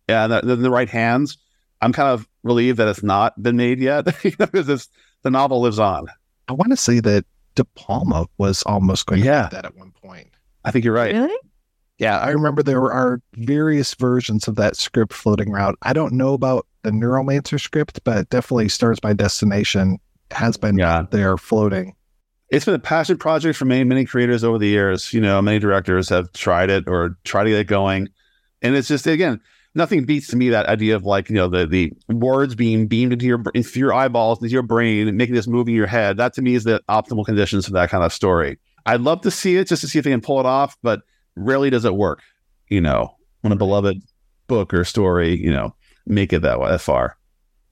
Yeah, 0.07 0.25
in 0.39 0.47
the, 0.47 0.55
the 0.55 0.71
right 0.71 0.89
hands. 0.89 1.37
I'm 1.81 1.91
kind 1.93 2.09
of 2.09 2.27
relieved 2.43 2.79
that 2.79 2.87
it's 2.87 3.03
not 3.03 3.41
been 3.41 3.57
made 3.57 3.79
yet 3.79 4.05
because 4.23 4.69
it's, 4.69 4.87
the 5.23 5.31
novel 5.31 5.61
lives 5.61 5.79
on. 5.79 6.07
I 6.47 6.53
want 6.53 6.71
to 6.71 6.77
say 6.77 6.99
that 7.01 7.25
De 7.55 7.65
Palma 7.65 8.27
was 8.37 8.63
almost 8.63 9.05
going 9.07 9.23
Yeah. 9.23 9.43
to 9.43 9.49
do 9.49 9.55
that 9.57 9.65
at 9.65 9.75
one 9.75 9.91
point. 9.91 10.29
I 10.63 10.71
think 10.71 10.85
you're 10.85 10.93
right. 10.93 11.13
Really? 11.13 11.35
Yeah, 11.97 12.19
I 12.19 12.29
remember 12.29 12.61
there 12.61 12.91
are 12.91 13.19
various 13.33 13.93
versions 13.95 14.47
of 14.47 14.55
that 14.55 14.77
script 14.77 15.13
floating 15.13 15.51
around. 15.51 15.75
I 15.81 15.93
don't 15.93 16.13
know 16.13 16.33
about 16.33 16.67
the 16.83 16.91
Neuromancer 16.91 17.59
script, 17.59 17.99
but 18.03 18.29
definitely 18.29 18.69
Stars 18.69 18.99
My 19.03 19.13
Destination 19.13 19.97
has 20.31 20.55
been 20.57 20.77
yeah. 20.77 21.05
there 21.09 21.37
floating. 21.37 21.95
It's 22.49 22.65
been 22.65 22.73
a 22.73 22.79
passion 22.79 23.17
project 23.17 23.57
for 23.57 23.65
many 23.65 23.83
many 23.83 24.05
creators 24.05 24.43
over 24.43 24.57
the 24.57 24.67
years 24.67 25.13
you 25.13 25.21
know 25.21 25.41
many 25.41 25.59
directors 25.59 26.09
have 26.09 26.31
tried 26.33 26.69
it 26.69 26.87
or 26.87 27.17
tried 27.23 27.45
to 27.45 27.49
get 27.49 27.59
it 27.59 27.67
going 27.67 28.07
And 28.61 28.75
it's 28.75 28.87
just 28.87 29.07
again, 29.07 29.39
nothing 29.75 30.05
beats 30.05 30.27
to 30.27 30.35
me 30.35 30.49
that 30.49 30.65
idea 30.65 30.95
of 30.95 31.03
like 31.03 31.29
you 31.29 31.35
know 31.35 31.47
the 31.47 31.65
the 31.65 31.93
words 32.09 32.55
being 32.55 32.87
beamed 32.87 33.13
into 33.13 33.25
your 33.25 33.43
into 33.53 33.79
your 33.79 33.93
eyeballs 33.93 34.41
into 34.41 34.51
your 34.51 34.63
brain 34.63 35.07
and 35.07 35.17
making 35.17 35.35
this 35.35 35.47
move 35.47 35.67
in 35.67 35.75
your 35.75 35.87
head. 35.87 36.17
That 36.17 36.33
to 36.33 36.41
me 36.41 36.55
is 36.55 36.63
the 36.63 36.81
optimal 36.89 37.25
conditions 37.25 37.65
for 37.67 37.73
that 37.73 37.89
kind 37.89 38.03
of 38.03 38.11
story. 38.11 38.57
I'd 38.85 39.01
love 39.01 39.21
to 39.21 39.31
see 39.31 39.57
it 39.57 39.67
just 39.67 39.81
to 39.81 39.87
see 39.87 39.99
if 39.99 40.05
they 40.05 40.11
can 40.11 40.21
pull 40.21 40.39
it 40.39 40.45
off, 40.45 40.77
but 40.81 41.01
rarely 41.35 41.69
does 41.69 41.85
it 41.85 41.95
work. 41.95 42.21
You 42.69 42.81
know, 42.81 43.15
when 43.41 43.53
a 43.53 43.57
beloved 43.57 44.01
book 44.47 44.73
or 44.73 44.83
story, 44.83 45.37
you 45.37 45.51
know, 45.51 45.75
make 46.05 46.33
it 46.33 46.41
that 46.41 46.59
way 46.59 46.71
that 46.71 46.81
far. 46.81 47.17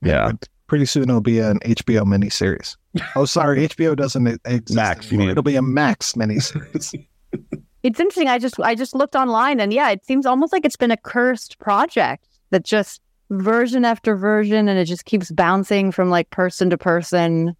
Yeah. 0.02 0.32
Pretty 0.66 0.84
soon 0.84 1.04
it'll 1.04 1.20
be 1.20 1.38
an 1.38 1.58
HBO 1.60 2.02
miniseries. 2.02 2.76
Oh, 3.14 3.24
sorry, 3.24 3.68
HBO 3.68 3.96
doesn't 3.96 4.26
exist 4.44 4.74
Max, 4.74 5.10
you 5.10 5.18
mean. 5.18 5.30
It'll 5.30 5.42
be 5.42 5.56
a 5.56 5.62
Max 5.62 6.12
miniseries. 6.14 6.94
It's 7.86 8.00
interesting. 8.00 8.26
I 8.26 8.40
just 8.40 8.58
I 8.58 8.74
just 8.74 8.96
looked 8.96 9.14
online 9.14 9.60
and 9.60 9.72
yeah, 9.72 9.90
it 9.90 10.04
seems 10.04 10.26
almost 10.26 10.52
like 10.52 10.64
it's 10.64 10.76
been 10.76 10.90
a 10.90 10.96
cursed 10.96 11.60
project 11.60 12.26
that 12.50 12.64
just 12.64 13.00
version 13.30 13.84
after 13.84 14.16
version 14.16 14.68
and 14.68 14.76
it 14.76 14.86
just 14.86 15.04
keeps 15.04 15.30
bouncing 15.30 15.92
from 15.92 16.10
like 16.10 16.28
person 16.30 16.68
to 16.70 16.78
person. 16.78 17.54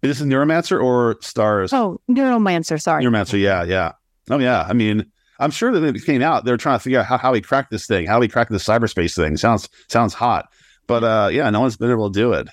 Is 0.00 0.18
this 0.18 0.20
a 0.22 0.24
Neuromancer 0.24 0.82
or 0.82 1.18
Stars? 1.20 1.74
Oh, 1.74 2.00
Neuromancer, 2.10 2.80
sorry. 2.80 3.04
Neuromancer, 3.04 3.38
yeah, 3.38 3.64
yeah. 3.64 3.92
Oh 4.30 4.38
yeah. 4.38 4.64
I 4.66 4.72
mean, 4.72 5.04
I'm 5.40 5.50
sure 5.50 5.70
that 5.70 5.84
it 5.84 6.02
came 6.04 6.22
out. 6.22 6.46
They're 6.46 6.56
trying 6.56 6.78
to 6.78 6.82
figure 6.82 7.00
out 7.00 7.06
how, 7.06 7.18
how 7.18 7.34
he 7.34 7.42
cracked 7.42 7.70
this 7.70 7.86
thing, 7.86 8.06
how 8.06 8.18
he 8.22 8.28
cracked 8.28 8.52
this 8.52 8.64
cyberspace 8.64 9.14
thing. 9.14 9.36
Sounds 9.36 9.68
sounds 9.88 10.14
hot. 10.14 10.48
But 10.86 11.04
uh 11.04 11.28
yeah, 11.30 11.50
no 11.50 11.60
one's 11.60 11.76
been 11.76 11.90
able 11.90 12.10
to 12.10 12.18
do 12.18 12.32
it. 12.32 12.48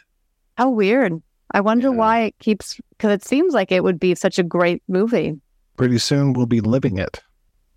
How 0.57 0.69
weird. 0.69 1.21
I 1.53 1.61
wonder 1.61 1.91
why 1.91 2.21
it 2.21 2.39
keeps 2.39 2.79
because 2.91 3.11
it 3.11 3.23
seems 3.23 3.53
like 3.53 3.71
it 3.71 3.83
would 3.83 3.99
be 3.99 4.15
such 4.15 4.39
a 4.39 4.43
great 4.43 4.81
movie. 4.87 5.39
Pretty 5.77 5.97
soon 5.97 6.33
we'll 6.33 6.45
be 6.45 6.61
living 6.61 6.97
it. 6.97 7.21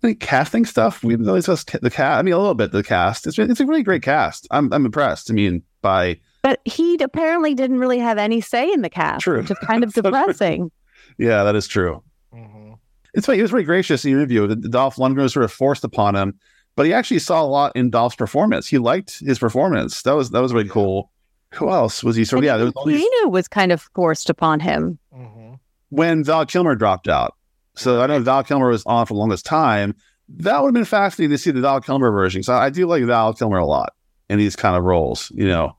The 0.01 0.13
casting 0.15 0.65
stuff, 0.65 1.03
we 1.03 1.15
always 1.15 1.45
discussed 1.45 1.81
the 1.81 1.89
cast. 1.89 2.19
I 2.19 2.21
mean, 2.21 2.33
a 2.33 2.37
little 2.37 2.53
bit 2.55 2.71
the 2.71 2.83
cast. 2.83 3.25
It's 3.27 3.37
it's 3.39 3.59
a 3.59 3.65
really 3.65 3.83
great 3.83 4.03
cast. 4.03 4.47
I'm 4.51 4.71
I'm 4.73 4.85
impressed. 4.85 5.29
I 5.31 5.33
mean, 5.33 5.63
by 5.81 6.19
But 6.43 6.59
he 6.65 6.97
apparently 7.01 7.53
didn't 7.55 7.79
really 7.79 7.99
have 7.99 8.17
any 8.17 8.39
say 8.41 8.71
in 8.71 8.81
the 8.81 8.89
cast, 8.89 9.23
True. 9.23 9.41
which 9.41 9.51
is 9.51 9.57
kind 9.59 9.83
of 9.83 9.93
depressing. 9.93 10.71
yeah, 11.17 11.43
that 11.43 11.55
is 11.55 11.67
true. 11.67 12.03
Mm-hmm. 12.33 12.73
It's 13.15 13.25
funny. 13.25 13.37
He 13.37 13.41
was 13.41 13.51
very 13.51 13.63
gracious 13.63 14.05
in 14.05 14.11
the 14.11 14.17
interview. 14.17 14.45
The- 14.47 14.55
Dolph 14.69 14.97
Lundgren 14.97 15.23
was 15.23 15.33
sort 15.33 15.45
of 15.45 15.51
forced 15.51 15.83
upon 15.83 16.15
him, 16.15 16.37
but 16.75 16.85
he 16.85 16.93
actually 16.93 17.19
saw 17.19 17.41
a 17.41 17.47
lot 17.47 17.75
in 17.75 17.89
Dolph's 17.89 18.15
performance. 18.15 18.67
He 18.67 18.77
liked 18.77 19.19
his 19.19 19.39
performance. 19.39 20.03
That 20.03 20.13
was 20.15 20.29
that 20.31 20.41
was 20.41 20.53
really 20.53 20.69
cool. 20.69 21.09
Who 21.53 21.69
else 21.69 22.03
was 22.03 22.15
he? 22.15 22.25
sort 22.25 22.39
of? 22.39 22.43
yeah, 22.45 22.57
there 22.57 22.65
was 22.65 22.73
all 22.75 22.85
these, 22.85 23.01
Keanu 23.01 23.31
was 23.31 23.47
kind 23.47 23.71
of 23.71 23.87
forced 23.95 24.29
upon 24.29 24.59
him. 24.59 24.99
Mm-hmm. 25.15 25.53
when 25.89 26.23
Val 26.23 26.45
Kilmer 26.45 26.75
dropped 26.75 27.07
out. 27.07 27.33
So 27.75 28.01
I 28.01 28.07
know 28.07 28.19
Val 28.19 28.43
Kilmer 28.43 28.69
was 28.69 28.83
on 28.85 29.05
for 29.05 29.13
the 29.13 29.19
longest 29.19 29.45
time. 29.45 29.95
That 30.29 30.61
would 30.61 30.69
have 30.69 30.73
been 30.73 30.85
fascinating 30.85 31.31
to 31.31 31.37
see 31.37 31.51
the 31.51 31.61
Val 31.61 31.79
Kilmer 31.79 32.11
version. 32.11 32.43
So 32.43 32.53
I 32.53 32.69
do 32.69 32.85
like 32.85 33.03
Val 33.03 33.33
Kilmer 33.33 33.57
a 33.57 33.65
lot 33.65 33.93
in 34.29 34.37
these 34.37 34.55
kind 34.55 34.75
of 34.75 34.83
roles. 34.83 35.31
You 35.33 35.47
know, 35.47 35.77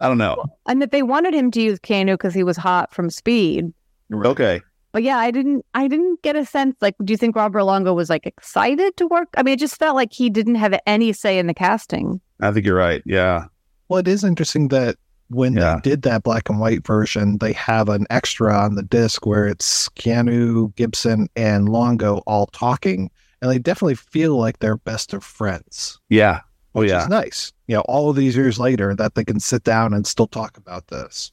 I 0.00 0.08
don't 0.08 0.18
know. 0.18 0.44
And 0.68 0.82
that 0.82 0.90
they 0.90 1.02
wanted 1.02 1.34
him 1.34 1.50
to 1.52 1.60
use 1.62 1.78
Keanu 1.78 2.14
because 2.14 2.34
he 2.34 2.42
was 2.42 2.56
hot 2.56 2.92
from 2.92 3.08
Speed. 3.10 3.72
Okay. 4.12 4.60
But 4.92 5.02
yeah, 5.02 5.18
I 5.18 5.30
didn't 5.30 5.64
I 5.74 5.88
didn't 5.88 6.22
get 6.22 6.36
a 6.36 6.44
sense 6.44 6.76
like 6.80 6.94
do 7.04 7.12
you 7.12 7.16
think 7.16 7.36
Robert 7.36 7.64
Longo 7.64 7.92
was 7.94 8.08
like 8.10 8.26
excited 8.26 8.96
to 8.96 9.06
work? 9.06 9.28
I 9.36 9.42
mean, 9.42 9.54
it 9.54 9.60
just 9.60 9.76
felt 9.78 9.94
like 9.94 10.12
he 10.12 10.30
didn't 10.30 10.54
have 10.56 10.78
any 10.86 11.12
say 11.12 11.38
in 11.38 11.46
the 11.46 11.54
casting. 11.54 12.20
I 12.40 12.52
think 12.52 12.66
you're 12.66 12.76
right. 12.76 13.02
Yeah. 13.04 13.46
Well, 13.88 14.00
it 14.00 14.08
is 14.08 14.24
interesting 14.24 14.68
that 14.68 14.96
when 15.28 15.54
Yeah. 15.54 15.74
they 15.82 15.90
did 15.90 16.02
that 16.02 16.22
black 16.22 16.48
and 16.48 16.60
white 16.60 16.86
version, 16.86 17.38
they 17.38 17.52
have 17.54 17.88
an 17.88 18.06
extra 18.10 18.54
on 18.54 18.74
the 18.74 18.82
disc 18.82 19.26
where 19.26 19.46
it's 19.46 19.88
Keanu, 19.90 20.74
Gibson, 20.76 21.28
and 21.36 21.68
Longo 21.68 22.18
all 22.26 22.46
talking, 22.46 23.10
and 23.42 23.50
they 23.50 23.58
definitely 23.58 23.96
feel 23.96 24.36
like 24.36 24.58
they're 24.60 24.76
best 24.76 25.12
of 25.14 25.24
friends. 25.24 25.98
Yeah. 26.08 26.40
Oh 26.74 26.80
which 26.80 26.90
yeah. 26.90 27.02
is 27.02 27.08
nice. 27.08 27.52
You 27.68 27.76
know, 27.76 27.82
all 27.82 28.10
of 28.10 28.16
these 28.16 28.36
years 28.36 28.58
later, 28.58 28.94
that 28.94 29.14
they 29.14 29.24
can 29.24 29.40
sit 29.40 29.64
down 29.64 29.94
and 29.94 30.06
still 30.06 30.26
talk 30.26 30.56
about 30.58 30.88
this. 30.88 31.32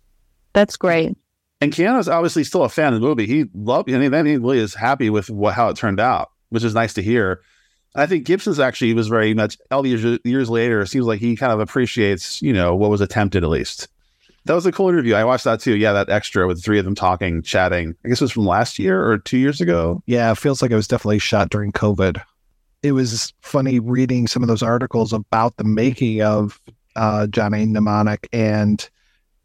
That's 0.54 0.78
great. 0.78 1.16
And 1.62 1.72
Keanu's 1.72 2.10
obviously 2.10 2.44
still 2.44 2.64
a 2.64 2.70
fan 2.70 2.94
of 2.94 3.02
the 3.02 3.08
movie. 3.08 3.26
He 3.26 3.46
loved, 3.54 3.90
I 3.92 3.98
mean, 3.98 4.26
he 4.26 4.38
really 4.38 4.60
is 4.60 4.74
happy 4.74 5.10
with 5.10 5.30
what, 5.30 5.54
how 5.54 5.70
it 5.70 5.78
turned 5.78 6.00
out, 6.00 6.30
which 6.50 6.64
is 6.64 6.74
nice 6.74 6.94
to 6.96 7.02
hear. 7.02 7.42
I 7.96 8.06
think 8.06 8.26
Gibson's 8.26 8.60
actually 8.60 8.94
was 8.94 9.08
very 9.08 9.34
much 9.34 9.58
all 9.70 9.84
these 9.84 10.04
years, 10.04 10.20
years 10.24 10.50
later. 10.50 10.82
It 10.82 10.88
seems 10.88 11.06
like 11.06 11.20
he 11.20 11.36
kind 11.36 11.52
of 11.52 11.60
appreciates, 11.60 12.42
you 12.42 12.54
know, 12.54 12.76
what 12.76 12.90
was 12.90 13.02
attempted 13.02 13.44
at 13.44 13.50
least. 13.50 13.88
That 14.46 14.56
was 14.56 14.66
a 14.66 14.72
cool 14.72 14.90
interview. 14.90 15.14
I 15.14 15.24
watched 15.24 15.46
that 15.46 15.62
too. 15.62 15.78
Yeah, 15.78 15.94
that 15.94 16.10
extra 16.10 16.48
with 16.48 16.58
the 16.58 16.64
three 16.64 16.80
of 16.80 16.86
them 16.86 16.96
talking, 16.96 17.42
chatting. 17.44 17.96
I 18.04 18.10
guess 18.10 18.20
it 18.20 18.26
was 18.26 18.32
from 18.32 18.46
last 18.46 18.78
year 18.78 19.10
or 19.10 19.18
two 19.18 19.38
years 19.38 19.62
ago. 19.62 20.02
Yeah, 20.06 20.32
it 20.32 20.38
feels 20.38 20.62
like 20.62 20.72
it 20.72 20.76
was 20.76 20.88
definitely 20.88 21.20
shot 21.20 21.50
during 21.50 21.72
COVID. 21.72 22.22
It 22.82 22.92
was 22.92 23.34
funny 23.42 23.80
reading 23.80 24.28
some 24.28 24.44
of 24.44 24.50
those 24.50 24.64
articles 24.64 25.14
about 25.14 25.56
the 25.56 25.64
making 25.64 26.22
of 26.22 26.60
uh, 26.98 27.28
Johnny 27.28 27.66
Mnemonic, 27.66 28.28
and 28.34 28.90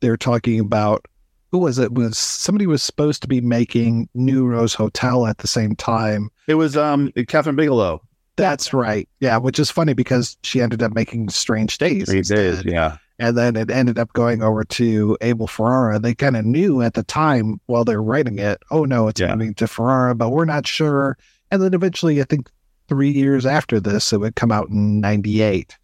they're 0.01 0.16
talking 0.16 0.59
about 0.59 1.07
who 1.53 1.59
was 1.59 1.79
it? 1.79 1.95
Was 1.95 2.19
somebody 2.19 2.66
was 2.66 2.83
supposed 2.83 3.23
to 3.23 3.29
be 3.29 3.41
making 3.41 4.09
New 4.15 4.47
Rose 4.47 4.75
Hotel 4.75 5.27
at 5.27 5.39
the 5.39 5.47
same 5.47 5.77
time? 5.77 6.31
It 6.47 6.55
was 6.55 6.77
um 6.77 7.11
Kathryn 7.12 7.57
Bigelow. 7.57 8.03
That's 8.39 8.73
right. 8.73 9.09
Yeah, 9.20 9.36
which 9.36 9.59
is 9.59 9.70
funny 9.70 9.93
because 9.93 10.36
she 10.43 10.60
ended 10.62 10.82
up 10.82 10.94
making 10.94 11.28
Strange 11.28 11.77
Days. 11.78 12.06
Three 12.09 12.23
days. 12.23 12.31
instead. 12.31 12.65
Yeah. 12.65 12.97
And 13.19 13.36
then 13.36 13.56
it 13.56 13.69
ended 13.70 13.98
up 13.98 14.12
going 14.12 14.43
over 14.43 14.62
to 14.65 15.16
Abel 15.20 15.48
Ferrara. 15.48 15.98
They 15.98 16.15
kind 16.15 16.36
of 16.36 16.44
knew 16.44 16.82
at 16.82 16.94
the 16.94 17.02
time 17.02 17.60
while 17.66 17.85
they're 17.85 18.02
writing 18.02 18.39
it, 18.39 18.62
oh 18.70 18.85
no, 18.85 19.09
it's 19.09 19.20
Yeah. 19.20 19.35
moving 19.35 19.55
to 19.55 19.66
Ferrara, 19.66 20.15
but 20.15 20.31
we're 20.31 20.44
not 20.44 20.66
sure. 20.66 21.19
And 21.51 21.60
then 21.60 21.74
eventually, 21.74 22.20
I 22.20 22.24
think 22.24 22.48
three 22.89 23.10
years 23.10 23.44
after 23.44 23.81
this, 23.81 24.12
it 24.12 24.19
would 24.20 24.36
come 24.36 24.52
out 24.52 24.69
in 24.69 25.01
'98, 25.01 25.77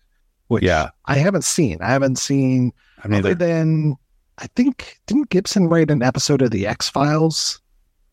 which 0.47 0.63
Yeah. 0.63 0.91
I 1.07 1.17
haven't 1.17 1.45
seen. 1.45 1.79
I 1.83 1.89
haven't 1.91 2.19
seen 2.19 2.73
I 3.03 3.09
mean, 3.09 3.19
other 3.19 3.35
than 3.35 3.97
I 4.39 4.47
think 4.55 4.99
didn't 5.07 5.31
Gibson 5.31 5.67
write 5.69 5.91
an 5.91 6.03
episode 6.03 6.41
of 6.41 6.51
the 6.53 6.67
X 6.69 6.89
Files? 6.89 7.61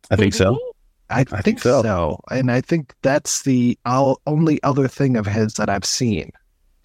I 0.09 0.15
think 0.15 0.33
so. 0.33 0.57
I, 1.11 1.23
think, 1.41 1.59
so. 1.59 2.19
and 2.31 2.51
I 2.51 2.61
think 2.61 2.93
that's 3.01 3.43
the 3.43 3.77
all, 3.85 4.21
only 4.27 4.61
other 4.63 4.87
thing 4.87 5.17
of 5.17 5.25
his 5.25 5.55
that 5.55 5.69
I've 5.69 5.85
seen. 5.85 6.31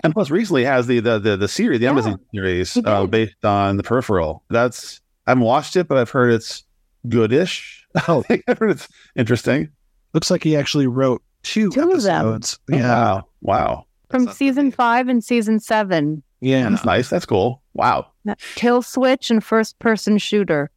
And 0.02 0.12
plus, 0.12 0.30
recently 0.30 0.64
has 0.64 0.86
the 0.86 1.00
the 1.00 1.18
the, 1.18 1.36
the 1.36 1.48
series, 1.48 1.80
the 1.80 1.86
Amazon 1.86 2.18
series, 2.34 2.76
uh, 2.84 3.06
based 3.06 3.44
on 3.44 3.76
the 3.78 3.82
Peripheral. 3.82 4.42
That's 4.50 5.00
I 5.26 5.30
haven't 5.30 5.44
watched 5.44 5.74
it, 5.76 5.88
but 5.88 5.96
I've 5.98 6.10
heard 6.10 6.32
it's 6.32 6.64
goodish. 7.08 7.82
Oh, 8.08 8.22
I've 8.28 8.58
heard 8.58 8.72
it's 8.72 8.88
interesting. 9.16 9.70
Looks 10.12 10.30
like 10.30 10.44
he 10.44 10.54
actually 10.54 10.86
wrote 10.86 11.22
two, 11.42 11.70
Two 11.70 11.92
of 11.92 12.02
them. 12.02 12.26
episodes. 12.26 12.58
Oh, 12.70 12.76
Yeah, 12.76 12.88
Wow. 13.14 13.24
Wow. 13.40 13.86
From 14.10 14.28
season 14.28 14.70
five 14.70 15.08
and 15.08 15.24
season 15.24 15.58
seven. 15.60 16.22
yeah. 16.40 16.68
That's 16.68 16.84
nice. 16.84 17.08
That's 17.08 17.24
cool. 17.24 17.62
Wow. 17.72 18.08
Kill 18.54 18.82
switch 18.82 19.30
and 19.30 19.42
first 19.42 19.78
person 19.78 20.18
shooter. 20.18 20.70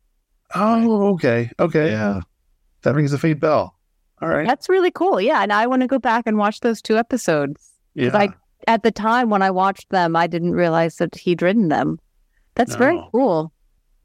Oh, 0.55 1.13
okay. 1.15 1.51
Okay. 1.59 1.91
Yeah. 1.91 2.21
That 2.83 2.95
rings 2.95 3.13
a 3.13 3.17
faint 3.17 3.39
bell. 3.39 3.75
All 4.21 4.29
right. 4.29 4.47
That's 4.47 4.69
really 4.69 4.91
cool. 4.91 5.19
Yeah. 5.21 5.41
And 5.41 5.51
I 5.53 5.67
want 5.67 5.81
to 5.81 5.87
go 5.87 5.99
back 5.99 6.23
and 6.27 6.37
watch 6.37 6.59
those 6.59 6.81
two 6.81 6.97
episodes. 6.97 7.71
Yeah. 7.93 8.15
I 8.15 8.29
at 8.67 8.83
the 8.83 8.91
time 8.91 9.29
when 9.29 9.41
I 9.41 9.51
watched 9.51 9.89
them, 9.89 10.15
I 10.15 10.27
didn't 10.27 10.51
realize 10.53 10.97
that 10.97 11.15
he'd 11.15 11.41
written 11.41 11.69
them. 11.69 11.97
That's 12.55 12.75
very 12.75 13.01
cool. 13.11 13.53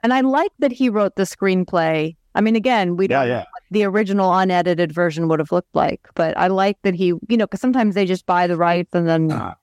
And 0.04 0.14
I 0.14 0.20
like 0.20 0.52
that 0.60 0.70
he 0.70 0.88
wrote 0.88 1.16
the 1.16 1.24
screenplay. 1.24 2.14
I 2.36 2.40
mean, 2.40 2.54
again, 2.56 2.96
we 2.96 3.06
Yeah, 3.08 3.20
don't 3.20 3.28
know 3.28 3.36
what 3.38 3.62
the 3.72 3.84
original 3.84 4.32
unedited 4.32 4.92
version 4.92 5.26
would 5.28 5.40
have 5.40 5.50
looked 5.50 5.74
like, 5.74 6.00
but 6.14 6.36
I 6.38 6.46
like 6.46 6.78
that 6.82 6.94
he, 6.94 7.06
you 7.06 7.36
know, 7.36 7.46
because 7.46 7.60
sometimes 7.60 7.94
they 7.96 8.04
just 8.06 8.26
buy 8.26 8.46
the 8.46 8.56
rights 8.56 8.90
and 8.94 9.08
then, 9.08 9.30
Ah. 9.32 9.56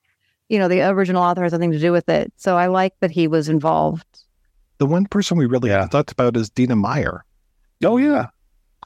you 0.50 0.60
know, 0.60 0.68
the 0.68 0.82
original 0.82 1.24
author 1.24 1.44
has 1.44 1.54
nothing 1.54 1.72
to 1.72 1.80
do 1.80 1.92
with 1.94 2.10
it. 2.10 2.34
So 2.36 2.58
I 2.58 2.68
like 2.68 2.94
that 3.00 3.12
he 3.12 3.28
was 3.28 3.48
involved. 3.50 4.06
The 4.78 4.86
one 4.86 5.06
person 5.06 5.38
we 5.38 5.46
really 5.46 5.70
haven't 5.70 5.90
talked 5.90 6.12
about 6.12 6.36
is 6.36 6.50
Dina 6.50 6.76
Meyer. 6.76 7.24
Oh 7.84 7.98
yeah. 7.98 8.28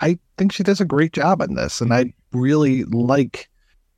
I 0.01 0.19
think 0.38 0.51
she 0.51 0.63
does 0.63 0.81
a 0.81 0.85
great 0.85 1.13
job 1.13 1.41
in 1.41 1.55
this, 1.55 1.81
and 1.81 1.93
I 1.93 2.13
really 2.31 2.84
like. 2.85 3.49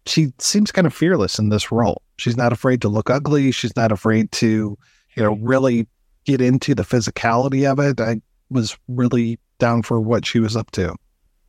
She 0.06 0.32
seems 0.38 0.72
kind 0.72 0.88
of 0.88 0.94
fearless 0.94 1.38
in 1.38 1.50
this 1.50 1.72
role. 1.72 2.02
She's 2.18 2.38
not 2.38 2.54
afraid 2.54 2.82
to 2.82 2.88
look 2.88 3.10
ugly. 3.10 3.52
She's 3.52 3.76
not 3.76 3.92
afraid 3.92 4.32
to, 4.34 4.78
you 5.16 5.24
know, 5.24 5.34
really 5.42 5.88
get 6.26 6.40
into 6.40 6.74
the 6.74 6.84
physicality 6.84 7.70
of 7.70 7.80
it. 7.80 8.00
I 8.00 8.22
was 8.50 8.78
really 8.88 9.40
down 9.60 9.82
for 9.82 10.00
what 10.00 10.26
she 10.26 10.40
was 10.40 10.56
up 10.56 10.72
to. 10.72 10.96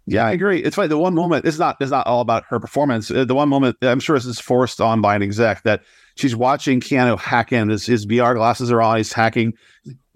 Yeah, 0.06 0.26
I 0.26 0.32
agree. 0.32 0.62
It's 0.62 0.74
funny. 0.74 0.88
The 0.88 0.96
one 0.96 1.14
moment 1.14 1.44
it's 1.44 1.58
not 1.58 1.76
it's 1.80 1.90
not 1.90 2.06
all 2.06 2.22
about 2.22 2.44
her 2.48 2.58
performance. 2.58 3.10
Uh, 3.10 3.24
The 3.26 3.34
one 3.34 3.50
moment 3.50 3.76
I'm 3.82 4.00
sure 4.00 4.16
this 4.16 4.24
is 4.24 4.40
forced 4.40 4.80
on 4.80 5.02
by 5.02 5.14
an 5.14 5.22
exec 5.22 5.62
that 5.64 5.82
she's 6.16 6.34
watching 6.34 6.80
Keanu 6.80 7.18
hack 7.18 7.52
in. 7.52 7.68
His, 7.68 7.84
his 7.84 8.06
VR 8.06 8.34
glasses 8.34 8.72
are 8.72 8.80
on. 8.80 8.96
He's 8.96 9.12
hacking. 9.12 9.52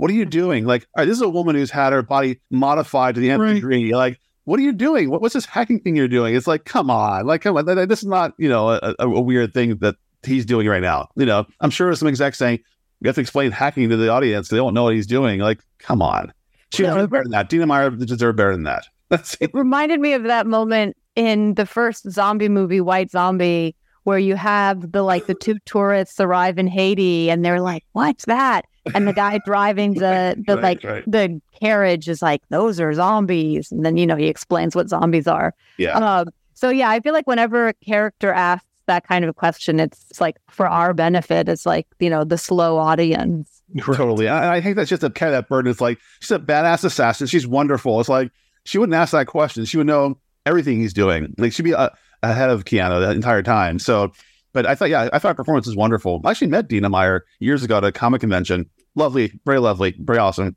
What 0.03 0.11
are 0.11 0.15
you 0.15 0.25
doing? 0.25 0.65
Like, 0.65 0.83
all 0.97 1.03
right, 1.03 1.05
this 1.07 1.17
is 1.17 1.23
a 1.23 1.29
woman 1.29 1.55
who's 1.55 1.71
had 1.71 1.93
her 1.93 2.03
body 2.03 2.41
modified 2.51 3.15
to 3.15 3.21
the 3.21 3.31
nth 3.31 3.41
Right. 3.41 3.55
degree. 3.55 3.95
Like, 3.95 4.19
what 4.43 4.59
are 4.59 4.63
you 4.65 4.73
doing? 4.73 5.11
What, 5.11 5.21
what's 5.23 5.35
this 5.35 5.45
hacking 5.47 5.79
thing 5.79 5.95
you're 5.95 6.09
doing? 6.09 6.35
It's 6.35 6.49
like, 6.49 6.65
come 6.65 6.91
on, 6.91 7.25
like, 7.25 7.43
come 7.43 7.57
on. 7.57 7.65
Th- 7.67 7.77
th- 7.77 7.89
This 7.89 8.01
is 8.01 8.09
not 8.09 8.33
you 8.37 8.49
know 8.49 8.71
a, 8.71 8.97
a, 8.99 9.09
a 9.09 9.21
weird 9.21 9.55
thing 9.55 9.77
that 9.77 9.95
he's 10.25 10.45
doing 10.45 10.67
right 10.67 10.83
now. 10.83 11.07
You 11.15 11.25
know, 11.27 11.47
I'm 11.61 11.71
sure 11.71 11.87
there's 11.87 12.01
some 12.01 12.09
exec 12.09 12.35
saying 12.35 12.59
you 13.01 13.07
have 13.07 13.15
to 13.15 13.21
explain 13.21 13.53
hacking 13.53 13.91
to 13.91 13.97
the 13.97 14.09
audience. 14.09 14.49
They 14.49 14.57
don't 14.57 14.75
know 14.75 14.83
what 14.83 14.95
he's 14.95 15.07
doing. 15.07 15.39
Like, 15.39 15.61
come 15.79 16.03
on. 16.03 16.33
She 16.73 16.83
deserves 16.83 17.09
better 17.09 17.23
than 17.23 17.31
that. 17.31 17.49
Dina 17.49 17.67
Meyer 17.67 17.91
deserves 17.91 18.37
better 18.37 18.53
than 18.53 18.65
that. 18.65 18.89
That's 19.09 19.37
It 19.41 19.51
reminded 19.55 20.01
me 20.01 20.15
of 20.15 20.25
that 20.25 20.49
moment 20.49 20.97
in 21.15 21.55
the 21.55 21.67
first 21.67 22.11
zombie 22.11 22.49
movie, 22.49 22.81
White 22.81 23.13
Zombie, 23.13 23.77
where 24.03 24.19
you 24.19 24.35
have 24.35 24.91
the 24.91 25.03
like 25.03 25.27
the 25.27 25.35
two 25.35 25.59
tourists 25.65 26.19
arrive 26.19 26.59
in 26.59 26.67
Haiti 26.67 27.31
and 27.31 27.45
they're 27.45 27.61
like, 27.61 27.85
"What's 27.93 28.25
that?" 28.25 28.65
And 28.95 29.07
the 29.07 29.13
guy 29.13 29.39
driving 29.45 29.95
the 29.95 30.37
the 30.47 30.57
Right, 30.57 30.63
like 30.63 30.85
right. 30.85 31.05
the 31.11 31.41
carriage 31.61 32.09
is 32.09 32.21
like, 32.23 32.43
"Those 32.49 32.81
are 32.81 32.93
zombies," 32.93 33.71
and 33.71 33.85
then 33.85 33.97
you 33.97 34.07
know 34.07 34.17
he 34.17 34.27
explains 34.27 34.75
what 34.75 34.89
zombies 34.89 35.27
are. 35.27 35.55
Yeah. 35.79 35.93
Um, 35.99 36.29
so 36.55 36.69
yeah, 36.71 36.91
I 36.91 37.01
feel 37.01 37.13
like 37.13 37.27
whenever 37.27 37.69
a 37.69 37.75
character 37.75 38.33
asks 38.33 38.67
that 38.87 39.07
kind 39.07 39.25
of 39.25 39.29
a 39.29 39.35
question, 39.35 39.79
it's 39.79 40.21
like 40.21 40.37
for 40.51 40.67
our 40.67 40.93
benefit. 40.95 41.49
It's 41.49 41.65
like 41.65 41.87
you 42.01 42.11
know 42.11 42.25
the 42.25 42.39
slow 42.39 42.77
audience. 42.79 43.63
Totally. 43.81 44.29
I, 44.29 44.57
I 44.57 44.61
think 44.61 44.77
that's 44.77 44.91
just 44.91 45.03
a 45.03 45.11
kind 45.11 45.33
of 45.33 45.39
that 45.39 45.49
burden. 45.49 45.71
It's 45.71 45.81
like 45.81 45.99
she's 46.21 46.31
a 46.33 46.39
badass 46.39 46.85
assassin. 46.85 47.27
She's 47.27 47.47
wonderful. 47.47 48.01
It's 48.01 48.09
like 48.09 48.31
she 48.65 48.79
wouldn't 48.79 48.95
ask 48.95 49.13
that 49.13 49.27
question. 49.29 49.65
She 49.65 49.77
would 49.77 49.87
know 49.87 50.19
everything 50.45 50.81
he's 50.81 50.93
doing. 50.93 51.35
Like 51.39 51.53
she'd 51.53 51.63
be 51.63 51.75
uh, 51.75 51.91
ahead 52.23 52.51
of 52.51 52.65
Keanu 52.65 53.01
the 53.01 53.11
entire 53.13 53.43
time. 53.43 53.79
So, 53.79 54.13
but 54.53 54.67
I 54.67 54.75
thought, 54.75 54.91
yeah, 54.91 55.09
I 55.13 55.19
thought 55.19 55.37
performance 55.37 55.67
was 55.67 55.77
wonderful. 55.77 56.21
I 56.25 56.31
actually 56.31 56.49
met 56.49 56.69
Dina 56.69 56.89
Meyer 56.89 57.25
years 57.41 57.63
ago 57.63 57.79
at 57.79 57.85
a 57.85 57.93
comic 57.93 58.21
convention. 58.21 58.69
Lovely, 58.95 59.33
very 59.47 59.59
lovely, 59.59 59.95
very 59.99 60.19
awesome. 60.19 60.55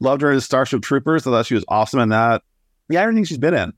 Loved 0.00 0.22
her 0.22 0.30
as 0.32 0.44
Starship 0.44 0.82
Troopers. 0.82 1.26
I 1.26 1.30
thought 1.30 1.46
she 1.46 1.54
was 1.54 1.64
awesome 1.68 2.00
in 2.00 2.08
that. 2.10 2.42
Yeah, 2.88 3.02
everything 3.02 3.24
she's 3.24 3.38
been 3.38 3.54
in. 3.54 3.72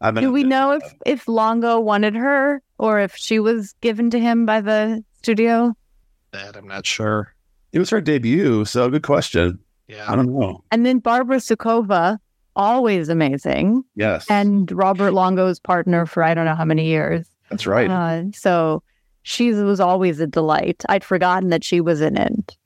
I've 0.00 0.14
been 0.14 0.24
Do 0.24 0.32
we 0.32 0.44
know 0.44 0.72
if 0.72 0.82
if 1.06 1.26
Longo 1.28 1.80
wanted 1.80 2.14
her 2.14 2.62
or 2.78 3.00
if 3.00 3.16
she 3.16 3.38
was 3.38 3.74
given 3.80 4.10
to 4.10 4.18
him 4.20 4.44
by 4.46 4.60
the 4.60 5.02
studio? 5.22 5.74
That 6.32 6.56
I'm 6.56 6.68
not 6.68 6.84
sure. 6.86 7.34
It 7.72 7.78
was 7.78 7.90
her 7.90 8.00
debut, 8.00 8.64
so 8.64 8.88
good 8.90 9.02
question. 9.02 9.58
Yeah, 9.88 10.10
I 10.10 10.14
don't 10.16 10.32
know. 10.32 10.62
And 10.70 10.84
then 10.86 10.98
Barbara 10.98 11.36
Sukowa, 11.38 12.18
always 12.56 13.08
amazing, 13.08 13.82
Yes, 13.96 14.26
and 14.30 14.70
Robert 14.72 15.12
Longo's 15.12 15.58
partner 15.58 16.06
for 16.06 16.22
I 16.22 16.34
don't 16.34 16.44
know 16.44 16.54
how 16.54 16.64
many 16.64 16.86
years. 16.86 17.26
that's 17.50 17.66
right. 17.66 17.90
Uh, 17.90 18.24
so 18.32 18.82
she 19.24 19.52
was 19.52 19.80
always 19.80 20.20
a 20.20 20.26
delight. 20.26 20.84
I'd 20.88 21.02
forgotten 21.02 21.48
that 21.48 21.64
she 21.64 21.80
was 21.80 22.00
in 22.00 22.16
it. 22.16 22.56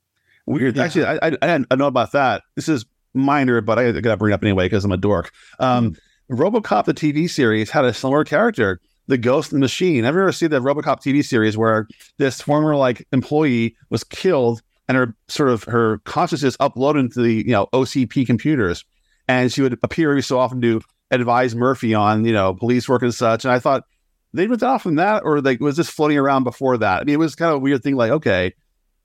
Weird. 0.45 0.77
Actually, 0.77 1.05
I, 1.05 1.15
I 1.15 1.37
I 1.41 1.47
didn't 1.47 1.77
know 1.77 1.87
about 1.87 2.11
that. 2.11 2.43
This 2.55 2.69
is 2.69 2.85
minor, 3.13 3.61
but 3.61 3.79
I 3.79 3.91
gotta 3.91 4.17
bring 4.17 4.31
it 4.31 4.35
up 4.35 4.43
anyway 4.43 4.65
because 4.65 4.85
I'm 4.85 4.91
a 4.91 4.97
dork. 4.97 5.31
Um, 5.59 5.95
RoboCop 6.29 6.85
the 6.85 6.93
TV 6.93 7.29
series 7.29 7.69
had 7.71 7.85
a 7.85 7.93
similar 7.93 8.23
character, 8.23 8.79
the 9.07 9.17
Ghost 9.17 9.51
in 9.51 9.57
the 9.57 9.63
Machine. 9.63 10.03
Have 10.03 10.15
you 10.15 10.21
ever 10.21 10.31
seen 10.31 10.49
the 10.49 10.59
RoboCop 10.59 10.99
TV 10.99 11.23
series 11.23 11.57
where 11.57 11.87
this 12.17 12.41
former 12.41 12.75
like 12.75 13.07
employee 13.11 13.75
was 13.89 14.03
killed 14.03 14.61
and 14.87 14.97
her 14.97 15.15
sort 15.27 15.49
of 15.49 15.63
her 15.63 15.99
consciousness 15.99 16.57
uploaded 16.57 16.99
into 16.99 17.21
the 17.21 17.35
you 17.35 17.51
know 17.51 17.67
OCP 17.71 18.25
computers, 18.25 18.83
and 19.29 19.53
she 19.53 19.61
would 19.61 19.79
appear 19.81 20.09
every 20.09 20.23
so 20.23 20.37
often 20.37 20.59
to 20.61 20.81
advise 21.11 21.55
Murphy 21.55 21.93
on 21.93 22.25
you 22.25 22.33
know 22.33 22.53
police 22.53 22.89
work 22.89 23.01
and 23.01 23.13
such. 23.13 23.45
And 23.45 23.53
I 23.53 23.59
thought 23.59 23.85
they 24.33 24.47
went 24.47 24.63
off 24.63 24.83
from 24.83 24.95
that, 24.95 25.23
or 25.23 25.41
like 25.41 25.59
was 25.59 25.77
this 25.77 25.89
floating 25.89 26.17
around 26.17 26.43
before 26.43 26.77
that? 26.77 27.01
I 27.01 27.03
mean, 27.03 27.15
it 27.15 27.19
was 27.19 27.35
kind 27.35 27.49
of 27.49 27.57
a 27.57 27.59
weird 27.59 27.83
thing. 27.83 27.95
Like, 27.95 28.11
okay, 28.11 28.53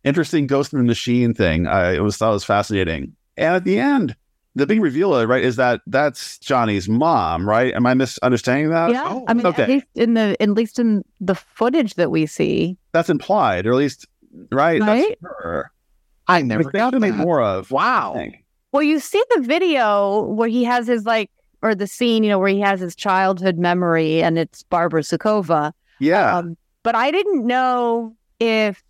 interesting 0.03 0.47
ghost 0.47 0.73
in 0.73 0.79
the 0.79 0.85
machine 0.85 1.35
thing. 1.35 1.67
I 1.67 1.95
it 1.95 2.01
was 2.01 2.17
thought 2.17 2.31
it 2.31 2.35
was 2.35 2.45
fascinating. 2.45 3.15
And 3.37 3.57
at 3.57 3.65
the 3.65 3.79
end, 3.79 4.15
the 4.55 4.67
big 4.67 4.81
reveal, 4.81 5.27
right, 5.27 5.43
is 5.43 5.57
that 5.57 5.81
that's 5.87 6.39
Johnny's 6.39 6.89
mom, 6.89 7.49
right? 7.49 7.75
Am 7.75 7.87
I 7.87 7.95
misunderstanding 7.95 8.71
that? 8.71 8.91
yeah, 8.91 9.05
oh. 9.07 9.25
I 9.27 9.35
mean, 9.35 9.47
okay, 9.47 9.63
at 9.63 9.69
least 9.69 9.87
in 9.95 10.15
the 10.15 10.37
at 10.41 10.51
least 10.51 10.79
in 10.79 11.05
the 11.21 11.35
footage 11.35 11.95
that 11.95 12.11
we 12.11 12.27
see, 12.27 12.77
that's 12.93 13.11
implied, 13.11 13.67
or 13.67 13.73
at 13.73 13.77
least 13.77 14.07
right. 14.53 14.81
Right? 14.81 15.17
That's 15.21 15.21
her. 15.23 15.71
I 16.27 16.43
never 16.43 16.65
Which 16.65 16.73
they 16.73 16.79
to 16.79 17.01
make 17.01 17.15
more 17.15 17.43
of. 17.43 17.71
Wow. 17.71 18.17
Well, 18.73 18.83
you 18.83 18.99
see 18.99 19.23
the 19.37 19.43
video 19.43 20.23
where 20.23 20.49
he 20.49 20.65
has 20.65 20.87
his 20.87 21.05
like, 21.05 21.31
or 21.65 21.75
the 21.75 21.87
scene, 21.87 22.23
you 22.23 22.29
know, 22.29 22.39
where 22.39 22.51
he 22.51 22.61
has 22.61 22.79
his 22.79 22.95
childhood 22.95 23.57
memory, 23.57 24.23
and 24.23 24.39
it's 24.39 24.63
Barbara 24.65 25.01
Sukowa. 25.01 25.73
Yeah. 25.99 26.37
Um, 26.37 26.57
but 26.83 26.95
I 26.95 27.11
didn't 27.11 27.47
know 27.47 28.15
if 28.39 28.85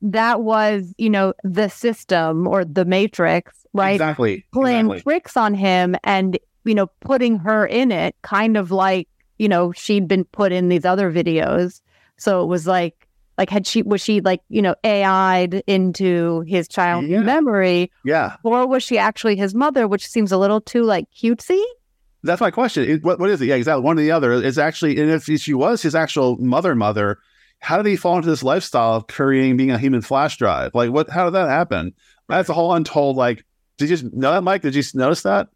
that 0.00 0.40
was, 0.42 0.94
you 0.96 1.10
know, 1.10 1.34
the 1.42 1.68
system 1.68 2.46
or 2.46 2.64
the 2.64 2.84
Matrix, 2.84 3.66
right? 3.74 3.92
Exactly. 3.92 4.44
Playing 4.52 4.86
exactly. 4.86 5.00
tricks 5.02 5.36
on 5.36 5.54
him 5.54 5.96
and, 6.04 6.38
you 6.64 6.74
know, 6.74 6.86
putting 7.00 7.36
her 7.38 7.66
in 7.66 7.90
it, 7.90 8.14
kind 8.22 8.56
of 8.56 8.70
like, 8.70 9.08
you 9.38 9.48
know, 9.48 9.72
she'd 9.72 10.06
been 10.06 10.24
put 10.24 10.52
in 10.52 10.68
these 10.68 10.84
other 10.84 11.12
videos. 11.12 11.80
So 12.16 12.42
it 12.42 12.46
was 12.46 12.66
like, 12.66 13.08
like 13.36 13.50
had 13.50 13.66
she 13.66 13.80
was 13.82 14.02
she 14.02 14.20
like 14.20 14.42
you 14.50 14.60
know 14.60 14.74
AI'd 14.84 15.62
into 15.66 16.42
his 16.42 16.68
childhood 16.68 17.24
memory, 17.24 17.90
Yeah. 18.04 18.36
or 18.44 18.66
was 18.66 18.82
she 18.82 18.98
actually 18.98 19.34
his 19.34 19.54
mother, 19.54 19.88
which 19.88 20.06
seems 20.06 20.30
a 20.30 20.36
little 20.36 20.60
too 20.60 20.82
like 20.84 21.06
cutesy? 21.10 21.62
That's 22.22 22.40
my 22.40 22.50
question. 22.50 22.88
It- 22.88 23.04
what, 23.04 23.18
what 23.18 23.30
is 23.30 23.40
it? 23.40 23.46
Yeah, 23.46 23.54
exactly. 23.56 23.82
One 23.82 23.98
or 23.98 24.02
the 24.02 24.10
other 24.10 24.32
is 24.32 24.58
actually, 24.58 25.00
and 25.00 25.10
if 25.10 25.24
she 25.24 25.54
was 25.54 25.82
his 25.82 25.94
actual 25.94 26.36
mother, 26.38 26.74
mother, 26.74 27.18
how 27.60 27.76
did 27.76 27.86
he 27.86 27.96
fall 27.96 28.16
into 28.16 28.28
this 28.28 28.42
lifestyle 28.42 28.94
of 28.94 29.06
creating 29.06 29.56
being 29.56 29.70
a 29.70 29.78
human 29.78 30.00
flash 30.02 30.36
drive? 30.36 30.74
Like, 30.74 30.90
what? 30.90 31.10
How 31.10 31.26
did 31.26 31.34
that 31.34 31.48
happen? 31.48 31.92
That's 32.28 32.48
a 32.48 32.54
whole 32.54 32.72
untold. 32.74 33.16
Like, 33.16 33.44
did 33.76 33.90
you 33.90 33.96
just 33.96 34.12
know 34.14 34.32
that, 34.32 34.42
Mike? 34.42 34.62
Did 34.62 34.74
you 34.74 34.82
notice 34.94 35.22
that? 35.22 35.48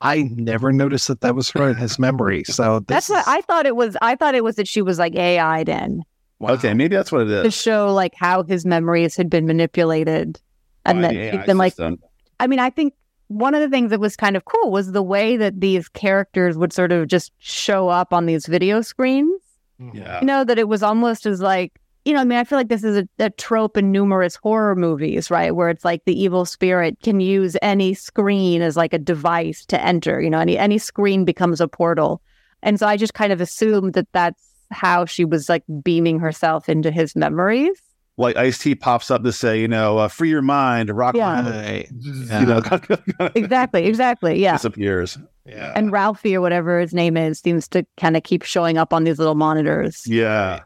I 0.00 0.28
never 0.34 0.72
noticed 0.72 1.08
that 1.08 1.22
that 1.22 1.34
was 1.34 1.50
her 1.50 1.70
in 1.70 1.76
his 1.76 1.98
memory. 1.98 2.44
So 2.44 2.80
this 2.80 2.86
That's 2.86 3.08
what 3.08 3.26
I 3.26 3.40
thought 3.40 3.64
it 3.64 3.76
was. 3.76 3.96
I 4.02 4.14
thought 4.14 4.34
it 4.34 4.44
was 4.44 4.56
that 4.56 4.68
she 4.68 4.82
was 4.82 4.98
like 4.98 5.14
AI'd 5.16 5.70
in 5.70 6.02
Okay, 6.40 6.74
maybe 6.74 6.94
that's 6.94 7.10
what 7.10 7.22
it 7.22 7.30
is 7.30 7.44
to 7.44 7.50
show 7.50 7.92
like 7.94 8.12
how 8.14 8.42
his 8.42 8.66
memories 8.66 9.16
had 9.16 9.30
been 9.30 9.46
manipulated, 9.46 10.38
and 10.84 10.98
by 10.98 11.02
that 11.02 11.14
the 11.14 11.30
he'd 11.30 11.46
been 11.46 11.58
like. 11.58 11.74
I 12.38 12.46
mean, 12.46 12.58
I 12.58 12.68
think 12.68 12.92
one 13.28 13.54
of 13.54 13.60
the 13.60 13.68
things 13.68 13.90
that 13.90 14.00
was 14.00 14.16
kind 14.16 14.36
of 14.36 14.44
cool 14.44 14.70
was 14.70 14.92
the 14.92 15.02
way 15.02 15.36
that 15.36 15.60
these 15.60 15.88
characters 15.88 16.56
would 16.56 16.72
sort 16.72 16.92
of 16.92 17.08
just 17.08 17.32
show 17.38 17.88
up 17.88 18.12
on 18.12 18.26
these 18.26 18.46
video 18.46 18.80
screens. 18.80 19.40
Mm-hmm. 19.80 19.96
Yeah. 19.96 20.20
You 20.20 20.26
know, 20.26 20.44
that 20.44 20.58
it 20.58 20.68
was 20.68 20.82
almost 20.82 21.26
as 21.26 21.40
like, 21.40 21.80
you 22.04 22.12
know, 22.12 22.20
I 22.20 22.24
mean, 22.24 22.38
I 22.38 22.44
feel 22.44 22.56
like 22.56 22.68
this 22.68 22.84
is 22.84 22.96
a, 22.96 23.08
a 23.18 23.30
trope 23.30 23.76
in 23.76 23.90
numerous 23.90 24.36
horror 24.36 24.76
movies, 24.76 25.30
right? 25.30 25.54
Where 25.54 25.68
it's 25.68 25.84
like 25.84 26.04
the 26.04 26.18
evil 26.18 26.44
spirit 26.44 26.98
can 27.02 27.18
use 27.18 27.56
any 27.62 27.94
screen 27.94 28.62
as 28.62 28.76
like 28.76 28.92
a 28.92 28.98
device 28.98 29.66
to 29.66 29.84
enter, 29.84 30.20
you 30.20 30.30
know, 30.30 30.38
any, 30.38 30.56
any 30.56 30.78
screen 30.78 31.24
becomes 31.24 31.60
a 31.60 31.66
portal. 31.66 32.22
And 32.62 32.78
so 32.78 32.86
I 32.86 32.96
just 32.96 33.14
kind 33.14 33.32
of 33.32 33.40
assumed 33.40 33.94
that 33.94 34.06
that's 34.12 34.42
how 34.70 35.04
she 35.04 35.24
was 35.24 35.48
like 35.48 35.64
beaming 35.82 36.20
herself 36.20 36.68
into 36.68 36.90
his 36.90 37.16
memories. 37.16 37.80
Like 38.18 38.36
Ice 38.36 38.58
T 38.58 38.74
pops 38.74 39.10
up 39.10 39.22
to 39.24 39.32
say, 39.32 39.60
you 39.60 39.68
know, 39.68 39.98
uh, 39.98 40.08
free 40.08 40.30
your 40.30 40.40
mind, 40.42 40.88
rock 40.90 41.14
Yeah. 41.14 41.42
my, 41.42 41.86
you 42.00 42.46
know, 42.46 42.62
Exactly, 43.34 43.84
exactly. 43.86 44.40
Yeah. 44.42 44.52
disappears. 44.52 45.18
Yeah. 45.44 45.72
And 45.76 45.92
Ralfi 45.92 46.34
or 46.34 46.40
whatever 46.40 46.80
his 46.80 46.94
name 46.94 47.16
is 47.16 47.38
seems 47.40 47.68
to 47.68 47.86
kind 47.98 48.16
of 48.16 48.22
keep 48.22 48.42
showing 48.42 48.78
up 48.78 48.92
on 48.94 49.04
these 49.04 49.18
little 49.18 49.34
monitors. 49.34 50.02
Yeah. 50.06 50.62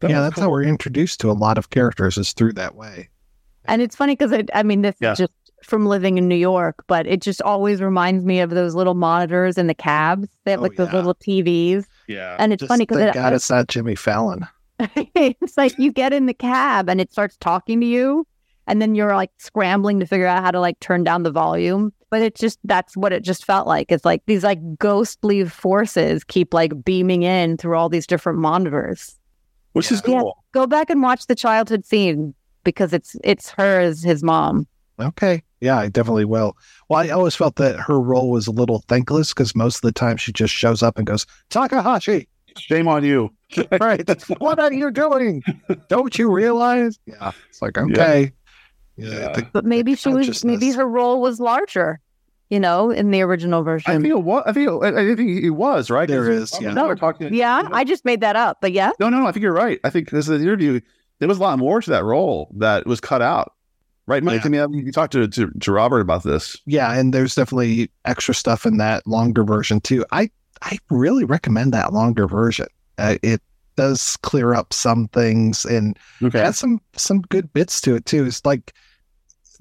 That 0.00 0.10
yeah, 0.10 0.20
was 0.20 0.30
that's 0.30 0.40
how 0.40 0.50
we're 0.50 0.62
introduced 0.62 1.20
to 1.20 1.30
a 1.30 1.32
lot 1.32 1.58
of 1.58 1.70
characters 1.70 2.16
is 2.16 2.32
through 2.32 2.52
that 2.54 2.74
way. 2.76 3.08
And 3.64 3.82
it's 3.82 3.96
funny 3.96 4.14
because 4.14 4.32
I 4.54 4.62
mean, 4.62 4.82
this 4.82 4.94
Yeah. 5.00 5.12
is 5.12 5.18
just 5.18 5.32
from 5.64 5.86
living 5.86 6.18
in 6.18 6.28
New 6.28 6.34
York, 6.36 6.84
but 6.86 7.06
it 7.06 7.22
just 7.22 7.40
always 7.42 7.80
reminds 7.80 8.24
me 8.24 8.38
of 8.40 8.50
those 8.50 8.74
little 8.74 8.94
monitors 8.94 9.56
in 9.58 9.66
the 9.66 9.74
cabs. 9.74 10.28
that 10.44 10.52
have 10.52 10.60
like 10.60 10.76
those 10.76 10.92
little 10.92 11.14
TVs. 11.14 11.86
Yeah. 12.06 12.36
And 12.38 12.52
it's 12.52 12.60
Just 12.60 12.68
funny 12.68 12.84
because 12.86 13.00
it, 13.02 13.14
God 13.14 13.32
it's 13.32 13.50
not 13.50 13.66
Jimmy 13.68 13.94
Fallon. 13.96 14.46
it's 15.14 15.56
like 15.56 15.78
you 15.78 15.92
get 15.92 16.12
in 16.12 16.26
the 16.26 16.34
cab 16.34 16.88
and 16.88 17.00
it 17.00 17.12
starts 17.12 17.36
talking 17.38 17.80
to 17.80 17.86
you, 17.86 18.26
and 18.66 18.80
then 18.82 18.94
you're 18.94 19.14
like 19.14 19.30
scrambling 19.38 20.00
to 20.00 20.06
figure 20.06 20.26
out 20.26 20.42
how 20.42 20.50
to 20.50 20.60
like 20.60 20.78
turn 20.80 21.04
down 21.04 21.22
the 21.22 21.30
volume. 21.30 21.92
But 22.10 22.22
it's 22.22 22.40
just 22.40 22.58
that's 22.64 22.96
what 22.96 23.12
it 23.12 23.24
just 23.24 23.44
felt 23.44 23.66
like. 23.66 23.90
It's 23.90 24.04
like 24.04 24.22
these 24.26 24.44
like 24.44 24.60
ghostly 24.78 25.44
forces 25.44 26.22
keep 26.24 26.54
like 26.54 26.84
beaming 26.84 27.22
in 27.24 27.56
through 27.56 27.76
all 27.76 27.88
these 27.88 28.06
different 28.06 28.38
monitors. 28.38 29.16
Which 29.72 29.90
is 29.90 30.00
Yeah, 30.06 30.20
cool. 30.20 30.44
go 30.52 30.66
back 30.66 30.90
and 30.90 31.02
watch 31.02 31.26
the 31.26 31.34
childhood 31.34 31.84
scene 31.84 32.34
because 32.62 32.92
it's 32.92 33.16
it's 33.24 33.50
her 33.50 33.80
as 33.80 34.02
his 34.02 34.22
mom. 34.22 34.66
Okay. 35.00 35.42
Yeah, 35.60 35.78
I 35.78 35.88
definitely 35.88 36.24
will. 36.24 36.56
Well, 36.88 37.00
I 37.02 37.08
always 37.08 37.34
felt 37.34 37.56
that 37.56 37.80
her 37.80 37.98
role 38.00 38.30
was 38.30 38.46
a 38.46 38.52
little 38.52 38.84
thankless 38.86 39.30
because 39.34 39.56
most 39.56 39.76
of 39.76 39.82
the 39.82 39.92
time 39.92 40.16
she 40.16 40.30
just 40.32 40.54
shows 40.54 40.82
up 40.82 40.96
and 40.98 41.06
goes, 41.06 41.26
Takahashi. 41.50 42.28
Shame 42.56 42.86
on 42.86 43.02
you. 43.02 43.30
right. 43.80 44.08
what 44.38 44.58
are 44.58 44.72
you 44.72 44.90
doing? 44.90 45.42
Don't 45.88 46.18
you 46.18 46.30
realize? 46.32 46.98
Yeah. 47.06 47.32
It's 47.48 47.62
like, 47.62 47.78
okay. 47.78 48.32
Yeah. 48.96 49.32
the- 49.32 49.48
But 49.52 49.64
maybe 49.64 49.94
she 49.94 50.10
was 50.10 50.44
maybe 50.44 50.70
her 50.72 50.86
role 50.86 51.20
was 51.20 51.40
larger, 51.40 52.00
you 52.50 52.60
know, 52.60 52.90
in 52.90 53.10
the 53.10 53.22
original 53.22 53.62
version. 53.62 53.90
I 53.90 53.98
feel 54.06 54.18
it 54.18 54.24
was. 54.24 54.42
I 54.46 54.52
feel, 54.52 54.82
it, 54.82 54.94
I 54.94 55.14
think 55.16 55.42
it 55.42 55.50
was 55.50 55.90
right. 55.90 56.08
There 56.08 56.30
is. 56.30 56.52
is, 56.52 56.54
I 56.54 56.60
yeah. 56.60 56.68
remember 56.68 56.94
talking. 56.96 57.34
yeah, 57.34 57.68
I 57.72 57.84
just 57.84 58.04
made 58.04 58.20
that 58.20 58.36
up, 58.36 58.58
but 58.60 58.72
yeah. 58.72 58.92
No, 59.00 59.08
no, 59.08 59.26
I 59.26 59.32
think 59.32 59.42
you're 59.42 59.52
right. 59.52 59.80
I 59.84 59.90
think 59.90 60.10
this 60.10 60.28
is 60.28 60.38
the 60.38 60.44
interview. 60.44 60.80
There 61.18 61.28
was 61.28 61.38
a 61.38 61.42
lot 61.42 61.58
more 61.58 61.80
to 61.80 61.90
that 61.90 62.04
role 62.04 62.52
that 62.58 62.86
was 62.86 63.00
cut 63.00 63.22
out. 63.22 63.52
Right, 64.06 64.22
Mike? 64.22 64.44
I 64.44 64.50
mean, 64.50 64.72
you 64.74 64.92
talked 64.92 65.14
to, 65.14 65.26
to 65.26 65.50
to 65.60 65.72
Robert 65.72 66.00
about 66.00 66.24
this. 66.24 66.58
yeah, 66.66 66.92
and 66.92 67.14
there's 67.14 67.34
definitely 67.34 67.90
extra 68.04 68.34
stuff 68.34 68.66
in 68.66 68.76
that 68.76 69.06
longer 69.06 69.44
version 69.44 69.80
too. 69.80 70.04
I 70.12 70.30
I 70.60 70.78
really 70.90 71.24
recommend 71.24 71.72
that 71.72 71.92
longer 71.94 72.26
version. 72.26 72.66
Uh, 72.98 73.16
it 73.22 73.40
does 73.76 74.16
clear 74.18 74.54
up 74.54 74.72
some 74.72 75.08
things 75.08 75.64
and 75.64 75.98
has 76.38 76.58
some 76.58 76.80
some 76.94 77.22
good 77.22 77.52
bits 77.52 77.80
to 77.82 77.96
it 77.96 78.06
too. 78.06 78.24
It's 78.24 78.44
like 78.44 78.72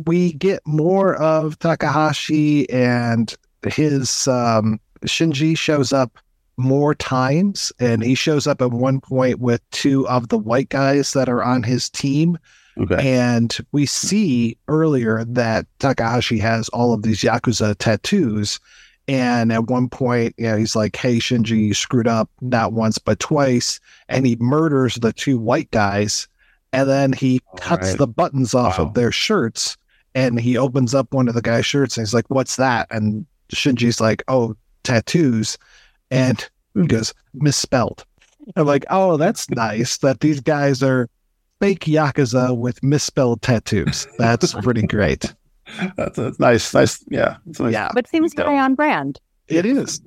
we 0.06 0.34
get 0.34 0.62
more 0.66 1.16
of 1.16 1.58
Takahashi 1.60 2.70
and 2.70 3.36
his 3.68 4.28
um, 4.28 4.80
Shinji 5.06 5.58
shows 5.58 5.94
up 5.94 6.18
more 6.58 6.94
times, 6.94 7.72
and 7.80 8.04
he 8.04 8.16
shows 8.16 8.46
up 8.48 8.62
at 8.62 8.72
one 8.72 9.02
point 9.02 9.40
with 9.40 9.62
two 9.72 10.08
of 10.08 10.30
the 10.30 10.38
white 10.38 10.70
guys 10.70 11.14
that 11.14 11.30
are 11.30 11.44
on 11.44 11.64
his 11.64 11.90
team. 11.90 12.38
Okay. 12.78 13.16
And 13.16 13.56
we 13.72 13.86
see 13.86 14.58
earlier 14.68 15.24
that 15.26 15.68
Takahashi 15.80 16.40
has 16.40 16.70
all 16.70 16.94
of 16.94 17.04
these 17.04 17.22
Yakuza 17.22 17.76
tattoos. 17.78 18.60
And 19.08 19.52
at 19.52 19.68
one 19.68 19.90
point, 19.90 20.34
you 20.38 20.46
know, 20.46 20.58
he's 20.58 20.76
like, 20.76 20.96
Hey, 20.96 21.18
Shinji, 21.18 21.68
you 21.68 21.74
screwed 21.74 22.08
up 22.08 22.30
not 22.42 22.74
once, 22.74 22.98
but 22.98 23.20
twice. 23.20 23.80
And 24.08 24.26
he 24.26 24.38
murders 24.38 24.96
the 24.96 25.12
two 25.14 25.38
white 25.38 25.70
guys. 25.72 26.28
And 26.72 26.90
then 26.90 27.14
he 27.14 27.42
cuts 27.58 27.90
right. 27.90 27.98
the 27.98 28.08
buttons 28.08 28.54
off 28.54 28.80
Wow. 28.80 28.86
of 28.86 28.94
their 28.94 29.12
shirts. 29.12 29.78
And 30.16 30.40
he 30.40 30.58
opens 30.58 30.96
up 30.96 31.12
one 31.14 31.28
of 31.28 31.34
the 31.34 31.42
guy's 31.42 31.66
shirts 31.66 31.98
and 31.98 32.06
he's 32.06 32.14
like, 32.14 32.30
What's 32.30 32.56
that? 32.56 32.88
And 32.92 33.26
Shinji's 33.54 34.00
like, 34.00 34.24
Oh, 34.28 34.56
tattoos. 34.84 35.58
And 36.10 36.48
he 36.74 36.88
goes, 36.88 37.14
Misspelled. 37.34 38.06
I'm 38.56 38.66
like, 38.66 38.86
Oh, 38.90 39.18
that's 39.18 39.50
nice 39.50 39.98
that 39.98 40.22
these 40.22 40.40
guys 40.40 40.82
are 40.82 41.10
fake 41.60 41.82
Yakuza 41.86 42.58
with 42.58 42.82
misspelled 42.84 43.42
tattoos. 43.42 44.08
That's 44.18 44.54
pretty 44.54 44.86
great. 44.88 45.34
That's, 45.96 46.18
that's 46.18 46.40
nice. 46.40 46.74
Nice. 46.74 47.04
Yeah. 47.10 47.38
It's 47.50 47.60
nice 47.60 47.74
Yeah. 47.74 47.90
But 47.94 48.08
seems 48.08 48.34
very 48.34 48.58
on 48.58 48.76
brand. 48.76 49.20
It 49.48 49.66
is. 49.66 50.02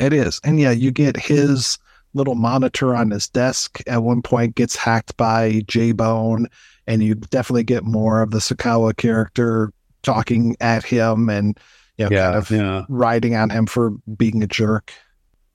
It 0.00 0.12
is. 0.12 0.40
And 0.44 0.60
yeah, 0.60 0.70
you 0.72 0.90
get 0.90 1.16
his 1.16 1.78
little 2.14 2.34
monitor 2.34 2.94
on 2.94 3.10
his 3.10 3.28
desk 3.28 3.80
at 3.86 4.02
one 4.02 4.22
point 4.22 4.54
gets 4.54 4.76
hacked 4.76 5.16
by 5.16 5.62
J 5.66 5.92
Bone, 5.92 6.46
and 6.86 7.02
you 7.02 7.14
definitely 7.14 7.64
get 7.64 7.84
more 7.84 8.22
of 8.22 8.30
the 8.30 8.38
Sukowa 8.38 8.96
character 8.96 9.72
talking 10.02 10.56
at 10.60 10.84
him 10.84 11.28
and 11.28 11.58
you 11.96 12.04
know, 12.04 12.16
Yeah, 12.16 12.24
kind 12.26 12.36
of 12.36 12.50
yeah. 12.50 12.84
riding 12.88 13.34
on 13.34 13.50
him 13.50 13.66
for 13.66 13.90
being 14.16 14.42
a 14.42 14.46
jerk. 14.46 14.92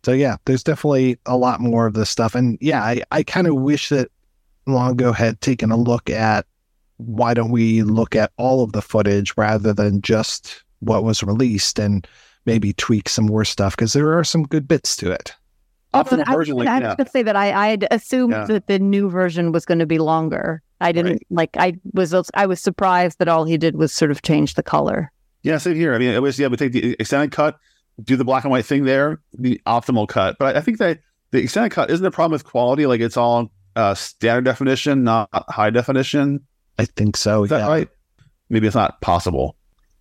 So 0.04 0.12
yeah, 0.12 0.38
there's 0.46 0.64
definitely 0.64 1.18
a 1.26 1.38
lot 1.38 1.60
more 1.60 1.86
of 1.86 1.94
this 1.94 2.10
stuff. 2.10 2.34
And 2.36 2.58
yeah, 2.62 2.82
I, 2.84 3.04
I 3.12 3.24
kind 3.24 3.48
of 3.48 3.56
wish 3.56 3.90
that 3.90 4.10
Longo 4.66 5.12
had 5.12 5.40
taken 5.42 5.72
a 5.72 5.78
look 5.78 6.10
at 6.10 6.46
why 7.00 7.34
don't 7.34 7.52
we 7.52 7.82
look 7.82 8.16
at 8.16 8.32
all 8.38 8.62
of 8.62 8.74
the 8.74 8.82
footage 8.82 9.34
rather 9.38 9.74
than 9.74 10.02
just 10.02 10.64
what 10.80 11.04
was 11.04 11.24
released 11.24 11.80
and 11.80 12.06
maybe 12.46 12.74
tweak 12.74 13.08
some 13.08 13.26
more 13.26 13.46
stuff 13.46 13.76
because 13.76 13.94
there 13.94 14.18
are 14.18 14.24
some 14.24 14.44
good 14.44 14.68
bits 14.68 14.96
to 14.98 15.12
it. 15.12 15.34
Often 15.94 16.20
a 16.20 16.24
I, 16.28 16.34
version 16.34 16.56
like 16.56 16.68
I 16.68 16.76
was 16.76 16.82
yeah. 16.82 16.96
going 16.96 17.06
to 17.06 17.12
say 17.12 17.24
that 17.24 17.36
I 17.36 17.52
I 17.52 17.68
had 17.70 17.88
assumed 17.90 18.34
Yeah. 18.34 18.46
that 18.46 18.68
the 18.68 18.80
new 18.80 19.10
version 19.10 19.52
was 19.52 19.66
going 19.66 19.80
to 19.80 19.86
be 19.86 19.98
longer. 19.98 20.62
I 20.82 20.92
didn't 20.92 21.24
like. 21.30 21.50
I 21.58 21.74
was 21.94 22.14
I 22.36 22.46
was 22.46 22.62
surprised 22.62 23.20
that 23.20 23.28
all 23.28 23.44
he 23.46 23.58
did 23.58 23.76
was 23.76 23.92
sort 23.94 24.12
of 24.12 24.22
change 24.22 24.54
the 24.54 24.64
color. 24.64 25.12
Yeah, 25.42 25.58
same 25.58 25.76
here. 25.76 25.94
I 25.94 25.98
mean, 25.98 26.12
it 26.12 26.22
was 26.22 26.38
yeah, 26.38 26.48
we 26.48 26.58
take 26.58 26.74
the 26.74 26.96
extended 27.00 27.32
cut, 27.32 27.58
do 28.04 28.16
the 28.16 28.26
black 28.26 28.44
and 28.44 28.52
white 28.52 28.66
thing 28.66 28.84
there, 28.86 29.22
the 29.38 29.60
optimal 29.66 30.08
cut. 30.08 30.38
But 30.38 30.56
I, 30.56 30.60
I 30.60 30.62
think 30.62 30.78
that 30.78 31.00
the 31.32 31.40
extended 31.40 31.72
cut 31.72 31.90
isn't 31.90 32.04
the 32.04 32.12
problem 32.12 32.34
with 32.34 32.46
quality. 32.46 32.86
Like 32.86 33.02
it's 33.02 33.18
all 33.18 33.52
uh, 33.76 33.96
standard 33.96 34.46
definition, 34.46 35.04
not 35.04 35.30
high 35.50 35.70
definition. 35.70 36.42
I 36.80 36.86
think 36.86 37.18
so. 37.18 37.44
Is 37.44 37.52
yeah. 37.52 37.68
right? 37.68 37.90
Maybe 38.50 38.66
it's 38.66 38.76
not 38.76 39.02
possible. 39.02 39.56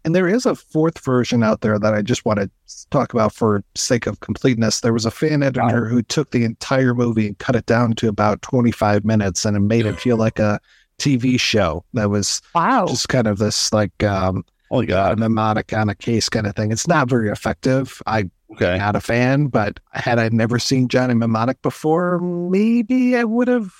And 0.04 0.14
there 0.14 0.28
is 0.28 0.46
a 0.46 0.54
fourth 0.54 1.00
version 1.00 1.42
out 1.42 1.60
there 1.60 1.78
that 1.78 1.92
I 1.92 2.02
just 2.02 2.24
want 2.24 2.38
to 2.38 2.48
talk 2.90 3.12
about 3.12 3.34
for 3.34 3.64
sake 3.74 4.06
of 4.06 4.20
completeness. 4.20 4.80
There 4.80 4.92
was 4.92 5.04
a 5.04 5.10
fan 5.10 5.42
editor 5.42 5.86
who 5.86 6.02
took 6.02 6.30
the 6.30 6.44
entire 6.44 6.94
movie 6.94 7.26
and 7.26 7.38
cut 7.38 7.56
it 7.56 7.66
down 7.66 7.94
to 7.94 8.08
about 8.08 8.40
25 8.42 9.04
minutes 9.04 9.44
and 9.44 9.56
it 9.56 9.60
made 9.60 9.86
it 9.86 10.00
feel 10.00 10.16
like 10.16 10.38
a 10.38 10.60
TV 10.98 11.38
show 11.38 11.84
that 11.94 12.10
was 12.10 12.40
wow. 12.54 12.86
just 12.86 13.08
kind 13.08 13.26
of 13.26 13.38
this 13.38 13.72
like 13.72 14.02
um 14.02 14.44
oh 14.72 14.82
god 14.82 15.16
mnemonic 15.16 15.72
on 15.72 15.88
a 15.88 15.94
case 15.94 16.28
kind 16.28 16.46
of 16.46 16.54
thing. 16.54 16.72
It's 16.72 16.88
not 16.88 17.08
very 17.08 17.28
effective. 17.28 18.00
I 18.06 18.30
okay. 18.52 18.78
not 18.78 18.96
a 18.96 19.00
fan, 19.00 19.48
but 19.48 19.80
had 19.92 20.18
I 20.18 20.28
never 20.30 20.58
seen 20.58 20.88
Johnny 20.88 21.14
Mnemonic 21.14 21.60
before, 21.62 22.18
maybe 22.20 23.16
I 23.16 23.24
would 23.24 23.48
have 23.48 23.74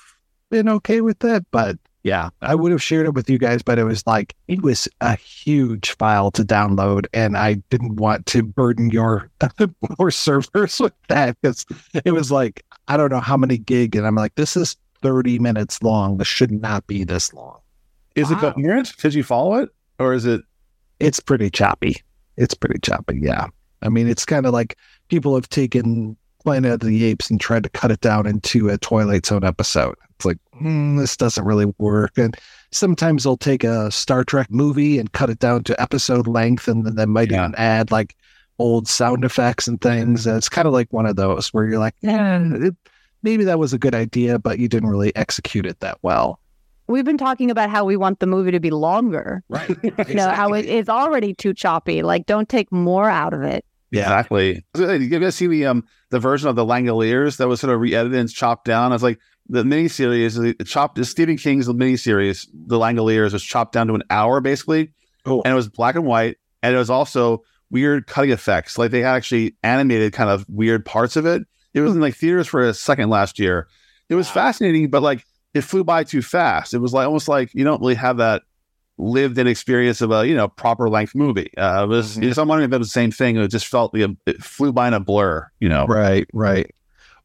been 0.51 0.69
okay 0.69 1.01
with 1.01 1.23
it. 1.23 1.45
But 1.51 1.77
yeah, 2.03 2.29
I 2.41 2.55
would 2.55 2.71
have 2.71 2.81
shared 2.81 3.07
it 3.07 3.13
with 3.13 3.29
you 3.29 3.37
guys, 3.37 3.61
but 3.61 3.77
it 3.77 3.83
was 3.83 4.07
like 4.07 4.35
it 4.47 4.61
was 4.61 4.87
a 5.01 5.15
huge 5.15 5.91
file 5.91 6.31
to 6.31 6.43
download, 6.43 7.07
and 7.13 7.37
I 7.37 7.55
didn't 7.69 7.97
want 7.97 8.25
to 8.27 8.43
burden 8.43 8.89
your 8.89 9.29
your 9.99 10.11
servers 10.11 10.79
with 10.79 10.93
that 11.09 11.37
because 11.41 11.65
it 12.05 12.11
was 12.11 12.31
like 12.31 12.63
I 12.87 12.95
don't 12.95 13.11
know 13.11 13.19
how 13.19 13.35
many 13.35 13.57
gig, 13.57 13.95
and 13.95 14.07
I'm 14.07 14.15
like, 14.15 14.35
this 14.35 14.55
is 14.55 14.77
30 15.01 15.39
minutes 15.39 15.83
long. 15.83 16.17
This 16.17 16.27
should 16.27 16.51
not 16.51 16.87
be 16.87 17.03
this 17.03 17.33
long. 17.33 17.59
Is 18.15 18.31
it 18.31 18.37
coherent? 18.37 18.95
Did 18.97 19.13
you 19.13 19.23
follow 19.23 19.55
it, 19.55 19.69
or 19.99 20.13
is 20.13 20.25
it? 20.25 20.41
It's 20.99 21.19
pretty 21.19 21.49
choppy. 21.49 22.01
It's 22.37 22.53
pretty 22.53 22.79
choppy. 22.81 23.19
Yeah, 23.21 23.47
I 23.81 23.89
mean, 23.89 24.07
it's 24.07 24.25
kind 24.25 24.45
of 24.45 24.53
like 24.53 24.77
people 25.09 25.35
have 25.35 25.49
taken 25.49 26.15
Planet 26.49 26.71
of 26.73 26.79
the 26.79 27.03
Apes 27.03 27.29
and 27.29 27.39
tried 27.39 27.61
to 27.61 27.69
cut 27.69 27.91
it 27.91 28.01
down 28.01 28.25
into 28.25 28.69
a 28.69 28.77
Twilight 28.79 29.27
Zone 29.27 29.43
episode. 29.43 29.93
It's 30.15 30.25
like 30.25 30.39
hmm, 30.57 30.97
this 30.97 31.15
doesn't 31.15 31.45
really 31.45 31.71
work. 31.77 32.17
And 32.17 32.35
sometimes 32.71 33.23
they'll 33.23 33.37
take 33.37 33.63
a 33.63 33.91
Star 33.91 34.23
Trek 34.23 34.47
movie 34.49 34.97
and 34.97 35.11
cut 35.11 35.29
it 35.29 35.37
down 35.37 35.63
to 35.65 35.79
episode 35.79 36.25
length, 36.25 36.67
and 36.67 36.87
then 36.87 36.95
they 36.95 37.05
might 37.05 37.31
even 37.31 37.53
add 37.55 37.91
like 37.91 38.15
old 38.57 38.87
sound 38.87 39.23
effects 39.23 39.67
and 39.67 39.79
things. 39.79 40.25
And 40.25 40.37
it's 40.37 40.49
kind 40.49 40.67
of 40.67 40.73
like 40.73 40.91
one 40.91 41.05
of 41.05 41.17
those 41.17 41.49
where 41.49 41.65
you're 41.65 41.77
like, 41.77 41.93
yeah, 42.01 42.41
it, 42.51 42.75
maybe 43.21 43.43
that 43.43 43.59
was 43.59 43.71
a 43.71 43.77
good 43.77 43.93
idea, 43.93 44.39
but 44.39 44.57
you 44.57 44.67
didn't 44.67 44.89
really 44.89 45.15
execute 45.15 45.67
it 45.67 45.79
that 45.81 45.99
well. 46.01 46.39
We've 46.87 47.05
been 47.05 47.19
talking 47.19 47.51
about 47.51 47.69
how 47.69 47.85
we 47.85 47.95
want 47.95 48.21
the 48.21 48.25
movie 48.25 48.49
to 48.49 48.59
be 48.59 48.71
longer. 48.71 49.43
Right. 49.49 49.69
You 50.07 50.15
know 50.15 50.31
how 50.31 50.53
it 50.53 50.65
is 50.65 50.89
already 50.89 51.35
too 51.35 51.53
choppy. 51.53 52.01
Like, 52.01 52.25
don't 52.25 52.49
take 52.49 52.71
more 52.71 53.07
out 53.07 53.35
of 53.35 53.43
it. 53.43 53.63
Yeah, 53.91 54.01
exactly. 54.03 54.63
You 54.75 55.19
guys 55.19 55.35
see 55.35 55.47
the 55.47 55.65
um 55.65 55.83
the 56.11 56.19
version 56.19 56.47
of 56.47 56.55
the 56.55 56.65
Langoliers 56.65 57.37
that 57.37 57.47
was 57.47 57.59
sort 57.59 57.73
of 57.73 57.79
re-edited 57.79 58.17
and 58.17 58.29
chopped 58.29 58.65
down? 58.65 58.91
I 58.91 58.95
was 58.95 59.03
like 59.03 59.19
the 59.47 59.63
miniseries, 59.63 60.39
the 60.57 60.63
chopped 60.63 61.03
Stephen 61.05 61.37
King's 61.37 61.67
miniseries, 61.67 62.47
The 62.53 62.77
Langoliers 62.77 63.33
was 63.33 63.43
chopped 63.43 63.73
down 63.73 63.87
to 63.87 63.95
an 63.95 64.03
hour 64.09 64.41
basically, 64.41 64.91
oh. 65.25 65.41
and 65.43 65.51
it 65.51 65.55
was 65.55 65.69
black 65.69 65.95
and 65.95 66.05
white, 66.05 66.37
and 66.61 66.75
it 66.75 66.77
was 66.77 66.89
also 66.89 67.43
weird 67.71 68.07
cutting 68.07 68.31
effects. 68.31 68.77
Like 68.77 68.91
they 68.91 69.01
had 69.01 69.15
actually 69.15 69.55
animated 69.63 70.13
kind 70.13 70.29
of 70.29 70.45
weird 70.49 70.85
parts 70.85 71.15
of 71.15 71.25
it. 71.25 71.43
It 71.73 71.81
was 71.81 71.93
in 71.93 72.01
like 72.01 72.15
theaters 72.15 72.47
for 72.47 72.61
a 72.61 72.73
second 72.73 73.09
last 73.09 73.39
year. 73.39 73.67
It 74.09 74.15
was 74.15 74.29
fascinating, 74.29 74.89
but 74.89 75.03
like 75.03 75.23
it 75.53 75.61
flew 75.61 75.83
by 75.83 76.03
too 76.03 76.21
fast. 76.21 76.73
It 76.73 76.79
was 76.79 76.93
like 76.93 77.05
almost 77.05 77.27
like 77.27 77.53
you 77.53 77.63
don't 77.63 77.79
really 77.79 77.95
have 77.95 78.17
that 78.17 78.43
lived 78.99 79.37
in 79.37 79.47
experience 79.47 80.01
of 80.01 80.11
a 80.11 80.27
you 80.27 80.35
know 80.35 80.47
proper 80.47 80.89
length 80.89 81.15
movie. 81.15 81.49
Uh, 81.57 81.83
it 81.83 81.87
was 81.87 82.11
Mm-hmm. 82.11 82.21
you 82.23 82.27
know, 82.29 82.33
so 82.33 82.41
I'm 82.43 82.47
wondering 82.49 82.69
if 82.69 82.73
it 82.73 82.77
was 82.77 82.89
the 82.89 82.91
same 82.91 83.11
thing. 83.11 83.37
It 83.37 83.47
just 83.47 83.67
felt 83.67 83.93
like 83.93 84.11
it 84.27 84.43
flew 84.43 84.71
by 84.71 84.87
in 84.89 84.93
a 84.93 84.99
blur. 84.99 85.49
You 85.59 85.69
know, 85.69 85.85
Right, 85.87 86.27
right. 86.33 86.69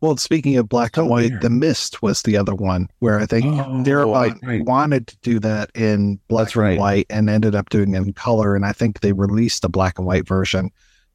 Well, 0.01 0.17
speaking 0.19 0.57
of 0.59 0.69
black 0.69 0.99
and 0.99 1.09
white, 1.09 1.41
The 1.41 1.49
Mist 1.49 2.03
was 2.03 2.23
the 2.23 2.37
other 2.37 2.55
one 2.55 2.91
where 2.99 3.19
I 3.21 3.25
think 3.27 3.47
Darabont 3.47 4.13
right, 4.15 4.35
right. 4.43 4.65
wanted 4.65 5.07
to 5.07 5.17
do 5.23 5.39
that 5.41 5.71
in 5.75 6.21
black 6.29 6.55
and 6.55 6.79
white 6.79 7.07
and 7.09 7.31
ended 7.31 7.55
up 7.55 7.71
doing 7.71 7.95
it 7.95 8.03
in 8.03 8.13
color. 8.13 8.55
And 8.55 8.67
I 8.67 8.73
think 8.73 9.01
they 9.01 9.13
released 9.13 9.65
a 9.65 9.69
black 9.71 9.97
and 9.99 10.07
white 10.07 10.29
version, 10.29 10.71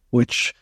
which 0.10 0.56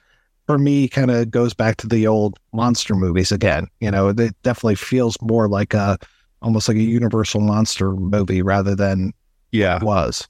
for 0.45 0.58
me 0.58 0.90
kind 0.90 1.09
of 1.09 1.32
goes 1.32 1.53
back 1.53 1.77
to 1.77 1.88
the 1.88 2.06
old 2.06 2.38
monster 2.51 2.95
movies 2.95 3.32
again. 3.32 3.67
You 3.80 3.92
know, 3.92 4.09
it 4.09 4.35
definitely 4.43 4.76
feels 4.76 5.16
more 5.22 5.48
like 5.48 5.74
a 5.74 5.98
almost 6.42 6.67
like 6.67 6.77
a 6.77 6.82
universal 6.82 7.40
monster 7.40 7.93
movie 7.93 8.42
rather 8.42 8.76
than 8.76 9.14
yeah 9.51 9.77
it 9.77 9.84
was. 9.84 10.27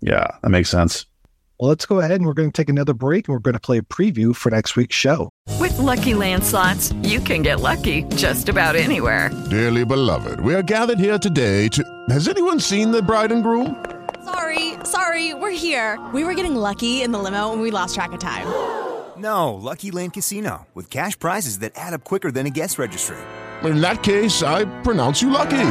Yeah, 0.00 0.26
that 0.42 0.50
makes 0.50 0.70
sense. 0.70 1.06
Well, 1.58 1.68
let's 1.68 1.86
go 1.86 1.98
ahead 2.00 2.12
and 2.12 2.26
we're 2.26 2.34
going 2.34 2.50
to 2.50 2.62
take 2.62 2.68
another 2.68 2.92
break 2.94 3.28
and 3.28 3.32
we're 3.32 3.38
going 3.38 3.54
to 3.54 3.60
play 3.60 3.78
a 3.78 3.82
preview 3.82 4.34
for 4.34 4.50
next 4.50 4.74
week's 4.76 4.96
show. 4.96 5.30
With 5.60 5.78
Lucky 5.78 6.14
Land 6.14 6.42
slots, 6.42 6.92
you 7.02 7.20
can 7.20 7.42
get 7.42 7.60
lucky 7.60 8.02
just 8.16 8.48
about 8.48 8.74
anywhere. 8.76 9.30
Dearly 9.50 9.84
beloved, 9.84 10.40
we 10.40 10.54
are 10.54 10.62
gathered 10.62 10.98
here 10.98 11.18
today 11.18 11.68
to. 11.68 11.84
Has 12.10 12.26
anyone 12.28 12.58
seen 12.58 12.90
the 12.90 13.00
bride 13.02 13.30
and 13.30 13.42
groom? 13.42 13.84
Sorry, 14.24 14.74
sorry, 14.84 15.32
we're 15.32 15.50
here. 15.50 15.98
We 16.12 16.24
were 16.24 16.34
getting 16.34 16.56
lucky 16.56 17.02
in 17.02 17.12
the 17.12 17.18
limo 17.18 17.52
and 17.52 17.62
we 17.62 17.70
lost 17.70 17.94
track 17.94 18.12
of 18.12 18.20
time. 18.20 18.46
No, 19.16 19.54
Lucky 19.54 19.92
Land 19.92 20.14
Casino, 20.14 20.66
with 20.74 20.90
cash 20.90 21.16
prizes 21.16 21.60
that 21.60 21.70
add 21.76 21.94
up 21.94 22.02
quicker 22.02 22.32
than 22.32 22.46
a 22.46 22.50
guest 22.50 22.80
registry. 22.80 23.16
In 23.62 23.80
that 23.80 24.02
case, 24.02 24.42
I 24.42 24.64
pronounce 24.82 25.22
you 25.22 25.30
lucky. 25.30 25.70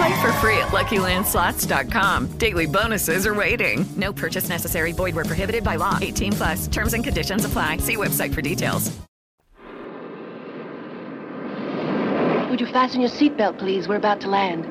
Play 0.00 0.16
for 0.22 0.32
free 0.34 0.56
at 0.56 0.68
LuckyLandSlots.com. 0.68 2.28
Daily 2.38 2.64
bonuses 2.64 3.26
are 3.26 3.34
waiting. 3.34 3.84
No 3.96 4.14
purchase 4.14 4.48
necessary. 4.48 4.92
Void 4.92 5.14
where 5.14 5.26
prohibited 5.26 5.62
by 5.62 5.76
law. 5.76 5.98
18 6.00 6.32
plus. 6.32 6.66
Terms 6.68 6.94
and 6.94 7.04
conditions 7.04 7.44
apply. 7.44 7.76
See 7.76 7.98
website 7.98 8.32
for 8.32 8.40
details. 8.40 8.90
Would 12.48 12.60
you 12.60 12.66
fasten 12.72 13.02
your 13.02 13.10
seatbelt, 13.10 13.58
please? 13.58 13.88
We're 13.88 13.96
about 13.96 14.22
to 14.22 14.30
land. 14.30 14.64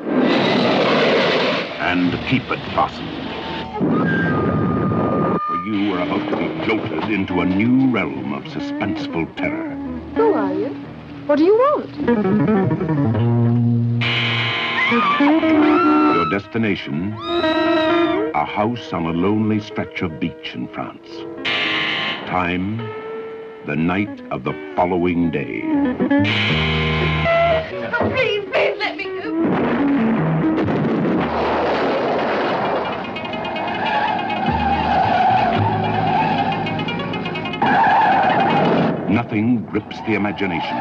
And 1.77 2.11
keep 2.27 2.41
it 2.49 2.57
fastened. 2.73 3.07
For 5.45 5.55
you 5.67 5.93
are 5.93 6.01
about 6.07 6.27
to 6.31 6.37
be 6.37 6.65
jolted 6.65 7.03
into 7.11 7.41
a 7.41 7.45
new 7.45 7.91
realm 7.91 8.33
of 8.33 8.45
suspenseful 8.45 9.35
terror. 9.35 9.75
Who 10.15 10.33
are 10.33 10.53
you? 10.55 10.69
What 11.27 11.37
do 11.37 11.43
you 11.43 11.53
want? 11.53 11.85
Your 14.91 16.27
destination, 16.31 17.13
a 17.13 18.43
house 18.43 18.91
on 18.91 19.05
a 19.05 19.11
lonely 19.11 19.59
stretch 19.59 20.01
of 20.01 20.19
beach 20.19 20.55
in 20.55 20.67
France. 20.69 21.07
Time, 22.27 22.79
The 23.67 23.75
night 23.75 24.19
of 24.31 24.45
the 24.45 24.53
following 24.75 25.29
day. 25.29 25.61
Oh, 28.01 28.09
please, 28.15 28.45
please 28.51 28.77
let 28.79 28.97
me 28.97 29.03
go. 29.21 29.29
Nothing 39.07 39.65
grips 39.65 39.97
the 40.07 40.15
imagination. 40.15 40.77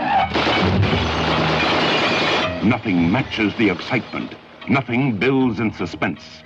Nothing 2.65 3.11
matches 3.11 3.55
the 3.57 3.71
excitement. 3.71 4.35
Nothing 4.69 5.17
builds 5.17 5.61
in 5.61 5.73
suspense. 5.73 6.43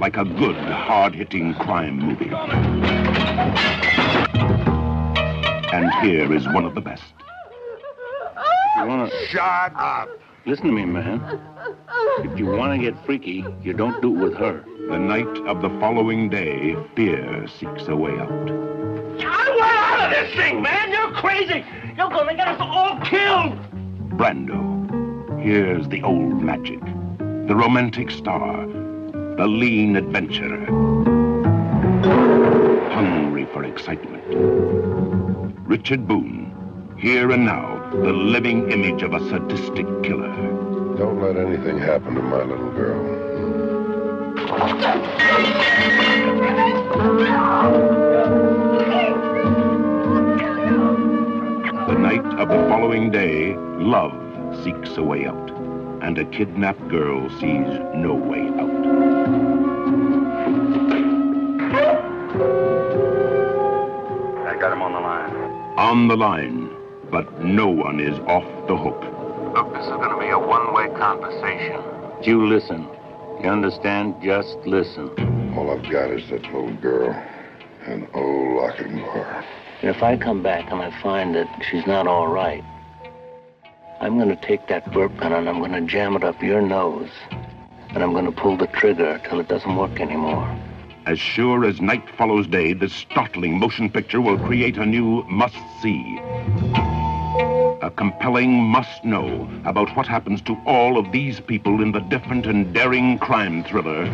Like 0.00 0.16
a 0.16 0.24
good, 0.24 0.56
hard-hitting 0.56 1.54
crime 1.54 1.98
movie. 1.98 2.30
And 5.72 5.92
here 6.02 6.32
is 6.32 6.46
one 6.48 6.64
of 6.64 6.74
the 6.74 6.80
best. 6.80 7.04
You 8.76 8.86
wanna 8.86 9.10
shut 9.28 9.72
up? 9.76 10.08
Listen 10.44 10.66
to 10.66 10.72
me, 10.72 10.84
man. 10.84 11.20
If 12.18 12.38
you 12.38 12.46
want 12.46 12.72
to 12.72 12.78
get 12.78 13.04
freaky, 13.04 13.44
you 13.62 13.72
don't 13.72 14.00
do 14.00 14.14
it 14.14 14.18
with 14.22 14.34
her. 14.34 14.64
The 14.88 14.98
night 14.98 15.26
of 15.46 15.62
the 15.62 15.70
following 15.80 16.28
day, 16.28 16.76
fear 16.94 17.48
seeks 17.48 17.88
a 17.88 17.96
way 17.96 18.12
out. 18.12 18.30
I 18.30 19.56
want 19.58 19.76
out 19.76 20.04
of 20.04 20.10
this 20.10 20.36
thing, 20.36 20.62
man! 20.62 20.92
You're 20.92 21.12
crazy! 21.12 21.64
You're 21.96 22.10
gonna 22.10 22.36
get 22.36 22.48
us 22.48 22.60
all 22.60 23.00
killed! 23.00 23.58
Brando. 24.16 24.75
Here's 25.46 25.86
the 25.86 26.02
old 26.02 26.42
magic. 26.42 26.80
The 27.18 27.54
romantic 27.54 28.10
star. 28.10 28.66
The 28.66 29.46
lean 29.46 29.94
adventurer. 29.94 30.66
Hungry 32.90 33.46
for 33.52 33.62
excitement. 33.62 34.24
Richard 35.68 36.08
Boone. 36.08 36.96
Here 36.98 37.30
and 37.30 37.44
now, 37.44 37.78
the 37.92 38.12
living 38.12 38.72
image 38.72 39.04
of 39.04 39.14
a 39.14 39.20
sadistic 39.28 39.86
killer. 40.02 40.34
Don't 40.96 41.22
let 41.22 41.36
anything 41.36 41.78
happen 41.78 42.16
to 42.16 42.22
my 42.22 42.42
little 42.42 42.72
girl. 42.72 43.04
The 51.86 51.98
night 52.00 52.26
of 52.40 52.48
the 52.48 52.68
following 52.68 53.12
day, 53.12 53.54
love 53.78 54.25
seeks 54.66 54.96
a 54.96 55.02
way 55.02 55.26
out, 55.26 55.50
and 56.02 56.18
a 56.18 56.24
kidnapped 56.24 56.88
girl 56.88 57.30
sees 57.38 57.68
no 57.94 58.14
way 58.14 58.48
out. 58.58 58.86
I 64.44 64.58
got 64.58 64.72
him 64.72 64.82
on 64.82 64.92
the 64.92 64.98
line. 64.98 65.30
On 65.78 66.08
the 66.08 66.16
line, 66.16 66.68
but 67.12 67.44
no 67.44 67.68
one 67.68 68.00
is 68.00 68.18
off 68.26 68.42
the 68.66 68.76
hook. 68.76 69.00
Look, 69.54 69.72
this 69.72 69.84
is 69.84 69.92
going 69.92 70.10
to 70.10 70.18
be 70.18 70.30
a 70.30 70.38
one-way 70.38 70.88
conversation. 70.98 71.80
You 72.24 72.44
listen. 72.48 72.88
You 73.40 73.48
understand? 73.48 74.16
Just 74.20 74.56
listen. 74.66 75.10
All 75.56 75.70
I've 75.70 75.88
got 75.88 76.10
is 76.10 76.28
that 76.30 76.42
little 76.42 76.74
girl 76.78 77.14
and 77.86 78.08
old 78.14 78.58
Lochinvar. 78.58 79.44
If 79.82 80.02
I 80.02 80.16
come 80.16 80.42
back 80.42 80.72
and 80.72 80.82
I 80.82 80.90
find 81.02 81.36
that 81.36 81.46
she's 81.70 81.86
not 81.86 82.08
all 82.08 82.26
right, 82.26 82.64
I'm 83.98 84.18
going 84.18 84.28
to 84.28 84.36
take 84.36 84.68
that 84.68 84.92
burp 84.92 85.16
gun 85.16 85.32
and 85.32 85.48
I'm 85.48 85.58
going 85.58 85.72
to 85.72 85.80
jam 85.80 86.16
it 86.16 86.22
up 86.22 86.42
your 86.42 86.60
nose. 86.60 87.08
And 87.90 88.02
I'm 88.02 88.12
going 88.12 88.26
to 88.26 88.32
pull 88.32 88.56
the 88.58 88.66
trigger 88.66 89.20
till 89.26 89.40
it 89.40 89.48
doesn't 89.48 89.74
work 89.74 90.00
anymore. 90.00 90.46
As 91.06 91.18
sure 91.18 91.64
as 91.64 91.80
night 91.80 92.04
follows 92.18 92.46
day, 92.46 92.74
this 92.74 92.92
startling 92.92 93.58
motion 93.58 93.88
picture 93.88 94.20
will 94.20 94.38
create 94.38 94.76
a 94.76 94.84
new 94.84 95.22
must-see. 95.24 96.18
A 97.80 97.90
compelling 97.96 98.52
must-know 98.62 99.48
about 99.64 99.96
what 99.96 100.06
happens 100.06 100.42
to 100.42 100.56
all 100.66 100.98
of 100.98 101.10
these 101.12 101.40
people 101.40 101.80
in 101.80 101.92
the 101.92 102.00
different 102.00 102.44
and 102.44 102.74
daring 102.74 103.18
crime 103.18 103.64
thriller, 103.64 104.04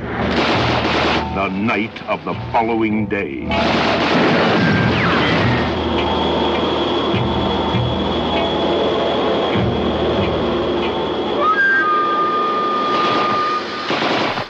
The 1.35 1.49
Night 1.49 2.03
of 2.05 2.25
the 2.25 2.35
Following 2.53 3.07
Day. 3.07 3.49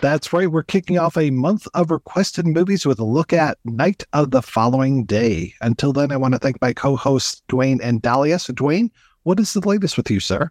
That's 0.03 0.33
right. 0.33 0.51
We're 0.51 0.65
kicking 0.65 0.99
off 0.99 1.17
a 1.17 1.31
month 1.31 1.69
of 1.75 1.93
requested 1.93 2.45
movies 2.45 2.85
with 2.85 2.99
a 2.99 3.05
look 3.05 3.33
at 3.33 3.57
Night 3.65 4.03
of 4.13 4.33
the 4.33 4.43
Following 4.43 5.05
Day. 5.05 5.55
Until 5.61 5.93
then, 5.93 6.11
I 6.11 6.17
want 6.17 6.35
to 6.35 6.41
thank 6.41 6.61
my 6.61 6.73
co 6.73 6.97
hosts, 6.97 7.41
Duane 7.47 7.81
and 7.81 8.03
Dahlia. 8.03 8.41
So, 8.41 8.53
Duane, 8.53 8.91
what 9.23 9.39
is 9.39 9.53
the 9.53 9.61
latest 9.61 9.97
with 9.97 10.11
you, 10.11 10.19
sir? 10.19 10.51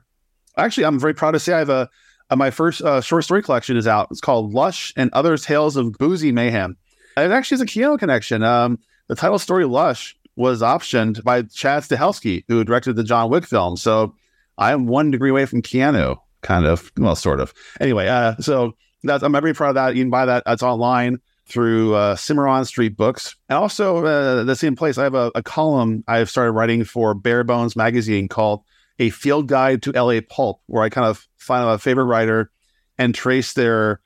Actually, 0.56 0.86
I'm 0.86 0.98
very 0.98 1.14
proud 1.14 1.32
to 1.32 1.40
say 1.40 1.52
I 1.52 1.60
have 1.60 1.70
a, 1.70 1.90
a 2.30 2.38
my 2.38 2.50
first 2.50 2.82
uh, 2.82 3.02
short 3.02 3.26
story 3.26 3.44
collection 3.44 3.76
is 3.76 3.88
out. 3.88 4.08
It's 4.10 4.22
called 4.22 4.54
Lush 4.54 4.94
and 4.96 5.10
Other 5.12 5.36
Tales 5.36 5.76
of 5.76 5.92
Boozy 5.98 6.32
Mayhem. 6.32 6.78
It 7.18 7.32
actually 7.32 7.56
is 7.56 7.62
a 7.62 7.66
Keanu 7.66 8.00
connection. 8.00 8.44
Um, 8.44 8.80
the 9.10 9.16
title 9.16 9.38
story 9.38 9.66
Lush 9.66 10.16
was 10.38 10.62
optioned 10.62 11.26
by 11.26 11.42
Chad 11.42 11.84
Stahelski, 11.84 12.46
who 12.48 12.64
directed 12.64 12.96
the 12.96 13.04
John 13.04 13.30
Wick 13.30 13.46
film. 13.46 13.76
So 13.76 14.16
I 14.58 14.72
am 14.72 14.88
one 14.88 15.12
degree 15.12 15.30
away 15.30 15.46
from 15.46 15.62
Keanu, 15.62 16.16
kind 16.42 16.66
of, 16.66 16.90
well, 16.96 17.18
sort 17.18 17.42
of. 17.42 17.54
Anyway, 17.82 18.08
uh, 18.08 18.38
so 18.38 18.76
that's, 19.04 19.24
I'm 19.24 19.32
very 19.32 19.54
proud 19.54 19.70
of 19.70 19.76
that. 19.76 19.96
You 19.96 20.04
can 20.04 20.10
buy 20.10 20.26
that. 20.26 20.44
It's 20.46 20.64
online 20.64 21.20
through 21.48 21.96
uh, 21.96 22.16
Cimarron 22.16 22.66
Street 22.66 22.96
Books. 22.96 23.36
And 23.50 23.58
also, 23.58 24.06
uh, 24.06 24.44
the 24.44 24.56
same 24.56 24.76
place, 24.76 24.98
I 24.98 25.04
have 25.04 25.16
a, 25.16 25.32
a 25.36 25.44
column 25.44 26.04
I've 26.08 26.30
started 26.30 26.52
writing 26.52 26.84
for 26.84 27.14
Bare 27.14 27.44
Bones 27.44 27.76
Magazine 27.76 28.28
called 28.28 28.64
A 29.00 29.10
Field 29.10 29.48
Guide 29.48 29.82
to 29.84 29.92
LA 29.92 30.22
Pulp, 30.30 30.62
where 30.68 30.84
I 30.84 30.90
kind 30.90 31.08
of 31.08 31.28
find 31.38 31.68
a 31.68 31.78
favorite 31.78 32.06
writer 32.06 32.52
and 32.98 33.14
trace 33.14 33.54
their 33.54 34.00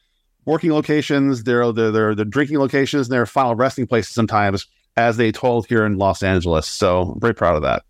working 0.45 0.71
locations, 0.71 1.43
their, 1.43 1.71
their, 1.71 1.91
their, 1.91 2.15
their 2.15 2.25
drinking 2.25 2.59
locations, 2.59 3.07
and 3.07 3.13
their 3.13 3.25
final 3.25 3.55
resting 3.55 3.87
places 3.87 4.13
sometimes 4.13 4.67
as 4.97 5.17
they 5.17 5.31
told 5.31 5.67
here 5.67 5.85
in 5.85 5.97
Los 5.97 6.23
Angeles. 6.23 6.67
So 6.67 7.11
I'm 7.13 7.19
very 7.19 7.35
proud 7.35 7.55
of 7.55 7.63
that. 7.63 7.83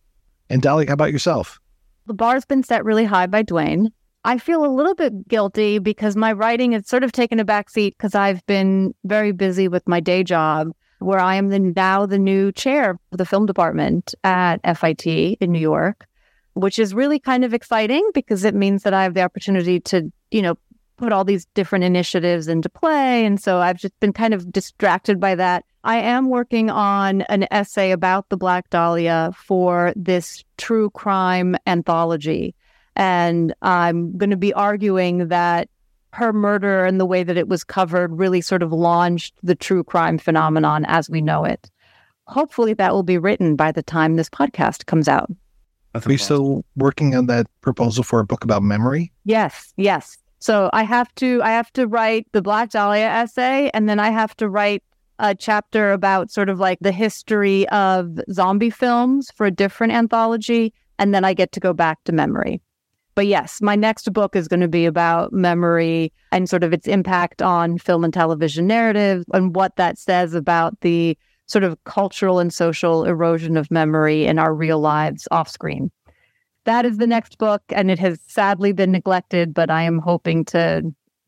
And 0.49 0.61
Dahlia, 0.61 0.87
how 0.87 0.93
about 0.93 1.11
yourself? 1.11 1.59
The 2.07 2.13
bar's 2.13 2.45
been 2.45 2.63
set 2.63 2.85
really 2.85 3.05
high 3.05 3.27
by 3.27 3.41
Duane. 3.41 3.91
I 4.25 4.39
feel 4.39 4.65
a 4.65 4.73
little 4.73 4.95
bit 4.95 5.27
guilty 5.27 5.77
because 5.77 6.15
my 6.15 6.33
writing 6.33 6.71
has 6.71 6.87
sort 6.87 7.03
of 7.03 7.11
taken 7.11 7.39
a 7.39 7.45
backseat 7.45 7.91
because 7.91 8.15
I've 8.15 8.43
been 8.47 8.95
very 9.03 9.31
busy 9.31 9.67
with 9.67 9.87
my 9.87 9.99
day 9.99 10.23
job, 10.23 10.71
where 10.97 11.19
I 11.19 11.35
am 11.35 11.49
the, 11.49 11.59
now 11.59 12.07
the 12.07 12.17
new 12.17 12.51
chair 12.51 12.97
of 13.11 13.17
the 13.19 13.25
film 13.25 13.45
department 13.45 14.15
at 14.23 14.57
FIT 14.77 15.05
in 15.05 15.51
New 15.51 15.59
York, 15.59 16.07
which 16.55 16.79
is 16.79 16.95
really 16.95 17.19
kind 17.19 17.45
of 17.45 17.53
exciting 17.53 18.09
because 18.15 18.43
it 18.43 18.55
means 18.55 18.81
that 18.81 18.95
I 18.95 19.03
have 19.03 19.13
the 19.13 19.21
opportunity 19.21 19.79
to, 19.81 20.11
you 20.31 20.41
know, 20.41 20.57
put 20.97 21.13
all 21.13 21.23
these 21.23 21.45
different 21.53 21.85
initiatives 21.85 22.47
into 22.47 22.67
play. 22.67 23.27
And 23.27 23.39
so 23.39 23.59
I've 23.59 23.77
just 23.77 23.99
been 23.99 24.13
kind 24.13 24.33
of 24.33 24.51
distracted 24.51 25.19
by 25.19 25.35
that. 25.35 25.65
I 25.83 25.97
am 25.97 26.29
working 26.29 26.71
on 26.71 27.21
an 27.23 27.47
essay 27.51 27.91
about 27.91 28.29
the 28.29 28.37
Black 28.37 28.71
Dahlia 28.71 29.33
for 29.37 29.93
this 29.95 30.43
true 30.57 30.89
crime 30.89 31.55
anthology. 31.67 32.55
And 32.95 33.53
I'm 33.61 34.17
going 34.17 34.29
to 34.29 34.37
be 34.37 34.53
arguing 34.53 35.27
that 35.27 35.69
her 36.13 36.31
murder 36.31 36.85
and 36.85 36.99
the 36.99 37.05
way 37.05 37.23
that 37.23 37.37
it 37.37 37.49
was 37.49 37.63
covered 37.63 38.17
really 38.17 38.39
sort 38.39 38.63
of 38.63 38.71
launched 38.71 39.33
the 39.43 39.55
true 39.55 39.83
crime 39.83 40.17
phenomenon 40.17 40.85
as 40.85 41.09
we 41.09 41.21
know 41.21 41.43
it. 41.43 41.69
Hopefully, 42.27 42.73
that 42.73 42.93
will 42.93 43.03
be 43.03 43.17
written 43.17 43.55
by 43.55 43.71
the 43.71 43.83
time 43.83 44.15
this 44.15 44.29
podcast 44.29 44.85
comes 44.85 45.07
out. 45.07 45.29
Are 45.93 46.11
you 46.11 46.17
still 46.17 46.65
working 46.75 47.15
on 47.15 47.27
that 47.27 47.47
proposal 47.61 48.03
for 48.03 48.19
a 48.19 48.25
book 48.25 48.43
about 48.43 48.63
memory? 48.63 49.11
Yes, 49.23 49.73
yes. 49.77 50.17
So 50.39 50.69
I 50.73 50.83
have 50.83 51.13
to 51.15 51.41
I 51.43 51.51
have 51.51 51.71
to 51.73 51.87
write 51.87 52.27
the 52.31 52.41
Black 52.41 52.71
Dahlia 52.71 53.07
essay, 53.07 53.69
and 53.73 53.87
then 53.87 53.99
I 53.99 54.09
have 54.09 54.35
to 54.37 54.49
write 54.49 54.83
a 55.19 55.33
chapter 55.33 55.91
about 55.91 56.31
sort 56.31 56.49
of 56.49 56.59
like 56.59 56.79
the 56.81 56.91
history 56.91 57.67
of 57.69 58.19
zombie 58.31 58.69
films 58.69 59.31
for 59.31 59.45
a 59.45 59.51
different 59.51 59.93
anthology, 59.93 60.73
and 60.99 61.13
then 61.13 61.23
I 61.23 61.33
get 61.33 61.51
to 61.53 61.59
go 61.59 61.73
back 61.73 62.03
to 62.05 62.11
memory. 62.11 62.61
But 63.15 63.27
yes, 63.27 63.61
my 63.61 63.75
next 63.77 64.11
book 64.11 64.35
is 64.35 64.49
going 64.49 64.59
to 64.59 64.67
be 64.67 64.85
about 64.85 65.31
memory 65.31 66.11
and 66.33 66.49
sort 66.49 66.65
of 66.65 66.73
its 66.73 66.85
impact 66.85 67.41
on 67.41 67.77
film 67.77 68.03
and 68.03 68.13
television 68.13 68.67
narrative 68.67 69.23
and 69.33 69.55
what 69.55 69.77
that 69.77 69.97
says 69.97 70.33
about 70.33 70.79
the 70.81 71.17
sort 71.47 71.63
of 71.63 71.81
cultural 71.85 72.39
and 72.39 72.53
social 72.53 73.05
erosion 73.05 73.55
of 73.55 73.71
memory 73.71 74.25
in 74.25 74.37
our 74.37 74.53
real 74.53 74.79
lives 74.79 75.27
off 75.31 75.49
screen. 75.49 75.91
That 76.65 76.85
is 76.85 76.97
the 76.97 77.07
next 77.07 77.37
book, 77.37 77.61
and 77.69 77.89
it 77.89 77.99
has 77.99 78.19
sadly 78.27 78.73
been 78.73 78.91
neglected, 78.91 79.53
but 79.53 79.69
I 79.69 79.83
am 79.83 79.99
hoping 79.99 80.43
to 80.45 80.81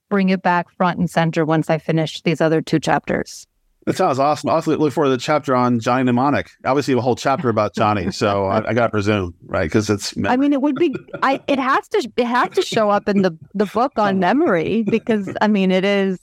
bring 0.09 0.29
it 0.29 0.41
back 0.41 0.69
front 0.71 0.99
and 0.99 1.09
center 1.09 1.45
once 1.45 1.69
I 1.69 1.77
finish 1.77 2.21
these 2.21 2.41
other 2.41 2.61
two 2.61 2.79
chapters. 2.79 3.45
That 3.87 3.95
sounds 3.95 4.19
awesome. 4.19 4.49
I 4.49 4.53
also 4.53 4.75
look 4.77 4.91
forward 4.91 5.07
to 5.07 5.11
the 5.11 5.17
chapter 5.17 5.55
on 5.55 5.79
Johnny 5.79 6.03
Mnemonic. 6.03 6.51
Obviously, 6.65 6.93
a 6.93 6.99
whole 6.99 7.15
chapter 7.15 7.47
about 7.47 7.73
Johnny. 7.73 8.11
so 8.11 8.45
I, 8.47 8.69
I 8.69 8.73
got 8.73 8.87
to 8.87 8.89
presume, 8.89 9.33
right? 9.45 9.63
Because 9.63 9.89
it's. 9.89 10.13
I 10.25 10.35
mean, 10.35 10.51
it 10.51 10.61
would 10.61 10.75
be. 10.75 10.93
I. 11.23 11.41
It 11.47 11.57
has 11.57 11.87
to. 11.89 12.11
It 12.17 12.25
has 12.25 12.49
to 12.49 12.61
show 12.61 12.89
up 12.89 13.07
in 13.07 13.21
the 13.21 13.31
the 13.53 13.65
book 13.65 13.93
on 13.97 14.19
memory 14.19 14.83
because 14.83 15.33
I 15.39 15.47
mean, 15.47 15.71
it 15.71 15.85
is. 15.85 16.19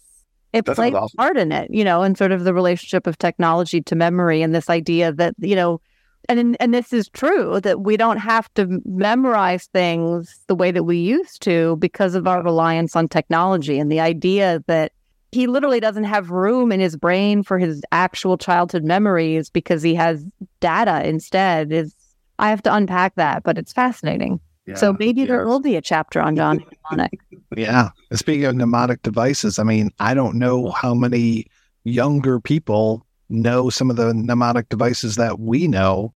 It 0.53 0.67
That 0.67 0.77
plays 0.77 0.93
sounds 0.93 1.05
awesome. 1.05 1.17
a 1.19 1.23
part 1.23 1.37
in 1.39 1.53
it, 1.53 1.71
you 1.73 1.85
know, 1.85 2.03
and 2.03 2.19
sort 2.19 2.33
of 2.33 2.45
the 2.45 2.53
relationship 2.53 3.07
of 3.07 3.17
technology 3.17 3.81
to 3.81 3.97
memory 3.97 4.43
and 4.43 4.55
this 4.55 4.69
idea 4.69 5.11
that 5.15 5.35
you 5.39 5.57
know 5.57 5.81
and 6.29 6.57
and 6.61 6.75
this 6.75 6.93
is 6.93 7.09
true 7.09 7.61
that 7.63 7.81
we 7.81 7.97
don't 7.97 8.19
have 8.19 8.53
to 8.55 8.81
memorize 8.85 9.67
things 9.73 10.39
the 10.47 10.55
way 10.55 10.71
that 10.71 10.85
we 10.85 10.99
used 10.99 11.43
to 11.43 11.77
because 11.77 12.15
of 12.15 12.27
our 12.27 12.43
reliance 12.43 12.95
on 12.95 13.09
technology 13.09 13.79
and 13.79 13.91
the 13.91 14.01
idea 14.01 14.63
that 14.67 14.93
he 15.35 15.49
literally 15.49 15.81
doesn't 15.81 16.05
have 16.05 16.31
room 16.31 16.71
in 16.71 16.79
his 16.79 16.97
brain 16.97 17.43
for 17.43 17.59
his 17.59 17.83
actual 17.91 18.39
childhood 18.39 18.85
memories 18.85 19.51
because 19.51 19.83
he 19.83 19.95
has 19.95 20.25
data 20.61 21.07
instead 21.07 21.73
is 21.73 21.95
I 22.39 22.51
have 22.51 22.63
to 22.63 22.75
unpack 22.75 23.17
that, 23.17 23.43
but 23.43 23.59
it's 23.59 23.73
fascinating. 23.73 24.41
so 24.77 24.97
maybe 24.99 25.25
there 25.25 25.45
will 25.47 25.61
be 25.61 25.77
a 25.77 25.83
chapter 25.83 26.21
on 26.21 26.37
John 26.37 26.65
Mnemonic. 26.91 27.21
Yeah. 27.57 27.91
Speaking 28.13 28.45
of 28.45 28.55
mnemonic 28.55 29.03
devices, 29.03 29.59
I 29.59 29.65
mean, 29.65 29.91
I 29.99 30.15
don't 30.15 30.37
know 30.37 30.71
how 30.71 30.95
many 30.95 31.47
younger 31.85 32.41
people 32.41 33.05
know 33.29 33.71
some 33.71 33.91
of 33.91 33.97
the 33.97 34.15
mnemonic 34.15 34.69
devices 34.69 35.17
that 35.17 35.39
we 35.39 35.69
know, 35.69 36.15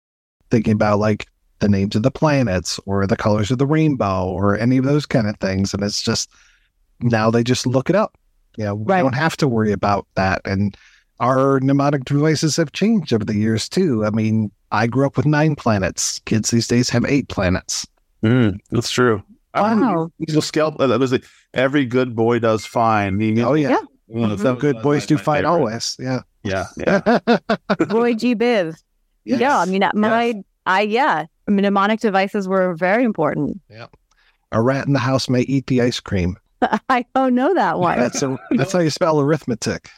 thinking 0.50 0.74
about 0.74 0.98
like 0.98 1.26
the 1.58 1.68
names 1.68 1.96
of 1.96 2.02
the 2.02 2.10
planets 2.10 2.78
or 2.86 3.06
the 3.06 3.16
colors 3.16 3.50
of 3.50 3.58
the 3.58 3.66
rainbow 3.66 4.26
or 4.26 4.58
any 4.58 4.76
of 4.76 4.84
those 4.84 5.06
kind 5.06 5.26
of 5.26 5.36
things. 5.38 5.72
And 5.72 5.82
it's 5.82 6.02
just 6.02 6.30
now 7.00 7.30
they 7.30 7.42
just 7.42 7.66
look 7.66 7.90
it 7.90 7.96
up. 7.96 8.16
You 8.56 8.64
know, 8.64 8.74
we 8.74 8.94
don't 8.94 9.14
have 9.14 9.36
to 9.38 9.48
worry 9.48 9.72
about 9.72 10.06
that. 10.14 10.40
And 10.44 10.76
our 11.20 11.60
mnemonic 11.60 12.04
devices 12.04 12.56
have 12.56 12.72
changed 12.72 13.12
over 13.12 13.24
the 13.24 13.34
years 13.34 13.68
too. 13.68 14.04
I 14.04 14.10
mean, 14.10 14.50
I 14.72 14.86
grew 14.86 15.06
up 15.06 15.16
with 15.16 15.26
nine 15.26 15.54
planets. 15.56 16.20
Kids 16.26 16.50
these 16.50 16.66
days 16.66 16.90
have 16.90 17.04
eight 17.04 17.28
planets. 17.28 17.86
Mm, 18.22 18.58
that's 18.70 18.90
true. 18.90 19.22
Wow. 19.54 20.10
He's 20.18 20.36
a 20.36 20.42
scalp. 20.42 20.78
Uh, 20.78 20.86
that 20.86 20.98
like, 20.98 21.24
every 21.54 21.86
good 21.86 22.14
boy 22.14 22.38
does 22.38 22.66
fine. 22.66 23.14
Oh 23.40 23.54
yeah. 23.54 23.68
You 24.08 24.20
know, 24.20 24.26
mm-hmm. 24.28 24.42
Some 24.42 24.58
good 24.58 24.82
boys 24.82 25.02
my- 25.02 25.06
do 25.06 25.14
my 25.16 25.22
fight 25.22 25.36
favorite. 25.44 25.50
always. 25.50 25.96
Yeah. 25.98 26.20
Yeah. 26.42 26.66
Yeah. 26.86 27.18
Roy 27.90 28.14
G. 28.14 28.34
Biv. 28.34 28.76
Yeah, 29.24 29.58
I 29.58 29.64
mean, 29.64 29.82
uh, 29.82 29.90
my, 29.94 30.34
I, 30.66 30.82
yeah, 30.82 31.26
mnemonic 31.48 31.98
devices 31.98 32.46
were 32.46 32.74
very 32.74 33.02
important. 33.02 33.60
Yeah. 33.68 33.86
A 34.52 34.62
rat 34.62 34.86
in 34.86 34.92
the 34.92 35.00
house 35.00 35.28
may 35.28 35.40
eat 35.40 35.66
the 35.66 35.82
ice 35.82 35.98
cream. 35.98 36.36
I 36.88 37.04
don't 37.14 37.34
know 37.34 37.54
that 37.54 37.78
one. 37.78 37.98
That's 37.98 38.22
a, 38.22 38.38
that's 38.52 38.72
how 38.72 38.80
you 38.80 38.90
spell 38.90 39.20
arithmetic. 39.20 39.88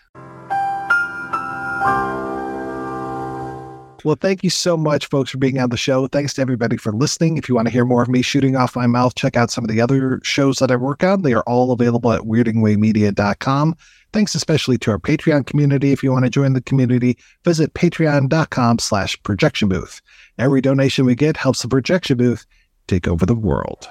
Well, 4.04 4.16
thank 4.20 4.44
you 4.44 4.50
so 4.50 4.76
much, 4.76 5.06
folks, 5.06 5.30
for 5.30 5.38
being 5.38 5.58
on 5.58 5.70
the 5.70 5.76
show. 5.76 6.06
Thanks 6.06 6.34
to 6.34 6.40
everybody 6.40 6.76
for 6.76 6.92
listening. 6.92 7.36
If 7.36 7.48
you 7.48 7.54
want 7.54 7.66
to 7.66 7.72
hear 7.72 7.84
more 7.84 8.02
of 8.02 8.08
me 8.08 8.22
shooting 8.22 8.54
off 8.54 8.76
my 8.76 8.86
mouth, 8.86 9.16
check 9.16 9.36
out 9.36 9.50
some 9.50 9.64
of 9.64 9.70
the 9.70 9.80
other 9.80 10.20
shows 10.22 10.58
that 10.58 10.70
I 10.70 10.76
work 10.76 11.02
on. 11.02 11.22
They 11.22 11.34
are 11.34 11.42
all 11.42 11.72
available 11.72 12.12
at 12.12 12.22
weirdingwaymedia.com. 12.22 13.74
Thanks 14.12 14.34
especially 14.34 14.78
to 14.78 14.92
our 14.92 14.98
Patreon 14.98 15.46
community. 15.46 15.92
If 15.92 16.02
you 16.02 16.12
want 16.12 16.24
to 16.24 16.30
join 16.30 16.52
the 16.52 16.62
community, 16.62 17.18
visit 17.44 17.74
patreon.com 17.74 18.78
slash 18.78 19.20
projection 19.22 19.68
booth. 19.68 20.00
Every 20.38 20.60
donation 20.60 21.04
we 21.04 21.14
get 21.14 21.36
helps 21.36 21.62
the 21.62 21.68
projection 21.68 22.16
booth 22.16 22.46
take 22.86 23.08
over 23.08 23.26
the 23.26 23.34
world. 23.34 23.88